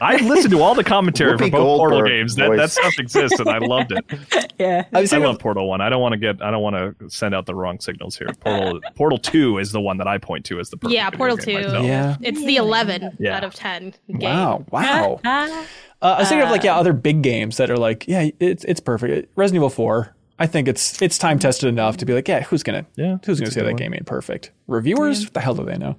I 0.00 0.16
listened 0.16 0.52
to 0.52 0.60
all 0.62 0.74
the 0.74 0.84
commentary 0.84 1.38
for 1.38 1.44
Whoopi 1.44 1.50
both 1.52 1.78
Portal 1.78 2.02
games. 2.04 2.34
That, 2.34 2.48
voice. 2.48 2.58
that 2.58 2.70
stuff 2.70 2.98
exists, 2.98 3.40
and 3.40 3.48
I 3.48 3.58
loved 3.58 3.92
it. 3.92 4.04
Yeah. 4.58 4.84
I 4.94 5.00
I 5.12 5.16
love 5.18 5.38
Portal 5.38 5.68
One. 5.68 5.82
I 5.82 5.90
don't 5.90 6.00
want 6.00 6.12
to 6.14 6.18
get. 6.18 6.40
I 6.40 6.50
don't 6.50 6.62
want 6.62 6.98
to 6.98 7.10
send 7.10 7.34
out 7.34 7.44
the 7.44 7.54
wrong 7.54 7.78
signals 7.78 8.16
here. 8.16 8.28
Portal 8.40 8.80
Portal 8.94 9.18
Two 9.18 9.58
is 9.58 9.70
the 9.70 9.82
one 9.82 9.98
that 9.98 10.06
I 10.06 10.16
point 10.16 10.46
to 10.46 10.58
as 10.58 10.70
the 10.70 10.78
perfect 10.78 10.94
Yeah, 10.94 11.10
Portal 11.10 11.36
2. 11.36 11.50
Yeah. 11.52 12.16
It's 12.22 12.42
the 12.42 12.56
11 12.56 13.18
Yeah. 13.18 13.36
out 13.36 13.44
of 13.44 13.52
10 13.54 13.92
game. 14.18 14.20
Wow, 14.20 14.64
wow. 14.70 15.20
Ah, 15.24 15.66
Uh, 16.02 16.14
I 16.16 16.18
was 16.20 16.28
thinking 16.28 16.44
of 16.44 16.50
like 16.50 16.62
yeah, 16.64 16.76
other 16.76 16.92
big 16.94 17.20
games 17.22 17.56
that 17.58 17.70
are 17.70 17.76
like 17.78 18.06
yeah, 18.08 18.28
it's 18.40 18.64
it's 18.64 18.80
perfect. 18.80 19.30
Resident 19.36 19.56
Evil 19.60 19.70
Four. 19.70 20.14
I 20.38 20.46
think 20.46 20.68
it's 20.68 21.00
it's 21.02 21.16
time 21.18 21.38
tested 21.38 21.68
enough 21.70 21.96
to 21.98 22.06
be 22.06 22.12
like 22.14 22.28
yeah, 22.28 22.42
who's 22.44 22.62
gonna 22.62 22.84
Yeah, 22.96 23.16
who's 23.26 23.40
gonna 23.40 23.50
say 23.50 23.60
that 23.62 23.66
one. 23.68 23.76
game 23.76 23.92
ain't 23.94 24.06
perfect? 24.06 24.52
Reviewers? 24.66 25.24
What 25.24 25.34
the 25.34 25.40
hell 25.40 25.54
do 25.54 25.64
they 25.64 25.76
know? 25.78 25.96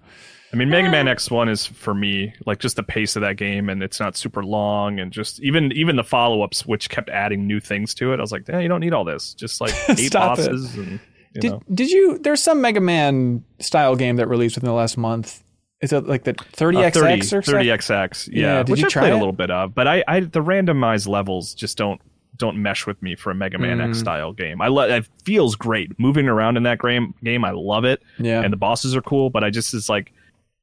I 0.54 0.56
mean, 0.56 0.70
Mega 0.70 0.90
Man 0.90 1.08
X 1.10 1.30
One 1.30 1.50
is 1.50 1.66
for 1.66 1.94
me 1.94 2.34
like 2.46 2.60
just 2.60 2.78
the 2.78 2.84
pace 2.84 3.16
of 3.18 3.22
that 3.22 3.36
game, 3.36 3.70
and 3.70 3.84
it's 3.84 4.00
not 4.00 4.16
super 4.16 4.44
long, 4.44 5.00
and 5.00 5.12
just 5.12 5.42
even 5.42 5.72
even 5.74 5.96
the 5.98 6.04
follow 6.04 6.42
ups, 6.42 6.66
which 6.66 6.90
kept 6.90 7.10
adding 7.10 7.46
new 7.48 7.60
things 7.60 7.94
to 7.96 8.14
it. 8.14 8.20
I 8.20 8.22
was 8.22 8.32
like, 8.32 8.48
yeah, 8.48 8.60
you 8.60 8.68
don't 8.70 8.80
need 8.80 8.94
all 8.94 9.04
this. 9.04 9.34
Just 9.34 9.60
like 9.60 9.74
eight 9.90 9.98
Stop 10.08 10.40
it. 10.40 10.46
bosses, 10.50 10.76
and 10.78 11.00
Did 11.34 11.52
know. 11.52 11.62
did 11.74 11.92
you? 11.92 12.18
There's 12.20 12.42
some 12.42 12.62
Mega 12.62 12.80
Man 12.80 13.44
style 13.60 13.96
game 13.98 14.16
that 14.16 14.28
released 14.28 14.56
within 14.56 14.70
the 14.70 14.74
last 14.74 14.98
month. 14.98 15.44
Is 15.82 15.94
it 15.94 16.08
like 16.08 16.24
the 16.24 16.34
30XX 16.34 16.88
Uh, 16.88 16.90
30, 16.92 17.20
or 17.20 17.24
something? 17.44 17.54
30XX, 17.68 18.30
yeah, 18.32 18.42
Yeah, 18.42 18.64
did 18.64 18.70
which 18.72 18.80
you 18.80 18.88
I 18.88 18.90
try 18.90 19.02
played 19.04 19.12
it? 19.12 19.16
a 19.16 19.18
little 19.18 19.32
bit 19.34 19.52
of, 19.52 19.76
but 19.76 19.86
I, 19.88 20.04
I 20.08 20.22
the 20.22 20.42
randomized 20.42 21.08
levels 21.08 21.54
just 21.54 21.78
don't 21.78 22.02
don't 22.36 22.62
mesh 22.62 22.88
with 22.88 23.00
me 23.04 23.16
for 23.16 23.32
a 23.32 23.36
Mega 23.36 23.58
Man 23.60 23.80
Mm. 23.80 23.90
X 23.90 24.00
style 24.00 24.32
game. 24.32 24.62
I 24.62 24.70
love 24.70 24.90
it 24.90 25.08
feels 25.26 25.56
great 25.56 26.00
moving 26.00 26.28
around 26.30 26.56
in 26.58 26.64
that 26.64 26.80
game. 26.80 27.14
Game 27.24 27.44
I 27.46 27.52
love 27.52 27.84
it, 27.84 28.02
Yeah. 28.18 28.42
and 28.42 28.52
the 28.54 28.58
bosses 28.58 28.96
are 28.96 29.02
cool, 29.02 29.30
but 29.30 29.44
I 29.44 29.50
just 29.50 29.74
is 29.74 29.90
like 29.90 30.14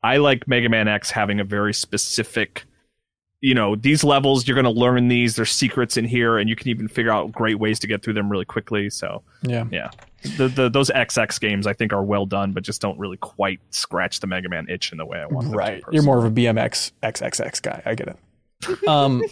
I 0.05 0.19
like 0.19 0.47
Mega 0.47 0.69
Man 0.69 0.87
X 0.87 1.11
having 1.11 1.41
a 1.41 1.45
very 1.45 1.73
specific. 1.75 2.65
You 3.41 3.55
know 3.55 3.75
these 3.77 4.05
levels. 4.05 4.47
You're 4.47 4.55
going 4.55 4.73
to 4.73 4.81
learn 4.81 5.09
these. 5.09 5.37
There's 5.37 5.51
secrets 5.51 5.97
in 5.97 6.05
here, 6.05 6.39
and 6.39 6.49
you 6.49 6.57
can 6.57 6.69
even 6.69 6.89
figure 6.89 7.11
out 7.11 7.31
great 7.33 7.59
ways 7.59 7.79
to 7.81 7.87
get 7.87 8.03
through 8.03 8.15
them 8.15 8.31
really 8.31 8.45
quickly. 8.47 8.89
So 8.89 9.23
Yeah. 9.43 9.65
yeah, 9.71 9.91
the, 10.39 10.49
the 10.49 10.69
those 10.71 10.91
XX 10.91 11.39
games 11.41 11.67
I 11.67 11.73
think 11.75 11.93
are 11.93 12.03
well 12.03 12.25
done, 12.25 12.53
but 12.53 12.63
just 12.63 12.81
don't 12.81 12.99
really 12.99 13.19
quite 13.19 13.61
scratch 13.71 14.21
the 14.21 14.27
Mega 14.27 14.49
Man 14.49 14.67
itch 14.71 14.93
in 14.93 14.99
the 14.99 15.05
way 15.05 15.19
I 15.19 15.27
want 15.27 15.45
them 15.47 15.53
to. 15.53 15.59
Right. 15.59 15.83
You're 15.91 16.03
more 16.03 16.19
of 16.19 16.25
a 16.25 16.31
BMX 16.31 16.93
XXX 17.03 17.61
guy. 17.61 17.83
I 17.85 17.95
get 17.95 18.09
it. 18.09 18.17
Um, 18.87 19.23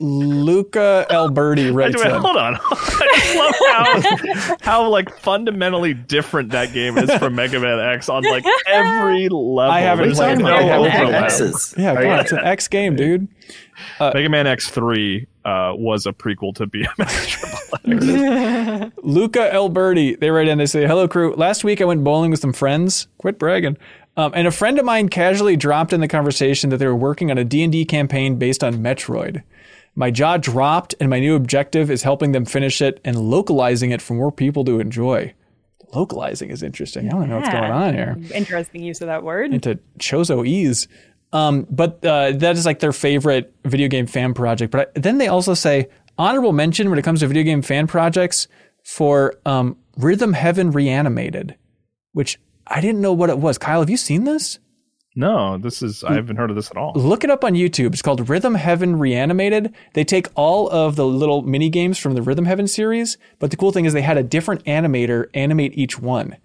Luca 0.00 1.06
Alberti 1.10 1.70
writes 1.70 1.96
Wait, 1.96 2.12
in. 2.12 2.20
hold 2.20 2.36
on. 2.36 2.54
I 2.60 3.10
just 3.14 3.36
love 3.36 4.24
how, 4.38 4.56
how 4.60 4.88
like 4.88 5.10
fundamentally 5.18 5.94
different 5.94 6.50
that 6.50 6.72
game 6.72 6.98
is 6.98 7.12
from 7.14 7.34
Mega 7.34 7.60
Man 7.60 7.78
X 7.80 8.08
on 8.08 8.22
like 8.24 8.44
every 8.66 9.28
level. 9.28 9.60
I 9.60 9.80
haven't 9.80 10.14
played 10.14 10.38
no. 10.38 10.46
I 10.46 10.62
haven't 10.62 10.92
overlap. 10.92 11.24
X's. 11.24 11.74
Yeah, 11.76 11.92
Are 11.92 12.02
come 12.02 12.10
on, 12.12 12.20
it's 12.20 12.32
an 12.32 12.40
X 12.40 12.68
game, 12.68 12.96
dude. 12.96 13.28
Mega 14.00 14.28
Man 14.28 14.46
X 14.46 14.70
three 14.70 15.26
uh, 15.44 15.72
was 15.74 16.06
a 16.06 16.12
prequel 16.12 16.54
to 16.56 16.66
BMX 16.66 17.26
Triple 17.28 17.58
X. 18.86 18.92
Luca 19.02 19.52
Alberti, 19.52 20.16
they 20.16 20.30
write 20.30 20.48
in, 20.48 20.58
they 20.58 20.66
say, 20.66 20.86
Hello, 20.86 21.08
crew. 21.08 21.34
Last 21.34 21.64
week 21.64 21.80
I 21.80 21.84
went 21.84 22.04
bowling 22.04 22.30
with 22.30 22.40
some 22.40 22.52
friends. 22.52 23.08
Quit 23.18 23.38
bragging. 23.38 23.76
Um, 24.16 24.32
and 24.34 24.46
a 24.46 24.50
friend 24.50 24.78
of 24.78 24.84
mine 24.84 25.08
casually 25.08 25.56
dropped 25.56 25.92
in 25.92 26.00
the 26.00 26.08
conversation 26.08 26.70
that 26.70 26.76
they 26.76 26.86
were 26.86 26.94
working 26.94 27.30
on 27.30 27.38
a 27.38 27.44
D&D 27.44 27.86
campaign 27.86 28.36
based 28.36 28.62
on 28.62 28.74
Metroid. 28.74 29.42
My 29.94 30.10
jaw 30.10 30.36
dropped, 30.36 30.94
and 31.00 31.10
my 31.10 31.20
new 31.20 31.34
objective 31.34 31.90
is 31.90 32.02
helping 32.02 32.32
them 32.32 32.44
finish 32.44 32.80
it 32.80 33.00
and 33.04 33.16
localizing 33.18 33.90
it 33.90 34.00
for 34.02 34.14
more 34.14 34.32
people 34.32 34.64
to 34.64 34.80
enjoy. 34.80 35.34
Localizing 35.94 36.50
is 36.50 36.62
interesting. 36.62 37.08
I 37.08 37.10
don't 37.10 37.28
know 37.28 37.36
what's 37.36 37.50
going 37.50 37.70
on 37.70 37.94
here. 37.94 38.16
Interesting 38.34 38.82
use 38.82 39.02
of 39.02 39.08
that 39.08 39.22
word. 39.22 39.52
into 39.52 39.78
Chozo 39.98 40.46
Ease. 40.46 40.88
Um, 41.34 41.66
but 41.70 42.04
uh, 42.04 42.32
that 42.32 42.56
is 42.56 42.64
like 42.64 42.80
their 42.80 42.92
favorite 42.92 43.54
video 43.64 43.88
game 43.88 44.06
fan 44.06 44.34
project. 44.34 44.70
But 44.70 44.92
I, 44.96 45.00
then 45.00 45.18
they 45.18 45.28
also 45.28 45.54
say 45.54 45.88
honorable 46.18 46.52
mention 46.52 46.88
when 46.90 46.98
it 46.98 47.02
comes 47.02 47.20
to 47.20 47.26
video 47.26 47.42
game 47.42 47.62
fan 47.62 47.86
projects. 47.86 48.48
for 48.84 49.34
um, 49.46 49.76
Rhythm 49.96 50.32
Heaven 50.32 50.70
Reanimated, 50.70 51.56
which 52.12 52.38
I 52.66 52.80
didn't 52.80 53.00
know 53.00 53.12
what 53.12 53.30
it 53.30 53.38
was. 53.38 53.58
Kyle, 53.58 53.80
have 53.80 53.90
you 53.90 53.96
seen 53.96 54.24
this? 54.24 54.58
No, 55.14 55.58
this 55.58 55.82
is 55.82 56.02
I 56.04 56.14
haven't 56.14 56.36
heard 56.36 56.48
of 56.48 56.56
this 56.56 56.70
at 56.70 56.76
all. 56.76 56.94
Look 56.94 57.22
it 57.22 57.28
up 57.28 57.44
on 57.44 57.52
YouTube. 57.52 57.92
It's 57.92 58.00
called 58.00 58.30
Rhythm 58.30 58.54
Heaven 58.54 58.98
Reanimated. 58.98 59.74
They 59.92 60.04
take 60.04 60.28
all 60.34 60.70
of 60.70 60.96
the 60.96 61.04
little 61.04 61.42
mini 61.42 61.68
games 61.68 61.98
from 61.98 62.14
the 62.14 62.22
Rhythm 62.22 62.46
Heaven 62.46 62.66
series, 62.66 63.18
but 63.38 63.50
the 63.50 63.58
cool 63.58 63.72
thing 63.72 63.84
is 63.84 63.92
they 63.92 64.00
had 64.00 64.16
a 64.16 64.22
different 64.22 64.64
animator 64.64 65.26
animate 65.34 65.76
each 65.76 65.98
one. 65.98 66.36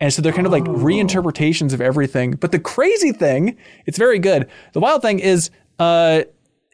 And 0.00 0.12
so 0.12 0.22
they're 0.22 0.32
kind 0.32 0.46
of 0.46 0.52
like 0.52 0.64
reinterpretations 0.64 1.72
of 1.74 1.80
everything. 1.80 2.32
But 2.32 2.50
the 2.50 2.58
crazy 2.58 3.12
thing, 3.12 3.56
it's 3.86 3.98
very 3.98 4.18
good. 4.18 4.48
The 4.72 4.80
wild 4.80 5.02
thing 5.02 5.18
is, 5.18 5.50
uh, 5.78 6.22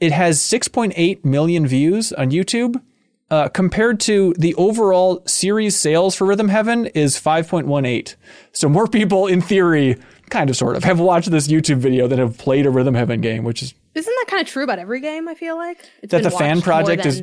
it 0.00 0.12
has 0.12 0.40
6.8 0.40 1.24
million 1.24 1.66
views 1.66 2.12
on 2.12 2.30
YouTube. 2.30 2.80
Uh, 3.30 3.48
compared 3.48 4.00
to 4.00 4.34
the 4.38 4.54
overall 4.56 5.22
series 5.26 5.76
sales 5.76 6.16
for 6.16 6.26
Rhythm 6.26 6.48
Heaven 6.48 6.86
is 6.86 7.16
5.18. 7.16 8.16
So 8.52 8.68
more 8.68 8.88
people, 8.88 9.28
in 9.28 9.40
theory, 9.40 9.96
kind 10.30 10.50
of 10.50 10.56
sort 10.56 10.74
of, 10.76 10.82
have 10.82 10.98
watched 10.98 11.30
this 11.30 11.46
YouTube 11.46 11.76
video 11.78 12.08
than 12.08 12.18
have 12.18 12.36
played 12.38 12.66
a 12.66 12.70
Rhythm 12.70 12.94
Heaven 12.94 13.20
game, 13.20 13.44
which 13.44 13.62
is 13.62 13.72
Isn't 13.94 14.12
that 14.18 14.26
kind 14.26 14.42
of 14.42 14.48
true 14.48 14.64
about 14.64 14.80
every 14.80 15.00
game? 15.00 15.28
I 15.28 15.34
feel 15.34 15.56
like 15.56 15.78
it's 16.02 16.10
that 16.10 16.24
the 16.24 16.30
fan 16.30 16.60
project 16.60 17.06
is 17.06 17.22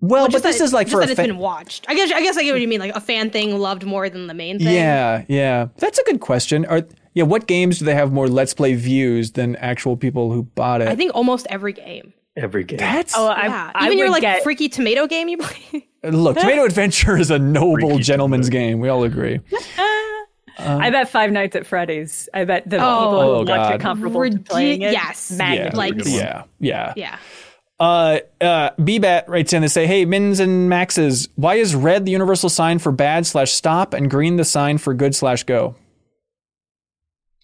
well, 0.00 0.22
Well, 0.22 0.28
but 0.28 0.42
this 0.42 0.60
is 0.60 0.72
like 0.72 0.88
for 0.88 0.98
a 0.98 1.00
that 1.04 1.10
it's 1.10 1.16
fan. 1.16 1.28
been 1.28 1.38
watched. 1.38 1.86
I 1.88 1.94
guess 1.94 2.12
I 2.12 2.20
guess 2.22 2.36
I 2.36 2.42
get 2.42 2.52
what 2.52 2.60
you 2.60 2.68
mean. 2.68 2.80
Like 2.80 2.94
a 2.96 3.00
fan 3.00 3.30
thing 3.30 3.56
loved 3.56 3.84
more 3.84 4.10
than 4.10 4.26
the 4.26 4.34
main 4.34 4.58
thing. 4.58 4.74
Yeah, 4.74 5.24
yeah, 5.28 5.68
that's 5.78 5.98
a 5.98 6.04
good 6.04 6.20
question. 6.20 6.66
Are 6.66 6.82
yeah, 7.14 7.22
what 7.24 7.46
games 7.46 7.78
do 7.78 7.84
they 7.86 7.94
have 7.94 8.12
more 8.12 8.28
Let's 8.28 8.52
Play 8.52 8.74
views 8.74 9.32
than 9.32 9.56
actual 9.56 9.96
people 9.96 10.32
who 10.32 10.42
bought 10.42 10.82
it? 10.82 10.88
I 10.88 10.96
think 10.96 11.12
almost 11.14 11.46
every 11.48 11.72
game. 11.72 12.12
Every 12.36 12.64
game. 12.64 12.78
that's 12.78 13.16
Oh, 13.16 13.26
I, 13.28 13.46
yeah, 13.46 13.70
I 13.74 13.86
even 13.86 13.98
your 13.98 14.08
would 14.08 14.12
like 14.12 14.20
get, 14.22 14.42
freaky 14.42 14.68
tomato 14.68 15.06
game 15.06 15.28
you 15.28 15.38
play. 15.38 15.88
look. 16.04 16.36
Tomato 16.36 16.64
Adventure 16.66 17.16
is 17.16 17.30
a 17.30 17.38
noble 17.38 17.88
Freaky 17.90 18.02
gentleman's 18.02 18.50
game. 18.50 18.78
We 18.80 18.88
all 18.90 19.04
agree. 19.04 19.40
I 20.58 20.90
bet 20.90 21.08
Five 21.10 21.32
Nights 21.32 21.54
at 21.56 21.66
Freddy's. 21.66 22.28
I 22.34 22.44
bet 22.44 22.68
the 22.68 22.76
Oh. 22.76 22.78
people 22.80 23.20
Oh, 23.20 23.32
who 23.32 23.38
watch 23.40 23.46
God. 23.46 23.74
it 23.74 23.80
comparable 23.80 24.30
to 24.30 24.38
playing 24.38 24.82
it. 24.82 24.92
Yes. 24.92 25.30
magnified. 25.32 25.72
Yeah, 25.72 25.76
Like- 25.76 25.94
yeah, 26.06 26.42
yeah. 26.60 26.92
yeah. 26.96 27.18
Uh, 27.78 28.20
uh, 28.40 28.70
BBAT 28.78 29.28
writes 29.28 29.52
in 29.52 29.60
to 29.60 29.68
say, 29.68 29.86
"Hey, 29.86 30.06
Mins 30.06 30.40
and 30.40 30.66
Maxes, 30.70 31.28
why 31.36 31.56
is 31.56 31.74
red 31.74 32.06
the 32.06 32.10
universal 32.12 32.48
sign 32.48 32.78
for 32.78 32.90
bad 32.90 33.26
slash 33.26 33.52
stop 33.52 33.92
and 33.92 34.10
green 34.10 34.36
the 34.36 34.46
sign 34.46 34.78
for 34.78 34.94
good 34.94 35.14
slash 35.14 35.44
go?" 35.44 35.74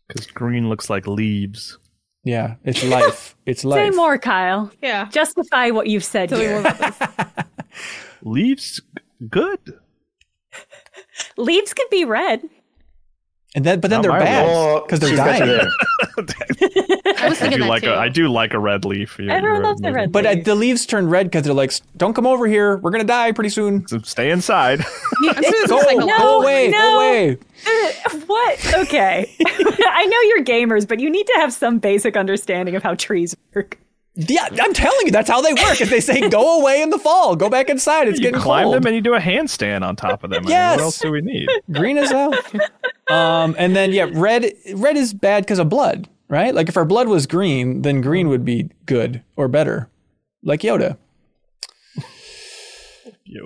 Because 0.09 0.27
green 0.29 0.71
looks 0.71 0.89
like 0.89 1.07
leaves. 1.07 1.77
Yeah, 2.25 2.55
it's 2.65 2.85
life. 2.85 3.37
It's 3.47 3.65
life. 3.65 3.91
Say 3.93 3.97
more, 3.97 4.19
Kyle. 4.19 4.71
Yeah. 4.81 5.09
Justify 5.11 5.71
what 5.71 5.89
you've 5.89 6.05
said 6.05 6.29
Tell 6.29 6.39
me 6.39 6.45
here. 6.45 6.61
more 6.61 6.71
about 6.71 6.79
this. 6.79 7.45
Leaves, 8.23 8.81
good. 9.29 9.59
Leaves 11.37 11.75
can 11.75 11.87
be 11.91 12.05
red. 12.05 12.43
And 13.57 13.65
then, 13.65 13.81
but 13.81 13.91
then 13.91 13.99
Not 13.99 14.03
they're 14.03 14.13
my 14.13 14.19
bad 14.25 14.47
Oh, 14.49 14.83
because 14.87 15.01
they're 15.01 15.09
she's 15.11 15.19
got 15.19 15.41
you 15.41 15.47
dying. 15.47 15.59
there. 15.59 15.69
I 16.19 17.29
was 17.29 17.41
I 17.43 17.49
do 17.49 17.59
that 17.61 17.69
like 17.69 17.83
too. 17.83 17.91
a 17.91 17.97
I 17.97 18.09
do 18.09 18.29
like 18.29 18.55
a 18.55 18.59
red 18.59 18.85
leaf. 18.85 19.19
You're- 19.19 19.33
Everyone 19.33 19.57
you're- 19.59 19.69
loves 19.69 19.81
the 19.81 19.93
red 19.93 20.13
But 20.13 20.27
uh, 20.27 20.31
leaf. 20.33 20.45
the 20.45 20.55
leaves 20.55 20.87
turn 20.87 21.09
red 21.09 21.27
because 21.27 21.45
they're 21.45 21.55
like, 21.55 21.73
"Don't 21.97 22.15
come 22.15 22.27
over 22.27 22.47
here. 22.47 22.77
We're 22.79 22.91
gonna 22.91 23.05
die 23.05 23.33
pretty 23.33 23.51
soon. 23.51 23.87
So 23.89 23.99
stay 23.99 24.31
inside. 24.31 24.81
I'm 24.81 25.35
sure 25.43 25.53
there's 25.53 25.69
Go, 25.69 25.79
a 25.79 25.83
go 25.83 25.89
psychological 25.89 26.41
away, 26.43 26.69
no. 26.69 26.79
go 26.79 26.97
away." 26.97 27.39
what? 28.27 28.75
Okay. 28.75 29.31
I 29.47 30.07
know 30.07 30.21
you're 30.23 30.45
gamers, 30.45 30.87
but 30.87 31.01
you 31.01 31.11
need 31.11 31.27
to 31.27 31.35
have 31.37 31.53
some 31.53 31.79
basic 31.79 32.17
understanding 32.17 32.75
of 32.77 32.83
how 32.83 32.95
trees 32.95 33.37
work. 33.55 33.79
Yeah, 34.15 34.47
I'm 34.61 34.75
telling 34.75 35.07
you, 35.07 35.11
that's 35.11 35.31
how 35.31 35.41
they 35.41 35.55
work. 35.55 35.81
If 35.81 35.89
they 35.89 36.01
say 36.01 36.29
go 36.29 36.61
away 36.61 36.83
in 36.83 36.91
the 36.91 36.99
fall, 36.99 37.35
go 37.35 37.49
back 37.49 37.71
inside. 37.71 38.09
It's 38.09 38.19
you 38.19 38.25
getting 38.25 38.41
climb 38.41 38.65
cold. 38.65 38.75
them 38.77 38.87
and 38.87 38.95
you 38.95 39.01
do 39.01 39.15
a 39.15 39.21
handstand 39.21 39.83
on 39.87 39.97
top 39.97 40.23
of 40.23 40.29
them. 40.31 40.45
I 40.47 40.49
mean, 40.49 40.71
what 40.71 40.81
else 40.81 40.99
do 40.99 41.11
we 41.11 41.23
need? 41.23 41.49
Green 41.73 41.97
as 41.97 42.11
hell. 42.11 42.35
um, 43.09 43.55
and 43.59 43.75
then 43.75 43.91
yeah, 43.93 44.09
red. 44.13 44.53
Red 44.75 44.99
is 44.99 45.15
bad 45.15 45.45
because 45.45 45.59
of 45.59 45.71
blood, 45.71 46.09
right? 46.29 46.55
Like 46.55 46.69
if 46.69 46.77
our 46.77 46.85
blood 46.85 47.09
was 47.09 47.27
green, 47.27 47.81
then 47.83 48.03
green 48.03 48.29
would 48.29 48.45
be 48.45 48.69
good 48.85 49.23
or 49.37 49.49
better, 49.49 49.89
like 50.43 50.61
Yoda. 50.61 50.99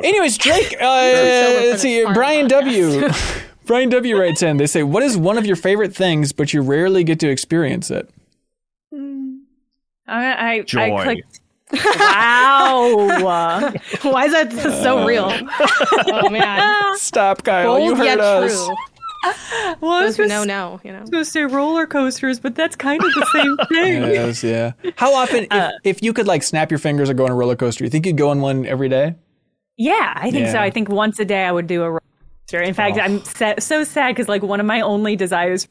Anyways, 0.02 0.36
Drake. 0.38 0.74
Uh, 0.80 1.62
let's 1.70 1.82
see. 1.82 2.04
Brian 2.12 2.48
W. 2.48 3.08
Brian 3.66 3.88
W. 3.90 4.18
writes 4.18 4.42
in. 4.42 4.56
They 4.56 4.66
say, 4.66 4.82
"What 4.82 5.02
is 5.02 5.16
one 5.16 5.38
of 5.38 5.46
your 5.46 5.56
favorite 5.56 5.94
things, 5.94 6.32
but 6.32 6.52
you 6.52 6.60
rarely 6.62 7.04
get 7.04 7.20
to 7.20 7.28
experience 7.28 7.90
it?" 7.90 8.10
I, 10.08 10.54
I, 10.54 10.60
Joy. 10.62 10.96
I 10.96 11.02
clicked. 11.04 11.40
Wow. 11.72 13.72
Why 14.02 14.26
is 14.26 14.32
that 14.32 14.52
so 14.82 15.00
uh, 15.00 15.06
real? 15.06 15.32
oh 16.12 16.30
man. 16.30 16.96
Stop, 16.96 17.42
Kyle. 17.44 17.78
you 17.80 17.86
Bold 17.88 17.98
heard 17.98 18.04
yet 18.04 18.20
us. 18.20 18.66
true. 18.66 18.76
well, 19.80 19.92
I 19.92 20.04
Those 20.04 20.06
was 20.06 20.16
who 20.16 20.28
gonna, 20.28 20.46
know 20.46 20.54
know, 20.74 20.80
you 20.84 20.92
know. 20.92 21.04
gonna 21.06 21.24
say 21.24 21.42
roller 21.42 21.86
coasters, 21.86 22.38
but 22.38 22.54
that's 22.54 22.76
kind 22.76 23.02
of 23.02 23.12
the 23.14 23.26
same 23.32 23.56
thing. 23.68 24.02
Yes, 24.02 24.44
yeah. 24.44 24.72
How 24.96 25.12
often, 25.14 25.44
if, 25.44 25.52
uh, 25.52 25.72
if 25.82 26.02
you 26.02 26.12
could 26.12 26.28
like 26.28 26.44
snap 26.44 26.70
your 26.70 26.78
fingers 26.78 27.08
and 27.08 27.18
go 27.18 27.24
on 27.24 27.32
a 27.32 27.34
roller 27.34 27.56
coaster, 27.56 27.82
you 27.82 27.90
think 27.90 28.06
you'd 28.06 28.16
go 28.16 28.30
on 28.30 28.40
one 28.40 28.64
every 28.66 28.88
day? 28.88 29.16
Yeah, 29.76 30.12
I 30.16 30.30
think 30.30 30.48
so. 30.48 30.58
I 30.58 30.70
think 30.70 30.88
once 30.88 31.18
a 31.18 31.24
day 31.24 31.44
I 31.44 31.50
would 31.50 31.66
do 31.66 31.82
a 31.82 31.88
roller 31.90 32.02
coaster. 32.48 32.62
In 32.62 32.74
fact, 32.74 32.98
oh. 32.98 33.02
I'm 33.02 33.24
sa- 33.24 33.54
so 33.58 33.82
sad 33.82 34.14
because 34.14 34.28
like 34.28 34.42
one 34.42 34.60
of 34.60 34.66
my 34.66 34.82
only 34.82 35.16
desires 35.16 35.64
is 35.64 35.68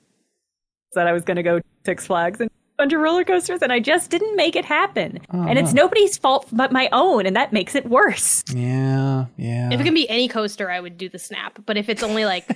that 0.94 1.08
I 1.08 1.14
was 1.14 1.24
going 1.24 1.38
to 1.38 1.44
go 1.44 1.60
to 1.60 1.66
Six 1.86 2.06
Flags 2.08 2.42
and 2.42 2.50
a 2.50 2.54
bunch 2.78 2.94
of 2.94 3.00
roller 3.02 3.24
coasters, 3.24 3.62
and 3.62 3.72
I 3.72 3.80
just 3.80 4.10
didn't 4.10 4.36
make 4.36 4.56
it 4.56 4.66
happen. 4.66 5.20
Oh, 5.34 5.44
and 5.44 5.58
it's 5.60 5.74
nobody's 5.74 6.18
fault 6.18 6.48
but 6.52 6.72
my 6.72 6.90
own, 6.92 7.26
and 7.26 7.36
that 7.36 7.54
makes 7.54 7.76
it 7.76 7.86
worse. 7.88 8.44
Yeah, 8.54 9.26
yeah. 9.38 9.70
If 9.72 9.80
it 9.80 9.84
can 9.84 9.94
be 9.94 10.10
any 10.10 10.28
coaster, 10.28 10.70
I 10.70 10.80
would 10.80 10.98
do 10.98 11.10
the 11.10 11.20
snap. 11.20 11.60
But 11.66 11.78
if 11.78 11.90
it's 11.90 12.04
only 12.04 12.26
like 12.26 12.48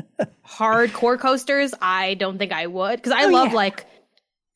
hardcore 0.46 1.18
coasters, 1.18 1.74
I 1.80 2.14
don't 2.14 2.38
think 2.38 2.52
I 2.52 2.66
would. 2.66 2.96
Because 2.96 3.12
I 3.12 3.24
Oh, 3.24 3.28
love 3.28 3.48
yeah. 3.48 3.54
like 3.54 3.86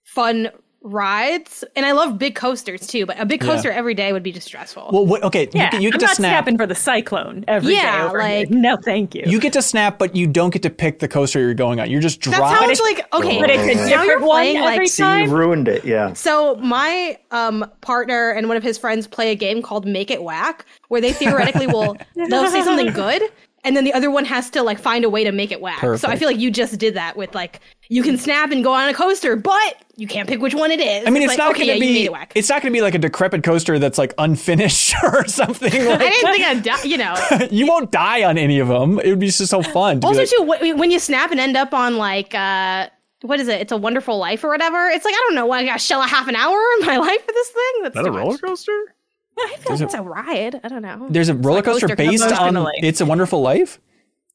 fun 0.04 0.50
rides, 0.82 1.64
and 1.76 1.86
I 1.86 1.92
love 1.92 2.18
big 2.18 2.34
coasters 2.34 2.86
too. 2.86 3.06
But 3.06 3.18
a 3.20 3.24
big 3.26 3.40
coaster 3.40 3.70
every 3.70 3.94
day 3.94 4.12
would 4.12 4.22
be 4.22 4.32
just 4.32 4.46
stressful. 4.46 4.90
well, 4.92 5.06
wait, 5.06 5.22
okay, 5.22 5.48
Yeah, 5.52 5.66
you, 5.66 5.70
get- 5.70 5.82
you 5.82 5.90
get 5.90 5.94
I'm 5.94 6.00
to 6.00 6.06
not 6.06 6.16
snap. 6.16 6.30
snapping 6.30 6.56
for 6.58 6.66
the 6.66 6.74
cyclone 6.74 7.44
every 7.48 7.72
day. 7.74 7.82
Yeah, 7.82 8.06
over 8.06 8.20
here. 8.20 8.38
like- 8.40 8.50
no, 8.50 8.76
thank 8.76 9.14
you. 9.14 9.22
You 9.26 9.40
get 9.40 9.52
to 9.54 9.62
snap, 9.62 9.98
but 9.98 10.14
you 10.16 10.26
don't 10.26 10.50
get 10.50 10.62
to 10.62 10.70
pick 10.70 10.98
the 10.98 11.08
coaster 11.08 11.40
you're 11.40 11.54
going 11.54 11.80
on. 11.80 11.90
You're 11.90 12.00
just 12.00 12.20
That's 12.22 12.36
driving. 12.36 12.56
how 12.56 12.66
much 12.66 12.80
like 12.80 13.12
okay. 13.14 13.40
but 13.40 13.50
it's 13.50 13.62
a 13.62 13.74
now 13.74 14.02
you're 14.02 14.16
different 14.16 14.20
one 14.22 14.30
playing 14.30 14.56
every 14.58 14.78
like 14.78 14.88
See, 14.88 15.02
time. 15.02 15.28
you 15.28 15.36
ruined 15.36 15.68
it. 15.68 15.84
Yeah. 15.84 16.12
So 16.14 16.56
my 16.56 17.18
um 17.30 17.64
partner 17.80 18.30
and 18.30 18.48
one 18.48 18.56
of 18.56 18.62
his 18.62 18.78
friends 18.78 19.06
play 19.06 19.30
a 19.30 19.34
game 19.36 19.62
called 19.62 19.86
Make 19.86 20.10
It 20.10 20.22
Whack, 20.22 20.64
where 20.88 21.00
they 21.00 21.12
theoretically 21.12 21.66
will 21.66 21.96
they'll 22.16 22.48
say 22.50 22.62
something 22.62 22.92
good, 22.92 23.22
and 23.64 23.76
then 23.76 23.84
the 23.84 23.92
other 23.92 24.10
one 24.10 24.24
has 24.24 24.50
to 24.50 24.62
like 24.62 24.78
find 24.78 25.04
a 25.04 25.10
way 25.10 25.24
to 25.24 25.32
make 25.32 25.52
it 25.52 25.60
whack. 25.60 25.80
So 25.80 26.08
I 26.08 26.16
feel 26.16 26.28
like 26.28 26.38
you 26.38 26.50
just 26.50 26.78
did 26.78 26.94
that 26.94 27.16
with 27.16 27.34
like 27.34 27.60
you 27.88 28.02
can 28.02 28.16
snap 28.18 28.50
and 28.50 28.64
go 28.64 28.72
on 28.72 28.88
a 28.88 28.94
coaster, 28.94 29.36
but 29.36 29.76
you 29.96 30.06
can't 30.06 30.28
pick 30.28 30.40
which 30.40 30.54
one 30.54 30.70
it 30.70 30.80
is. 30.80 31.06
I 31.06 31.10
mean, 31.10 31.22
it's, 31.22 31.30
like, 31.30 31.38
not 31.38 31.50
okay, 31.50 31.66
going 31.66 31.78
to 31.80 31.86
you 31.86 31.92
made 31.92 31.98
be. 32.00 32.04
it 32.06 32.12
whack. 32.12 32.32
It's 32.34 32.48
not 32.48 32.62
going 32.62 32.72
to 32.72 32.76
be 32.76 32.80
like 32.80 32.94
a 32.94 32.98
decrepit 32.98 33.42
coaster 33.44 33.78
that's 33.78 33.98
like 33.98 34.14
unfinished 34.18 34.94
or 35.02 35.26
something. 35.28 35.70
Like, 35.70 36.00
I 36.00 36.04
Like, 36.04 36.12
didn't 36.12 36.32
think 36.32 36.44
I'd 36.44 36.62
die, 36.62 36.82
you 36.84 36.96
know. 36.96 37.14
you 37.50 37.66
won't 37.66 37.92
die 37.92 38.24
on 38.24 38.38
any 38.38 38.58
of 38.58 38.68
them. 38.68 38.98
It 39.00 39.10
would 39.10 39.18
be 39.20 39.26
just 39.26 39.46
so 39.46 39.62
fun. 39.62 40.00
To 40.00 40.06
Also, 40.06 40.20
like, 40.44 40.60
too, 40.60 40.76
when 40.76 40.90
you 40.90 40.98
snap 40.98 41.30
and 41.30 41.38
end 41.38 41.56
up 41.56 41.74
on 41.74 41.96
like 41.98 42.34
uh 42.34 42.88
what 43.20 43.38
is 43.38 43.46
it? 43.46 43.60
It's 43.60 43.70
a 43.72 43.76
Wonderful 43.76 44.18
Life 44.18 44.42
or 44.42 44.48
whatever. 44.48 44.88
It's 44.88 45.04
like 45.04 45.14
I 45.14 45.24
don't 45.28 45.34
know. 45.36 45.46
Why 45.46 45.58
I 45.60 45.64
got 45.64 45.80
shell 45.80 46.02
a 46.02 46.06
half 46.08 46.26
an 46.26 46.34
hour 46.34 46.58
in 46.80 46.86
my 46.86 46.96
life 46.98 47.24
for 47.24 47.32
this 47.32 47.48
thing. 47.50 47.82
That's 47.82 47.96
Is 47.96 48.02
that 48.02 48.08
a 48.08 48.10
too 48.10 48.16
roller 48.16 48.38
coaster? 48.38 48.94
I 49.38 49.56
feel 49.58 49.72
like 49.72 49.80
it's 49.82 49.94
a 49.94 50.02
ride. 50.02 50.60
I 50.62 50.68
don't 50.68 50.82
know. 50.82 51.06
there's 51.10 51.28
a 51.28 51.34
roller 51.34 51.56
like 51.56 51.64
coaster 51.64 51.88
coaster 51.88 51.96
based 51.96 52.22
on 52.24 52.30
emotionally. 52.56 52.74
"It's 52.82 53.00
a 53.00 53.06
Wonderful 53.06 53.40
Life." 53.40 53.80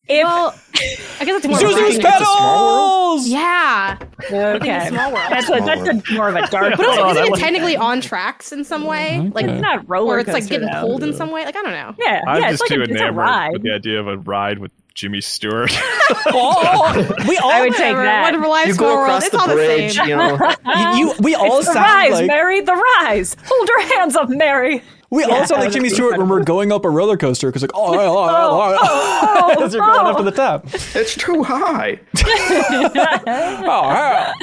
If, 0.10 0.24
well, 0.24 0.56
I 1.20 1.26
guess 1.26 1.44
it's 1.44 1.48
more. 1.48 1.58
of 1.58 1.64
a 1.64 1.68
Zuzu's 1.68 1.98
ride. 1.98 2.14
pedals. 2.14 3.28
Yeah, 3.28 3.98
okay. 4.32 4.88
Small 4.88 5.12
World. 5.14 5.26
That's 5.30 5.50
a, 5.50 5.52
that's 5.66 6.10
a 6.10 6.14
more 6.14 6.30
of 6.30 6.36
a 6.36 6.48
dark. 6.48 6.78
But 6.78 6.88
also, 6.88 7.10
isn't 7.10 7.26
it 7.26 7.32
was- 7.32 7.40
technically 7.42 7.76
on 7.76 8.00
tracks 8.00 8.54
in 8.54 8.64
some 8.64 8.86
way? 8.86 9.18
Mm-hmm. 9.20 9.34
Like, 9.34 9.46
it's 9.48 9.62
not 9.62 9.88
roller 9.90 10.16
or 10.16 10.20
it's 10.20 10.28
like 10.30 10.44
coaster, 10.44 10.60
getting 10.60 10.70
though. 10.74 10.82
pulled 10.88 11.04
in 11.04 11.14
some 11.14 11.30
way? 11.30 11.44
Like, 11.44 11.58
I 11.58 11.62
don't 11.62 11.74
know. 11.74 11.94
Yeah, 12.00 12.22
I'm 12.26 12.42
yeah, 12.42 12.52
just 12.52 12.64
it's 12.64 12.72
like 12.72 12.78
too 12.78 12.82
a, 12.82 12.84
it's 12.84 12.92
a 12.94 12.96
enamored 12.96 13.18
ride. 13.18 13.52
with 13.54 13.64
the 13.64 13.72
idea 13.74 14.00
of 14.00 14.08
a 14.08 14.18
ride 14.18 14.60
with 14.60 14.72
Jimmy 14.98 15.22
Stewart. 15.22 15.72
Oh, 16.30 17.16
we 17.28 17.38
all 17.38 17.52
I 17.52 17.62
would 17.62 17.72
take 17.74 17.80
Whatever, 17.96 18.04
that. 18.04 18.22
Wonderful 18.24 18.50
Life, 18.50 18.68
You 18.68 18.74
Small 18.74 18.90
go 18.90 18.96
World. 18.96 19.08
across 19.08 19.24
It's 19.24 19.32
the 19.32 19.40
all 19.40 19.48
the 19.48 19.54
bridge. 19.56 19.96
same. 19.96 20.10
You 20.10 20.16
know. 20.16 20.38
you, 20.96 20.98
you- 20.98 21.14
we 21.20 21.36
all 21.36 21.58
It's 21.60 21.68
the 21.68 21.74
sound 21.74 21.86
rise, 21.86 22.12
like 22.12 22.28
Mary, 22.28 22.62
the 22.62 22.74
rise. 23.02 23.36
Hold 23.46 23.68
your 23.70 23.82
hands 23.98 24.16
up, 24.16 24.30
Mary. 24.30 24.82
We 25.10 25.24
all 25.24 25.46
sound 25.46 25.62
like 25.62 25.72
Jimmy 25.72 25.90
Stewart 25.90 26.18
when 26.18 26.28
we're 26.28 26.44
going 26.44 26.72
up 26.72 26.84
a 26.84 26.90
roller 26.90 27.18
coaster 27.18 27.48
because 27.48 27.62
like 27.62 27.72
oh, 27.74 27.94
oh, 27.94 28.00
oh, 28.00 28.78
oh, 28.82 29.56
oh, 29.58 29.64
as 29.64 29.74
you're 29.74 29.86
going 29.86 30.08
up 30.08 30.18
to 30.18 30.24
the 30.24 30.32
top. 30.32 30.66
It's 30.96 31.16
too 31.16 31.44
high. 31.44 32.00
Oh, 33.30 33.82
yeah. 33.84 34.34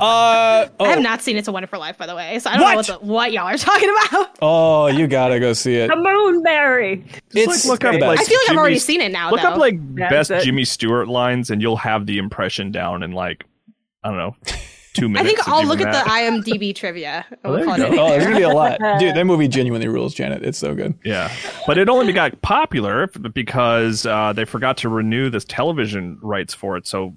Uh, 0.00 0.68
I 0.80 0.88
have 0.88 0.98
oh, 0.98 1.00
not 1.00 1.20
seen 1.20 1.36
It's 1.36 1.48
a 1.48 1.52
Wonderful 1.52 1.78
Life, 1.78 1.98
by 1.98 2.06
the 2.06 2.14
way, 2.14 2.38
so 2.38 2.48
I 2.48 2.54
don't 2.56 2.60
know 2.60 2.76
What? 2.76 2.88
what, 2.88 3.00
the, 3.00 3.06
what 3.06 3.32
y'all 3.32 3.48
are 3.48 3.58
talking 3.58 3.90
about. 3.90 4.38
oh, 4.40 4.86
you 4.86 5.06
gotta 5.06 5.40
go 5.40 5.52
see 5.52 5.74
it. 5.74 5.88
The 5.88 5.96
moon, 5.96 6.42
Mary. 6.42 7.04
It's 7.32 7.66
look 7.66 7.84
up 7.84 8.00
like 8.00 8.20
I 8.20 8.24
feel 8.24 8.38
like 8.44 8.50
I've 8.50 8.56
already 8.56 8.78
seen 8.78 9.00
it 9.00 9.12
now. 9.12 9.30
Look 9.30 9.42
though. 9.42 9.48
up 9.48 9.58
like 9.58 9.74
That's 9.96 10.28
best. 10.28 10.44
Jimmy 10.44 10.64
Stewart 10.64 11.08
lines, 11.08 11.50
and 11.50 11.60
you'll 11.60 11.76
have 11.76 12.06
the 12.06 12.18
impression 12.18 12.70
down 12.70 13.02
in 13.02 13.12
like 13.12 13.44
I 14.02 14.08
don't 14.08 14.18
know 14.18 14.36
two 14.94 15.12
I 15.14 15.22
think 15.22 15.46
I'll 15.46 15.58
doing 15.58 15.68
look 15.68 15.80
at 15.80 15.92
the 15.92 16.10
IMDb 16.10 16.74
trivia. 16.74 17.26
and 17.30 17.38
there 17.42 17.50
we'll 17.52 17.64
call 17.64 17.78
you 17.78 17.96
go. 17.96 18.02
Oh, 18.02 18.08
day. 18.08 18.12
there's 18.12 18.24
gonna 18.24 18.36
be 18.36 18.42
a 18.42 18.48
lot, 18.48 18.78
dude. 18.98 19.14
That 19.14 19.24
movie 19.26 19.48
genuinely 19.48 19.88
rules, 19.88 20.14
Janet. 20.14 20.44
It's 20.44 20.58
so 20.58 20.74
good. 20.74 20.94
Yeah, 21.04 21.34
but 21.66 21.76
it 21.76 21.88
only 21.88 22.12
got 22.12 22.40
popular 22.40 23.08
because 23.08 24.06
uh, 24.06 24.32
they 24.32 24.44
forgot 24.44 24.76
to 24.78 24.88
renew 24.88 25.28
this 25.28 25.44
television 25.44 26.18
rights 26.22 26.54
for 26.54 26.76
it. 26.76 26.86
So 26.86 27.14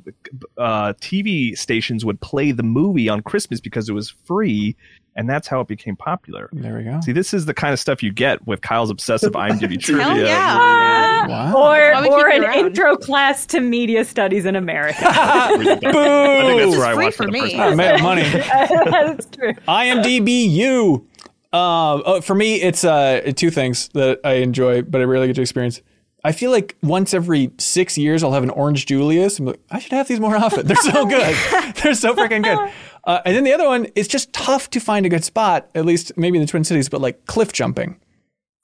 uh, 0.58 0.94
TV 1.00 1.58
stations 1.58 2.04
would 2.04 2.20
play 2.20 2.52
the 2.52 2.64
movie 2.64 3.08
on 3.08 3.22
Christmas 3.22 3.62
because 3.62 3.88
it 3.88 3.94
was 3.94 4.10
free, 4.10 4.76
and 5.18 5.28
that's 5.28 5.48
how 5.48 5.60
it 5.60 5.68
became 5.68 5.96
popular. 5.96 6.48
There 6.54 6.78
we 6.78 6.84
go. 6.84 7.02
See, 7.02 7.12
this 7.12 7.34
is 7.34 7.46
the 7.46 7.54
kind 7.54 7.74
of 7.74 7.80
stuff 7.80 8.04
you 8.04 8.12
get 8.12 8.46
with 8.46 8.62
Kyle's 8.62 8.92
obsessive 8.92 9.34
IMDb 9.34 9.82
trivia. 9.82 10.06
Hell 10.06 10.18
yeah. 10.18 11.28
Wow. 11.28 11.58
Or, 11.58 12.08
or 12.08 12.30
an 12.30 12.44
around? 12.44 12.68
intro 12.68 12.96
class 12.96 13.48
to 13.48 13.60
media 13.60 14.06
studies 14.06 14.46
in 14.46 14.56
America. 14.56 15.00
I 15.02 15.58
think 15.58 15.82
that's 15.82 15.94
Boo! 15.94 16.78
where 16.78 16.86
I 16.86 16.94
free 16.94 17.06
watched 17.06 17.18
for 17.18 17.26
the 17.26 17.32
me. 17.32 17.40
first 17.42 17.56
I 17.56 17.74
made 17.74 18.02
money. 18.02 18.22
That's 18.30 19.26
true. 19.26 19.54
IMDb 19.68 20.50
U. 20.52 21.08
Um, 21.52 22.04
oh, 22.06 22.22
for 22.22 22.36
me, 22.36 22.62
it's 22.62 22.84
uh, 22.84 23.32
two 23.36 23.50
things 23.50 23.88
that 23.90 24.20
I 24.24 24.34
enjoy, 24.34 24.84
but 24.84 25.02
I 25.02 25.06
rarely 25.06 25.28
get 25.28 25.38
to 25.38 25.42
experience. 25.42 25.82
I 26.28 26.32
feel 26.34 26.52
like 26.52 26.76
once 26.84 27.14
every 27.14 27.52
six 27.58 27.98
years, 27.98 28.24
I'll 28.24 28.34
have 28.34 28.44
an 28.44 28.50
Orange 28.50 28.86
Julius. 28.86 29.40
I'm 29.40 29.46
like, 29.46 29.60
I 29.72 29.80
should 29.80 29.94
have 29.94 30.08
these 30.08 30.20
more 30.20 30.36
often. 30.36 30.68
They're 30.68 30.76
so 30.76 31.06
good. 31.10 31.36
They're 31.82 31.94
so 31.96 32.14
freaking 32.16 32.44
good. 32.44 32.72
Uh, 33.08 33.22
and 33.24 33.34
then 33.34 33.46
the 33.46 33.54
other 33.54 33.66
one, 33.66 33.88
it's 33.96 34.10
just 34.10 34.34
tough 34.34 34.70
to 34.70 34.82
find 34.82 35.06
a 35.06 35.10
good 35.10 35.24
spot, 35.24 35.70
at 35.74 35.86
least 35.86 36.12
maybe 36.18 36.38
in 36.38 36.42
the 36.42 36.48
Twin 36.48 36.66
Cities, 36.66 36.90
but 36.90 37.00
like 37.00 37.26
cliff 37.26 37.54
jumping. 37.54 37.98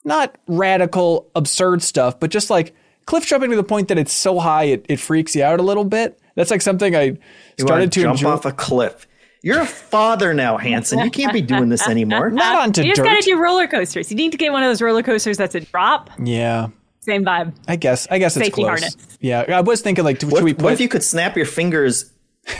Not 0.04 0.36
radical, 0.46 1.30
absurd 1.34 1.82
stuff, 1.82 2.20
but 2.20 2.28
just 2.30 2.50
like 2.50 2.74
cliff 3.06 3.24
jumping 3.26 3.48
to 3.52 3.56
the 3.56 3.64
point 3.64 3.88
that 3.88 3.96
it's 3.96 4.12
so 4.12 4.38
high 4.38 4.64
it, 4.64 4.84
it 4.90 5.00
freaks 5.00 5.34
you 5.34 5.42
out 5.42 5.60
a 5.60 5.62
little 5.62 5.84
bit. 5.84 6.18
That's 6.34 6.50
like 6.50 6.60
something 6.60 6.94
I 6.94 7.02
You 7.04 7.12
wanna 7.60 7.66
started 7.68 7.92
to 7.92 8.02
jump 8.02 8.18
enjoy. 8.18 8.30
off 8.32 8.44
a 8.44 8.52
cliff. 8.52 9.06
You're 9.42 9.62
a 9.62 9.66
father 9.66 10.34
now, 10.34 10.58
Hanson. 10.58 10.98
You 10.98 11.10
can't 11.10 11.32
be 11.32 11.40
doing 11.40 11.70
this 11.70 11.88
anymore. 11.88 12.28
Not 12.28 12.56
onto 12.62 12.82
You 12.82 12.88
just 12.88 12.98
dirt. 12.98 13.04
gotta 13.06 13.22
do 13.22 13.38
roller 13.40 13.66
coasters. 13.66 14.10
You 14.10 14.16
need 14.18 14.32
to 14.32 14.38
get 14.38 14.52
one 14.52 14.62
of 14.62 14.68
those 14.68 14.82
roller 14.82 15.02
coasters 15.02 15.38
that's 15.38 15.54
a 15.54 15.60
drop. 15.60 16.10
yeah. 16.22 16.66
Same 17.04 17.24
vibe. 17.24 17.54
I 17.68 17.76
guess. 17.76 18.06
I 18.10 18.18
guess 18.18 18.36
it's 18.36 18.46
Safety 18.46 18.62
close. 18.62 18.80
harness. 18.80 18.96
Yeah, 19.20 19.44
I 19.48 19.60
was 19.60 19.82
thinking 19.82 20.04
like, 20.04 20.20
should 20.20 20.32
What, 20.32 20.42
we 20.42 20.54
what 20.54 20.72
if 20.72 20.80
you 20.80 20.88
could 20.88 21.02
snap 21.02 21.36
your 21.36 21.46
fingers 21.46 22.10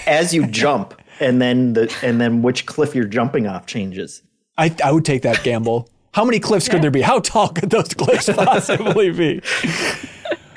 as 0.06 0.34
you 0.34 0.46
jump, 0.62 1.00
and 1.18 1.40
then 1.40 1.72
the 1.72 1.94
and 2.02 2.20
then 2.20 2.42
which 2.42 2.66
cliff 2.66 2.94
you're 2.94 3.06
jumping 3.06 3.46
off 3.46 3.66
changes? 3.66 4.22
I 4.58 4.74
I 4.84 4.92
would 4.92 5.04
take 5.04 5.22
that 5.22 5.42
gamble. 5.42 5.88
How 6.12 6.24
many 6.24 6.38
cliffs 6.38 6.68
could 6.68 6.82
there 6.82 6.90
be? 6.92 7.00
How 7.00 7.18
tall 7.18 7.48
could 7.48 7.70
those 7.70 7.92
cliffs 7.94 8.28
possibly 8.32 9.10
be? 9.10 9.40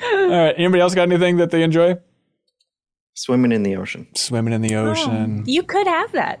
All 0.04 0.28
right. 0.28 0.54
Anybody 0.56 0.80
else 0.80 0.94
got 0.94 1.02
anything 1.02 1.38
that 1.38 1.50
they 1.50 1.62
enjoy? 1.62 1.96
Swimming 3.14 3.50
in 3.50 3.64
the 3.64 3.74
ocean, 3.74 4.06
Swimming 4.14 4.52
in 4.54 4.60
the 4.62 4.76
oh, 4.76 4.90
ocean. 4.90 5.42
You 5.46 5.64
could 5.64 5.88
have 5.88 6.12
that. 6.12 6.40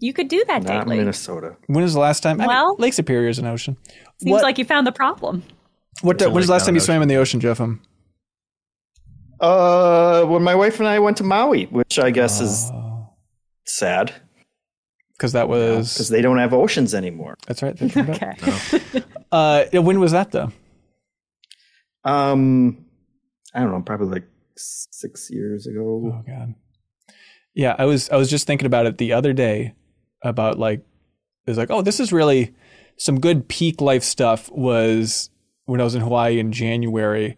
You 0.00 0.12
could 0.12 0.26
do 0.28 0.42
that 0.48 0.64
not 0.64 0.86
daily. 0.86 0.96
Minnesota. 0.96 1.56
When 1.68 1.84
was 1.84 1.94
the 1.94 2.00
last 2.00 2.24
time? 2.24 2.40
I 2.40 2.44
mean, 2.44 2.48
Well- 2.48 2.74
Lake 2.78 2.94
Superior 2.94 3.28
is 3.28 3.38
an 3.38 3.46
ocean. 3.46 3.76
Seems 4.20 4.32
what, 4.32 4.42
like 4.42 4.58
you 4.58 4.64
found 4.64 4.86
the 4.86 4.92
problem. 4.92 5.44
What? 6.02 6.18
There's 6.18 6.28
a 6.28 6.30
When 6.30 6.36
was 6.36 6.46
the 6.46 6.52
last 6.52 6.66
time 6.66 6.74
you 6.74 6.80
the 6.80 6.84
swam 6.86 7.02
in 7.02 7.08
the 7.08 7.16
ocean, 7.16 7.40
Jeffem? 7.40 7.80
Uh, 9.40 10.24
when 10.24 10.42
my 10.42 10.54
wife 10.54 10.78
and 10.80 10.88
I 10.88 10.98
went 10.98 11.16
to 11.18 11.24
Maui, 11.24 11.64
which 11.66 11.98
I 11.98 12.10
guess 12.10 12.40
is 12.40 12.70
sad 13.64 14.12
Because 15.12 15.32
that 15.32 15.48
was. 15.48 15.94
because 15.94 16.08
they 16.10 16.20
don't 16.20 16.38
have 16.38 16.52
oceans 16.52 16.94
anymore. 16.94 17.36
that's 17.46 17.62
right. 17.62 17.76
that's 17.76 17.96
right. 17.96 18.10
Okay. 18.10 19.02
Uh, 19.32 19.64
when 19.74 20.00
was 20.00 20.10
that 20.10 20.32
though? 20.32 20.50
Um, 22.04 22.84
I 23.54 23.60
don't 23.60 23.70
know, 23.70 23.80
probably 23.82 24.08
like 24.08 24.28
six 24.56 25.30
years 25.30 25.68
ago. 25.68 26.12
Oh 26.12 26.22
god. 26.26 26.54
Yeah, 27.54 27.76
I 27.78 27.84
was 27.84 28.10
I 28.10 28.16
was 28.16 28.28
just 28.28 28.46
thinking 28.48 28.66
about 28.66 28.86
it 28.86 28.98
the 28.98 29.12
other 29.12 29.32
day 29.32 29.74
about 30.24 30.58
like 30.58 30.80
it 30.80 31.50
was 31.50 31.58
like, 31.58 31.70
oh, 31.70 31.80
this 31.80 32.00
is 32.00 32.12
really 32.12 32.54
some 32.96 33.20
good 33.20 33.48
peak 33.48 33.80
life 33.80 34.02
stuff 34.02 34.50
was 34.50 35.30
when 35.66 35.80
I 35.80 35.84
was 35.84 35.94
in 35.94 36.02
Hawaii 36.02 36.38
in 36.38 36.52
January 36.52 37.36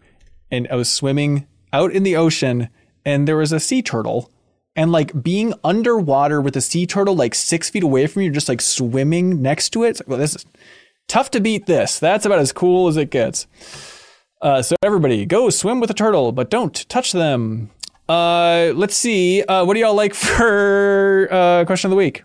and 0.51 0.67
I 0.69 0.75
was 0.75 0.91
swimming 0.91 1.47
out 1.71 1.91
in 1.91 2.03
the 2.03 2.15
ocean 2.15 2.69
and 3.05 3.27
there 3.27 3.37
was 3.37 3.51
a 3.51 3.59
sea 3.59 3.81
turtle 3.81 4.31
and 4.75 4.91
like 4.91 5.23
being 5.23 5.53
underwater 5.63 6.41
with 6.41 6.55
a 6.55 6.61
sea 6.61 6.85
turtle 6.85 7.15
like 7.15 7.35
six 7.35 7.69
feet 7.69 7.83
away 7.83 8.07
from 8.07 8.23
you, 8.23 8.31
just 8.31 8.49
like 8.49 8.61
swimming 8.61 9.41
next 9.41 9.69
to 9.71 9.83
it. 9.83 10.01
Well, 10.07 10.17
this 10.17 10.35
is 10.35 10.45
tough 11.07 11.31
to 11.31 11.39
beat 11.39 11.65
this. 11.65 11.99
That's 11.99 12.25
about 12.25 12.39
as 12.39 12.51
cool 12.51 12.87
as 12.87 12.97
it 12.97 13.11
gets. 13.11 13.47
Uh, 14.41 14.61
so 14.61 14.75
everybody, 14.83 15.25
go 15.25 15.49
swim 15.49 15.79
with 15.79 15.89
a 15.89 15.93
turtle, 15.93 16.31
but 16.31 16.49
don't 16.49 16.87
touch 16.89 17.11
them. 17.11 17.69
Uh, 18.09 18.73
let's 18.75 18.95
see. 18.95 19.41
Uh, 19.43 19.63
what 19.63 19.75
do 19.75 19.79
y'all 19.79 19.95
like 19.95 20.13
for 20.15 21.27
uh, 21.31 21.65
question 21.65 21.89
of 21.89 21.91
the 21.91 21.97
week? 21.97 22.23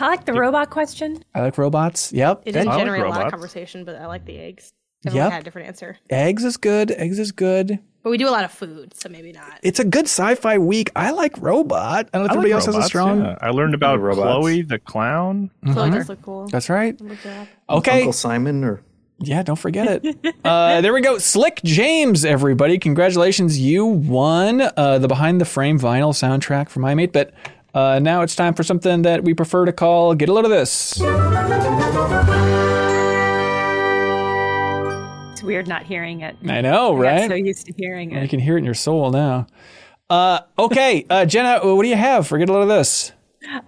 I 0.00 0.08
like 0.08 0.24
the 0.24 0.32
robot 0.32 0.70
question. 0.70 1.22
I 1.34 1.42
like 1.42 1.58
robots. 1.58 2.12
Yep. 2.12 2.42
It 2.46 2.52
didn't 2.52 2.68
I 2.68 2.70
like 2.72 2.78
generate 2.80 3.02
a 3.02 3.04
lot 3.04 3.10
of 3.12 3.16
robots. 3.18 3.30
conversation, 3.32 3.84
but 3.84 3.96
I 3.96 4.06
like 4.06 4.24
the 4.24 4.38
eggs. 4.38 4.72
Everyone 5.06 5.24
Yep. 5.26 5.32
had 5.32 5.40
a 5.40 5.44
different 5.44 5.68
answer. 5.68 5.96
Eggs 6.10 6.44
is 6.44 6.56
good. 6.56 6.90
Eggs 6.90 7.18
is 7.18 7.32
good. 7.32 7.78
But 8.02 8.10
we 8.10 8.16
do 8.18 8.28
a 8.28 8.30
lot 8.30 8.44
of 8.44 8.50
food, 8.50 8.94
so 8.94 9.08
maybe 9.10 9.30
not. 9.32 9.58
It's 9.62 9.78
a 9.78 9.84
good 9.84 10.06
sci-fi 10.06 10.56
week. 10.58 10.90
I 10.96 11.10
like 11.10 11.36
robot. 11.38 12.08
I 12.14 12.18
don't 12.18 12.22
know 12.22 12.24
if 12.26 12.30
I 12.32 12.34
like 12.34 12.46
everybody 12.46 12.52
else 12.52 12.66
has 12.66 12.74
a 12.74 12.78
robots, 12.78 12.88
strong. 12.88 13.20
yeah. 13.24 13.36
I 13.42 13.50
learned 13.50 13.74
about 13.74 14.00
robots. 14.00 14.22
Chloe 14.38 14.62
the 14.62 14.78
clown. 14.78 15.50
Chloe 15.72 15.90
does 15.90 16.08
look 16.08 16.22
cool. 16.22 16.46
That's 16.48 16.70
right. 16.70 16.98
Look 17.00 17.18
it 17.24 17.28
up. 17.30 17.48
Okay. 17.68 17.98
Uncle 17.98 18.12
Simon 18.14 18.64
or 18.64 18.80
Yeah, 19.18 19.42
don't 19.42 19.58
forget 19.58 20.02
it. 20.02 20.34
uh, 20.46 20.80
there 20.80 20.94
we 20.94 21.02
go. 21.02 21.18
Slick 21.18 21.60
James, 21.62 22.24
everybody. 22.24 22.78
Congratulations. 22.78 23.58
You 23.58 23.84
won 23.84 24.62
uh, 24.78 24.98
the 24.98 25.08
Behind 25.08 25.38
the 25.40 25.44
Frame 25.44 25.78
vinyl 25.78 26.12
soundtrack 26.14 26.70
for 26.70 26.80
My 26.80 26.94
Mate. 26.94 27.12
But 27.12 27.34
uh, 27.74 27.98
now 28.00 28.22
it's 28.22 28.34
time 28.34 28.54
for 28.54 28.62
something 28.62 29.02
that 29.02 29.24
we 29.24 29.34
prefer 29.34 29.64
to 29.64 29.72
call 29.72 30.14
Get 30.14 30.28
a 30.28 30.32
Load 30.32 30.44
of 30.44 30.50
This. 30.50 31.00
It's 35.32 35.42
weird 35.42 35.68
not 35.68 35.84
hearing 35.84 36.20
it. 36.20 36.36
I 36.46 36.60
know, 36.60 36.94
right? 36.94 37.28
so 37.28 37.34
used 37.34 37.66
to 37.66 37.72
hearing 37.76 38.12
it. 38.12 38.22
You 38.22 38.28
can 38.28 38.40
hear 38.40 38.56
it 38.56 38.58
in 38.58 38.64
your 38.64 38.74
soul 38.74 39.10
now. 39.10 39.46
Uh, 40.10 40.40
okay, 40.58 41.06
uh, 41.08 41.24
Jenna, 41.24 41.60
what 41.62 41.82
do 41.82 41.88
you 41.88 41.96
have 41.96 42.26
for 42.26 42.36
Get 42.36 42.48
a 42.48 42.52
Load 42.52 42.62
of 42.62 42.68
This? 42.68 43.12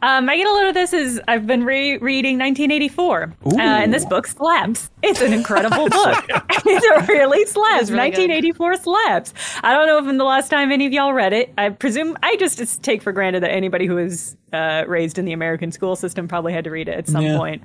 Um, 0.02 0.26
my 0.26 0.36
get 0.36 0.46
a 0.46 0.52
load 0.52 0.68
of 0.68 0.74
this 0.74 0.92
is 0.92 1.20
I've 1.28 1.46
been 1.46 1.64
rereading 1.64 2.38
1984, 2.38 3.32
uh, 3.46 3.56
and 3.58 3.92
this 3.94 4.04
book 4.04 4.26
slaps. 4.26 4.90
It's 5.02 5.22
an 5.22 5.32
incredible 5.32 5.88
book. 5.88 6.24
it 6.28 7.08
really 7.08 7.44
slaps. 7.46 7.90
really 7.90 8.10
good. 8.10 8.28
1984 8.28 8.76
slaps. 8.76 9.34
I 9.62 9.72
don't 9.72 9.86
know 9.86 9.98
if 9.98 10.06
in 10.08 10.18
the 10.18 10.24
last 10.24 10.50
time 10.50 10.70
any 10.72 10.84
of 10.86 10.92
y'all 10.92 11.14
read 11.14 11.32
it. 11.32 11.54
I 11.56 11.70
presume 11.70 12.18
I 12.22 12.36
just 12.36 12.82
take 12.82 13.02
for 13.02 13.12
granted 13.12 13.42
that 13.44 13.50
anybody 13.50 13.86
who 13.86 13.94
was 13.94 14.36
uh, 14.52 14.84
raised 14.86 15.18
in 15.18 15.24
the 15.24 15.32
American 15.32 15.72
school 15.72 15.96
system 15.96 16.28
probably 16.28 16.52
had 16.52 16.64
to 16.64 16.70
read 16.70 16.88
it 16.88 16.98
at 16.98 17.08
some 17.08 17.24
Yeah. 17.24 17.38
point. 17.38 17.62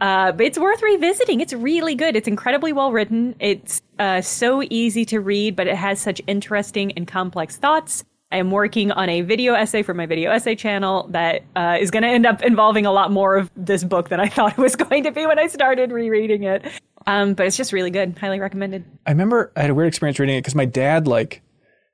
Uh, 0.00 0.30
but 0.30 0.46
it's 0.46 0.58
worth 0.58 0.80
revisiting. 0.80 1.40
It's 1.40 1.52
really 1.52 1.96
good. 1.96 2.14
It's 2.14 2.28
incredibly 2.28 2.72
well 2.72 2.92
written. 2.92 3.34
It's 3.40 3.82
uh, 3.98 4.20
so 4.20 4.62
easy 4.70 5.04
to 5.06 5.18
read, 5.18 5.56
but 5.56 5.66
it 5.66 5.74
has 5.74 6.00
such 6.00 6.22
interesting 6.28 6.92
and 6.92 7.04
complex 7.08 7.56
thoughts. 7.56 8.04
I 8.30 8.36
am 8.36 8.50
working 8.50 8.92
on 8.92 9.08
a 9.08 9.22
video 9.22 9.54
essay 9.54 9.82
for 9.82 9.94
my 9.94 10.04
video 10.04 10.30
essay 10.30 10.54
channel 10.54 11.08
that 11.12 11.44
uh, 11.56 11.78
is 11.80 11.90
going 11.90 12.02
to 12.02 12.10
end 12.10 12.26
up 12.26 12.42
involving 12.42 12.84
a 12.84 12.92
lot 12.92 13.10
more 13.10 13.36
of 13.36 13.50
this 13.56 13.82
book 13.82 14.10
than 14.10 14.20
I 14.20 14.28
thought 14.28 14.52
it 14.52 14.58
was 14.58 14.76
going 14.76 15.04
to 15.04 15.10
be 15.10 15.26
when 15.26 15.38
I 15.38 15.46
started 15.46 15.92
rereading 15.92 16.42
it. 16.42 16.66
Um, 17.06 17.32
but 17.32 17.46
it's 17.46 17.56
just 17.56 17.72
really 17.72 17.90
good. 17.90 18.18
Highly 18.18 18.38
recommended. 18.38 18.84
I 19.06 19.12
remember 19.12 19.50
I 19.56 19.62
had 19.62 19.70
a 19.70 19.74
weird 19.74 19.88
experience 19.88 20.18
reading 20.18 20.36
it 20.36 20.40
because 20.40 20.54
my 20.54 20.66
dad, 20.66 21.06
like, 21.06 21.42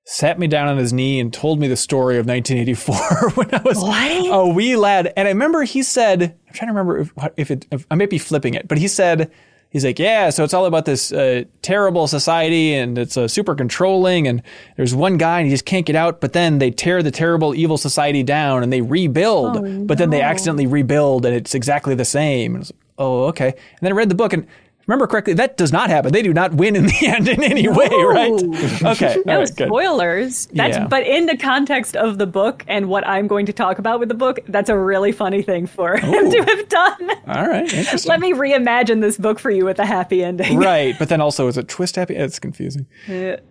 sat 0.06 0.39
me 0.40 0.48
down 0.48 0.66
on 0.66 0.77
his 0.77 0.93
knee 0.93 1.20
and 1.20 1.32
told 1.32 1.61
me 1.61 1.69
the 1.69 1.77
story 1.77 2.19
of 2.19 2.27
1984 2.27 3.31
when 3.35 3.55
I 3.55 3.62
was 3.62 3.81
a 3.81 4.48
wee 4.52 4.74
lad. 4.74 5.12
And 5.16 5.28
I 5.28 5.31
remember 5.31 5.62
he 5.62 5.85
said, 5.85 6.23
I'm 6.23 6.52
trying 6.52 6.69
to 6.69 6.73
remember 6.73 6.98
if, 6.98 7.12
if 7.36 7.51
it, 7.52 7.66
if, 7.70 7.86
I 7.93 7.94
might 7.94 8.11
be 8.11 8.19
flipping 8.19 8.55
it, 8.55 8.66
but 8.66 8.77
he 8.77 8.89
said, 8.89 9.31
he's 9.74 9.84
like, 9.84 9.98
yeah, 9.98 10.30
so 10.30 10.44
it's 10.44 10.55
all 10.55 10.66
about 10.66 10.84
this 10.84 11.12
uh, 11.12 11.42
terrible 11.60 12.06
society 12.06 12.74
and 12.74 12.96
it's 12.96 13.16
uh, 13.16 13.26
super 13.26 13.56
controlling 13.56 14.28
and 14.28 14.40
there's 14.76 14.94
one 14.94 15.18
guy 15.18 15.40
and 15.40 15.48
he 15.48 15.52
just 15.52 15.66
can't 15.66 15.84
get 15.84 15.96
out, 15.96 16.20
but 16.20 16.32
then 16.32 16.60
they 16.60 16.70
tear 16.70 17.02
the 17.02 17.10
terrible 17.10 17.55
evil 17.56 17.76
society 17.76 18.22
down 18.22 18.62
and 18.62 18.72
they 18.72 18.80
rebuild, 18.80 19.86
but 19.88 19.98
then 19.98 20.10
they 20.10 20.22
accidentally 20.22 20.68
rebuild 20.68 21.26
and 21.26 21.34
it's 21.34 21.56
exactly 21.56 21.94
the 21.96 22.05
same. 22.05 22.55
And 22.55 22.64
like, 22.64 22.76
oh, 22.98 23.24
okay. 23.24 23.48
And 23.48 23.78
then 23.82 23.92
I 23.92 23.96
read 23.96 24.09
the 24.09 24.14
book 24.14 24.32
and 24.32 24.46
remember 24.86 25.06
correctly, 25.06 25.32
that 25.35 25.56
does 25.56 25.73
not 25.73 25.90
happen. 25.90 26.12
They 26.12 26.23
do 26.23 26.32
not 26.32 26.55
win 26.55 26.77
in 26.77 26.86
the 26.86 27.06
end 27.06 27.28
in 27.28 27.43
any 27.43 27.69
way, 27.69 27.89
right? 27.89 28.43
Okay. 28.94 29.16
No 29.27 29.32
all 29.35 29.39
right, 29.40 29.56
good. 29.56 29.69
spoilers. 29.69 30.47
That's 30.47 30.77
Yeah. 30.77 30.86
but 30.89 31.06
in 31.06 31.27
the 31.27 31.36
context 31.36 31.97
of 31.97 32.19
the 32.19 32.27
book 32.27 32.65
and 32.69 32.89
what 32.89 33.06
I'm 33.06 33.27
going 33.27 33.47
to 33.47 33.52
talk 33.52 33.78
about 33.78 33.98
with 34.01 34.09
the 34.09 34.15
book, 34.15 34.40
that's 34.48 34.69
a 34.69 34.77
really 34.78 35.12
funny 35.12 35.43
thing 35.43 35.66
for 35.66 35.97
him 35.97 36.31
to 36.31 36.39
have 36.44 36.69
done. 36.69 37.11
All 37.28 37.47
right, 37.48 37.73
interesting. 37.73 38.09
Let 38.11 38.20
me 38.20 38.32
reimagine 38.32 39.01
this 39.01 39.16
book 39.16 39.39
for 39.39 39.51
you 39.51 39.65
with 39.65 39.78
a 39.78 39.86
happy 39.86 40.23
ending. 40.23 40.59
right, 40.59 40.94
but 40.98 41.09
then 41.09 41.20
also 41.20 41.48
is 41.48 41.56
it 41.56 41.69
twist 41.69 41.97
happy? 41.97 42.15
It's 42.16 42.39
confusing. 42.39 42.86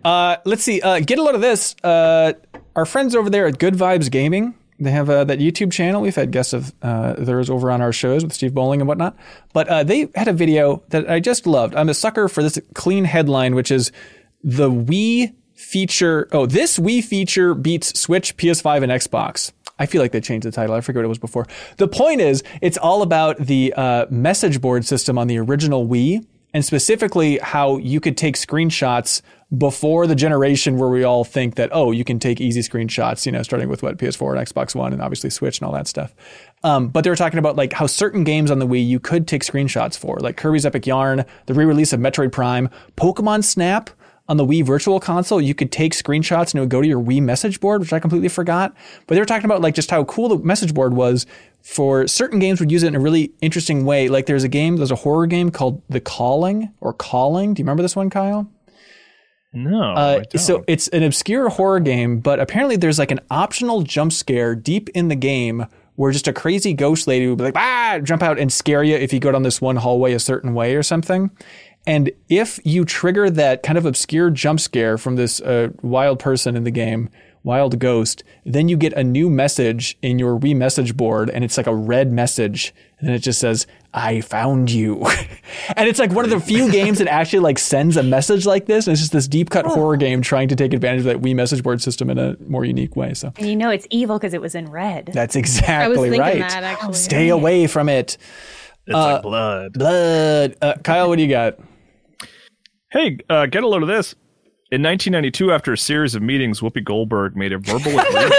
Uh, 0.04 0.36
let's 0.44 0.62
see. 0.62 0.80
Uh, 0.80 1.00
get 1.00 1.18
a 1.18 1.22
load 1.22 1.34
of 1.34 1.40
this. 1.40 1.74
Uh, 1.82 2.34
our 2.76 2.86
friends 2.86 3.14
over 3.16 3.30
there 3.30 3.46
at 3.46 3.58
Good 3.58 3.74
Vibes 3.74 4.10
Gaming. 4.10 4.54
They 4.78 4.90
have 4.90 5.08
uh, 5.08 5.24
that 5.24 5.38
YouTube 5.38 5.72
channel. 5.72 6.02
We've 6.02 6.14
had 6.14 6.32
guests 6.32 6.52
of 6.52 6.72
uh, 6.82 7.14
theirs 7.14 7.48
over 7.48 7.70
on 7.70 7.80
our 7.80 7.92
shows 7.92 8.24
with 8.24 8.32
Steve 8.32 8.54
Bowling 8.54 8.80
and 8.80 8.88
whatnot. 8.88 9.16
But 9.52 9.68
uh, 9.68 9.84
they 9.84 10.08
had 10.14 10.26
a 10.26 10.32
video 10.32 10.82
that 10.88 11.08
I 11.08 11.20
just 11.20 11.46
loved. 11.46 11.74
I'm 11.76 11.88
a 11.88 11.94
sucker 11.94 12.28
for 12.28 12.42
this 12.42 12.58
clean 12.74 13.04
headline, 13.04 13.54
which 13.54 13.70
is 13.70 13.92
the 14.42 14.70
Wii 14.70 15.34
feature. 15.54 16.28
Oh, 16.32 16.46
this 16.46 16.78
Wii 16.78 17.04
feature 17.04 17.54
beats 17.54 17.98
Switch, 17.98 18.36
PS5, 18.36 18.82
and 18.82 18.92
Xbox. 18.92 19.52
I 19.78 19.86
feel 19.86 20.00
like 20.02 20.12
they 20.12 20.20
changed 20.20 20.46
the 20.46 20.52
title. 20.52 20.74
I 20.74 20.80
forget 20.80 21.00
what 21.00 21.06
it 21.06 21.08
was 21.08 21.18
before. 21.18 21.46
The 21.78 21.88
point 21.88 22.20
is, 22.20 22.42
it's 22.60 22.78
all 22.78 23.02
about 23.02 23.38
the 23.38 23.74
uh, 23.76 24.06
message 24.10 24.60
board 24.60 24.84
system 24.84 25.18
on 25.18 25.26
the 25.26 25.38
original 25.38 25.86
Wii, 25.86 26.24
and 26.52 26.64
specifically 26.64 27.38
how 27.38 27.78
you 27.78 28.00
could 28.00 28.16
take 28.16 28.36
screenshots 28.36 29.22
before 29.58 30.06
the 30.06 30.14
generation 30.14 30.78
where 30.78 30.88
we 30.88 31.04
all 31.04 31.24
think 31.24 31.54
that 31.56 31.70
oh, 31.72 31.90
you 31.90 32.04
can 32.04 32.18
take 32.18 32.40
easy 32.40 32.60
screenshots. 32.60 33.26
You 33.26 33.32
know, 33.32 33.42
starting 33.42 33.68
with 33.68 33.82
what 33.82 33.98
PS4 33.98 34.36
and 34.36 34.46
Xbox 34.46 34.74
One, 34.74 34.92
and 34.92 35.02
obviously 35.02 35.30
Switch 35.30 35.58
and 35.58 35.66
all 35.66 35.72
that 35.72 35.86
stuff. 35.86 36.14
Um, 36.62 36.88
but 36.88 37.04
they 37.04 37.10
were 37.10 37.16
talking 37.16 37.38
about 37.38 37.56
like 37.56 37.72
how 37.72 37.86
certain 37.86 38.24
games 38.24 38.50
on 38.50 38.58
the 38.58 38.66
Wii 38.66 38.86
you 38.86 39.00
could 39.00 39.28
take 39.28 39.42
screenshots 39.42 39.98
for, 39.98 40.18
like 40.18 40.36
Kirby's 40.36 40.64
Epic 40.64 40.86
Yarn, 40.86 41.24
the 41.46 41.54
re-release 41.54 41.92
of 41.92 42.00
Metroid 42.00 42.32
Prime, 42.32 42.70
Pokemon 42.96 43.44
Snap 43.44 43.90
on 44.28 44.36
the 44.38 44.46
Wii 44.46 44.64
Virtual 44.64 45.00
Console, 45.00 45.40
you 45.40 45.54
could 45.54 45.70
take 45.70 45.92
screenshots 45.92 46.52
and 46.52 46.54
it 46.54 46.60
would 46.60 46.70
go 46.70 46.80
to 46.80 46.88
your 46.88 47.00
Wii 47.00 47.20
message 47.20 47.60
board, 47.60 47.80
which 47.80 47.92
I 47.92 47.98
completely 47.98 48.28
forgot. 48.28 48.74
But 49.06 49.14
they 49.14 49.20
were 49.20 49.26
talking 49.26 49.44
about 49.44 49.60
like 49.60 49.74
just 49.74 49.90
how 49.90 50.04
cool 50.04 50.28
the 50.30 50.38
message 50.38 50.72
board 50.72 50.94
was 50.94 51.26
for 51.60 52.06
certain 52.06 52.38
games 52.38 52.60
would 52.60 52.72
use 52.72 52.82
it 52.82 52.88
in 52.88 52.94
a 52.94 53.00
really 53.00 53.32
interesting 53.40 53.84
way. 53.84 54.08
Like 54.08 54.26
there's 54.26 54.44
a 54.44 54.48
game, 54.48 54.76
there's 54.76 54.90
a 54.90 54.96
horror 54.96 55.26
game 55.26 55.50
called 55.50 55.82
The 55.88 56.00
Calling 56.00 56.72
or 56.80 56.94
Calling. 56.94 57.54
Do 57.54 57.60
you 57.60 57.64
remember 57.64 57.82
this 57.82 57.96
one, 57.96 58.08
Kyle? 58.08 58.50
No. 59.54 59.92
Uh, 59.92 60.22
so 60.36 60.64
it's 60.66 60.88
an 60.88 61.02
obscure 61.02 61.48
horror 61.48 61.80
game, 61.80 62.20
but 62.20 62.40
apparently 62.40 62.76
there's 62.76 62.98
like 62.98 63.10
an 63.10 63.20
optional 63.30 63.82
jump 63.82 64.12
scare 64.12 64.54
deep 64.54 64.88
in 64.90 65.08
the 65.08 65.14
game 65.14 65.66
where 65.96 66.10
just 66.10 66.26
a 66.26 66.32
crazy 66.32 66.74
ghost 66.74 67.06
lady 67.06 67.28
would 67.28 67.38
be 67.38 67.44
like, 67.44 67.56
ah, 67.56 68.00
jump 68.02 68.22
out 68.22 68.38
and 68.38 68.52
scare 68.52 68.82
you 68.82 68.96
if 68.96 69.12
you 69.12 69.20
go 69.20 69.30
down 69.30 69.44
this 69.44 69.60
one 69.60 69.76
hallway 69.76 70.12
a 70.12 70.18
certain 70.18 70.54
way 70.54 70.74
or 70.74 70.82
something. 70.82 71.30
And 71.86 72.10
if 72.28 72.58
you 72.64 72.84
trigger 72.84 73.30
that 73.30 73.62
kind 73.62 73.78
of 73.78 73.86
obscure 73.86 74.30
jump 74.30 74.58
scare 74.58 74.98
from 74.98 75.16
this 75.16 75.40
uh, 75.40 75.68
wild 75.82 76.18
person 76.18 76.56
in 76.56 76.64
the 76.64 76.70
game, 76.70 77.10
wild 77.44 77.78
ghost, 77.78 78.24
then 78.44 78.68
you 78.68 78.76
get 78.76 78.92
a 78.94 79.04
new 79.04 79.30
message 79.30 79.96
in 80.02 80.18
your 80.18 80.38
Wii 80.38 80.56
message 80.56 80.96
board, 80.96 81.30
and 81.30 81.44
it's 81.44 81.56
like 81.56 81.66
a 81.66 81.74
red 81.74 82.10
message, 82.10 82.74
and 82.98 83.10
it 83.10 83.20
just 83.20 83.38
says, 83.38 83.66
"I 83.92 84.22
found 84.22 84.70
you," 84.70 85.04
and 85.76 85.88
it's 85.88 85.98
like 86.00 86.10
one 86.10 86.24
of 86.24 86.30
the 86.30 86.40
few 86.40 86.70
games 86.72 86.98
that 86.98 87.06
actually 87.06 87.40
like 87.40 87.58
sends 87.58 87.96
a 87.96 88.02
message 88.02 88.46
like 88.46 88.66
this. 88.66 88.86
And 88.86 88.92
it's 88.92 89.02
just 89.02 89.12
this 89.12 89.28
deep 89.28 89.50
cut 89.50 89.66
horror 89.66 89.96
game 89.96 90.22
trying 90.22 90.48
to 90.48 90.56
take 90.56 90.72
advantage 90.72 91.00
of 91.00 91.04
that 91.04 91.20
Wii 91.20 91.34
message 91.36 91.62
board 91.62 91.80
system 91.80 92.10
in 92.10 92.18
a 92.18 92.36
more 92.48 92.64
unique 92.64 92.96
way. 92.96 93.14
So 93.14 93.32
And 93.36 93.46
you 93.46 93.56
know 93.56 93.70
it's 93.70 93.86
evil 93.90 94.18
because 94.18 94.34
it 94.34 94.40
was 94.40 94.54
in 94.54 94.70
red. 94.70 95.10
that's 95.12 95.36
I 95.36 95.38
was 95.38 95.48
exactly 95.48 96.18
right. 96.18 96.38
that 96.40 96.64
actually. 96.64 96.94
Stay 96.94 97.28
away 97.28 97.66
from 97.66 97.88
it. 97.88 98.16
it's 98.86 98.94
like 98.94 99.22
blood. 99.22 99.72
Blood. 99.74 100.56
Uh, 100.60 100.74
Kyle, 100.82 101.08
what 101.08 101.16
do 101.16 101.22
you 101.22 101.28
got? 101.28 101.58
Hey, 102.90 103.18
uh, 103.28 103.46
get 103.46 103.64
a 103.64 103.68
load 103.68 103.82
of 103.82 103.88
this. 103.88 104.14
In 104.74 104.82
1992, 104.82 105.52
after 105.52 105.72
a 105.72 105.78
series 105.78 106.16
of 106.16 106.22
meetings, 106.22 106.58
Whoopi 106.58 106.82
Goldberg 106.82 107.36
made 107.36 107.52
a 107.52 107.58
verbal 107.58 107.96
agreement 107.96 108.28
with 108.30 108.32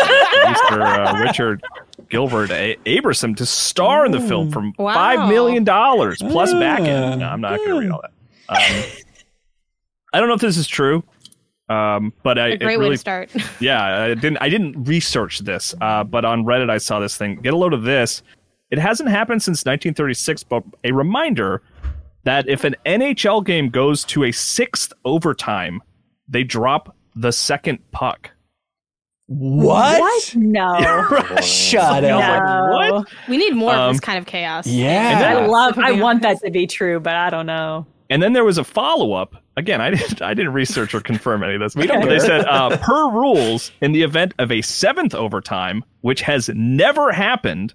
Mr. 0.44 0.82
Uh, 0.82 1.18
Richard 1.24 1.64
Gilbert 2.10 2.52
a- 2.52 2.76
Abramson 2.86 3.38
to 3.38 3.45
star 3.45 4.06
in 4.06 4.12
the 4.12 4.20
film 4.20 4.52
for 4.52 4.70
Wow. 4.78 4.94
five 4.94 5.30
million 5.30 5.64
dollars 5.64 6.18
plus 6.20 6.52
back 6.53 6.82
Ah. 6.82 6.84
end. 6.84 7.20
No, 7.22 7.28
I'm 7.30 7.40
not 7.40 7.56
going 7.60 7.70
to 7.70 7.80
read 7.80 7.90
all 7.90 8.02
that. 8.02 8.12
Um, 8.49 8.84
I 10.12 10.20
don't 10.20 10.28
know 10.28 10.34
if 10.36 10.41
this 10.41 10.57
is 10.57 10.68
true, 10.68 11.06
um, 11.70 12.12
but 12.22 12.38
I 12.38 12.48
A 12.48 12.49
it 12.56 12.60
great 12.60 12.78
way 12.80 12.84
really 12.84 12.95
to 12.95 12.99
start. 12.99 13.30
yeah, 13.62 14.02
I 14.03 14.07
didn't. 14.14 14.38
I 14.41 14.49
didn't 14.49 14.84
research 14.84 15.40
this, 15.40 15.74
uh, 15.80 16.03
but 16.03 16.26
on 16.26 16.44
Reddit 16.44 16.70
I 16.70 16.80
saw 16.80 16.99
this 16.99 17.16
thing. 17.16 17.36
Get 17.38 17.53
a 17.53 17.57
load 17.57 17.72
of 17.74 17.84
this. 17.84 18.24
It 18.72 18.78
hasn't 18.80 19.07
happened 19.10 19.41
since 19.41 19.60
1936, 19.66 20.44
but 20.44 20.64
a 20.84 20.91
reminder 20.91 21.62
that 22.24 22.49
if 22.49 22.66
an 22.66 22.76
NHL 22.86 23.45
game 23.45 23.70
goes 23.70 24.03
to 24.06 24.26
a 24.26 24.34
sixth 24.34 24.91
overtime, 25.06 25.82
they 26.27 26.43
drop 26.43 26.95
the 27.15 27.31
second 27.31 27.80
puck. 27.91 28.31
What? 29.27 29.99
what? 29.99 30.35
No. 30.35 30.77
Shut 31.41 32.03
no. 32.03 32.19
up. 32.19 32.72
What? 32.72 33.07
We 33.27 33.38
need 33.38 33.56
more 33.56 33.73
of 33.73 33.80
Um, 33.80 33.93
this 33.93 33.99
kind 33.99 34.19
of 34.19 34.26
chaos. 34.26 34.68
Yeah. 34.68 35.19
then- 35.19 35.38
I 35.43 35.45
love. 35.47 35.80
I 35.80 35.93
want 35.93 36.22
that 36.22 36.39
to 36.43 36.52
be 36.52 36.68
true, 36.68 36.99
but 36.99 37.15
I 37.15 37.30
don't 37.31 37.47
know. 37.47 37.88
And 38.10 38.22
then 38.22 38.34
there 38.34 38.43
was 38.45 38.60
a 38.60 38.64
follow 38.64 39.14
up. 39.14 39.35
Again, 39.57 39.81
I 39.81 39.89
didn't. 39.89 40.22
I 40.22 40.34
didn't 40.35 40.53
research 40.53 40.93
or 40.93 41.02
confirm 41.02 41.43
any 41.43 41.56
of 41.56 41.60
this. 41.61 41.76
We 41.76 41.88
don't 41.88 42.02
But 42.02 42.10
they 42.10 42.19
said 42.19 42.45
uh, 42.45 42.77
per 42.77 43.10
rules, 43.10 43.72
in 43.81 43.93
the 43.93 44.03
event 44.03 44.34
of 44.38 44.52
a 44.52 44.61
seventh 44.61 45.15
overtime, 45.15 45.84
which 46.02 46.22
has 46.22 46.49
never 46.53 47.11
happened, 47.11 47.73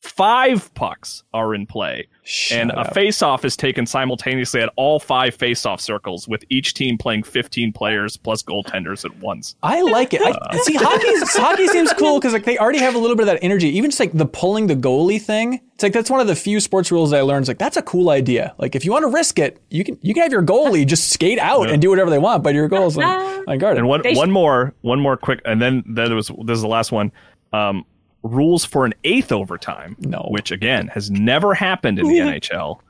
five 0.00 0.72
pucks 0.74 1.22
are 1.34 1.54
in 1.54 1.66
play. 1.66 2.06
and 2.52 2.70
Shut 2.70 2.78
a 2.78 2.80
up. 2.80 2.94
face-off 2.94 3.44
is 3.44 3.56
taken 3.56 3.86
simultaneously 3.86 4.60
at 4.60 4.70
all 4.76 5.00
five 5.00 5.34
face-off 5.34 5.80
circles, 5.80 6.28
with 6.28 6.44
each 6.50 6.74
team 6.74 6.98
playing 6.98 7.22
15 7.22 7.72
players 7.72 8.16
plus 8.16 8.42
goaltenders 8.42 9.04
at 9.04 9.16
once. 9.18 9.56
I 9.62 9.80
like 9.82 10.14
it. 10.14 10.20
I, 10.22 10.56
see, 10.58 10.74
hockey 10.74 11.06
hockey 11.40 11.66
seems 11.68 11.92
cool 11.94 12.18
because 12.20 12.32
like 12.32 12.44
they 12.44 12.58
already 12.58 12.78
have 12.78 12.94
a 12.94 12.98
little 12.98 13.16
bit 13.16 13.22
of 13.22 13.26
that 13.28 13.38
energy. 13.42 13.68
Even 13.76 13.90
just 13.90 14.00
like 14.00 14.12
the 14.12 14.26
pulling 14.26 14.66
the 14.66 14.76
goalie 14.76 15.20
thing. 15.20 15.60
It's 15.74 15.82
like 15.82 15.92
that's 15.92 16.10
one 16.10 16.20
of 16.20 16.26
the 16.26 16.34
few 16.36 16.58
sports 16.60 16.90
rules 16.90 17.12
I 17.12 17.20
learned. 17.22 17.42
It's 17.44 17.48
like 17.48 17.58
that's 17.58 17.76
a 17.76 17.82
cool 17.82 18.10
idea. 18.10 18.54
Like 18.58 18.74
if 18.74 18.84
you 18.84 18.90
want 18.92 19.04
to 19.04 19.10
risk 19.10 19.38
it, 19.38 19.60
you 19.70 19.84
can 19.84 19.98
you 20.02 20.12
can 20.12 20.22
have 20.24 20.32
your 20.32 20.42
goalie 20.42 20.86
just 20.86 21.10
skate 21.10 21.38
out 21.38 21.70
and 21.70 21.80
do 21.80 21.88
whatever 21.90 22.10
they 22.10 22.18
want, 22.18 22.42
but 22.42 22.52
your 22.54 22.68
goal's 22.68 22.96
like 22.96 23.06
unguarded. 23.46 23.78
And 23.78 23.88
one 23.88 24.02
one 24.14 24.30
more, 24.30 24.74
one 24.80 25.00
more 25.00 25.16
quick, 25.16 25.40
and 25.44 25.62
then 25.62 25.82
then 25.86 26.06
there 26.08 26.16
was 26.16 26.28
this 26.44 26.56
is 26.56 26.62
the 26.62 26.68
last 26.68 26.90
one. 26.92 27.12
Um, 27.52 27.84
rules 28.32 28.64
for 28.64 28.84
an 28.84 28.94
eighth 29.04 29.32
overtime, 29.32 29.96
No. 30.00 30.26
which 30.30 30.50
again 30.50 30.88
has 30.88 31.10
never 31.10 31.54
happened 31.54 31.98
in 31.98 32.06
the 32.06 32.18
NHL, 32.18 32.80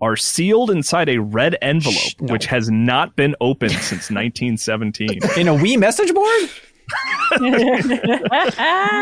are 0.00 0.16
sealed 0.16 0.70
inside 0.70 1.08
a 1.08 1.18
red 1.18 1.56
envelope, 1.62 1.94
Shh, 1.96 2.14
no. 2.20 2.32
which 2.32 2.46
has 2.46 2.68
not 2.70 3.16
been 3.16 3.34
opened 3.40 3.72
since 3.72 4.10
1917. 4.10 5.08
in 5.38 5.48
a 5.48 5.54
Wii 5.54 5.78
message 5.78 6.12
board. 6.12 6.50
Oh 7.36 7.40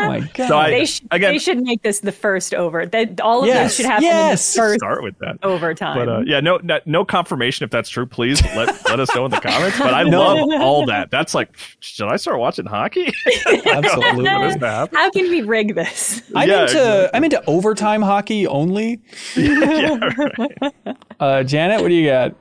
my 0.07 0.19
god. 0.33 0.47
So 0.47 0.57
I- 0.57 0.69
They, 0.71 0.85
sh- 0.85 1.01
again- 1.11 1.33
they 1.33 1.37
should 1.39 1.61
make 1.61 1.81
this 1.83 1.99
the 1.99 2.11
first 2.11 2.53
over. 2.53 2.85
That 2.85 3.19
all 3.21 3.41
of 3.41 3.47
Yes, 3.47 3.69
this 3.71 3.75
should 3.77 3.85
happen 3.85 4.03
yes. 4.03 4.55
in 4.55 4.61
the 4.61 4.67
first 4.67 4.79
Start 4.79 5.03
with 5.03 5.17
that. 5.19 5.37
overtime. 5.43 5.97
But 5.97 6.09
uh, 6.09 6.21
yeah, 6.25 6.39
no, 6.39 6.57
no, 6.63 6.79
no 6.85 7.05
confirmation 7.05 7.63
if 7.63 7.69
that's 7.71 7.89
true. 7.89 8.05
Please 8.05 8.41
let 8.55 8.67
let 8.89 8.99
us 8.99 9.13
know 9.15 9.25
in 9.25 9.31
the 9.31 9.39
comments. 9.39 9.77
But 9.77 9.93
I 9.93 10.01
love 10.03 10.49
all 10.61 10.85
that. 10.87 11.11
That's 11.11 11.33
like, 11.33 11.49
should 11.79 12.07
I 12.07 12.15
start 12.15 12.39
watching 12.39 12.65
hockey? 12.65 13.11
Absolutely. 13.65 14.25
For 14.25 14.39
this 14.47 14.55
to 14.57 14.67
happen? 14.67 14.95
How 14.97 15.09
can 15.11 15.29
we 15.29 15.41
rig 15.41 15.75
this? 15.75 16.21
I'm 16.35 16.49
Yeah, 16.49 16.61
into 16.63 16.73
exactly. 16.77 17.09
I'm 17.13 17.23
into 17.23 17.43
overtime 17.47 18.01
hockey 18.01 18.47
only. 18.47 19.01
yeah, 19.35 19.99
right. 20.17 20.95
Uh, 21.19 21.43
Janet, 21.43 21.81
what 21.81 21.89
do 21.89 21.93
you 21.95 22.09
got? 22.09 22.35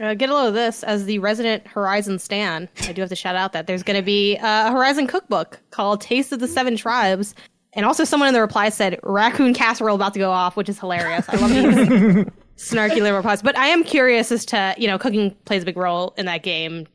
Uh, 0.00 0.14
get 0.14 0.28
a 0.28 0.34
load 0.34 0.48
of 0.48 0.54
this 0.54 0.82
as 0.82 1.06
the 1.06 1.18
resident 1.20 1.66
Horizon 1.66 2.18
stan. 2.18 2.68
I 2.82 2.92
do 2.92 3.00
have 3.00 3.08
to 3.08 3.16
shout 3.16 3.36
out 3.36 3.52
that 3.52 3.66
there's 3.66 3.82
going 3.82 3.98
to 3.98 4.04
be 4.04 4.36
a 4.36 4.70
Horizon 4.70 5.06
cookbook 5.06 5.58
called 5.70 6.00
Taste 6.00 6.32
of 6.32 6.40
the 6.40 6.48
Seven 6.48 6.76
Tribes. 6.76 7.34
And 7.72 7.84
also, 7.84 8.04
someone 8.04 8.28
in 8.28 8.34
the 8.34 8.40
reply 8.40 8.68
said 8.70 8.98
raccoon 9.02 9.52
casserole 9.54 9.96
about 9.96 10.14
to 10.14 10.18
go 10.18 10.30
off, 10.30 10.56
which 10.56 10.68
is 10.68 10.78
hilarious. 10.78 11.26
I 11.28 11.36
love 11.36 11.50
these 11.50 12.26
snarky 12.56 12.96
little 13.00 13.16
replies. 13.16 13.42
But 13.42 13.56
I 13.56 13.66
am 13.66 13.84
curious 13.84 14.32
as 14.32 14.46
to, 14.46 14.74
you 14.78 14.86
know, 14.86 14.98
cooking 14.98 15.32
plays 15.44 15.62
a 15.62 15.66
big 15.66 15.76
role 15.76 16.14
in 16.16 16.26
that 16.26 16.42
game, 16.42 16.86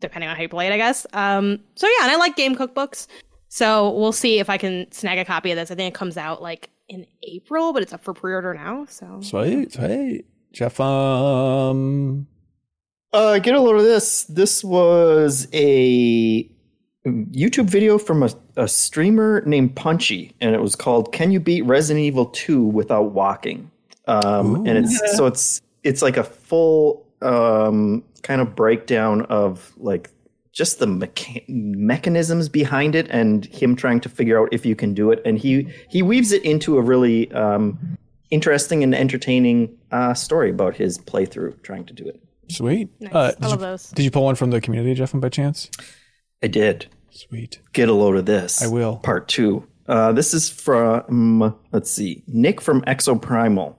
depending 0.00 0.30
on 0.30 0.36
how 0.36 0.42
you 0.42 0.48
play 0.48 0.66
it, 0.66 0.72
I 0.72 0.78
guess. 0.78 1.06
Um, 1.12 1.60
so 1.74 1.86
yeah, 1.86 2.04
and 2.04 2.10
I 2.12 2.16
like 2.16 2.36
game 2.36 2.56
cookbooks. 2.56 3.06
So 3.48 3.90
we'll 3.90 4.12
see 4.12 4.38
if 4.38 4.48
I 4.48 4.56
can 4.56 4.90
snag 4.90 5.18
a 5.18 5.24
copy 5.26 5.50
of 5.50 5.56
this. 5.56 5.70
I 5.70 5.74
think 5.74 5.94
it 5.94 5.98
comes 5.98 6.16
out 6.16 6.40
like 6.40 6.70
in 6.88 7.06
April, 7.22 7.74
but 7.74 7.82
it's 7.82 7.92
up 7.92 8.02
for 8.02 8.14
pre 8.14 8.32
order 8.32 8.54
now. 8.54 8.86
So 8.88 9.20
Sweet, 9.20 9.72
sweet. 9.72 10.24
Jeff, 10.52 10.80
um, 10.80 12.26
Uh, 13.12 13.38
get 13.38 13.54
a 13.54 13.60
load 13.60 13.76
of 13.76 13.82
this. 13.82 14.24
This 14.24 14.64
was 14.64 15.46
a 15.52 16.48
YouTube 17.04 17.68
video 17.68 17.98
from 17.98 18.22
a, 18.22 18.30
a 18.56 18.66
streamer 18.66 19.42
named 19.44 19.76
Punchy, 19.76 20.34
and 20.40 20.54
it 20.54 20.62
was 20.62 20.74
called 20.74 21.12
"Can 21.12 21.30
You 21.30 21.40
Beat 21.40 21.62
Resident 21.62 22.04
Evil 22.04 22.26
2 22.26 22.64
Without 22.64 23.12
Walking?" 23.12 23.70
Um, 24.06 24.66
and 24.66 24.78
it's 24.78 25.16
so 25.16 25.26
it's 25.26 25.60
it's 25.82 26.00
like 26.00 26.16
a 26.16 26.24
full 26.24 27.06
um, 27.20 28.02
kind 28.22 28.40
of 28.40 28.54
breakdown 28.56 29.22
of 29.26 29.72
like 29.76 30.10
just 30.52 30.78
the 30.78 30.86
mecha- 30.86 31.44
mechanisms 31.48 32.48
behind 32.48 32.94
it, 32.94 33.08
and 33.10 33.44
him 33.46 33.76
trying 33.76 34.00
to 34.00 34.08
figure 34.08 34.40
out 34.40 34.48
if 34.52 34.64
you 34.64 34.74
can 34.74 34.94
do 34.94 35.10
it. 35.10 35.20
And 35.26 35.38
he 35.38 35.68
he 35.90 36.02
weaves 36.02 36.32
it 36.32 36.42
into 36.44 36.78
a 36.78 36.80
really 36.80 37.30
um, 37.32 37.78
interesting 38.30 38.82
and 38.82 38.94
entertaining 38.94 39.76
uh, 39.90 40.14
story 40.14 40.48
about 40.48 40.76
his 40.76 40.96
playthrough 40.96 41.62
trying 41.62 41.84
to 41.84 41.92
do 41.92 42.08
it. 42.08 42.22
Sweet. 42.48 42.88
nice. 43.00 43.14
Uh, 43.14 43.18
I 43.18 43.30
did, 43.30 43.40
love 43.42 43.50
you, 43.52 43.56
those. 43.58 43.90
did 43.90 44.02
you 44.02 44.10
pull 44.10 44.24
one 44.24 44.34
from 44.34 44.50
the 44.50 44.60
community, 44.60 44.94
Jeff, 44.94 45.12
by 45.14 45.28
chance? 45.28 45.70
I 46.42 46.48
did. 46.48 46.86
Sweet. 47.10 47.58
Get 47.72 47.88
a 47.88 47.92
load 47.92 48.16
of 48.16 48.26
this. 48.26 48.62
I 48.62 48.66
will. 48.68 48.96
Part 48.96 49.28
two. 49.28 49.66
Uh, 49.86 50.12
this 50.12 50.32
is 50.32 50.48
from, 50.48 51.54
let's 51.72 51.90
see, 51.90 52.22
Nick 52.26 52.60
from 52.60 52.82
Exoprimal. 52.82 53.76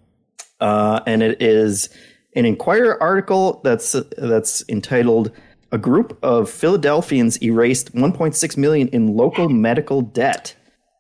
Uh, 0.60 1.00
and 1.08 1.24
it 1.24 1.42
is 1.42 1.90
an 2.36 2.46
Inquirer 2.46 3.02
article 3.02 3.62
that's 3.64 3.96
that's 4.18 4.64
entitled 4.70 5.32
"A 5.72 5.78
Group 5.78 6.18
of 6.24 6.50
Philadelphians 6.50 7.42
Erased 7.44 7.94
1.6 7.94 8.58
Million 8.58 8.88
in 8.90 9.16
Local 9.16 9.50
Medical 9.50 10.02
Debt." 10.02 10.56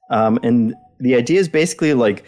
Um, 0.09 0.39
and 0.43 0.73
the 0.99 1.15
idea 1.15 1.39
is 1.39 1.47
basically 1.47 1.93
like 1.93 2.23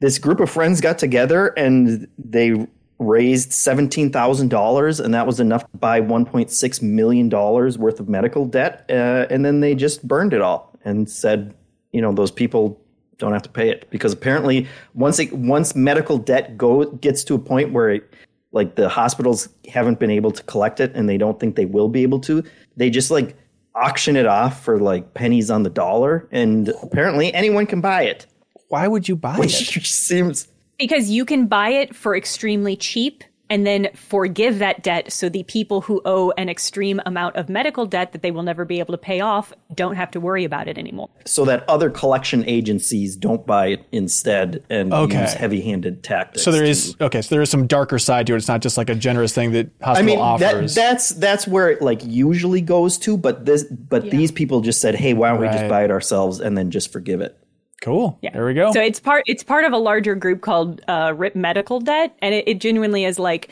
this 0.00 0.18
group 0.18 0.40
of 0.40 0.50
friends 0.50 0.80
got 0.80 0.98
together 0.98 1.48
and 1.56 2.06
they 2.16 2.66
raised 2.98 3.52
seventeen 3.52 4.10
thousand 4.10 4.48
dollars, 4.48 5.00
and 5.00 5.14
that 5.14 5.26
was 5.26 5.40
enough 5.40 5.70
to 5.70 5.78
buy 5.78 6.00
one 6.00 6.24
point 6.24 6.50
six 6.50 6.82
million 6.82 7.28
dollars 7.28 7.78
worth 7.78 8.00
of 8.00 8.08
medical 8.08 8.44
debt. 8.44 8.84
Uh, 8.90 9.26
and 9.30 9.44
then 9.44 9.60
they 9.60 9.74
just 9.74 10.06
burned 10.06 10.32
it 10.32 10.40
all 10.40 10.76
and 10.84 11.10
said, 11.10 11.54
you 11.92 12.00
know, 12.00 12.12
those 12.12 12.30
people 12.30 12.80
don't 13.18 13.32
have 13.32 13.42
to 13.42 13.48
pay 13.48 13.68
it 13.68 13.88
because 13.90 14.12
apparently 14.12 14.66
once 14.94 15.18
it, 15.18 15.32
once 15.32 15.74
medical 15.74 16.18
debt 16.18 16.56
go 16.56 16.84
gets 16.84 17.24
to 17.24 17.34
a 17.34 17.38
point 17.38 17.72
where 17.72 17.90
it, 17.90 18.14
like 18.52 18.76
the 18.76 18.88
hospitals 18.88 19.48
haven't 19.68 19.98
been 19.98 20.10
able 20.10 20.30
to 20.30 20.42
collect 20.44 20.78
it 20.78 20.92
and 20.94 21.08
they 21.08 21.18
don't 21.18 21.40
think 21.40 21.56
they 21.56 21.66
will 21.66 21.88
be 21.88 22.04
able 22.04 22.20
to, 22.20 22.44
they 22.76 22.90
just 22.90 23.10
like 23.10 23.36
auction 23.74 24.16
it 24.16 24.26
off 24.26 24.62
for 24.64 24.78
like 24.78 25.14
pennies 25.14 25.50
on 25.50 25.62
the 25.62 25.70
dollar, 25.70 26.28
and 26.30 26.68
apparently 26.82 27.32
anyone 27.34 27.66
can 27.66 27.80
buy 27.80 28.02
it. 28.02 28.26
Why 28.68 28.86
would 28.88 29.08
you 29.08 29.16
buy 29.16 29.38
Which 29.38 29.76
it? 29.76 29.84
seems 29.86 30.48
because 30.78 31.10
you 31.10 31.24
can 31.24 31.46
buy 31.46 31.70
it 31.70 31.94
for 31.94 32.16
extremely 32.16 32.76
cheap 32.76 33.24
and 33.50 33.66
then 33.66 33.88
forgive 33.94 34.58
that 34.58 34.82
debt 34.82 35.10
so 35.10 35.30
the 35.30 35.42
people 35.44 35.80
who 35.80 36.02
owe 36.04 36.30
an 36.36 36.50
extreme 36.50 37.00
amount 37.06 37.34
of 37.36 37.48
medical 37.48 37.86
debt 37.86 38.12
that 38.12 38.20
they 38.20 38.30
will 38.30 38.42
never 38.42 38.66
be 38.66 38.78
able 38.78 38.92
to 38.92 38.98
pay 38.98 39.20
off 39.22 39.54
don't 39.74 39.94
have 39.96 40.10
to 40.10 40.20
worry 40.20 40.44
about 40.44 40.68
it 40.68 40.76
anymore. 40.76 41.08
so 41.24 41.46
that 41.46 41.66
other 41.66 41.88
collection 41.88 42.44
agencies 42.46 43.16
don't 43.16 43.46
buy 43.46 43.68
it 43.68 43.82
instead 43.90 44.62
and 44.68 44.92
Okay. 44.92 45.18
use 45.22 45.32
heavy-handed 45.32 46.02
tactics. 46.02 46.42
So 46.44 46.52
there 46.52 46.62
to- 46.64 46.68
is 46.68 46.94
okay. 47.00 47.22
So 47.22 47.34
there 47.34 47.40
is 47.40 47.48
some 47.48 47.66
darker 47.66 47.98
side 47.98 48.26
to 48.26 48.34
it. 48.34 48.36
It's 48.36 48.48
not 48.48 48.60
just 48.60 48.76
like 48.76 48.90
a 48.90 48.94
generous 48.94 49.32
thing 49.32 49.52
that 49.52 49.70
I 49.80 49.84
hospital 49.86 50.04
mean 50.06 50.18
that, 50.40 50.54
offers. 50.54 50.74
that's 50.74 51.08
that's 51.10 51.48
where 51.48 51.70
it 51.70 51.80
like 51.80 52.02
usually 52.04 52.60
goes 52.60 52.98
to, 52.98 53.16
but 53.16 53.46
this 53.46 53.64
but 53.64 54.10
these 54.10 54.30
people 54.30 54.60
just 54.60 54.80
said, 54.82 54.94
hey, 54.94 55.14
why 55.14 55.30
don't 55.30 55.40
we 55.40 55.46
Right. 55.46 55.56
just 55.58 55.68
buy 55.70 55.84
it 55.84 55.90
ourselves 55.90 56.38
and 56.38 56.56
then 56.56 56.70
just 56.70 56.92
forgive 56.92 57.22
it? 57.22 57.34
Cool. 57.82 58.18
Yeah. 58.22 58.30
There 58.32 58.46
we 58.46 58.54
go. 58.54 58.72
So 58.72 58.80
it's 58.80 59.00
part 59.00 59.24
it's 59.26 59.42
part 59.42 59.64
of 59.64 59.72
a 59.72 59.78
larger 59.78 60.14
group 60.14 60.40
called 60.40 60.82
uh, 60.88 61.14
RIP 61.16 61.36
Medical 61.36 61.80
Debt, 61.80 62.16
and 62.20 62.34
it, 62.34 62.48
it 62.48 62.60
genuinely 62.60 63.04
is 63.04 63.18
like 63.18 63.50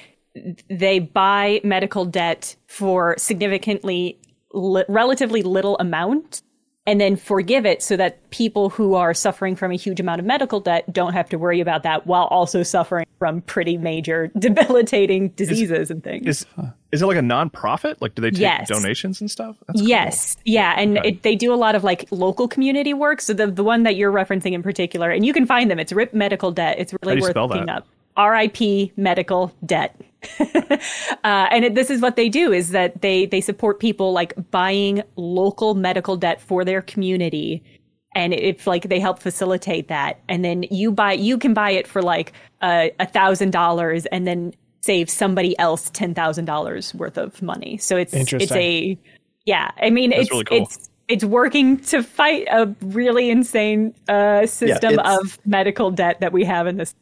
they 0.68 0.98
buy 0.98 1.60
medical 1.64 2.04
debt 2.04 2.56
for 2.66 3.14
significantly 3.18 4.18
li- 4.52 4.84
relatively 4.88 5.42
little 5.42 5.76
amount 5.78 6.42
and 6.86 7.00
then 7.00 7.16
forgive 7.16 7.66
it 7.66 7.82
so 7.82 7.96
that 7.96 8.30
people 8.30 8.70
who 8.70 8.94
are 8.94 9.12
suffering 9.12 9.56
from 9.56 9.72
a 9.72 9.76
huge 9.76 9.98
amount 9.98 10.20
of 10.20 10.26
medical 10.26 10.60
debt 10.60 10.90
don't 10.92 11.14
have 11.14 11.28
to 11.28 11.36
worry 11.36 11.60
about 11.60 11.82
that 11.82 12.06
while 12.06 12.26
also 12.26 12.62
suffering 12.62 13.06
from 13.18 13.40
pretty 13.42 13.76
major 13.76 14.28
debilitating 14.38 15.30
diseases 15.30 15.90
and 15.90 16.04
things. 16.04 16.26
Is 16.26 16.46
is 16.92 17.02
it 17.02 17.06
like 17.06 17.16
a 17.16 17.22
non-profit? 17.22 18.00
Like, 18.00 18.14
do 18.14 18.22
they 18.22 18.30
take 18.30 18.40
Yes. 18.40 18.68
donations 18.68 19.20
and 19.20 19.30
stuff? 19.30 19.56
That's 19.66 19.80
cool. 19.80 19.88
Yes, 19.88 20.36
yeah, 20.44 20.74
and 20.78 20.98
it, 20.98 21.22
they 21.22 21.34
do 21.34 21.52
a 21.52 21.56
lot 21.56 21.74
of 21.74 21.82
like 21.84 22.06
local 22.10 22.46
community 22.48 22.94
work. 22.94 23.20
So 23.20 23.32
the 23.34 23.48
the 23.48 23.64
one 23.64 23.82
that 23.82 23.96
you're 23.96 24.12
referencing 24.12 24.52
in 24.52 24.62
particular, 24.62 25.10
and 25.10 25.26
you 25.26 25.32
can 25.32 25.46
find 25.46 25.70
them. 25.70 25.78
It's 25.78 25.92
RIP 25.92 26.14
Medical 26.14 26.52
Debt. 26.52 26.76
It's 26.78 26.94
really 27.02 27.20
worth 27.20 27.36
looking 27.36 27.66
that? 27.66 27.78
up. 27.78 27.86
R.I.P. 28.16 28.92
Medical 28.96 29.52
Debt. 29.66 30.00
uh, 30.40 30.46
and 31.24 31.66
it, 31.66 31.74
this 31.74 31.90
is 31.90 32.00
what 32.00 32.16
they 32.16 32.28
do: 32.28 32.52
is 32.52 32.70
that 32.70 33.02
they 33.02 33.26
they 33.26 33.40
support 33.40 33.80
people 33.80 34.12
like 34.12 34.32
buying 34.50 35.02
local 35.16 35.74
medical 35.74 36.16
debt 36.16 36.40
for 36.40 36.64
their 36.64 36.82
community. 36.82 37.62
And 38.14 38.32
it's 38.32 38.66
like 38.66 38.88
they 38.88 38.98
help 38.98 39.18
facilitate 39.18 39.88
that, 39.88 40.20
and 40.26 40.42
then 40.42 40.62
you 40.70 40.90
buy, 40.90 41.12
you 41.12 41.36
can 41.36 41.52
buy 41.52 41.72
it 41.72 41.86
for 41.86 42.00
like 42.00 42.32
a 42.62 43.06
thousand 43.06 43.50
dollars, 43.50 44.06
and 44.06 44.26
then 44.26 44.54
save 44.80 45.10
somebody 45.10 45.58
else 45.58 45.90
ten 45.90 46.14
thousand 46.14 46.44
dollars 46.44 46.94
worth 46.94 47.18
of 47.18 47.42
money. 47.42 47.76
So 47.78 47.96
it's 47.96 48.14
it's 48.14 48.52
a 48.52 48.98
yeah. 49.44 49.70
I 49.80 49.90
mean, 49.90 50.12
it's 50.12 50.30
really 50.30 50.44
cool. 50.44 50.62
it's 50.62 50.90
it's 51.08 51.24
working 51.24 51.78
to 51.78 52.02
fight 52.02 52.46
a 52.50 52.74
really 52.80 53.30
insane 53.30 53.94
uh, 54.08 54.46
system 54.46 54.94
it's- 54.94 55.18
of 55.18 55.38
medical 55.46 55.90
debt 55.90 56.20
that 56.20 56.32
we 56.32 56.44
have 56.44 56.66
in 56.66 56.76
this. 56.76 56.94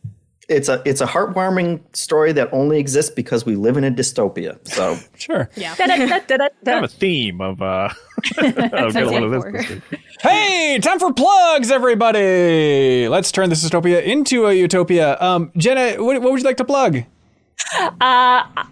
It's 0.46 0.68
a 0.68 0.82
it's 0.84 1.00
a 1.00 1.06
heartwarming 1.06 1.80
story 1.96 2.32
that 2.32 2.50
only 2.52 2.78
exists 2.78 3.10
because 3.10 3.46
we 3.46 3.56
live 3.56 3.78
in 3.78 3.84
a 3.84 3.90
dystopia. 3.90 4.58
So 4.68 4.98
sure. 5.16 5.48
Yeah. 5.56 5.74
Da-da-da-da-da. 5.74 6.48
Kind 6.66 6.84
of 6.84 6.90
a 6.90 6.94
theme 6.94 7.40
of 7.40 7.62
uh, 7.62 7.88
of 8.42 8.94
one 8.94 9.22
of 9.22 9.30
this 9.30 9.42
for. 9.42 9.52
this 9.52 9.68
week. 9.70 9.82
Hey, 10.20 10.78
time 10.82 10.98
for 10.98 11.14
plugs, 11.14 11.70
everybody. 11.70 13.08
Let's 13.08 13.32
turn 13.32 13.48
this 13.48 13.64
dystopia 13.64 14.02
into 14.02 14.44
a 14.44 14.52
utopia. 14.52 15.18
Um, 15.18 15.50
Jenna, 15.56 16.02
what, 16.04 16.20
what 16.20 16.32
would 16.32 16.40
you 16.40 16.46
like 16.46 16.58
to 16.58 16.64
plug? 16.66 17.04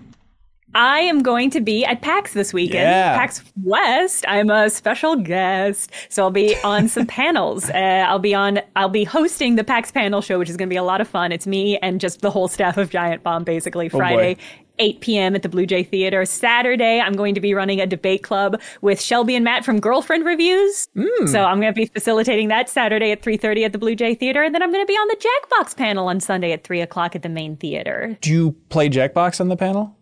I 0.75 1.01
am 1.01 1.23
going 1.23 1.51
to 1.51 1.61
be 1.61 1.85
at 1.85 2.01
PAX 2.01 2.33
this 2.33 2.55
weekend. 2.55 2.85
Yeah. 2.85 3.17
PAX 3.17 3.43
West. 3.63 4.25
I'm 4.27 4.49
a 4.49 4.71
special 4.71 5.17
guest, 5.17 5.91
so 6.09 6.23
I'll 6.23 6.31
be 6.31 6.57
on 6.65 6.89
some 6.89 7.07
panels. 7.21 7.69
Uh, 7.69 8.07
I'll 8.09 8.19
be 8.19 8.35
on. 8.35 8.61
I'll 8.75 8.89
be 8.89 9.05
hosting 9.05 9.57
the 9.57 9.65
PAX 9.65 9.91
panel 9.91 10.23
show, 10.23 10.39
which 10.39 10.49
is 10.49 10.57
going 10.57 10.69
to 10.69 10.73
be 10.73 10.79
a 10.79 10.83
lot 10.83 11.01
of 11.03 11.09
fun. 11.09 11.31
It's 11.31 11.47
me 11.47 11.77
and 11.79 12.01
just 12.01 12.23
the 12.23 12.31
whole 12.31 12.49
staff 12.49 12.79
of 12.79 12.89
Giant 12.89 13.23
Bomb, 13.23 13.45
basically. 13.45 13.91
Friday. 13.91 14.39
8 14.79 15.01
p.m. 15.01 15.35
at 15.35 15.43
the 15.43 15.49
Blue 15.49 15.67
Jay 15.67 15.83
Theater. 15.83 16.25
Saturday, 16.25 17.01
I'm 17.01 17.15
going 17.15 17.35
to 17.35 17.41
be 17.41 17.55
running 17.55 17.81
a 17.81 17.87
debate 17.87 18.23
club 18.23 18.61
with 18.81 19.01
Shelby 19.01 19.37
and 19.37 19.45
Matt 19.45 19.65
from 19.65 19.81
Girlfriend 19.81 20.25
Reviews. 20.25 20.89
Hmm. 20.95 21.27
So 21.27 21.45
I'm 21.45 21.61
going 21.61 21.73
to 21.73 21.79
be 21.79 21.87
facilitating 21.87 22.49
that 22.49 22.69
Saturday 22.69 23.13
at 23.13 23.23
3:30 23.23 23.65
at 23.65 23.73
the 23.73 23.79
Blue 23.79 23.95
Jay 23.95 24.15
Theater, 24.15 24.43
and 24.43 24.55
then 24.55 24.63
I'm 24.63 24.73
going 24.73 24.85
to 24.85 24.91
be 24.91 24.95
on 24.95 25.09
the 25.09 25.17
Jackbox 25.17 25.77
panel 25.77 26.09
on 26.09 26.21
Sunday 26.21 26.53
at 26.53 26.65
3 26.65 26.81
o'clock 26.81 27.15
at 27.15 27.23
the 27.23 27.29
main 27.29 27.57
theater. 27.57 28.17
Do 28.21 28.31
you 28.31 28.53
play 28.69 28.89
Jackbox 28.89 29.41
on 29.41 29.49
the 29.49 29.57
panel? 29.57 29.97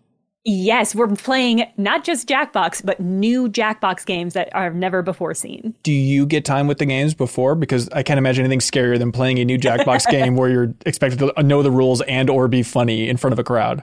Yes, 0.44 0.94
we're 0.94 1.14
playing 1.16 1.70
not 1.76 2.02
just 2.02 2.26
Jackbox, 2.26 2.82
but 2.82 2.98
new 2.98 3.46
Jackbox 3.46 4.06
games 4.06 4.32
that 4.32 4.48
are 4.54 4.70
never 4.70 5.02
before 5.02 5.34
seen. 5.34 5.74
Do 5.82 5.92
you 5.92 6.24
get 6.24 6.46
time 6.46 6.66
with 6.66 6.78
the 6.78 6.86
games 6.86 7.12
before? 7.12 7.54
Because 7.54 7.90
I 7.90 8.02
can't 8.02 8.16
imagine 8.16 8.46
anything 8.46 8.60
scarier 8.60 8.98
than 8.98 9.12
playing 9.12 9.38
a 9.38 9.44
new 9.44 9.58
Jackbox 9.58 10.06
game 10.10 10.36
where 10.36 10.48
you're 10.48 10.74
expected 10.86 11.18
to 11.18 11.42
know 11.42 11.62
the 11.62 11.70
rules 11.70 12.00
and 12.02 12.30
or 12.30 12.48
be 12.48 12.62
funny 12.62 13.06
in 13.06 13.18
front 13.18 13.32
of 13.32 13.38
a 13.38 13.44
crowd. 13.44 13.82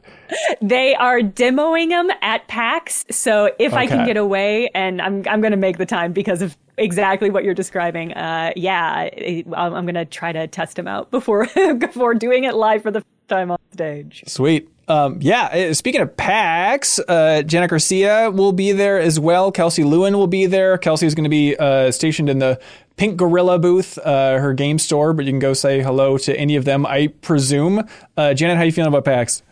They 0.59 0.95
are 0.95 1.19
demoing 1.19 1.89
them 1.89 2.09
at 2.23 2.47
PAX, 2.47 3.05
so 3.11 3.51
if 3.59 3.75
I 3.75 3.85
can 3.85 4.07
get 4.07 4.17
away, 4.17 4.69
and 4.73 4.99
I'm 4.99 5.23
I'm 5.29 5.41
going 5.41 5.51
to 5.51 5.57
make 5.57 5.77
the 5.77 5.85
time 5.85 6.11
because 6.11 6.41
of 6.41 6.57
exactly 6.77 7.29
what 7.29 7.43
you're 7.43 7.53
describing. 7.53 8.13
Uh, 8.13 8.51
yeah, 8.55 9.09
I'm, 9.53 9.85
going 9.85 9.95
to 9.95 10.05
try 10.05 10.31
to 10.31 10.47
test 10.47 10.75
them 10.75 10.87
out 10.87 11.11
before 11.11 11.47
before 11.77 12.15
doing 12.15 12.45
it 12.45 12.55
live 12.55 12.81
for 12.81 12.91
the 12.91 13.03
time 13.27 13.51
on 13.51 13.57
stage. 13.73 14.23
Sweet. 14.27 14.69
Um, 14.89 15.17
yeah. 15.21 15.45
uh, 15.47 15.73
Speaking 15.73 16.01
of 16.01 16.15
PAX, 16.15 16.97
uh, 17.07 17.41
Jenna 17.43 17.67
Garcia 17.67 18.31
will 18.31 18.53
be 18.53 18.71
there 18.71 18.99
as 18.99 19.19
well. 19.19 19.51
Kelsey 19.51 19.83
Lewin 19.83 20.17
will 20.17 20.27
be 20.27 20.45
there. 20.45 20.77
Kelsey 20.77 21.05
is 21.05 21.13
going 21.13 21.25
to 21.25 21.29
be 21.29 21.55
uh, 21.57 21.91
stationed 21.91 22.29
in 22.29 22.39
the 22.39 22.59
Pink 22.95 23.17
Gorilla 23.17 23.59
booth, 23.59 23.97
uh, 23.99 24.37
her 24.39 24.53
game 24.53 24.79
store, 24.79 25.13
but 25.13 25.25
you 25.25 25.31
can 25.31 25.39
go 25.39 25.53
say 25.53 25.81
hello 25.83 26.17
to 26.19 26.35
any 26.39 26.55
of 26.55 26.63
them, 26.65 26.85
I 26.85 27.07
presume. 27.21 27.87
Uh, 28.15 28.33
Janet, 28.33 28.55
how 28.55 28.63
are 28.63 28.65
you 28.65 28.71
feeling 28.71 28.87
about 28.87 29.03
PAX? 29.05 29.43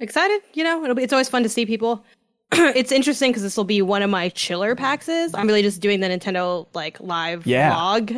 Excited, 0.00 0.42
you 0.54 0.64
know, 0.64 0.82
it'll 0.84 0.94
be, 0.94 1.02
it's 1.02 1.12
always 1.12 1.28
fun 1.28 1.42
to 1.44 1.48
see 1.48 1.64
people. 1.64 2.04
it's 2.52 2.92
interesting 2.92 3.30
because 3.30 3.42
this 3.42 3.56
will 3.56 3.64
be 3.64 3.80
one 3.82 4.02
of 4.02 4.10
my 4.10 4.28
chiller 4.30 4.74
paxes. 4.76 5.30
I'm 5.34 5.46
really 5.46 5.62
just 5.62 5.80
doing 5.80 6.00
the 6.00 6.08
Nintendo 6.08 6.66
like 6.74 6.98
live 7.00 7.46
Yeah. 7.46 7.72
vlog 7.74 8.10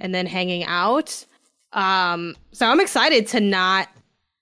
and 0.00 0.14
then 0.14 0.26
hanging 0.26 0.64
out. 0.64 1.24
Um, 1.72 2.36
so 2.52 2.66
I'm 2.66 2.80
excited 2.80 3.26
to 3.28 3.40
not 3.40 3.88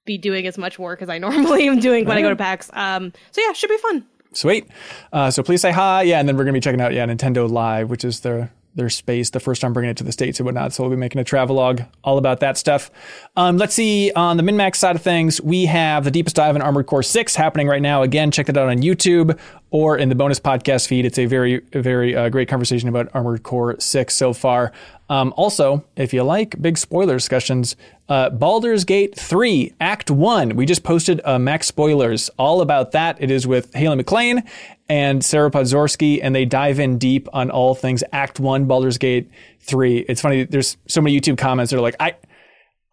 be 0.04 0.18
doing 0.18 0.46
as 0.46 0.58
much 0.58 0.78
work 0.78 1.02
as 1.02 1.08
I 1.08 1.18
normally 1.24 1.66
am 1.66 1.80
doing 1.80 2.04
when 2.04 2.16
I 2.16 2.22
go 2.22 2.30
to 2.30 2.36
PAX. 2.36 2.70
Um, 2.72 3.12
so 3.30 3.40
yeah, 3.40 3.52
should 3.52 3.70
be 3.70 3.78
fun. 3.78 4.04
Sweet. 4.32 4.68
Uh, 5.12 5.30
so 5.30 5.42
please 5.42 5.60
say 5.60 5.70
hi. 5.70 6.02
Yeah, 6.02 6.18
and 6.18 6.28
then 6.28 6.36
we're 6.36 6.44
gonna 6.44 6.54
be 6.54 6.60
checking 6.60 6.80
out 6.80 6.92
yeah 6.92 7.06
Nintendo 7.06 7.48
Live, 7.50 7.88
which 7.90 8.04
is 8.04 8.20
their 8.20 8.50
their 8.74 8.90
space. 8.90 9.30
The 9.30 9.40
first 9.40 9.60
time 9.60 9.72
bringing 9.72 9.90
it 9.90 9.96
to 9.98 10.04
the 10.04 10.12
states 10.12 10.40
and 10.40 10.46
whatnot. 10.46 10.72
So 10.72 10.82
we'll 10.82 10.90
be 10.90 10.96
making 10.96 11.20
a 11.20 11.24
travelogue 11.24 11.82
all 12.02 12.18
about 12.18 12.40
that 12.40 12.58
stuff. 12.58 12.90
Um, 13.36 13.56
let's 13.56 13.74
see 13.74 14.10
on 14.16 14.36
the 14.36 14.42
MinnMax 14.42 14.76
side 14.76 14.96
of 14.96 15.02
things, 15.02 15.40
we 15.40 15.66
have 15.66 16.04
the 16.04 16.10
deepest 16.10 16.34
dive 16.34 16.56
in 16.56 16.62
Armored 16.62 16.86
Core 16.86 17.02
Six 17.02 17.36
happening 17.36 17.68
right 17.68 17.82
now. 17.82 18.02
Again, 18.02 18.30
check 18.30 18.46
that 18.46 18.56
out 18.56 18.68
on 18.68 18.78
YouTube 18.78 19.38
or 19.70 19.96
in 19.96 20.08
the 20.08 20.14
bonus 20.14 20.40
podcast 20.40 20.88
feed. 20.88 21.06
It's 21.06 21.18
a 21.18 21.26
very 21.26 21.60
very 21.72 22.16
uh, 22.16 22.28
great 22.28 22.48
conversation 22.48 22.88
about 22.88 23.08
Armored 23.14 23.42
Core 23.44 23.76
Six 23.78 24.16
so 24.16 24.32
far. 24.32 24.72
Um, 25.08 25.34
also, 25.36 25.84
if 25.96 26.14
you 26.14 26.22
like 26.22 26.60
big 26.60 26.78
spoiler 26.78 27.14
discussions, 27.14 27.76
uh, 28.08 28.30
Baldur's 28.30 28.84
Gate 28.84 29.14
3, 29.14 29.74
Act 29.80 30.10
1. 30.10 30.56
We 30.56 30.66
just 30.66 30.82
posted 30.82 31.20
uh, 31.24 31.38
Max 31.38 31.66
Spoilers 31.66 32.30
all 32.38 32.60
about 32.60 32.92
that. 32.92 33.16
It 33.20 33.30
is 33.30 33.46
with 33.46 33.74
Haley 33.74 33.96
McLean 33.96 34.42
and 34.88 35.24
Sarah 35.24 35.50
Podzorski, 35.50 36.20
and 36.22 36.34
they 36.34 36.44
dive 36.44 36.78
in 36.78 36.98
deep 36.98 37.28
on 37.32 37.50
all 37.50 37.74
things 37.74 38.02
Act 38.12 38.40
1, 38.40 38.64
Baldur's 38.66 38.98
Gate 38.98 39.30
3. 39.60 39.98
It's 40.08 40.20
funny, 40.20 40.44
there's 40.44 40.76
so 40.86 41.00
many 41.00 41.18
YouTube 41.18 41.38
comments 41.38 41.70
that 41.70 41.78
are 41.78 41.82
like, 41.82 41.96
I. 42.00 42.14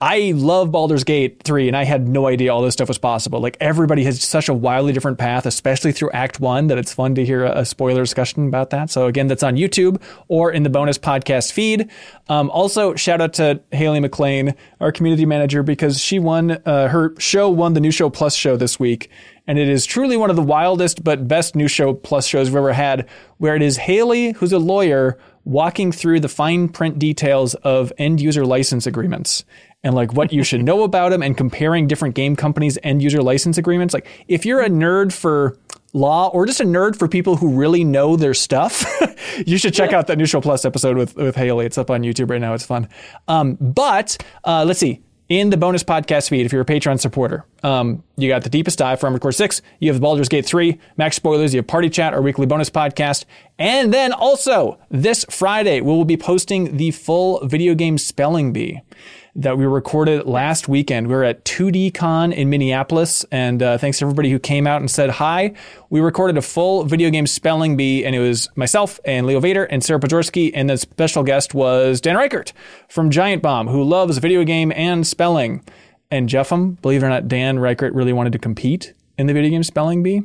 I 0.04 0.34
love 0.36 0.72
Baldur's 0.72 1.04
Gate 1.04 1.44
3 1.44 1.68
and 1.68 1.78
I 1.78 1.84
had 1.84 2.08
no 2.08 2.26
idea 2.26 2.52
all 2.52 2.64
this 2.64 2.74
stuff 2.74 2.88
was 2.88 2.98
possible. 2.98 3.40
Like 3.40 3.56
everybody 3.60 4.04
has 4.06 4.24
such 4.24 4.50
a 4.50 4.54
wildly 4.54 4.94
different 4.94 5.20
path, 5.20 5.46
especially 5.46 5.92
through 5.92 6.10
Act 6.10 6.40
1 6.40 6.68
that 6.68 6.80
it's 6.80 6.92
fun 6.92 7.14
to 7.14 7.24
hear 7.24 7.46
a, 7.46 7.60
a 7.60 7.66
spoiler 7.66 8.02
discussion 8.02 8.48
about 8.48 8.72
that. 8.72 8.90
So 8.90 9.06
again, 9.06 9.28
that's 9.28 9.44
on 9.44 9.58
YouTube 9.58 10.02
or 10.28 10.52
in 10.52 10.64
the 10.64 10.72
bonus 10.72 10.98
podcast 10.98 11.52
feed. 11.52 11.88
Um, 12.30 12.50
also 12.50 12.96
shout 12.96 13.22
out 13.22 13.34
to 13.34 13.62
Haley 13.72 14.00
McLean, 14.00 14.56
our 14.80 14.92
community 14.92 15.28
manager, 15.28 15.62
because 15.62 16.02
she 16.02 16.18
won, 16.18 16.58
uh, 16.66 16.88
her 16.88 17.14
show 17.20 17.52
won 17.52 17.74
the 17.74 17.80
New 17.80 17.92
Show 17.92 18.10
Plus 18.10 18.34
show 18.36 18.58
this 18.58 18.80
week. 18.80 19.12
And 19.46 19.60
it 19.60 19.70
is 19.70 19.86
truly 19.86 20.18
one 20.18 20.32
of 20.32 20.36
the 20.36 20.42
wildest 20.42 21.04
but 21.04 21.28
best 21.28 21.56
New 21.56 21.68
Show 21.68 21.94
Plus 21.94 22.26
shows 22.26 22.50
we've 22.50 22.56
ever 22.56 22.74
had, 22.74 23.08
where 23.38 23.56
it 23.56 23.62
is 23.62 23.78
Haley, 23.78 24.32
who's 24.32 24.54
a 24.54 24.60
lawyer, 24.60 25.20
walking 25.44 25.92
through 25.92 26.20
the 26.20 26.30
fine 26.30 26.70
print 26.70 27.00
details 27.00 27.56
of 27.56 27.92
end 27.98 28.22
user 28.22 28.46
license 28.46 28.86
agreements 28.86 29.44
and 29.84 29.96
like 29.96 30.14
what 30.14 30.32
you 30.32 30.44
should 30.44 30.64
know 30.64 30.84
about 30.92 31.10
them 31.10 31.24
and 31.24 31.38
comparing 31.38 31.88
different 31.88 32.16
game 32.16 32.36
companies' 32.36 32.78
end 32.84 33.02
user 33.02 33.22
license 33.22 33.58
agreements. 33.58 33.94
Like 33.94 34.08
if 34.28 34.46
you're 34.46 34.62
a 34.62 34.70
nerd 34.70 35.12
for 35.12 35.58
law 35.94 36.30
or 36.30 36.46
just 36.46 36.62
a 36.62 36.66
nerd 36.66 36.98
for 36.98 37.08
people 37.08 37.36
who 37.38 37.56
really 37.56 37.84
know 37.84 38.16
their 38.16 38.34
stuff, 38.34 38.86
you 39.46 39.58
should 39.58 39.74
check 39.74 39.94
out 39.94 40.08
that 40.08 40.18
New 40.18 40.26
Show 40.26 40.42
Plus 40.42 40.66
episode 40.66 40.98
with, 40.98 41.16
with 41.16 41.36
Haley. 41.36 41.66
It's 41.66 41.78
up 41.78 41.90
on 41.90 42.02
YouTube 42.02 42.30
right 42.30 42.42
now. 42.42 42.54
It's 42.54 42.66
fun. 42.66 42.88
Um, 43.28 43.58
but 43.60 44.24
uh, 44.44 44.64
let's 44.66 44.80
see 44.80 45.02
in 45.32 45.50
the 45.50 45.56
bonus 45.56 45.82
podcast 45.82 46.28
feed 46.28 46.46
if 46.46 46.52
you're 46.52 46.62
a 46.62 46.66
Patreon 46.66 47.00
supporter. 47.00 47.46
Um, 47.64 48.04
you 48.18 48.28
got 48.28 48.44
the 48.44 48.50
deepest 48.50 48.78
dive 48.78 49.00
for 49.00 49.06
Armored 49.06 49.22
Core 49.22 49.32
6. 49.32 49.62
You 49.80 49.88
have 49.88 49.96
the 49.96 50.02
Baldur's 50.02 50.28
Gate 50.28 50.46
3, 50.46 50.78
Max 50.98 51.16
Spoilers. 51.16 51.54
You 51.54 51.60
have 51.60 51.68
Party 51.68 51.90
Chat, 51.90 52.14
our 52.14 52.22
weekly 52.22 52.46
bonus 52.46 52.70
podcast. 52.70 53.24
And 53.58 53.94
then 53.94 54.12
also 54.12 54.78
this 54.90 55.26
Friday, 55.30 55.80
we 55.80 55.88
will 55.88 56.04
be 56.04 56.18
posting 56.18 56.76
the 56.76 56.92
full 56.92 57.48
video 57.48 57.76
game 57.76 57.98
spelling 57.98 58.52
bee 58.52 58.82
that 59.36 59.58
we 59.58 59.66
recorded 59.66 60.26
last 60.26 60.68
weekend. 60.68 61.08
We 61.08 61.16
were 61.16 61.24
at 61.24 61.46
2D 61.46 61.94
Con 61.94 62.34
in 62.34 62.50
Minneapolis, 62.50 63.26
and 63.32 63.64
uh, 63.64 63.78
thanks 63.78 64.00
to 64.00 64.06
everybody 64.06 64.30
who 64.30 64.40
came 64.40 64.68
out 64.68 64.82
and 64.82 64.92
said 64.92 65.10
hi. 65.10 65.54
We 65.90 66.02
recorded 66.02 66.38
a 66.38 66.42
full 66.42 66.84
video 66.84 67.10
game 67.10 67.28
spelling 67.28 67.78
bee, 67.78 68.06
and 68.06 68.16
it 68.16 68.20
was 68.20 68.50
myself 68.56 69.00
and 69.06 69.26
Leo 69.26 69.40
Vader 69.40 69.64
and 69.64 69.84
Sarah 69.84 70.00
Podzorski, 70.00 70.52
and 70.54 70.70
the 70.70 70.78
special 70.78 71.24
guest 71.24 71.54
was 71.54 72.02
Dan 72.02 72.18
Ryckert 72.18 72.52
from 72.90 73.10
Giant 73.10 73.42
Bomb, 73.42 73.68
who 73.68 73.84
loves 73.84 74.18
video 74.18 74.44
game 74.44 74.72
and 74.74 75.08
spelling. 75.08 75.64
And 76.10 76.28
Jeffem, 76.28 76.82
believe 76.82 77.04
it 77.04 77.06
or 77.06 77.10
not, 77.10 77.28
Dan 77.30 77.58
Ryckert 77.58 77.92
really 77.94 78.14
wanted 78.14 78.34
to 78.34 78.40
compete 78.40 78.94
in 79.18 79.28
the 79.28 79.34
video 79.34 79.52
game 79.52 79.64
spelling 79.64 80.04
bee, 80.04 80.24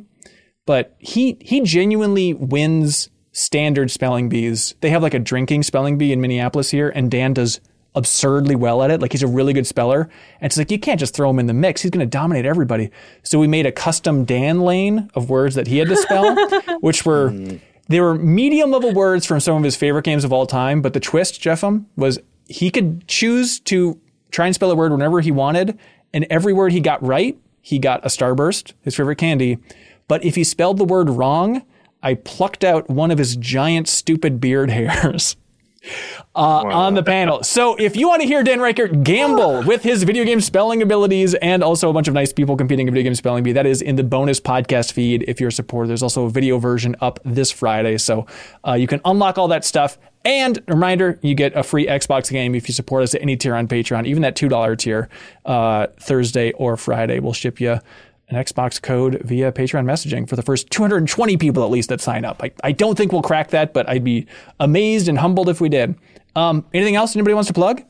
but 0.65 0.95
he 0.99 1.37
he 1.39 1.61
genuinely 1.61 2.33
wins 2.33 3.09
standard 3.31 3.91
spelling 3.91 4.27
bees. 4.27 4.75
They 4.81 4.89
have 4.89 5.03
like 5.03 5.13
a 5.13 5.19
drinking 5.19 5.63
spelling 5.63 5.97
bee 5.97 6.11
in 6.11 6.19
Minneapolis 6.19 6.71
here, 6.71 6.89
and 6.89 7.09
Dan 7.09 7.33
does 7.33 7.61
absurdly 7.97 8.55
well 8.55 8.83
at 8.83 8.91
it. 8.91 9.01
Like 9.01 9.11
he's 9.11 9.23
a 9.23 9.27
really 9.27 9.53
good 9.53 9.67
speller. 9.67 10.09
And 10.39 10.49
it's 10.49 10.57
like, 10.57 10.71
you 10.71 10.79
can't 10.79 10.99
just 10.99 11.15
throw 11.15 11.29
him 11.29 11.39
in 11.39 11.47
the 11.47 11.53
mix. 11.53 11.81
He's 11.81 11.91
going 11.91 12.05
to 12.05 12.09
dominate 12.09 12.45
everybody. 12.45 12.91
So 13.23 13.39
we 13.39 13.47
made 13.47 13.65
a 13.65 13.71
custom 13.71 14.23
Dan 14.23 14.61
lane 14.61 15.09
of 15.15 15.29
words 15.29 15.55
that 15.55 15.67
he 15.67 15.79
had 15.79 15.87
to 15.89 15.97
spell, 15.97 16.35
which 16.79 17.05
were, 17.05 17.31
hmm. 17.31 17.57
they 17.89 17.99
were 17.99 18.15
medium 18.15 18.71
level 18.71 18.93
words 18.93 19.25
from 19.25 19.39
some 19.39 19.57
of 19.57 19.63
his 19.63 19.75
favorite 19.75 20.05
games 20.05 20.23
of 20.23 20.31
all 20.31 20.45
time. 20.45 20.81
But 20.81 20.93
the 20.93 20.99
twist, 20.99 21.41
Jeffem, 21.41 21.67
um, 21.67 21.87
was 21.95 22.19
he 22.47 22.69
could 22.69 23.07
choose 23.07 23.59
to 23.61 23.99
try 24.31 24.45
and 24.45 24.55
spell 24.55 24.71
a 24.71 24.75
word 24.75 24.91
whenever 24.91 25.19
he 25.19 25.31
wanted. 25.31 25.77
And 26.13 26.25
every 26.29 26.53
word 26.53 26.71
he 26.71 26.79
got 26.79 27.03
right, 27.05 27.37
he 27.61 27.79
got 27.79 28.05
a 28.05 28.09
starburst, 28.09 28.73
his 28.81 28.95
favorite 28.95 29.17
candy. 29.17 29.57
But 30.07 30.23
if 30.23 30.35
he 30.35 30.43
spelled 30.43 30.77
the 30.77 30.85
word 30.85 31.09
wrong, 31.09 31.63
I 32.03 32.13
plucked 32.13 32.63
out 32.63 32.89
one 32.89 33.11
of 33.11 33.17
his 33.17 33.35
giant, 33.35 33.87
stupid 33.87 34.39
beard 34.39 34.69
hairs 34.69 35.35
uh, 36.35 36.63
wow. 36.65 36.71
on 36.71 36.93
the 36.93 37.03
panel. 37.03 37.43
So 37.43 37.75
if 37.75 37.95
you 37.95 38.07
want 38.07 38.21
to 38.21 38.27
hear 38.27 38.43
Dan 38.43 38.59
Ryckert 38.59 39.03
gamble 39.03 39.63
with 39.65 39.83
his 39.83 40.03
video 40.03 40.23
game 40.23 40.41
spelling 40.41 40.81
abilities 40.81 41.33
and 41.35 41.63
also 41.63 41.89
a 41.89 41.93
bunch 41.93 42.07
of 42.07 42.13
nice 42.13 42.31
people 42.31 42.55
competing 42.55 42.87
in 42.87 42.93
video 42.93 43.03
game 43.03 43.15
spelling 43.15 43.43
bee, 43.43 43.53
that 43.53 43.65
is 43.65 43.81
in 43.81 43.95
the 43.95 44.03
bonus 44.03 44.39
podcast 44.39 44.91
feed 44.91 45.23
if 45.27 45.39
you're 45.39 45.49
a 45.49 45.51
supporter. 45.51 45.87
There's 45.87 46.03
also 46.03 46.25
a 46.25 46.29
video 46.29 46.57
version 46.59 46.95
up 47.01 47.19
this 47.25 47.51
Friday. 47.51 47.97
So 47.97 48.25
uh, 48.67 48.73
you 48.73 48.87
can 48.87 49.01
unlock 49.05 49.37
all 49.37 49.47
that 49.49 49.65
stuff. 49.65 49.97
And 50.25 50.61
reminder, 50.67 51.19
you 51.21 51.35
get 51.35 51.55
a 51.55 51.63
free 51.63 51.87
Xbox 51.87 52.29
game 52.29 52.53
if 52.53 52.67
you 52.67 52.73
support 52.73 53.03
us 53.03 53.15
at 53.15 53.21
any 53.21 53.37
tier 53.37 53.55
on 53.55 53.67
Patreon, 53.67 54.05
even 54.05 54.23
that 54.23 54.35
$2 54.35 54.77
tier, 54.77 55.07
uh, 55.45 55.87
Thursday 56.01 56.51
or 56.53 56.75
Friday. 56.75 57.19
We'll 57.19 57.31
ship 57.31 57.61
you 57.61 57.79
an 58.29 58.35
Xbox 58.43 58.81
code 58.81 59.21
via 59.23 59.51
Patreon 59.51 59.85
messaging 59.85 60.27
for 60.27 60.35
the 60.35 60.41
first 60.41 60.69
220 60.69 61.37
people 61.37 61.63
at 61.63 61.69
least 61.69 61.89
that 61.89 62.01
sign 62.01 62.25
up. 62.25 62.43
I, 62.43 62.51
I 62.63 62.71
don't 62.71 62.97
think 62.97 63.11
we'll 63.11 63.21
crack 63.21 63.49
that, 63.49 63.73
but 63.73 63.87
I'd 63.87 64.03
be 64.03 64.27
amazed 64.59 65.07
and 65.07 65.17
humbled 65.17 65.49
if 65.49 65.61
we 65.61 65.69
did. 65.69 65.95
Um, 66.35 66.65
anything 66.73 66.95
else 66.95 67.15
anybody 67.15 67.33
wants 67.33 67.47
to 67.47 67.53
plug? 67.53 67.83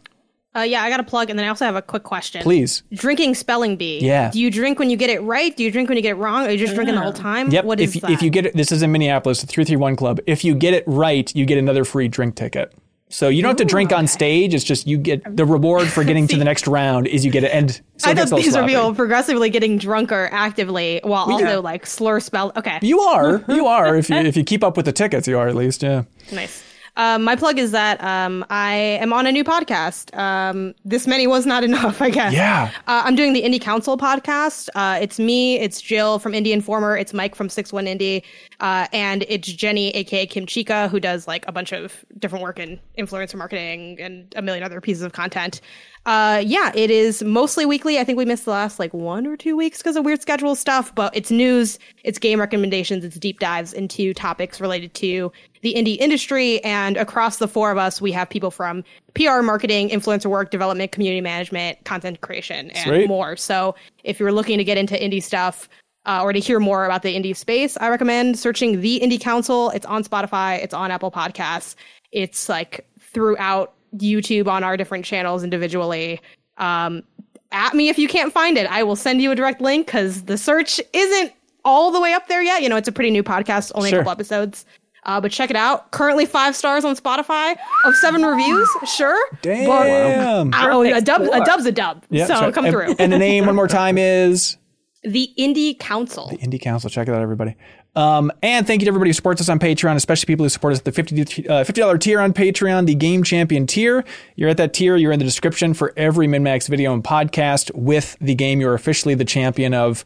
Uh, 0.55 0.61
yeah, 0.61 0.81
I 0.81 0.89
got 0.89 0.99
a 0.99 1.03
plug, 1.03 1.29
and 1.29 1.37
then 1.37 1.45
I 1.45 1.49
also 1.49 1.65
have 1.65 1.75
a 1.75 1.83
quick 1.83 2.03
question. 2.03 2.41
Please. 2.41 2.81
Drinking 2.91 3.35
spelling 3.35 3.75
bee. 3.75 3.99
Yeah. 3.99 4.31
Do 4.31 4.39
you 4.39 4.49
drink 4.49 4.79
when 4.79 4.89
you 4.89 4.97
get 4.97 5.11
it 5.11 5.21
right? 5.21 5.55
Do 5.55 5.63
you 5.63 5.71
drink 5.71 5.87
when 5.87 5.97
you 5.97 6.01
get 6.01 6.11
it 6.11 6.15
wrong? 6.15 6.45
Or 6.45 6.47
are 6.47 6.51
you 6.51 6.57
just 6.57 6.73
drinking 6.73 6.95
the 6.95 7.01
whole 7.01 7.13
time? 7.13 7.51
Yep. 7.51 7.65
What 7.65 7.79
if, 7.79 7.93
that? 7.93 8.09
If 8.09 8.23
you 8.23 8.31
get 8.31 8.47
it, 8.47 8.55
this 8.55 8.71
is 8.71 8.81
in 8.81 8.91
Minneapolis, 8.91 9.41
the 9.41 9.47
331 9.47 9.95
Club. 9.95 10.19
If 10.25 10.43
you 10.43 10.55
get 10.55 10.73
it 10.73 10.83
right, 10.87 11.33
you 11.35 11.45
get 11.45 11.59
another 11.59 11.85
free 11.85 12.07
drink 12.07 12.35
ticket. 12.35 12.73
So 13.09 13.29
you 13.29 13.41
don't 13.41 13.49
have 13.49 13.57
to 13.57 13.65
drink 13.65 13.93
on 13.93 14.05
stage. 14.05 14.53
It's 14.53 14.65
just 14.65 14.85
you 14.85 14.97
get 14.97 15.35
the 15.35 15.45
reward 15.45 15.87
for 15.87 16.03
getting 16.03 16.27
to 16.27 16.37
the 16.37 16.43
next 16.51 16.67
round 16.67 17.07
is 17.07 17.23
you 17.23 17.31
get 17.31 17.43
it. 17.43 17.51
And 17.53 17.71
so 17.97 18.11
I 18.11 18.15
thought 18.15 18.35
these 18.35 18.47
were 18.47 18.51
sloppy. 18.51 18.73
people 18.73 18.93
progressively 18.95 19.49
getting 19.49 19.77
drunker 19.77 20.27
actively 20.31 20.99
while 21.03 21.31
also 21.31 21.61
like 21.61 21.85
slur 21.85 22.19
spell. 22.19 22.51
Okay. 22.57 22.79
You 22.81 22.99
are, 22.99 23.43
you 23.47 23.65
are. 23.65 23.95
If 23.95 24.09
you 24.09 24.15
if 24.31 24.35
you 24.35 24.43
keep 24.43 24.63
up 24.63 24.75
with 24.75 24.85
the 24.85 24.91
tickets, 24.91 25.27
you 25.27 25.39
are 25.39 25.47
at 25.47 25.55
least. 25.55 25.83
Yeah. 25.83 26.03
Nice. 26.33 26.63
Um, 26.97 27.23
my 27.23 27.35
plug 27.35 27.59
is 27.59 27.71
that 27.71 28.03
um, 28.03 28.43
I 28.49 28.73
am 28.73 29.13
on 29.13 29.27
a 29.27 29.31
new 29.31 29.43
podcast. 29.43 30.15
Um, 30.17 30.73
this 30.83 31.07
many 31.07 31.27
was 31.27 31.45
not 31.45 31.63
enough, 31.69 32.01
I 32.01 32.09
guess. 32.09 32.33
Yeah. 32.33 32.71
Uh, 32.87 33.03
I'm 33.05 33.15
doing 33.15 33.33
the 33.33 33.43
Indie 33.43 33.61
Council 33.61 33.97
podcast. 33.97 34.67
Uh, 34.75 34.97
it's 34.99 35.19
me, 35.19 35.59
it's 35.59 35.79
Jill 35.79 36.19
from 36.19 36.33
Indie 36.33 36.51
Informer, 36.51 36.97
it's 36.97 37.13
Mike 37.13 37.35
from 37.35 37.49
Six 37.49 37.71
One 37.71 37.85
Indie, 37.85 38.23
uh, 38.59 38.87
and 38.91 39.23
it's 39.29 39.47
Jenny, 39.47 39.91
aka 39.91 40.25
Kim 40.25 40.45
Chica, 40.45 40.87
who 40.89 40.99
does 40.99 41.27
like 41.27 41.47
a 41.47 41.51
bunch 41.51 41.71
of 41.71 42.03
different 42.17 42.43
work 42.43 42.59
in 42.59 42.79
influencer 42.97 43.35
marketing 43.35 44.01
and 44.01 44.33
a 44.35 44.41
million 44.41 44.63
other 44.63 44.81
pieces 44.81 45.03
of 45.03 45.13
content. 45.13 45.61
Uh, 46.07 46.41
yeah, 46.45 46.71
it 46.73 46.89
is 46.89 47.21
mostly 47.21 47.65
weekly. 47.65 47.99
I 47.99 48.05
think 48.05 48.17
we 48.17 48.23
missed 48.23 48.45
the 48.45 48.51
last 48.51 48.79
like 48.79 48.93
one 48.93 49.27
or 49.27 49.35
two 49.35 49.57
weeks 49.57 49.79
because 49.79 49.97
of 49.97 50.05
weird 50.05 50.21
schedule 50.21 50.55
stuff, 50.55 50.95
but 50.95 51.13
it's 51.13 51.31
news, 51.31 51.77
it's 52.05 52.17
game 52.17 52.39
recommendations, 52.39 53.03
it's 53.03 53.17
deep 53.17 53.41
dives 53.41 53.73
into 53.73 54.13
topics 54.13 54.61
related 54.61 54.93
to 54.93 55.33
the 55.63 55.73
indie 55.73 55.97
industry. 55.97 56.63
And 56.63 56.95
across 56.95 57.39
the 57.39 57.47
four 57.47 57.71
of 57.71 57.77
us, 57.77 57.99
we 57.99 58.13
have 58.13 58.29
people 58.29 58.51
from 58.51 58.85
PR, 59.15 59.41
marketing, 59.41 59.89
influencer 59.89 60.27
work, 60.27 60.49
development, 60.49 60.93
community 60.93 61.19
management, 61.19 61.83
content 61.83 62.21
creation, 62.21 62.71
and 62.71 62.87
Sweet. 62.87 63.09
more. 63.09 63.35
So 63.35 63.75
if 64.05 64.17
you're 64.17 64.31
looking 64.31 64.57
to 64.59 64.63
get 64.63 64.77
into 64.77 64.95
indie 64.95 65.21
stuff, 65.21 65.67
uh, 66.05 66.21
or 66.23 66.31
to 66.31 66.39
hear 66.39 66.61
more 66.61 66.85
about 66.85 67.03
the 67.03 67.13
indie 67.13 67.35
space, 67.35 67.75
I 67.81 67.89
recommend 67.89 68.39
searching 68.39 68.79
the 68.79 69.01
Indie 69.01 69.19
Council. 69.19 69.71
It's 69.71 69.85
on 69.85 70.05
Spotify, 70.05 70.63
it's 70.63 70.73
on 70.73 70.89
Apple 70.89 71.11
Podcasts, 71.11 71.75
it's 72.13 72.47
like 72.47 72.87
throughout 72.97 73.73
YouTube 73.95 74.47
on 74.47 74.63
our 74.63 74.77
different 74.77 75.05
channels 75.05 75.43
individually. 75.43 76.19
Um, 76.57 77.03
at 77.51 77.73
me 77.73 77.89
if 77.89 77.97
you 77.97 78.07
can't 78.07 78.33
find 78.33 78.57
it. 78.57 78.69
I 78.69 78.83
will 78.83 78.95
send 78.95 79.21
you 79.21 79.31
a 79.31 79.35
direct 79.35 79.61
link 79.61 79.87
because 79.87 80.23
the 80.23 80.37
search 80.37 80.81
isn't 80.93 81.31
all 81.63 81.91
the 81.91 82.01
way 82.01 82.13
up 82.13 82.27
there 82.27 82.41
yet. 82.41 82.61
You 82.61 82.69
know, 82.69 82.75
it's 82.77 82.87
a 82.87 82.91
pretty 82.91 83.11
new 83.11 83.23
podcast, 83.23 83.71
only 83.75 83.89
Sure. 83.89 83.99
a 83.99 84.01
couple 84.01 84.11
episodes. 84.11 84.65
Uh, 85.05 85.21
but 85.21 85.31
check 85.31 85.49
it 85.49 85.55
out. 85.55 85.91
Currently 85.91 86.25
five 86.25 86.53
stars 86.55 86.83
on 86.83 86.95
Spotify 86.97 87.55
of 87.85 87.95
seven 87.95 88.23
reviews. 88.23 88.67
Sure. 88.85 89.17
Damn. 89.41 90.49
But, 90.51 90.69
oh, 90.69 90.81
a 90.81 90.99
dub, 90.99 91.21
a 91.21 91.39
dub's 91.45 91.65
a 91.65 91.71
dub. 91.71 92.03
Yeah, 92.09 92.25
so 92.25 92.35
sorry. 92.35 92.51
come 92.51 92.65
and, 92.65 92.73
through. 92.73 92.95
And 92.99 93.13
the 93.13 93.17
name 93.17 93.45
one 93.45 93.55
more 93.55 93.69
time 93.69 93.97
is 93.97 94.57
the 95.03 95.29
Indie 95.39 95.79
Council. 95.79 96.27
The 96.29 96.37
Indie 96.37 96.59
Council. 96.59 96.89
Check 96.89 97.07
it 97.07 97.13
out, 97.13 97.21
everybody. 97.21 97.55
Um, 97.97 98.31
and 98.43 98.67
thank 98.67 98.81
you 98.81 98.85
to 98.85 98.89
everybody 98.89 99.09
who 99.09 99.13
supports 99.13 99.41
us 99.41 99.49
on 99.49 99.57
Patreon, 99.57 99.95
especially 99.95 100.27
people 100.27 100.45
who 100.45 100.49
support 100.49 100.73
us 100.73 100.79
at 100.79 100.85
the 100.85 100.91
50 100.91 101.49
uh, 101.49 101.63
$50 101.63 101.99
tier 101.99 102.19
on 102.19 102.31
Patreon, 102.31 102.85
the 102.85 102.93
Game 102.93 103.23
Champion 103.23 103.65
tier. 103.65 104.05
You're 104.35 104.49
at 104.49 104.57
that 104.57 104.71
tier. 104.73 104.95
You're 104.95 105.11
in 105.11 105.17
the 105.17 105.25
description 105.25 105.73
for 105.73 105.93
every 105.97 106.27
MinnMax 106.27 106.69
video 106.69 106.93
and 106.93 107.03
podcast 107.03 107.73
with 107.73 108.15
the 108.21 108.35
game 108.35 108.61
you're 108.61 108.75
officially 108.75 109.15
the 109.15 109.25
champion 109.25 109.73
of. 109.73 110.05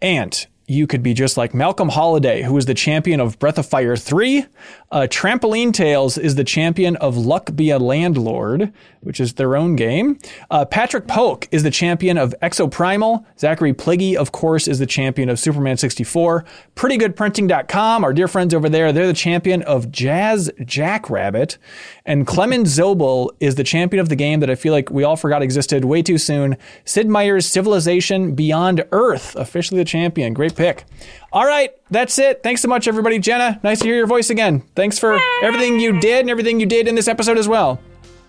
And 0.00 0.46
you 0.68 0.86
could 0.86 1.02
be 1.02 1.14
just 1.14 1.36
like 1.36 1.54
Malcolm 1.54 1.90
Holiday, 1.90 2.42
who 2.42 2.56
is 2.56 2.66
the 2.66 2.74
champion 2.74 3.20
of 3.20 3.38
Breath 3.38 3.58
of 3.58 3.66
Fire 3.66 3.96
3. 3.96 4.46
Uh, 4.90 5.00
Trampoline 5.08 5.72
Tales 5.72 6.18
is 6.18 6.34
the 6.34 6.44
champion 6.44 6.96
of 6.96 7.16
Luck 7.16 7.54
Be 7.54 7.70
a 7.70 7.78
Landlord, 7.78 8.72
which 9.00 9.20
is 9.20 9.34
their 9.34 9.56
own 9.56 9.76
game. 9.76 10.18
Uh, 10.50 10.64
Patrick 10.64 11.06
Polk 11.06 11.46
is 11.52 11.62
the 11.62 11.70
champion 11.70 12.18
of 12.18 12.34
Exoprimal. 12.42 13.24
Zachary 13.38 13.72
Pliggy, 13.72 14.16
of 14.16 14.32
course, 14.32 14.66
is 14.66 14.80
the 14.80 14.86
champion 14.86 15.28
of 15.28 15.38
Superman 15.38 15.76
64. 15.76 16.44
PrettyGoodPrinting.com, 16.74 18.02
our 18.02 18.12
dear 18.12 18.26
friends 18.26 18.52
over 18.52 18.68
there, 18.68 18.92
they're 18.92 19.06
the 19.06 19.12
champion 19.12 19.62
of 19.62 19.92
Jazz 19.92 20.50
Jackrabbit. 20.64 21.58
And 22.04 22.26
Clement 22.26 22.66
Zobel 22.66 23.30
is 23.38 23.54
the 23.54 23.64
champion 23.64 24.00
of 24.00 24.08
the 24.08 24.16
game 24.16 24.40
that 24.40 24.50
I 24.50 24.56
feel 24.56 24.72
like 24.72 24.90
we 24.90 25.04
all 25.04 25.16
forgot 25.16 25.42
existed 25.42 25.84
way 25.84 26.02
too 26.02 26.18
soon. 26.18 26.56
Sid 26.84 27.08
Meier's 27.08 27.46
Civilization 27.46 28.34
Beyond 28.34 28.84
Earth, 28.90 29.36
officially 29.36 29.78
the 29.78 29.84
champion. 29.84 30.32
Great 30.32 30.55
pick. 30.56 30.84
All 31.32 31.46
right, 31.46 31.70
that's 31.90 32.18
it. 32.18 32.42
Thanks 32.42 32.62
so 32.62 32.68
much, 32.68 32.88
everybody. 32.88 33.18
Jenna, 33.18 33.60
nice 33.62 33.80
to 33.80 33.84
hear 33.84 33.96
your 33.96 34.06
voice 34.06 34.30
again. 34.30 34.60
Thanks 34.74 34.98
for 34.98 35.18
everything 35.42 35.78
you 35.80 36.00
did 36.00 36.20
and 36.20 36.30
everything 36.30 36.60
you 36.60 36.66
did 36.66 36.88
in 36.88 36.94
this 36.94 37.08
episode 37.08 37.38
as 37.38 37.46
well. 37.46 37.80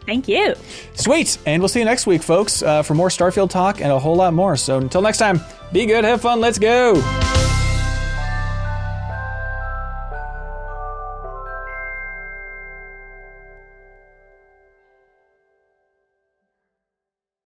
Thank 0.05 0.27
you. 0.27 0.55
Sweet. 0.93 1.37
And 1.45 1.61
we'll 1.61 1.69
see 1.69 1.79
you 1.79 1.85
next 1.85 2.07
week, 2.07 2.23
folks, 2.23 2.63
uh, 2.63 2.81
for 2.81 2.93
more 2.93 3.09
Starfield 3.09 3.49
talk 3.49 3.81
and 3.81 3.91
a 3.91 3.99
whole 3.99 4.15
lot 4.15 4.33
more. 4.33 4.55
So 4.55 4.77
until 4.77 5.01
next 5.01 5.17
time, 5.17 5.41
be 5.73 5.85
good, 5.85 6.05
have 6.05 6.21
fun, 6.21 6.39
let's 6.39 6.57
go. 6.57 6.95